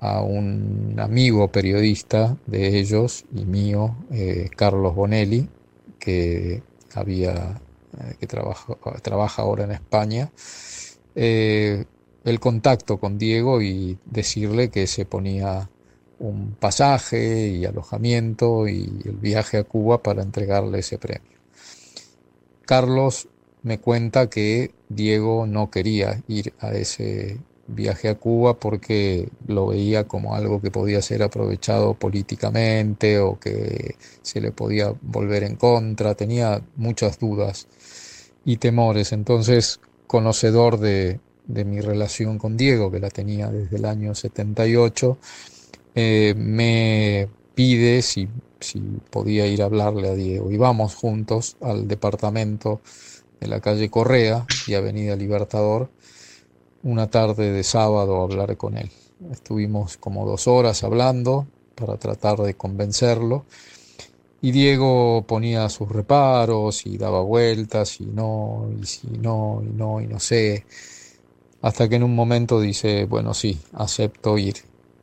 a 0.00 0.22
un 0.22 0.96
amigo 0.98 1.52
periodista 1.52 2.36
de 2.46 2.76
ellos 2.80 3.24
y 3.32 3.44
mío, 3.44 3.96
eh, 4.10 4.50
Carlos 4.56 4.96
Bonelli, 4.96 5.48
que 6.00 6.64
había 6.94 7.60
eh, 8.00 8.16
que 8.18 8.26
trabaja, 8.26 9.42
ahora 9.42 9.64
en 9.64 9.70
España, 9.70 10.32
eh, 11.14 11.84
el 12.24 12.40
contacto 12.40 12.98
con 12.98 13.18
Diego 13.18 13.60
y 13.62 13.98
decirle 14.06 14.70
que 14.70 14.86
se 14.86 15.04
ponía 15.04 15.68
un 16.18 16.54
pasaje 16.58 17.48
y 17.48 17.64
alojamiento 17.66 18.66
y 18.66 19.02
el 19.04 19.16
viaje 19.16 19.58
a 19.58 19.64
Cuba 19.64 20.02
para 20.02 20.22
entregarle 20.22 20.78
ese 20.78 20.98
premio. 20.98 21.38
Carlos 22.64 23.28
me 23.62 23.78
cuenta 23.78 24.30
que 24.30 24.72
Diego 24.88 25.46
no 25.46 25.70
quería 25.70 26.22
ir 26.28 26.54
a 26.60 26.72
ese 26.72 27.40
viaje 27.66 28.08
a 28.08 28.14
Cuba 28.14 28.58
porque 28.58 29.28
lo 29.46 29.68
veía 29.68 30.04
como 30.04 30.34
algo 30.34 30.60
que 30.60 30.70
podía 30.70 31.02
ser 31.02 31.22
aprovechado 31.22 31.94
políticamente 31.94 33.18
o 33.18 33.38
que 33.38 33.96
se 34.22 34.40
le 34.40 34.52
podía 34.52 34.94
volver 35.02 35.44
en 35.44 35.56
contra, 35.56 36.14
tenía 36.14 36.62
muchas 36.76 37.18
dudas 37.18 37.66
y 38.44 38.58
temores. 38.58 39.12
Entonces, 39.12 39.80
conocedor 40.06 40.78
de, 40.78 41.20
de 41.46 41.64
mi 41.64 41.80
relación 41.80 42.38
con 42.38 42.56
Diego, 42.56 42.90
que 42.90 43.00
la 43.00 43.10
tenía 43.10 43.50
desde 43.50 43.76
el 43.76 43.84
año 43.84 44.14
78, 44.14 45.18
eh, 45.94 46.34
me 46.36 47.28
pide 47.54 48.02
si, 48.02 48.28
si 48.60 48.80
podía 49.10 49.46
ir 49.46 49.62
a 49.62 49.66
hablarle 49.66 50.08
a 50.08 50.14
Diego. 50.14 50.50
Y 50.50 50.56
vamos 50.56 50.94
juntos 50.94 51.56
al 51.60 51.86
departamento 51.86 52.80
de 53.40 53.48
la 53.48 53.60
calle 53.60 53.90
Correa 53.90 54.46
y 54.66 54.74
Avenida 54.74 55.16
Libertador, 55.16 55.90
una 56.82 57.08
tarde 57.08 57.52
de 57.52 57.62
sábado 57.62 58.20
a 58.20 58.24
hablar 58.24 58.56
con 58.56 58.76
él. 58.76 58.90
Estuvimos 59.30 59.96
como 59.96 60.26
dos 60.26 60.48
horas 60.48 60.82
hablando 60.82 61.46
para 61.74 61.96
tratar 61.96 62.38
de 62.38 62.54
convencerlo. 62.54 63.44
Y 64.40 64.50
Diego 64.50 65.24
ponía 65.26 65.70
sus 65.70 65.88
reparos 65.88 66.84
y 66.84 66.98
daba 66.98 67.22
vueltas 67.22 68.00
y 68.00 68.04
no, 68.04 68.68
y 68.78 68.84
si 68.84 69.06
no, 69.06 69.62
y 69.64 69.72
no, 69.72 70.02
y 70.02 70.06
no 70.06 70.20
sé 70.20 70.66
hasta 71.64 71.88
que 71.88 71.96
en 71.96 72.02
un 72.02 72.14
momento 72.14 72.60
dice, 72.60 73.06
bueno, 73.06 73.32
sí, 73.32 73.58
acepto 73.72 74.36
ir, 74.36 74.56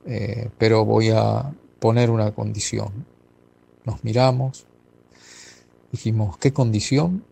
eh, 0.06 0.48
pero 0.60 0.86
voy 0.86 1.10
a 1.10 1.52
poner 1.80 2.12
una 2.12 2.34
condición. 2.36 3.08
Nos 3.84 4.04
miramos, 4.04 4.68
dijimos, 5.92 6.38
¿qué 6.38 6.54
condición? 6.54 7.24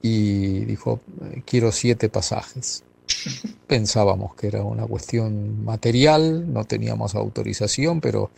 Y 0.00 0.60
dijo, 0.60 1.00
quiero 1.44 1.72
siete 1.72 2.08
pasajes. 2.08 2.84
Pensábamos 3.66 4.36
que 4.36 4.46
era 4.46 4.62
una 4.62 4.86
cuestión 4.86 5.64
material, 5.64 6.52
no 6.52 6.62
teníamos 6.62 7.16
autorización, 7.16 8.00
pero 8.00 8.30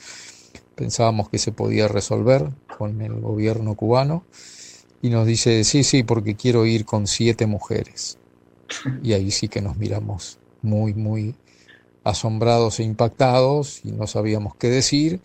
pensábamos 0.75 1.29
que 1.29 1.37
se 1.37 1.53
podía 1.53 1.87
resolver 1.87 2.49
con 2.79 3.03
el 3.03 3.21
gobierno 3.21 3.75
cubano. 3.75 4.25
Y 5.03 5.11
nos 5.11 5.27
dice, 5.27 5.65
sí, 5.65 5.85
sí, 5.85 6.03
porque 6.03 6.35
quiero 6.35 6.65
ir 6.65 6.87
con 6.87 7.07
siete 7.07 7.47
mujeres. 7.47 8.17
Y 9.03 9.13
ahí 9.13 9.31
sí 9.31 9.49
que 9.49 9.61
nos 9.61 9.77
miramos 9.77 10.39
muy, 10.63 10.95
muy 10.95 11.35
asombrados 12.05 12.81
e 12.81 12.85
impactados 12.85 13.81
y 13.85 13.93
no 13.93 14.07
sabíamos 14.07 14.55
qué 14.57 14.69
decir. 14.69 15.21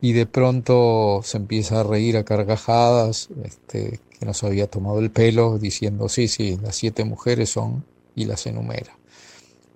Y 0.00 0.12
de 0.12 0.26
pronto 0.26 1.20
se 1.22 1.36
empieza 1.36 1.80
a 1.80 1.84
reír 1.84 2.16
a 2.16 2.24
carcajadas, 2.24 3.28
este, 3.44 4.00
que 4.18 4.26
nos 4.26 4.42
había 4.42 4.66
tomado 4.66 4.98
el 4.98 5.12
pelo, 5.12 5.58
diciendo, 5.58 6.08
sí, 6.08 6.26
sí, 6.26 6.58
las 6.60 6.74
siete 6.74 7.04
mujeres 7.04 7.50
son, 7.50 7.84
y 8.14 8.24
las 8.24 8.46
enumera. 8.46 8.98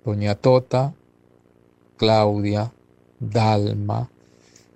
Doña 0.03 0.35
Tota, 0.35 0.93
Claudia, 1.95 2.71
Dalma, 3.19 4.09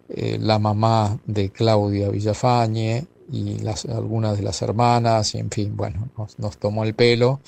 eh, 0.10 0.38
la 0.40 0.58
mamá 0.58 1.20
de 1.26 1.50
Claudia 1.50 2.10
Villafañe 2.10 3.06
y 3.32 3.58
algunas 3.90 4.38
de 4.38 4.44
las 4.44 4.62
hermanas, 4.62 5.36
y 5.36 5.40
en 5.40 5.50
fin, 5.52 5.76
bueno, 5.76 6.10
nos 6.38 6.58
tomó 6.58 6.84
el 6.84 6.96
pelo 6.96 7.42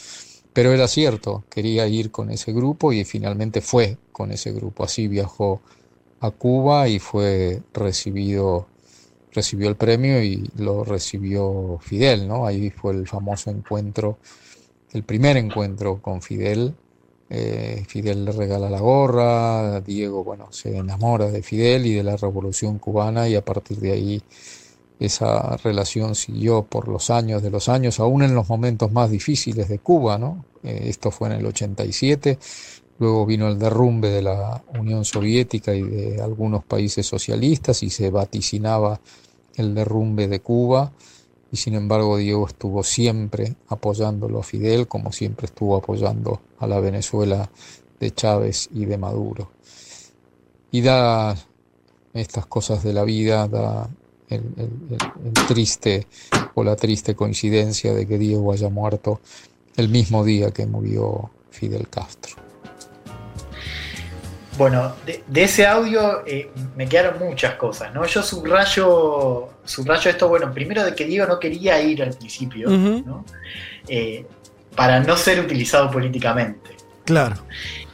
pero 0.54 0.72
era 0.72 0.88
cierto, 0.88 1.44
quería 1.50 1.88
ir 1.88 2.12
con 2.12 2.30
ese 2.30 2.54
grupo 2.54 2.94
y 2.94 3.04
finalmente 3.04 3.62
fue 3.62 3.98
con 4.12 4.32
ese 4.32 4.52
grupo. 4.52 4.84
Así 4.84 5.08
viajó 5.08 5.62
a 6.20 6.32
Cuba 6.32 6.88
y 6.88 7.00
fue 7.00 7.62
recibido, 7.74 8.68
recibió 9.32 9.68
el 9.68 9.76
premio 9.76 10.24
y 10.24 10.50
lo 10.58 10.84
recibió 10.84 11.80
Fidel, 11.82 12.28
¿no? 12.28 12.46
Ahí 12.46 12.70
fue 12.70 12.94
el 12.94 13.08
famoso 13.08 13.50
encuentro, 13.50 14.20
el 14.94 15.04
primer 15.04 15.38
encuentro 15.38 16.02
con 16.02 16.22
Fidel. 16.22 16.76
Eh, 17.30 17.84
Fidel 17.88 18.26
le 18.26 18.32
regala 18.32 18.70
la 18.70 18.80
gorra, 18.80 19.82
Diego, 19.82 20.24
bueno, 20.24 20.50
se 20.52 20.78
enamora 20.78 21.32
de 21.32 21.42
Fidel 21.42 21.88
y 21.88 21.96
de 21.96 22.04
la 22.04 22.16
revolución 22.16 22.78
cubana 22.78 23.28
y 23.28 23.36
a 23.36 23.44
partir 23.44 23.80
de 23.80 23.92
ahí 23.92 24.22
esa 25.06 25.58
relación 25.58 26.16
siguió 26.16 26.64
por 26.64 26.88
los 26.88 27.10
años 27.10 27.44
de 27.44 27.50
los 27.50 27.68
años, 27.68 28.00
aún 28.00 28.24
en 28.24 28.34
los 28.34 28.48
momentos 28.48 28.92
más 28.92 29.12
difíciles 29.12 29.68
de 29.68 29.80
Cuba, 29.80 30.18
¿no? 30.18 30.46
Eh, 30.64 30.86
esto 30.86 31.12
fue 31.12 31.28
en 31.28 31.36
el 31.36 31.46
87, 31.46 32.40
luego 33.00 33.26
vino 33.26 33.50
el 33.50 33.60
derrumbe 33.60 34.10
de 34.10 34.22
la 34.22 34.64
Unión 34.80 35.04
Soviética 35.04 35.74
y 35.74 35.82
de 35.82 36.22
algunos 36.22 36.64
países 36.64 37.06
socialistas 37.06 37.84
y 37.84 37.90
se 37.90 38.10
vaticinaba 38.10 39.00
el 39.56 39.76
derrumbe 39.76 40.28
de 40.28 40.40
Cuba 40.40 40.92
y 41.52 41.58
sin 41.58 41.76
embargo 41.76 42.18
Diego 42.18 42.48
estuvo 42.48 42.82
siempre 42.84 43.56
apoyándolo 43.68 44.40
a 44.40 44.44
Fidel 44.44 44.88
como 44.88 45.12
siempre 45.12 45.48
estuvo 45.48 45.76
apoyando 45.76 46.42
a 46.60 46.66
la 46.66 46.80
Venezuela 46.80 47.50
de 48.00 48.12
Chávez 48.12 48.70
y 48.74 48.86
de 48.86 48.98
Maduro. 48.98 49.52
Y 50.72 50.82
da 50.82 51.36
estas 52.14 52.46
cosas 52.46 52.84
de 52.84 52.94
la 52.94 53.04
vida, 53.04 53.48
da 53.48 53.90
el, 54.34 55.34
triste 55.48 56.08
o 56.56 56.64
la 56.64 56.76
triste 56.76 57.16
coincidencia 57.16 57.94
de 57.94 58.08
que 58.08 58.18
Diego 58.18 58.52
haya 58.52 58.70
muerto 58.70 59.22
el 59.76 59.90
mismo 59.90 60.24
día 60.24 60.52
que 60.52 60.66
murió 60.66 61.30
Fidel 61.52 61.88
Castro. 61.90 62.36
Bueno, 64.58 64.94
de, 65.06 65.24
de 65.28 65.44
ese 65.44 65.66
audio 65.66 66.24
eh, 66.28 66.52
me 66.76 66.88
quedaron 66.88 67.28
muchas 67.28 67.56
cosas, 67.56 67.92
¿no? 67.94 68.06
Yo 68.06 68.22
subrayo, 68.22 69.50
subrayo 69.66 70.12
esto, 70.12 70.30
bueno, 70.30 70.53
primero 70.53 70.84
de 70.84 70.94
que 70.94 71.06
Diego 71.06 71.26
no 71.26 71.40
quería 71.40 71.82
ir 71.82 72.03
al 72.03 72.14
principio. 72.14 72.70
¿no? 72.70 73.26
Eh, 73.88 74.26
para 74.76 75.00
no 75.00 75.16
ser 75.18 75.40
utilizado 75.40 75.90
políticamente. 75.92 76.72
Claro. 77.06 77.36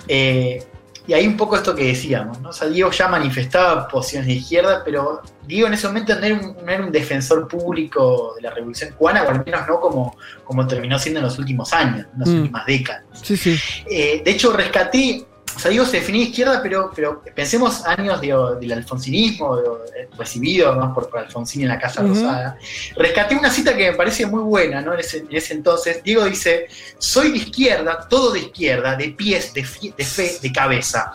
Eh, 0.08 0.64
y 1.10 1.14
ahí 1.14 1.26
un 1.26 1.36
poco 1.36 1.56
esto 1.56 1.74
que 1.76 1.86
decíamos, 1.88 2.40
¿no? 2.40 2.50
O 2.50 2.54
sea, 2.54 2.68
Diego 2.68 2.92
ya 2.92 3.08
manifestaba 3.08 3.88
posiciones 3.88 4.28
de 4.28 4.34
izquierda, 4.34 4.84
pero 4.86 5.22
Diego 5.48 5.66
en 5.68 5.74
ese 5.74 5.88
momento 5.88 6.14
no 6.14 6.24
era 6.24 6.36
un, 6.36 6.56
no 6.64 6.72
era 6.72 6.84
un 6.86 6.92
defensor 6.92 7.48
público 7.48 8.34
de 8.36 8.44
la 8.44 8.52
revolución 8.52 8.94
cubana, 8.96 9.24
o 9.24 9.30
al 9.30 9.44
menos 9.44 9.68
no 9.68 9.80
como, 9.80 10.16
como 10.44 10.68
terminó 10.68 11.00
siendo 11.00 11.20
en 11.20 11.26
los 11.26 11.40
últimos 11.40 11.74
años, 11.74 12.06
en 12.14 12.20
las 12.20 12.30
Mm. 12.30 12.36
últimas 12.42 12.66
décadas. 12.68 13.04
Sí, 13.24 13.36
sí. 13.36 13.60
Eh, 13.90 14.22
de 14.24 14.32
hecho, 14.32 14.54
rescaté, 14.54 15.26
o 15.56 15.60
sea, 15.60 15.72
Diego 15.72 15.86
se 15.86 15.98
definía 15.98 16.24
izquierda, 16.24 16.61
pero, 16.61 16.92
pero 16.95 17.22
pensemos 17.36 17.86
años 17.86 18.22
digo, 18.22 18.56
del 18.56 18.72
alfonsinismo, 18.72 19.58
digo, 19.58 19.80
eh, 19.95 20.08
recibido 20.18 20.74
más 20.76 20.94
por, 20.94 21.10
por 21.10 21.19
Alfonsín 21.19 21.64
en 21.64 21.69
la 21.69 21.80
Casa. 21.80 22.02
Rosada. 22.02 22.58
Rescaté 22.95 23.36
una 23.36 23.50
cita 23.50 23.76
que 23.76 23.92
me 23.92 23.98
parece 23.98 24.26
muy 24.26 24.42
buena, 24.42 24.82
¿no? 24.82 24.94
En 24.94 25.00
ese, 25.00 25.19
en 25.19 25.36
ese 25.36 25.53
entonces, 25.53 26.03
Diego 26.03 26.26
dice, 26.26 26.68
soy 26.98 27.32
de 27.32 27.38
izquierda, 27.40 28.08
todo 28.10 28.32
de 28.32 28.40
izquierda, 28.40 28.95
de 28.95 29.10
pies, 29.10 29.53
de 29.53 29.64
fe, 29.64 30.38
de 30.42 30.52
cabeza, 30.52 31.11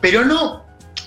pero 0.00 0.24
no 0.24 0.64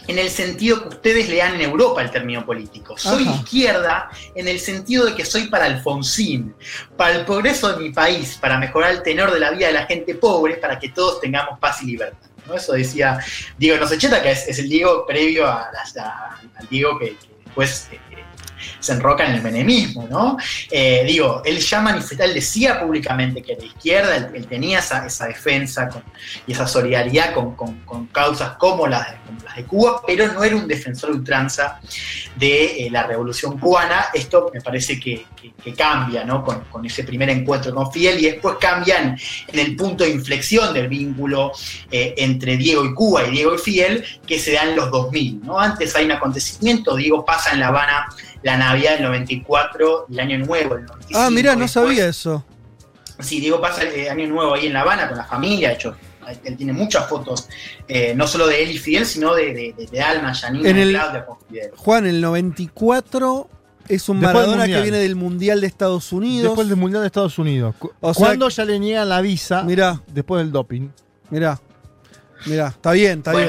en 0.07 0.17
el 0.17 0.29
sentido 0.29 0.81
que 0.81 0.89
ustedes 0.89 1.29
le 1.29 1.37
dan 1.37 1.55
en 1.55 1.61
Europa 1.61 2.01
el 2.01 2.11
término 2.11 2.45
político. 2.45 2.97
Soy 2.97 3.23
Ajá. 3.23 3.35
izquierda 3.35 4.09
en 4.35 4.47
el 4.47 4.59
sentido 4.59 5.05
de 5.05 5.15
que 5.15 5.25
soy 5.25 5.47
para 5.47 5.65
Alfonsín, 5.65 6.55
para 6.95 7.15
el 7.15 7.25
progreso 7.25 7.73
de 7.73 7.83
mi 7.83 7.91
país, 7.91 8.37
para 8.39 8.57
mejorar 8.57 8.91
el 8.91 9.03
tenor 9.03 9.31
de 9.31 9.39
la 9.39 9.51
vida 9.51 9.67
de 9.67 9.73
la 9.73 9.85
gente 9.85 10.15
pobre, 10.15 10.55
para 10.55 10.79
que 10.79 10.89
todos 10.89 11.19
tengamos 11.19 11.59
paz 11.59 11.81
y 11.83 11.87
libertad. 11.87 12.26
Eso 12.55 12.73
decía 12.73 13.19
Diego 13.57 13.79
Nosecheta, 13.79 14.21
que 14.21 14.31
es, 14.31 14.59
el 14.59 14.69
Diego 14.69 15.05
previo 15.05 15.47
al 15.47 16.67
Diego 16.69 16.97
que, 16.99 17.15
después 17.45 17.89
eh, 17.91 17.99
se 18.79 18.93
enroca 18.93 19.25
en 19.25 19.35
el 19.35 19.41
menemismo, 19.41 20.07
¿no? 20.09 20.37
Eh, 20.69 21.03
digo, 21.07 21.41
él 21.45 21.59
ya 21.59 21.81
manifestaba, 21.81 22.25
él 22.25 22.35
decía 22.35 22.79
públicamente 22.79 23.41
que 23.41 23.55
de 23.55 23.65
izquierda, 23.67 24.15
él, 24.33 24.47
tenía 24.47 24.79
esa, 24.79 25.05
esa 25.05 25.27
defensa 25.27 25.89
y 26.45 26.53
esa 26.53 26.67
solidaridad 26.67 27.33
con, 27.33 27.55
con- 27.55 28.07
causas 28.07 28.51
como 28.57 28.87
las, 28.87 29.07
como 29.25 29.41
las 29.43 29.55
de 29.55 29.63
Cuba, 29.63 30.01
pero 30.05 30.31
no 30.31 30.43
era 30.43 30.55
un 30.55 30.67
defensor 30.67 31.11
ultranza 31.11 31.79
de 32.35 32.85
eh, 32.85 32.89
la 32.91 33.03
revolución 33.03 33.57
cubana. 33.59 34.07
Esto 34.13 34.49
me 34.53 34.61
parece 34.61 34.99
que, 34.99 35.25
cambia, 35.75 36.23
¿no? 36.23 36.43
Con, 36.43 36.61
con 36.71 36.85
ese 36.85 37.03
primer 37.03 37.29
encuentro 37.29 37.73
con 37.75 37.91
Fidel 37.91 38.19
y 38.19 38.31
después 38.31 38.55
cambian 38.59 39.17
en 39.47 39.59
el 39.59 39.75
punto 39.75 40.03
de 40.05 40.11
inflexión 40.11 40.73
del 40.73 40.87
vínculo 40.87 41.51
eh, 41.91 42.13
entre 42.17 42.55
Diego 42.55 42.85
y 42.85 42.93
Cuba 42.93 43.25
y 43.27 43.31
Diego 43.31 43.55
y 43.55 43.57
Fidel, 43.57 44.05
que 44.25 44.39
se 44.39 44.53
da 44.53 44.63
en 44.63 44.75
los 44.75 44.89
2000, 44.91 45.41
¿no? 45.43 45.59
Antes 45.59 45.95
hay 45.95 46.05
un 46.05 46.13
acontecimiento, 46.13 46.95
Diego 46.95 47.25
pasa 47.25 47.51
en 47.51 47.59
La 47.59 47.67
Habana 47.67 48.07
la 48.47 48.57
Navidad 48.57 48.93
del 48.93 49.03
94 49.03 50.05
y 50.09 50.13
el 50.13 50.19
Año 50.19 50.37
Nuevo 50.39 50.75
del 50.75 50.85
95. 50.85 51.19
Ah, 51.19 51.29
mirá, 51.29 51.53
no 51.55 51.61
Después- 51.61 51.71
sabía 51.71 52.07
eso. 52.07 52.43
Sí, 53.19 53.39
Diego 53.39 53.59
pasa 53.59 53.81
el 53.83 54.09
Año 54.09 54.27
Nuevo 54.27 54.53
ahí 54.53 54.67
en 54.67 54.73
La 54.73 54.81
Habana 54.81 55.07
con 55.07 55.17
la 55.17 55.25
familia, 55.25 55.69
de 55.69 55.75
hecho. 55.75 55.95
Él 56.43 56.57
tiene 56.57 56.73
muchas 56.73 57.07
fotos, 57.07 57.47
eh, 57.87 58.13
no 58.15 58.27
solo 58.27 58.47
de 58.47 58.61
él 58.61 58.71
y 58.71 58.77
Fidel, 58.77 59.05
sino 59.05 59.33
de, 59.33 59.53
de, 59.53 59.73
de- 59.77 59.87
de 59.87 60.01
Alma, 60.01 60.33
Janina, 60.33 60.69
En 60.69 60.77
el- 60.77 60.89
Claudia 60.91 61.25
con 61.25 61.37
Fidel. 61.49 61.71
Juan, 61.77 62.05
el 62.05 62.19
94 62.19 63.49
es 63.87 64.09
un 64.09 64.19
Después 64.19 64.35
Maradona 64.47 64.65
que 64.65 64.81
viene 64.81 64.97
del 64.97 65.15
Mundial 65.15 65.61
de 65.61 65.67
Estados 65.67 66.11
Unidos. 66.11 66.49
Después 66.49 66.67
del 66.67 66.75
Mundial 66.77 67.01
de 67.01 67.07
Estados 67.07 67.39
Unidos. 67.39 67.75
Cu- 67.79 67.91
O 68.01 68.13
sea 68.13 68.25
Cuando 68.25 68.47
que- 68.49 68.53
ya 68.55 68.65
le 68.65 68.77
niegan 68.79 69.07
la 69.07 69.21
visa 69.21 69.63
Mirá. 69.63 70.01
después 70.07 70.41
del 70.43 70.51
doping. 70.51 70.89
Mirá, 71.29 71.59
mirá, 72.45 72.67
está 72.67 72.91
bien, 72.91 73.19
está 73.19 73.31
bien. 73.33 73.47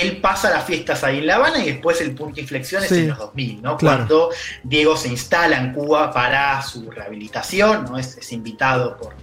Él 0.00 0.18
pasa 0.18 0.50
las 0.50 0.64
fiestas 0.64 1.02
ahí 1.04 1.18
en 1.18 1.26
La 1.26 1.36
Habana 1.36 1.58
y 1.64 1.66
después 1.72 2.00
el 2.00 2.14
punto 2.14 2.36
de 2.36 2.42
inflexión 2.42 2.82
es 2.82 2.88
Sí. 2.90 2.98
en 3.00 3.08
los 3.08 3.18
2000, 3.18 3.62
¿no? 3.62 3.76
Claro. 3.76 3.96
Cuando 3.98 4.30
Diego 4.64 4.96
se 4.96 5.08
instala 5.08 5.58
en 5.58 5.72
Cuba 5.72 6.12
para 6.12 6.60
su 6.62 6.90
rehabilitación, 6.90 7.84
¿no? 7.84 7.98
Es, 7.98 8.16
es 8.16 8.32
invitado 8.32 8.96
por, 8.96 9.14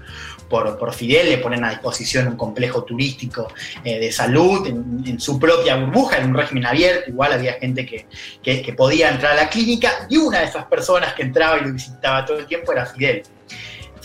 por, 0.50 0.78
por 0.78 0.94
Fidel, 0.94 1.30
le 1.30 1.38
ponen 1.40 1.64
a 1.66 1.70
disposición 1.72 2.28
un 2.28 2.38
complejo 2.38 2.84
turístico 2.84 3.48
eh, 3.84 4.00
de 4.00 4.12
salud 4.12 4.66
en, 4.68 5.04
en 5.06 5.20
su 5.20 5.38
propia 5.40 5.76
burbuja, 5.76 6.18
en 6.18 6.30
un 6.30 6.36
régimen 6.36 6.66
abierto, 6.66 7.10
igual 7.10 7.34
había 7.34 7.54
gente 7.54 7.86
que, 7.86 8.08
que- 8.42 8.62
que 8.62 8.74
podía 8.74 9.10
entrar 9.10 9.34
a 9.34 9.36
la 9.44 9.50
clínica 9.50 9.92
y 10.10 10.18
una 10.18 10.40
de 10.40 10.46
esas 10.46 10.66
personas 10.66 11.14
que 11.14 11.24
entraba 11.24 11.58
y 11.58 11.66
lo 11.66 11.74
visitaba 11.74 12.26
todo 12.26 12.40
el 12.40 12.46
tiempo 12.46 12.72
era 12.72 12.86
Fidel. 12.86 13.24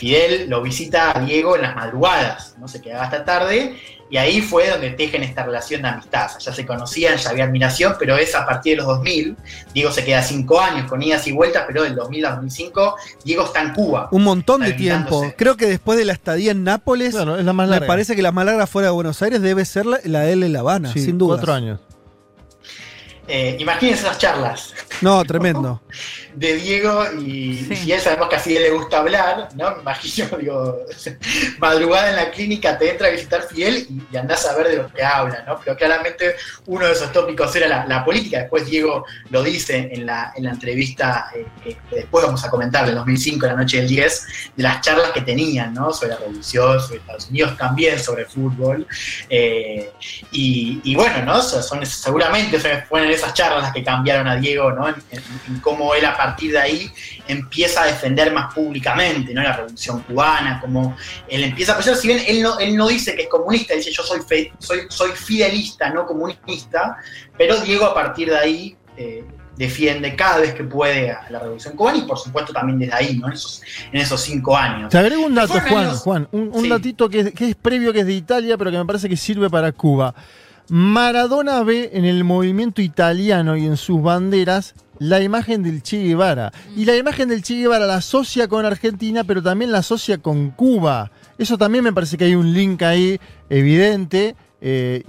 Fidel 0.03 0.51
lo 0.51 0.61
visita 0.63 1.17
a 1.17 1.21
Diego 1.21 1.55
en 1.55 1.63
las 1.63 1.77
madrugadas, 1.77 2.57
no 2.59 2.67
se 2.67 2.83
quedaba 2.83 3.05
hasta 3.05 3.25
tarde, 3.25 3.77
y 4.11 4.17
ahí 4.17 4.43
fue 4.43 4.69
donde 4.69 4.91
tejen 4.91 5.23
esta 5.23 5.45
relación 5.45 5.83
de 5.83 5.91
amistad. 5.91 6.27
O 6.27 6.41
sea, 6.41 6.51
ya 6.51 6.57
se 6.57 6.67
conocían, 6.67 7.17
ya 7.19 7.31
había 7.31 7.45
admiración, 7.45 7.95
pero 8.01 8.17
es 8.17 8.35
a 8.35 8.45
partir 8.45 8.73
de 8.73 8.77
los 8.79 8.87
2000. 8.89 9.37
Diego 9.73 9.93
se 9.93 10.05
queda 10.05 10.21
cinco 10.25 10.61
años 10.61 10.91
con 10.91 11.01
idas 11.01 11.25
y 11.29 11.31
vueltas, 11.31 11.63
pero 11.69 11.85
del 11.85 11.95
2000 11.95 12.27
al 12.27 12.35
2005 12.35 12.97
Diego 13.25 13.45
está 13.45 13.63
en 13.63 13.75
Cuba. 13.75 14.09
Un 14.11 14.25
montón 14.25 14.63
de 14.63 14.73
tiempo. 14.73 15.33
Creo 15.37 15.57
que 15.57 15.67
después 15.67 15.97
de 15.97 16.05
la 16.05 16.15
estadía 16.15 16.51
en 16.51 16.65
Nápoles, 16.65 17.15
Claro, 17.15 17.39
es 17.39 17.45
la 17.45 17.53
más 17.53 17.69
me 17.69 17.81
parece 17.83 18.17
que 18.17 18.23
la 18.23 18.33
más 18.33 18.45
larga 18.45 18.67
fuera 18.67 18.89
de 18.89 18.93
Buenos 18.95 19.23
Aires 19.23 19.41
debe 19.41 19.65
ser 19.65 19.87
la, 19.87 20.01
la 20.03 20.23
de 20.23 20.33
él 20.33 20.43
en 20.43 20.53
La 20.53 20.61
Habana, 20.61 20.93
Sí, 20.93 21.05
sin 21.05 21.17
duda. 21.17 21.37
Cuatro 21.37 21.53
años. 21.53 21.79
Eh, 23.29 23.57
imagínense 23.61 24.03
esas 24.03 24.19
charlas 24.19 24.75
No, 25.03 25.25
tremendo. 25.25 25.83
de 26.35 26.55
Diego 26.55 27.05
y, 27.21 27.67
y 27.71 27.77
si 27.77 27.93
él 27.93 28.01
sabemos 28.01 28.29
que 28.29 28.37
a 28.37 28.39
Fidel 28.39 28.63
le 28.63 28.71
gusta 28.71 28.99
hablar, 28.99 29.49
¿no? 29.55 29.75
Me 29.77 29.83
imagino, 29.83 30.27
digo, 30.39 30.79
madrugada 31.59 32.11
en 32.11 32.17
la 32.17 32.31
clínica 32.31 32.79
te 32.79 32.91
entra 32.91 33.09
a 33.09 33.11
visitar 33.11 33.43
Fidel 33.43 33.87
y, 33.91 34.03
y 34.11 34.17
andás 34.17 34.47
a 34.47 34.57
ver 34.57 34.69
de 34.69 34.77
lo 34.77 34.89
que 34.93 35.03
habla, 35.03 35.45
¿no? 35.47 35.59
Pero 35.63 35.77
claramente 35.77 36.37
uno 36.67 36.87
de 36.87 36.93
esos 36.93 37.13
tópicos 37.13 37.55
era 37.57 37.69
la, 37.69 37.87
la 37.87 38.05
política. 38.05 38.39
Después 38.41 38.67
Diego 38.67 39.05
lo 39.31 39.43
dice 39.43 39.91
en 39.93 40.07
la, 40.07 40.33
en 40.37 40.45
la 40.45 40.51
entrevista 40.51 41.31
eh, 41.35 41.47
que 41.63 41.73
que 41.91 41.97
después 41.97 42.25
vamos 42.25 42.45
a 42.45 42.51
comentar, 42.51 42.87
del 42.87 42.95
2005, 42.95 43.47
la 43.47 43.55
noche 43.55 43.79
del 43.79 43.89
10, 43.89 44.27
de 44.57 44.63
las 44.63 44.81
charlas 44.81 45.11
que 45.11 45.21
tenían, 45.23 45.75
¿no? 45.75 45.93
Sobre 45.93 46.11
la 46.11 46.17
revolución, 46.19 46.81
sobre 46.81 46.99
Estados 46.99 47.29
Unidos, 47.29 47.57
también 47.59 47.99
sobre 47.99 48.25
fútbol. 48.25 48.87
Eh, 49.29 49.91
y, 50.31 50.81
y 50.85 50.95
bueno, 50.95 51.25
¿no? 51.25 51.43
Son, 51.43 51.63
son- 51.63 51.85
seguramente 51.85 52.59
fueron 52.89 53.11
esas 53.11 53.35
charlas 53.35 53.63
las 53.65 53.73
que 53.73 53.83
cambiaron 53.85 54.27
a 54.29 54.37
Diego, 54.37 54.71
¿no? 54.73 54.92
En, 55.11 55.19
en- 55.19 55.55
en 55.55 55.61
cómo 55.61 55.95
él 55.95 56.05
a 56.05 56.17
partir 56.17 56.53
de 56.53 56.59
ahí 56.59 56.91
empieza 57.29 57.83
a 57.83 57.87
defender 57.87 58.33
más 58.33 58.53
públicamente, 58.55 59.33
¿no? 59.35 59.43
La 59.43 59.57
revolución 59.57 60.01
cubana, 60.03 60.61
como 60.61 60.97
él 61.29 61.45
empieza 61.45 61.73
a 61.73 61.77
pensar, 61.77 61.97
si 61.97 62.09
bien 62.09 62.21
él 62.27 62.43
no, 62.43 62.59
él 62.59 62.77
no 62.77 62.89
dice 62.89 63.15
que 63.15 63.23
es 63.23 63.29
comunista, 63.29 63.75
dice 63.75 63.91
yo 63.93 64.03
soy, 64.03 64.21
fe- 64.21 64.53
soy, 64.59 64.81
soy 64.89 65.11
fidelista, 65.13 65.91
no 65.91 66.07
comunista, 66.07 66.97
pero 67.37 67.57
Diego 67.61 67.85
a 67.87 67.95
partir 67.95 68.29
de 68.31 68.37
ahí 68.39 68.77
eh, 68.97 69.25
defiende 69.57 70.17
cada 70.17 70.39
vez 70.39 70.55
que 70.55 70.65
puede 70.65 71.11
a 71.11 71.27
la 71.31 71.39
revolución 71.39 71.77
cubana 71.77 71.99
y 71.99 72.03
por 72.03 72.19
supuesto 72.19 72.53
también 72.53 72.79
desde 72.79 72.95
ahí, 72.95 73.19
¿no? 73.19 73.27
En 73.29 73.35
esos, 73.35 73.63
en 73.93 74.01
esos 74.01 74.21
cinco 74.21 74.57
años. 74.57 74.89
Te 74.91 74.99
agrego 74.99 75.25
un 75.27 75.35
dato, 75.35 75.53
Juan, 75.61 75.87
años- 75.87 76.01
Juan, 76.01 76.29
un, 76.33 76.51
un 76.53 76.63
Sí. 76.63 76.69
datito 76.69 77.09
que 77.09 77.33
que 77.33 77.51
es 77.51 77.55
previo, 77.55 77.93
que 77.93 78.01
es 78.01 78.07
de 78.07 78.15
Italia, 78.15 78.57
pero 78.59 78.71
que 78.71 78.79
me 78.79 78.85
parece 78.87 79.09
que 79.09 79.17
sirve 79.17 79.49
para 79.51 79.71
Cuba. 79.73 80.15
Maradona 80.69 81.63
ve 81.65 81.91
en 81.93 82.05
el 82.05 82.25
movimiento 82.25 82.81
italiano 82.81 83.57
y 83.57 83.67
en 83.67 83.77
sus 83.77 84.01
banderas 84.01 84.75
la 85.03 85.21
imagen 85.21 85.63
del 85.63 85.83
Che 85.83 86.03
Guevara. 86.03 86.53
Y 86.77 86.85
la 86.85 86.97
imagen 86.97 87.29
del 87.29 87.43
Che 87.43 87.55
Guevara 87.59 87.87
la 87.87 87.97
asocia 87.97 88.49
con 88.49 88.65
Argentina, 88.65 89.25
pero 89.25 89.43
también 89.43 89.73
la 89.73 89.79
asocia 89.79 90.19
con 90.19 90.51
Cuba. 90.51 91.11
Eso 91.39 91.59
también 91.59 91.85
me 91.85 91.93
parece 91.93 92.17
que 92.17 92.25
hay 92.25 92.35
un 92.35 92.53
link 92.53 92.83
ahí 92.83 93.19
evidente. 93.51 94.35
Eh, 94.65 95.03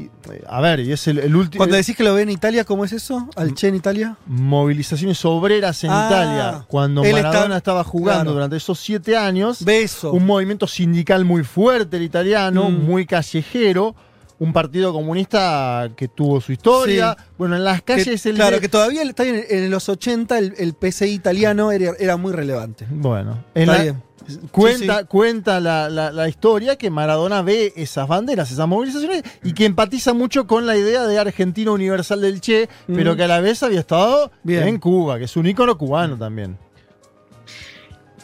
a 0.50 0.62
ver, 0.62 0.80
y 0.80 0.92
es 0.92 1.08
el, 1.08 1.20
el 1.20 1.36
último. 1.36 1.60
Cuando 1.60 1.76
decís 1.76 1.96
que 1.96 2.04
lo 2.04 2.16
ve 2.16 2.24
en 2.24 2.32
Italia, 2.32 2.64
¿cómo 2.66 2.86
es 2.86 2.92
eso? 2.92 3.30
¿Al 3.36 3.54
Che 3.54 3.68
en 3.68 3.76
Italia? 3.76 4.18
Movilizaciones 4.26 5.24
obreras 5.26 5.84
en 5.84 5.92
Ah, 5.92 6.08
Italia, 6.10 6.66
cuando 6.68 7.04
Maradona 7.04 7.44
está- 7.44 7.58
estaba 7.58 7.84
jugando 7.84 8.22
claro. 8.24 8.34
durante 8.34 8.58
esos 8.58 8.80
siete 8.80 9.16
años. 9.16 9.64
Beso. 9.64 10.12
Un 10.12 10.26
movimiento 10.26 10.66
sindical 10.66 11.24
muy 11.24 11.44
fuerte 11.44 11.98
el 11.98 12.04
italiano, 12.04 12.70
Mm. 12.72 12.84
muy 12.86 13.06
callejero. 13.06 13.96
Un 14.44 14.54
partido 14.54 14.92
comunista 14.94 15.90
que 15.96 16.08
tuvo 16.08 16.42
su 16.42 16.52
historia. 16.52 17.16
Sí. 17.18 17.26
Bueno, 17.38 17.56
en 17.56 17.64
las 17.64 17.82
calles 17.82 18.22
Que- 18.24 18.30
el 18.30 18.36
claro, 18.36 18.56
de- 18.58 18.62
que 18.62 18.70
todavía 18.70 19.02
está 19.04 19.24
bien, 19.24 19.44
en 19.50 19.70
los 19.70 19.88
80 19.90 20.38
el, 20.38 20.54
el 20.58 20.74
PCI 20.74 21.12
italiano 21.14 21.72
era, 21.72 21.92
era 22.00 22.18
muy 22.18 22.34
relevante. 22.34 22.86
Bueno, 22.90 23.44
en 23.56 23.62
Está 23.64 23.74
la- 23.78 23.84
bien. 23.84 24.04
cuenta, 24.52 24.96
Sí, 24.96 25.02
sí. 25.02 25.08
cuenta 25.08 25.60
la, 25.60 25.90
la- 25.90 26.12
la 26.12 26.30
historia 26.30 26.78
que 26.78 26.90
Maradona 26.90 27.42
ve 27.42 27.74
esas 27.76 28.08
banderas, 28.08 28.52
esas 28.52 28.68
movilizaciones, 28.68 29.24
y 29.44 29.54
que 29.54 29.66
empatiza 29.66 30.14
mucho 30.14 30.48
con 30.48 30.66
la 30.66 30.78
idea 30.78 31.04
de 31.08 31.20
Argentina 31.20 31.72
Universal 31.72 32.22
del 32.22 32.40
Che, 32.42 32.70
Mm. 32.88 32.96
pero 32.96 33.16
que 33.16 33.24
a 33.24 33.28
la 33.28 33.40
vez 33.42 33.64
había 33.64 33.80
estado 33.82 34.32
Bien. 34.44 34.68
en 34.68 34.80
Cuba, 34.80 35.18
que 35.20 35.26
es 35.26 35.36
un 35.38 35.46
ícono 35.48 35.78
cubano 35.78 36.18
también. 36.18 36.58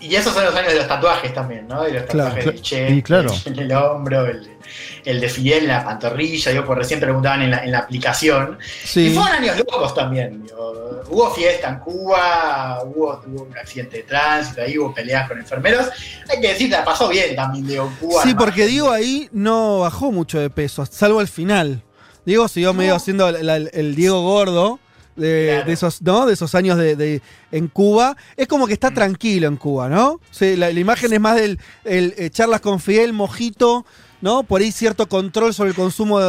Y 0.02 0.16
esos 0.16 0.34
son 0.34 0.46
los 0.46 0.56
años 0.56 0.72
de 0.74 0.80
los 0.80 0.88
tatuajes 0.88 1.34
también, 1.34 1.68
¿no? 1.68 1.84
De 1.84 1.92
los 1.94 2.04
Claro, 2.04 2.30
tatuajes 2.30 2.46
cl- 2.46 2.56
de 2.56 2.62
Che, 2.62 2.90
y 2.92 3.02
claro. 3.02 3.32
en 3.46 3.60
el 3.60 3.72
hombro, 3.74 4.26
el 4.26 4.44
de, 4.46 4.58
el 5.06 5.20
de 5.20 5.28
Fidel 5.30 5.64
en 5.64 5.68
la 5.70 5.84
pantorrilla, 5.84 6.52
yo 6.54 6.66
por 6.66 6.78
recién 6.78 7.00
preguntaban 7.00 7.42
en 7.42 7.52
la, 7.52 7.64
en 7.64 7.72
la 7.72 7.80
aplicación. 7.80 8.58
Sí. 8.86 9.08
Y 9.08 9.10
fueron 9.14 9.34
años 9.44 9.58
locos 9.58 9.94
también. 9.94 10.44
digo, 10.46 11.02
hubo 11.10 11.30
fiesta 11.34 11.70
en 11.70 11.80
Cuba, 11.80 12.82
hubo, 12.86 13.22
hubo 13.28 13.44
un 13.44 13.58
accidente 13.58 13.98
de 13.98 14.04
tránsito, 14.04 14.62
ahí 14.62 14.78
hubo 14.78 14.94
peleas 14.94 15.28
con 15.28 15.38
enfermeros. 15.38 15.88
Hay 16.30 16.40
que 16.40 16.48
decir, 16.50 16.70
la 16.70 16.86
pasó 16.86 17.08
bien 17.10 17.36
también, 17.36 17.68
digo, 17.68 17.92
Cuba. 18.00 18.24
Sí, 18.24 18.34
porque 18.36 18.66
digo 18.68 18.92
ahí 18.92 19.28
no 19.34 19.80
bajó 19.80 20.12
mucho 20.12 20.40
de 20.40 20.50
peso, 20.50 20.86
salvo 20.86 21.20
al 21.20 21.28
final. 21.28 21.82
Diego 22.26 22.48
siguió 22.48 22.74
medio 22.74 22.96
haciendo 22.96 23.28
el, 23.30 23.70
el 23.74 23.96
Diego 23.96 24.22
gordo. 24.22 24.80
De, 25.20 25.64
de 25.66 25.74
esos, 25.74 26.02
¿no? 26.02 26.26
de 26.26 26.34
esos 26.34 26.56
años 26.56 26.78
de, 26.78 26.96
de- 26.96 27.22
en 27.52 27.68
Cuba. 27.68 28.16
Es 28.38 28.48
como 28.48 28.66
que 28.68 28.74
está 28.74 28.92
tranquilo 28.92 29.48
en 29.48 29.58
Cuba, 29.58 29.90
¿no? 29.90 30.20
Sí, 30.32 30.56
la, 30.56 30.72
la 30.72 30.80
imagen 30.80 31.12
es 31.14 31.20
más 31.20 31.36
del 31.36 31.60
el, 31.84 32.14
eh, 32.18 32.30
charlas 32.30 32.62
con 32.62 32.80
Fidel, 32.80 33.14
mojito, 33.14 33.86
¿no? 34.22 34.44
Por 34.44 34.62
ahí 34.62 34.72
cierto 34.72 35.08
control 35.08 35.54
sobre 35.54 35.70
el 35.72 35.76
consumo 35.76 36.20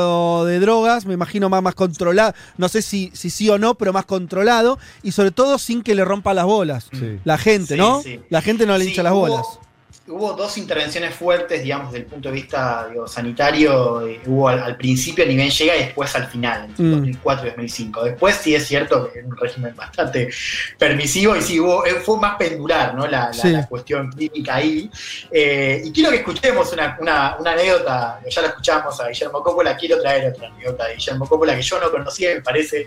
de, 0.44 0.52
de 0.52 0.60
drogas, 0.60 1.06
me 1.06 1.14
imagino 1.14 1.48
más, 1.48 1.62
más 1.62 1.74
controlado. 1.74 2.34
No 2.56 2.68
sé 2.68 2.82
si, 2.82 3.10
si 3.14 3.30
sí 3.30 3.48
o 3.50 3.58
no, 3.58 3.74
pero 3.74 3.92
más 3.92 4.04
controlado. 4.06 4.78
Y 5.02 5.12
sobre 5.12 5.30
todo 5.30 5.58
sin 5.58 5.82
que 5.82 5.94
le 5.94 6.04
rompa 6.04 6.34
las 6.34 6.44
bolas. 6.44 6.88
La 7.24 7.36
gente, 7.38 7.76
¿no? 7.76 8.02
sí. 8.02 8.20
La 8.30 8.42
gente 8.42 8.66
no 8.66 8.76
le 8.78 8.84
Sí, 8.84 8.90
hincha 8.90 9.02
las 9.02 9.12
bolas. 9.12 9.40
Hubo 9.44 9.69
dos 10.06 10.58
intervenciones 10.58 11.14
fuertes, 11.14 11.62
digamos, 11.62 11.92
desde 11.92 12.04
el 12.04 12.10
punto 12.10 12.28
de 12.30 12.34
vista 12.34 12.88
digo, 12.90 13.06
sanitario. 13.06 14.06
eh, 14.06 14.20
Hubo 14.26 14.48
al, 14.48 14.60
al 14.60 14.76
principio 14.76 15.24
a 15.24 15.26
nivel 15.28 15.50
llega 15.50 15.76
y 15.76 15.80
después 15.84 16.14
al 16.16 16.26
final, 16.26 16.64
en 16.78 16.88
Mm. 16.88 16.90
2004 16.96 17.46
y 17.46 17.50
2005. 17.50 18.04
Después 18.04 18.36
sí 18.36 18.54
es 18.54 18.66
cierto 18.66 19.10
que 19.12 19.20
era 19.20 19.28
un 19.28 19.36
régimen 19.36 19.74
bastante 19.76 20.30
permisivo 20.78 21.36
y 21.36 21.42
sí 21.42 21.60
hubo, 21.60 21.84
eh, 21.86 21.94
fue 22.04 22.18
más 22.18 22.36
pendular, 22.36 22.94
¿no? 22.94 23.06
La, 23.06 23.26
la- 23.26 23.32
Sí. 23.32 23.50
la 23.50 23.66
cuestión 23.66 24.10
clínica 24.10 24.56
ahí. 24.56 24.90
Eh, 25.30 25.82
y 25.84 25.92
quiero 25.92 26.10
que 26.10 26.16
escuchemos 26.16 26.72
una, 26.72 26.96
una- 27.00 27.36
una 27.38 27.52
anécdota, 27.52 28.20
ya 28.28 28.42
la 28.42 28.48
escuchamos 28.48 29.00
a 29.00 29.08
Guillermo 29.08 29.42
Coppola, 29.42 29.76
quiero 29.76 30.00
traer 30.00 30.32
otra 30.32 30.48
anécdota 30.48 30.86
de 30.86 30.94
Guillermo 30.96 31.26
Coppola 31.28 31.54
que 31.54 31.62
yo 31.62 31.80
no 31.80 31.90
conocía 31.90 32.32
y 32.32 32.34
me 32.36 32.40
parece 32.42 32.86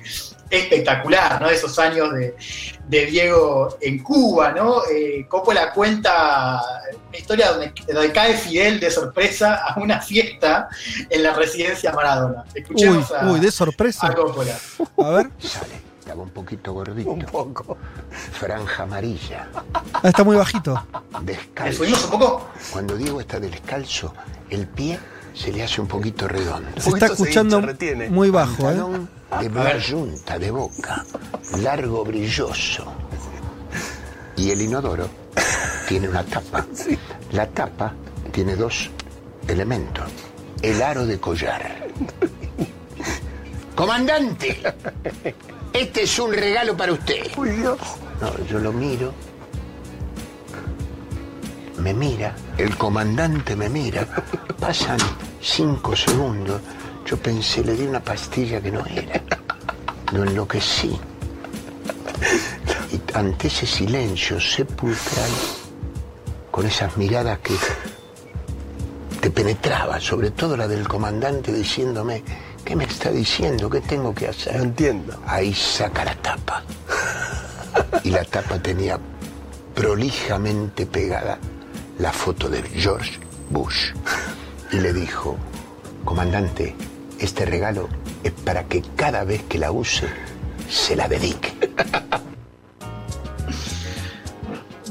espectacular, 0.49 1.41
¿no? 1.41 1.49
Esos 1.49 1.77
años 1.79 2.13
de, 2.13 2.35
de 2.87 3.05
Diego 3.05 3.77
en 3.81 4.03
Cuba, 4.03 4.51
¿no? 4.51 4.81
Eh, 4.91 5.25
Coppola 5.27 5.71
cuenta 5.71 6.61
una 7.09 7.17
historia 7.17 7.51
donde, 7.51 7.73
donde 7.91 8.11
cae 8.11 8.37
Fidel 8.37 8.79
de 8.79 8.91
sorpresa 8.91 9.55
a 9.55 9.79
una 9.79 9.99
fiesta 10.01 10.67
en 11.09 11.23
la 11.23 11.33
residencia 11.33 11.91
Maradona. 11.91 12.43
Uy, 12.53 12.61
Escuchemos 12.61 13.11
a, 13.11 13.25
uy, 13.31 13.39
de 13.39 13.51
sorpresa. 13.51 14.07
a 14.07 14.13
Coppola. 14.13 14.57
A 14.97 15.09
ver. 15.09 15.29
Estaba 15.99 16.23
un 16.23 16.29
poquito 16.31 16.73
gordito. 16.73 17.11
Un 17.11 17.21
poco. 17.25 17.77
Franja 18.33 18.83
amarilla. 18.83 19.47
Ah, 19.93 20.01
está 20.03 20.23
muy 20.23 20.35
bajito. 20.35 20.85
Descalzo. 21.21 21.65
¿Le 21.69 21.73
subimos 21.73 22.03
un 22.05 22.11
poco? 22.11 22.49
Cuando 22.71 22.97
Diego 22.97 23.21
está 23.21 23.39
descalzo, 23.39 24.13
el 24.49 24.67
pie 24.67 24.99
se 25.33 25.51
le 25.51 25.63
hace 25.63 25.79
un 25.79 25.87
poquito 25.87 26.27
redondo. 26.27 26.69
Se 26.79 26.89
está 26.89 27.05
escuchando 27.07 27.61
muy 28.09 28.29
bajo, 28.29 28.51
¿eh? 28.69 28.75
Pantalón 28.75 29.09
de 29.39 29.49
black 29.49 29.89
junta, 29.89 30.37
de 30.37 30.51
boca, 30.51 31.05
largo, 31.59 32.03
brilloso. 32.03 32.93
Y 34.35 34.51
el 34.51 34.61
inodoro 34.61 35.09
tiene 35.87 36.09
una 36.09 36.23
tapa. 36.23 36.65
La 37.31 37.47
tapa 37.47 37.93
tiene 38.31 38.55
dos 38.55 38.89
elementos. 39.47 40.05
El 40.61 40.81
aro 40.81 41.05
de 41.05 41.19
collar. 41.19 41.87
Comandante, 43.75 44.61
este 45.73 46.03
es 46.03 46.19
un 46.19 46.31
regalo 46.31 46.77
para 46.77 46.93
usted. 46.93 47.25
No, 47.35 48.45
yo 48.47 48.59
lo 48.59 48.71
miro. 48.71 49.11
Me 51.79 51.93
mira, 51.93 52.35
el 52.57 52.77
comandante 52.77 53.55
me 53.55 53.67
mira. 53.67 54.07
Pasan 54.59 54.99
cinco 55.41 55.95
segundos. 55.95 56.61
Yo 57.05 57.17
pensé, 57.17 57.63
le 57.63 57.73
di 57.73 57.85
una 57.85 57.99
pastilla 57.99 58.61
que 58.61 58.71
no 58.71 58.85
era. 58.85 59.21
Lo 60.11 60.23
enloquecí. 60.23 60.97
Y 62.93 63.01
ante 63.15 63.47
ese 63.47 63.65
silencio 63.65 64.39
sepulcral, 64.39 65.31
con 66.51 66.67
esas 66.67 66.95
miradas 66.95 67.39
que 67.39 67.55
te 69.19 69.31
penetraba, 69.31 69.99
sobre 69.99 70.29
todo 70.29 70.55
la 70.55 70.67
del 70.67 70.87
comandante 70.87 71.51
diciéndome, 71.51 72.23
¿qué 72.63 72.75
me 72.75 72.83
está 72.83 73.09
diciendo? 73.09 73.67
¿Qué 73.67 73.81
tengo 73.81 74.13
que 74.13 74.27
hacer? 74.27 74.57
No 74.57 74.63
entiendo. 74.63 75.19
Ahí 75.25 75.55
saca 75.55 76.05
la 76.05 76.13
tapa. 76.15 76.63
Y 78.03 78.11
la 78.11 78.23
tapa 78.25 78.59
tenía 78.59 78.99
prolijamente 79.73 80.85
pegada 80.85 81.39
la 81.97 82.11
foto 82.11 82.47
de 82.47 82.61
George 82.61 83.19
Bush. 83.49 83.91
Y 84.71 84.77
le 84.77 84.93
dijo, 84.93 85.35
comandante, 86.05 86.75
este 87.17 87.45
regalo 87.45 87.89
es 88.23 88.33
para 88.33 88.65
que 88.65 88.83
cada 88.95 89.23
vez 89.23 89.41
que 89.49 89.57
la 89.57 89.71
use, 89.71 90.07
se 90.69 90.95
la 90.95 91.07
dedique. 91.07 91.53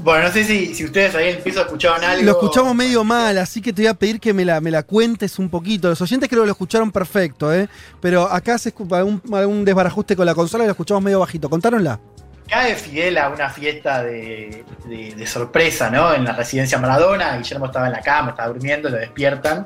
Bueno, 0.02 0.24
no 0.26 0.32
sé 0.32 0.44
si, 0.44 0.74
si 0.74 0.84
ustedes 0.84 1.14
ahí 1.14 1.28
en 1.28 1.36
el 1.36 1.42
piso 1.42 1.60
escucharon 1.60 2.02
algo. 2.02 2.24
Lo 2.24 2.32
escuchamos 2.32 2.74
medio 2.74 3.05
mal, 3.05 3.39
así 3.39 3.62
que 3.62 3.72
te 3.72 3.82
voy 3.82 3.86
a 3.89 3.94
pedir 3.94 4.18
que 4.20 4.32
me 4.34 4.44
la, 4.44 4.60
me 4.60 4.70
la 4.70 4.82
cuentes 4.82 5.39
un 5.39 5.48
poquito. 5.48 5.89
Los 5.89 6.00
oyentes 6.02 6.28
creo 6.28 6.42
que 6.42 6.47
lo 6.47 6.52
escucharon 6.52 6.90
perfecto, 6.90 7.52
¿eh? 7.55 7.68
Pero 8.00 8.22
acá 8.31 8.58
se 8.58 8.70
escucha 8.70 8.97
algún, 8.98 9.22
algún 9.32 9.64
desbarajuste 9.64 10.16
con 10.16 10.26
la 10.26 10.34
consola 10.34 10.64
y 10.64 10.66
lo 10.66 10.72
escuchamos 10.72 11.02
medio 11.05 11.20
bajito. 11.20 11.48
¿Contáronla? 11.48 12.00
Cae 12.48 12.74
Fidel 12.74 13.16
a 13.18 13.28
una 13.28 13.48
fiesta 13.48 14.02
de, 14.02 14.64
de- 14.86 15.14
de 15.16 15.26
sorpresa, 15.26 15.89
¿no? 15.89 16.12
En 16.12 16.24
la 16.24 16.32
residencia 16.32 16.76
Maradona. 16.78 17.36
Guillermo 17.39 17.66
estaba 17.66 17.86
en 17.86 17.92
la 17.92 18.00
cama, 18.00 18.31
estaba 18.31 18.48
durmiendo, 18.48 18.89
lo 18.90 18.97
despiertan. 18.97 19.64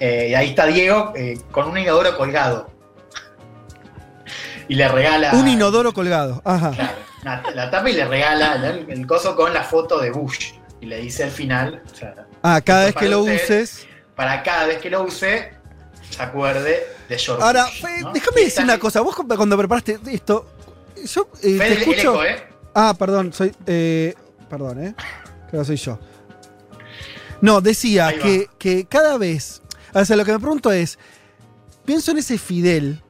eh, 0.00 0.28
y 0.30 0.34
ahí 0.34 0.48
está 0.50 0.66
Diego 0.66 1.12
eh, 1.16 1.38
con 1.52 1.68
un 1.68 1.78
inodoro 1.78 2.16
colgado. 2.16 2.70
Y 4.68 4.74
le 4.74 4.88
regala 4.88 5.32
Un 5.34 5.46
inodoro 5.46 5.92
colgado. 5.94 6.42
Ajá. 6.44 6.72
La, 7.26 7.50
la 7.54 7.70
tapa 7.70 7.90
y 7.90 7.94
le 7.94 8.04
regala 8.06 8.54
el, 8.70 8.88
el 8.90 9.06
coso 9.06 9.34
con 9.36 9.52
la 9.52 9.62
foto 9.64 9.98
de 10.00 10.10
Bush. 10.10 10.52
Y 10.80 10.86
le 10.86 10.98
dice 10.98 11.24
al 11.24 11.30
final, 11.30 11.82
o 11.90 11.94
sea, 11.94 12.14
Ah, 12.42 12.60
cada 12.60 12.84
vez 12.86 12.94
que 12.94 13.08
lo 13.08 13.20
usted, 13.20 13.34
uses. 13.62 13.86
para 14.14 14.42
cada 14.42 14.66
vez 14.66 14.78
que 14.78 14.90
lo 14.90 15.02
use, 15.02 15.52
se 16.10 16.22
acuerde 16.22 16.86
de 17.08 17.18
George 17.18 17.42
Ahora, 17.42 17.64
Bush, 17.64 17.80
Fe, 17.82 18.00
¿no? 18.02 18.12
déjame 18.12 18.40
decir 18.42 18.62
una 18.64 18.78
cosa. 18.78 19.00
Vos 19.00 19.16
cuando 19.16 19.56
preparaste 19.58 19.98
esto, 20.12 20.46
yo 21.04 21.28
eh, 21.42 21.56
Fede, 21.56 21.58
te 21.58 21.66
el 21.72 21.78
escucho. 21.78 22.12
eco, 22.14 22.24
¿eh? 22.24 22.42
Ah, 22.74 22.94
perdón, 22.98 23.32
soy. 23.32 23.52
eh, 23.66 24.14
perdón, 24.48 24.84
¿eh? 24.84 24.94
Creo 25.50 25.62
que 25.62 25.66
soy 25.66 25.76
yo. 25.76 25.98
No, 27.40 27.60
decía 27.60 28.14
que, 28.18 28.48
que 28.58 28.84
cada 28.86 29.18
vez. 29.18 29.62
O 29.92 30.04
sea, 30.04 30.16
lo 30.16 30.24
que 30.24 30.32
me 30.32 30.38
pregunto 30.38 30.70
es. 30.72 30.98
Pienso 31.84 32.10
en 32.10 32.18
ese 32.18 32.36
Fidel. 32.38 33.00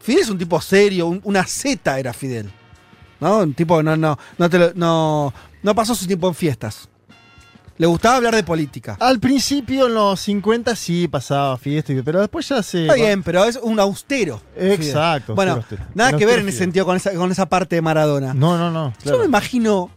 Fidel 0.00 0.20
es 0.22 0.28
un 0.28 0.38
tipo 0.38 0.60
serio, 0.60 1.06
un- 1.06 1.20
una 1.24 1.44
Z 1.46 1.98
era 1.98 2.12
Fidel. 2.12 2.50
¿No? 3.20 3.38
Un 3.38 3.54
tipo, 3.54 3.82
no, 3.82 3.96
no, 3.96 4.18
no, 4.38 4.50
te 4.50 4.58
lo- 4.58 4.72
no, 4.74 5.32
no 5.62 5.74
pasó 5.74 5.94
su 5.94 6.06
tiempo 6.06 6.28
en 6.28 6.34
fiestas. 6.34 6.88
Le 7.76 7.86
gustaba 7.86 8.16
hablar 8.16 8.34
de 8.34 8.42
política. 8.42 8.96
Al 8.98 9.20
principio, 9.20 9.86
en 9.86 9.94
los 9.94 10.18
50, 10.20 10.74
sí 10.74 11.06
pasaba 11.06 11.56
fiesta, 11.58 11.92
y- 11.92 12.02
pero 12.02 12.20
después 12.20 12.48
ya 12.48 12.60
se. 12.62 12.82
Está 12.82 12.94
bien, 12.94 13.22
pero 13.22 13.44
es 13.44 13.56
un 13.62 13.78
austero. 13.78 14.40
Fidel. 14.54 14.72
Exacto. 14.72 15.34
Bueno, 15.36 15.52
austero, 15.54 15.82
austero. 15.82 15.94
nada 15.96 16.18
que 16.18 16.26
ver 16.26 16.40
en 16.40 16.48
ese 16.48 16.52
Fidel. 16.56 16.64
sentido 16.64 16.86
con 16.86 16.96
esa, 16.96 17.12
con 17.14 17.30
esa 17.30 17.46
parte 17.48 17.76
de 17.76 17.82
Maradona. 17.82 18.34
No, 18.34 18.58
no, 18.58 18.70
no. 18.72 18.92
Yo 19.04 19.18
me 19.18 19.26
imagino 19.26 19.90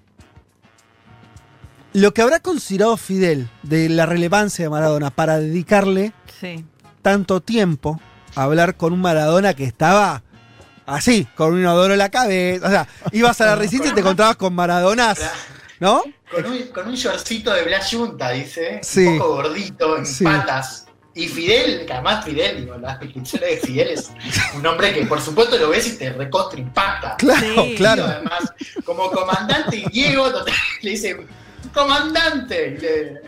lo 1.93 2.13
que 2.13 2.21
habrá 2.21 2.39
considerado 2.39 2.95
Fidel 2.97 3.49
de 3.63 3.89
la 3.89 4.05
relevancia 4.05 4.63
de 4.65 4.69
Maradona 4.69 5.09
para 5.09 5.39
dedicarle 5.39 6.13
Sí. 6.39 6.63
tanto 7.01 7.41
tiempo 7.41 7.99
a 8.35 8.43
hablar 8.43 8.77
con 8.77 8.93
un 8.93 9.01
Maradona 9.01 9.53
que 9.53 9.65
estaba 9.65 10.23
así, 10.85 11.27
con 11.35 11.53
un 11.53 11.59
inodoro 11.59 11.93
en 11.93 11.99
la 11.99 12.09
cabeza. 12.09 12.67
O 12.67 12.69
sea, 12.69 12.87
ibas 13.11 13.39
a 13.41 13.45
la 13.47 13.55
residencia 13.55 13.91
y 13.91 13.93
te 13.95 14.01
encontrabas 14.01 14.35
con 14.37 14.53
Maradonas, 14.53 15.19
¿no? 15.79 16.03
Con 16.31 16.45
un, 16.45 16.57
con 16.67 16.87
un 16.87 16.95
shortcito 16.95 17.51
de 17.53 17.63
Blas 17.63 17.89
Junta, 17.91 18.29
dice. 18.31 18.79
Sí. 18.83 19.05
Un 19.05 19.17
poco 19.19 19.35
gordito, 19.35 19.97
en 19.97 20.05
Sí. 20.05 20.23
patas. 20.23 20.85
Y 21.13 21.27
Fidel, 21.27 21.85
que 21.85 21.91
además 21.91 22.23
Fidel, 22.23 22.61
digo, 22.61 22.77
las 22.77 22.97
descripciones 23.01 23.49
de 23.49 23.57
Fidel 23.57 23.89
es 23.89 24.09
un 24.55 24.65
hombre 24.65 24.93
que 24.93 25.05
por 25.05 25.19
supuesto 25.19 25.57
lo 25.57 25.67
ves 25.69 25.85
y 25.87 25.97
te 25.97 26.09
recontra 26.13 26.57
impacta. 26.57 27.15
Claro, 27.17 27.65
Y 27.65 27.75
claro. 27.75 28.05
además, 28.05 28.39
como 28.85 29.11
comandante 29.11 29.75
y 29.75 29.89
Diego 29.89 30.29
total, 30.31 30.53
le 30.81 30.91
dice, 30.91 31.17
comandante, 31.73 32.77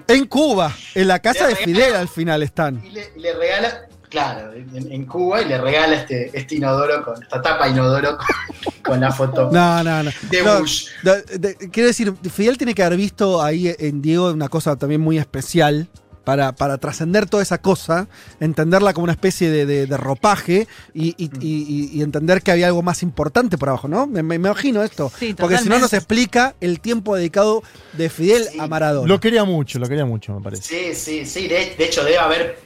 le, 0.07 0.15
En 0.15 0.25
Cuba, 0.27 0.71
en 0.95 1.07
la 1.09 1.19
casa 1.19 1.47
de 1.47 1.55
Fidel 1.57 1.95
al 1.95 2.07
final 2.07 2.41
están. 2.43 2.81
y 2.85 2.89
le- 2.91 3.11
y 3.15 3.19
le 3.19 3.33
regala, 3.33 3.81
claro, 4.13 4.53
en, 4.53 4.91
en 4.91 5.05
Cuba, 5.05 5.41
y 5.41 5.45
le 5.45 5.57
regala 5.59 5.95
este, 5.95 6.29
este 6.37 6.55
inodoro, 6.55 7.03
con 7.03 7.21
esta 7.21 7.41
tapa 7.41 7.67
inodoro 7.67 8.15
con, 8.17 8.73
con 8.83 8.99
la 9.01 9.11
foto 9.11 9.49
No, 9.51 9.83
no, 9.83 10.03
no. 10.03 10.11
de 10.29 10.43
No, 10.43 10.59
Bush. 10.59 10.85
de- 11.01 11.23
de- 11.39 11.55
quiero 11.71 11.87
decir, 11.87 12.13
Fidel 12.31 12.57
tiene 12.57 12.75
que 12.75 12.83
haber 12.83 12.97
visto 12.97 13.41
ahí 13.41 13.75
en 13.79 14.01
Diego 14.03 14.31
una 14.31 14.49
cosa 14.49 14.75
también 14.75 15.01
muy 15.01 15.17
especial 15.17 15.87
para, 16.23 16.53
para 16.53 16.77
trascender 16.77 17.27
toda 17.27 17.41
esa 17.43 17.57
cosa, 17.57 18.07
entenderla 18.39 18.93
como 18.93 19.05
una 19.05 19.13
especie 19.13 19.49
de, 19.49 19.65
de- 19.65 19.87
de 19.87 19.97
ropaje 19.97 20.67
y, 20.93 21.09
y- 21.17 21.29
y- 21.41 21.89
y 21.91 22.01
entender 22.03 22.41
que 22.43 22.51
había 22.51 22.67
algo 22.67 22.81
más 22.83 23.01
importante 23.03 23.57
por 23.57 23.69
abajo, 23.69 23.87
¿no? 23.87 24.05
Me, 24.07 24.35
imagino 24.35 24.83
esto. 24.83 25.11
Sí, 25.19 25.33
Porque 25.33 25.57
si 25.57 25.67
no 25.67 25.79
nos 25.79 25.91
explica 25.91 26.53
el 26.61 26.79
tiempo 26.79 27.15
dedicado 27.15 27.61
de 27.93 28.09
Fidel 28.09 28.47
a 28.59 28.67
Maradona. 28.67 29.07
Lo 29.07 29.19
quería 29.19 29.43
mucho, 29.43 29.79
lo 29.79 29.87
quería 29.89 30.05
mucho, 30.05 30.33
me 30.35 30.41
parece. 30.41 30.63
Sí, 30.63 30.93
sí, 30.95 31.25
sí. 31.25 31.47
De, 31.49 31.75
de 31.77 31.83
hecho, 31.85 32.03
debe 32.05 32.19
haber. 32.19 32.57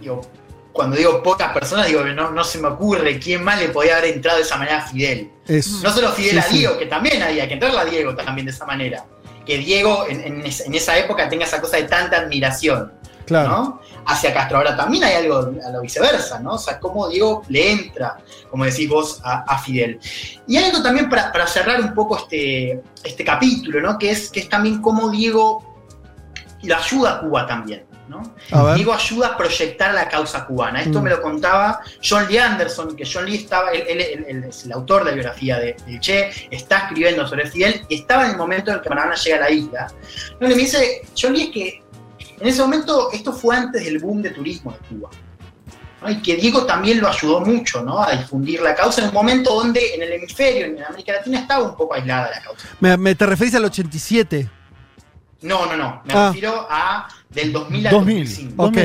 digo, 0.00 0.22
cuando 0.78 0.96
digo 0.96 1.20
pocas 1.24 1.52
personas, 1.52 1.88
digo 1.88 2.04
que 2.04 2.12
no, 2.14 2.30
no 2.30 2.44
se 2.44 2.58
me 2.58 2.68
ocurre 2.68 3.18
quién 3.18 3.42
más 3.42 3.58
le 3.60 3.70
podía 3.70 3.96
haber 3.98 4.12
entrado 4.14 4.38
de 4.38 4.44
esa 4.44 4.56
manera 4.56 4.78
a 4.78 4.86
Fidel. 4.86 5.28
No 5.82 5.90
solo 5.92 6.12
Fidel 6.12 6.30
sí, 6.34 6.38
a 6.38 6.42
sí. 6.42 6.58
Diego, 6.58 6.78
que 6.78 6.86
también 6.86 7.20
había 7.20 7.48
que 7.48 7.54
entrarle 7.54 7.80
a 7.80 7.84
Diego 7.84 8.14
también 8.14 8.46
de 8.46 8.52
esa 8.52 8.64
manera. 8.64 9.04
Que 9.44 9.58
Diego 9.58 10.06
en, 10.08 10.20
en 10.20 10.46
es- 10.46 10.60
en 10.60 10.72
esa 10.76 10.96
época 10.96 11.28
tenga 11.28 11.44
esa 11.46 11.60
cosa 11.60 11.78
de 11.78 11.82
tanta 11.82 12.18
admiración. 12.18 12.92
Claro. 13.26 13.48
¿no? 13.48 13.80
Hacia 14.06 14.32
Castro. 14.32 14.58
Ahora 14.58 14.76
también 14.76 15.02
hay 15.02 15.14
algo 15.16 15.38
a 15.66 15.70
lo 15.70 15.80
viceversa, 15.82 16.38
¿no? 16.38 16.52
O 16.54 16.58
sea, 16.58 16.78
cómo 16.78 17.08
Diego 17.08 17.42
le 17.48 17.72
entra, 17.72 18.16
como 18.48 18.64
decís 18.64 18.88
vos, 18.88 19.20
a, 19.24 19.40
a 19.52 19.58
Fidel. 19.58 19.98
Y 20.46 20.56
hay 20.56 20.64
algo 20.70 20.80
también 20.82 21.10
para, 21.10 21.32
para 21.32 21.46
cerrar 21.48 21.80
un 21.80 21.92
poco 21.92 22.16
este, 22.16 22.80
este 23.02 23.24
capítulo, 23.24 23.80
¿no? 23.82 23.98
Que 23.98 24.12
es, 24.12 24.30
que 24.30 24.40
es 24.40 24.48
también 24.48 24.80
cómo 24.80 25.10
Diego 25.10 25.62
lo 26.62 26.76
ayuda 26.76 27.16
a 27.16 27.20
Cuba 27.20 27.46
también. 27.46 27.84
¿No? 28.08 28.34
Diego 28.74 28.92
ayuda 28.94 29.28
a 29.28 29.36
proyectar 29.36 29.92
la 29.94 30.08
causa 30.08 30.44
cubana. 30.46 30.80
Esto 30.82 31.00
Mm. 31.00 31.02
me 31.02 31.10
lo 31.10 31.20
contaba 31.22 31.80
John 32.02 32.26
Lee 32.28 32.38
Anderson, 32.38 32.96
que 32.96 33.04
John 33.10 33.26
Lee 33.26 33.36
estaba, 33.36 33.70
él, 33.70 33.84
él- 33.88 34.00
él- 34.00 34.24
él 34.28 34.44
es 34.44 34.64
el 34.64 34.72
autor 34.72 35.04
de 35.04 35.10
la 35.10 35.14
biografía 35.16 35.58
de, 35.58 35.76
Che, 36.00 36.30
está 36.50 36.78
escribiendo 36.78 37.26
sobre 37.26 37.48
Fidel 37.50 37.82
y 37.88 37.96
estaba 38.00 38.24
en 38.24 38.32
el 38.32 38.36
momento 38.36 38.70
en 38.70 38.76
el 38.78 38.82
que 38.82 38.88
Maradona 38.88 39.14
llega 39.16 39.36
a 39.36 39.40
la 39.40 39.50
isla. 39.50 39.86
No, 40.40 40.46
y 40.46 40.50
me 40.50 40.56
dice, 40.56 41.02
John 41.20 41.32
Lee 41.34 41.44
es 41.44 41.50
que 41.50 41.82
en 42.40 42.46
ese 42.48 42.62
momento 42.62 43.10
esto 43.12 43.32
fue 43.32 43.56
antes 43.56 43.84
del 43.84 43.98
boom 43.98 44.22
de 44.22 44.30
turismo 44.30 44.72
de 44.72 44.78
Cuba. 44.88 45.10
¿no? 46.00 46.08
Y 46.10 46.22
que 46.22 46.36
Diego 46.36 46.64
también 46.64 47.00
lo 47.00 47.08
ayudó 47.08 47.40
mucho 47.40 47.82
¿no? 47.82 48.00
a 48.00 48.12
difundir 48.12 48.60
la 48.62 48.72
causa 48.74 49.00
en 49.02 49.08
un 49.08 49.14
momento 49.14 49.52
donde 49.52 49.94
en 49.96 50.02
el 50.02 50.12
hemisferio, 50.12 50.66
en 50.66 50.82
América 50.84 51.12
Latina, 51.14 51.40
estaba 51.40 51.64
un 51.64 51.76
poco 51.76 51.94
aislada 51.94 52.30
la 52.30 52.40
causa. 52.40 52.68
Me, 52.78 52.96
me- 52.96 53.14
te 53.16 53.26
referís 53.26 53.54
al 53.56 53.64
87. 53.64 54.48
No, 55.42 55.66
no, 55.66 55.76
no. 55.76 56.02
Me 56.04 56.14
Ah. 56.14 56.28
refiero 56.28 56.66
a 56.70 57.08
del 57.30 57.52
2000 57.52 57.86
al 57.86 57.92
2000. 57.92 58.24
2005. 58.24 58.62
Ok. 58.64 58.76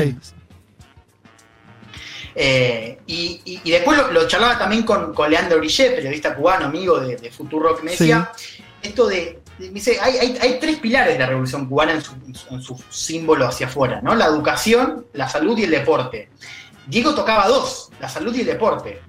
Eh, 2.36 2.98
y, 3.06 3.40
y- 3.44 3.60
y 3.62 3.70
después 3.70 3.96
lo, 3.96 4.10
lo 4.10 4.26
charlaba 4.26 4.58
también 4.58 4.82
con, 4.82 5.14
con 5.14 5.30
Leandro 5.30 5.58
Brillet, 5.58 5.94
periodista 5.94 6.34
cubano, 6.34 6.66
amigo 6.66 6.98
de, 6.98 7.16
de 7.16 7.30
Futuro, 7.30 7.76
que 7.76 7.82
me 7.84 7.92
decía 7.92 8.32
esto 8.82 9.06
de. 9.06 9.40
de- 9.58 9.66
me 9.68 9.74
dice, 9.74 9.98
hay, 10.00 10.16
hay- 10.18 10.38
hay 10.40 10.58
tres 10.58 10.78
pilares 10.78 11.12
de 11.14 11.20
la 11.20 11.26
revolución 11.26 11.66
cubana 11.68 11.92
en 11.92 12.02
su, 12.02 12.12
en 12.50 12.60
su 12.60 12.76
símbolo 12.90 13.46
hacia 13.46 13.66
afuera, 13.68 14.00
¿no? 14.02 14.14
La 14.16 14.26
educación, 14.26 15.06
la 15.12 15.28
salud 15.28 15.56
y 15.58 15.62
el 15.64 15.70
deporte. 15.70 16.28
Diego 16.88 17.14
tocaba 17.14 17.46
dos, 17.46 17.90
la 18.00 18.08
salud 18.08 18.34
y 18.34 18.40
el 18.40 18.46
deporte. 18.46 19.00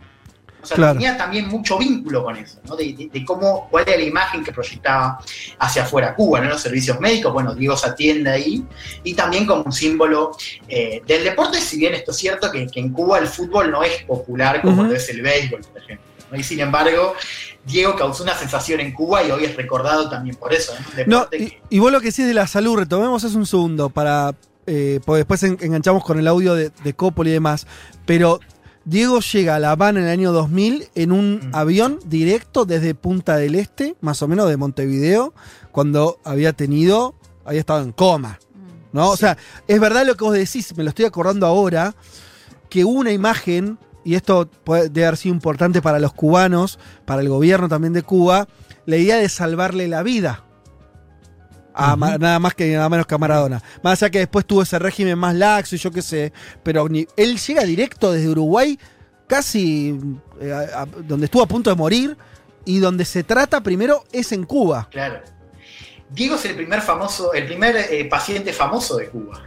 O 0.65 0.67
sea, 0.67 0.75
Claro. 0.77 0.93
tenía 0.93 1.15
también 1.15 1.47
mucho 1.47 1.77
vínculo 1.77 2.23
con 2.23 2.35
eso, 2.35 2.57
¿no? 2.67 2.75
De, 2.75 2.93
de- 2.93 3.09
de 3.13 3.23
cómo, 3.25 3.67
cuál 3.69 3.83
era 3.87 3.97
la 3.97 4.03
imagen 4.03 4.43
que 4.43 4.51
proyectaba 4.51 5.19
hacia 5.59 5.83
afuera 5.83 6.15
Cuba, 6.15 6.41
¿no? 6.41 6.49
Los 6.49 6.61
servicios 6.61 6.99
médicos, 6.99 7.31
bueno, 7.31 7.53
Diego 7.55 7.77
se 7.77 7.87
atiende 7.87 8.29
ahí, 8.31 8.63
y 9.03 9.13
también 9.13 9.45
como 9.45 9.63
un 9.63 9.71
símbolo 9.71 10.35
eh, 10.67 11.01
del 11.07 11.23
deporte, 11.23 11.61
si 11.61 11.77
bien 11.77 11.93
esto 11.93 12.11
es 12.11 12.17
cierto 12.17 12.51
que, 12.51 12.67
que 12.67 12.79
en 12.79 12.89
Cuba 12.91 13.19
el 13.19 13.27
fútbol 13.27 13.71
no 13.71 13.83
es 13.83 14.03
popular 14.03 14.61
como 14.61 14.83
lo 14.83 14.93
es 14.95 15.07
el 15.09 15.21
béisbol, 15.21 15.61
por 15.61 15.81
ejemplo. 15.81 16.05
¿no? 16.31 16.37
Y 16.39 16.43
sin 16.43 16.59
embargo, 16.59 17.13
Diego 17.65 17.95
causó 17.95 18.23
una 18.23 18.35
sensación 18.35 18.79
en 18.79 18.91
Cuba 18.93 19.23
y 19.23 19.29
hoy 19.31 19.45
es 19.45 19.55
recordado 19.55 20.09
también 20.09 20.35
por 20.35 20.51
eso. 20.53 20.73
¿no? 21.05 21.27
Y, 21.31 21.53
y 21.69 21.79
vos 21.79 21.91
lo 21.91 21.99
que 22.01 22.07
decís 22.07 22.25
de 22.25 22.33
la 22.33 22.47
salud, 22.47 22.77
retomemos 22.77 23.23
eso 23.23 23.37
un 23.37 23.45
segundo 23.45 23.89
para. 23.89 24.33
Eh, 24.67 24.99
porque 25.05 25.17
después 25.19 25.43
en- 25.43 25.59
enganchamos 25.61 26.03
con 26.03 26.17
el 26.17 26.27
audio 26.27 26.55
de, 26.55 26.71
de 26.83 26.93
Coppola 26.95 27.29
y 27.29 27.33
demás. 27.33 27.67
Pero 28.07 28.39
Diego 28.85 29.19
llega 29.19 29.55
a 29.55 29.59
La 29.59 29.71
Habana 29.71 29.99
en 29.99 30.05
el 30.05 30.11
año 30.11 30.31
2000 30.31 30.89
en 30.93 31.11
un 31.11 31.49
avión 31.53 31.99
directo 32.05 32.65
desde 32.65 32.93
Punta 32.93 33.35
del 33.35 33.55
Este, 33.55 33.95
más 33.99 34.21
o 34.21 34.27
menos 34.27 34.47
de 34.47 34.57
Montevideo, 34.57 35.33
cuando 35.71 36.19
había 36.23 36.53
tenido. 36.53 37.15
había 37.43 37.59
estado 37.59 37.81
en 37.81 37.91
coma. 37.91 38.39
¿No? 38.93 39.09
O 39.09 39.17
sea, 39.17 39.37
es 39.67 39.79
verdad 39.79 40.05
lo 40.05 40.15
que 40.15 40.23
vos 40.23 40.33
decís, 40.33 40.77
me 40.77 40.83
lo 40.83 40.89
estoy 40.89 41.05
acordando 41.05 41.47
ahora, 41.47 41.95
que 42.69 42.85
hubo 42.85 42.99
una 42.99 43.11
imagen, 43.11 43.77
y 44.05 44.15
esto 44.15 44.47
puede, 44.63 44.87
debe 44.89 45.07
haber 45.07 45.17
sido 45.17 45.35
importante 45.35 45.81
para 45.81 45.99
los 45.99 46.13
cubanos, 46.13 46.79
para 47.05 47.21
el 47.21 47.27
gobierno 47.27 47.67
también 47.67 47.91
de 47.91 48.03
Cuba, 48.03 48.47
la 48.85 48.95
idea 48.95 49.17
de 49.17 49.27
salvarle 49.27 49.87
la 49.89 50.01
vida. 50.01 50.44
A 51.77 51.95
Nada 51.97 52.39
más 52.39 52.53
que 52.55 52.73
nada 52.73 52.87
menos 52.89 53.05
que 53.05 53.15
a 53.15 53.17
Maradona. 53.17 53.61
Más 53.83 54.01
allá 54.01 54.09
que 54.09 54.19
después 54.19 54.45
tuvo 54.45 54.61
ese 54.61 54.79
régimen 54.79 55.17
más 55.17 55.35
laxo 55.35 55.75
y 55.75 55.77
yo 55.77 55.91
qué 55.91 56.01
sé. 56.01 56.31
Pero 56.63 56.87
ni- 56.87 57.05
él 57.17 57.37
llega 57.37 57.63
directo 57.63 58.11
desde 58.13 58.29
Uruguay, 58.29 58.79
casi 59.27 59.99
eh, 60.39 60.51
a- 60.53 60.81
a- 60.81 60.85
donde 60.85 61.25
estuvo 61.25 61.43
a 61.43 61.47
punto 61.47 61.69
de 61.69 61.75
morir. 61.75 62.17
Y 62.67 62.79
donde 62.79 63.05
se 63.05 63.23
trata 63.23 63.61
primero 63.61 64.03
es 64.11 64.31
en 64.31 64.43
Cuba. 64.43 64.87
Claro. 64.89 65.19
Diego 66.09 66.35
es 66.35 66.45
el 66.45 66.55
primer 66.55 66.81
famoso, 66.81 67.33
el 67.33 67.45
primer 67.45 67.75
eh, 67.75 68.05
paciente 68.05 68.53
famoso 68.53 68.97
de 68.97 69.09
Cuba, 69.09 69.43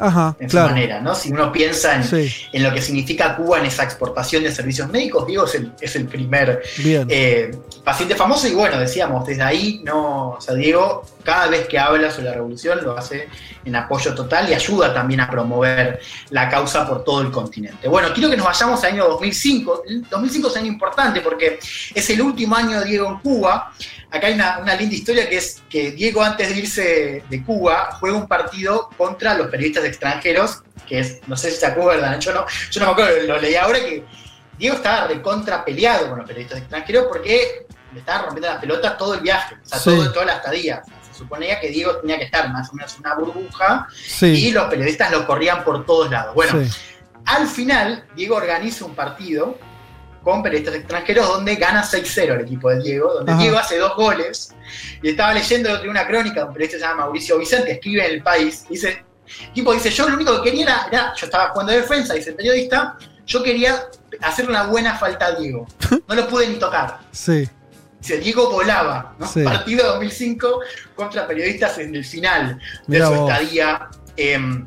Ajá, 0.00 0.36
en 0.38 0.48
claro. 0.48 0.68
su 0.68 0.74
manera, 0.74 1.00
¿no? 1.00 1.14
Si 1.14 1.30
uno 1.30 1.52
piensa 1.52 1.94
en, 1.94 2.04
Sí, 2.04 2.32
en 2.52 2.62
lo 2.62 2.72
que 2.72 2.80
significa 2.80 3.36
Cuba 3.36 3.58
en 3.58 3.66
esa 3.66 3.84
exportación 3.84 4.42
de 4.42 4.52
servicios 4.52 4.88
médicos, 4.88 5.26
Diego 5.26 5.44
es 5.44 5.54
el, 5.54 5.72
es 5.80 5.94
el 5.96 6.06
primer 6.06 6.62
eh, 6.84 7.50
paciente 7.84 8.14
famoso 8.14 8.48
y 8.48 8.54
bueno, 8.54 8.78
decíamos, 8.78 9.26
desde 9.26 9.42
ahí 9.42 9.82
no, 9.84 10.30
o 10.30 10.40
sea, 10.40 10.54
Diego 10.54 11.04
cada 11.22 11.48
vez 11.48 11.68
que 11.68 11.78
habla 11.78 12.10
sobre 12.10 12.26
la 12.26 12.34
revolución 12.34 12.80
lo 12.82 12.96
hace 12.96 13.28
en 13.64 13.76
apoyo 13.76 14.14
total 14.14 14.48
y 14.48 14.54
ayuda 14.54 14.92
también 14.92 15.20
a 15.20 15.30
promover 15.30 16.00
la 16.30 16.48
causa 16.48 16.86
por 16.88 17.04
todo 17.04 17.20
el 17.20 17.30
continente. 17.30 17.88
Bueno, 17.88 18.08
quiero 18.14 18.30
que 18.30 18.36
nos 18.36 18.46
vayamos 18.46 18.82
al 18.84 18.92
año 18.92 19.08
2005. 19.08 19.82
El 19.86 20.08
2005 20.08 20.48
es 20.48 20.54
un 20.54 20.58
año 20.60 20.72
importante 20.72 21.20
porque 21.20 21.58
es 21.94 22.10
el 22.10 22.22
último 22.22 22.56
año 22.56 22.80
de 22.80 22.86
Diego 22.86 23.08
en 23.08 23.18
Cuba. 23.18 23.72
Acá 24.12 24.26
hay 24.26 24.34
una, 24.34 24.58
una 24.58 24.74
linda 24.74 24.94
historia 24.96 25.28
que 25.28 25.36
es 25.36 25.62
que 25.68 25.92
Diego 25.92 26.22
antes 26.22 26.48
de 26.48 26.56
irse 26.56 27.24
de 27.28 27.44
Cuba 27.44 27.90
juega 28.00 28.16
un 28.16 28.26
partido 28.26 28.90
contra 28.96 29.34
los 29.34 29.46
periodistas 29.48 29.84
extranjeros, 29.84 30.62
que 30.88 30.98
es, 30.98 31.20
no 31.28 31.36
sé 31.36 31.50
si 31.52 31.58
se 31.58 31.66
acuerdan, 31.66 32.20
yo 32.20 32.32
no, 32.32 32.44
yo 32.70 32.80
no 32.80 32.86
me 32.86 32.92
acuerdo, 32.92 33.22
lo 33.26 33.38
leí 33.40 33.54
ahora 33.54 33.78
que 33.78 34.04
Diego 34.58 34.76
estaba 34.76 35.06
recontra 35.06 35.64
peleado 35.64 36.08
con 36.08 36.18
los 36.18 36.26
periodistas 36.26 36.58
extranjeros 36.58 37.06
porque 37.08 37.66
le 37.92 38.00
estaban 38.00 38.22
rompiendo 38.26 38.48
las 38.48 38.58
pelotas 38.60 38.98
todo 38.98 39.14
el 39.14 39.20
viaje, 39.20 39.54
o 39.64 39.68
sea, 39.68 39.78
Sí. 39.78 39.90
todo, 39.90 40.12
toda 40.12 40.24
la 40.26 40.34
estadía. 40.34 40.82
O 40.84 40.86
sea, 40.88 40.96
se 41.12 41.18
suponía 41.18 41.60
que 41.60 41.68
Diego 41.68 41.96
tenía 41.98 42.18
que 42.18 42.24
estar 42.24 42.50
más 42.52 42.68
o 42.70 42.74
menos 42.74 42.92
en 42.94 43.00
una 43.00 43.14
burbuja 43.14 43.86
Sí. 43.92 44.26
y 44.26 44.50
los 44.52 44.64
periodistas 44.68 45.10
lo 45.12 45.26
corrían 45.26 45.62
por 45.64 45.86
todos 45.86 46.10
lados. 46.10 46.34
Bueno, 46.34 46.62
Sí. 46.64 46.70
al 47.26 47.46
final, 47.46 48.04
Diego 48.16 48.36
organiza 48.36 48.84
un 48.84 48.94
partido 48.94 49.56
con 50.22 50.42
periodistas 50.42 50.74
extranjeros 50.76 51.26
donde 51.28 51.56
gana 51.56 51.82
6-0 51.82 52.34
el 52.34 52.40
equipo 52.42 52.68
de 52.70 52.80
Diego, 52.82 53.14
donde 53.14 53.32
Ajá. 53.32 53.40
Diego 53.40 53.58
hace 53.58 53.78
dos 53.78 53.94
goles. 53.96 54.54
Y 55.02 55.10
estaba 55.10 55.32
leyendo 55.34 55.78
de 55.78 55.88
una 55.88 56.06
crónica 56.06 56.40
de 56.40 56.46
un 56.46 56.52
periodista 56.52 56.76
que 56.76 56.82
se 56.82 56.88
llama 56.88 57.02
Mauricio 57.04 57.38
Vicente, 57.38 57.72
escribe 57.72 58.06
en 58.06 58.12
El 58.14 58.22
País, 58.22 58.64
dice, 58.68 59.04
el 59.46 59.52
tipo 59.52 59.72
dice, 59.72 59.90
yo 59.90 60.08
lo 60.08 60.14
único 60.14 60.42
que 60.42 60.50
quería 60.50 60.64
era, 60.64 60.86
era- 60.90 61.14
yo 61.16 61.26
estaba 61.26 61.48
jugando 61.50 61.72
de 61.72 61.80
defensa, 61.80 62.14
dice 62.14 62.30
el 62.30 62.36
periodista, 62.36 62.96
yo 63.26 63.42
quería 63.42 63.86
hacer 64.22 64.48
una 64.48 64.64
buena 64.64 64.96
falta 64.98 65.26
a 65.26 65.32
Diego. 65.32 65.66
No 66.08 66.14
lo 66.14 66.26
pude 66.28 66.48
ni 66.48 66.56
tocar. 66.56 66.98
Sí. 67.12 67.48
Dice, 68.00 68.18
Diego 68.18 68.50
volaba, 68.50 69.14
¿no? 69.18 69.26
Sí. 69.26 69.42
Partido 69.42 69.86
2005 69.92 70.60
contra 70.96 71.26
periodistas 71.26 71.78
en 71.78 71.94
el 71.94 72.04
final 72.04 72.58
de 72.86 72.98
su 73.00 73.10
vos. 73.14 73.30
estadía 73.30 73.88
em, 74.16 74.66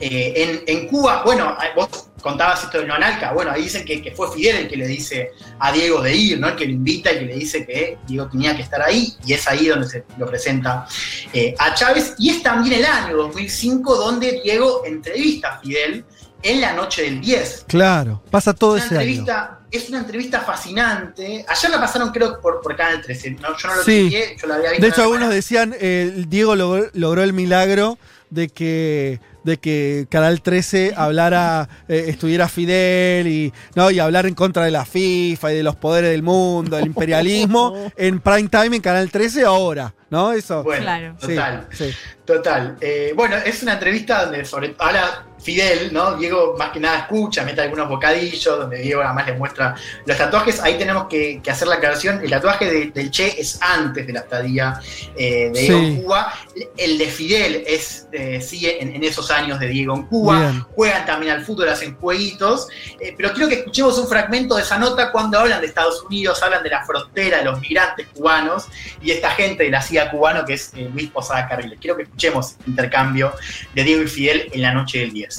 eh, 0.00 0.62
en, 0.66 0.78
en 0.78 0.88
Cuba. 0.88 1.22
Bueno, 1.24 1.56
vos 1.76 2.10
contabas 2.24 2.64
esto 2.64 2.80
de 2.80 2.86
Nonalca, 2.86 3.32
bueno, 3.32 3.50
ahí 3.52 3.62
dicen 3.64 3.84
que, 3.84 4.00
que 4.02 4.10
fue 4.12 4.32
Fidel 4.34 4.56
el 4.56 4.68
que 4.68 4.76
le 4.76 4.86
dice 4.88 5.30
a 5.60 5.70
Diego 5.70 6.00
de 6.00 6.16
ir, 6.16 6.40
¿no? 6.40 6.48
El 6.48 6.56
que 6.56 6.64
lo 6.64 6.72
invita 6.72 7.12
y 7.12 7.18
que 7.18 7.24
le 7.26 7.34
dice 7.36 7.66
que 7.66 7.98
Diego 8.06 8.26
tenía 8.28 8.56
que 8.56 8.62
estar 8.62 8.80
ahí, 8.80 9.12
y 9.26 9.34
es 9.34 9.46
ahí 9.46 9.66
donde 9.68 9.86
se 9.86 10.04
lo 10.18 10.26
presenta 10.26 10.86
eh, 11.34 11.54
a 11.58 11.74
Chávez. 11.74 12.14
Y 12.18 12.30
es 12.30 12.42
también 12.42 12.80
el 12.80 12.86
año 12.86 13.14
2005 13.18 13.94
donde 13.96 14.40
Diego 14.42 14.82
entrevista 14.86 15.48
a 15.56 15.60
Fidel 15.60 16.04
en 16.42 16.60
la 16.60 16.72
noche 16.72 17.02
del 17.02 17.20
10. 17.20 17.64
Claro. 17.68 18.22
Pasa 18.30 18.52
todo 18.54 18.72
Una 18.74 18.84
ese 18.84 18.98
año. 18.98 19.24
es 19.70 19.88
una 19.90 19.98
entrevista 19.98 20.40
fascinante. 20.40 21.44
Ayer 21.48 21.70
la 21.70 21.80
pasaron, 21.80 22.10
creo, 22.10 22.40
por, 22.40 22.60
por 22.62 22.74
Canal 22.76 23.00
13. 23.02 23.30
¿no? 23.32 23.56
Yo 23.56 23.68
no 23.68 23.74
lo 23.76 23.82
Sí. 23.82 24.10
chequeé, 24.10 24.36
yo 24.40 24.46
la 24.46 24.54
había 24.56 24.70
visto. 24.70 24.82
De 24.82 24.88
hecho, 24.88 25.02
algunos 25.02 25.30
decían, 25.30 25.74
eh, 25.78 26.24
Diego 26.28 26.56
logró, 26.56 26.90
logró 26.94 27.22
el 27.22 27.32
milagro 27.32 27.98
de 28.30 28.48
que, 28.48 29.20
de 29.44 29.58
que 29.58 30.06
Canal 30.10 30.42
13 30.42 30.94
hablara, 30.96 31.68
eh, 31.88 32.06
estuviera 32.08 32.48
Fidel 32.48 33.26
y, 33.26 33.52
¿no? 33.74 33.90
y 33.90 33.98
hablar 34.00 34.26
en 34.26 34.34
contra 34.34 34.64
de 34.64 34.70
la 34.70 34.84
FIFA 34.84 35.52
y 35.52 35.56
de 35.56 35.62
los 35.62 35.76
poderes 35.76 36.10
del 36.10 36.22
mundo, 36.22 36.76
del 36.76 36.86
imperialismo, 36.86 37.92
en 37.96 38.20
prime 38.20 38.48
time 38.48 38.76
en 38.76 38.82
Canal 38.82 39.10
13 39.10 39.44
ahora, 39.44 39.94
¿no? 40.10 40.32
Eso. 40.32 40.62
Bueno, 40.62 40.82
Claro. 40.82 41.16
Sí, 41.20 41.28
total. 41.28 41.66
sí. 41.70 41.90
Total. 42.24 42.76
Eh, 42.80 43.12
bueno, 43.14 43.36
es 43.36 43.62
una 43.62 43.74
entrevista 43.74 44.24
donde 44.24 44.44
sobre 44.44 44.74
habla 44.78 45.26
Fidel, 45.44 45.92
¿no? 45.92 46.16
Diego 46.16 46.56
más 46.58 46.70
que 46.70 46.80
nada 46.80 46.98
escucha, 47.00 47.44
mete 47.44 47.60
algunos 47.60 47.88
bocadillos, 47.88 48.58
donde 48.58 48.78
Diego 48.78 49.02
además 49.02 49.26
le 49.26 49.34
muestra 49.34 49.74
los 50.06 50.16
tatuajes. 50.16 50.60
Ahí 50.60 50.78
tenemos 50.78 51.06
que, 51.08 51.40
que 51.42 51.50
hacer 51.50 51.68
la 51.68 51.76
aclaración. 51.76 52.20
El 52.24 52.30
tatuaje 52.30 52.64
de- 52.70 52.90
del 52.90 53.10
Che 53.10 53.38
es 53.40 53.58
antes 53.60 54.06
de 54.06 54.12
la 54.12 54.20
estadía 54.20 54.80
eh, 55.16 55.50
de 55.52 55.60
Diego 55.60 55.78
Sí. 55.78 55.84
en 55.86 56.02
Cuba. 56.02 56.32
El 56.76 56.98
de 56.98 57.06
Fidel 57.06 57.64
es 57.66 58.06
eh, 58.12 58.40
sigue 58.40 58.82
en, 58.82 58.94
en 58.94 59.04
esos 59.04 59.30
años 59.30 59.60
de 59.60 59.68
Diego 59.68 59.94
en 59.94 60.02
Cuba. 60.04 60.38
Bien. 60.40 60.60
Juegan 60.74 61.04
también 61.06 61.32
al 61.32 61.44
fútbol, 61.44 61.68
hacen 61.68 61.96
jueguitos. 61.96 62.68
Eh, 63.00 63.14
pero 63.16 63.32
quiero 63.32 63.48
que 63.48 63.56
escuchemos 63.56 63.98
un 63.98 64.08
fragmento 64.08 64.56
de 64.56 64.62
esa 64.62 64.78
nota 64.78 65.12
cuando 65.12 65.38
hablan 65.38 65.60
de 65.60 65.66
Estados 65.66 66.02
Unidos, 66.04 66.42
hablan 66.42 66.62
de 66.62 66.70
la 66.70 66.84
frontera, 66.84 67.38
de 67.38 67.44
los 67.44 67.60
migrantes 67.60 68.06
cubanos 68.14 68.66
y 69.02 69.10
esta 69.10 69.30
gente 69.30 69.64
de 69.64 69.70
la 69.70 69.82
CIA 69.82 70.10
cubano 70.10 70.44
que 70.44 70.54
es 70.54 70.72
Luis 70.92 71.10
Posada 71.10 71.46
Carriles. 71.48 71.78
Quiero 71.80 71.96
que 71.96 72.04
escuchemos 72.04 72.54
el 72.64 72.70
intercambio 72.70 73.32
de 73.74 73.82
Diego 73.84 74.02
y 74.02 74.06
Fidel 74.08 74.48
en 74.52 74.62
la 74.62 74.72
noche 74.72 74.98
del 75.00 75.12
10. 75.12 75.33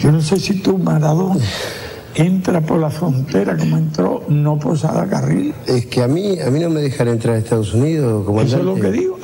Yo 0.00 0.10
no 0.10 0.22
sé 0.22 0.38
si 0.38 0.54
tú, 0.54 0.78
Maradona, 0.78 1.44
entra 2.14 2.60
por 2.60 2.78
la 2.80 2.90
frontera 2.90 3.56
como 3.56 3.76
entró, 3.76 4.24
no 4.28 4.58
Posada 4.58 5.06
Carril. 5.06 5.54
Es 5.66 5.86
que 5.86 6.02
a 6.02 6.08
mí, 6.08 6.40
a 6.40 6.50
mí 6.50 6.58
no 6.58 6.70
me 6.70 6.80
dejan 6.80 7.08
entrar 7.08 7.34
a 7.34 7.38
Estados 7.38 7.74
Unidos, 7.74 8.24
comandante. 8.24 8.62
Eso 8.62 8.70
es 8.70 8.78
lo 8.78 8.82
que 8.82 8.92
digo. 8.92 9.18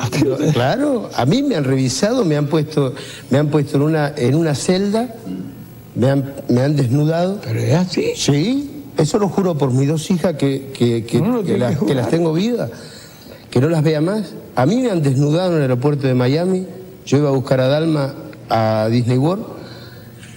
Claro, 0.52 1.08
a 1.14 1.24
mí 1.24 1.42
me 1.42 1.56
han 1.56 1.64
revisado, 1.64 2.24
me 2.24 2.36
han 2.36 2.46
puesto, 2.46 2.94
me 3.30 3.38
han 3.38 3.48
puesto 3.48 3.76
en 3.76 3.82
una, 3.82 4.12
en 4.16 4.34
una 4.34 4.54
celda, 4.54 5.14
me 5.94 6.10
han, 6.10 6.34
me 6.48 6.60
han 6.60 6.76
desnudado. 6.76 7.40
¿Pero 7.42 7.58
es 7.58 7.74
así? 7.74 8.12
Sí, 8.14 8.84
eso 8.98 9.18
lo 9.18 9.28
juro 9.28 9.56
por 9.56 9.72
mis 9.72 9.88
dos 9.88 10.10
hijas 10.10 10.36
que, 10.36 10.72
que, 10.74 11.04
que, 11.04 11.20
No 11.20 11.42
las, 11.42 12.10
tengo 12.10 12.34
vivas, 12.34 12.70
que 13.50 13.60
no 13.60 13.68
las 13.68 13.82
vea 13.82 14.02
más. 14.02 14.34
A 14.54 14.66
mí 14.66 14.76
me 14.76 14.90
han 14.90 15.02
desnudado 15.02 15.52
en 15.52 15.56
el 15.56 15.62
aeropuerto 15.62 16.06
de 16.06 16.14
Miami, 16.14 16.66
yo 17.06 17.18
iba 17.18 17.28
a 17.28 17.32
buscar 17.32 17.60
a 17.60 17.68
Dalma 17.68 18.14
a 18.48 18.88
Disney 18.90 19.18
World, 19.18 19.55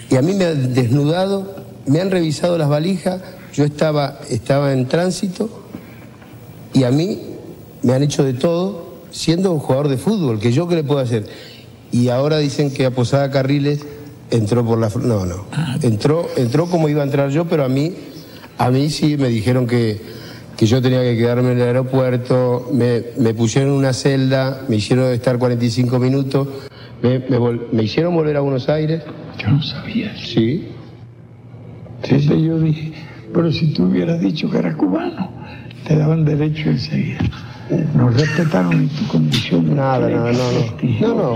y 0.10 0.16
a 0.16 0.22
mí 0.22 0.34
me 0.34 0.46
han 0.46 0.74
desnudado, 0.74 1.56
me 1.86 2.02
han 2.02 2.12
revisado 2.12 2.58
las 2.58 2.70
valijas, 2.70 3.22
yo 3.54 3.64
estaba, 3.64 4.20
estaba 4.30 4.74
en 4.74 4.88
tránsito, 4.88 5.50
y 6.74 6.84
a 6.84 6.92
mí 6.92 7.20
me 7.84 7.94
han 7.94 8.04
hecho 8.04 8.24
de 8.24 8.34
todo 8.34 8.90
siendo 9.12 9.52
un 9.52 9.60
jugador 9.60 9.88
de 9.88 9.98
fútbol, 9.98 10.40
que 10.40 10.52
yo 10.52 10.68
qué 10.68 10.76
le 10.76 10.84
puedo 10.84 11.00
hacer. 11.00 11.26
Y 11.92 12.10
ahora 12.10 12.38
dicen 12.38 12.72
que 12.72 12.86
a 12.86 12.92
Posada 12.92 13.32
Carriles 13.32 13.86
entró 14.30 14.64
por 14.66 14.80
la... 14.80 14.90
No, 14.90 15.26
no. 15.26 15.46
Entró, 15.82 16.28
entró 16.38 16.68
como 16.68 16.90
iba 16.90 17.02
a 17.02 17.06
entrar 17.06 17.30
yo, 17.30 17.46
pero 17.46 17.64
a 17.64 17.70
mí, 17.70 17.94
a 18.58 18.70
mí 18.70 18.90
sí 18.90 19.18
me 19.18 19.30
dijeron 19.30 19.66
que, 19.66 20.00
que 20.56 20.66
yo 20.68 20.82
tenía 20.82 21.02
que 21.02 21.18
quedarme 21.18 21.52
en 21.52 21.60
el 21.60 21.68
aeropuerto, 21.68 22.70
me, 22.72 23.04
me 23.18 23.34
pusieron 23.34 23.72
en 23.72 23.78
una 23.78 23.94
celda, 23.94 24.64
me 24.68 24.76
hicieron 24.76 25.12
estar 25.12 25.40
45 25.40 25.98
minutos, 26.00 26.48
me, 27.02 27.20
me 27.72 27.84
hicieron 27.84 28.14
volver 28.14 28.38
a 28.38 28.42
Buenos 28.42 28.70
Aires. 28.70 29.02
Yo 29.40 29.48
no 29.50 29.62
sabía. 29.62 30.16
Sí. 30.18 30.68
Entonces 32.04 32.42
yo 32.42 32.60
dije, 32.60 32.94
pero 33.34 33.52
si 33.52 33.74
tú 33.74 33.86
hubieras 33.86 34.20
dicho 34.20 34.50
que 34.50 34.58
era 34.58 34.76
cubano, 34.76 35.32
te 35.88 35.96
daban 35.96 36.26
derecho 36.26 36.70
enseguida. 36.70 37.20
No 37.96 38.10
respetaron 38.10 38.82
ni 38.82 38.88
tu 38.88 39.08
condición. 39.08 39.76
Nada, 39.76 40.10
nada, 40.10 40.32
no, 40.32 40.52
no. 40.52 41.16
No, 41.16 41.36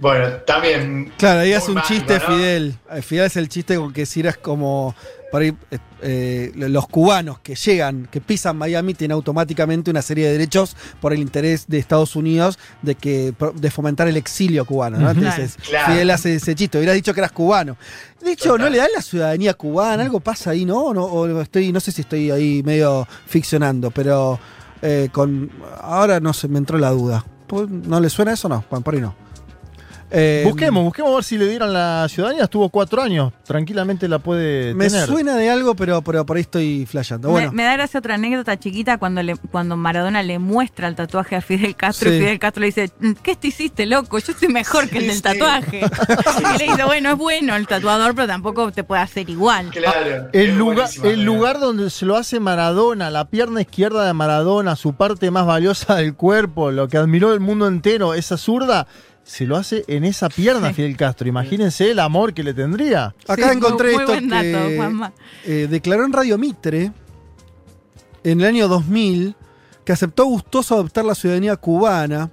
Bueno, 0.00 0.28
también. 0.46 1.12
Claro, 1.16 1.40
ahí 1.40 1.52
hace 1.52 1.70
un 1.70 1.80
chiste 1.82 2.14
¿no? 2.14 2.20
Fidel. 2.20 2.74
Eh, 2.90 3.02
Fidel 3.02 3.26
es 3.26 3.36
el 3.36 3.48
chiste 3.48 3.76
con 3.76 3.92
que 3.92 4.04
Cira 4.04 4.30
es 4.30 4.36
como. 4.36 4.94
Por 5.32 5.40
ahí, 5.40 5.56
eh, 5.70 5.78
eh, 6.02 6.52
los 6.54 6.86
cubanos 6.88 7.38
que 7.38 7.54
llegan, 7.54 8.06
que 8.10 8.20
pisan 8.20 8.58
Miami, 8.58 8.92
tienen 8.92 9.14
automáticamente 9.14 9.90
una 9.90 10.02
serie 10.02 10.26
de 10.26 10.32
derechos 10.32 10.76
por 11.00 11.14
el 11.14 11.20
interés 11.20 11.64
de 11.68 11.78
Estados 11.78 12.16
Unidos 12.16 12.58
de 12.82 12.94
que 12.96 13.32
de 13.54 13.70
fomentar 13.70 14.06
el 14.08 14.18
exilio 14.18 14.66
cubano. 14.66 14.98
¿no? 14.98 15.10
Entonces, 15.10 15.56
Claro. 15.66 15.94
Fidel 15.94 16.10
hace 16.10 16.34
ese 16.34 16.54
chiste. 16.54 16.76
Hubiera 16.76 16.92
dicho 16.92 17.14
que 17.14 17.20
eras 17.20 17.32
cubano. 17.32 17.78
De 18.22 18.32
hecho, 18.32 18.58
¿no 18.58 18.68
le 18.68 18.76
dan 18.76 18.90
la 18.94 19.00
ciudadanía 19.00 19.54
cubana? 19.54 20.02
Algo 20.02 20.20
pasa 20.20 20.50
ahí, 20.50 20.66
¿no? 20.66 20.84
O 20.84 20.94
no, 20.94 21.04
o 21.04 21.40
estoy, 21.40 21.72
no 21.72 21.80
sé 21.80 21.92
si 21.92 22.02
estoy 22.02 22.30
ahí 22.30 22.62
medio 22.62 23.08
ficcionando, 23.26 23.90
pero 23.90 24.38
eh, 24.82 25.08
con 25.12 25.50
ahora 25.80 26.20
no 26.20 26.34
se 26.34 26.46
me 26.46 26.58
entró 26.58 26.76
la 26.76 26.90
duda. 26.90 27.24
¿No 27.68 28.00
le 28.00 28.10
suena 28.10 28.34
eso? 28.34 28.50
No, 28.50 28.62
por 28.62 28.94
ahí 28.94 29.00
no. 29.00 29.21
Eh, 30.12 30.42
busquemos, 30.46 30.84
busquemos 30.84 31.10
a 31.12 31.14
ver 31.16 31.24
si 31.24 31.38
le 31.38 31.48
dieron 31.48 31.72
la 31.72 32.06
ciudadanía. 32.08 32.44
Estuvo 32.44 32.68
cuatro 32.68 33.00
años. 33.02 33.32
Tranquilamente 33.44 34.08
la 34.08 34.18
puede 34.18 34.74
Me 34.74 34.88
tener. 34.88 35.06
suena 35.06 35.36
de 35.36 35.50
algo, 35.50 35.74
pero, 35.74 36.02
pero 36.02 36.26
por 36.26 36.36
ahí 36.36 36.42
estoy 36.42 36.86
flasheando. 36.86 37.28
Me- 37.28 37.32
Bueno, 37.32 37.52
Me, 37.52 37.64
da 37.64 37.72
gracia 37.74 37.98
otra 37.98 38.14
anécdota 38.14 38.58
chiquita 38.58 38.98
cuando 38.98 39.22
le, 39.22 39.36
cuando 39.36 39.76
Maradona 39.76 40.22
le 40.22 40.38
muestra 40.38 40.88
el 40.88 40.94
tatuaje 40.94 41.36
a 41.36 41.40
Fidel 41.40 41.74
Castro 41.76 42.10
Sí. 42.10 42.16
y 42.16 42.20
Fidel 42.20 42.38
Castro 42.38 42.60
le 42.60 42.66
dice, 42.66 42.90
"Mm, 43.00 43.12
¿qué 43.22 43.36
te 43.36 43.48
hiciste, 43.48 43.86
loco? 43.86 44.18
Yo 44.18 44.32
estoy 44.32 44.48
mejor 44.48 44.88
que 44.88 44.98
el 44.98 45.06
del 45.08 45.22
tatuaje. 45.22 45.80
y 45.80 46.58
le 46.58 46.64
dice, 46.64 46.84
bueno, 46.84 47.10
es 47.12 47.16
bueno 47.18 47.56
el 47.56 47.66
tatuador, 47.66 48.14
pero 48.14 48.26
tampoco 48.26 48.70
te 48.72 48.84
puede 48.84 49.02
hacer 49.02 49.28
igual. 49.30 49.70
Claro. 49.70 50.28
El 50.32 50.56
lugar, 50.58 50.88
el 51.04 51.24
lugar 51.24 51.58
donde 51.58 51.88
se 51.90 52.04
lo 52.06 52.16
hace 52.16 52.40
Maradona, 52.40 53.10
la 53.10 53.24
pierna 53.26 53.60
izquierda 53.62 54.04
de 54.06 54.12
Maradona, 54.12 54.76
su 54.76 54.92
parte 54.94 55.30
más 55.30 55.46
valiosa 55.46 55.94
del 55.96 56.14
cuerpo, 56.14 56.70
lo 56.70 56.88
que 56.88 56.96
admiró 56.98 57.32
el 57.32 57.40
mundo 57.40 57.66
entero, 57.66 58.14
esa 58.14 58.36
zurda, 58.36 58.86
se 59.24 59.46
lo 59.46 59.56
hace 59.56 59.84
en 59.86 60.04
esa 60.04 60.28
pierna 60.28 60.72
Fidel 60.72 60.96
Castro. 60.96 61.28
Imagínense 61.28 61.90
el 61.90 61.98
amor 61.98 62.34
que 62.34 62.42
le 62.42 62.54
tendría. 62.54 63.14
acá 63.26 63.52
encontré 63.52 63.92
esto 63.92 64.06
buen 64.06 64.28
dato, 64.28 64.42
que 64.42 65.62
eh, 65.62 65.68
declaró 65.68 66.04
en 66.04 66.12
Radio 66.12 66.38
Mitre 66.38 66.92
en 68.24 68.40
el 68.40 68.46
año 68.46 68.68
2000 68.68 69.36
que 69.84 69.92
aceptó 69.92 70.24
gustoso 70.26 70.74
adoptar 70.74 71.04
la 71.04 71.14
ciudadanía 71.14 71.56
cubana 71.56 72.30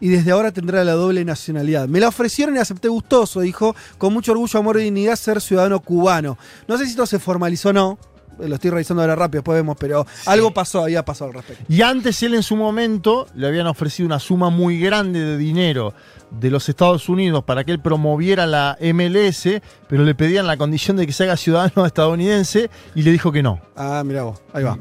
y 0.00 0.08
desde 0.08 0.32
ahora 0.32 0.50
tendrá 0.50 0.82
la 0.84 0.92
doble 0.92 1.24
nacionalidad. 1.24 1.88
Me 1.88 2.00
la 2.00 2.08
ofrecieron 2.08 2.56
y 2.56 2.58
acepté 2.58 2.88
gustoso, 2.88 3.40
dijo, 3.40 3.74
con 3.98 4.12
mucho 4.12 4.32
orgullo, 4.32 4.58
amor 4.58 4.80
y 4.80 4.84
dignidad 4.84 5.16
ser 5.16 5.40
ciudadano 5.40 5.80
cubano. 5.80 6.36
No 6.66 6.76
sé 6.76 6.84
si 6.84 6.90
esto 6.90 7.06
se 7.06 7.20
formalizó 7.20 7.68
o 7.68 7.72
no, 7.72 7.98
lo 8.38 8.54
estoy 8.54 8.70
revisando 8.70 9.02
ahora 9.02 9.14
rápido, 9.14 9.40
después 9.40 9.56
vemos, 9.56 9.76
pero 9.78 10.06
algo 10.26 10.52
pasó, 10.52 10.82
había 10.82 11.04
pasado 11.04 11.30
al 11.30 11.34
respecto. 11.34 11.64
Y 11.68 11.82
antes 11.82 12.22
él 12.22 12.34
en 12.34 12.42
su 12.42 12.56
momento 12.56 13.26
le 13.34 13.46
habían 13.46 13.66
ofrecido 13.66 14.06
una 14.06 14.18
suma 14.18 14.50
muy 14.50 14.80
grande 14.80 15.20
de 15.20 15.36
dinero 15.36 15.94
de 16.30 16.50
los 16.50 16.68
Estados 16.68 17.08
Unidos 17.08 17.44
para 17.44 17.64
que 17.64 17.72
él 17.72 17.80
promoviera 17.80 18.46
la 18.46 18.78
MLS, 18.80 19.48
pero 19.88 20.04
le 20.04 20.14
pedían 20.14 20.46
la 20.46 20.56
condición 20.56 20.96
de 20.96 21.06
que 21.06 21.12
se 21.12 21.24
haga 21.24 21.36
ciudadano 21.36 21.86
estadounidense 21.86 22.70
y 22.94 23.02
le 23.02 23.10
dijo 23.10 23.32
que 23.32 23.42
no. 23.42 23.60
Ah, 23.76 24.02
mira 24.04 24.22
vos, 24.22 24.40
ahí 24.52 24.64
va. 24.64 24.78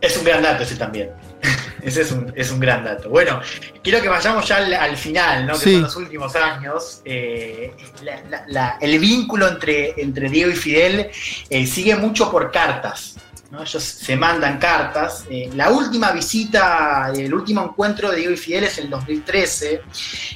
Es 0.00 0.16
un 0.16 0.24
gran 0.24 0.42
dato 0.42 0.64
ese 0.64 0.76
también. 0.76 1.10
ese 1.82 2.02
es 2.02 2.12
un, 2.12 2.32
es 2.36 2.50
un 2.50 2.60
gran 2.60 2.84
dato. 2.84 3.08
Bueno, 3.08 3.40
quiero 3.82 4.00
que 4.00 4.08
vayamos 4.08 4.46
ya 4.46 4.56
al, 4.58 4.72
al 4.74 4.96
final, 4.96 5.46
¿no? 5.46 5.54
Que 5.54 5.58
Sí. 5.60 5.72
son 5.74 5.82
los 5.82 5.96
últimos 5.96 6.36
años. 6.36 7.00
Eh, 7.04 7.72
la- 8.02 8.20
la- 8.30 8.44
la- 8.48 8.78
el 8.80 8.98
vínculo 8.98 9.48
entre, 9.48 10.00
entre 10.00 10.28
Diego 10.28 10.50
y 10.50 10.54
Fidel 10.56 11.10
eh, 11.50 11.66
sigue 11.66 11.96
mucho 11.96 12.30
por 12.30 12.50
cartas. 12.50 13.16
Ellos 13.60 13.82
se 13.82 14.16
mandan 14.16 14.58
cartas. 14.58 15.24
Eh, 15.28 15.50
la 15.54 15.70
última 15.70 16.10
visita, 16.12 17.12
el 17.14 17.32
último 17.32 17.62
encuentro 17.62 18.10
de 18.10 18.16
Diego 18.18 18.32
y 18.32 18.36
Fidel 18.36 18.64
es 18.64 18.78
el 18.78 18.88
2013. 18.88 19.82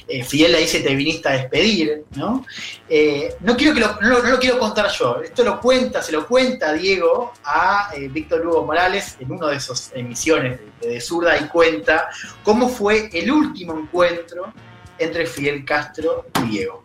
Eh, 0.07 0.23
Fidel 0.23 0.51
le 0.51 0.59
dice, 0.59 0.81
te 0.81 0.95
viniste 0.95 1.29
a 1.29 1.31
despedir, 1.33 2.03
¿no? 2.15 2.45
Eh, 2.87 3.35
no, 3.41 3.57
quiero 3.57 3.73
que 3.73 3.79
lo, 3.79 3.99
no, 4.01 4.21
no 4.21 4.29
lo 4.29 4.39
quiero 4.39 4.59
contar 4.59 4.89
yo. 4.89 5.21
Esto 5.21 5.43
lo 5.43 5.59
cuenta, 5.59 6.01
se 6.01 6.11
lo 6.11 6.27
cuenta 6.27 6.73
Diego 6.73 7.33
a 7.43 7.89
eh, 7.95 8.07
Víctor 8.07 8.45
Hugo 8.45 8.65
Morales 8.65 9.15
en 9.19 9.31
una 9.31 9.47
de 9.47 9.59
sus 9.59 9.91
emisiones 9.93 10.59
de, 10.81 10.87
de 10.89 11.01
Zurda 11.01 11.37
y 11.37 11.45
cuenta 11.47 12.09
cómo 12.43 12.69
fue 12.69 13.09
el 13.13 13.31
último 13.31 13.77
encuentro 13.77 14.53
entre 14.99 15.25
Fidel 15.25 15.65
Castro 15.65 16.27
y 16.43 16.49
Diego. 16.49 16.83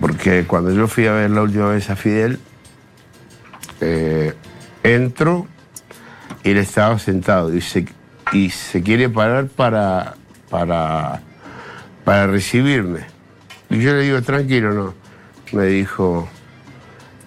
Porque 0.00 0.44
cuando 0.46 0.72
yo 0.72 0.88
fui 0.88 1.06
a 1.06 1.12
ver 1.12 1.30
la 1.30 1.42
última 1.42 1.70
vez 1.70 1.88
a 1.90 1.96
Fidel, 1.96 2.38
eh, 3.80 4.34
entro 4.84 5.48
y 6.44 6.50
él 6.50 6.58
estaba 6.58 6.98
sentado 6.98 7.52
y 7.52 7.60
se, 7.60 7.86
y 8.32 8.50
se 8.50 8.82
quiere 8.82 9.08
parar 9.08 9.48
para, 9.48 10.14
para, 10.50 11.22
para 12.04 12.26
recibirme. 12.28 13.00
Y 13.70 13.80
yo 13.80 13.92
le 13.94 14.02
digo, 14.02 14.22
tranquilo, 14.22 14.72
no. 14.72 14.94
Me 15.52 15.66
dijo, 15.66 16.28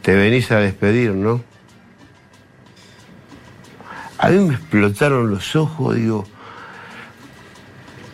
te 0.02 0.16
venís 0.16 0.52
a 0.52 0.60
despedir, 0.60 1.12
¿no? 1.12 1.42
A 4.20 4.30
mí 4.30 4.40
me 4.40 4.56
explotaron 4.56 5.30
los 5.30 5.56
ojos, 5.56 5.96
digo, 5.96 6.26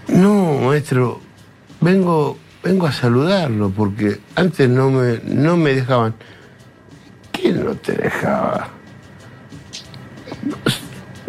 no, 0.08 0.60
maestro, 0.60 1.22
vengo, 1.80 2.38
vengo 2.64 2.88
a 2.88 2.92
saludarlo 2.92 3.70
porque 3.70 4.20
antes 4.36 4.70
no 4.70 4.90
me, 4.90 5.20
no 5.24 5.58
me 5.58 5.74
dejaban. 5.74 6.14
¿Quién 7.32 7.64
no 7.64 7.76
te 7.76 7.94
dejaba? 7.94 8.70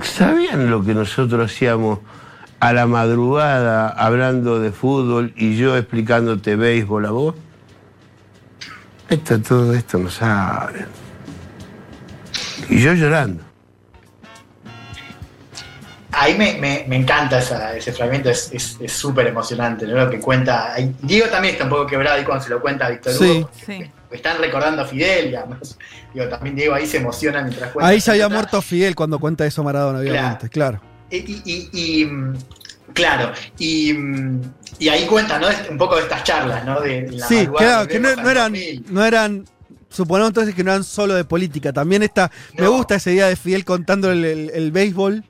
¿Sabían 0.02 0.70
lo 0.70 0.84
que 0.84 0.94
nosotros 0.94 1.50
hacíamos 1.50 2.00
a 2.60 2.72
la 2.72 2.86
madrugada 2.86 3.88
hablando 3.88 4.60
de 4.60 4.72
fútbol 4.72 5.32
y 5.36 5.56
yo 5.56 5.76
explicándote 5.76 6.56
béisbol 6.56 7.06
a 7.06 7.10
vos? 7.10 7.34
Esto, 9.08 9.40
todo 9.40 9.74
esto 9.74 9.98
no 9.98 10.10
saben. 10.10 10.86
Y 12.68 12.80
yo 12.80 12.94
llorando. 12.94 13.53
Ahí 16.16 16.36
me, 16.36 16.54
me- 16.58 16.84
me 16.88 16.96
encanta 16.96 17.38
esa- 17.38 17.76
ese 17.76 17.92
fragmento, 17.92 18.30
es 18.30 18.50
es- 18.52 18.76
es 18.80 18.92
súper 18.92 19.26
emocionante, 19.26 19.86
¿no? 19.86 19.96
Lo 20.04 20.10
que 20.10 20.20
cuenta. 20.20 20.72
ahí- 20.74 20.94
Diego 21.02 21.28
también 21.28 21.54
está 21.54 21.64
un 21.64 21.70
poco 21.70 21.86
quebrado 21.86 22.20
y 22.20 22.24
cuando 22.24 22.44
se 22.44 22.50
lo 22.50 22.60
cuenta 22.60 22.86
a 22.86 22.90
Víctor 22.90 23.12
Sí. 23.12 23.24
Hugo, 23.24 23.50
están 24.10 24.38
recordando 24.38 24.82
a 24.82 24.84
Fidel 24.86 25.30
y 25.30 25.34
además, 25.34 25.76
digo, 26.12 26.28
también 26.28 26.54
Diego 26.56 26.74
ahí 26.74 26.86
se 26.86 26.98
emociona 26.98 27.42
mientras 27.42 27.70
cuenta. 27.72 27.88
Ahí 27.88 27.98
ya 28.00 28.12
había 28.12 28.28
muerto 28.28 28.62
Fidel 28.62 28.94
cuando 28.94 29.18
cuenta 29.18 29.44
eso 29.46 29.62
Maradona, 29.64 29.98
obviamente, 29.98 30.48
claro. 30.48 30.80
Y, 31.10 31.16
y- 31.16 31.42
y- 31.44 31.70
y, 31.72 32.10
claro, 32.92 33.32
y, 33.58 33.92
y 34.78 34.88
ahí 34.88 35.06
cuenta, 35.06 35.38
¿no? 35.38 35.48
Un 35.70 35.78
poco 35.78 35.96
de 35.96 36.02
estas 36.02 36.22
charlas, 36.24 36.64
¿no? 36.64 36.80
De, 36.80 37.02
de 37.02 37.12
la 37.12 37.26
Sí, 37.26 37.46
claro, 37.46 37.88
que 37.88 37.98
no, 37.98 38.08
eran, 38.10 38.52
2000. 38.52 38.84
no 38.90 39.04
eran, 39.04 39.44
suponemos 39.88 40.30
entonces 40.30 40.54
que 40.54 40.64
no 40.64 40.70
eran 40.72 40.84
solo 40.84 41.14
de 41.14 41.24
política, 41.24 41.72
también 41.72 42.02
está, 42.02 42.30
me 42.56 42.68
gusta 42.68 42.96
esa 42.96 43.10
idea 43.10 43.26
de 43.28 43.36
Fidel 43.36 43.64
contando 43.64 44.10
el, 44.10 44.24
el- 44.24 44.50
el 44.54 44.72
béisbol. 44.72 45.24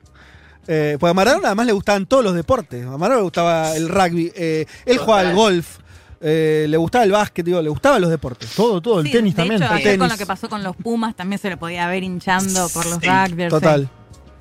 Eh, 0.67 0.97
porque 0.99 1.11
a 1.11 1.13
Maradona 1.13 1.47
además 1.49 1.65
le 1.67 1.73
gustaban 1.73 2.05
todos 2.05 2.23
los 2.23 2.33
deportes. 2.33 2.85
A 2.85 2.91
Maradona 2.97 3.17
le 3.17 3.23
gustaba 3.23 3.75
el 3.75 3.87
rugby. 3.89 4.31
eh, 4.35 4.65
él 4.85 4.97
jugaba 4.97 5.21
al 5.21 5.35
golf. 5.35 5.77
eh, 6.21 6.65
le 6.69 6.77
gustaba 6.77 7.03
el 7.03 7.11
básquet, 7.11 7.45
digo, 7.45 7.61
le 7.61 7.69
gustaban 7.69 8.01
los 8.01 8.09
deportes. 8.09 8.49
Todo, 8.55 8.81
todo, 8.81 8.99
el 9.01 9.05
Sí, 9.05 9.11
tenis 9.11 9.35
de 9.35 9.43
también. 9.43 9.61
hecho, 9.61 9.89
el 9.89 9.99
con 9.99 10.09
lo 10.09 10.17
que 10.17 10.25
pasó 10.25 10.49
con 10.49 10.63
los 10.63 10.75
Pumas 10.75 11.15
también 11.15 11.39
se 11.39 11.49
le 11.49 11.57
podía 11.57 11.87
ver 11.87 12.03
hinchando 12.03 12.67
por 12.69 12.85
los 12.87 12.99
Sí, 12.99 13.07
rugbyers. 13.07 13.49
Total. 13.51 13.89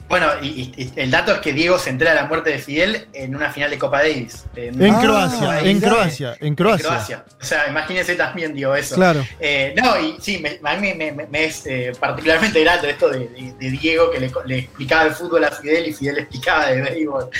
Bueno, 0.06 0.26
y, 0.42 0.46
y- 0.76 0.92
el 0.96 1.10
dato 1.10 1.32
es 1.32 1.38
que 1.40 1.52
Diego 1.54 1.78
se 1.78 1.88
entera 1.88 2.10
de 2.12 2.16
la 2.20 2.26
muerte 2.26 2.50
de 2.50 2.58
Fidel 2.58 3.08
en 3.14 3.34
una 3.34 3.50
final 3.50 3.70
de 3.70 3.78
Copa 3.78 3.98
Davis. 4.02 4.44
En 4.54 4.92
Ah, 4.92 5.00
Croacia, 5.00 5.60
en 5.60 5.80
Croacia, 5.80 6.36
en 6.40 6.46
En 6.48 6.54
Croacia. 6.54 6.86
Croacia. 6.88 7.24
O 7.40 7.44
sea, 7.44 7.68
imagínense 7.68 8.14
también, 8.14 8.54
digo, 8.54 8.74
eso. 8.76 8.96
Claro. 8.96 9.26
Eh, 9.40 9.74
no, 9.82 9.98
y 9.98 10.16
sí, 10.20 10.38
me- 10.38 10.60
a 10.62 10.76
mí 10.76 10.92
me, 10.94 11.10
me- 11.10 11.26
me 11.26 11.44
es 11.46 11.66
eh, 11.66 11.92
particularmente 11.98 12.60
grato 12.60 12.86
esto 12.86 13.08
de, 13.08 13.20
de- 13.28 13.54
de 13.58 13.70
Diego, 13.70 14.10
que 14.10 14.20
le, 14.20 14.30
le 14.44 14.58
explicaba 14.58 15.04
el 15.06 15.14
fútbol 15.14 15.42
a 15.44 15.50
Fidel 15.50 15.88
y 15.88 15.94
Fidel 15.94 16.16
le 16.16 16.20
explicaba 16.20 16.66
de 16.66 16.82
béisbol 16.82 17.30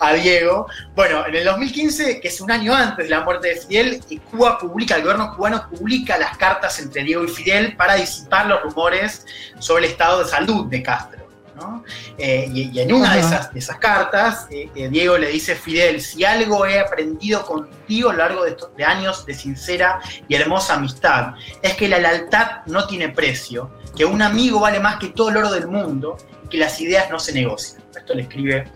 a 0.00 0.12
Diego. 0.14 0.66
Bueno, 0.96 1.24
en 1.24 1.36
el 1.36 1.44
2015, 1.44 2.20
que 2.20 2.28
es 2.28 2.40
un 2.40 2.50
año 2.50 2.74
antes 2.74 3.04
de 3.06 3.10
la 3.10 3.20
muerte 3.20 3.48
de 3.48 3.56
Fidel, 3.60 4.00
y 4.08 4.18
Cuba 4.18 4.58
publica, 4.58 4.96
el 4.96 5.02
gobierno 5.02 5.34
cubano 5.36 5.66
publica 5.70 6.18
las 6.18 6.36
cartas 6.36 6.78
entre 6.80 7.04
Diego 7.04 7.22
y 7.24 7.28
Fidel 7.28 7.76
para 7.76 7.94
disipar 7.94 8.46
los 8.46 8.60
rumores 8.62 9.24
sobre 9.60 9.86
el 9.86 9.92
estado 9.92 10.24
de 10.24 10.28
salud 10.28 10.66
de 10.66 10.82
Castro. 10.82 11.27
¿No? 11.58 11.84
Eh, 12.16 12.48
y, 12.52 12.70
y 12.76 12.80
en 12.80 12.92
una 12.92 13.14
de 13.14 13.20
esas, 13.20 13.52
de 13.52 13.58
esas 13.58 13.78
cartas, 13.78 14.46
eh, 14.50 14.70
eh, 14.74 14.88
Diego 14.88 15.18
le 15.18 15.28
dice 15.28 15.52
a 15.52 15.56
Fidel, 15.56 16.00
si 16.00 16.24
algo 16.24 16.64
he 16.66 16.78
aprendido 16.78 17.44
contigo 17.44 18.10
a 18.10 18.12
lo 18.12 18.18
largo 18.18 18.44
de 18.44 18.50
estos 18.50 18.74
de 18.76 18.84
años 18.84 19.26
de 19.26 19.34
sincera 19.34 20.00
y 20.28 20.34
hermosa 20.34 20.74
amistad, 20.74 21.34
es 21.62 21.74
que 21.74 21.88
la 21.88 21.98
lealtad 21.98 22.64
no 22.66 22.86
tiene 22.86 23.08
precio, 23.08 23.70
que 23.96 24.04
un 24.04 24.22
amigo 24.22 24.60
vale 24.60 24.80
más 24.80 24.98
que 24.98 25.08
todo 25.08 25.30
el 25.30 25.36
oro 25.38 25.50
del 25.50 25.66
mundo 25.66 26.16
y 26.44 26.48
que 26.48 26.58
las 26.58 26.80
ideas 26.80 27.10
no 27.10 27.18
se 27.18 27.32
negocian. 27.32 27.82
Esto 27.94 28.14
le 28.14 28.22
escribe 28.22 28.70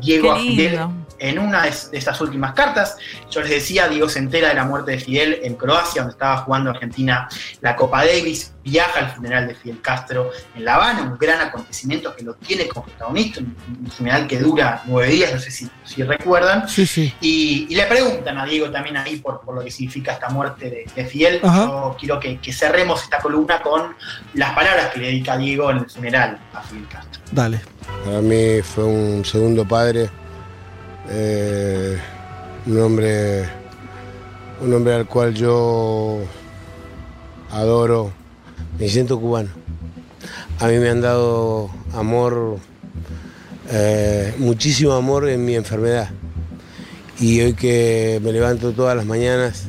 Diego 0.00 0.32
a 0.32 0.38
Fidel. 0.38 0.80
En 1.18 1.38
una 1.38 1.62
de 1.62 1.72
estas 1.92 2.20
últimas 2.20 2.52
cartas. 2.52 2.96
Yo 3.30 3.40
les 3.40 3.50
decía, 3.50 3.88
Diego 3.88 4.08
se 4.08 4.18
entera 4.18 4.48
de 4.48 4.54
la 4.54 4.64
muerte 4.64 4.92
de 4.92 4.98
Fidel 4.98 5.40
en 5.42 5.54
Croacia, 5.54 6.02
donde 6.02 6.12
estaba 6.12 6.38
jugando 6.38 6.70
Argentina 6.70 7.28
la 7.60 7.76
Copa 7.76 8.04
Davis, 8.04 8.52
viaja 8.62 9.00
al 9.00 9.10
funeral 9.10 9.46
de 9.46 9.54
Fidel 9.54 9.80
Castro 9.82 10.30
en 10.54 10.64
La 10.64 10.76
Habana, 10.76 11.02
un 11.02 11.18
gran 11.18 11.40
acontecimiento 11.40 12.14
que 12.16 12.24
lo 12.24 12.34
tiene 12.34 12.66
como 12.66 12.86
protagonista, 12.86 13.40
un 13.40 13.54
un 13.84 13.90
funeral 13.90 14.26
que 14.26 14.38
dura 14.38 14.82
nueve 14.86 15.08
días, 15.10 15.32
no 15.32 15.38
sé 15.38 15.50
si, 15.50 15.68
si 15.84 16.02
recuerdan. 16.02 16.68
Sí, 16.68 16.86
sí. 16.86 17.14
Y, 17.20 17.66
y 17.68 17.74
le 17.74 17.84
preguntan 17.86 18.38
a 18.38 18.46
Diego 18.46 18.70
también 18.70 18.96
ahí 18.96 19.16
por, 19.16 19.40
por 19.40 19.54
lo 19.54 19.64
que 19.64 19.70
significa 19.70 20.12
esta 20.12 20.28
muerte 20.28 20.70
de, 20.70 20.86
de 20.94 21.04
Fidel. 21.04 21.40
Ajá. 21.42 21.66
Yo 21.66 21.96
quiero 21.98 22.20
que, 22.20 22.38
que 22.38 22.52
cerremos 22.52 23.02
esta 23.02 23.18
columna 23.18 23.60
con 23.60 23.94
las 24.34 24.52
palabras 24.54 24.90
que 24.92 25.00
le 25.00 25.06
dedica 25.06 25.36
Diego 25.36 25.70
en 25.70 25.78
el 25.78 25.90
funeral 25.90 26.38
a 26.54 26.62
Fidel 26.62 26.88
Castro. 26.88 27.22
Dale. 27.32 27.60
Para 28.04 28.20
mí 28.20 28.62
fue 28.62 28.84
un 28.84 29.24
segundo 29.24 29.66
padre, 29.66 30.08
eh, 31.10 31.98
un 32.66 32.80
hombre, 32.80 33.44
un 34.60 34.72
hombre 34.72 34.94
al 34.94 35.06
cual 35.06 35.34
yo 35.34 36.20
adoro, 37.50 38.10
me 38.78 38.88
siento 38.88 39.20
cubano. 39.20 39.50
A 40.60 40.68
mí 40.68 40.78
me 40.78 40.88
han 40.88 41.00
dado 41.00 41.70
amor, 41.92 42.58
eh, 43.70 44.34
muchísimo 44.38 44.92
amor 44.92 45.28
en 45.28 45.44
mi 45.44 45.54
enfermedad. 45.54 46.10
Y 47.20 47.40
hoy 47.40 47.54
que 47.54 48.20
me 48.22 48.32
levanto 48.32 48.72
todas 48.72 48.96
las 48.96 49.06
mañanas 49.06 49.64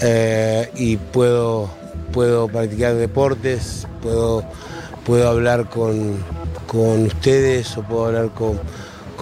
eh, 0.00 0.70
y 0.76 0.96
puedo, 0.96 1.68
puedo 2.12 2.48
practicar 2.48 2.94
deportes, 2.94 3.86
puedo, 4.02 4.44
puedo 5.04 5.28
hablar 5.28 5.68
con, 5.68 6.16
con 6.66 7.06
ustedes 7.06 7.76
o 7.76 7.82
puedo 7.82 8.06
hablar 8.06 8.30
con, 8.30 8.58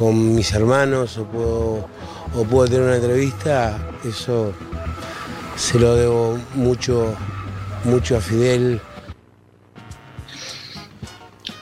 con 0.00 0.34
mis 0.34 0.50
hermanos 0.54 1.18
o 1.18 1.24
puedo, 1.26 1.88
o 2.34 2.44
puedo 2.48 2.66
tener 2.66 2.84
una 2.86 2.96
entrevista, 2.96 3.76
eso 4.02 4.54
se 5.56 5.78
lo 5.78 5.94
debo 5.94 6.38
mucho, 6.54 7.14
mucho 7.84 8.16
a 8.16 8.20
Fidel. 8.22 8.80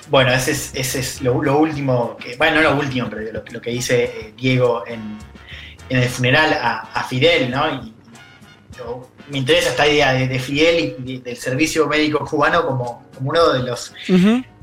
Bueno, 0.08 0.32
ese 0.32 0.52
es, 0.52 0.70
ese 0.76 1.00
es 1.00 1.20
lo, 1.20 1.42
lo 1.42 1.58
último, 1.58 2.16
que, 2.16 2.36
bueno, 2.36 2.62
no 2.62 2.70
lo 2.70 2.78
último, 2.78 3.08
pero 3.10 3.32
lo, 3.32 3.42
que- 3.42 3.52
lo 3.54 3.60
que 3.60 3.70
dice 3.70 4.04
eh, 4.04 4.34
Diego 4.36 4.84
en, 4.86 5.18
en 5.88 5.98
el 5.98 6.08
funeral 6.08 6.52
a, 6.52 6.78
a 6.94 7.02
Fidel, 7.02 7.50
¿no? 7.50 7.68
Y, 7.74 7.92
yo- 8.78 9.10
me 9.30 9.38
interesa 9.38 9.70
esta 9.70 9.86
idea 9.88 10.12
de, 10.12 10.28
de 10.28 10.38
Fidel 10.38 10.94
y 11.04 11.14
de- 11.16 11.20
del 11.24 11.36
servicio 11.36 11.88
médico 11.88 12.24
cubano 12.24 12.64
como, 12.64 13.02
como 13.16 13.30
uno 13.30 13.52
de 13.52 13.64
los 13.64 13.92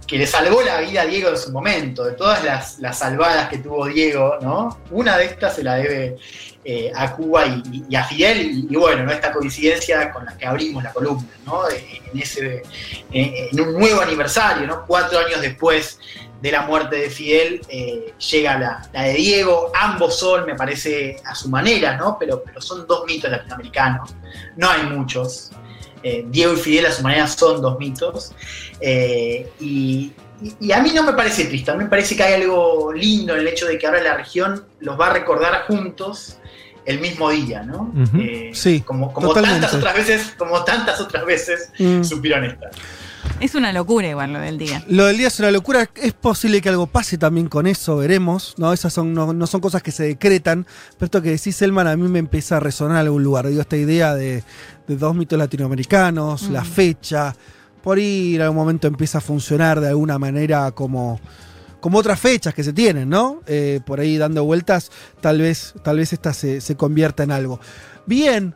que 0.07 0.17
le 0.17 0.27
salvó 0.27 0.61
la 0.61 0.81
vida 0.81 1.01
a 1.01 1.05
Diego 1.05 1.29
en 1.29 1.37
su 1.37 1.51
momento. 1.51 2.03
De 2.03 2.13
todas 2.13 2.43
las, 2.43 2.79
las 2.79 2.99
salvadas 2.99 3.49
que 3.49 3.57
tuvo 3.57 3.87
Diego, 3.87 4.37
¿no? 4.41 4.79
Una 4.91 5.17
de 5.17 5.25
estas 5.25 5.55
se 5.55 5.63
la 5.63 5.75
debe 5.75 6.17
eh, 6.63 6.91
a 6.95 7.15
Cuba 7.15 7.45
y, 7.45 7.95
a 7.95 8.03
Fidel, 8.03 8.65
y, 8.69 8.75
bueno, 8.75 9.03
¿no? 9.03 9.11
esta 9.11 9.31
coincidencia 9.31 10.11
con 10.11 10.25
la 10.25 10.37
que 10.37 10.45
abrimos 10.45 10.83
la 10.83 10.91
columna, 10.91 11.27
¿no? 11.45 11.69
Eh, 11.69 12.01
En, 12.11 12.19
ese, 12.19 12.63
eh, 13.11 13.49
en 13.51 13.59
un 13.59 13.73
nuevo 13.73 14.01
aniversario, 14.01 14.65
¿no? 14.67 14.85
Cuatro 14.85 15.19
años 15.19 15.41
después 15.41 15.99
de 16.41 16.51
la 16.51 16.61
muerte 16.61 16.95
de 16.97 17.09
Fidel, 17.09 17.61
llega 18.31 18.59
la, 18.59 18.89
la 18.93 19.03
de 19.03 19.13
Diego. 19.13 19.71
Ambos 19.73 20.19
son, 20.19 20.45
me 20.45 20.55
parece, 20.55 21.17
a 21.25 21.33
su 21.33 21.49
manera, 21.49 21.97
¿no? 21.97 22.17
Pero, 22.19 22.43
pero 22.43 22.61
son 22.61 22.85
dos 22.85 23.05
mitos 23.07 23.31
latinoamericanos. 23.31 24.15
No 24.55 24.69
hay 24.69 24.83
muchos. 24.83 25.51
Eh, 26.07 26.23
Diego 26.29 26.53
y 26.53 26.57
Fidel 26.57 26.85
a 26.85 26.91
su 26.91 27.01
manera 27.01 27.27
son 27.27 27.63
dos 27.63 27.79
mitos. 27.79 28.31
Eh, 28.79 29.49
y, 29.59 30.13
a 30.71 30.79
mí 30.79 30.91
no 30.93 31.01
me 31.01 31.13
parece 31.13 31.45
triste, 31.45 31.71
a 31.71 31.73
mí 31.73 31.85
me 31.85 31.89
parece 31.89 32.15
que 32.15 32.21
hay 32.21 32.43
algo 32.43 32.93
lindo 32.93 33.33
en 33.33 33.39
el 33.39 33.47
hecho 33.47 33.65
de 33.65 33.79
que 33.79 33.87
ahora 33.87 34.03
la 34.03 34.15
región 34.15 34.65
los 34.81 34.99
va 34.99 35.07
a 35.07 35.13
recordar 35.13 35.63
juntos 35.65 36.37
el 36.85 36.99
mismo 36.99 37.31
día, 37.31 37.63
¿no? 37.63 37.91
Eh, 38.19 38.51
Sí, 38.53 38.81
como, 38.81 39.11
tantas 39.33 39.73
otras 39.73 39.95
veces, 39.95 40.35
como 40.37 40.63
tantas 40.63 41.01
otras 41.01 41.25
veces 41.25 41.71
Mm. 41.79 42.03
supieron 42.03 42.45
estar. 42.45 42.69
Es 43.39 43.53
una 43.53 43.73
locura 43.73 44.07
igual 44.07 44.33
lo 44.33 44.39
del 44.39 44.57
día. 44.57 44.83
Lo 44.87 45.05
del 45.05 45.17
día 45.17 45.27
es 45.27 45.39
una 45.39 45.51
locura. 45.51 45.89
Es 45.95 46.13
posible 46.13 46.61
que 46.61 46.69
algo 46.69 46.87
pase 46.87 47.17
también 47.17 47.47
con 47.47 47.67
eso, 47.67 47.97
veremos. 47.97 48.55
No, 48.57 48.71
esas 48.71 48.93
son, 48.93 49.13
no, 49.13 49.33
no 49.33 49.47
son 49.47 49.61
cosas 49.61 49.83
que 49.83 49.91
se 49.91 50.03
decretan. 50.03 50.65
Pero 50.97 51.05
esto 51.05 51.21
que 51.21 51.31
decís, 51.31 51.55
Selman, 51.55 51.87
a 51.87 51.97
mí 51.97 52.07
me 52.07 52.19
empieza 52.19 52.57
a 52.57 52.59
resonar 52.59 52.97
en 52.97 53.07
algún 53.07 53.23
lugar. 53.23 53.47
Digo, 53.47 53.61
esta 53.61 53.77
idea 53.77 54.15
de, 54.15 54.43
de 54.87 54.95
dos 54.95 55.15
mitos 55.15 55.37
latinoamericanos, 55.37 56.49
la 56.49 56.63
fecha. 56.63 57.35
Por 57.83 57.97
ahí 57.97 58.35
en 58.35 58.41
algún 58.41 58.57
momento 58.57 58.87
empieza 58.87 59.19
a 59.19 59.21
funcionar 59.21 59.79
de 59.79 59.89
alguna 59.89 60.17
manera 60.17 60.71
como, 60.71 61.19
como 61.79 61.99
otras 61.99 62.19
fechas 62.19 62.53
que 62.53 62.63
se 62.63 62.73
tienen, 62.73 63.09
¿no? 63.09 63.41
Eh, 63.45 63.79
por 63.85 63.99
ahí 63.99 64.17
dando 64.17 64.43
vueltas, 64.43 64.91
tal 65.21 65.39
vez, 65.39 65.75
tal 65.83 65.97
vez 65.97 66.13
esta 66.13 66.33
se, 66.33 66.61
se 66.61 66.75
convierta 66.75 67.21
en 67.23 67.31
algo. 67.31 67.59
Bien, 68.07 68.55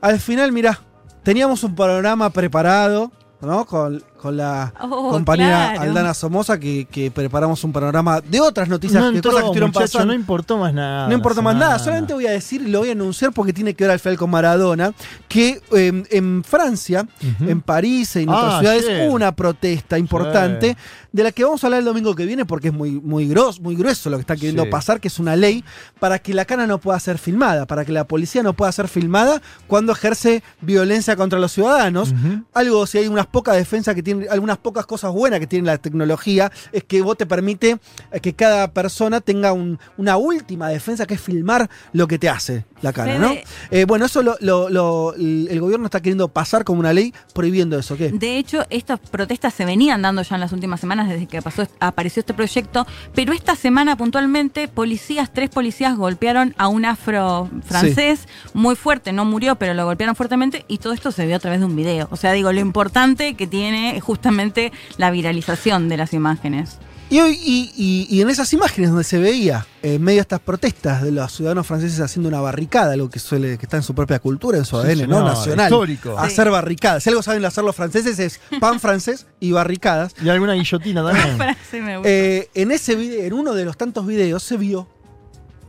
al 0.00 0.18
final, 0.18 0.52
mirá, 0.52 0.80
teníamos 1.22 1.62
un 1.62 1.74
programa 1.74 2.30
preparado, 2.30 3.12
¿no? 3.42 3.66
Con, 3.66 4.02
con 4.20 4.36
la 4.36 4.72
Oh, 4.82 5.10
compañera 5.10 5.70
claro. 5.74 5.90
Aldana 5.90 6.14
Somoza, 6.14 6.58
que, 6.60 6.86
que 6.90 7.10
preparamos 7.10 7.62
un 7.64 7.72
panorama 7.72 8.20
de 8.20 8.40
otras 8.40 8.68
noticias, 8.68 9.02
No 9.02 9.10
que 9.10 9.16
entró, 9.16 9.30
cosas 9.30 9.42
que 9.42 9.46
estuvieron 9.48 9.70
muchacho, 9.70 9.92
pasando. 9.92 10.06
no 10.12 10.14
importó 10.20 10.58
más 10.58 10.74
nada. 10.74 11.08
No 11.08 11.14
importa 11.14 11.38
la 11.38 11.42
más 11.44 11.56
nada, 11.56 11.78
solamente 11.78 12.12
voy 12.14 12.26
a 12.26 12.30
decir 12.32 12.62
y 12.62 12.70
lo 12.70 12.80
voy 12.80 12.90
a 12.90 12.92
anunciar 12.92 13.32
porque 13.32 13.52
tiene 13.52 13.74
que 13.74 13.84
ver 13.84 13.90
al 13.92 13.98
final 14.00 14.18
con 14.18 14.30
Maradona, 14.30 14.92
que 15.28 15.60
eh, 15.72 16.02
en 16.10 16.44
Francia, 16.44 17.06
en 17.40 17.60
París, 17.62 18.14
en 18.16 18.28
otras 18.28 18.54
Ah, 18.54 18.58
ciudades, 18.60 18.84
ayer. 18.86 19.06
hubo 19.08 19.14
una 19.14 19.34
protesta 19.34 19.98
importante 19.98 20.70
Sí. 20.70 20.76
de 21.12 21.22
la 21.24 21.32
que 21.32 21.42
vamos 21.44 21.62
a 21.64 21.66
hablar 21.66 21.80
el 21.80 21.84
domingo 21.86 22.14
que 22.14 22.24
viene 22.26 22.44
porque 22.44 22.68
es 22.68 22.74
muy, 22.74 22.92
muy, 22.92 23.26
gros, 23.28 23.60
muy 23.60 23.74
grueso 23.74 24.10
lo 24.10 24.16
que 24.16 24.20
está 24.22 24.34
queriendo 24.36 24.64
Sí. 24.64 24.70
pasar, 24.70 25.00
que 25.00 25.08
es 25.08 25.18
una 25.18 25.34
ley 25.36 25.64
para 25.98 26.18
que 26.18 26.34
la 26.34 26.44
cana 26.44 26.66
no 26.66 26.78
pueda 26.78 27.00
ser 27.00 27.18
filmada, 27.18 27.66
para 27.66 27.84
que 27.84 27.92
la 27.92 28.04
policía 28.04 28.42
no 28.42 28.52
pueda 28.52 28.70
ser 28.72 28.88
filmada 28.88 29.40
cuando 29.66 29.92
ejerce 29.92 30.42
violencia 30.60 31.16
contra 31.16 31.38
los 31.38 31.52
ciudadanos. 31.52 32.12
Algo, 32.54 32.86
si 32.86 32.98
hay 32.98 33.06
unas 33.08 33.26
pocas 33.26 33.56
defensas 33.56 33.94
que 33.94 34.02
algunas 34.30 34.58
pocas 34.58 34.86
cosas 34.86 35.12
buenas 35.12 35.40
que 35.40 35.46
tiene 35.46 35.66
la 35.66 35.78
tecnología, 35.78 36.50
es 36.72 36.84
que 36.84 37.02
vos 37.02 37.16
te 37.16 37.26
permite 37.26 37.78
eh, 38.12 38.20
que 38.20 38.34
cada 38.34 38.72
persona 38.72 39.20
tenga 39.20 39.52
un- 39.52 39.78
una 39.96 40.16
última 40.16 40.68
defensa 40.68 41.06
que 41.06 41.14
es 41.14 41.20
filmar 41.20 41.68
lo 41.92 42.06
que 42.06 42.18
te 42.18 42.28
hace 42.28 42.64
la 42.82 42.92
cara, 42.92 43.18
¿no? 43.18 43.32
Eh, 43.70 43.84
bueno, 43.84 44.06
eso 44.06 44.22
lo, 44.22 44.36
lo- 44.40 44.68
lo- 44.70 45.14
el 45.14 45.60
gobierno 45.60 45.86
está 45.86 46.00
queriendo 46.00 46.28
pasar 46.28 46.64
como 46.64 46.80
una 46.80 46.92
ley 46.92 47.12
prohibiendo 47.34 47.78
eso. 47.78 47.96
¿Qué? 47.96 48.10
De 48.10 48.38
hecho, 48.38 48.64
estas 48.70 48.98
protestas 49.00 49.52
se 49.54 49.64
venían 49.64 50.02
dando 50.02 50.22
ya 50.22 50.34
en 50.36 50.40
las 50.40 50.52
últimas 50.52 50.80
semanas 50.80 51.08
desde 51.08 51.26
que 51.26 51.42
pasó, 51.42 51.66
apareció 51.80 52.20
este 52.20 52.34
proyecto, 52.34 52.86
pero 53.14 53.32
esta 53.32 53.54
semana 53.56 53.96
puntualmente 53.96 54.68
policías, 54.68 55.32
tres 55.32 55.50
policías 55.50 55.96
golpearon 55.96 56.54
a 56.58 56.68
un 56.68 56.84
afro 56.84 57.48
francés 57.64 58.26
muy 58.54 58.76
fuerte, 58.76 59.12
no 59.12 59.24
murió, 59.24 59.56
pero 59.56 59.74
lo 59.74 59.84
golpearon 59.84 60.16
fuertemente 60.16 60.64
y 60.68 60.78
todo 60.78 60.92
esto 60.92 61.12
se 61.12 61.26
vio 61.26 61.36
a 61.36 61.38
través 61.38 61.60
de 61.60 61.66
un 61.66 61.76
video. 61.76 62.08
O 62.10 62.16
sea, 62.16 62.32
digo, 62.32 62.52
lo 62.52 62.60
importante 62.60 63.34
que 63.34 63.46
tiene 63.46 63.99
justamente 64.00 64.72
la 64.96 65.10
viralización 65.10 65.88
de 65.88 65.96
las 65.96 66.12
imágenes. 66.12 66.78
Y, 67.12 67.18
hoy- 67.18 67.40
y- 67.44 67.72
y- 67.76 68.06
y 68.08 68.20
en 68.20 68.30
esas 68.30 68.52
imágenes 68.52 68.90
donde 68.90 69.02
se 69.02 69.18
veía, 69.18 69.66
eh, 69.82 69.94
en 69.94 70.02
medio 70.02 70.18
de 70.18 70.22
estas 70.22 70.38
protestas 70.38 71.02
de 71.02 71.10
los 71.10 71.32
ciudadanos 71.32 71.66
franceses 71.66 71.98
haciendo 71.98 72.28
una 72.28 72.40
barricada, 72.40 72.92
algo 72.92 73.10
que 73.10 73.18
suele, 73.18 73.58
que 73.58 73.66
está 73.66 73.76
en 73.76 73.82
su 73.82 73.96
propia 73.96 74.20
cultura, 74.20 74.58
en 74.58 74.64
su 74.64 74.80
Sí, 74.80 74.86
ADN, 74.86 75.08
¿no? 75.08 75.24
Nacional. 75.24 75.66
histórico. 75.72 76.16
Hacer 76.16 76.48
barricadas. 76.50 77.02
Si 77.02 77.08
algo 77.10 77.20
saben 77.24 77.44
hacer 77.44 77.64
los 77.64 77.74
franceses 77.74 78.16
es 78.20 78.40
pan 78.60 78.78
francés 78.78 79.26
y 79.40 79.50
barricadas. 79.50 80.14
Y 80.22 80.28
alguna 80.28 80.52
guillotina 80.54 81.02
también. 81.04 81.36
Frase 81.36 81.80
me 81.82 81.96
gusta. 81.96 82.08
Eh, 82.08 82.48
en 82.54 82.70
ese 82.70 82.94
video, 82.94 83.24
en 83.24 83.32
uno 83.32 83.54
de 83.54 83.64
los 83.64 83.76
tantos 83.76 84.06
videos, 84.06 84.44
se 84.44 84.56
vio 84.56 84.86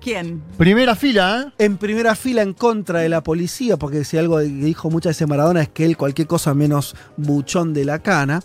¿Quién? 0.02 0.42
Primera 0.58 0.96
fila, 0.96 1.54
¿eh? 1.60 1.64
En 1.64 1.78
primera 1.78 2.16
fila 2.16 2.42
en 2.42 2.54
contra 2.54 3.02
de 3.02 3.10
la 3.10 3.22
policía, 3.22 3.78
porque 3.78 4.04
si 4.04 4.18
algo 4.18 4.40
que 4.40 4.46
dijo 4.46 4.90
muchas 4.90 5.12
veces 5.12 5.28
Maradona 5.28 5.62
es 5.62 5.70
que 5.70 5.86
él 5.86 5.96
cualquier 5.96 6.28
cosa 6.28 6.56
menos 6.56 6.96
buchón 7.18 7.72
de 7.74 7.86
la 7.86 8.00
cana. 8.00 8.42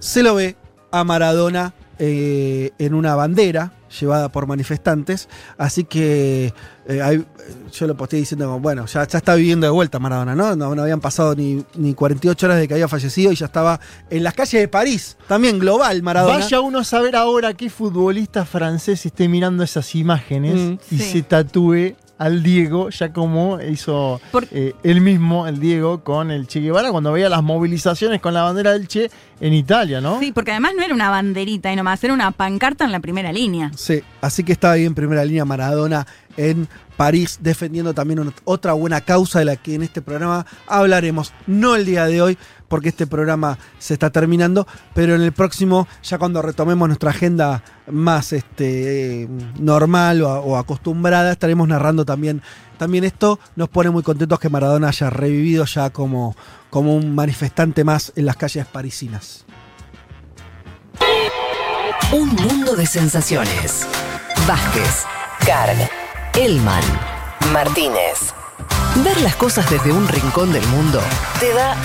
Se 0.00 0.24
lo 0.24 0.34
ve 0.34 0.56
a 0.90 1.04
Maradona 1.04 1.72
eh, 1.98 2.72
en 2.78 2.94
una 2.94 3.14
bandera 3.14 3.72
llevada 4.00 4.28
por 4.30 4.46
manifestantes. 4.46 5.28
Así 5.56 5.84
que 5.84 6.52
eh, 6.88 7.02
hay- 7.02 7.24
yo 7.72 7.86
lo 7.86 7.96
posté 7.96 8.16
diciendo, 8.16 8.46
como, 8.46 8.60
bueno, 8.60 8.86
ya, 8.86 9.06
ya 9.06 9.18
está 9.18 9.34
viviendo 9.34 9.66
de 9.66 9.70
vuelta 9.70 9.98
Maradona, 9.98 10.34
¿no? 10.34 10.56
¿no? 10.56 10.74
no 10.74 10.82
habían 10.82 11.00
pasado 11.00 11.34
ni, 11.34 11.64
ni 11.76 11.94
48 11.94 12.46
horas 12.46 12.58
de 12.58 12.66
que 12.68 12.74
había 12.74 12.88
fallecido 12.88 13.30
y 13.32 13.36
ya 13.36 13.46
estaba 13.46 13.78
en 14.10 14.22
las 14.24 14.34
calles 14.34 14.60
de 14.60 14.68
París. 14.68 15.16
También 15.28 15.58
global 15.58 16.02
Maradona. 16.02 16.38
Vaya 16.38 16.60
uno 16.60 16.80
a 16.80 16.84
saber 16.84 17.14
ahora 17.16 17.54
qué 17.54 17.70
futbolista 17.70 18.44
francés 18.44 19.04
esté 19.06 19.28
mirando 19.28 19.62
esas 19.62 19.94
imágenes 19.94 20.54
Mm. 20.54 20.78
y 20.94 20.98
Sí. 20.98 21.12
se 21.12 21.22
tatúe 21.22 21.94
al 22.18 22.42
Diego, 22.42 22.90
ya 22.90 23.12
como 23.12 23.60
hizo 23.60 24.20
Por- 24.30 24.46
eh, 24.52 24.74
él 24.84 25.00
mismo, 25.00 25.46
el 25.48 25.58
Diego, 25.58 26.04
con 26.04 26.30
el 26.30 26.46
Che 26.46 26.60
Guevara, 26.60 26.90
cuando 26.92 27.10
veía 27.12 27.28
las 27.28 27.42
movilizaciones 27.42 28.20
con 28.20 28.34
la 28.34 28.42
bandera 28.42 28.72
del 28.72 28.86
Che 28.86 29.10
en 29.40 29.52
Italia, 29.52 30.00
¿no? 30.00 30.20
Sí, 30.20 30.30
porque 30.32 30.52
además 30.52 30.72
no 30.76 30.84
era 30.84 30.94
una 30.94 31.10
banderita 31.10 31.72
y 31.72 31.76
nomás, 31.76 32.02
era 32.04 32.14
una 32.14 32.30
pancarta 32.30 32.84
en 32.84 32.92
la 32.92 33.00
primera 33.00 33.32
línea. 33.32 33.72
Sí, 33.76 34.00
así 34.20 34.44
que 34.44 34.52
estaba 34.52 34.74
ahí 34.74 34.84
en 34.84 34.94
primera 34.94 35.24
línea 35.24 35.44
Maradona 35.44 36.06
en 36.36 36.68
París 36.96 37.38
defendiendo 37.40 37.94
también 37.94 38.32
otra 38.44 38.72
buena 38.72 39.00
causa 39.00 39.38
de 39.38 39.44
la 39.44 39.56
que 39.56 39.74
en 39.74 39.82
este 39.82 40.02
programa 40.02 40.46
hablaremos. 40.66 41.32
No 41.46 41.74
el 41.74 41.84
día 41.84 42.06
de 42.06 42.22
hoy, 42.22 42.38
porque 42.68 42.88
este 42.88 43.06
programa 43.06 43.58
se 43.78 43.94
está 43.94 44.10
terminando, 44.10 44.66
pero 44.94 45.14
en 45.14 45.22
el 45.22 45.32
próximo, 45.32 45.86
ya 46.02 46.18
cuando 46.18 46.42
retomemos 46.42 46.88
nuestra 46.88 47.10
agenda 47.10 47.62
más 47.90 48.32
este, 48.32 49.28
normal 49.58 50.22
o, 50.22 50.56
acostumbrada, 50.56 51.32
estaremos 51.32 51.68
narrando 51.68 52.04
también, 52.04 52.42
también 52.78 53.04
esto. 53.04 53.38
Nos 53.56 53.68
pone 53.68 53.90
muy 53.90 54.02
contentos 54.02 54.40
que 54.40 54.48
Maradona 54.48 54.88
haya 54.88 55.10
revivido 55.10 55.64
ya 55.66 55.90
como, 55.90 56.34
como 56.70 56.96
un 56.96 57.14
manifestante 57.14 57.84
más 57.84 58.12
en 58.16 58.26
las 58.26 58.36
calles 58.36 58.66
parisinas. 58.66 59.44
Un 62.12 62.28
mundo 62.34 62.76
de 62.76 62.86
sensaciones. 62.86 63.86
Vázquez, 64.46 65.04
Carg, 65.46 65.88
Elman, 66.36 66.82
Martínez. 67.52 68.34
Ver 69.04 69.20
las 69.20 69.36
cosas 69.36 69.70
desde 69.70 69.92
un 69.92 70.08
rincón 70.08 70.52
del 70.52 70.66
mundo 70.66 71.00
te 71.38 71.54
da 71.54 71.76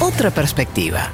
otra 0.00 0.30
perspectiva. 0.30 1.10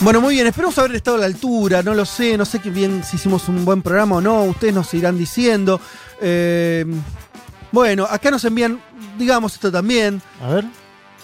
Bueno, 0.00 0.22
muy 0.22 0.36
bien, 0.36 0.46
esperamos 0.46 0.78
haber 0.78 0.94
estado 0.96 1.18
a 1.18 1.20
la 1.20 1.26
altura, 1.26 1.82
no 1.82 1.92
lo 1.92 2.06
sé, 2.06 2.38
no 2.38 2.46
sé 2.46 2.60
qué 2.60 2.70
bien 2.70 3.04
si 3.04 3.16
hicimos 3.16 3.50
un 3.50 3.66
buen 3.66 3.82
programa 3.82 4.16
o 4.16 4.20
no, 4.22 4.44
ustedes 4.44 4.72
nos 4.72 4.94
irán 4.94 5.18
diciendo. 5.18 5.78
Eh, 6.22 6.86
bueno, 7.70 8.06
acá 8.10 8.30
nos 8.30 8.42
envían, 8.46 8.80
digamos 9.18 9.52
esto 9.52 9.70
también, 9.70 10.22
A 10.42 10.54
ver. 10.54 10.64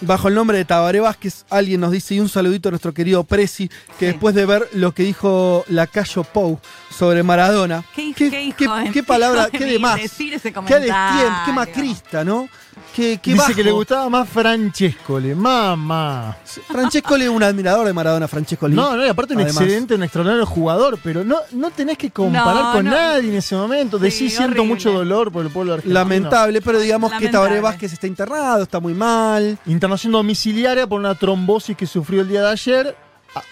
Bajo 0.00 0.28
el 0.28 0.34
nombre 0.34 0.58
de 0.58 0.64
Tabaré 0.64 1.00
Vázquez, 1.00 1.44
alguien 1.50 1.80
nos 1.80 1.90
dice, 1.92 2.14
y 2.14 2.20
un 2.20 2.28
saludito 2.28 2.68
a 2.68 2.72
nuestro 2.72 2.92
querido 2.92 3.24
Prezi, 3.24 3.70
que 3.98 4.06
después 4.06 4.34
de 4.34 4.46
ver 4.46 4.68
lo 4.74 4.92
que 4.92 5.02
dijo 5.04 5.64
Lacayo 5.68 6.24
Pou 6.24 6.58
sobre 6.90 7.22
Maradona, 7.22 7.84
¿Qué, 7.94 8.12
qué, 8.14 8.30
qué 8.30 8.54
qué- 8.56 8.90
qué 8.92 9.02
palabra, 9.02 9.48
qué 9.50 9.58
de 9.58 9.64
de 9.64 9.70
mil 9.72 9.80
más, 9.80 9.96
decir 10.00 10.34
ese 10.34 10.52
qué 10.52 10.74
destien, 10.80 11.32
qué 11.44 11.52
macrista, 11.52 12.24
¿no? 12.24 12.48
Qué, 12.96 13.18
qué 13.18 13.32
Dice 13.32 13.42
bajo. 13.42 13.54
que 13.54 13.62
le 13.62 13.70
gustaba 13.72 14.08
más 14.08 14.26
Francescoli, 14.26 15.34
mamá. 15.34 16.34
Francescoli 16.66 17.24
es 17.24 17.28
un 17.28 17.42
admirador 17.42 17.86
de 17.86 17.92
Maradona, 17.92 18.26
Francescoli. 18.26 18.74
No, 18.74 18.96
no, 18.96 19.04
y 19.04 19.08
aparte 19.10 19.34
un 19.34 19.40
Además. 19.42 19.60
excelente, 19.62 19.94
un 19.96 20.02
extraordinario 20.02 20.46
jugador, 20.46 20.98
pero 21.04 21.22
no, 21.22 21.36
no 21.52 21.70
tenés 21.70 21.98
que 21.98 22.10
comparar 22.10 22.54
No, 22.64 22.72
con 22.72 22.84
no. 22.86 22.90
nadie 22.92 23.28
en 23.28 23.34
ese 23.36 23.54
momento. 23.54 23.98
Sí, 23.98 24.04
Decís, 24.04 24.32
siento 24.34 24.44
horrible. 24.62 24.64
mucho 24.68 24.92
dolor 24.92 25.30
por 25.30 25.44
el 25.44 25.52
pueblo 25.52 25.74
argentino. 25.74 25.92
Lamentable, 25.92 26.62
pero 26.62 26.78
digamos 26.80 27.10
que 27.10 27.16
Lamentable. 27.16 27.46
Tabaré 27.48 27.60
Vázquez 27.60 27.92
está 27.92 28.06
internado, 28.06 28.62
está 28.62 28.80
muy 28.80 28.94
mal. 28.94 29.58
Internación 29.66 30.12
domiciliaria 30.12 30.86
por 30.86 30.98
una 30.98 31.14
trombosis 31.14 31.76
que 31.76 31.86
sufrió 31.86 32.22
el 32.22 32.28
día 32.28 32.40
de 32.44 32.48
ayer. 32.50 32.96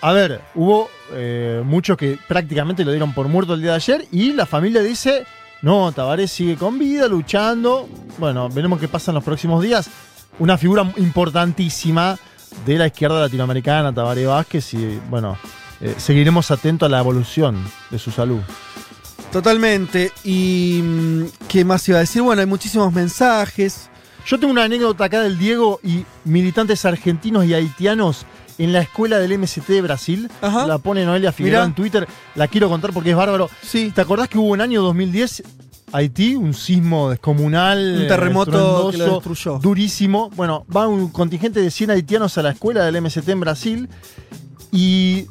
A, 0.00 0.08
a 0.08 0.12
ver, 0.14 0.40
hubo 0.55 0.89
eh, 1.12 1.60
muchos 1.66 1.98
que 1.98 2.18
prácticamente 2.26 2.82
lo 2.82 2.92
dieron 2.92 3.12
por 3.12 3.28
muerto 3.28 3.52
el 3.52 3.60
día 3.60 3.73
de 3.73 3.76
ayer 3.76 4.06
y 4.10 4.32
la 4.32 4.47
familia 4.47 4.81
dice, 4.81 5.26
no, 5.64 5.92
Tabaré 5.92 6.28
sigue 6.28 6.56
con 6.56 6.78
vida, 6.78 7.08
luchando. 7.08 7.88
Bueno, 8.18 8.50
veremos 8.50 8.78
qué 8.78 8.86
pasa 8.86 9.12
en 9.12 9.14
los 9.14 9.24
próximos 9.24 9.62
días. 9.62 9.88
Una 10.38 10.58
figura 10.58 10.92
importantísima 10.98 12.18
de 12.66 12.76
la 12.76 12.86
izquierda 12.88 13.18
latinoamericana, 13.18 13.90
Tabaré 13.90 14.26
Vázquez, 14.26 14.74
y 14.74 15.00
bueno, 15.08 15.38
eh, 15.80 15.94
seguiremos 15.96 16.50
atentos 16.50 16.86
a 16.86 16.90
la 16.90 16.98
evolución 16.98 17.64
de 17.90 17.98
su 17.98 18.10
salud. 18.10 18.40
Totalmente. 19.32 20.12
Y 20.22 20.82
mm, 20.82 21.24
qué 21.48 21.64
más 21.64 21.88
iba 21.88 21.96
a 21.96 22.02
decir? 22.02 22.20
Bueno, 22.20 22.40
hay 22.40 22.46
muchísimos 22.46 22.92
mensajes. 22.92 23.88
Yo 24.26 24.38
tengo 24.38 24.52
una 24.52 24.64
anécdota 24.64 25.06
acá 25.06 25.22
del 25.22 25.38
Diego 25.38 25.80
y 25.82 26.04
militantes 26.24 26.84
argentinos 26.84 27.46
y 27.46 27.54
haitianos 27.54 28.26
en 28.58 28.73
la 28.73 28.81
escuela 28.81 29.18
del 29.18 29.39
MST 29.39 29.66
de 29.68 29.83
Brasil. 29.83 30.31
Ajá. 30.41 30.66
La 30.66 30.78
pone 30.78 31.05
Noelia 31.05 31.33
Figueroa 31.33 31.60
Mirá. 31.60 31.68
en 31.68 31.74
Twitter. 31.74 32.08
La 32.34 32.49
quiero 32.49 32.68
contar 32.68 32.92
porque 32.92 33.10
es 33.10 33.16
bárbaro. 33.16 33.50
Sí. 33.62 33.92
¿Te 33.94 34.00
acordás 34.00 34.28
que 34.28 34.39
hubo 34.39 34.49
un 34.49 34.60
año 34.60 34.83
2010 34.83 35.42
Haití, 35.92 36.34
un 36.34 36.55
sismo 36.55 37.10
descomunal, 37.10 37.99
Un 38.02 38.08
terremoto 38.08 38.91
que 38.91 38.97
lo 38.99 39.15
destruyó. 39.15 39.58
durísimo? 39.60 40.28
Bueno, 40.34 40.66
va 40.74 40.89
un 40.89 41.08
contingente 41.08 41.60
de 41.60 41.70
100 41.70 41.91
haitianos 41.91 42.36
a 42.36 42.42
la 42.42 42.50
escuela 42.50 42.84
del 42.84 43.00
MST 43.00 43.28
en 43.28 43.39
Brasil 43.41 43.89
y 44.73 45.26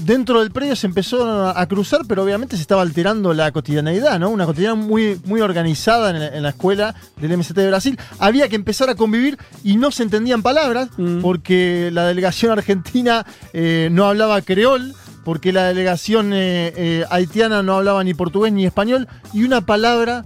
dentro 0.00 0.40
del 0.40 0.50
predio 0.50 0.76
se 0.76 0.86
empezó 0.86 1.48
a 1.48 1.66
cruzar, 1.66 2.02
pero 2.06 2.22
obviamente 2.22 2.56
se 2.56 2.62
estaba 2.62 2.82
alterando 2.82 3.32
la 3.34 3.50
cotidianeidad, 3.52 4.18
¿no? 4.18 4.30
Una 4.30 4.46
cotidianidad 4.46 4.84
muy, 4.86 5.20
muy 5.24 5.40
organizada 5.40 6.10
en 6.10 6.20
la, 6.20 6.26
en 6.28 6.42
la 6.42 6.50
escuela 6.50 6.94
del 7.20 7.36
MST 7.36 7.54
de 7.56 7.68
Brasil. 7.68 7.98
Había 8.18 8.48
que 8.48 8.56
empezar 8.56 8.88
a 8.90 8.94
convivir 8.94 9.38
y 9.64 9.76
no 9.76 9.90
se 9.90 10.02
entendían 10.02 10.42
palabras, 10.42 10.88
Mm. 10.96 11.20
porque 11.20 11.90
la 11.92 12.06
delegación 12.06 12.52
argentina 12.52 13.24
eh, 13.52 13.88
no 13.92 14.06
hablaba 14.06 14.40
creol, 14.42 14.94
porque 15.24 15.52
la 15.52 15.64
delegación 15.64 16.32
eh, 16.32 16.72
eh, 16.76 17.04
haitiana 17.10 17.62
no 17.62 17.74
hablaba 17.76 18.02
ni 18.04 18.14
portugués 18.14 18.52
ni 18.52 18.64
español, 18.64 19.08
y 19.32 19.42
una 19.44 19.60
palabra 19.60 20.24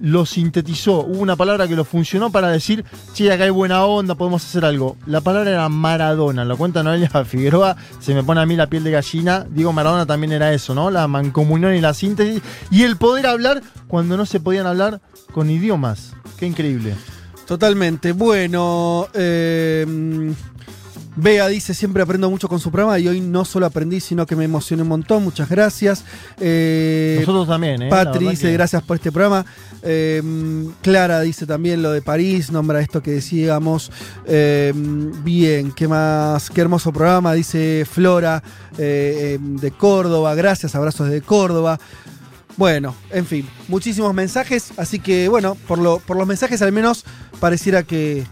lo 0.00 0.24
sintetizó. 0.26 1.00
Hubo 1.04 1.20
una 1.20 1.36
palabra 1.36 1.68
que 1.68 1.76
lo 1.76 1.84
funcionó 1.84 2.30
para 2.32 2.48
decir, 2.48 2.84
che, 3.12 3.30
acá 3.30 3.44
hay 3.44 3.50
buena 3.50 3.84
onda, 3.84 4.14
podemos 4.14 4.44
hacer 4.44 4.64
algo. 4.64 4.96
La 5.06 5.20
palabra 5.20 5.50
era 5.50 5.68
Maradona, 5.68 6.44
lo 6.44 6.56
cuenta 6.56 6.82
Noelia 6.82 7.08
Figueroa, 7.24 7.76
se 8.00 8.14
me 8.14 8.22
pone 8.24 8.40
a 8.40 8.46
mí 8.46 8.56
la 8.56 8.66
piel 8.68 8.82
de 8.84 8.90
gallina. 8.92 9.46
Digo, 9.50 9.72
Maradona 9.72 10.06
también 10.06 10.32
era 10.32 10.52
eso, 10.52 10.74
¿no? 10.74 10.90
La 10.90 11.06
mancomunión 11.06 11.74
y 11.74 11.80
la 11.80 11.92
síntesis. 11.94 12.40
Y 12.70 12.84
el 12.84 12.96
poder 12.96 13.26
hablar 13.26 13.62
cuando 13.88 14.16
no 14.16 14.24
se 14.26 14.40
podían 14.40 14.66
hablar 14.66 15.00
con 15.32 15.50
idiomas. 15.50 16.12
Qué 16.38 16.46
increíble. 16.46 16.94
Totalmente. 17.46 18.12
Bueno, 18.12 19.08
eh, 19.12 19.84
Bea 21.16 21.48
dice, 21.48 21.74
siempre 21.74 22.02
aprendo 22.02 22.30
mucho 22.30 22.48
con 22.48 22.60
su 22.60 22.70
programa 22.70 22.98
y 23.00 23.08
hoy 23.08 23.20
no 23.20 23.44
solo 23.44 23.66
aprendí, 23.66 23.98
sino 24.00 24.24
que 24.24 24.36
me 24.36 24.44
emocioné 24.44 24.82
un 24.82 24.88
montón. 24.88 25.24
Muchas 25.24 25.48
gracias. 25.48 26.04
Eh, 26.38 27.16
Nosotros 27.20 27.48
también, 27.48 27.82
¿eh? 27.82 27.88
Patri 27.90 28.28
dice, 28.28 28.46
que- 28.46 28.52
gracias 28.52 28.82
por 28.84 28.96
este 28.96 29.10
programa. 29.10 29.44
Eh, 29.82 30.22
Clara 30.82 31.20
dice 31.20 31.46
también 31.46 31.82
lo 31.82 31.92
de 31.92 32.02
París, 32.02 32.50
nombra 32.50 32.80
esto 32.80 33.02
que 33.02 33.12
decíamos. 33.12 33.90
Eh, 34.26 34.72
bien, 34.74 35.72
qué 35.72 35.88
más, 35.88 36.50
qué 36.50 36.60
hermoso 36.60 36.92
programa, 36.92 37.32
dice 37.34 37.86
Flora 37.90 38.42
eh, 38.78 39.36
eh, 39.36 39.38
de 39.40 39.70
Córdoba. 39.70 40.34
Gracias, 40.34 40.74
abrazos 40.74 41.08
desde 41.08 41.22
Córdoba. 41.22 41.78
Bueno, 42.56 42.94
en 43.10 43.24
fin, 43.24 43.48
muchísimos 43.68 44.12
mensajes, 44.12 44.72
así 44.76 44.98
que 44.98 45.28
bueno, 45.28 45.56
por, 45.66 45.78
lo, 45.78 45.98
por 45.98 46.16
los 46.16 46.26
mensajes 46.26 46.60
al 46.60 46.72
menos 46.72 47.04
pareciera 47.38 47.82
que, 47.84 48.26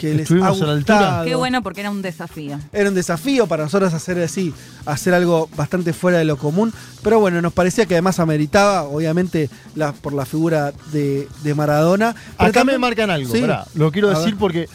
que 0.00 0.08
les 0.14 0.20
ha 0.20 0.22
Estuvimos 0.22 0.62
a 0.62 0.66
la 0.66 0.72
altura. 0.72 0.98
gustado. 0.98 1.24
Qué 1.26 1.34
bueno 1.34 1.62
porque 1.62 1.80
era 1.80 1.90
un 1.90 2.00
desafío. 2.00 2.58
Era 2.72 2.88
un 2.88 2.94
desafío 2.94 3.46
para 3.46 3.64
nosotros 3.64 3.92
hacer 3.92 4.18
así, 4.22 4.54
hacer 4.86 5.12
algo 5.12 5.48
bastante 5.56 5.92
fuera 5.92 6.16
de 6.18 6.24
lo 6.24 6.38
común. 6.38 6.72
Pero 7.02 7.20
bueno, 7.20 7.42
nos 7.42 7.52
parecía 7.52 7.84
que 7.84 7.94
además 7.94 8.18
ameritaba, 8.18 8.84
obviamente, 8.84 9.50
la, 9.74 9.92
por 9.92 10.14
la 10.14 10.24
figura 10.24 10.72
de, 10.92 11.28
de 11.42 11.54
Maradona. 11.54 12.14
Pero 12.14 12.48
Acá 12.50 12.60
también- 12.60 12.80
me 12.80 12.86
marcan 12.86 13.10
algo, 13.10 13.30
Sí. 13.32 13.42
pará, 13.42 13.66
lo 13.74 13.92
quiero 13.92 14.08
A 14.08 14.12
decir 14.18 14.30
ver. 14.32 14.38
porque 14.38 14.68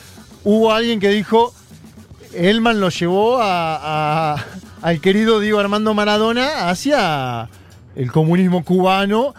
hubo 0.44 0.72
alguien 0.72 1.00
que 1.00 1.10
dijo, 1.10 1.54
Elman 2.34 2.80
lo 2.80 2.90
llevó 2.90 3.42
a- 3.42 4.34
a- 4.36 4.45
al 4.82 5.02
querido 5.02 5.40
Diego 5.40 5.60
Armando 5.60 5.94
Maradona 5.94 6.70
hacia 6.70 7.50
el 7.95 8.12
comunismo 8.12 8.64
cubano. 8.64 9.34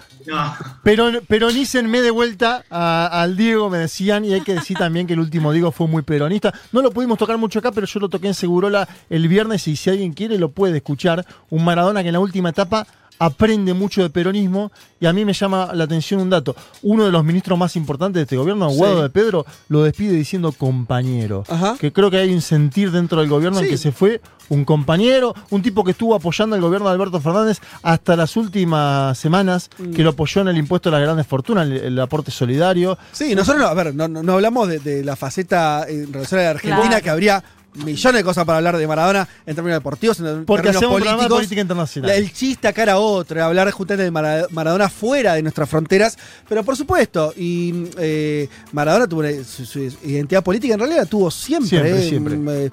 Pero, 0.82 1.10
peronícenme 1.22 2.02
de 2.02 2.10
vuelta 2.10 2.64
al 2.70 3.36
Diego, 3.36 3.70
me 3.70 3.78
decían, 3.78 4.24
y 4.24 4.34
hay 4.34 4.40
que 4.42 4.54
decir 4.54 4.76
también 4.76 5.06
que 5.06 5.14
el 5.14 5.20
último 5.20 5.52
Diego 5.52 5.72
fue 5.72 5.86
muy 5.86 6.02
peronista. 6.02 6.52
No 6.72 6.82
lo 6.82 6.90
pudimos 6.90 7.18
tocar 7.18 7.38
mucho 7.38 7.58
acá, 7.58 7.72
pero 7.72 7.86
yo 7.86 8.00
lo 8.00 8.08
toqué 8.08 8.28
en 8.28 8.34
Segurola 8.34 8.88
el 9.10 9.28
viernes 9.28 9.66
y 9.68 9.76
si 9.76 9.90
alguien 9.90 10.12
quiere 10.12 10.38
lo 10.38 10.50
puede 10.50 10.78
escuchar. 10.78 11.24
Un 11.50 11.64
Maradona 11.64 12.02
que 12.02 12.08
en 12.08 12.14
la 12.14 12.20
última 12.20 12.50
etapa 12.50 12.86
aprende 13.18 13.74
mucho 13.74 14.02
de 14.02 14.10
peronismo 14.10 14.70
y 15.00 15.06
a 15.06 15.12
mí 15.12 15.24
me 15.24 15.32
llama 15.32 15.70
la 15.74 15.84
atención 15.84 16.20
un 16.20 16.30
dato. 16.30 16.54
Uno 16.82 17.04
de 17.04 17.12
los 17.12 17.24
ministros 17.24 17.58
más 17.58 17.76
importantes 17.76 18.14
de 18.16 18.22
este 18.22 18.36
gobierno, 18.36 18.68
Guado 18.70 18.96
Sí. 18.96 19.02
de 19.02 19.10
Pedro, 19.10 19.46
lo 19.68 19.82
despide 19.82 20.12
diciendo 20.12 20.52
compañero. 20.52 21.44
Ajá. 21.48 21.76
Que 21.78 21.92
creo 21.92 22.10
que 22.10 22.18
hay 22.18 22.32
un 22.32 22.40
sentir 22.40 22.90
dentro 22.90 23.20
del 23.20 23.28
gobierno 23.28 23.60
en 23.60 23.68
que 23.68 23.76
se 23.78 23.92
fue 23.92 24.20
un 24.48 24.64
compañero, 24.64 25.34
un 25.50 25.60
tipo 25.62 25.82
que 25.82 25.90
estuvo 25.90 26.14
apoyando 26.14 26.54
al 26.54 26.62
gobierno 26.62 26.86
de 26.88 26.94
Alberto 26.94 27.20
Fernández 27.20 27.58
hasta 27.82 28.14
las 28.16 28.36
últimas 28.36 29.18
semanas, 29.18 29.70
Mm. 29.78 29.92
que 29.92 30.02
lo 30.02 30.10
apoyó 30.10 30.40
en 30.42 30.48
el 30.48 30.56
impuesto 30.56 30.88
a 30.88 30.92
las 30.92 31.00
grandes 31.02 31.26
fortunas, 31.26 31.66
el, 31.66 31.72
el 31.76 31.98
aporte 32.00 32.30
solidario. 32.30 32.96
Sí, 33.12 33.34
nosotros, 33.34 33.62
no, 33.64 33.68
a 33.68 33.74
ver, 33.74 33.94
no, 33.94 34.06
no- 34.08 34.22
no 34.22 34.34
hablamos 34.34 34.68
de, 34.68 34.78
de 34.78 35.02
la 35.04 35.16
faceta 35.16 35.84
en 35.88 36.12
relación 36.12 36.40
a 36.40 36.44
la 36.44 36.50
Argentina, 36.50 36.86
Claro. 36.88 37.02
que 37.02 37.10
habría 37.10 37.44
millones 37.84 38.20
de 38.20 38.24
cosas 38.24 38.44
para 38.44 38.58
hablar 38.58 38.76
de 38.76 38.86
Maradona 38.86 39.28
en 39.46 39.54
términos 39.54 39.78
deportivos, 39.78 40.18
en 40.20 40.44
Porque 40.44 40.64
términos 40.70 40.80
programa 40.90 41.00
de 41.02 41.16
políticos. 41.16 41.38
política 41.38 41.60
internacional. 41.60 42.10
El 42.10 42.32
chiste 42.32 42.68
acá 42.68 42.82
era 42.82 42.98
otro, 42.98 43.44
hablar 43.44 43.70
justamente 43.70 44.04
de 44.04 44.10
Mara- 44.10 44.46
Maradona 44.50 44.88
fuera 44.88 45.34
de 45.34 45.42
nuestras 45.42 45.68
fronteras, 45.68 46.16
pero 46.48 46.64
por 46.64 46.76
supuesto, 46.76 47.32
y 47.36 47.86
eh, 47.98 48.48
Maradona 48.72 49.06
tuvo 49.06 49.20
una- 49.20 49.44
su, 49.44 49.64
su 49.66 49.78
identidad 49.80 50.42
política, 50.42 50.74
en 50.74 50.80
realidad 50.80 51.00
la 51.02 51.06
tuvo 51.06 51.30
siempre. 51.30 51.68
Siempre, 51.68 51.98
eh, 52.04 52.08
siempre. 52.08 52.36
mm, 52.36 52.48
eh, 52.48 52.70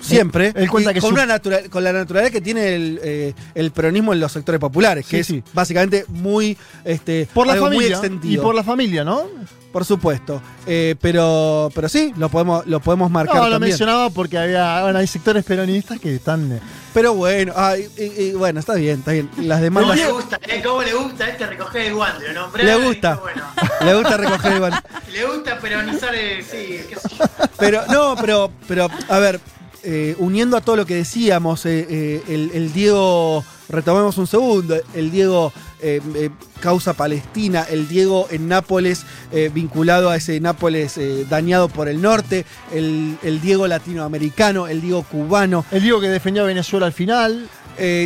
Siempre, 0.00 0.52
Él 0.56 0.68
cuenta 0.70 0.92
que 0.94 1.00
con, 1.00 1.10
su- 1.10 1.14
una 1.14 1.26
natura- 1.26 1.68
con 1.68 1.84
la 1.84 1.92
naturalidad 1.92 2.32
que 2.32 2.40
tiene 2.40 2.74
el, 2.74 3.00
eh, 3.02 3.34
el 3.54 3.70
peronismo 3.70 4.12
en 4.12 4.18
los 4.18 4.32
sectores 4.32 4.58
populares, 4.58 5.04
que 5.06 5.22
Sí, 5.22 5.34
es 5.38 5.44
sí. 5.44 5.50
básicamente 5.52 6.04
muy 6.08 6.56
este, 6.84 7.28
Por 7.32 7.46
la 7.46 7.52
algo 7.52 7.66
muy 7.66 7.76
familia. 7.76 7.96
extendido. 7.98 8.34
Y 8.42 8.44
por 8.44 8.54
la 8.54 8.64
familia, 8.64 9.04
¿no? 9.04 9.24
Por 9.72 9.84
supuesto. 9.84 10.42
Eh, 10.66 10.96
pero, 11.00 11.70
pero 11.74 11.88
sí, 11.88 12.12
lo 12.16 12.28
podemos, 12.28 12.66
lo 12.66 12.80
podemos 12.80 13.08
marcar 13.10 13.36
No, 13.36 13.44
lo 13.44 13.50
también. 13.52 13.70
mencionaba 13.70 14.10
porque 14.10 14.36
había, 14.36 14.82
bueno, 14.82 14.98
hay 14.98 15.06
sectores 15.06 15.44
peronistas 15.44 16.00
que 16.00 16.16
están. 16.16 16.60
Pero 16.92 17.14
bueno, 17.14 17.52
ay, 17.54 17.88
y- 17.96 18.22
y 18.22 18.32
bueno, 18.32 18.58
está 18.58 18.74
bien, 18.74 18.98
está 18.98 19.12
bien. 19.12 19.30
Las 19.36 19.58
¿Cómo 19.58 19.62
demandas. 19.62 19.96
le 19.96 20.10
gusta, 20.10 20.40
eh? 20.48 20.60
¿Cómo 20.64 20.82
le 20.82 20.92
gusta 20.94 21.28
este 21.28 21.46
recoger 21.46 21.82
el 21.82 21.94
guante? 21.94 22.26
Lo 22.32 22.40
nombré. 22.40 22.64
Le 22.64 22.76
gusta. 22.84 23.20
Le 23.84 23.94
gusta 23.94 24.16
recoger 24.16 24.52
el 24.54 24.58
guante. 24.58 24.78
Le 25.12 25.24
gusta 25.26 25.58
peronizar 25.60 26.14
el. 26.16 26.44
Sí, 26.44 26.80
qué 26.88 26.96
sé 27.00 27.08
yo. 27.16 27.24
Pero, 27.56 27.82
no, 27.90 28.16
pero, 28.20 28.50
pero, 28.66 28.88
a 29.08 29.18
ver, 29.20 29.38
eh, 29.84 30.16
uniendo 30.18 30.56
a 30.56 30.60
todo 30.62 30.74
lo 30.76 30.84
que 30.84 30.96
decíamos, 30.96 31.64
eh, 31.64 31.86
eh, 31.88 32.22
el, 32.28 32.50
el 32.54 32.72
Diego, 32.72 33.44
retomemos 33.70 34.18
un 34.18 34.26
segundo, 34.26 34.76
el 34.94 35.10
Diego 35.10 35.52
eh, 35.80 36.00
eh, 36.14 36.30
causa 36.60 36.92
Palestina, 36.94 37.64
el 37.70 37.88
Diego 37.88 38.26
en 38.30 38.48
Nápoles, 38.48 39.04
eh, 39.32 39.50
vinculado 39.52 40.10
a 40.10 40.16
ese 40.16 40.40
Nápoles 40.40 40.98
dañado 41.28 41.68
por 41.68 41.88
el 41.88 42.02
norte, 42.02 42.44
el, 42.72 43.16
el 43.22 43.40
Diego 43.40 43.66
latinoamericano, 43.66 44.66
el 44.68 44.80
Diego 44.80 45.02
cubano. 45.04 45.64
El 45.70 45.82
Diego 45.82 46.00
que 46.00 46.08
defendió 46.08 46.42
a 46.42 46.46
Venezuela 46.46 46.86
al 46.86 46.92
final. 46.92 47.48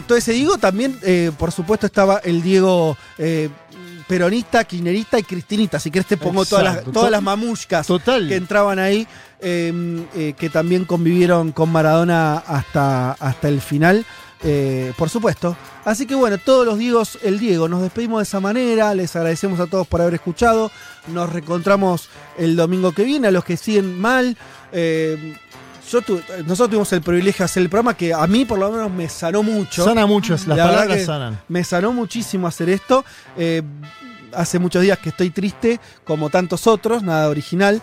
Todo 0.07 0.17
ese 0.17 0.33
Diego 0.33 0.57
también, 0.59 1.01
por 1.37 1.51
supuesto, 1.51 1.87
estaba 1.87 2.19
el 2.19 2.43
Diego 2.43 2.97
peronista, 4.07 4.65
kirchnerista 4.65 5.19
y 5.19 5.23
cristinista. 5.23 5.81
Si 5.81 5.91
querés 5.91 6.07
te 6.07 6.17
pongo 6.17 6.45
todas 6.45 6.65
las, 6.65 6.85
todas 6.85 7.07
To- 7.07 7.11
las 7.11 7.23
mamushkas 7.23 7.87
que 8.29 8.37
entraban 8.37 8.79
ahí, 8.79 9.07
eh, 9.41 10.07
eh, 10.15 10.35
que 10.39 10.51
también 10.51 10.85
convivieron 10.85 11.53
con 11.53 11.71
Maradona 11.73 12.37
hasta, 12.39 13.13
hasta 13.13 13.49
el 13.49 13.61
final. 13.61 14.05
Eh, 14.45 14.93
por 14.97 15.09
supuesto. 15.11 15.57
Así 15.85 16.07
que 16.07 16.15
bueno, 16.15 16.39
todos 16.39 16.65
los 16.67 16.79
Diegos, 16.79 17.19
el 17.23 17.39
Diego, 17.39 17.69
nos 17.69 17.83
despedimos 17.83 18.19
de 18.21 18.23
esa 18.25 18.41
manera, 18.41 18.95
les 18.95 19.15
agradecemos 19.17 19.59
a 19.61 19.67
todos 19.67 19.87
por 19.87 20.01
haber 20.01 20.15
escuchado, 20.15 20.71
nos 21.09 21.31
reencontramos 21.33 22.09
el 22.39 22.55
domingo 22.57 22.93
que 22.93 23.05
viene, 23.05 23.29
a 23.29 23.31
los 23.31 23.45
que 23.45 23.57
siguen 23.57 23.99
mal, 24.01 24.37
eh, 24.73 25.37
yo 25.91 26.01
tu- 26.01 26.21
nosotros 26.47 26.69
tuvimos 26.71 26.93
el 26.95 27.03
privilegio 27.03 27.41
de 27.41 27.45
hacer 27.45 27.63
el 27.63 27.69
programa 27.69 27.95
que 27.95 28.15
a 28.15 28.27
mí 28.27 28.45
por 28.47 28.59
lo 28.59 28.71
menos 28.73 28.91
me 28.91 29.09
sanó 29.09 29.43
mucho. 29.43 29.85
Sana 29.85 30.07
mucho, 30.07 30.33
las 30.33 30.47
La 30.47 30.57
palabras 30.57 31.05
sanan. 31.05 31.41
Me 31.49 31.63
sanó 31.63 31.93
muchísimo 31.93 32.47
hacer 32.47 32.71
esto. 32.71 33.05
Eh, 33.37 33.63
hace 34.33 34.59
muchos 34.59 34.81
días 34.83 34.99
que 34.99 35.11
estoy 35.11 35.29
triste, 35.31 35.79
como 36.05 36.31
tantos 36.31 36.67
otros, 36.67 37.03
nada 37.03 37.29
original. 37.29 37.83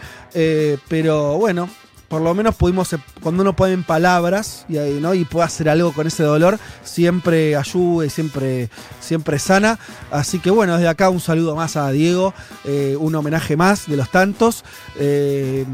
pero 0.87 1.37
bueno, 1.37 1.69
por 2.11 2.21
lo 2.21 2.35
menos 2.35 2.55
pudimos, 2.55 2.91
eh, 2.91 2.97
cuando 3.23 3.41
uno 3.41 3.55
pone 3.55 3.71
en 3.71 3.85
palabras 3.85 4.65
y, 4.67 4.73
¿no? 4.99 5.13
y 5.13 5.23
puede 5.23 5.45
hacer 5.45 5.69
algo 5.69 5.93
con 5.93 6.07
ese 6.07 6.23
dolor, 6.23 6.59
siempre 6.83 7.55
ayuda 7.55 8.05
y 8.05 8.09
siempre, 8.09 8.69
siempre 8.99 9.39
sana. 9.39 9.79
Así 10.11 10.39
que 10.39 10.51
bueno, 10.51 10.73
desde 10.75 10.89
acá 10.89 11.09
un 11.09 11.21
saludo 11.21 11.55
más 11.55 11.77
a 11.77 11.89
Diego, 11.91 12.33
eh, 12.65 12.97
un 12.99 13.15
homenaje 13.15 13.55
más 13.55 13.87
de 13.87 13.95
los 13.95 14.11
tantos. 14.11 14.65
Eh, 14.99 15.65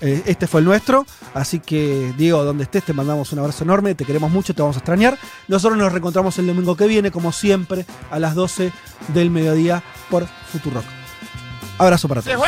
este 0.00 0.46
fue 0.46 0.60
el 0.60 0.64
nuestro, 0.64 1.04
así 1.34 1.58
que 1.58 2.14
Diego, 2.16 2.44
donde 2.44 2.64
estés, 2.64 2.84
te 2.84 2.94
mandamos 2.94 3.30
un 3.32 3.40
abrazo 3.40 3.64
enorme, 3.64 3.94
te 3.94 4.06
queremos 4.06 4.30
mucho, 4.30 4.54
te 4.54 4.62
vamos 4.62 4.76
a 4.76 4.78
extrañar. 4.78 5.18
Nosotros 5.48 5.76
nos 5.76 5.92
reencontramos 5.92 6.38
el 6.38 6.46
domingo 6.46 6.76
que 6.76 6.86
viene, 6.86 7.10
como 7.10 7.30
siempre, 7.30 7.84
a 8.10 8.18
las 8.18 8.34
12 8.34 8.72
del 9.08 9.30
mediodía 9.30 9.82
por 10.08 10.26
Futurock. 10.50 10.84
Abrazo 11.76 12.08
para 12.08 12.22
todos. 12.22 12.40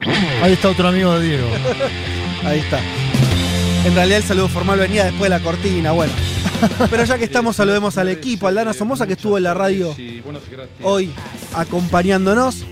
Ahí 0.42 0.52
está 0.52 0.68
otro 0.70 0.88
amigo 0.88 1.18
de 1.18 1.28
Diego. 1.28 1.48
Ahí 2.44 2.60
está. 2.60 2.80
En 3.84 3.94
realidad 3.94 4.18
el 4.18 4.24
saludo 4.24 4.48
formal 4.48 4.78
venía 4.78 5.04
después 5.04 5.24
de 5.24 5.28
la 5.30 5.40
cortina, 5.40 5.92
bueno. 5.92 6.12
Pero 6.90 7.04
ya 7.04 7.18
que 7.18 7.24
estamos, 7.24 7.56
saludemos 7.56 7.98
al 7.98 8.08
equipo, 8.08 8.48
al 8.48 8.54
Dana 8.54 8.72
Somoza 8.72 9.06
que 9.06 9.12
estuvo 9.12 9.36
en 9.38 9.44
la 9.44 9.54
radio 9.54 9.94
hoy 10.82 11.12
acompañándonos. 11.54 12.64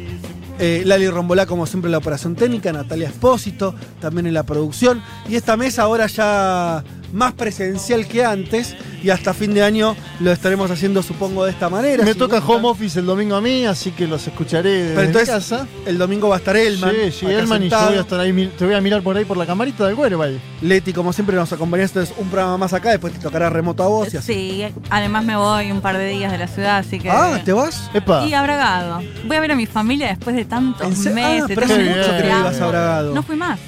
Eh, 0.58 0.82
Lali 0.86 1.08
Rombolá, 1.08 1.44
como 1.44 1.66
siempre, 1.66 1.88
en 1.88 1.92
la 1.92 1.98
operación 1.98 2.34
técnica, 2.34 2.72
Natalia 2.72 3.08
Espósito, 3.08 3.74
también 4.00 4.26
en 4.26 4.34
la 4.34 4.44
producción. 4.44 5.02
Y 5.28 5.36
esta 5.36 5.56
mesa 5.56 5.82
ahora 5.82 6.06
ya 6.06 6.82
más 7.12 7.32
presencial 7.34 8.06
que 8.06 8.24
antes. 8.24 8.74
Y 9.02 9.10
hasta 9.10 9.32
fin 9.34 9.54
de 9.54 9.62
año 9.62 9.94
lo 10.18 10.32
estaremos 10.32 10.68
haciendo, 10.70 11.00
supongo, 11.02 11.44
de 11.44 11.52
esta 11.52 11.68
manera. 11.68 12.02
Me 12.04 12.12
Si 12.14 12.18
toca 12.18 12.40
gusta. 12.40 12.52
home 12.54 12.66
office 12.68 12.98
el 12.98 13.06
domingo 13.06 13.36
a 13.36 13.40
mí, 13.40 13.64
así 13.64 13.92
que 13.92 14.08
los 14.08 14.26
escucharé 14.26 14.70
desde 14.70 14.88
Pero 14.94 15.00
mi 15.02 15.06
entonces, 15.08 15.28
casa. 15.30 15.66
el 15.86 15.96
domingo 15.98 16.28
va 16.28 16.36
a 16.36 16.38
estar 16.38 16.56
Elman. 16.56 16.90
Sí, 16.90 17.12
sí, 17.20 17.26
Elman 17.26 17.62
y 17.62 17.68
yo 17.68 17.78
voy 17.86 17.98
a 17.98 18.00
estar 18.00 18.18
ahí, 18.18 18.52
te 18.58 18.64
voy 18.64 18.74
a 18.74 18.80
mirar 18.80 19.02
por 19.02 19.16
ahí 19.16 19.24
por 19.24 19.36
la 19.36 19.46
camarita 19.46 19.86
del 19.86 19.94
güero, 19.94 20.18
vaya. 20.18 20.38
Leti, 20.60 20.92
como 20.92 21.12
siempre, 21.12 21.36
nos 21.36 21.52
acompañás. 21.52 21.90
Entonces, 21.90 22.14
un 22.18 22.28
programa 22.30 22.56
más 22.58 22.72
acá. 22.72 22.90
Después 22.90 23.12
te 23.12 23.20
tocará 23.20 23.48
remoto 23.48 23.84
a 23.84 23.86
vos. 23.88 24.12
Y 24.12 24.16
así. 24.16 24.32
Sí, 24.34 24.66
además 24.90 25.24
me 25.24 25.36
voy 25.36 25.70
un 25.70 25.80
par 25.82 25.98
de 25.98 26.06
días 26.08 26.32
de 26.32 26.38
la 26.38 26.48
ciudad, 26.48 26.78
así 26.78 26.98
que. 26.98 27.08
Ah, 27.10 27.40
¿te 27.44 27.52
vas? 27.52 27.88
Y 28.26 28.32
a 28.32 28.42
Bragado. 28.42 29.02
Voy 29.26 29.36
a 29.36 29.40
ver 29.40 29.52
a 29.52 29.56
mi 29.56 29.66
familia 29.66 30.08
después 30.08 30.34
de 30.34 30.44
tantos 30.46 30.84
¿En 30.86 30.96
se- 30.96 31.10
meses. 31.10 31.42
Ah, 31.44 31.46
pero 31.48 31.64
hace 31.66 31.78
mucho 31.84 32.16
que 32.16 32.28
no 32.28 32.40
ibas 32.40 32.60
a. 32.60 32.66
Bragado. 32.66 33.14
No 33.14 33.22
fui 33.22 33.36
más. 33.36 33.58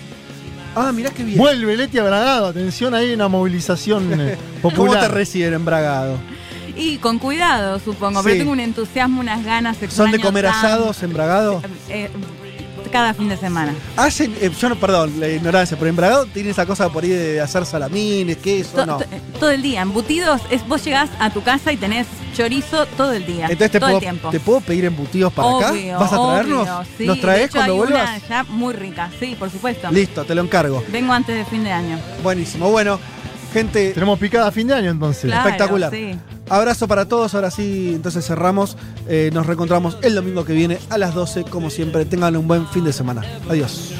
Ah, 0.77 0.93
mirá 0.93 1.11
qué 1.11 1.25
bien. 1.25 1.39
Vuelve 1.39 1.77
Leti 1.77 1.99
a 1.99 2.05
Bragado, 2.05 2.47
atención, 2.47 2.95
ahí 2.95 3.09
hay 3.09 3.15
una 3.15 3.29
movilización 3.29 4.21
eh, 4.21 4.37
¿Cómo 4.63 4.75
popular. 4.75 5.03
te 5.03 5.09
reciben 5.09 5.55
en 5.55 5.65
Bragado? 5.65 6.17
Y 6.77 6.99
con 6.99 7.19
cuidado, 7.19 7.81
supongo, 7.81 8.21
Sí. 8.21 8.25
pero 8.29 8.39
tengo 8.39 8.53
un 8.53 8.61
entusiasmo, 8.61 9.21
unas 9.21 9.45
ganas. 9.45 9.77
¿Son 9.91 10.13
de 10.13 10.21
comer 10.21 10.47
asados 10.47 11.03
en 11.03 11.13
Bragado? 11.13 11.61
Eh, 11.89 12.09
cada 12.93 13.15
fin 13.15 13.29
de 13.29 13.37
semana. 13.37 13.75
Hacen, 13.97 14.35
eh, 14.41 14.51
yo 14.59 14.69
no, 14.69 14.77
perdón, 14.77 15.15
la 15.21 15.29
ignorancia, 15.29 15.77
pero 15.79 15.89
en 15.91 15.97
Bragado 15.97 16.27
tiene 16.27 16.51
esa 16.51 16.65
cosa 16.67 16.89
por 16.91 17.03
ahí 17.05 17.11
de 17.11 17.41
hacer 17.41 17.65
salamines, 17.67 18.37
queso, 18.39 18.77
To- 18.77 18.87
no. 18.87 18.97
to- 18.99 19.05
todo 19.39 19.51
el 19.51 19.63
día, 19.63 19.83
embutidos, 19.83 20.41
es, 20.51 20.67
vos 20.67 20.85
llegás 20.85 21.11
a 21.19 21.31
tu 21.31 21.43
casa 21.43 21.73
y 21.73 21.77
tenés 21.77 22.07
chorizo 22.37 22.87
todo 22.87 23.13
el 23.13 23.27
día. 23.27 23.45
Entonces 23.47 23.71
te 23.71 23.81
todo 23.81 23.89
puedo, 23.91 23.99
el 23.99 24.03
tiempo. 24.03 24.31
¿te 24.31 24.41
puedo 24.41 24.61
pedir 24.61 24.85
embutidos 24.85 25.33
para 25.33 25.49
Obvio, 25.49 25.97
acá? 25.97 25.99
¿Vas 26.05 26.13
a 26.13 26.17
traernos? 26.27 26.63
obvio, 26.69 26.85
sí. 26.97 27.07
¿Nos 27.07 27.21
traes 27.21 27.51
cuando 27.51 27.73
hay 27.73 27.79
vuelvas? 27.79 28.09
Una 28.09 28.29
ya 28.29 28.43
muy 28.45 28.75
rica, 28.75 29.11
sí, 29.19 29.37
por 29.39 29.51
supuesto. 29.51 29.91
Listo, 29.91 30.25
te 30.25 30.35
lo 30.35 30.43
encargo. 30.43 30.83
Vengo 30.89 31.13
antes 31.13 31.37
de 31.37 31.45
fin 31.45 31.65
de 31.65 31.73
año. 31.73 31.99
Buenísimo. 32.23 32.71
Bueno, 32.71 32.99
gente. 33.53 33.93
Tenemos 33.93 34.19
picada 34.19 34.49
a 34.49 34.51
fin 34.53 34.67
de 34.69 34.75
año 34.75 34.91
entonces. 34.91 35.25
Claro, 35.25 35.49
Espectacular. 35.49 35.91
sí. 35.93 36.19
Abrazo 36.49 36.89
para 36.89 37.07
todos. 37.07 37.35
Ahora 37.35 37.51
sí, 37.51 37.93
entonces 37.95 38.27
cerramos. 38.27 38.77
Eh, 39.09 39.31
nos 39.33 39.47
reencontramos 39.47 39.99
el 40.03 40.15
domingo 40.15 40.45
que 40.45 40.53
viene 40.53 40.79
a 40.91 40.99
las 40.99 41.15
12, 41.15 41.45
como 41.45 41.71
siempre. 41.71 42.05
Tengan 42.05 42.37
un 42.37 42.49
buen 42.49 42.67
fin 42.69 42.85
de 42.85 42.93
semana. 42.93 43.23
Adiós. 43.49 43.93